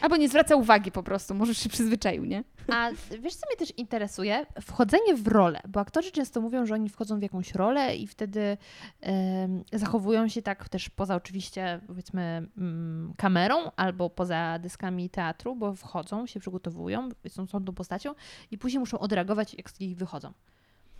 Albo 0.00 0.16
nie 0.16 0.28
zwraca 0.28 0.56
uwagi 0.56 0.92
po 0.92 1.02
prostu, 1.02 1.34
może 1.34 1.54
się 1.54 1.68
przyzwyczaił, 1.68 2.24
nie? 2.24 2.44
A 2.68 2.90
wiesz, 3.20 3.34
co 3.34 3.46
mnie 3.48 3.56
też 3.56 3.78
interesuje? 3.78 4.46
Wchodzenie 4.60 5.14
w 5.14 5.28
rolę, 5.28 5.60
bo 5.68 5.80
aktorzy 5.80 6.10
często 6.10 6.40
mówią, 6.40 6.66
że 6.66 6.74
oni 6.74 6.88
wchodzą 6.88 7.18
w 7.18 7.22
jakąś 7.22 7.54
rolę 7.54 7.96
i 7.96 8.06
wtedy 8.06 8.56
em, 9.00 9.64
zachowują 9.72 10.28
się 10.28 10.42
tak 10.42 10.68
też 10.68 10.88
poza 10.88 11.16
oczywiście, 11.16 11.80
powiedzmy, 11.86 12.48
mm, 12.58 13.12
kamerą 13.16 13.70
albo 13.76 14.10
poza 14.10 14.58
dyskami 14.58 15.10
teatru, 15.10 15.56
bo 15.56 15.74
wchodzą, 15.74 16.26
się 16.26 16.40
przygotowują, 16.40 17.08
są, 17.28 17.46
są 17.46 17.64
tą 17.64 17.74
postacią 17.74 18.14
i 18.50 18.58
później 18.58 18.80
muszą 18.80 18.98
odreagować, 18.98 19.54
jak 19.54 19.70
z 19.70 19.80
nich 19.80 19.96
wychodzą. 19.96 20.32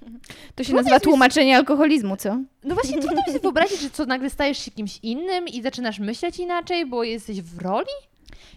To 0.55 0.65
się 0.65 0.69
Trudno 0.69 0.83
nazywa 0.83 1.01
tłumaczenie 1.01 1.57
alkoholizmu, 1.57 2.17
co? 2.17 2.39
No 2.65 2.75
właśnie, 2.75 2.99
trudno 2.99 3.17
mi 3.17 3.27
sobie 3.27 3.41
wyobrazić, 3.49 3.81
że 3.81 3.91
co, 3.91 4.07
nagle 4.07 4.31
stajesz 4.31 4.59
się 4.59 4.71
kimś 4.71 4.99
innym 5.03 5.49
i 5.49 5.63
zaczynasz 5.63 5.99
myśleć 5.99 6.39
inaczej, 6.39 6.87
bo 6.87 7.05
jesteś 7.05 7.43
w 7.43 7.59
roli? 7.59 7.93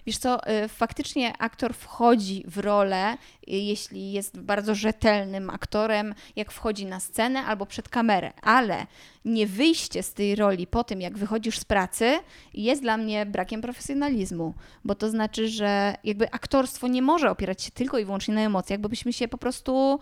Wiesz 0.06 0.18
co, 0.18 0.50
y, 0.64 0.68
faktycznie 0.68 1.38
aktor 1.38 1.74
wchodzi 1.74 2.44
w 2.48 2.58
rolę, 2.58 3.14
y, 3.14 3.18
jeśli 3.48 4.12
jest 4.12 4.40
bardzo 4.40 4.76
rzetelnym 4.76 5.50
aktorem, 5.50 6.16
jak 6.36 6.52
wchodzi 6.52 6.86
na 6.86 7.00
scenę 7.00 7.44
albo 7.44 7.66
przed 7.66 7.90
kamerę, 7.90 8.34
ale 8.42 8.86
nie 9.26 9.48
wyjście 9.48 10.04
z 10.04 10.14
tej 10.14 10.36
roli 10.36 10.68
po 10.68 10.84
tym, 10.84 11.02
jak 11.02 11.18
wychodzisz 11.18 11.60
z 11.60 11.66
pracy, 11.66 12.20
jest 12.54 12.82
dla 12.82 12.98
mnie 12.98 13.26
brakiem 13.26 13.62
profesjonalizmu, 13.62 14.54
bo 14.84 14.96
to 14.96 15.10
znaczy, 15.10 15.48
że 15.48 15.96
jakby 16.04 16.32
aktorstwo 16.32 16.88
nie 16.88 17.02
może 17.02 17.32
opierać 17.32 17.64
się 17.64 17.72
tylko 17.72 18.00
i 18.00 18.06
wyłącznie 18.06 18.34
na 18.34 18.42
emocjach, 18.42 18.80
bo 18.80 18.90
byśmy 18.90 19.14
się 19.14 19.28
po 19.28 19.38
prostu 19.38 20.00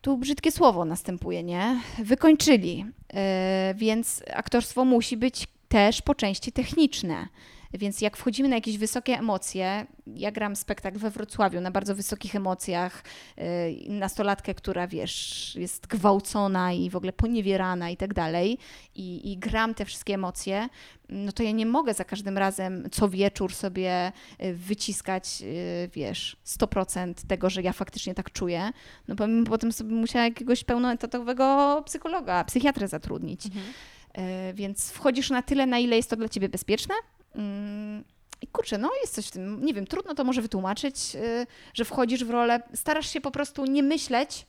tu 0.00 0.18
brzydkie 0.18 0.52
słowo 0.52 0.84
następuje, 0.84 1.42
nie? 1.42 1.80
Wykończyli. 1.98 2.76
Yy, 2.78 3.74
więc 3.74 4.22
aktorstwo 4.34 4.84
musi 4.84 5.16
być 5.16 5.46
też 5.68 6.02
po 6.02 6.14
części 6.14 6.52
techniczne. 6.52 7.28
Więc 7.72 8.00
jak 8.00 8.16
wchodzimy 8.16 8.48
na 8.48 8.54
jakieś 8.54 8.78
wysokie 8.78 9.18
emocje, 9.18 9.86
ja 10.06 10.32
gram 10.32 10.56
spektakl 10.56 10.98
we 10.98 11.10
Wrocławiu 11.10 11.60
na 11.60 11.70
bardzo 11.70 11.94
wysokich 11.94 12.34
emocjach, 12.34 13.04
yy, 13.36 13.44
nastolatkę, 13.88 14.54
która 14.54 14.86
wiesz, 14.86 15.54
jest 15.56 15.86
gwałcona 15.86 16.72
i 16.72 16.90
w 16.90 16.96
ogóle 16.96 17.12
poniewierana 17.12 17.90
i 17.90 17.96
tak 17.96 18.14
dalej, 18.14 18.58
i, 18.94 19.32
i 19.32 19.38
gram 19.38 19.74
te 19.74 19.84
wszystkie 19.84 20.14
emocje, 20.14 20.68
no 21.08 21.32
to 21.32 21.42
ja 21.42 21.50
nie 21.50 21.66
mogę 21.66 21.94
za 21.94 22.04
każdym 22.04 22.38
razem 22.38 22.88
co 22.90 23.08
wieczór 23.08 23.54
sobie 23.54 24.12
y, 24.42 24.54
wyciskać, 24.54 25.42
y, 25.42 25.90
wiesz, 25.94 26.36
100% 26.46 27.14
tego, 27.28 27.50
że 27.50 27.62
ja 27.62 27.72
faktycznie 27.72 28.14
tak 28.14 28.32
czuję, 28.32 28.70
no 29.08 29.14
bo 29.14 29.24
potem 29.46 29.72
sobie 29.72 29.94
musiała 29.94 30.24
jakiegoś 30.24 30.64
pełnoetatowego 30.64 31.82
psychologa, 31.86 32.44
psychiatrę 32.44 32.88
zatrudnić. 32.88 33.46
E, 34.12 34.54
Więc 34.54 34.90
wchodzisz 34.90 35.30
na 35.30 35.42
tyle, 35.42 35.66
na 35.66 35.78
ile 35.78 35.96
jest 35.96 36.10
to 36.10 36.16
dla 36.16 36.28
ciebie 36.28 36.48
bezpieczne. 36.48 36.94
Mm, 37.34 38.04
I 38.42 38.46
kurczę, 38.46 38.78
no 38.78 38.90
jest 39.00 39.14
coś 39.14 39.26
w 39.26 39.30
tym, 39.30 39.64
nie 39.64 39.74
wiem, 39.74 39.86
trudno 39.86 40.14
to 40.14 40.24
może 40.24 40.42
wytłumaczyć, 40.42 40.96
y, 41.14 41.46
że 41.74 41.84
wchodzisz 41.84 42.24
w 42.24 42.30
rolę, 42.30 42.62
starasz 42.74 43.10
się 43.10 43.20
po 43.20 43.30
prostu 43.30 43.64
nie 43.64 43.82
myśleć 43.82 44.46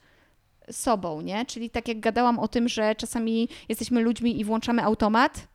sobą, 0.71 1.21
nie? 1.21 1.45
Czyli 1.45 1.69
tak 1.69 1.87
jak 1.87 1.99
gadałam 1.99 2.39
o 2.39 2.47
tym, 2.47 2.69
że 2.69 2.95
czasami 2.95 3.49
jesteśmy 3.69 4.01
ludźmi 4.01 4.39
i 4.39 4.45
włączamy 4.45 4.83
automat, 4.83 5.47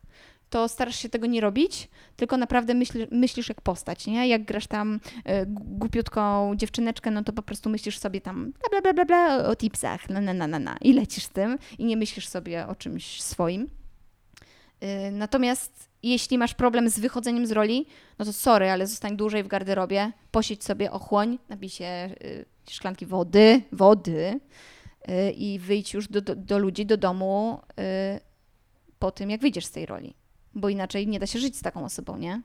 to 0.50 0.68
starasz 0.68 0.96
się 0.96 1.08
tego 1.08 1.26
nie 1.26 1.40
robić, 1.40 1.88
tylko 2.16 2.36
naprawdę 2.36 2.74
myśl, 2.74 3.06
myślisz 3.10 3.48
jak 3.48 3.60
postać, 3.60 4.06
nie? 4.06 4.28
Jak 4.28 4.44
grasz 4.44 4.66
tam 4.66 5.00
y, 5.18 5.20
głupiutką 5.48 6.52
dziewczyneczkę, 6.56 7.10
no 7.10 7.24
to 7.24 7.32
po 7.32 7.42
prostu 7.42 7.70
myślisz 7.70 7.98
sobie 7.98 8.20
tam 8.20 8.52
bla, 8.52 8.68
bla, 8.70 8.80
bla, 8.80 8.92
bla, 8.92 9.04
bla 9.04 9.48
o 9.48 9.56
tipsach, 9.56 10.10
na, 10.10 10.20
na, 10.20 10.34
na, 10.34 10.46
na, 10.46 10.58
na 10.58 10.76
i 10.80 10.92
lecisz 10.92 11.24
z 11.24 11.28
tym 11.28 11.58
i 11.78 11.84
nie 11.84 11.96
myślisz 11.96 12.28
sobie 12.28 12.66
o 12.66 12.74
czymś 12.74 13.22
swoim. 13.22 13.68
Y, 14.82 15.10
Natomiast 15.10 15.85
jeśli 16.10 16.38
masz 16.38 16.54
problem 16.54 16.90
z 16.90 16.98
wychodzeniem 16.98 17.46
z 17.46 17.52
roli, 17.52 17.86
no 18.18 18.24
to 18.24 18.32
sorry, 18.32 18.70
ale 18.70 18.86
zostań 18.86 19.16
dłużej 19.16 19.42
w 19.42 19.48
garderobie, 19.48 20.12
posiedź 20.30 20.64
sobie, 20.64 20.90
ochłoń, 20.90 21.38
napij 21.48 21.68
się 21.68 22.10
y, 22.24 22.44
szklanki 22.70 23.06
wody, 23.06 23.62
wody 23.72 24.40
y, 25.08 25.30
i 25.30 25.58
wyjdź 25.58 25.94
już 25.94 26.08
do, 26.08 26.20
do, 26.20 26.36
do 26.36 26.58
ludzi, 26.58 26.86
do 26.86 26.96
domu 26.96 27.60
y, 27.70 28.20
po 28.98 29.10
tym, 29.10 29.30
jak 29.30 29.40
wyjdziesz 29.40 29.66
z 29.66 29.70
tej 29.70 29.86
roli. 29.86 30.14
Bo 30.54 30.68
inaczej 30.68 31.06
nie 31.06 31.18
da 31.18 31.26
się 31.26 31.38
żyć 31.38 31.56
z 31.56 31.62
taką 31.62 31.84
osobą, 31.84 32.16
nie? 32.16 32.42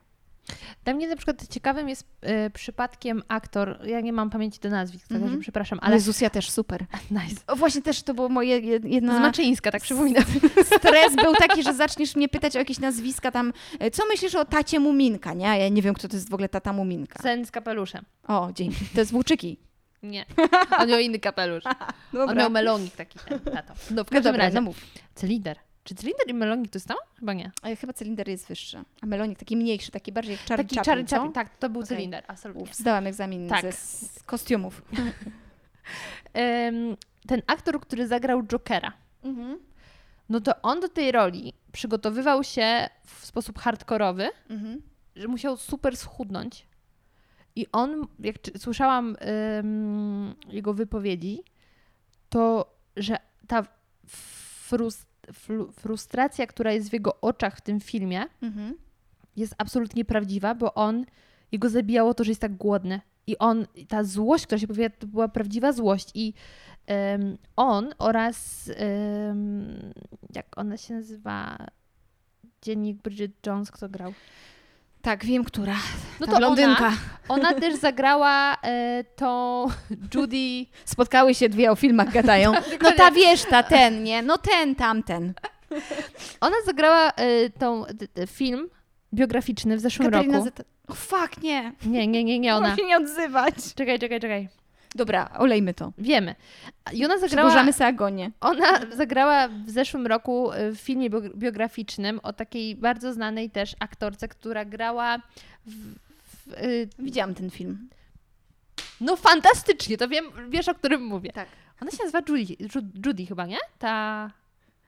Dla 0.83 0.93
mnie 0.93 1.07
na 1.07 1.15
przykład 1.15 1.47
ciekawym 1.47 1.89
jest 1.89 2.03
y, 2.47 2.49
przypadkiem 2.49 3.23
aktor, 3.27 3.79
ja 3.85 4.01
nie 4.01 4.13
mam 4.13 4.29
pamięci 4.29 4.59
do 4.59 4.69
nazwisk, 4.69 5.11
Mhm. 5.11 5.29
także 5.31 5.41
przepraszam, 5.41 5.79
Ale 5.81 5.95
Jezus, 5.95 6.21
ja 6.21 6.29
też 6.29 6.49
super. 6.49 6.85
nice. 7.11 7.41
O, 7.47 7.55
właśnie 7.55 7.81
też 7.81 8.03
to 8.03 8.13
było 8.13 8.29
moje 8.29 8.61
jed- 8.61 8.85
jedna... 8.85 9.17
Z 9.17 9.21
Maczyńska, 9.21 9.71
tak 9.71 9.81
przypominam. 9.81 10.23
Stres 10.77 11.15
był 11.15 11.35
taki, 11.35 11.63
że 11.63 11.73
zaczniesz 11.73 12.15
mnie 12.15 12.29
pytać 12.29 12.55
o 12.55 12.59
jakieś 12.59 12.79
nazwiska 12.79 13.31
tam, 13.31 13.53
e, 13.79 13.91
co 13.91 14.03
myślisz 14.07 14.35
o 14.35 14.45
tacie 14.45 14.79
Muminka, 14.79 15.33
nie? 15.33 15.45
Ja 15.45 15.69
nie 15.69 15.81
wiem, 15.81 15.93
kto 15.93 16.07
to 16.07 16.15
jest 16.15 16.29
w 16.29 16.33
ogóle 16.33 16.49
tata 16.49 16.73
Muminka. 16.73 17.23
Sen 17.23 17.45
z 17.45 17.51
kapeluszem. 17.51 18.05
O, 18.27 18.49
dzięki. 18.55 18.85
To 18.93 18.99
jest 18.99 19.11
Włóczyki. 19.11 19.57
Nie, 20.03 20.25
on 20.79 20.89
miał 20.89 20.99
inny 20.99 21.19
kapelusz. 21.19 21.63
On 22.27 22.37
miał 22.37 22.49
melonik 22.49 22.95
taki 22.95 23.19
ten, 23.19 23.39
tato. 23.39 23.73
No 23.73 23.79
w 23.89 23.91
No 23.91 24.03
każdym 24.05 24.23
dobra, 24.23 24.43
razie, 24.43 24.55
no 24.55 24.61
mów. 24.61 24.77
cylinder. 25.15 25.57
Czy 25.83 25.95
cylinder 25.95 26.29
i 26.29 26.33
melonik 26.33 26.71
to 26.71 26.75
jest 26.77 26.87
to? 26.87 26.95
Chyba 27.19 27.33
nie. 27.33 27.51
A 27.61 27.75
chyba 27.75 27.93
cylinder 27.93 28.27
jest 28.29 28.47
wyższy, 28.47 28.83
a 29.01 29.05
melonik 29.05 29.39
taki 29.39 29.57
mniejszy, 29.57 29.91
taki 29.91 30.11
bardziej 30.11 30.31
jak 30.31 30.41
Charlie 30.41 30.65
Taki 30.65 30.85
czarny 30.85 31.05
czapin, 31.05 31.31
tak, 31.33 31.57
to 31.57 31.69
był 31.69 31.81
Okej. 31.81 31.97
cylinder, 31.97 32.23
absolutnie. 32.27 32.63
Uf, 32.63 32.75
zdałam 32.75 33.07
egzamin 33.07 33.49
Tak. 33.49 33.65
s- 33.65 34.19
kostiumów. 34.25 34.81
Ten 37.27 37.41
aktor, 37.47 37.79
który 37.81 38.07
zagrał 38.07 38.43
Jokera, 38.43 38.93
Mhm. 39.23 39.59
no 40.29 40.39
to 40.41 40.61
on 40.61 40.79
do 40.79 40.89
tej 40.89 41.11
roli 41.11 41.53
przygotowywał 41.71 42.43
się 42.43 42.89
w 43.05 43.25
sposób 43.25 43.59
hardkorowy, 43.59 44.29
Mhm. 44.49 44.81
że 45.15 45.27
musiał 45.27 45.57
super 45.57 45.97
schudnąć. 45.97 46.67
I 47.55 47.67
on, 47.71 48.07
jak 48.19 48.35
słyszałam 48.57 49.15
jego 50.47 50.73
wypowiedzi, 50.73 51.43
to 52.29 52.73
że 52.97 53.17
ta 53.47 53.63
frus, 54.07 54.97
flu, 54.97 55.10
frustracja, 55.73 56.47
która 56.47 56.71
jest 56.71 56.89
w 56.89 56.93
jego 56.93 57.21
oczach 57.21 57.57
w 57.57 57.61
tym 57.61 57.79
filmie, 57.79 58.23
Mhm. 58.41 58.73
jest 59.37 59.55
absolutnie 59.57 60.05
prawdziwa, 60.05 60.55
bo 60.55 60.73
on, 60.73 61.05
jego 61.51 61.69
zabijało 61.69 62.13
to, 62.13 62.23
że 62.23 62.31
jest 62.31 62.41
tak 62.41 62.55
głodny. 62.55 63.01
I 63.27 63.37
on, 63.37 63.65
ta 63.87 64.03
złość, 64.03 64.45
która 64.45 64.59
się 64.59 64.67
pojawia, 64.67 64.89
to 64.89 65.07
była 65.07 65.27
prawdziwa 65.27 65.73
złość. 65.73 66.11
I 66.13 66.33
em, 66.87 67.37
on 67.55 67.93
oraz, 67.97 68.69
em, 68.75 69.93
jak 70.35 70.57
ona 70.57 70.77
się 70.77 70.93
nazywa, 70.93 71.57
dziennik 72.61 73.01
Bridget 73.01 73.31
Jones, 73.47 73.71
kto 73.71 73.89
grał? 73.89 74.13
Tak, 75.01 75.25
wiem, 75.25 75.43
która. 75.43 75.75
No 76.19 76.25
Ta 76.25 76.31
to 76.31 76.37
blondynka. 76.37 76.93
ona, 77.27 77.47
ona 77.49 77.53
też 77.53 77.75
zagrała 77.75 78.57
e, 78.63 79.03
tą 79.15 79.65
Judy. 80.15 80.65
Spotkały 80.85 81.35
się 81.35 81.49
dwie 81.49 81.71
o 81.71 81.75
filmach 81.75 82.11
gadają. 82.11 82.53
No 82.83 82.91
ta 82.91 83.11
wiesz, 83.11 83.45
ta 83.45 83.63
ten, 83.63 84.03
nie? 84.03 84.21
No 84.21 84.37
ten, 84.37 84.75
tamten. 84.75 85.33
Ona 86.41 86.55
zagrała 86.65 87.09
e, 87.11 87.49
tą 87.49 87.85
t, 87.85 88.07
t, 88.07 88.27
film 88.27 88.69
biograficzny 89.13 89.77
w 89.77 89.79
zeszłym 89.79 90.11
Katarina 90.11 90.33
roku. 90.33 90.45
Zeta... 90.45 90.63
O, 90.87 90.93
fuck, 90.93 91.41
nie. 91.43 91.73
Nie, 91.85 92.07
nie, 92.07 92.23
nie, 92.23 92.39
nie 92.39 92.55
ona. 92.55 92.67
Mam 92.67 92.77
się 92.77 92.85
nie 92.85 92.97
odzywać. 92.97 93.55
Czekaj, 93.75 93.99
czekaj, 93.99 94.19
czekaj. 94.19 94.49
Dobra, 94.95 95.29
olejmy 95.37 95.73
to. 95.73 95.91
Wiemy. 95.97 96.35
I 96.93 97.05
ona 97.05 97.17
zagrała. 97.17 97.47
Przedłużamy 97.49 97.73
sobie 97.73 97.87
agonię. 97.87 98.31
Ona 98.41 98.65
zagrała 98.95 99.47
w 99.47 99.69
zeszłym 99.69 100.07
roku 100.07 100.51
e, 100.51 100.71
w 100.71 100.77
filmie 100.79 101.09
bio- 101.09 101.35
biograficznym 101.37 102.19
o 102.23 102.33
takiej 102.33 102.75
bardzo 102.75 103.13
znanej 103.13 103.49
też 103.49 103.75
aktorce, 103.79 104.27
która 104.27 104.65
grała 104.65 105.17
w, 105.65 105.71
w, 106.23 106.53
e, 106.53 106.59
Widziałam 106.99 107.33
ten 107.35 107.49
film. 107.49 107.89
no 109.01 109.15
fantastycznie, 109.15 109.97
to 109.97 110.07
wiem, 110.07 110.25
wiesz 110.49 110.69
o 110.69 110.75
którym 110.75 111.03
mówię. 111.05 111.31
Tak. 111.33 111.47
Ona 111.81 111.91
się 111.91 111.97
nazywa 112.03 112.19
Judy, 112.19 112.43
Ju- 112.43 113.05
Judy 113.05 113.25
chyba, 113.25 113.45
nie? 113.45 113.57
Ta, 113.79 114.29
Ta 114.29 114.31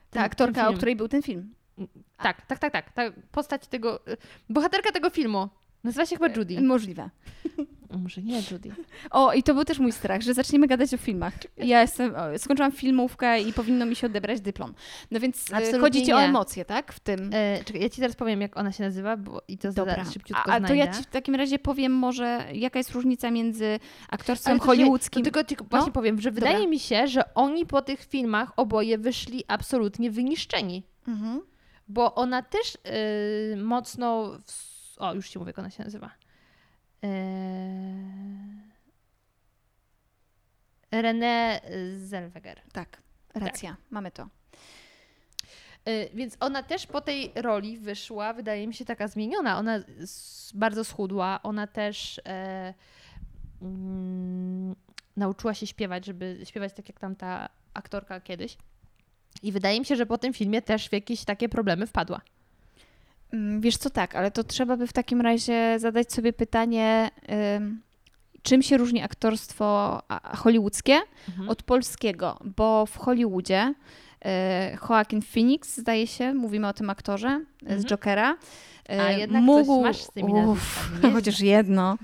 ten- 0.10 0.24
aktorka, 0.24 0.70
o 0.70 0.74
której 0.74 0.96
był 0.96 1.08
ten 1.08 1.22
film. 1.24 1.54
Tak, 2.18 2.46
tak, 2.46 2.60
tak, 2.60 2.74
tak. 2.74 2.92
Ta 2.92 3.02
postać 3.32 3.68
tego, 3.68 4.08
y, 4.08 4.18
bohaterka 4.50 4.92
tego 4.92 5.10
filmu. 5.10 5.50
Nazywa 5.84 6.06
się 6.06 6.16
chyba 6.16 6.36
Judy. 6.36 6.62
Możliwe. 6.62 7.10
Może 8.04 8.22
nie 8.22 8.42
Judy. 8.52 8.72
O, 9.12 9.34
i 9.34 9.44
to 9.44 9.54
był 9.54 9.64
też 9.66 9.80
mój 9.80 9.92
strach, 9.92 10.22
że 10.22 10.34
zaczniemy 10.34 10.68
gadać 10.68 10.94
o 10.94 10.98
filmach. 10.98 11.34
Ja 11.58 11.82
jestem, 11.82 12.16
o, 12.16 12.40
skończyłam 12.40 12.72
filmówkę 12.72 13.42
i 13.42 13.54
powinno 13.54 13.86
mi 13.86 13.96
się 13.96 14.08
odebrać 14.08 14.42
dyplom. 14.42 14.74
No 15.12 15.20
więc 15.20 15.52
e, 15.52 15.56
Absolutnie 15.56 15.80
chodzi 15.80 16.04
ci 16.06 16.14
o 16.14 16.20
nie. 16.20 16.26
emocje, 16.26 16.66
tak? 16.66 16.94
W 16.94 17.00
tym. 17.00 17.30
E, 17.34 17.64
czekaj, 17.64 17.82
ja 17.82 17.90
ci 17.90 18.02
zaraz 18.02 18.16
powiem, 18.16 18.42
jak 18.42 18.58
ona 18.58 18.72
się 18.72 18.84
nazywa, 18.84 19.18
bo 19.18 19.42
i 19.48 19.58
to 19.58 19.72
Dobra. 19.74 19.94
zaraz 19.94 20.14
szybciutko 20.14 20.44
A, 20.52 20.54
a 20.54 20.60
to 20.62 20.68
znajdę. 20.68 20.76
ja 20.76 20.88
ci 20.94 21.04
w 21.04 21.06
takim 21.06 21.36
razie 21.36 21.60
powiem 21.60 21.92
może, 21.92 22.46
jaka 22.54 22.80
jest 22.80 22.92
różnica 22.92 23.32
między 23.32 23.80
aktorstwem 24.10 24.52
Ale 24.52 24.60
to 24.60 24.66
czekaj, 24.66 24.78
hollywoodzkim. 24.78 25.24
To 25.24 25.32
tylko 25.32 25.44
ci 25.50 25.56
właśnie 25.70 25.88
No, 25.88 25.94
powiem, 25.94 26.22
że 26.22 26.32
dobra. 26.32 26.48
wydaje 26.48 26.68
mi 26.68 26.80
się, 26.80 27.08
że 27.08 27.34
oni 27.34 27.66
po 27.66 27.82
tych 27.82 28.06
filmach 28.06 28.52
oboje 28.58 28.98
wyszli 28.98 29.44
absolutnie 29.48 30.12
wyniszczeni. 30.12 30.84
Mhm. 31.08 31.42
Bo 31.88 32.16
ona 32.16 32.42
też 32.42 32.76
y, 33.54 33.58
mocno. 33.58 34.40
W... 34.46 34.73
O, 34.98 35.14
już 35.14 35.30
ci 35.30 35.40
mówię, 35.40 35.50
jak 35.50 35.60
ona 35.60 35.70
się 35.70 35.84
nazywa. 35.84 36.12
Yy... 37.02 37.10
René 41.02 41.62
Zellweger. 41.98 42.62
Tak, 42.74 43.02
racja, 43.36 43.78
mamy 43.90 44.12
to. 44.12 44.30
Y, 45.90 46.10
Więc 46.14 46.38
ona 46.40 46.64
też 46.64 46.88
po 46.88 47.02
tej 47.02 47.32
roli 47.36 47.78
wyszła, 47.78 48.34
wydaje 48.34 48.68
mi 48.68 48.74
się, 48.74 48.86
taka 48.86 49.08
zmieniona. 49.08 49.58
Ona 49.58 49.80
bardzo 50.54 50.84
schudła, 50.84 51.40
ona 51.44 51.68
też 51.68 52.22
e, 52.26 52.74
mm, 53.62 54.76
nauczyła 55.18 55.54
się 55.54 55.68
śpiewać, 55.68 56.06
żeby 56.06 56.40
śpiewać 56.44 56.74
tak 56.74 56.90
jak 56.90 57.00
tamta 57.00 57.50
aktorka 57.74 58.22
kiedyś. 58.22 58.58
I 59.44 59.52
wydaje 59.52 59.80
mi 59.80 59.86
się, 59.86 59.96
że 59.96 60.06
po 60.06 60.18
tym 60.18 60.34
filmie 60.34 60.62
też 60.62 60.90
w 60.90 60.94
jakieś 60.94 61.26
takie 61.26 61.50
problemy 61.50 61.88
wpadła. 61.88 62.22
Mm, 63.34 63.62
Wiesz 63.62 63.78
co, 63.78 63.90
tak, 63.90 64.16
ale 64.16 64.32
to 64.32 64.44
trzeba 64.44 64.78
by 64.78 64.88
w 64.88 64.94
takim 64.94 65.22
razie 65.22 65.76
zadać 65.80 66.14
sobie 66.14 66.34
pytanie, 66.34 67.10
ym, 67.58 67.82
czym 68.44 68.62
się 68.62 68.78
różni 68.78 69.02
aktorstwo 69.04 70.02
hollywoodzkie 70.38 71.00
Mhm. 71.30 71.50
od 71.50 71.64
polskiego, 71.64 72.40
bo 72.58 72.86
w 72.86 72.98
Hollywoodzie 72.98 73.74
y, 74.26 74.30
Joaquin 74.90 75.22
Phoenix, 75.22 75.78
zdaje 75.78 76.08
się, 76.08 76.34
mówimy 76.34 76.68
o 76.68 76.74
tym 76.74 76.90
aktorze 76.90 77.28
y, 77.28 77.66
Mhm. 77.66 77.82
z 77.82 77.86
Jokera, 77.86 78.36
A 78.90 79.12
jednak 79.12 79.44
mógł, 79.44 79.82
masz 79.82 80.02
z 80.02 80.12
tymi 80.12 80.34
Uff, 80.34 80.92
chociaż 81.14 81.40
jedno, 81.40 81.98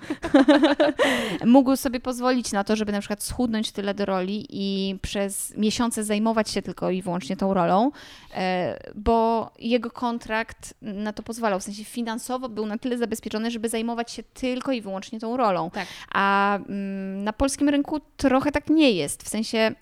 mógł 1.46 1.76
sobie 1.76 2.00
pozwolić 2.00 2.52
na 2.52 2.64
to, 2.64 2.76
żeby 2.76 2.92
na 2.92 3.00
przykład 3.00 3.24
schudnąć 3.24 3.72
tyle 3.72 3.94
do 3.94 4.06
roli 4.06 4.46
i 4.50 4.96
przez 5.02 5.58
miesiące 5.58 6.04
zajmować 6.04 6.50
się 6.50 6.62
tylko 6.62 6.90
i 6.90 7.02
wyłącznie 7.02 7.38
tą 7.38 7.54
rolą, 7.54 7.92
e, 8.34 8.80
bo 8.96 9.50
jego 9.60 9.92
kontrakt 9.92 10.74
na 10.82 11.14
to 11.14 11.24
pozwalał, 11.24 11.60
w 11.60 11.64
sensie 11.64 11.84
finansowo 11.84 12.50
był 12.50 12.66
na 12.66 12.78
tyle 12.78 12.98
zabezpieczony, 12.98 13.52
żeby 13.52 13.70
zajmować 13.70 14.12
się 14.12 14.24
tylko 14.24 14.72
i 14.72 14.82
wyłącznie 14.82 15.20
tą 15.20 15.38
rolą. 15.38 15.70
Tak. 15.70 15.88
A 16.12 16.56
mm, 16.56 17.24
na 17.24 17.34
polskim 17.34 17.70
rynku 17.70 18.00
trochę 18.18 18.52
tak 18.52 18.70
nie 18.70 18.92
jest, 18.92 19.24
w 19.24 19.28
sensie 19.28 19.76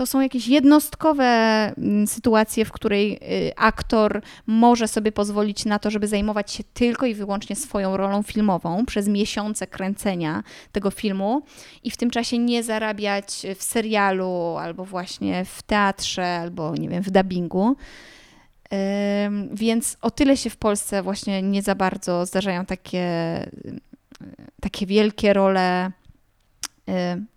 to 0.00 0.06
są 0.06 0.20
jakieś 0.20 0.48
jednostkowe 0.48 1.24
mm, 1.24 2.06
sytuacje, 2.06 2.64
w 2.64 2.72
której 2.72 3.12
y, 3.48 3.52
aktor 3.56 4.22
może 4.46 4.88
sobie 4.88 5.12
pozwolić 5.12 5.64
na 5.64 5.78
to, 5.78 5.90
żeby 5.90 6.08
zajmować 6.08 6.52
się 6.52 6.64
tylko 6.74 7.06
i 7.06 7.14
wyłącznie 7.14 7.56
swoją 7.56 7.96
rolą 7.96 8.22
filmową 8.22 8.86
przez 8.86 9.08
miesiące 9.08 9.66
kręcenia 9.66 10.42
tego 10.72 10.90
filmu 10.90 11.42
i 11.84 11.90
w 11.90 11.96
tym 11.96 12.10
czasie 12.10 12.38
nie 12.38 12.62
zarabiać 12.62 13.46
w 13.56 13.62
serialu 13.62 14.56
albo 14.60 14.84
właśnie 14.84 15.44
w 15.44 15.62
teatrze 15.62 16.38
albo 16.38 16.74
nie 16.74 16.88
wiem, 16.88 17.02
w 17.02 17.10
dubbingu. 17.10 17.76
Więc 19.52 19.96
o 20.00 20.10
tyle 20.10 20.36
się 20.36 20.50
w 20.50 20.56
Polsce 20.56 21.02
właśnie 21.02 21.42
nie 21.42 21.62
za 21.62 21.74
bardzo 21.74 22.26
zdarzają 22.26 22.66
takie, 22.66 23.44
y, 23.66 23.80
takie 24.60 24.86
wielkie 24.86 25.32
role, 25.32 25.92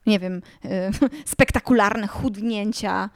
nie 0.05 0.19
wiem, 0.19 0.41
y, 0.65 0.69
spektakularne 1.25 2.07
chudnięcia. 2.07 3.09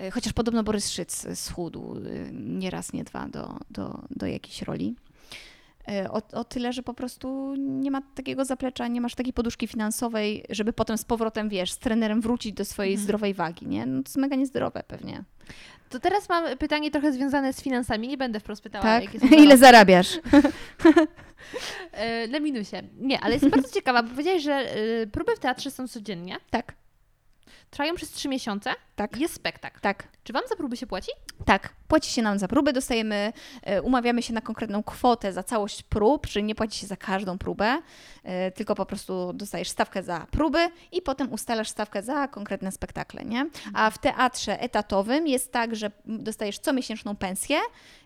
Y, 0.00 0.10
Chociaż 0.10 0.32
podobno 0.32 0.62
Borys 0.62 0.90
Szyc 0.90 1.26
schudł 1.34 1.96
y, 1.96 2.30
nie 2.32 2.70
raz, 2.70 2.92
nie 2.92 3.04
dwa 3.04 3.28
do, 3.28 3.58
do, 3.70 4.02
do 4.10 4.26
jakiejś 4.26 4.62
roli. 4.62 4.94
Y, 5.90 6.10
O, 6.10 6.22
o 6.32 6.44
tyle, 6.44 6.72
że 6.72 6.82
po 6.82 6.94
prostu 6.94 7.54
nie 7.58 7.90
ma 7.90 8.00
takiego 8.14 8.44
zaplecza, 8.44 8.88
nie 8.88 9.00
masz 9.00 9.14
takiej 9.14 9.32
poduszki 9.32 9.66
finansowej, 9.66 10.44
żeby 10.50 10.72
potem 10.72 10.98
z 10.98 11.04
powrotem, 11.04 11.48
wiesz, 11.48 11.72
z 11.72 11.78
trenerem 11.78 12.20
wrócić 12.20 12.52
do 12.52 12.64
swojej 12.64 12.92
Mhm. 12.92 13.04
zdrowej 13.04 13.34
wagi, 13.34 13.66
nie? 13.66 13.86
No 13.86 14.02
to 14.02 14.08
jest 14.08 14.16
mega 14.16 14.36
niezdrowe 14.36 14.82
pewnie. 14.88 15.24
To 15.90 16.00
teraz 16.00 16.28
mam 16.28 16.56
pytanie 16.58 16.90
trochę 16.90 17.12
związane 17.12 17.52
z 17.52 17.62
finansami. 17.62 18.08
Nie 18.08 18.16
będę 18.18 18.40
wprost 18.40 18.62
pytała, 18.62 18.82
Tak? 18.84 19.04
jakie 19.04 19.20
są 19.20 19.26
Ile 19.44 19.58
zarabiasz? 19.58 20.18
E, 21.92 22.28
Na 22.28 22.40
minusie. 22.40 22.76
Nie, 22.98 23.20
ale 23.20 23.32
jestem 23.34 23.50
bardzo 23.50 23.68
ciekawa, 23.74 24.02
bo 24.02 24.08
powiedziałeś, 24.10 24.42
że 24.42 24.52
e, 24.52 25.06
próby 25.06 25.36
w 25.36 25.38
teatrze 25.38 25.70
są 25.70 25.88
codziennie. 25.88 26.36
Tak, 26.50 26.72
Trwają 27.70 27.94
przez 27.94 28.10
trzy 28.10 28.28
miesiące. 28.28 28.70
tak, 28.96 29.16
Jest 29.16 29.34
spektakl. 29.34 29.80
tak. 29.80 30.08
Czy 30.24 30.32
wam 30.32 30.42
za 30.48 30.56
próby 30.56 30.76
się 30.76 30.86
płaci? 30.86 31.10
Tak, 31.44 31.72
płaci 31.90 32.10
się 32.10 32.22
nam 32.22 32.38
za 32.38 32.48
próby, 32.48 32.72
dostajemy, 32.72 33.32
e, 33.62 33.82
umawiamy 33.82 34.22
się 34.22 34.32
na 34.32 34.40
konkretną 34.40 34.82
kwotę 34.82 35.32
za 35.32 35.42
całość 35.42 35.82
prób, 35.82 36.26
czyli 36.26 36.44
nie 36.44 36.54
płaci 36.54 36.78
się 36.78 36.86
za 36.86 36.96
każdą 36.96 37.38
próbę, 37.38 37.82
e, 38.24 38.50
tylko 38.50 38.74
po 38.74 38.86
prostu 38.86 39.32
dostajesz 39.32 39.68
stawkę 39.68 40.02
za 40.02 40.26
próby 40.30 40.68
i 40.92 41.02
potem 41.02 41.32
ustalasz 41.32 41.68
stawkę 41.68 42.02
za 42.02 42.28
konkretne 42.28 42.72
spektakle, 42.72 43.24
nie? 43.24 43.50
A 43.74 43.90
w 43.90 43.98
teatrze 43.98 44.60
etatowym 44.60 45.26
jest 45.26 45.52
tak, 45.52 45.76
że 45.76 45.90
dostajesz 46.06 46.58
comiesięczną 46.58 47.16
pensję, 47.16 47.58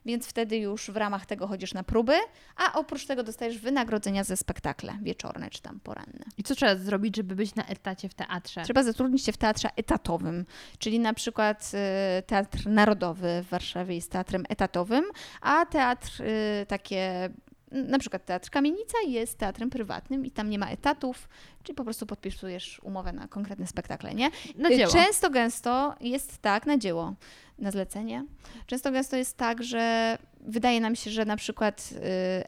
więc 0.06 0.26
wtedy 0.26 0.56
już 0.56 0.90
w 0.90 0.96
ramach 0.96 1.26
tego 1.26 1.46
chodzisz 1.46 1.74
na 1.74 1.82
próby, 1.82 2.14
a 2.56 2.72
oprócz 2.72 3.06
tego 3.06 3.22
dostajesz 3.22 3.58
wynagrodzenia 3.58 4.24
ze 4.24 4.36
spektakle 4.36 4.98
wieczorne 5.02 5.50
czy 5.50 5.62
tam 5.62 5.80
poranne. 5.80 6.24
I 6.38 6.42
co 6.42 6.54
trzeba 6.54 6.76
zrobić, 6.76 7.16
żeby 7.16 7.36
być 7.36 7.54
na 7.54 7.66
etacie 7.66 8.08
w 8.08 8.14
teatrze? 8.14 8.62
Trzeba 8.62 8.82
zatrudnić 8.82 9.24
się 9.24 9.32
w 9.32 9.36
teatrze 9.36 9.68
etatowym, 9.76 10.46
czyli 10.78 11.00
na 11.00 11.14
przykład 11.14 11.72
y, 12.18 12.22
Teatr 12.22 12.66
Narodowy 12.66 13.42
w 13.42 13.48
Warszawie 13.48 13.73
jest 13.88 14.10
teatrem 14.10 14.44
etatowym, 14.48 15.04
a 15.40 15.66
teatr 15.66 16.22
y, 16.22 16.66
takie, 16.66 17.30
na 17.70 17.98
przykład 17.98 18.24
Teatr 18.24 18.50
Kamienica 18.50 18.98
jest 19.06 19.38
teatrem 19.38 19.70
prywatnym 19.70 20.26
i 20.26 20.30
tam 20.30 20.50
nie 20.50 20.58
ma 20.58 20.70
etatów, 20.70 21.28
czyli 21.62 21.76
po 21.76 21.84
prostu 21.84 22.06
podpisujesz 22.06 22.80
umowę 22.82 23.12
na 23.12 23.28
konkretne 23.28 23.66
spektakle, 23.66 24.14
nie? 24.14 24.30
Na 24.56 24.70
dzieło. 24.70 24.92
Często 24.92 25.30
gęsto 25.30 25.94
jest 26.00 26.38
tak, 26.38 26.66
na 26.66 26.78
dzieło, 26.78 27.14
na 27.58 27.70
zlecenie. 27.70 28.24
Często 28.66 28.92
gęsto 28.92 29.16
jest 29.16 29.36
tak, 29.36 29.62
że 29.62 30.18
wydaje 30.40 30.80
nam 30.80 30.96
się, 30.96 31.10
że 31.10 31.24
na 31.24 31.36
przykład 31.36 31.90
y, 31.92 31.98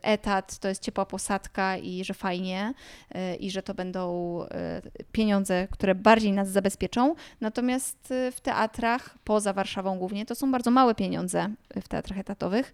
etat 0.03 0.59
to 0.59 0.69
jest 0.69 0.83
ciepła 0.83 1.07
posadka 1.07 1.77
i 1.77 2.05
że 2.05 2.15
fajnie 2.15 2.75
y, 3.15 3.37
i 3.37 3.51
że 3.51 3.63
to 3.63 3.75
będą 3.75 4.43
y, 4.43 4.47
pieniądze, 5.13 5.69
które 5.71 5.95
bardziej 5.95 6.33
nas 6.33 6.49
zabezpieczą. 6.49 7.15
Natomiast 7.41 7.99
w 8.33 8.41
teatrach, 8.43 9.19
poza 9.25 9.53
Warszawą 9.53 9.99
głównie, 9.99 10.27
to 10.27 10.35
są 10.35 10.53
bardzo 10.53 10.71
małe 10.71 10.95
pieniądze 10.95 11.55
w 11.83 11.89
teatrach 11.89 12.19
etatowych. 12.19 12.73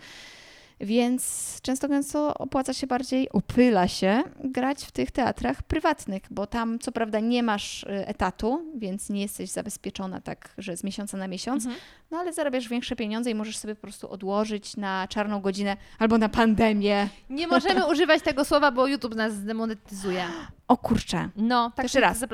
Więc 0.80 1.58
często 1.62 1.88
gęsto 1.88 2.34
opłaca 2.38 2.72
się 2.72 2.86
bardziej, 2.86 3.28
opyla 3.32 3.88
się 3.88 4.22
grać 4.44 4.84
w 4.84 4.92
tych 4.92 5.10
teatrach 5.10 5.62
prywatnych, 5.62 6.22
bo 6.30 6.46
tam 6.46 6.78
co 6.78 6.92
prawda 6.92 7.20
nie 7.20 7.42
masz 7.42 7.82
y, 7.82 8.06
etatu, 8.06 8.72
więc 8.74 9.10
nie 9.10 9.22
jesteś 9.22 9.50
zabezpieczona 9.50 10.20
tak, 10.20 10.54
że 10.58 10.76
z 10.76 10.84
miesiąca 10.84 11.16
na 11.16 11.28
miesiąc, 11.28 11.64
Mhm. 11.64 11.82
no 12.10 12.18
ale 12.18 12.32
zarabiasz 12.32 12.68
większe 12.68 12.96
pieniądze 12.96 13.30
i 13.30 13.34
możesz 13.34 13.56
sobie 13.58 13.74
po 13.74 13.80
prostu 13.82 14.10
odłożyć 14.10 14.76
na 14.76 15.08
czarną 15.08 15.40
godzinę 15.40 15.76
albo 15.98 16.18
na 16.18 16.28
pandemię. 16.28 17.08
Nie 17.30 17.46
możemy 17.46 17.86
używać 17.92 18.22
tego 18.22 18.44
słowa, 18.44 18.70
bo 18.70 18.86
YouTube 18.86 19.14
nas 19.14 19.32
zdemonetyzuje. 19.34 20.24
O 20.68 20.76
kurczę, 20.76 21.28
No, 21.36 21.72
tak 21.76 21.84
Jeszcze 21.84 22.00
raz. 22.00 22.24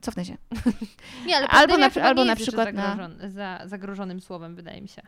Cofnę 0.00 0.24
się. 0.24 0.36
Nie, 1.26 1.36
ale 1.36 1.48
Albo 1.48 1.78
na- 1.78 1.90
albo 2.02 2.22
nie 2.22 2.30
na 2.30 2.36
przykład 2.36 2.72
na- 2.74 2.96
zagrożon- 2.96 3.30
za, 3.30 3.60
zagrożonym 3.66 4.20
słowem, 4.20 4.54
wydaje 4.56 4.82
mi 4.82 4.88
się. 4.88 5.02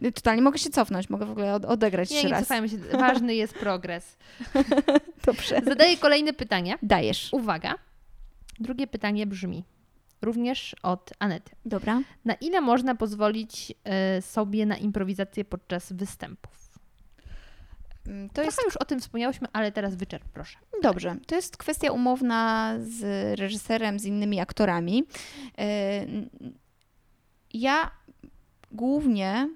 Totalnie 0.14 0.42
mogę 0.42 0.58
się 0.58 0.70
cofnąć, 0.70 1.10
mogę 1.10 1.26
w 1.26 1.30
ogóle 1.30 1.54
od- 1.54 1.64
odegrać 1.64 2.10
Nie, 2.10 2.16
jeszcze 2.16 2.28
nie 2.28 2.34
raz. 2.34 2.42
cofajmy 2.42 2.68
się. 2.68 2.76
Ważny 2.78 3.34
jest 3.34 3.54
progres. 3.54 4.16
Dobrze. 5.26 5.60
Zadaję 5.64 5.96
kolejne 5.96 6.32
pytanie. 6.32 6.78
Dajesz. 6.82 7.28
Uwaga. 7.32 7.74
Drugie 8.60 8.86
pytanie 8.86 9.26
brzmi, 9.26 9.64
również 10.22 10.76
od 10.82 11.10
Anety. 11.18 11.50
Dobra. 11.64 12.00
Na 12.24 12.34
ile 12.34 12.60
można 12.60 12.94
pozwolić 12.94 13.72
e, 13.84 14.22
sobie 14.22 14.66
na 14.66 14.76
improwizację 14.76 15.44
podczas 15.44 15.92
występów? 15.92 16.67
Mm, 18.08 18.28
To 18.28 18.34
Trochę 18.34 18.46
jest 18.48 18.62
już 18.64 18.76
o 18.76 18.84
tym 18.84 19.00
wspomniałyśmy, 19.00 19.48
ale 19.52 19.72
teraz 19.72 19.94
wyczerp, 19.94 20.24
proszę. 20.34 20.58
Dobrze, 20.82 21.16
to 21.26 21.34
jest 21.34 21.56
kwestia 21.56 21.92
umowna 21.92 22.74
z 22.80 23.02
reżyserem, 23.38 23.98
z 23.98 24.04
innymi 24.04 24.40
aktorami. 24.40 25.04
N- 25.56 26.28
Ja 27.54 27.90
głównie 28.72 29.48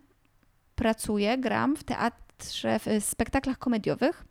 pracuję, 0.75 1.39
gram 1.39 1.77
w 1.77 1.85
teatrze, 1.85 2.79
w 2.79 3.05
spektaklach 3.05 3.59
komediowych 3.59 4.25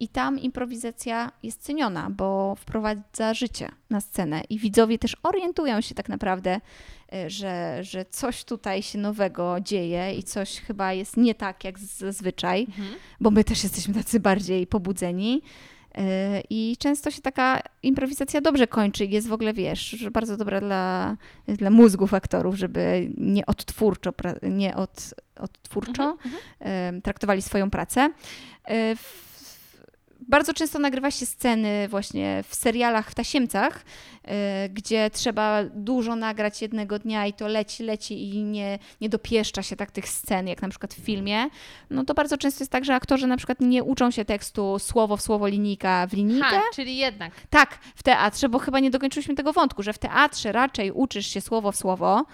i 0.00 0.08
tam 0.08 0.38
improwizacja 0.38 1.32
jest 1.42 1.62
ceniona, 1.62 2.10
bo 2.10 2.54
wprowadza 2.54 3.34
życie 3.34 3.68
na 3.90 4.00
scenę 4.00 4.42
i 4.50 4.58
widzowie 4.58 4.98
też 4.98 5.16
orientują 5.22 5.80
się 5.80 5.94
tak 5.94 6.08
naprawdę, 6.08 6.60
yy, 7.12 7.30
że, 7.30 7.78
że 7.84 8.04
coś 8.04 8.44
tutaj 8.44 8.82
się 8.82 8.98
nowego 8.98 9.56
dzieje 9.60 10.14
i 10.14 10.22
coś 10.22 10.60
chyba 10.60 10.92
jest 10.92 11.16
nie 11.16 11.34
tak 11.34 11.64
jak 11.64 11.78
zazwyczaj 11.78 12.66
bo 13.20 13.30
my 13.30 13.44
też 13.44 13.62
jesteśmy 13.62 13.94
tacy 13.94 14.20
bardziej 14.20 14.66
pobudzeni. 14.66 15.42
Yy, 15.94 16.04
I 16.50 16.76
często 16.78 17.10
się 17.10 17.22
taka 17.22 17.60
improwizacja 17.82 18.40
dobrze 18.40 18.66
kończy 18.66 19.04
i 19.04 19.10
jest 19.10 19.28
w 19.28 19.32
ogóle, 19.32 19.52
wiesz, 19.54 19.80
że 19.90 20.10
bardzo 20.10 20.36
dobra 20.36 20.60
dla, 20.60 21.16
dla 21.48 21.70
mózgów 21.70 22.14
aktorów, 22.14 22.54
żeby 22.54 23.10
nie 23.16 23.46
odtwórczo, 23.46 24.12
nie 24.42 24.76
od, 24.76 25.14
odtwórczo 25.40 26.16
yy, 26.60 27.00
traktowali 27.02 27.42
swoją 27.42 27.70
pracę. 27.70 28.10
Yy, 28.68 28.96
w- 28.96 29.27
Bardzo 30.28 30.54
często 30.54 30.78
nagrywa 30.78 31.10
się 31.10 31.26
sceny 31.26 31.88
właśnie 31.88 32.44
w 32.48 32.54
serialach 32.54 33.10
w 33.10 33.14
tasiemcach, 33.14 33.84
yy, 34.24 34.32
gdzie 34.68 35.10
trzeba 35.10 35.64
dużo 35.64 36.16
nagrać 36.16 36.62
jednego 36.62 36.98
dnia 36.98 37.26
i 37.26 37.32
to 37.32 37.48
leci, 37.48 37.82
leci 37.82 38.34
i 38.34 38.44
nie, 38.44 38.78
nie 39.00 39.08
dopieszcza 39.08 39.62
się 39.62 39.76
tak 39.76 39.90
tych 39.90 40.08
scen, 40.08 40.48
jak 40.48 40.62
na 40.62 40.68
przykład 40.68 40.94
w 40.94 40.98
filmie 40.98 41.48
no 41.90 42.04
to 42.04 42.14
bardzo 42.14 42.38
często 42.38 42.62
jest 42.62 42.72
tak, 42.72 42.84
że 42.84 42.94
aktorzy 42.94 43.26
na 43.26 43.36
przykład 43.36 43.60
nie 43.60 43.84
uczą 43.84 44.10
się 44.10 44.24
tekstu 44.24 44.78
słowo 44.78 45.16
w 45.16 45.22
słowo, 45.22 45.46
linijka 45.46 46.06
w 46.06 46.12
linijkę. 46.12 46.48
Ha, 46.48 46.62
czyli 46.74 46.96
jednak. 46.96 47.32
Tak, 47.50 47.78
w 47.94 48.02
teatrze, 48.02 48.48
bo 48.48 48.58
chyba 48.58 48.80
nie 48.80 48.90
dokończyliśmy 48.90 49.34
tego 49.34 49.52
wątku, 49.52 49.82
że 49.82 49.92
w 49.92 49.98
teatrze 49.98 50.52
raczej 50.52 50.92
uczysz 50.92 51.26
się 51.26 51.40
słowo 51.40 51.72
w 51.72 51.76
słowo, 51.76 52.24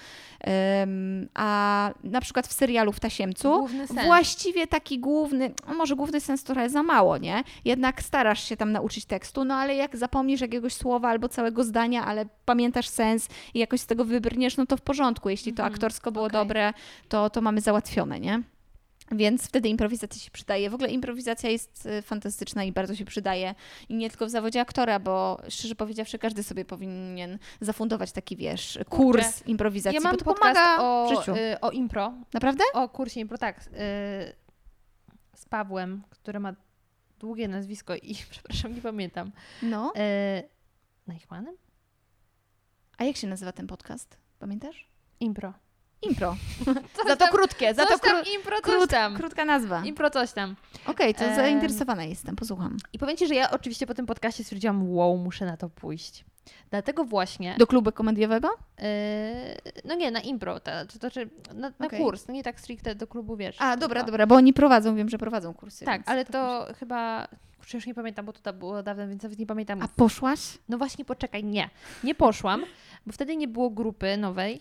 a 1.34 1.90
na 2.04 2.20
przykład 2.20 2.46
w 2.46 2.52
serialu 2.52 2.92
w 2.92 3.00
Tasiemcu 3.00 3.68
właściwie 4.04 4.66
taki 4.66 4.98
główny, 4.98 5.54
no 5.68 5.74
może 5.74 5.96
główny 5.96 6.20
sens 6.20 6.44
trochę 6.44 6.70
za 6.70 6.82
mało, 6.82 7.18
nie? 7.18 7.44
Jednak 7.64 7.83
starasz 7.92 8.44
się 8.48 8.56
tam 8.56 8.72
nauczyć 8.72 9.04
tekstu, 9.04 9.44
no 9.44 9.54
ale 9.54 9.74
jak 9.74 9.96
zapomnisz 9.96 10.40
jakiegoś 10.40 10.74
słowa 10.74 11.08
albo 11.08 11.28
całego 11.28 11.64
zdania, 11.64 12.04
ale 12.04 12.26
pamiętasz 12.44 12.88
sens 12.88 13.28
i 13.54 13.58
jakoś 13.58 13.80
z 13.80 13.86
tego 13.86 14.04
wybrniesz, 14.04 14.56
no 14.56 14.66
to 14.66 14.76
w 14.76 14.80
porządku. 14.80 15.28
Jeśli 15.30 15.52
to 15.52 15.62
Mhm, 15.62 15.74
aktorsko 15.74 16.12
było 16.12 16.24
okej. 16.24 16.40
dobre, 16.40 16.72
to, 17.08 17.30
to 17.30 17.40
mamy 17.40 17.60
załatwione, 17.60 18.20
nie? 18.20 18.42
Więc 19.12 19.46
wtedy 19.48 19.68
improwizacja 19.68 20.20
się 20.22 20.30
przydaje. 20.30 20.70
W 20.70 20.74
ogóle 20.74 20.90
improwizacja 20.90 21.50
jest 21.50 21.86
y, 21.86 22.02
fantastyczna 22.02 22.64
i 22.64 22.72
bardzo 22.72 22.94
się 22.94 23.04
przydaje. 23.04 23.54
I 23.88 23.94
nie 23.94 24.10
tylko 24.10 24.26
w 24.26 24.30
zawodzie 24.30 24.60
aktora, 24.60 24.98
bo 25.00 25.40
szczerze 25.48 25.74
powiedziawszy, 25.74 26.18
każdy 26.18 26.42
sobie 26.42 26.64
powinien 26.64 27.38
zafundować 27.60 28.12
taki, 28.12 28.36
wiesz, 28.36 28.78
kurs 28.88 29.46
improwizacji, 29.46 29.94
Ja 29.94 30.00
mam 30.00 30.16
bo 30.24 30.34
pomaga 30.34 30.78
o, 30.82 31.08
w 31.10 31.18
życiu. 31.18 31.32
y, 31.34 31.60
o 31.60 31.70
impro, 31.70 32.12
Naprawdę? 32.34 32.64
o 32.74 32.88
kursie 32.88 33.20
impro, 33.20 33.38
tak, 33.38 33.60
y, 33.60 33.62
z 35.36 35.44
Pawłem, 35.50 36.02
który 36.10 36.40
ma 36.40 36.54
długie 37.24 37.48
nazwisko 37.48 37.94
i, 37.96 38.14
przepraszam, 38.30 38.74
nie 38.74 38.80
pamiętam, 38.82 39.32
No. 39.62 39.92
y, 39.96 40.48
Najchmanem? 41.06 41.56
A 42.98 43.04
jak 43.04 43.16
się 43.16 43.26
nazywa 43.26 43.52
ten 43.52 43.66
podcast? 43.66 44.16
Pamiętasz? 44.38 44.88
Impro. 45.20 45.52
Impro. 46.08 46.36
Coś 46.96 47.06
za 47.06 47.16
to 47.16 47.16
tam- 47.16 47.28
krótkie, 47.30 47.74
za 47.74 47.86
to 47.86 47.98
tam, 47.98 48.22
kró- 48.24 48.34
impro, 48.34 48.56
krót, 48.62 48.90
tam. 48.90 49.16
krótka 49.16 49.44
nazwa. 49.44 49.76
Okej, 49.78 49.88
Impro 49.88 50.10
coś 50.10 50.32
tam. 50.32 50.56
to 51.18 51.24
Em. 51.24 51.36
zainteresowana 51.36 52.04
jestem, 52.04 52.36
posłucham. 52.36 52.76
I 52.92 52.98
powiem 52.98 53.16
Ci, 53.16 53.26
że 53.26 53.34
ja 53.34 53.50
oczywiście 53.50 53.86
po 53.86 53.94
tym 53.94 54.06
podcaście 54.06 54.44
stwierdziłam, 54.44 54.90
wow, 54.90 55.16
muszę 55.18 55.46
na 55.46 55.56
to 55.56 55.68
pójść. 55.68 56.24
Dlatego 56.70 57.04
właśnie, 57.04 57.54
Do 57.58 57.66
klubu 57.66 57.92
komediowego? 57.92 58.48
yy, 58.78 58.84
no 59.84 59.94
nie, 59.94 60.10
na 60.10 60.20
impro, 60.20 60.60
ta, 60.60 60.86
to 60.86 60.92
znaczy 60.98 61.30
na, 61.54 61.72
na 61.78 61.86
Okej. 61.86 62.00
kurs, 62.00 62.28
no 62.28 62.34
nie 62.34 62.42
tak 62.42 62.60
stricte 62.60 62.94
do 62.94 63.06
klubu, 63.06 63.36
wiesz. 63.36 63.56
A, 63.58 63.76
dobra, 63.76 64.00
tylko- 64.00 64.10
dobra, 64.10 64.26
bo 64.26 64.34
oni 64.34 64.52
prowadzą, 64.52 64.94
wiem, 64.96 65.08
że 65.08 65.18
prowadzą 65.18 65.54
kursy. 65.54 65.84
Tak, 65.84 66.02
ale 66.06 66.24
to 66.24 66.66
chyba, 66.78 67.28
kurczę, 67.58 67.76
już 67.78 67.86
nie 67.86 67.94
pamiętam, 67.94 68.26
bo 68.26 68.32
to 68.32 68.52
było 68.52 68.82
dawno, 68.82 69.08
więc 69.08 69.22
nawet 69.22 69.38
nie 69.38 69.46
pamiętam. 69.46 69.82
A 69.82 69.88
poszłaś? 69.88 70.40
No 70.68 70.78
właśnie, 70.78 71.04
poczekaj, 71.04 71.44
nie, 71.44 71.70
nie 72.04 72.14
poszłam, 72.14 72.64
bo 73.06 73.12
wtedy 73.12 73.36
nie 73.36 73.48
było 73.48 73.70
grupy 73.70 74.16
nowej 74.16 74.60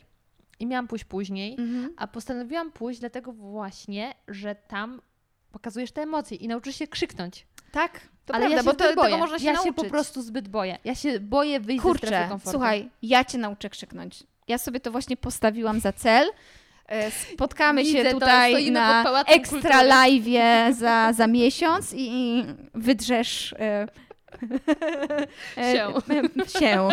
i 0.60 0.66
miałam 0.66 0.88
pójść 0.88 1.06
później, 1.06 1.52
Mhm. 1.60 1.94
a 1.98 2.08
postanowiłam 2.08 2.72
pójść 2.72 3.00
dlatego 3.00 3.32
właśnie, 3.34 4.14
że 4.28 4.56
tam 4.56 5.02
pokazujesz 5.52 5.92
te 5.92 6.02
emocje 6.02 6.38
i 6.38 6.48
nauczysz 6.48 6.76
się 6.76 6.88
krzyknąć. 6.88 7.46
Tak, 7.72 8.00
to 8.26 8.34
Ale 8.36 8.46
prawda, 8.50 8.58
ja 8.58 8.64
bo 8.64 8.74
to, 8.74 8.96
boję. 8.96 9.08
tego 9.12 9.18
można 9.18 9.40
się 9.40 9.46
ja 9.46 9.54
nauczyć. 9.54 9.70
się 9.70 9.74
po 9.84 9.90
prostu 9.90 10.22
zbyt 10.22 10.48
boję. 10.48 10.78
Ja 10.84 10.96
się 10.96 11.20
boję 11.20 11.60
wyjść 11.60 11.84
ze 11.84 11.90
strefy 11.90 12.06
Kurczę, 12.08 12.30
komfortu. 12.30 12.52
słuchaj, 12.52 12.90
ja 13.02 13.26
cię 13.26 13.38
nauczę 13.38 13.70
krzyknąć. 13.70 14.24
Ja 14.48 14.58
sobie 14.58 14.80
to 14.80 14.92
właśnie 14.92 15.18
postawiłam 15.18 15.80
za 15.80 15.94
cel. 15.94 16.30
E, 16.88 17.12
Spotkamy 17.12 17.84
Widzę 17.84 18.04
się 18.04 18.12
tutaj 18.12 18.72
na 18.72 19.24
ekstra 19.28 19.84
live'ie 19.84 20.74
za, 20.74 21.14
za 21.14 21.28
miesiąc 21.28 21.94
i 21.98 22.44
wydrzesz 22.74 23.54
e, 23.60 23.88
Się. 25.74 25.88
e, 26.46 26.60
się. 26.60 26.90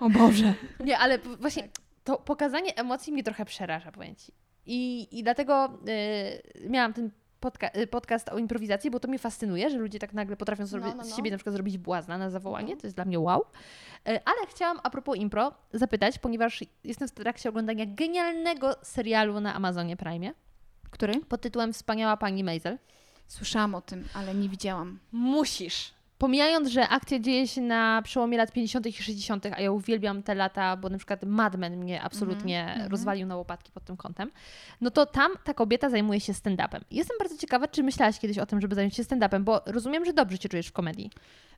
O 0.00 0.10
Boże. 0.10 0.54
Nie, 0.80 0.98
ale 0.98 1.18
właśnie 1.18 1.68
to 2.06 2.18
pokazanie 2.18 2.76
emocji 2.76 3.12
mnie 3.12 3.22
trochę 3.22 3.44
przeraża, 3.44 3.92
powiem 3.92 4.16
Ci. 4.16 4.32
I, 4.66 5.08
i 5.18 5.22
dlatego 5.22 5.78
y, 6.64 6.68
miałam 6.68 6.92
ten 6.92 7.10
podca- 7.40 7.78
y, 7.78 7.86
podcast 7.86 8.28
o 8.28 8.38
improwizacji, 8.38 8.90
bo 8.90 9.00
to 9.00 9.08
mnie 9.08 9.18
fascynuje, 9.18 9.70
że 9.70 9.78
ludzie 9.78 9.98
tak 9.98 10.12
nagle 10.12 10.36
potrafią 10.36 10.66
sobie, 10.66 10.84
No, 10.84 10.90
no, 10.90 10.96
no. 10.96 11.04
z 11.04 11.16
siebie 11.16 11.30
na 11.30 11.36
przykład 11.36 11.54
zrobić 11.54 11.78
błazna 11.78 12.18
na 12.18 12.30
zawołanie. 12.30 12.64
Mhm. 12.64 12.80
To 12.80 12.86
jest 12.86 12.96
dla 12.96 13.04
mnie 13.04 13.20
wow. 13.20 13.40
Y, 13.40 13.44
ale 14.06 14.46
chciałam 14.48 14.80
a 14.82 14.90
propos 14.90 15.16
impro 15.16 15.52
zapytać, 15.72 16.18
ponieważ 16.18 16.64
jestem 16.84 17.08
w 17.08 17.12
trakcie 17.12 17.48
oglądania 17.48 17.84
genialnego 17.88 18.74
serialu 18.82 19.40
na 19.40 19.54
Amazonie 19.54 19.96
Prime. 19.96 20.32
Który? 20.90 21.20
pod 21.20 21.40
tytułem 21.40 21.72
Wspaniała 21.72 22.16
Pani 22.16 22.44
Maisel. 22.44 22.78
Słyszałam 23.28 23.74
o 23.74 23.80
tym, 23.80 24.04
ale 24.14 24.34
nie 24.34 24.48
widziałam. 24.48 24.98
Musisz. 25.12 25.95
Pomijając, 26.18 26.68
że 26.68 26.88
akcja 26.88 27.18
dzieje 27.18 27.48
się 27.48 27.60
na 27.60 28.02
przełomie 28.04 28.38
lat 28.38 28.52
50. 28.52 28.86
i 28.86 28.92
60., 28.92 29.46
a 29.46 29.60
ja 29.60 29.70
uwielbiam 29.72 30.22
te 30.22 30.34
lata, 30.34 30.76
bo 30.76 30.88
na 30.88 30.98
przykład 30.98 31.24
Mad 31.24 31.56
Men 31.56 31.76
mnie 31.76 32.02
absolutnie 32.02 32.66
Mhm, 32.66 32.90
rozwalił 32.90 33.26
na 33.26 33.36
łopatki 33.36 33.72
pod 33.72 33.84
tym 33.84 33.96
kątem, 33.96 34.30
no 34.80 34.90
to 34.90 35.06
tam 35.06 35.32
ta 35.44 35.54
kobieta 35.54 35.90
zajmuje 35.90 36.20
się 36.20 36.32
stand-upem. 36.32 36.80
Jestem 36.90 37.16
bardzo 37.18 37.36
ciekawa, 37.38 37.68
czy 37.68 37.82
myślałaś 37.82 38.18
kiedyś 38.18 38.38
o 38.38 38.46
tym, 38.46 38.60
żeby 38.60 38.74
zająć 38.74 38.96
się 38.96 39.02
stand-upem, 39.02 39.42
bo 39.44 39.62
rozumiem, 39.66 40.04
że 40.04 40.12
dobrze 40.12 40.36
się 40.36 40.48
czujesz 40.48 40.66
w 40.66 40.72
komedii. 40.72 41.10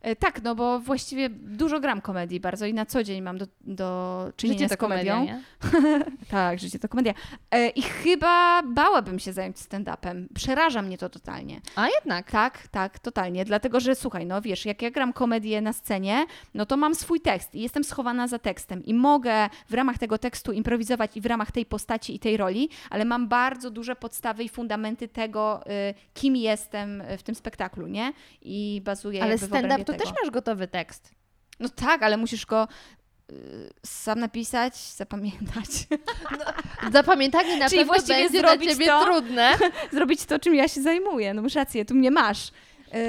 E, 0.02 0.16
Tak, 0.16 0.42
no 0.42 0.54
bo 0.54 0.80
właściwie 0.80 1.30
dużo 1.30 1.80
gram 1.80 2.00
komedii 2.00 2.40
bardzo 2.40 2.66
i 2.66 2.74
na 2.74 2.86
co 2.86 3.02
dzień 3.04 3.22
mam 3.22 3.38
do, 3.38 3.46
do 3.60 4.28
czynienia 4.36 4.58
Życie 4.58 4.74
z 4.74 4.76
komedią. 4.76 5.12
komedia, 5.14 5.38
tak, 6.30 6.58
życie 6.58 6.78
to 6.78 6.88
komedia. 6.88 7.14
E, 7.50 7.68
I 7.68 7.82
chyba 7.82 8.62
bałabym 8.62 9.18
się 9.18 9.32
zająć 9.32 9.56
stand-upem. 9.56 10.26
Przeraża 10.34 10.82
mnie 10.82 10.98
to 10.98 11.08
totalnie. 11.08 11.60
A 11.76 11.88
jednak. 11.88 12.30
Tak, 12.30 12.68
tak, 12.68 12.98
totalnie. 12.98 13.44
Dlatego, 13.44 13.80
że 13.80 13.94
słuchaj, 13.94 14.26
no 14.26 14.40
wiesz, 14.48 14.66
jak 14.66 14.82
ja 14.82 14.90
gram 14.90 15.12
komedię 15.12 15.60
na 15.60 15.72
scenie, 15.72 16.26
no 16.54 16.66
to 16.66 16.76
mam 16.76 16.94
swój 16.94 17.20
tekst 17.20 17.54
i 17.54 17.60
jestem 17.60 17.84
schowana 17.84 18.28
za 18.28 18.38
tekstem 18.38 18.84
i 18.84 18.94
mogę 18.94 19.48
w 19.68 19.74
ramach 19.74 19.98
tego 19.98 20.18
tekstu 20.18 20.52
improwizować 20.52 21.16
i 21.16 21.20
w 21.20 21.26
ramach 21.26 21.52
tej 21.52 21.66
postaci 21.66 22.14
i 22.14 22.18
tej 22.18 22.36
roli, 22.36 22.68
ale 22.90 23.04
mam 23.04 23.28
bardzo 23.28 23.70
duże 23.70 23.96
podstawy 23.96 24.44
i 24.44 24.48
fundamenty 24.48 25.08
tego, 25.08 25.60
y, 25.90 25.94
kim 26.14 26.36
jestem 26.36 27.02
w 27.18 27.22
tym 27.22 27.34
spektaklu, 27.34 27.86
nie? 27.86 28.12
I 28.42 28.82
bazuję 28.84 29.22
Ale 29.22 29.38
stand-up 29.38 29.84
to 29.84 29.92
też 29.92 30.08
masz 30.22 30.30
gotowy 30.30 30.68
tekst. 30.68 31.10
No 31.60 31.68
tak, 31.68 32.02
ale 32.02 32.16
musisz 32.16 32.46
go 32.46 32.68
y, 33.32 33.70
sam 33.86 34.18
napisać, 34.18 34.76
zapamiętać. 34.76 35.68
Zapamiętanie 36.92 37.56
na 37.56 37.68
Czyli 37.68 37.84
pewno 37.84 38.06
będzie 38.06 38.40
dla 38.40 38.48
zrobić 38.50 38.70
ciebie 38.70 38.86
to? 38.86 39.04
trudne. 39.04 39.58
Zrobić 39.92 40.24
to, 40.24 40.38
czym 40.38 40.54
ja 40.54 40.68
się 40.68 40.82
zajmuję. 40.82 41.34
No 41.34 41.42
masz 41.42 41.54
rację, 41.54 41.84
tu 41.84 41.94
mnie 41.94 42.10
masz. 42.10 42.50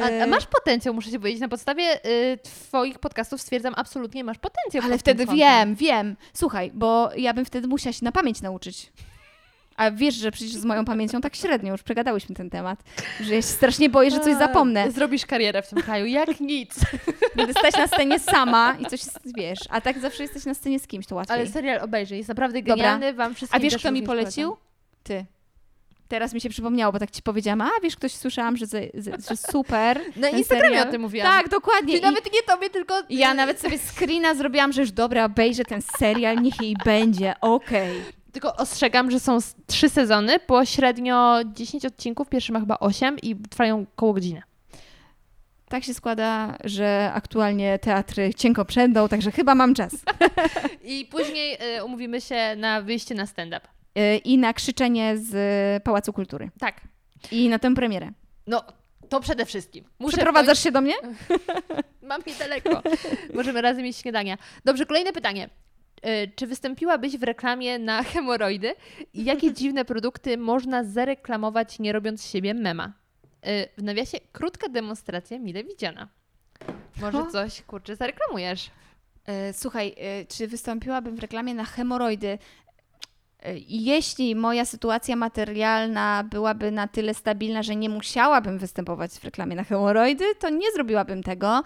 A, 0.03 0.23
a 0.23 0.27
masz 0.27 0.45
potencjał, 0.45 0.93
muszę 0.93 1.11
ci 1.11 1.19
powiedzieć. 1.19 1.41
Na 1.41 1.49
podstawie 1.49 2.05
y, 2.05 2.37
twoich 2.43 2.99
podcastów 2.99 3.41
stwierdzam, 3.41 3.73
absolutnie 3.77 4.23
masz 4.23 4.37
potencjał. 4.37 4.83
Ale 4.83 4.97
wtedy 4.97 5.25
kątem. 5.25 5.37
wiem, 5.37 5.75
wiem. 5.75 6.15
Słuchaj, 6.33 6.71
bo 6.73 7.09
ja 7.17 7.33
bym 7.33 7.45
wtedy 7.45 7.67
musiała 7.67 7.93
się 7.93 8.05
na 8.05 8.11
pamięć 8.11 8.41
nauczyć. 8.41 8.91
A 9.75 9.91
wiesz, 9.91 10.15
że 10.15 10.31
przecież 10.31 10.53
z 10.53 10.65
moją 10.65 10.85
pamięcią 10.85 11.21
tak 11.21 11.35
średnio 11.35 11.71
już 11.71 11.83
przegadałyśmy 11.83 12.35
ten 12.35 12.49
temat, 12.49 12.83
że 13.21 13.35
ja 13.35 13.41
się 13.41 13.47
strasznie 13.47 13.89
boję, 13.89 14.11
że 14.11 14.19
coś 14.19 14.35
zapomnę. 14.35 14.91
Zrobisz 14.91 15.25
karierę 15.25 15.61
w 15.61 15.69
tym 15.69 15.81
kraju, 15.81 16.05
jak 16.05 16.39
nic. 16.39 16.75
Będę 17.35 17.53
stać 17.53 17.77
na 17.77 17.87
scenie 17.87 18.19
sama 18.19 18.77
i 18.79 18.85
coś, 18.85 19.01
wiesz, 19.37 19.59
a 19.69 19.81
tak 19.81 19.99
zawsze 19.99 20.23
jesteś 20.23 20.45
na 20.45 20.53
scenie 20.53 20.79
z 20.79 20.87
kimś, 20.87 21.05
to 21.05 21.15
łatwiej. 21.15 21.37
Ale 21.37 21.47
serial 21.47 21.81
obejrzyj, 21.81 22.17
jest 22.17 22.29
naprawdę 22.29 22.61
Dobra. 22.61 22.75
genialny, 22.75 23.13
wam 23.13 23.35
wszystkim 23.35 23.61
A 23.61 23.63
wiesz, 23.63 23.77
kto 23.77 23.91
mi 23.91 24.03
polecił? 24.03 24.57
Ty. 25.03 25.25
Teraz 26.09 26.33
mi 26.33 26.41
się 26.41 26.49
przypomniało, 26.49 26.93
bo 26.93 26.99
tak 26.99 27.11
ci 27.11 27.21
powiedziałam, 27.21 27.61
a 27.61 27.69
wiesz, 27.83 27.95
ktoś 27.95 28.11
słyszałam, 28.13 28.57
że, 28.57 28.65
ze- 28.65 28.87
ze- 28.93 29.11
że 29.29 29.37
super. 29.51 30.01
Na 30.15 30.29
Instagramie 30.29 30.69
serial. 30.69 30.87
o 30.87 30.91
tym 30.91 31.01
mówiłam. 31.01 31.27
Tak, 31.31 31.49
dokładnie. 31.49 31.93
I 31.95 31.97
I 31.97 32.01
nawet 32.01 32.33
nie 32.33 32.43
tobie, 32.43 32.69
tylko... 32.69 33.01
ja 33.09 33.33
nawet 33.33 33.59
sobie 33.61 33.77
screena 33.79 34.35
zrobiłam, 34.35 34.73
że 34.73 34.81
już 34.81 34.91
dobra, 34.91 35.25
obejrzę 35.25 35.65
ten 35.65 35.81
serial, 35.81 36.41
niech 36.41 36.61
jej 36.61 36.75
będzie, 36.85 37.33
okej. 37.41 38.01
Tylko 38.31 38.55
ostrzegam, 38.55 39.11
że 39.11 39.19
są 39.19 39.37
trzy 39.67 39.89
sezony, 39.89 40.39
po 40.39 40.65
średnio 40.65 41.39
10 41.45 41.85
odcinków, 41.85 42.29
pierwszy 42.29 42.51
ma 42.51 42.59
chyba 42.59 42.79
8 42.79 43.19
i 43.19 43.35
trwają 43.35 43.85
koło 43.95 44.13
godziny. 44.13 44.41
Tak 45.69 45.83
się 45.83 45.93
składa, 45.93 46.57
że 46.63 47.11
aktualnie 47.13 47.79
teatry 47.79 48.33
cienko 48.33 48.65
przędą, 48.65 49.07
także 49.07 49.31
chyba 49.31 49.55
mam 49.55 49.73
czas. 49.73 49.91
I 50.83 51.05
później 51.11 51.57
y, 51.77 51.83
umówimy 51.83 52.21
się 52.21 52.55
na 52.57 52.81
wyjście 52.81 53.15
na 53.15 53.25
stand-up. 53.25 53.67
Y, 53.97 54.17
I 54.17 54.37
na 54.37 54.53
krzyczenie 54.53 55.17
z 55.17 55.33
Pałacu 55.83 56.13
Kultury. 56.13 56.49
Tak. 56.59 56.81
I 57.31 57.49
na 57.49 57.59
tę 57.59 57.75
premierę. 57.75 58.11
No, 58.47 58.63
to 59.09 59.19
przede 59.19 59.45
wszystkim. 59.45 59.85
Muszę 59.99 60.17
Przeprowadzasz 60.17 60.63
się 60.63 60.71
do 60.71 60.81
mnie? 60.81 60.93
Mam 62.01 62.21
niedaleko. 62.27 62.81
Możemy 63.33 63.61
razem 63.61 63.83
mieć 63.83 63.97
śniadania. 63.97 64.37
Dobrze, 64.65 64.85
kolejne 64.85 65.13
pytanie. 65.13 65.49
Y, 66.05 66.31
Czy 66.35 66.47
wystąpiłabyś 66.47 67.17
w 67.17 67.23
reklamie 67.23 67.79
na 67.79 68.03
hemoroidy? 68.03 68.75
I 69.13 69.23
jakie 69.25 69.53
dziwne 69.59 69.85
produkty 69.85 70.37
można 70.37 70.83
zareklamować, 70.83 71.79
nie 71.79 71.91
robiąc 71.93 72.21
z 72.21 72.29
siebie 72.31 72.53
mema? 72.53 72.93
Y, 73.47 73.67
W 73.77 73.83
nawiasie 73.83 74.17
krótka 74.31 74.69
demonstracja 74.69 75.39
mile 75.39 75.63
widziana. 75.63 76.07
Może 77.01 77.31
coś, 77.31 77.61
kurczę, 77.61 77.95
zareklamujesz. 77.95 78.69
Słuchaj, 79.53 79.95
czy 80.27 80.47
wystąpiłabym 80.47 81.15
w 81.15 81.19
reklamie 81.19 81.53
na 81.53 81.65
hemoroidy? 81.65 82.37
E, 83.43 83.57
Jeśli 83.67 84.35
moja 84.35 84.65
sytuacja 84.65 85.15
materialna 85.15 86.23
byłaby 86.23 86.71
na 86.71 86.87
tyle 86.87 87.13
stabilna, 87.13 87.63
że 87.63 87.75
nie 87.75 87.89
musiałabym 87.89 88.57
występować 88.57 89.11
w 89.11 89.23
reklamie 89.23 89.55
na 89.55 89.63
hemoroidy, 89.63 90.25
to 90.39 90.49
nie 90.49 90.71
zrobiłabym 90.71 91.23
tego. 91.23 91.63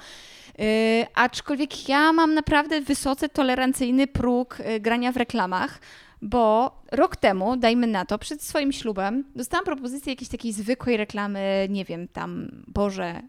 E, 0.60 1.08
Aczkolwiek 1.16 1.90
ja 1.90 2.14
mam 2.14 2.34
naprawdę 2.34 2.82
wysoce 2.82 3.30
tolerancyjny 3.30 4.08
próg 4.08 4.58
e, 4.60 4.80
grania 4.80 5.12
w 5.12 5.18
reklamach, 5.18 5.80
bo 6.22 6.72
rok 6.92 7.16
temu, 7.16 7.58
dajmy 7.58 7.88
na 7.88 8.06
to, 8.06 8.18
przed 8.18 8.42
swoim 8.44 8.72
ślubem, 8.72 9.24
dostałam 9.36 9.66
propozycję 9.66 10.12
jakiejś 10.14 10.30
takiej 10.30 10.54
zwykłej 10.54 10.98
reklamy, 10.98 11.68
nie 11.70 11.86
wiem, 11.86 12.08
tam, 12.08 12.48
Boże, 12.68 13.22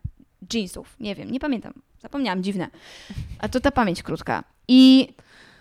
jeansów, 0.55 0.97
nie 1.01 1.15
wiem, 1.15 1.31
nie 1.31 1.41
pamiętam, 1.41 1.73
zapomniałam, 1.99 2.43
dziwne. 2.43 2.69
A 3.39 3.49
to 3.49 3.61
ta 3.61 3.71
pamięć 3.71 4.03
krótka. 4.03 4.45
I 4.69 5.09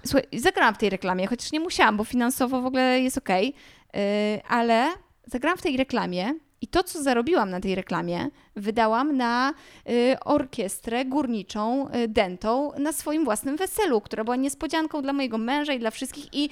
słuchaj, 0.06 0.28
zagrałam 0.40 0.76
w 0.76 0.78
tej 0.78 0.90
reklamie, 0.90 1.28
chociaż 1.28 1.52
nie 1.52 1.60
musiałam, 1.60 1.98
bo 1.98 2.04
finansowo 2.04 2.62
w 2.62 2.66
ogóle 2.66 3.02
jest 3.02 3.18
okej, 3.18 3.54
yy, 3.94 4.00
ale 4.48 4.88
zagrałam 5.26 5.58
w 5.58 5.62
tej 5.62 5.78
reklamie 5.78 6.34
i 6.64 6.68
to, 6.68 6.84
co 6.84 7.04
zarobiłam 7.04 7.50
na 7.50 7.60
tej 7.60 7.76
reklamie, 7.76 8.30
wydałam 8.56 9.18
na 9.18 9.54
y, 9.90 10.16
orkiestrę 10.26 11.06
górniczą 11.06 11.90
y, 11.90 12.08
dentą 12.08 12.72
na 12.80 12.92
swoim 12.92 13.26
własnym 13.26 13.58
weselu, 13.58 14.02
która 14.02 14.24
była 14.24 14.36
niespodzianką 14.36 15.02
dla 15.02 15.14
mojego 15.14 15.38
męża 15.38 15.74
i 15.74 15.80
dla 15.80 15.92
wszystkich. 15.92 16.34
I 16.34 16.50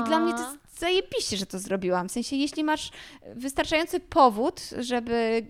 i 0.00 0.04
dla 0.04 0.20
mnie 0.20 0.32
to 0.32 0.38
jest 0.38 0.78
zajebiście, 0.78 1.36
że 1.36 1.46
to 1.46 1.58
zrobiłam. 1.58 2.08
W 2.08 2.12
sensie, 2.12 2.36
jeśli 2.36 2.64
masz 2.64 2.90
wystarczający 3.34 4.00
powód, 4.00 4.60
żeby 4.78 5.46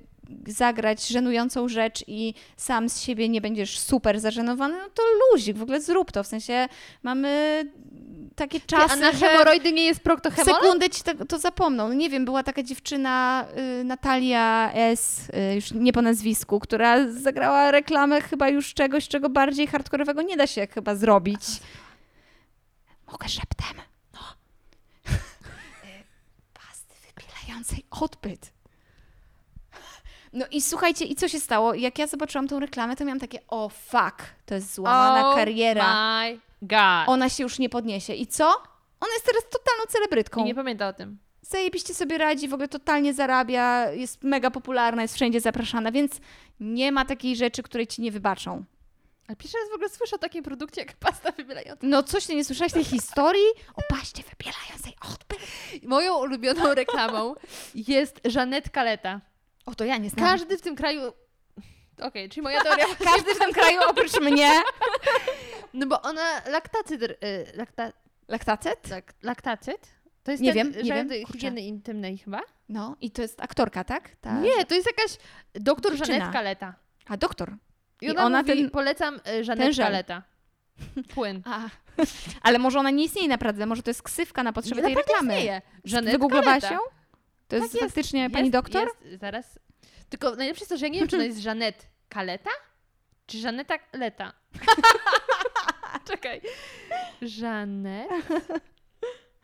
zagrać 0.47 1.07
żenującą 1.09 1.69
rzecz 1.69 2.05
i 2.07 2.35
sam 2.57 2.89
z 2.89 3.01
siebie 3.01 3.29
nie 3.29 3.41
będziesz 3.41 3.79
super 3.79 4.21
zażenowany, 4.21 4.79
no 4.79 4.91
to 4.95 5.03
luzik, 5.33 5.57
w 5.57 5.63
ogóle 5.63 5.81
zrób 5.81 6.13
to. 6.13 6.23
W 6.23 6.27
sensie 6.27 6.69
mamy 7.03 7.63
takie 8.37 8.61
czasy, 8.61 8.93
a 8.93 8.97
na 8.97 9.13
że 9.13 9.29
hemoroidy 9.29 9.73
nie 9.73 9.85
jest 9.85 10.01
proctohemol? 10.01 10.55
sekundę 10.55 10.91
ci 10.91 11.03
to, 11.03 11.27
to 11.27 11.39
zapomną. 11.39 11.89
No 11.89 11.95
nie 11.95 12.11
wiem, 12.11 12.25
była 12.25 12.43
taka 12.43 12.63
dziewczyna 12.63 13.47
y, 13.81 13.85
Natalia 13.85 14.73
S., 14.75 15.29
y, 15.51 15.55
już 15.55 15.73
nie 15.73 15.93
po 15.93 16.03
nazwisku, 16.03 16.61
która 16.61 17.13
zagrała 17.13 17.71
reklamę 17.71 18.21
chyba 18.21 18.49
już 18.49 18.75
czegoś, 18.75 19.09
czego 19.09 19.29
bardziej 19.29 19.67
hardkorowego 19.67 20.23
nie 20.23 20.37
da 20.37 20.47
się 20.47 20.67
chyba 20.67 20.95
zrobić. 20.95 21.43
Mogę 23.13 23.29
szeptem. 23.29 23.77
No. 24.15 24.21
Y, 25.85 26.05
Pasty 26.55 26.95
wypilającej 27.07 27.85
odbyt. 27.91 28.56
No 30.36 30.47
i 30.50 30.62
słuchajcie, 30.62 31.05
i 31.05 31.15
co 31.15 31.28
się 31.28 31.40
stało? 31.40 31.74
Jak 31.74 31.98
ja 31.98 32.06
zobaczyłam 32.06 32.48
tą 32.48 32.60
reklamę, 32.60 32.97
to 32.97 33.05
miałam 33.05 33.20
takie, 33.20 33.39
o 33.48 33.68
fuck, 33.68 34.16
to 34.47 34.55
jest 34.55 34.74
złamana 34.74 35.28
oh 35.28 35.36
kariera. 35.36 36.20
my 36.20 36.39
god. 36.62 37.06
Ona 37.06 37.28
się 37.28 37.42
już 37.42 37.58
nie 37.58 37.68
podniesie. 37.68 38.15
I 38.15 38.26
co? 38.26 38.44
Ona 39.00 39.12
jest 39.15 39.26
teraz 39.26 39.42
totalną 39.50 39.84
celebrytką. 39.89 40.40
I 40.40 40.44
nie 40.44 40.55
pamięta 40.55 40.89
o 40.89 40.92
tym. 40.92 41.18
zajebiście 41.42 41.94
sobie 41.94 42.18
radzi, 42.18 42.48
w 42.48 42.55
ogóle 42.55 42.68
totalnie 42.68 43.15
zarabia, 43.15 43.90
jest 43.90 44.24
mega 44.24 44.50
popularna, 44.50 45.02
jest 45.02 45.15
wszędzie 45.15 45.40
zapraszana, 45.40 45.92
więc 45.92 46.20
nie 46.60 46.92
ma 46.92 47.05
takiej 47.05 47.36
rzeczy, 47.36 47.62
której 47.62 47.86
ci 47.86 48.02
nie 48.02 48.12
wybaczą. 48.12 48.65
Ale 49.28 49.36
pierwszy 49.36 49.58
raz 49.58 49.70
w 49.70 49.74
ogóle 49.74 49.89
słyszę 49.89 50.16
o 50.16 50.18
takim 50.18 50.44
produkcie 50.44 50.81
jak 50.81 50.92
pasta 50.92 51.32
wybielająca. 51.32 51.86
No 51.86 52.02
coś, 52.02 52.26
ty 52.26 52.34
nie 52.34 52.44
słyszałeś 52.44 52.73
tej 52.73 52.84
historii 52.84 53.47
o 53.74 53.82
paście 53.94 54.23
wybielającej 54.23 54.97
odbyt? 55.12 55.39
Moją 55.82 56.18
ulubioną 56.18 56.74
reklamą 56.74 57.34
jest 57.74 58.20
Żanet 58.24 58.70
Kaleta. 58.70 59.20
O, 59.67 59.75
to 59.75 59.85
ja 59.85 59.97
nie 59.97 60.11
znam. 60.11 60.27
Każdy 60.31 60.59
w 60.59 60.62
tym 60.62 60.77
kraju... 60.77 61.12
Okej, 62.01 62.28
czyli 62.28 62.43
moja 62.43 62.61
teoria... 62.62 62.85
Każdy 63.15 63.35
w 63.35 63.39
tym 63.39 63.53
kraju 63.53 63.81
oprócz 63.89 64.20
mnie. 64.20 64.51
No 65.75 65.86
bo 65.86 66.03
ona 66.03 66.23
laktacyt... 66.51 67.03
y, 67.03 67.17
Lakta, 67.55 67.93
Laktacet? 68.28 68.89
lak, 68.91 69.15
laktacyt? 69.23 69.89
To 70.23 70.31
jest 70.31 70.43
Nie 70.43 70.55
ten 70.55 70.73
wiem, 70.73 70.85
nie 70.85 70.93
wiem, 70.95 71.09
kurczę. 71.09 71.33
higieny 71.33 71.61
intymnej 71.61 72.19
chyba? 72.19 72.41
No 72.69 72.97
i 73.01 73.11
to 73.11 73.23
jest 73.23 73.41
aktorka, 73.43 73.85
tak? 73.85 74.11
Ta... 74.20 74.41
Nie, 74.41 74.65
to 74.65 74.75
jest 74.75 74.86
jakaś 74.86 75.17
doktor 75.55 75.93
Dziewczyna. 75.97 76.19
Żanet 76.19 76.33
Kaleta. 76.33 76.75
A 77.09 77.17
doktor. 77.17 77.53
I 78.03 78.07
I 78.07 78.11
ona, 78.11 78.25
ona 78.25 78.43
mówi, 78.43 78.55
ten- 78.62 78.70
polecam 78.70 79.20
y, 79.41 79.45
Żanet. 79.45 79.77
Kaleta. 79.77 80.23
Płyn. 81.15 81.43
A. 81.45 81.61
Ale 82.47 82.59
może 82.59 82.78
ona 82.78 82.91
nie 82.91 83.05
istnieje 83.05 83.28
naprawdę, 83.28 83.67
może 83.67 83.83
to 83.83 83.91
jest 83.91 84.03
ksywka 84.03 84.43
na 84.43 84.53
potrzeby 84.53 84.83
tej 84.83 84.95
Naprawdę 84.95 85.12
reklamy. 85.12 85.35
istnieje. 85.39 85.62
Żanet 85.85 86.12
Wygooglowałaś 86.12 86.62
Kaleta. 86.62 86.81
To 87.49 87.57
jest 87.57 87.73
Tak 87.73 87.83
jest. 87.83 87.94
faktycznie 87.94 88.31
pani 88.31 88.44
Jest- 88.44 88.52
doktor? 88.52 88.89
Jest, 89.05 89.20
zaraz. 89.20 89.58
Tylko 90.08 90.36
najlepsze 90.36 90.62
jest 90.62 90.70
to, 90.70 90.76
że 90.76 90.86
ja 90.86 90.92
nie 90.92 90.99
wiem, 90.99 91.08
czy 91.08 91.16
ona 91.16 91.25
jest 91.25 91.39
Żanet 91.39 91.89
Kaleta, 92.08 92.50
czy 93.26 93.39
Żaneta 93.39 93.75
Leta. 93.92 94.33
Czekaj. 96.08 96.41
Żanet. 97.23 98.08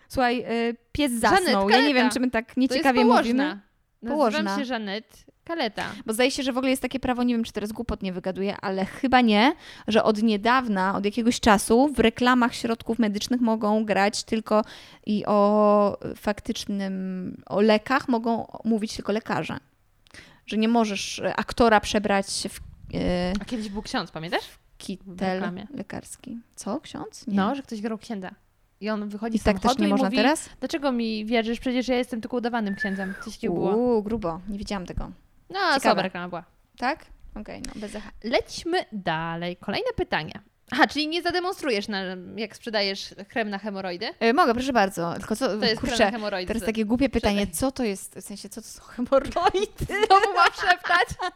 Słuchaj, 0.08 0.44
y, 0.70 0.76
pies 0.92 1.12
zasnął. 1.12 1.68
Żanet, 1.70 1.70
ja 1.70 1.88
nie 1.88 1.94
wiem, 1.94 2.10
czy 2.10 2.20
my 2.20 2.30
tak 2.30 2.44
To 2.44 2.50
jest 2.50 2.56
nieciekawie 2.56 3.04
położna. 4.08 4.42
Nazywam 4.42 4.60
się 4.60 4.64
Żanet 4.64 5.24
Kaleta. 5.44 5.84
Bo 6.06 6.12
zdaje 6.12 6.30
się, 6.30 6.42
że 6.42 6.52
w 6.52 6.58
ogóle 6.58 6.70
jest 6.70 6.82
takie 6.82 7.00
prawo, 7.00 7.22
nie 7.22 7.34
wiem, 7.34 7.44
czy 7.44 7.52
teraz 7.52 7.72
głupot 7.72 8.02
nie 8.02 8.12
wygaduję, 8.12 8.56
ale 8.60 8.84
chyba 8.84 9.20
nie, 9.20 9.54
że 9.88 10.04
od 10.04 10.22
niedawna, 10.22 10.96
od 10.96 11.04
jakiegoś 11.04 11.40
czasu 11.40 11.88
w 11.88 11.98
reklamach 11.98 12.54
środków 12.54 12.98
medycznych 12.98 13.40
mogą 13.40 13.84
grać 13.84 14.24
tylko 14.24 14.64
i 15.06 15.26
o 15.26 15.98
faktycznym, 16.16 17.42
o 17.46 17.60
lekach 17.60 18.08
mogą 18.08 18.46
mówić 18.64 18.96
tylko 18.96 19.12
lekarze. 19.12 19.58
Że 20.46 20.56
nie 20.56 20.68
możesz 20.68 21.18
e, 21.18 21.36
aktora 21.36 21.80
przebrać 21.80 22.26
w 22.50 22.60
e, 22.94 23.32
A 23.40 23.44
kiedyś 23.44 23.68
był 23.68 23.82
ksiądz, 23.82 24.10
pamiętasz? 24.10 24.44
kitel 24.78 25.14
reklamie. 25.18 25.66
lekarski. 25.74 26.38
Co? 26.56 26.80
Ksiądz? 26.80 27.26
Nie. 27.26 27.36
No, 27.36 27.54
że 27.54 27.62
ktoś 27.62 27.80
grał 27.80 27.98
księdza. 27.98 28.30
I 28.82 28.90
on 28.90 29.08
wychodzi 29.08 29.36
I 29.36 29.38
z 29.38 29.42
tak 29.42 29.60
też 29.60 29.78
nie 29.78 29.88
można 29.88 30.06
mówi, 30.06 30.16
teraz? 30.16 30.48
Dlaczego 30.60 30.92
mi 30.92 31.24
wierzysz? 31.24 31.60
Przecież 31.60 31.88
ja 31.88 31.96
jestem 31.96 32.20
tylko 32.20 32.36
udawanym 32.36 32.76
księdzem. 32.76 33.14
Coś 33.24 33.34
takiego 33.34 33.54
było. 33.54 33.76
Uuu, 33.76 34.02
grubo. 34.02 34.40
Nie 34.48 34.58
widziałam 34.58 34.86
tego. 34.86 35.10
No, 35.50 35.58
ciekawe. 35.58 35.80
słaba 35.80 36.02
reklama 36.02 36.28
była. 36.28 36.44
Tak? 36.78 37.06
Okej, 37.40 37.62
no 37.66 37.72
bez 37.80 37.94
echa. 37.94 38.10
Lećmy 38.24 38.84
dalej. 38.92 39.56
Kolejne 39.56 39.90
pytanie. 39.96 40.40
Aha, 40.70 40.86
czyli 40.86 41.08
nie 41.08 41.22
zademonstrujesz, 41.22 41.88
na, 41.88 42.02
jak 42.36 42.56
sprzedajesz 42.56 43.14
krem 43.28 43.50
na 43.50 43.58
hemoroidy? 43.58 44.06
E, 44.20 44.32
mogę, 44.32 44.54
proszę 44.54 44.72
bardzo. 44.72 45.14
Tylko 45.18 45.36
co, 45.36 45.46
To 45.46 45.52
jest 45.54 45.80
krem 45.80 45.90
kurczę, 45.90 46.04
na 46.04 46.10
hemoroidy. 46.10 46.46
teraz 46.48 46.66
takie 46.66 46.84
głupie 46.84 47.08
pytanie, 47.08 47.46
co 47.46 47.72
to 47.72 47.84
jest, 47.84 48.14
w 48.14 48.20
sensie, 48.20 48.48
co 48.48 48.62
to 48.62 48.68
są 48.68 48.82
hemoroidy? 48.82 49.84
Znowu 50.06 50.34
mam 50.34 50.52
szeptać? 50.70 51.08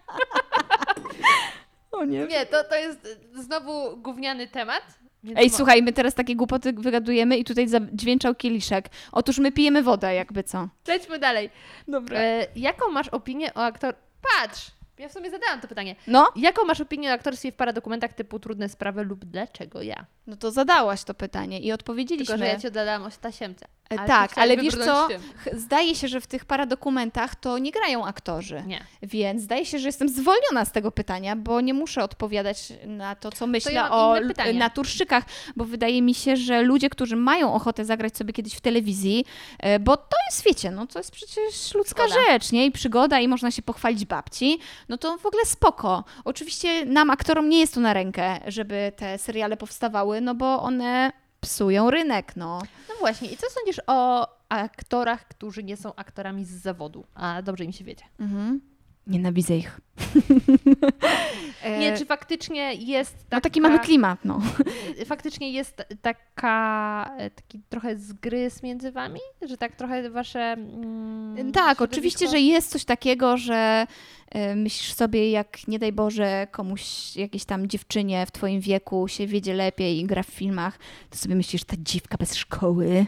O 1.92 2.04
nie. 2.04 2.26
Nie, 2.26 2.46
to, 2.46 2.64
to 2.64 2.74
jest 2.74 3.08
znowu 3.34 3.96
gówniany 3.96 4.48
temat. 4.48 4.82
Więc 5.26 5.38
Ej, 5.38 5.50
słuchaj, 5.50 5.82
my 5.82 5.92
teraz 5.92 6.14
takie 6.14 6.36
głupoty 6.36 6.72
wygadujemy 6.72 7.36
i 7.36 7.44
tutaj 7.44 7.68
zadźwięczał 7.68 8.34
kieliszek. 8.34 8.88
Otóż 9.12 9.38
my 9.38 9.52
pijemy 9.52 9.82
wodę, 9.82 10.14
jakby 10.14 10.42
co. 10.42 10.68
Lećmy 10.88 11.18
dalej. 11.18 11.50
Dobra. 11.88 12.20
E, 12.20 12.46
jaką 12.56 12.90
masz 12.90 13.08
opinię 13.08 13.54
o 13.54 13.64
aktor... 13.64 13.94
Patrz! 14.22 14.76
Ja 14.98 15.08
w 15.08 15.12
sumie 15.12 15.30
zadałam 15.30 15.60
to 15.60 15.68
pytanie. 15.68 15.96
No, 16.06 16.32
Jaką 16.36 16.64
masz 16.64 16.80
opinię 16.80 17.10
o 17.10 17.12
aktorstwie 17.12 17.52
w 17.52 17.54
paradokumentach 17.54 18.12
typu 18.12 18.38
Trudne 18.38 18.68
sprawy 18.68 19.04
lub 19.04 19.24
Dlaczego 19.24 19.82
ja? 19.82 20.06
no 20.26 20.36
to 20.36 20.50
zadałaś 20.50 21.04
to 21.04 21.14
pytanie 21.14 21.60
i 21.60 21.72
odpowiedzieliśmy. 21.72 22.34
Tylko, 22.34 22.38
że 22.38 22.52
ja 22.52 22.60
ci 22.60 22.66
oddałam 22.66 23.02
o 23.02 23.10
tasiemce. 23.20 23.66
E, 23.92 23.98
Ale 23.98 24.08
tak, 24.08 24.38
ale 24.38 24.56
wiesz 24.56 24.74
co? 24.74 25.08
Zdaje 25.52 25.94
się, 25.94 26.08
że 26.08 26.20
w 26.20 26.26
tych 26.26 26.44
paradokumentach 26.44 27.34
to 27.34 27.58
nie 27.58 27.72
grają 27.72 28.06
aktorzy. 28.06 28.62
Nie. 28.66 28.84
Więc 29.02 29.42
zdaje 29.42 29.66
się, 29.66 29.78
że 29.78 29.88
jestem 29.88 30.08
zwolniona 30.08 30.64
z 30.64 30.72
tego 30.72 30.92
pytania, 30.92 31.36
bo 31.36 31.60
nie 31.60 31.74
muszę 31.74 32.04
odpowiadać 32.04 32.72
na 32.86 33.14
to, 33.14 33.32
co 33.32 33.46
myślę 33.46 33.72
ja 33.72 33.82
mam 33.82 33.92
o 33.92 34.16
naturszczykach, 34.54 35.24
bo 35.56 35.64
wydaje 35.64 36.02
mi 36.02 36.14
się, 36.14 36.36
że 36.36 36.62
ludzie, 36.62 36.90
którzy 36.90 37.16
mają 37.16 37.54
ochotę 37.54 37.84
zagrać 37.84 38.16
sobie 38.16 38.32
kiedyś 38.32 38.54
w 38.54 38.60
telewizji, 38.60 39.24
e, 39.58 39.78
bo 39.78 39.96
to 39.96 40.16
jest, 40.30 40.44
wiecie, 40.44 40.70
no 40.70 40.86
to 40.86 40.98
jest 40.98 41.10
przecież 41.10 41.74
ludzka 41.74 42.02
rzecz, 42.08 42.52
nie? 42.52 42.66
I 42.66 42.70
przygoda 42.70 43.20
i 43.20 43.28
można 43.28 43.50
się 43.50 43.62
pochwalić 43.62 44.04
babci, 44.04 44.58
no 44.88 44.98
to 44.98 45.18
w 45.18 45.26
ogóle 45.26 45.44
spoko. 45.44 46.04
Oczywiście 46.24 46.84
nam, 46.84 47.10
aktorom, 47.10 47.48
nie 47.48 47.60
jest 47.60 47.74
to 47.74 47.80
na 47.80 47.92
rękę, 47.92 48.40
żeby 48.46 48.92
te 48.96 49.18
seriale 49.18 49.56
powstawały, 49.56 50.20
no 50.20 50.34
bo 50.34 50.62
one 50.62 51.12
psują 51.40 51.90
rynek, 51.90 52.36
no. 52.36 52.58
No 52.88 52.94
właśnie, 53.00 53.28
i 53.30 53.36
co 53.36 53.46
sądzisz 53.50 53.80
o 53.86 54.28
aktorach, 54.48 55.28
którzy 55.28 55.62
nie 55.62 55.76
są 55.76 55.94
aktorami 55.94 56.44
z 56.44 56.50
zawodu? 56.50 57.04
A 57.14 57.42
dobrze 57.42 57.64
im 57.64 57.72
się 57.72 57.84
wiecie. 57.84 58.04
Mhm. 58.20 58.60
Nienawidzę 59.06 59.56
ich. 59.56 59.80
Nie, 61.80 61.98
czy 61.98 62.06
faktycznie 62.06 62.74
jest 62.74 63.14
taka... 63.14 63.36
No 63.36 63.40
taki 63.40 63.60
mamy 63.60 63.78
klimat, 63.78 64.18
no. 64.24 64.40
Faktycznie 65.06 65.52
jest 65.52 65.82
taka, 66.02 67.10
e, 67.18 67.30
taki 67.30 67.60
trochę 67.68 67.96
zgryz 67.96 68.62
między 68.62 68.92
wami? 68.92 69.20
Że 69.48 69.56
tak 69.56 69.76
trochę 69.76 70.10
wasze 70.10 70.40
mm, 70.40 71.52
Tak, 71.52 71.82
oczywiście, 71.82 72.28
że 72.28 72.40
jest 72.40 72.70
coś 72.70 72.84
takiego, 72.84 73.36
że 73.36 73.86
e, 74.30 74.56
myślisz 74.56 74.92
sobie, 74.92 75.30
jak 75.30 75.68
nie 75.68 75.78
daj 75.78 75.92
Boże 75.92 76.46
komuś, 76.50 77.16
jakiejś 77.16 77.44
tam 77.44 77.66
dziewczynie 77.66 78.26
w 78.26 78.30
twoim 78.30 78.60
wieku 78.60 79.08
się 79.08 79.26
wiedzie 79.26 79.54
lepiej 79.54 79.98
i 79.98 80.04
gra 80.04 80.22
w 80.22 80.26
filmach, 80.26 80.78
to 81.10 81.18
sobie 81.18 81.34
myślisz, 81.34 81.64
ta 81.64 81.76
dziwka 81.78 82.16
bez 82.16 82.34
szkoły 82.34 83.06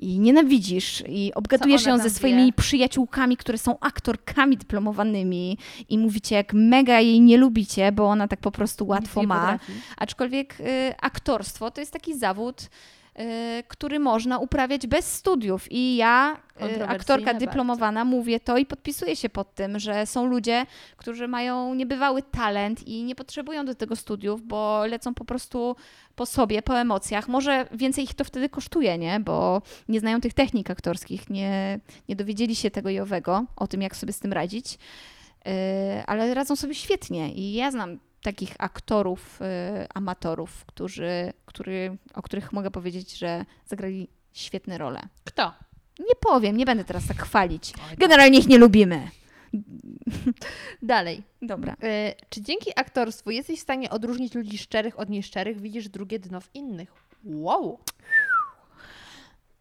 i 0.00 0.18
nienawidzisz 0.18 1.02
i 1.08 1.34
obgadujesz 1.34 1.86
ją 1.86 1.98
ze 1.98 2.10
swoimi 2.10 2.46
wie? 2.46 2.52
przyjaciółkami, 2.52 3.36
które 3.36 3.58
są 3.58 3.78
aktorkami 3.80 4.56
dyplomowanymi 4.56 5.58
i 5.88 5.98
mówicie, 5.98 6.34
jak 6.34 6.52
mega 6.54 7.00
jej 7.00 7.20
nie 7.20 7.36
lubicie, 7.36 7.92
bo 7.92 8.06
ona 8.06 8.28
tak 8.28 8.40
po 8.40 8.50
prostu 8.50 8.86
łatwo 8.86 9.22
ma. 9.22 9.40
potrafi. 9.40 9.72
Aczkolwiek 9.96 10.60
y, 10.60 10.94
aktorstwo 11.00 11.70
to 11.70 11.80
jest 11.80 11.92
taki 11.92 12.18
zawód, 12.18 12.68
który 13.68 13.98
można 13.98 14.38
uprawiać 14.38 14.86
bez 14.86 15.14
studiów. 15.14 15.72
I 15.72 15.96
ja, 15.96 16.36
y, 16.62 16.86
aktorka 16.86 17.24
bardzo. 17.26 17.46
dyplomowana, 17.46 18.04
mówię 18.04 18.40
to 18.40 18.58
i 18.58 18.66
podpisuję 18.66 19.16
się 19.16 19.28
pod 19.28 19.54
tym, 19.54 19.78
że 19.78 20.06
są 20.06 20.26
ludzie, 20.26 20.66
którzy 20.96 21.28
mają 21.28 21.74
niebywały 21.74 22.22
talent 22.22 22.88
i 22.88 23.04
nie 23.04 23.14
potrzebują 23.14 23.64
do 23.64 23.74
tego 23.74 23.96
studiów, 23.96 24.42
bo 24.42 24.86
lecą 24.86 25.14
po 25.14 25.24
prostu 25.24 25.76
po 26.16 26.26
sobie, 26.26 26.62
po 26.62 26.78
emocjach. 26.78 27.28
Może 27.28 27.66
więcej 27.72 28.04
ich 28.04 28.14
to 28.14 28.24
wtedy 28.24 28.48
kosztuje, 28.48 28.98
nie? 28.98 29.20
Bo 29.20 29.62
nie 29.88 30.00
znają 30.00 30.20
tych 30.20 30.34
technik 30.34 30.70
aktorskich, 30.70 31.30
nie, 31.30 31.80
nie 32.08 32.16
dowiedzieli 32.16 32.56
się 32.56 32.70
tego 32.70 32.90
i 32.90 33.00
owego, 33.00 33.44
o 33.56 33.66
tym, 33.66 33.82
jak 33.82 33.96
sobie 33.96 34.12
z 34.12 34.20
tym 34.20 34.32
radzić. 34.32 34.78
Yy, 35.44 35.52
ale 36.06 36.34
radzą 36.34 36.56
sobie 36.56 36.74
świetnie 36.74 37.32
i 37.32 37.52
ja 37.52 37.70
znam 37.70 37.98
takich 38.22 38.54
aktorów, 38.58 39.40
yy, 39.40 39.86
amatorów, 39.94 40.64
którzy, 40.66 41.32
który, 41.46 41.96
o 42.14 42.22
których 42.22 42.52
mogę 42.52 42.70
powiedzieć, 42.70 43.18
że 43.18 43.44
zagrali 43.66 44.08
świetne 44.32 44.78
role. 44.78 45.00
Kto? 45.24 45.54
Nie 45.98 46.14
powiem, 46.20 46.56
nie 46.56 46.66
będę 46.66 46.84
teraz 46.84 47.06
tak 47.06 47.22
chwalić. 47.22 47.72
Generalnie 47.98 48.38
ich 48.38 48.48
nie 48.48 48.58
lubimy. 48.58 49.10
Dalej. 50.82 51.22
Dobra. 51.42 51.76
E, 51.82 52.14
czy 52.28 52.42
dzięki 52.42 52.70
aktorstwu 52.76 53.30
jesteś 53.30 53.58
w 53.58 53.62
stanie 53.62 53.90
odróżnić 53.90 54.34
ludzi 54.34 54.58
szczerych 54.58 54.98
od 54.98 55.08
nieszczerych? 55.08 55.60
Widzisz 55.60 55.88
drugie 55.88 56.18
dno 56.18 56.40
w 56.40 56.54
innych. 56.54 56.92
Wow. 57.24 57.78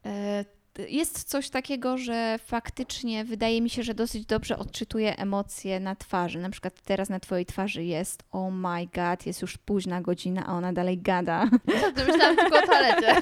T- 0.01 0.45
Jest 0.87 1.23
coś 1.23 1.49
takiego, 1.49 1.97
że 1.97 2.39
faktycznie 2.45 3.25
wydaje 3.25 3.61
mi 3.61 3.69
się, 3.69 3.83
że 3.83 3.93
dosyć 3.93 4.25
dobrze 4.25 4.57
odczytuję 4.57 5.17
emocje 5.17 5.79
na 5.79 5.95
twarzy. 5.95 6.39
Na 6.39 6.49
przykład 6.49 6.81
teraz 6.85 7.09
na 7.09 7.19
twojej 7.19 7.45
twarzy 7.45 7.83
jest 7.83 8.23
oh 8.31 8.49
my 8.51 8.87
god, 8.95 9.25
jest 9.25 9.41
już 9.41 9.57
późna 9.57 10.01
godzina, 10.01 10.45
a 10.47 10.53
ona 10.53 10.73
dalej 10.73 10.97
gada. 10.97 11.49
Co 11.81 11.91
ty 11.91 12.11
myślałam 12.11 12.35
tylko 12.35 12.57
o 12.57 12.67
toalecie? 12.67 13.21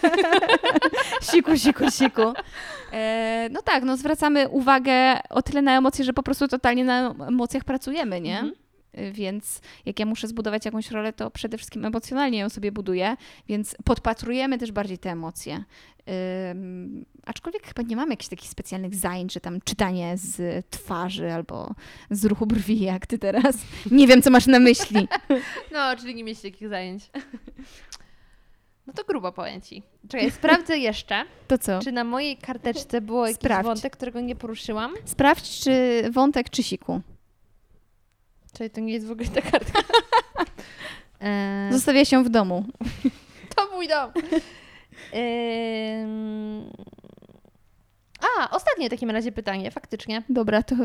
Siku, 1.32 1.58
siku, 1.58 1.92
siku. 1.92 2.22
E, 2.92 3.50
no 3.52 3.62
tak, 3.62 3.84
no 3.84 3.98
zwracamy 3.98 4.50
uwagę 4.50 5.20
o 5.30 5.42
tyle 5.42 5.62
na 5.62 5.78
emocje, 5.78 6.06
że 6.06 6.14
po 6.14 6.24
prostu 6.24 6.48
totalnie 6.48 6.86
na 6.86 7.16
emocjach 7.28 7.64
pracujemy, 7.64 8.22
nie? 8.22 8.40
Mhm. 8.40 8.67
Więc 9.12 9.62
jak 9.86 10.00
ja 10.00 10.06
muszę 10.06 10.28
zbudować 10.28 10.66
jakąś 10.66 10.92
rolę, 10.92 11.14
to 11.14 11.32
przede 11.32 11.58
wszystkim 11.58 11.86
emocjonalnie 11.86 12.40
ją 12.40 12.50
sobie 12.50 12.72
buduję, 12.72 13.16
więc 13.48 13.76
podpatrujemy 13.84 14.58
też 14.58 14.72
bardziej 14.72 14.98
te 14.98 15.12
emocje. 15.12 15.64
Ym, 16.52 17.06
aczkolwiek 17.26 17.68
chyba 17.68 17.82
nie 17.82 17.96
mamy 17.96 18.14
jakichś 18.14 18.30
takich 18.30 18.50
specjalnych 18.50 18.96
zajęć, 18.96 19.34
że 19.34 19.40
tam 19.40 19.62
czytanie 19.62 20.14
z 20.18 20.66
twarzy 20.70 21.32
albo 21.34 21.76
z 22.12 22.26
ruchu 22.26 22.46
brwi, 22.46 22.80
jak 22.80 23.06
ty 23.08 23.20
teraz. 23.20 23.58
Nie 23.92 24.08
wiem, 24.08 24.22
co 24.22 24.30
masz 24.30 24.48
na 24.48 24.60
myśli. 24.60 25.08
No, 25.74 25.96
czyli 25.98 26.16
nie 26.16 26.24
mieliście 26.24 26.52
takich 26.52 26.68
zajęć. 26.70 27.04
No 28.88 28.94
to 28.94 29.04
grubo 29.04 29.32
powiem 29.32 29.62
ci. 29.62 29.84
Czekaj, 30.10 30.32
sprawdzę 30.32 30.78
jeszcze, 30.78 31.24
To 31.48 31.58
co? 31.58 31.80
czy 31.80 31.92
na 31.92 32.04
mojej 32.04 32.38
karteczce 32.38 33.02
było 33.02 33.26
jakiś 33.28 33.36
Sprawdź. 33.40 33.66
wątek, 33.66 33.94
którego 33.94 34.22
nie 34.22 34.36
poruszyłam. 34.36 34.94
Sprawdź, 35.06 35.60
czy 35.60 36.04
wątek, 36.12 36.50
czy 36.50 36.64
siku. 36.64 37.02
Czyli 38.58 38.70
to 38.70 38.82
nie 38.82 38.94
jest 38.94 39.06
w 39.08 39.12
ogóle 39.12 39.30
ta 39.30 39.42
kartka. 39.42 39.80
Eee, 41.22 41.74
Zostawia 41.74 42.06
się 42.06 42.24
w 42.24 42.30
domu. 42.30 42.66
to 43.56 43.70
mój 43.72 43.88
dom. 43.88 44.12
Ehm, 45.14 46.70
A, 48.40 48.50
ostatnie 48.50 48.88
w 48.88 48.90
takim 48.92 49.10
razie 49.10 49.32
pytanie, 49.32 49.72
faktycznie. 49.72 50.24
Dobra, 50.30 50.64
to 50.64 50.76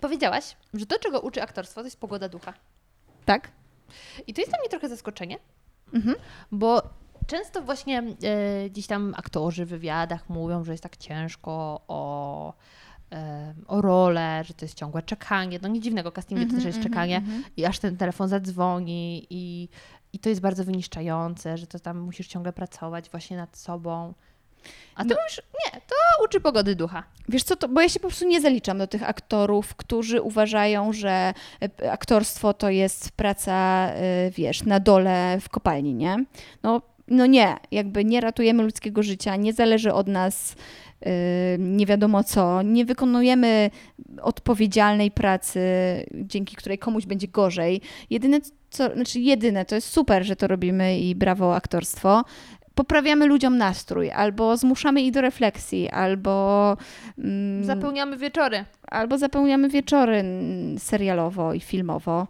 Powiedziałaś, 0.00 0.56
że 0.74 0.86
to, 0.86 0.98
czego 0.98 1.20
uczy 1.20 1.42
aktorstwo, 1.42 1.80
to 1.80 1.86
jest 1.86 2.00
pogoda 2.00 2.28
ducha. 2.28 2.52
tak. 3.24 3.48
I 4.26 4.34
to 4.34 4.40
jest 4.40 4.50
dla 4.52 4.58
mnie 4.60 4.68
trochę 4.68 4.88
zaskoczenie, 4.88 5.38
Mhm. 5.94 6.16
bo 6.52 6.82
często 7.26 7.62
właśnie 7.62 7.98
e, 7.98 8.70
gdzieś 8.70 8.86
tam 8.86 9.14
aktorzy 9.16 9.66
w 9.66 9.68
wywiadach 9.68 10.28
mówią, 10.28 10.64
że 10.64 10.72
jest 10.72 10.82
tak 10.82 10.96
ciężko 10.96 11.80
o, 11.88 12.52
e, 12.52 12.54
o 13.66 13.80
rolę, 13.80 14.42
że 14.44 14.54
to 14.54 14.64
jest 14.64 14.74
ciągłe 14.74 15.02
czekanie. 15.02 15.58
No 15.62 15.68
nic 15.68 15.84
dziwnego, 15.84 16.12
castingi 16.12 16.46
to 16.46 16.54
też 16.54 16.64
jest 16.64 16.80
czekanie 16.80 17.22
i 17.56 17.64
aż 17.64 17.78
ten 17.78 17.96
telefon 17.96 18.28
zadzwoni 18.28 19.26
i, 19.30 19.68
i 20.12 20.18
to 20.18 20.28
jest 20.28 20.40
bardzo 20.40 20.64
wyniszczające, 20.64 21.58
że 21.58 21.66
to 21.66 21.78
tam 21.78 21.98
musisz 21.98 22.26
ciągle 22.26 22.52
pracować 22.52 23.10
właśnie 23.10 23.36
nad 23.36 23.56
sobą. 23.56 24.14
A 24.94 25.04
ty 25.04 25.08
mówisz, 25.08 25.42
nie, 25.64 25.80
to 25.80 26.24
uczy 26.24 26.40
pogody 26.40 26.76
ducha. 26.76 27.02
Wiesz 27.28 27.42
co, 27.42 27.56
to, 27.56 27.68
bo 27.68 27.80
ja 27.80 27.88
się 27.88 28.00
po 28.00 28.08
prostu 28.08 28.26
nie 28.26 28.40
zaliczam 28.40 28.78
do 28.78 28.86
tych 28.86 29.08
aktorów, 29.08 29.74
którzy 29.74 30.22
uważają, 30.22 30.92
że 30.92 31.34
e, 31.80 31.92
aktorstwo 31.92 32.54
to 32.54 32.70
jest 32.70 33.10
praca, 33.10 33.86
e, 33.92 34.30
wiesz, 34.30 34.62
na 34.62 34.80
dole 34.80 35.38
w 35.40 35.48
kopalni, 35.48 35.94
nie? 35.94 36.24
No, 36.62 36.82
no 37.08 37.26
nie, 37.26 37.56
jakby 37.70 38.04
nie 38.04 38.20
ratujemy 38.20 38.62
ludzkiego 38.62 39.02
życia, 39.02 39.36
nie 39.36 39.52
zależy 39.52 39.92
od 39.92 40.08
nas 40.08 40.56
nie 41.58 41.86
wiadomo 41.86 42.24
co, 42.24 42.62
nie 42.62 42.84
wykonujemy 42.84 43.70
odpowiedzialnej 44.22 45.10
pracy, 45.10 45.60
dzięki 46.14 46.56
której 46.56 46.78
komuś 46.78 47.06
będzie 47.06 47.28
gorzej. 47.28 47.80
Jedyne, 48.10 48.40
co, 48.70 48.94
znaczy 48.94 49.20
jedyne, 49.20 49.64
to 49.64 49.74
jest 49.74 49.88
super, 49.88 50.24
że 50.24 50.36
to 50.36 50.46
robimy 50.46 50.98
i 50.98 51.14
brawo 51.14 51.54
aktorstwo, 51.56 52.24
poprawiamy 52.74 53.26
ludziom 53.26 53.58
nastrój, 53.58 54.10
albo 54.10 54.56
zmuszamy 54.56 55.02
ich 55.02 55.12
do 55.12 55.20
refleksji, 55.20 55.88
albo, 55.90 56.76
mm, 57.18 57.64
Zapełniamy 57.64 58.16
wieczory. 58.16 58.64
albo 58.88 59.18
zapełniamy 59.18 59.68
wieczory 59.68 60.16
mm, 60.16 60.78
serialowo 60.78 61.54
i 61.54 61.60
filmowo. 61.60 62.26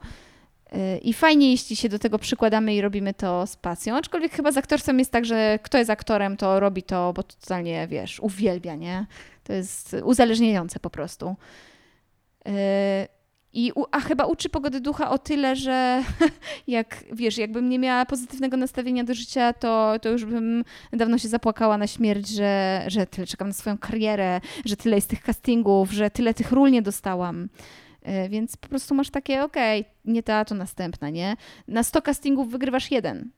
Y, 0.74 0.99
I 0.99 1.12
fajnie, 1.12 1.50
jeśli 1.50 1.76
się 1.76 1.89
do 1.89 1.99
tego 1.99 2.18
przykładamy 2.18 2.74
i 2.74 2.81
robimy 2.81 3.15
to 3.15 3.47
z 3.47 3.57
pasją. 3.57 3.97
Aczkolwiek 3.97 4.32
chyba 4.32 4.52
z 4.52 4.57
aktorstwem 4.57 4.99
jest 4.99 5.12
tak, 5.12 5.24
że 5.24 5.58
kto 5.62 5.78
jest 5.78 5.90
aktorem, 5.90 6.36
to 6.36 6.60
robi 6.60 6.82
to, 6.82 7.12
bo 7.12 7.23
totalnie, 7.23 7.89
wiesz, 7.89 8.20
uwielbia, 8.20 8.74
nie? 8.74 9.07
To 9.44 9.52
jest 9.52 9.97
uzależniające 10.05 10.81
po 10.81 10.90
prostu. 10.90 11.36
Y, 12.49 12.52
I, 13.52 13.73
a 13.90 14.00
chyba 14.00 14.24
uczy 14.24 14.49
pogody 14.49 14.81
ducha 14.81 15.10
o 15.10 15.18
tyle, 15.18 15.57
że 15.57 16.02
jak 16.66 17.05
wiesz, 17.12 17.39
jakbym 17.39 17.68
nie 17.68 17.78
miała 17.78 18.07
pozytywnego 18.07 18.57
nastawienia 18.57 19.05
do 19.05 19.15
życia, 19.15 19.52
to, 19.52 19.94
to 20.02 20.08
już 20.08 20.24
bym 20.24 20.65
dawno 20.92 21.18
się 21.18 21.28
zapłakała 21.28 21.78
na 21.78 21.86
śmierć, 21.86 22.28
że, 22.28 22.84
że 22.86 23.07
tyle 23.07 23.26
czekam 23.26 23.49
na 23.49 23.55
swoją 23.55 23.78
karierę, 23.78 24.40
że 24.65 24.76
tyle 24.76 24.97
jest 24.97 25.10
tych 25.10 25.23
castingów, 25.23 25.90
że 25.92 26.10
tyle 26.10 26.34
tych 26.34 26.52
ról 26.52 26.70
nie 26.70 26.82
dostałam. 26.82 27.49
E, 28.02 28.28
Więc 28.28 28.56
po 28.56 28.68
prostu 28.68 28.94
masz 28.94 29.10
takie, 29.10 29.44
okej, 29.44 29.84
nie 30.04 30.22
ta, 30.22 30.44
to 30.44 30.54
następna, 30.54 31.10
nie? 31.10 31.36
Na 31.68 31.82
100 31.82 32.02
castingów 32.02 32.50
wygrywasz 32.50 32.90
jeden. 32.90 33.30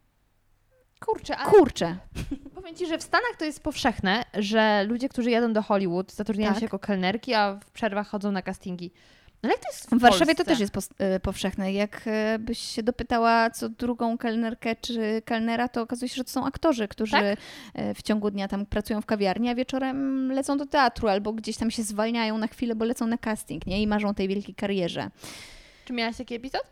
Kurczę, 1.00 1.36
a 1.36 1.50
Kurczę. 1.50 1.96
powiem 2.54 2.74
Ci, 2.76 2.86
że 2.86 2.98
w 2.98 3.02
Stanach 3.02 3.36
to 3.38 3.44
jest 3.44 3.62
powszechne, 3.62 4.24
że 4.34 4.84
ludzie, 4.88 5.08
którzy 5.08 5.30
jadą 5.30 5.52
do 5.52 5.62
Hollywood, 5.62 6.12
zatrudniają 6.12 6.50
Tak. 6.52 6.60
się 6.60 6.64
jako 6.64 6.78
kelnerki, 6.78 7.34
a 7.34 7.54
w 7.66 7.70
przerwach 7.70 8.08
chodzą 8.08 8.32
na 8.32 8.42
castingi. 8.42 8.92
No 9.42 9.48
ale 9.48 9.58
to 9.58 9.68
jest 9.68 9.90
w, 9.90 9.98
W 9.98 10.00
Warszawie 10.00 10.34
to 10.34 10.44
też 10.44 10.60
jest 10.60 10.74
e, 10.98 11.20
powszechne. 11.20 11.72
Jak 11.72 12.02
e, 12.06 12.38
byś 12.38 12.58
się 12.58 12.82
dopytała 12.82 13.50
co 13.50 13.68
drugą 13.68 14.18
kelnerkę 14.18 14.76
czy 14.76 15.22
kelnera, 15.24 15.68
to 15.68 15.82
okazuje 15.82 16.08
się, 16.08 16.14
że 16.14 16.24
to 16.24 16.30
są 16.30 16.46
aktorzy, 16.46 16.88
którzy 16.88 17.12
Tak? 17.12 17.38
e, 17.74 17.94
w 17.94 18.02
ciągu 18.02 18.30
dnia 18.30 18.48
tam 18.48 18.66
pracują 18.66 19.00
w 19.00 19.06
kawiarni, 19.06 19.48
a 19.48 19.54
wieczorem 19.54 20.32
lecą 20.32 20.56
do 20.56 20.66
teatru 20.66 21.08
albo 21.08 21.32
gdzieś 21.32 21.56
tam 21.56 21.70
się 21.70 21.82
zwalniają 21.82 22.38
na 22.38 22.46
chwilę, 22.46 22.74
bo 22.74 22.84
lecą 22.84 23.06
na 23.06 23.18
casting, 23.18 23.66
nie? 23.66 23.82
I 23.82 23.86
marzą 23.86 24.08
o 24.08 24.14
tej 24.14 24.28
wielkiej 24.28 24.54
karierze. 24.54 25.10
Czy 25.84 25.92
miałaś 25.92 26.16
taki 26.16 26.34
epizod? 26.34 26.62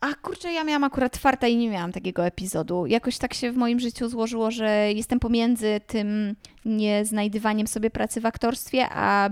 A 0.00 0.14
kurczę, 0.14 0.52
ja 0.52 0.64
miałam 0.64 0.84
akurat 0.84 1.16
farta 1.16 1.46
i 1.48 1.56
nie 1.56 1.70
miałam 1.70 1.92
takiego 1.92 2.26
epizodu. 2.26 2.86
Jakoś 2.86 3.18
tak 3.18 3.34
się 3.34 3.52
w 3.52 3.56
moim 3.56 3.80
życiu 3.80 4.08
złożyło, 4.08 4.50
że 4.50 4.92
jestem 4.92 5.20
pomiędzy 5.20 5.80
tym 5.86 6.36
nieznajdywaniem 6.64 7.66
sobie 7.66 7.90
pracy 7.90 8.20
w 8.20 8.26
aktorstwie, 8.26 8.86
a, 8.90 9.30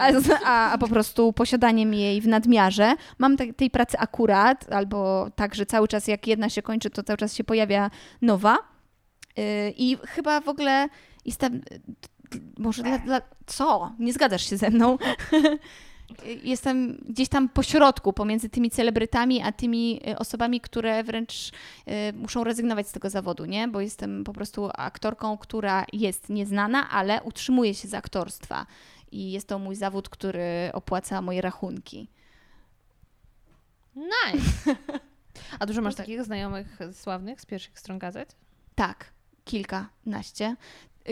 A 0.00 0.44
a, 0.44 0.72
a, 0.72 0.78
po 0.78 0.88
prostu 0.88 1.32
posiadaniem 1.32 1.94
jej 1.94 2.20
w 2.20 2.26
nadmiarze. 2.26 2.94
Mam 3.18 3.36
te, 3.36 3.52
tej 3.52 3.70
pracy 3.70 3.98
akurat, 3.98 4.72
albo 4.72 5.30
tak, 5.36 5.54
że 5.54 5.66
cały 5.66 5.88
czas 5.88 6.08
jak 6.08 6.26
jedna 6.26 6.50
się 6.50 6.62
kończy, 6.62 6.90
to 6.90 7.02
cały 7.02 7.16
czas 7.16 7.34
się 7.34 7.44
pojawia 7.44 7.90
nowa. 8.22 8.58
Yy, 9.36 9.44
I 9.76 9.96
chyba 10.06 10.40
w 10.40 10.48
ogóle 10.48 10.88
jestem. 11.24 11.60
Może 12.58 12.82
dla, 12.82 12.98
dla. 12.98 13.20
Co? 13.46 13.92
Nie 13.98 14.12
zgadzasz 14.12 14.50
się 14.50 14.56
ze 14.56 14.70
mną? 14.70 14.98
Jestem 16.42 16.98
gdzieś 17.08 17.28
tam 17.28 17.48
po 17.48 17.62
środku 17.62 18.12
pomiędzy 18.12 18.48
tymi 18.48 18.70
celebrytami, 18.70 19.42
a 19.42 19.52
tymi 19.52 20.00
y, 20.08 20.18
osobami, 20.18 20.60
które 20.60 21.04
wręcz 21.04 21.50
y, 21.50 22.12
muszą 22.12 22.44
rezygnować 22.44 22.88
z 22.88 22.92
tego 22.92 23.10
zawodu, 23.10 23.44
nie? 23.44 23.68
Bo 23.68 23.80
jestem 23.80 24.24
po 24.24 24.32
prostu 24.32 24.70
aktorką, 24.74 25.38
która 25.38 25.84
jest 25.92 26.28
nieznana, 26.28 26.90
ale 26.90 27.22
utrzymuje 27.22 27.74
się 27.74 27.88
z 27.88 27.94
aktorstwa. 27.94 28.66
I 29.12 29.32
jest 29.32 29.48
to 29.48 29.58
mój 29.58 29.76
zawód, 29.76 30.08
który 30.08 30.70
opłaca 30.72 31.22
moje 31.22 31.40
rachunki. 31.40 32.08
Nice. 33.96 34.76
A 35.58 35.66
dużo 35.66 35.82
masz 35.82 35.92
No 35.94 35.96
tak. 35.96 36.06
takich 36.06 36.24
znajomych 36.24 36.78
sławnych 36.92 37.40
z 37.40 37.46
pierwszych 37.46 37.78
stron 37.78 37.98
gazet? 37.98 38.36
Tak, 38.74 39.12
kilkanaście. 39.44 40.56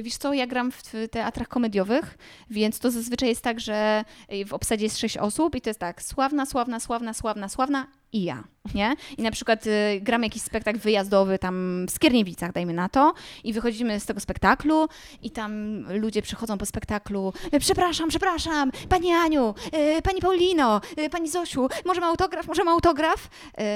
Wiesz 0.03 0.17
co, 0.17 0.33
ja 0.35 0.47
gram 0.47 0.73
w 0.73 0.83
w 0.83 1.09
teatrach 1.11 1.49
komediowych, 1.49 2.19
więc 2.51 2.79
to 2.79 2.91
zazwyczaj 2.91 3.29
jest 3.29 3.43
tak, 3.43 3.61
że 3.61 4.05
w 4.47 4.53
obsadzie 4.53 4.85
jest 4.85 4.99
sześć 4.99 5.17
osób 5.17 5.55
i 5.55 5.61
to 5.61 5.71
jest 5.71 5.81
tak, 5.81 6.03
sławna, 6.03 6.47
sławna, 6.47 6.81
sławna, 6.81 7.15
sławna, 7.15 7.49
sławna 7.49 7.87
i 8.15 8.25
ja, 8.25 8.45
nie? 8.75 8.97
I 9.19 9.23
na 9.23 9.31
przykład 9.31 9.67
y, 9.67 10.01
gramy 10.01 10.27
jakiś 10.27 10.43
spektakl 10.43 10.79
wyjazdowy 10.79 11.39
tam 11.39 11.87
w 11.87 11.91
Skierniewicach, 11.91 12.53
dajmy 12.53 12.73
na 12.73 12.89
to, 12.89 13.15
i 13.45 13.53
wychodzimy 13.53 14.01
z 14.01 14.07
tego 14.07 14.21
spektaklu 14.21 14.89
i 15.23 15.31
tam 15.31 15.85
ludzie 16.01 16.23
przychodzą 16.23 16.59
po 16.59 16.67
spektaklu, 16.67 17.33
"E, 17.53 17.61
przepraszam, 17.61 18.09
przepraszam, 18.09 18.71
pani 18.89 19.13
Aniu, 19.13 19.55
e, 19.73 20.03
pani 20.03 20.21
Paulino, 20.21 20.81
e, 20.97 21.11
pani 21.11 21.29
Zosiu, 21.31 21.69
może 21.85 22.01
ma 22.01 22.07
autograf, 22.07 22.47
może 22.49 22.65
ma 22.65 22.71
autograf? 22.71 23.29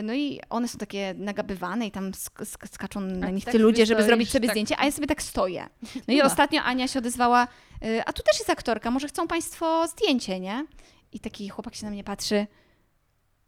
No 0.02 0.15
i 0.15 0.41
one 0.50 0.68
są 0.68 0.78
takie 0.78 1.15
nagabywane 1.18 1.86
i 1.86 1.91
tam 1.91 2.10
sk- 2.12 2.44
sk- 2.44 2.68
skaczą 2.75 3.00
na 3.00 3.26
ty 3.26 3.33
nich 3.33 3.44
tak 3.44 3.55
ci 3.55 3.58
ludzie, 3.58 3.86
żeby 3.86 4.00
stoisz, 4.00 4.07
zrobić 4.08 4.31
sobie 4.31 4.47
tak. 4.49 4.55
zdjęcie, 4.55 4.75
a 4.78 4.84
ja 4.84 4.92
sobie 4.92 5.07
tak 5.07 5.23
stoję. 5.23 5.68
No 5.94 6.00
i 6.08 6.17
Miła. 6.17 6.26
ostatnio 6.26 6.62
Ania 6.62 6.89
się 6.89 6.99
odezwała, 6.99 7.49
y, 7.84 8.02
a 8.07 8.12
tu 8.12 8.23
też 8.23 8.39
jest 8.39 8.50
aktorka, 8.50 8.91
może 8.91 9.08
chcą 9.08 9.28
Państwo 9.28 9.86
zdjęcie, 9.89 10.41
nie? 10.41 10.67
I 11.12 11.20
taki 11.20 11.49
chłopak 11.49 11.75
się 11.75 11.84
na 11.84 11.91
mnie 11.91 12.05
patrzy. 12.05 12.47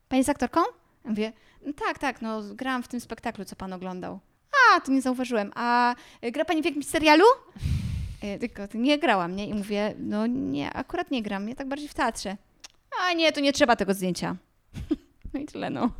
Pani 0.09 0.19
jest 0.21 0.31
aktorką? 0.31 0.61
Ja 1.05 1.11
mówię, 1.11 1.33
"No 1.67 1.73
tak, 1.73 1.99
tak, 1.99 2.23
no 2.23 2.43
grałam 2.55 2.83
w 2.83 2.89
tym 2.89 3.01
spektaklu, 3.01 3.45
co 3.45 3.57
Pan 3.57 3.73
oglądał. 3.73 4.21
A, 4.77 4.81
to 4.81 4.93
nie 4.93 5.03
zauważyłem. 5.03 5.53
A 5.55 5.95
y, 6.25 6.33
gra 6.33 6.45
Pani 6.45 6.63
w 6.63 6.65
jakimś 6.65 6.87
serialu? 6.87 7.25
Y, 8.25 8.39
Tylko 8.39 8.63
nie 8.75 8.99
grałam, 8.99 9.37
nie? 9.37 9.47
I 9.47 9.55
mówię, 9.55 9.95
no 9.99 10.27
nie, 10.27 10.73
akurat 10.73 11.11
nie 11.11 11.23
gram, 11.23 11.49
ja 11.49 11.55
tak 11.55 11.69
bardziej 11.69 11.89
w 11.89 11.95
teatrze. 11.95 12.37
A 13.03 13.13
nie, 13.13 13.33
to 13.33 13.41
nie 13.41 13.53
trzeba 13.53 13.77
tego 13.77 13.95
zdjęcia. 13.95 14.37
No 15.35 15.41
i 15.41 15.45
tyle, 15.47 15.71
no. 15.71 15.91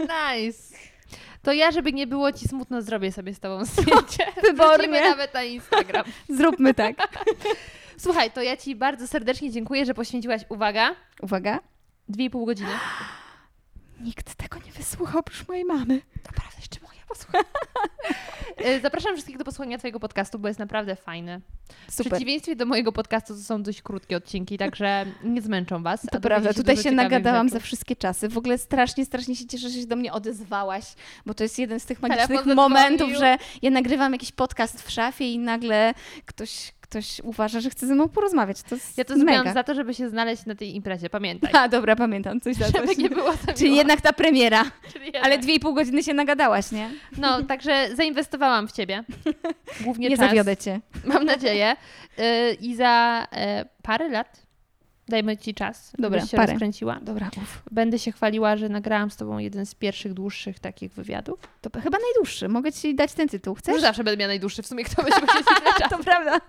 Nice. 0.00 0.74
To 1.42 1.52
ja, 1.52 1.70
żeby 1.70 1.92
nie 1.92 2.06
było 2.06 2.32
ci 2.32 2.48
smutno, 2.48 2.82
zrobię 2.82 3.12
sobie 3.12 3.34
z 3.34 3.40
tobą 3.40 3.64
zdjęcie. 3.64 4.26
Wybornie. 4.42 5.00
Nawet 5.00 5.34
na 5.34 5.42
Instagram. 5.42 6.04
Zróbmy 6.28 6.74
tak. 6.74 6.96
Słuchaj, 7.96 8.30
to 8.30 8.42
ja 8.42 8.56
ci 8.56 8.76
bardzo 8.76 9.06
serdecznie 9.06 9.50
dziękuję, 9.50 9.86
że 9.86 9.94
poświęciłaś, 9.94 10.42
uwaga, 10.48 10.96
Uwaga. 11.22 11.60
dwie 12.08 12.24
i 12.24 12.30
pół 12.30 12.46
godziny. 12.46 12.70
Nikt 14.00 14.34
tego 14.34 14.58
nie 14.66 14.72
wysłuchał 14.72 15.20
oprócz 15.20 15.48
mojej 15.48 15.64
mamy. 15.64 16.00
Naprawdę, 16.26 16.56
jeszcze 16.60 16.80
moja 16.80 17.00
posłuchaj. 17.08 17.42
Y, 18.76 18.80
Zapraszam 18.82 19.12
wszystkich 19.14 19.38
do 19.38 19.44
posłuchania 19.44 19.78
Twojego 19.78 20.00
podcastu, 20.00 20.38
bo 20.38 20.48
jest 20.48 20.60
naprawdę 20.60 20.96
fajny. 20.96 21.40
W 21.88 21.94
Super. 21.94 22.12
przeciwieństwie 22.12 22.56
do 22.56 22.66
mojego 22.66 22.92
podcastu 22.92 23.34
to 23.34 23.40
są 23.40 23.62
dość 23.62 23.82
krótkie 23.82 24.16
odcinki, 24.16 24.58
także 24.58 25.06
nie 25.24 25.42
zmęczą 25.42 25.82
Was. 25.82 26.06
To 26.12 26.20
prawda, 26.20 26.48
się 26.48 26.54
tutaj 26.54 26.76
się 26.76 26.90
nagadałam 26.90 27.48
rzeczy. 27.48 27.58
za 27.58 27.60
wszystkie 27.60 27.96
czasy. 27.96 28.28
W 28.28 28.38
ogóle 28.38 28.58
strasznie, 28.58 29.04
strasznie 29.04 29.36
się 29.36 29.46
cieszę, 29.46 29.68
że 29.70 29.80
się 29.80 29.86
do 29.86 29.96
mnie 29.96 30.12
odezwałaś, 30.12 30.84
bo 31.26 31.34
to 31.34 31.42
jest 31.42 31.58
jeden 31.58 31.80
z 31.80 31.86
tych 31.86 32.02
magicznych 32.02 32.28
Telefon 32.28 32.54
momentów, 32.54 33.10
że 33.12 33.36
ja 33.62 33.70
nagrywam 33.70 34.12
jakiś 34.12 34.32
podcast 34.32 34.82
w 34.82 34.90
szafie 34.90 35.32
i 35.32 35.38
nagle 35.38 35.94
ktoś, 36.26 36.72
ktoś 36.90 37.20
uważa, 37.20 37.60
że 37.60 37.70
chce 37.70 37.86
ze 37.86 37.94
mną 37.94 38.08
porozmawiać. 38.08 38.62
To 38.62 38.76
Ja 38.96 39.04
to 39.04 39.16
zrobiłam 39.16 39.52
za 39.54 39.64
to, 39.64 39.74
żeby 39.74 39.94
się 39.94 40.08
znaleźć 40.08 40.46
na 40.46 40.54
tej 40.54 40.74
imprezie, 40.76 41.10
pamiętaj. 41.10 41.50
A, 41.54 41.68
dobra, 41.68 41.96
pamiętam, 41.96 42.40
coś 42.40 42.56
za 42.56 42.66
Żeby 42.66 42.86
coś. 42.86 42.96
nie 42.96 43.10
było 43.10 43.32
za 43.46 43.52
Czyli 43.52 43.76
jednak 43.76 44.00
ta 44.00 44.12
premiera, 44.12 44.64
jednak. 45.04 45.24
ale 45.24 45.38
dwie 45.38 45.54
i 45.54 45.60
pół 45.60 45.74
godziny 45.74 46.02
się 46.02 46.14
nagadałaś, 46.14 46.72
nie? 46.72 46.90
No, 47.18 47.42
także 47.42 47.88
zainwestowałam 47.96 48.68
w 48.68 48.72
Ciebie. 48.72 49.04
Głównie 49.84 50.08
Nie 50.08 50.16
czas. 50.16 50.28
zawiodę 50.28 50.56
cię. 50.56 50.80
Mam 51.04 51.24
nadzieję. 51.24 51.76
Y, 52.18 52.54
I 52.60 52.76
za 52.76 53.26
y, 53.62 53.82
parę 53.82 54.08
lat 54.08 54.42
dajmy 55.10 55.36
Ci 55.36 55.54
czas, 55.54 55.92
Dobra, 55.98 56.26
się 56.26 56.36
parę. 56.36 56.52
rozkręciła. 56.52 56.98
Dobra, 57.02 57.30
uf. 57.36 57.62
Będę 57.70 57.98
się 57.98 58.12
chwaliła, 58.12 58.56
że 58.56 58.68
nagrałam 58.68 59.10
z 59.10 59.16
Tobą 59.16 59.38
jeden 59.38 59.66
z 59.66 59.74
pierwszych, 59.74 60.14
dłuższych 60.14 60.58
takich 60.58 60.92
wywiadów. 60.92 61.40
To 61.60 61.80
chyba 61.80 61.98
najdłuższy. 61.98 62.48
Mogę 62.48 62.72
ci 62.72 62.94
dać 62.94 63.12
ten 63.12 63.28
tytuł. 63.28 63.54
Chcesz? 63.54 63.80
zawsze 63.80 64.04
będę 64.04 64.16
miała 64.16 64.28
najdłuższy, 64.28 64.62
w 64.62 64.66
sumie 64.66 64.84
kto 64.84 65.02
będzie. 65.02 65.20
To 65.90 65.98
prawda. 65.98 66.40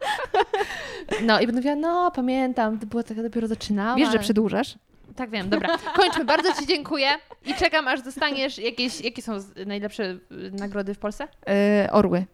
No 1.21 1.39
i 1.39 1.45
będę 1.45 1.59
mówiła, 1.61 1.75
no 1.75 2.11
pamiętam, 2.11 2.79
to 2.79 2.85
było 2.85 3.03
tak, 3.03 3.21
dopiero 3.21 3.47
zaczynałam. 3.47 3.97
Wiesz, 3.99 4.11
że 4.11 4.19
przedłużasz? 4.19 4.75
Tak 5.15 5.29
wiem, 5.29 5.49
dobra. 5.49 5.77
Kończmy. 5.95 6.25
Bardzo 6.25 6.53
Ci 6.53 6.67
dziękuję 6.67 7.07
i 7.45 7.53
czekam, 7.53 7.87
aż 7.87 8.01
dostaniesz 8.01 8.57
jakieś, 8.57 9.01
jakie 9.01 9.21
są 9.21 9.33
najlepsze 9.65 10.03
y, 10.03 10.19
nagrody 10.51 10.93
w 10.93 10.99
Polsce? 10.99 11.27
Yy, 11.47 11.91
orły. 11.91 12.25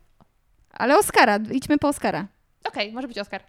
Ale 0.71 0.97
Oscara, 0.97 1.39
idźmy 1.51 1.77
po 1.77 1.87
Oscara. 1.87 2.27
Okej, 2.67 2.91
może 2.91 3.07
być 3.07 3.17
Oscar. 3.17 3.41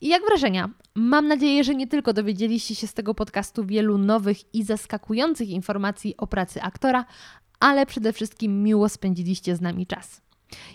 I 0.00 0.08
jak 0.08 0.22
wrażenia? 0.28 0.70
Mam 0.94 1.28
nadzieję, 1.28 1.64
że 1.64 1.74
nie 1.74 1.86
tylko 1.86 2.12
dowiedzieliście 2.12 2.74
się 2.74 2.86
z 2.86 2.94
tego 2.94 3.14
podcastu 3.14 3.64
wielu 3.64 3.98
nowych 3.98 4.54
i 4.54 4.64
zaskakujących 4.64 5.48
informacji 5.48 6.16
o 6.16 6.26
pracy 6.26 6.62
aktora, 6.62 7.04
ale 7.60 7.86
przede 7.86 8.12
wszystkim 8.12 8.62
miło 8.62 8.88
spędziliście 8.88 9.56
z 9.56 9.60
nami 9.60 9.86
czas. 9.86 10.26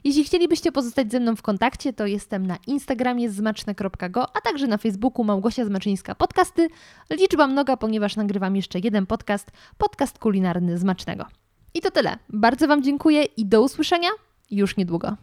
Jeśli 0.03 0.23
chcielibyście 0.23 0.72
pozostać 0.72 1.11
ze 1.11 1.19
mną 1.19 1.35
w 1.35 1.41
kontakcie, 1.41 1.93
to 1.93 2.06
jestem 2.06 2.48
na 2.48 2.57
Instagramie 2.67 3.30
zmaczne.go, 3.30 4.38
a 4.38 4.41
także 4.41 4.67
na 4.67 4.77
Facebooku 4.77 5.23
Małgosia 5.23 5.65
Zmaczyńska 5.65 6.15
Podcasty. 6.15 6.67
Liczba 7.09 7.48
mnoga, 7.48 7.77
ponieważ 7.77 8.15
nagrywam 8.15 8.56
jeszcze 8.56 8.80
jeden 8.80 9.06
podcast, 9.06 9.51
podcast 9.77 10.19
kulinarny 10.19 10.77
Zmacznego. 10.77 11.25
I 11.73 11.81
to 11.81 11.91
tyle. 11.91 12.17
Bardzo 12.30 12.67
Wam 12.67 12.83
dziękuję 12.83 13.23
i 13.23 13.45
do 13.45 13.61
usłyszenia 13.61 14.09
już 14.51 14.77
niedługo. 14.77 15.17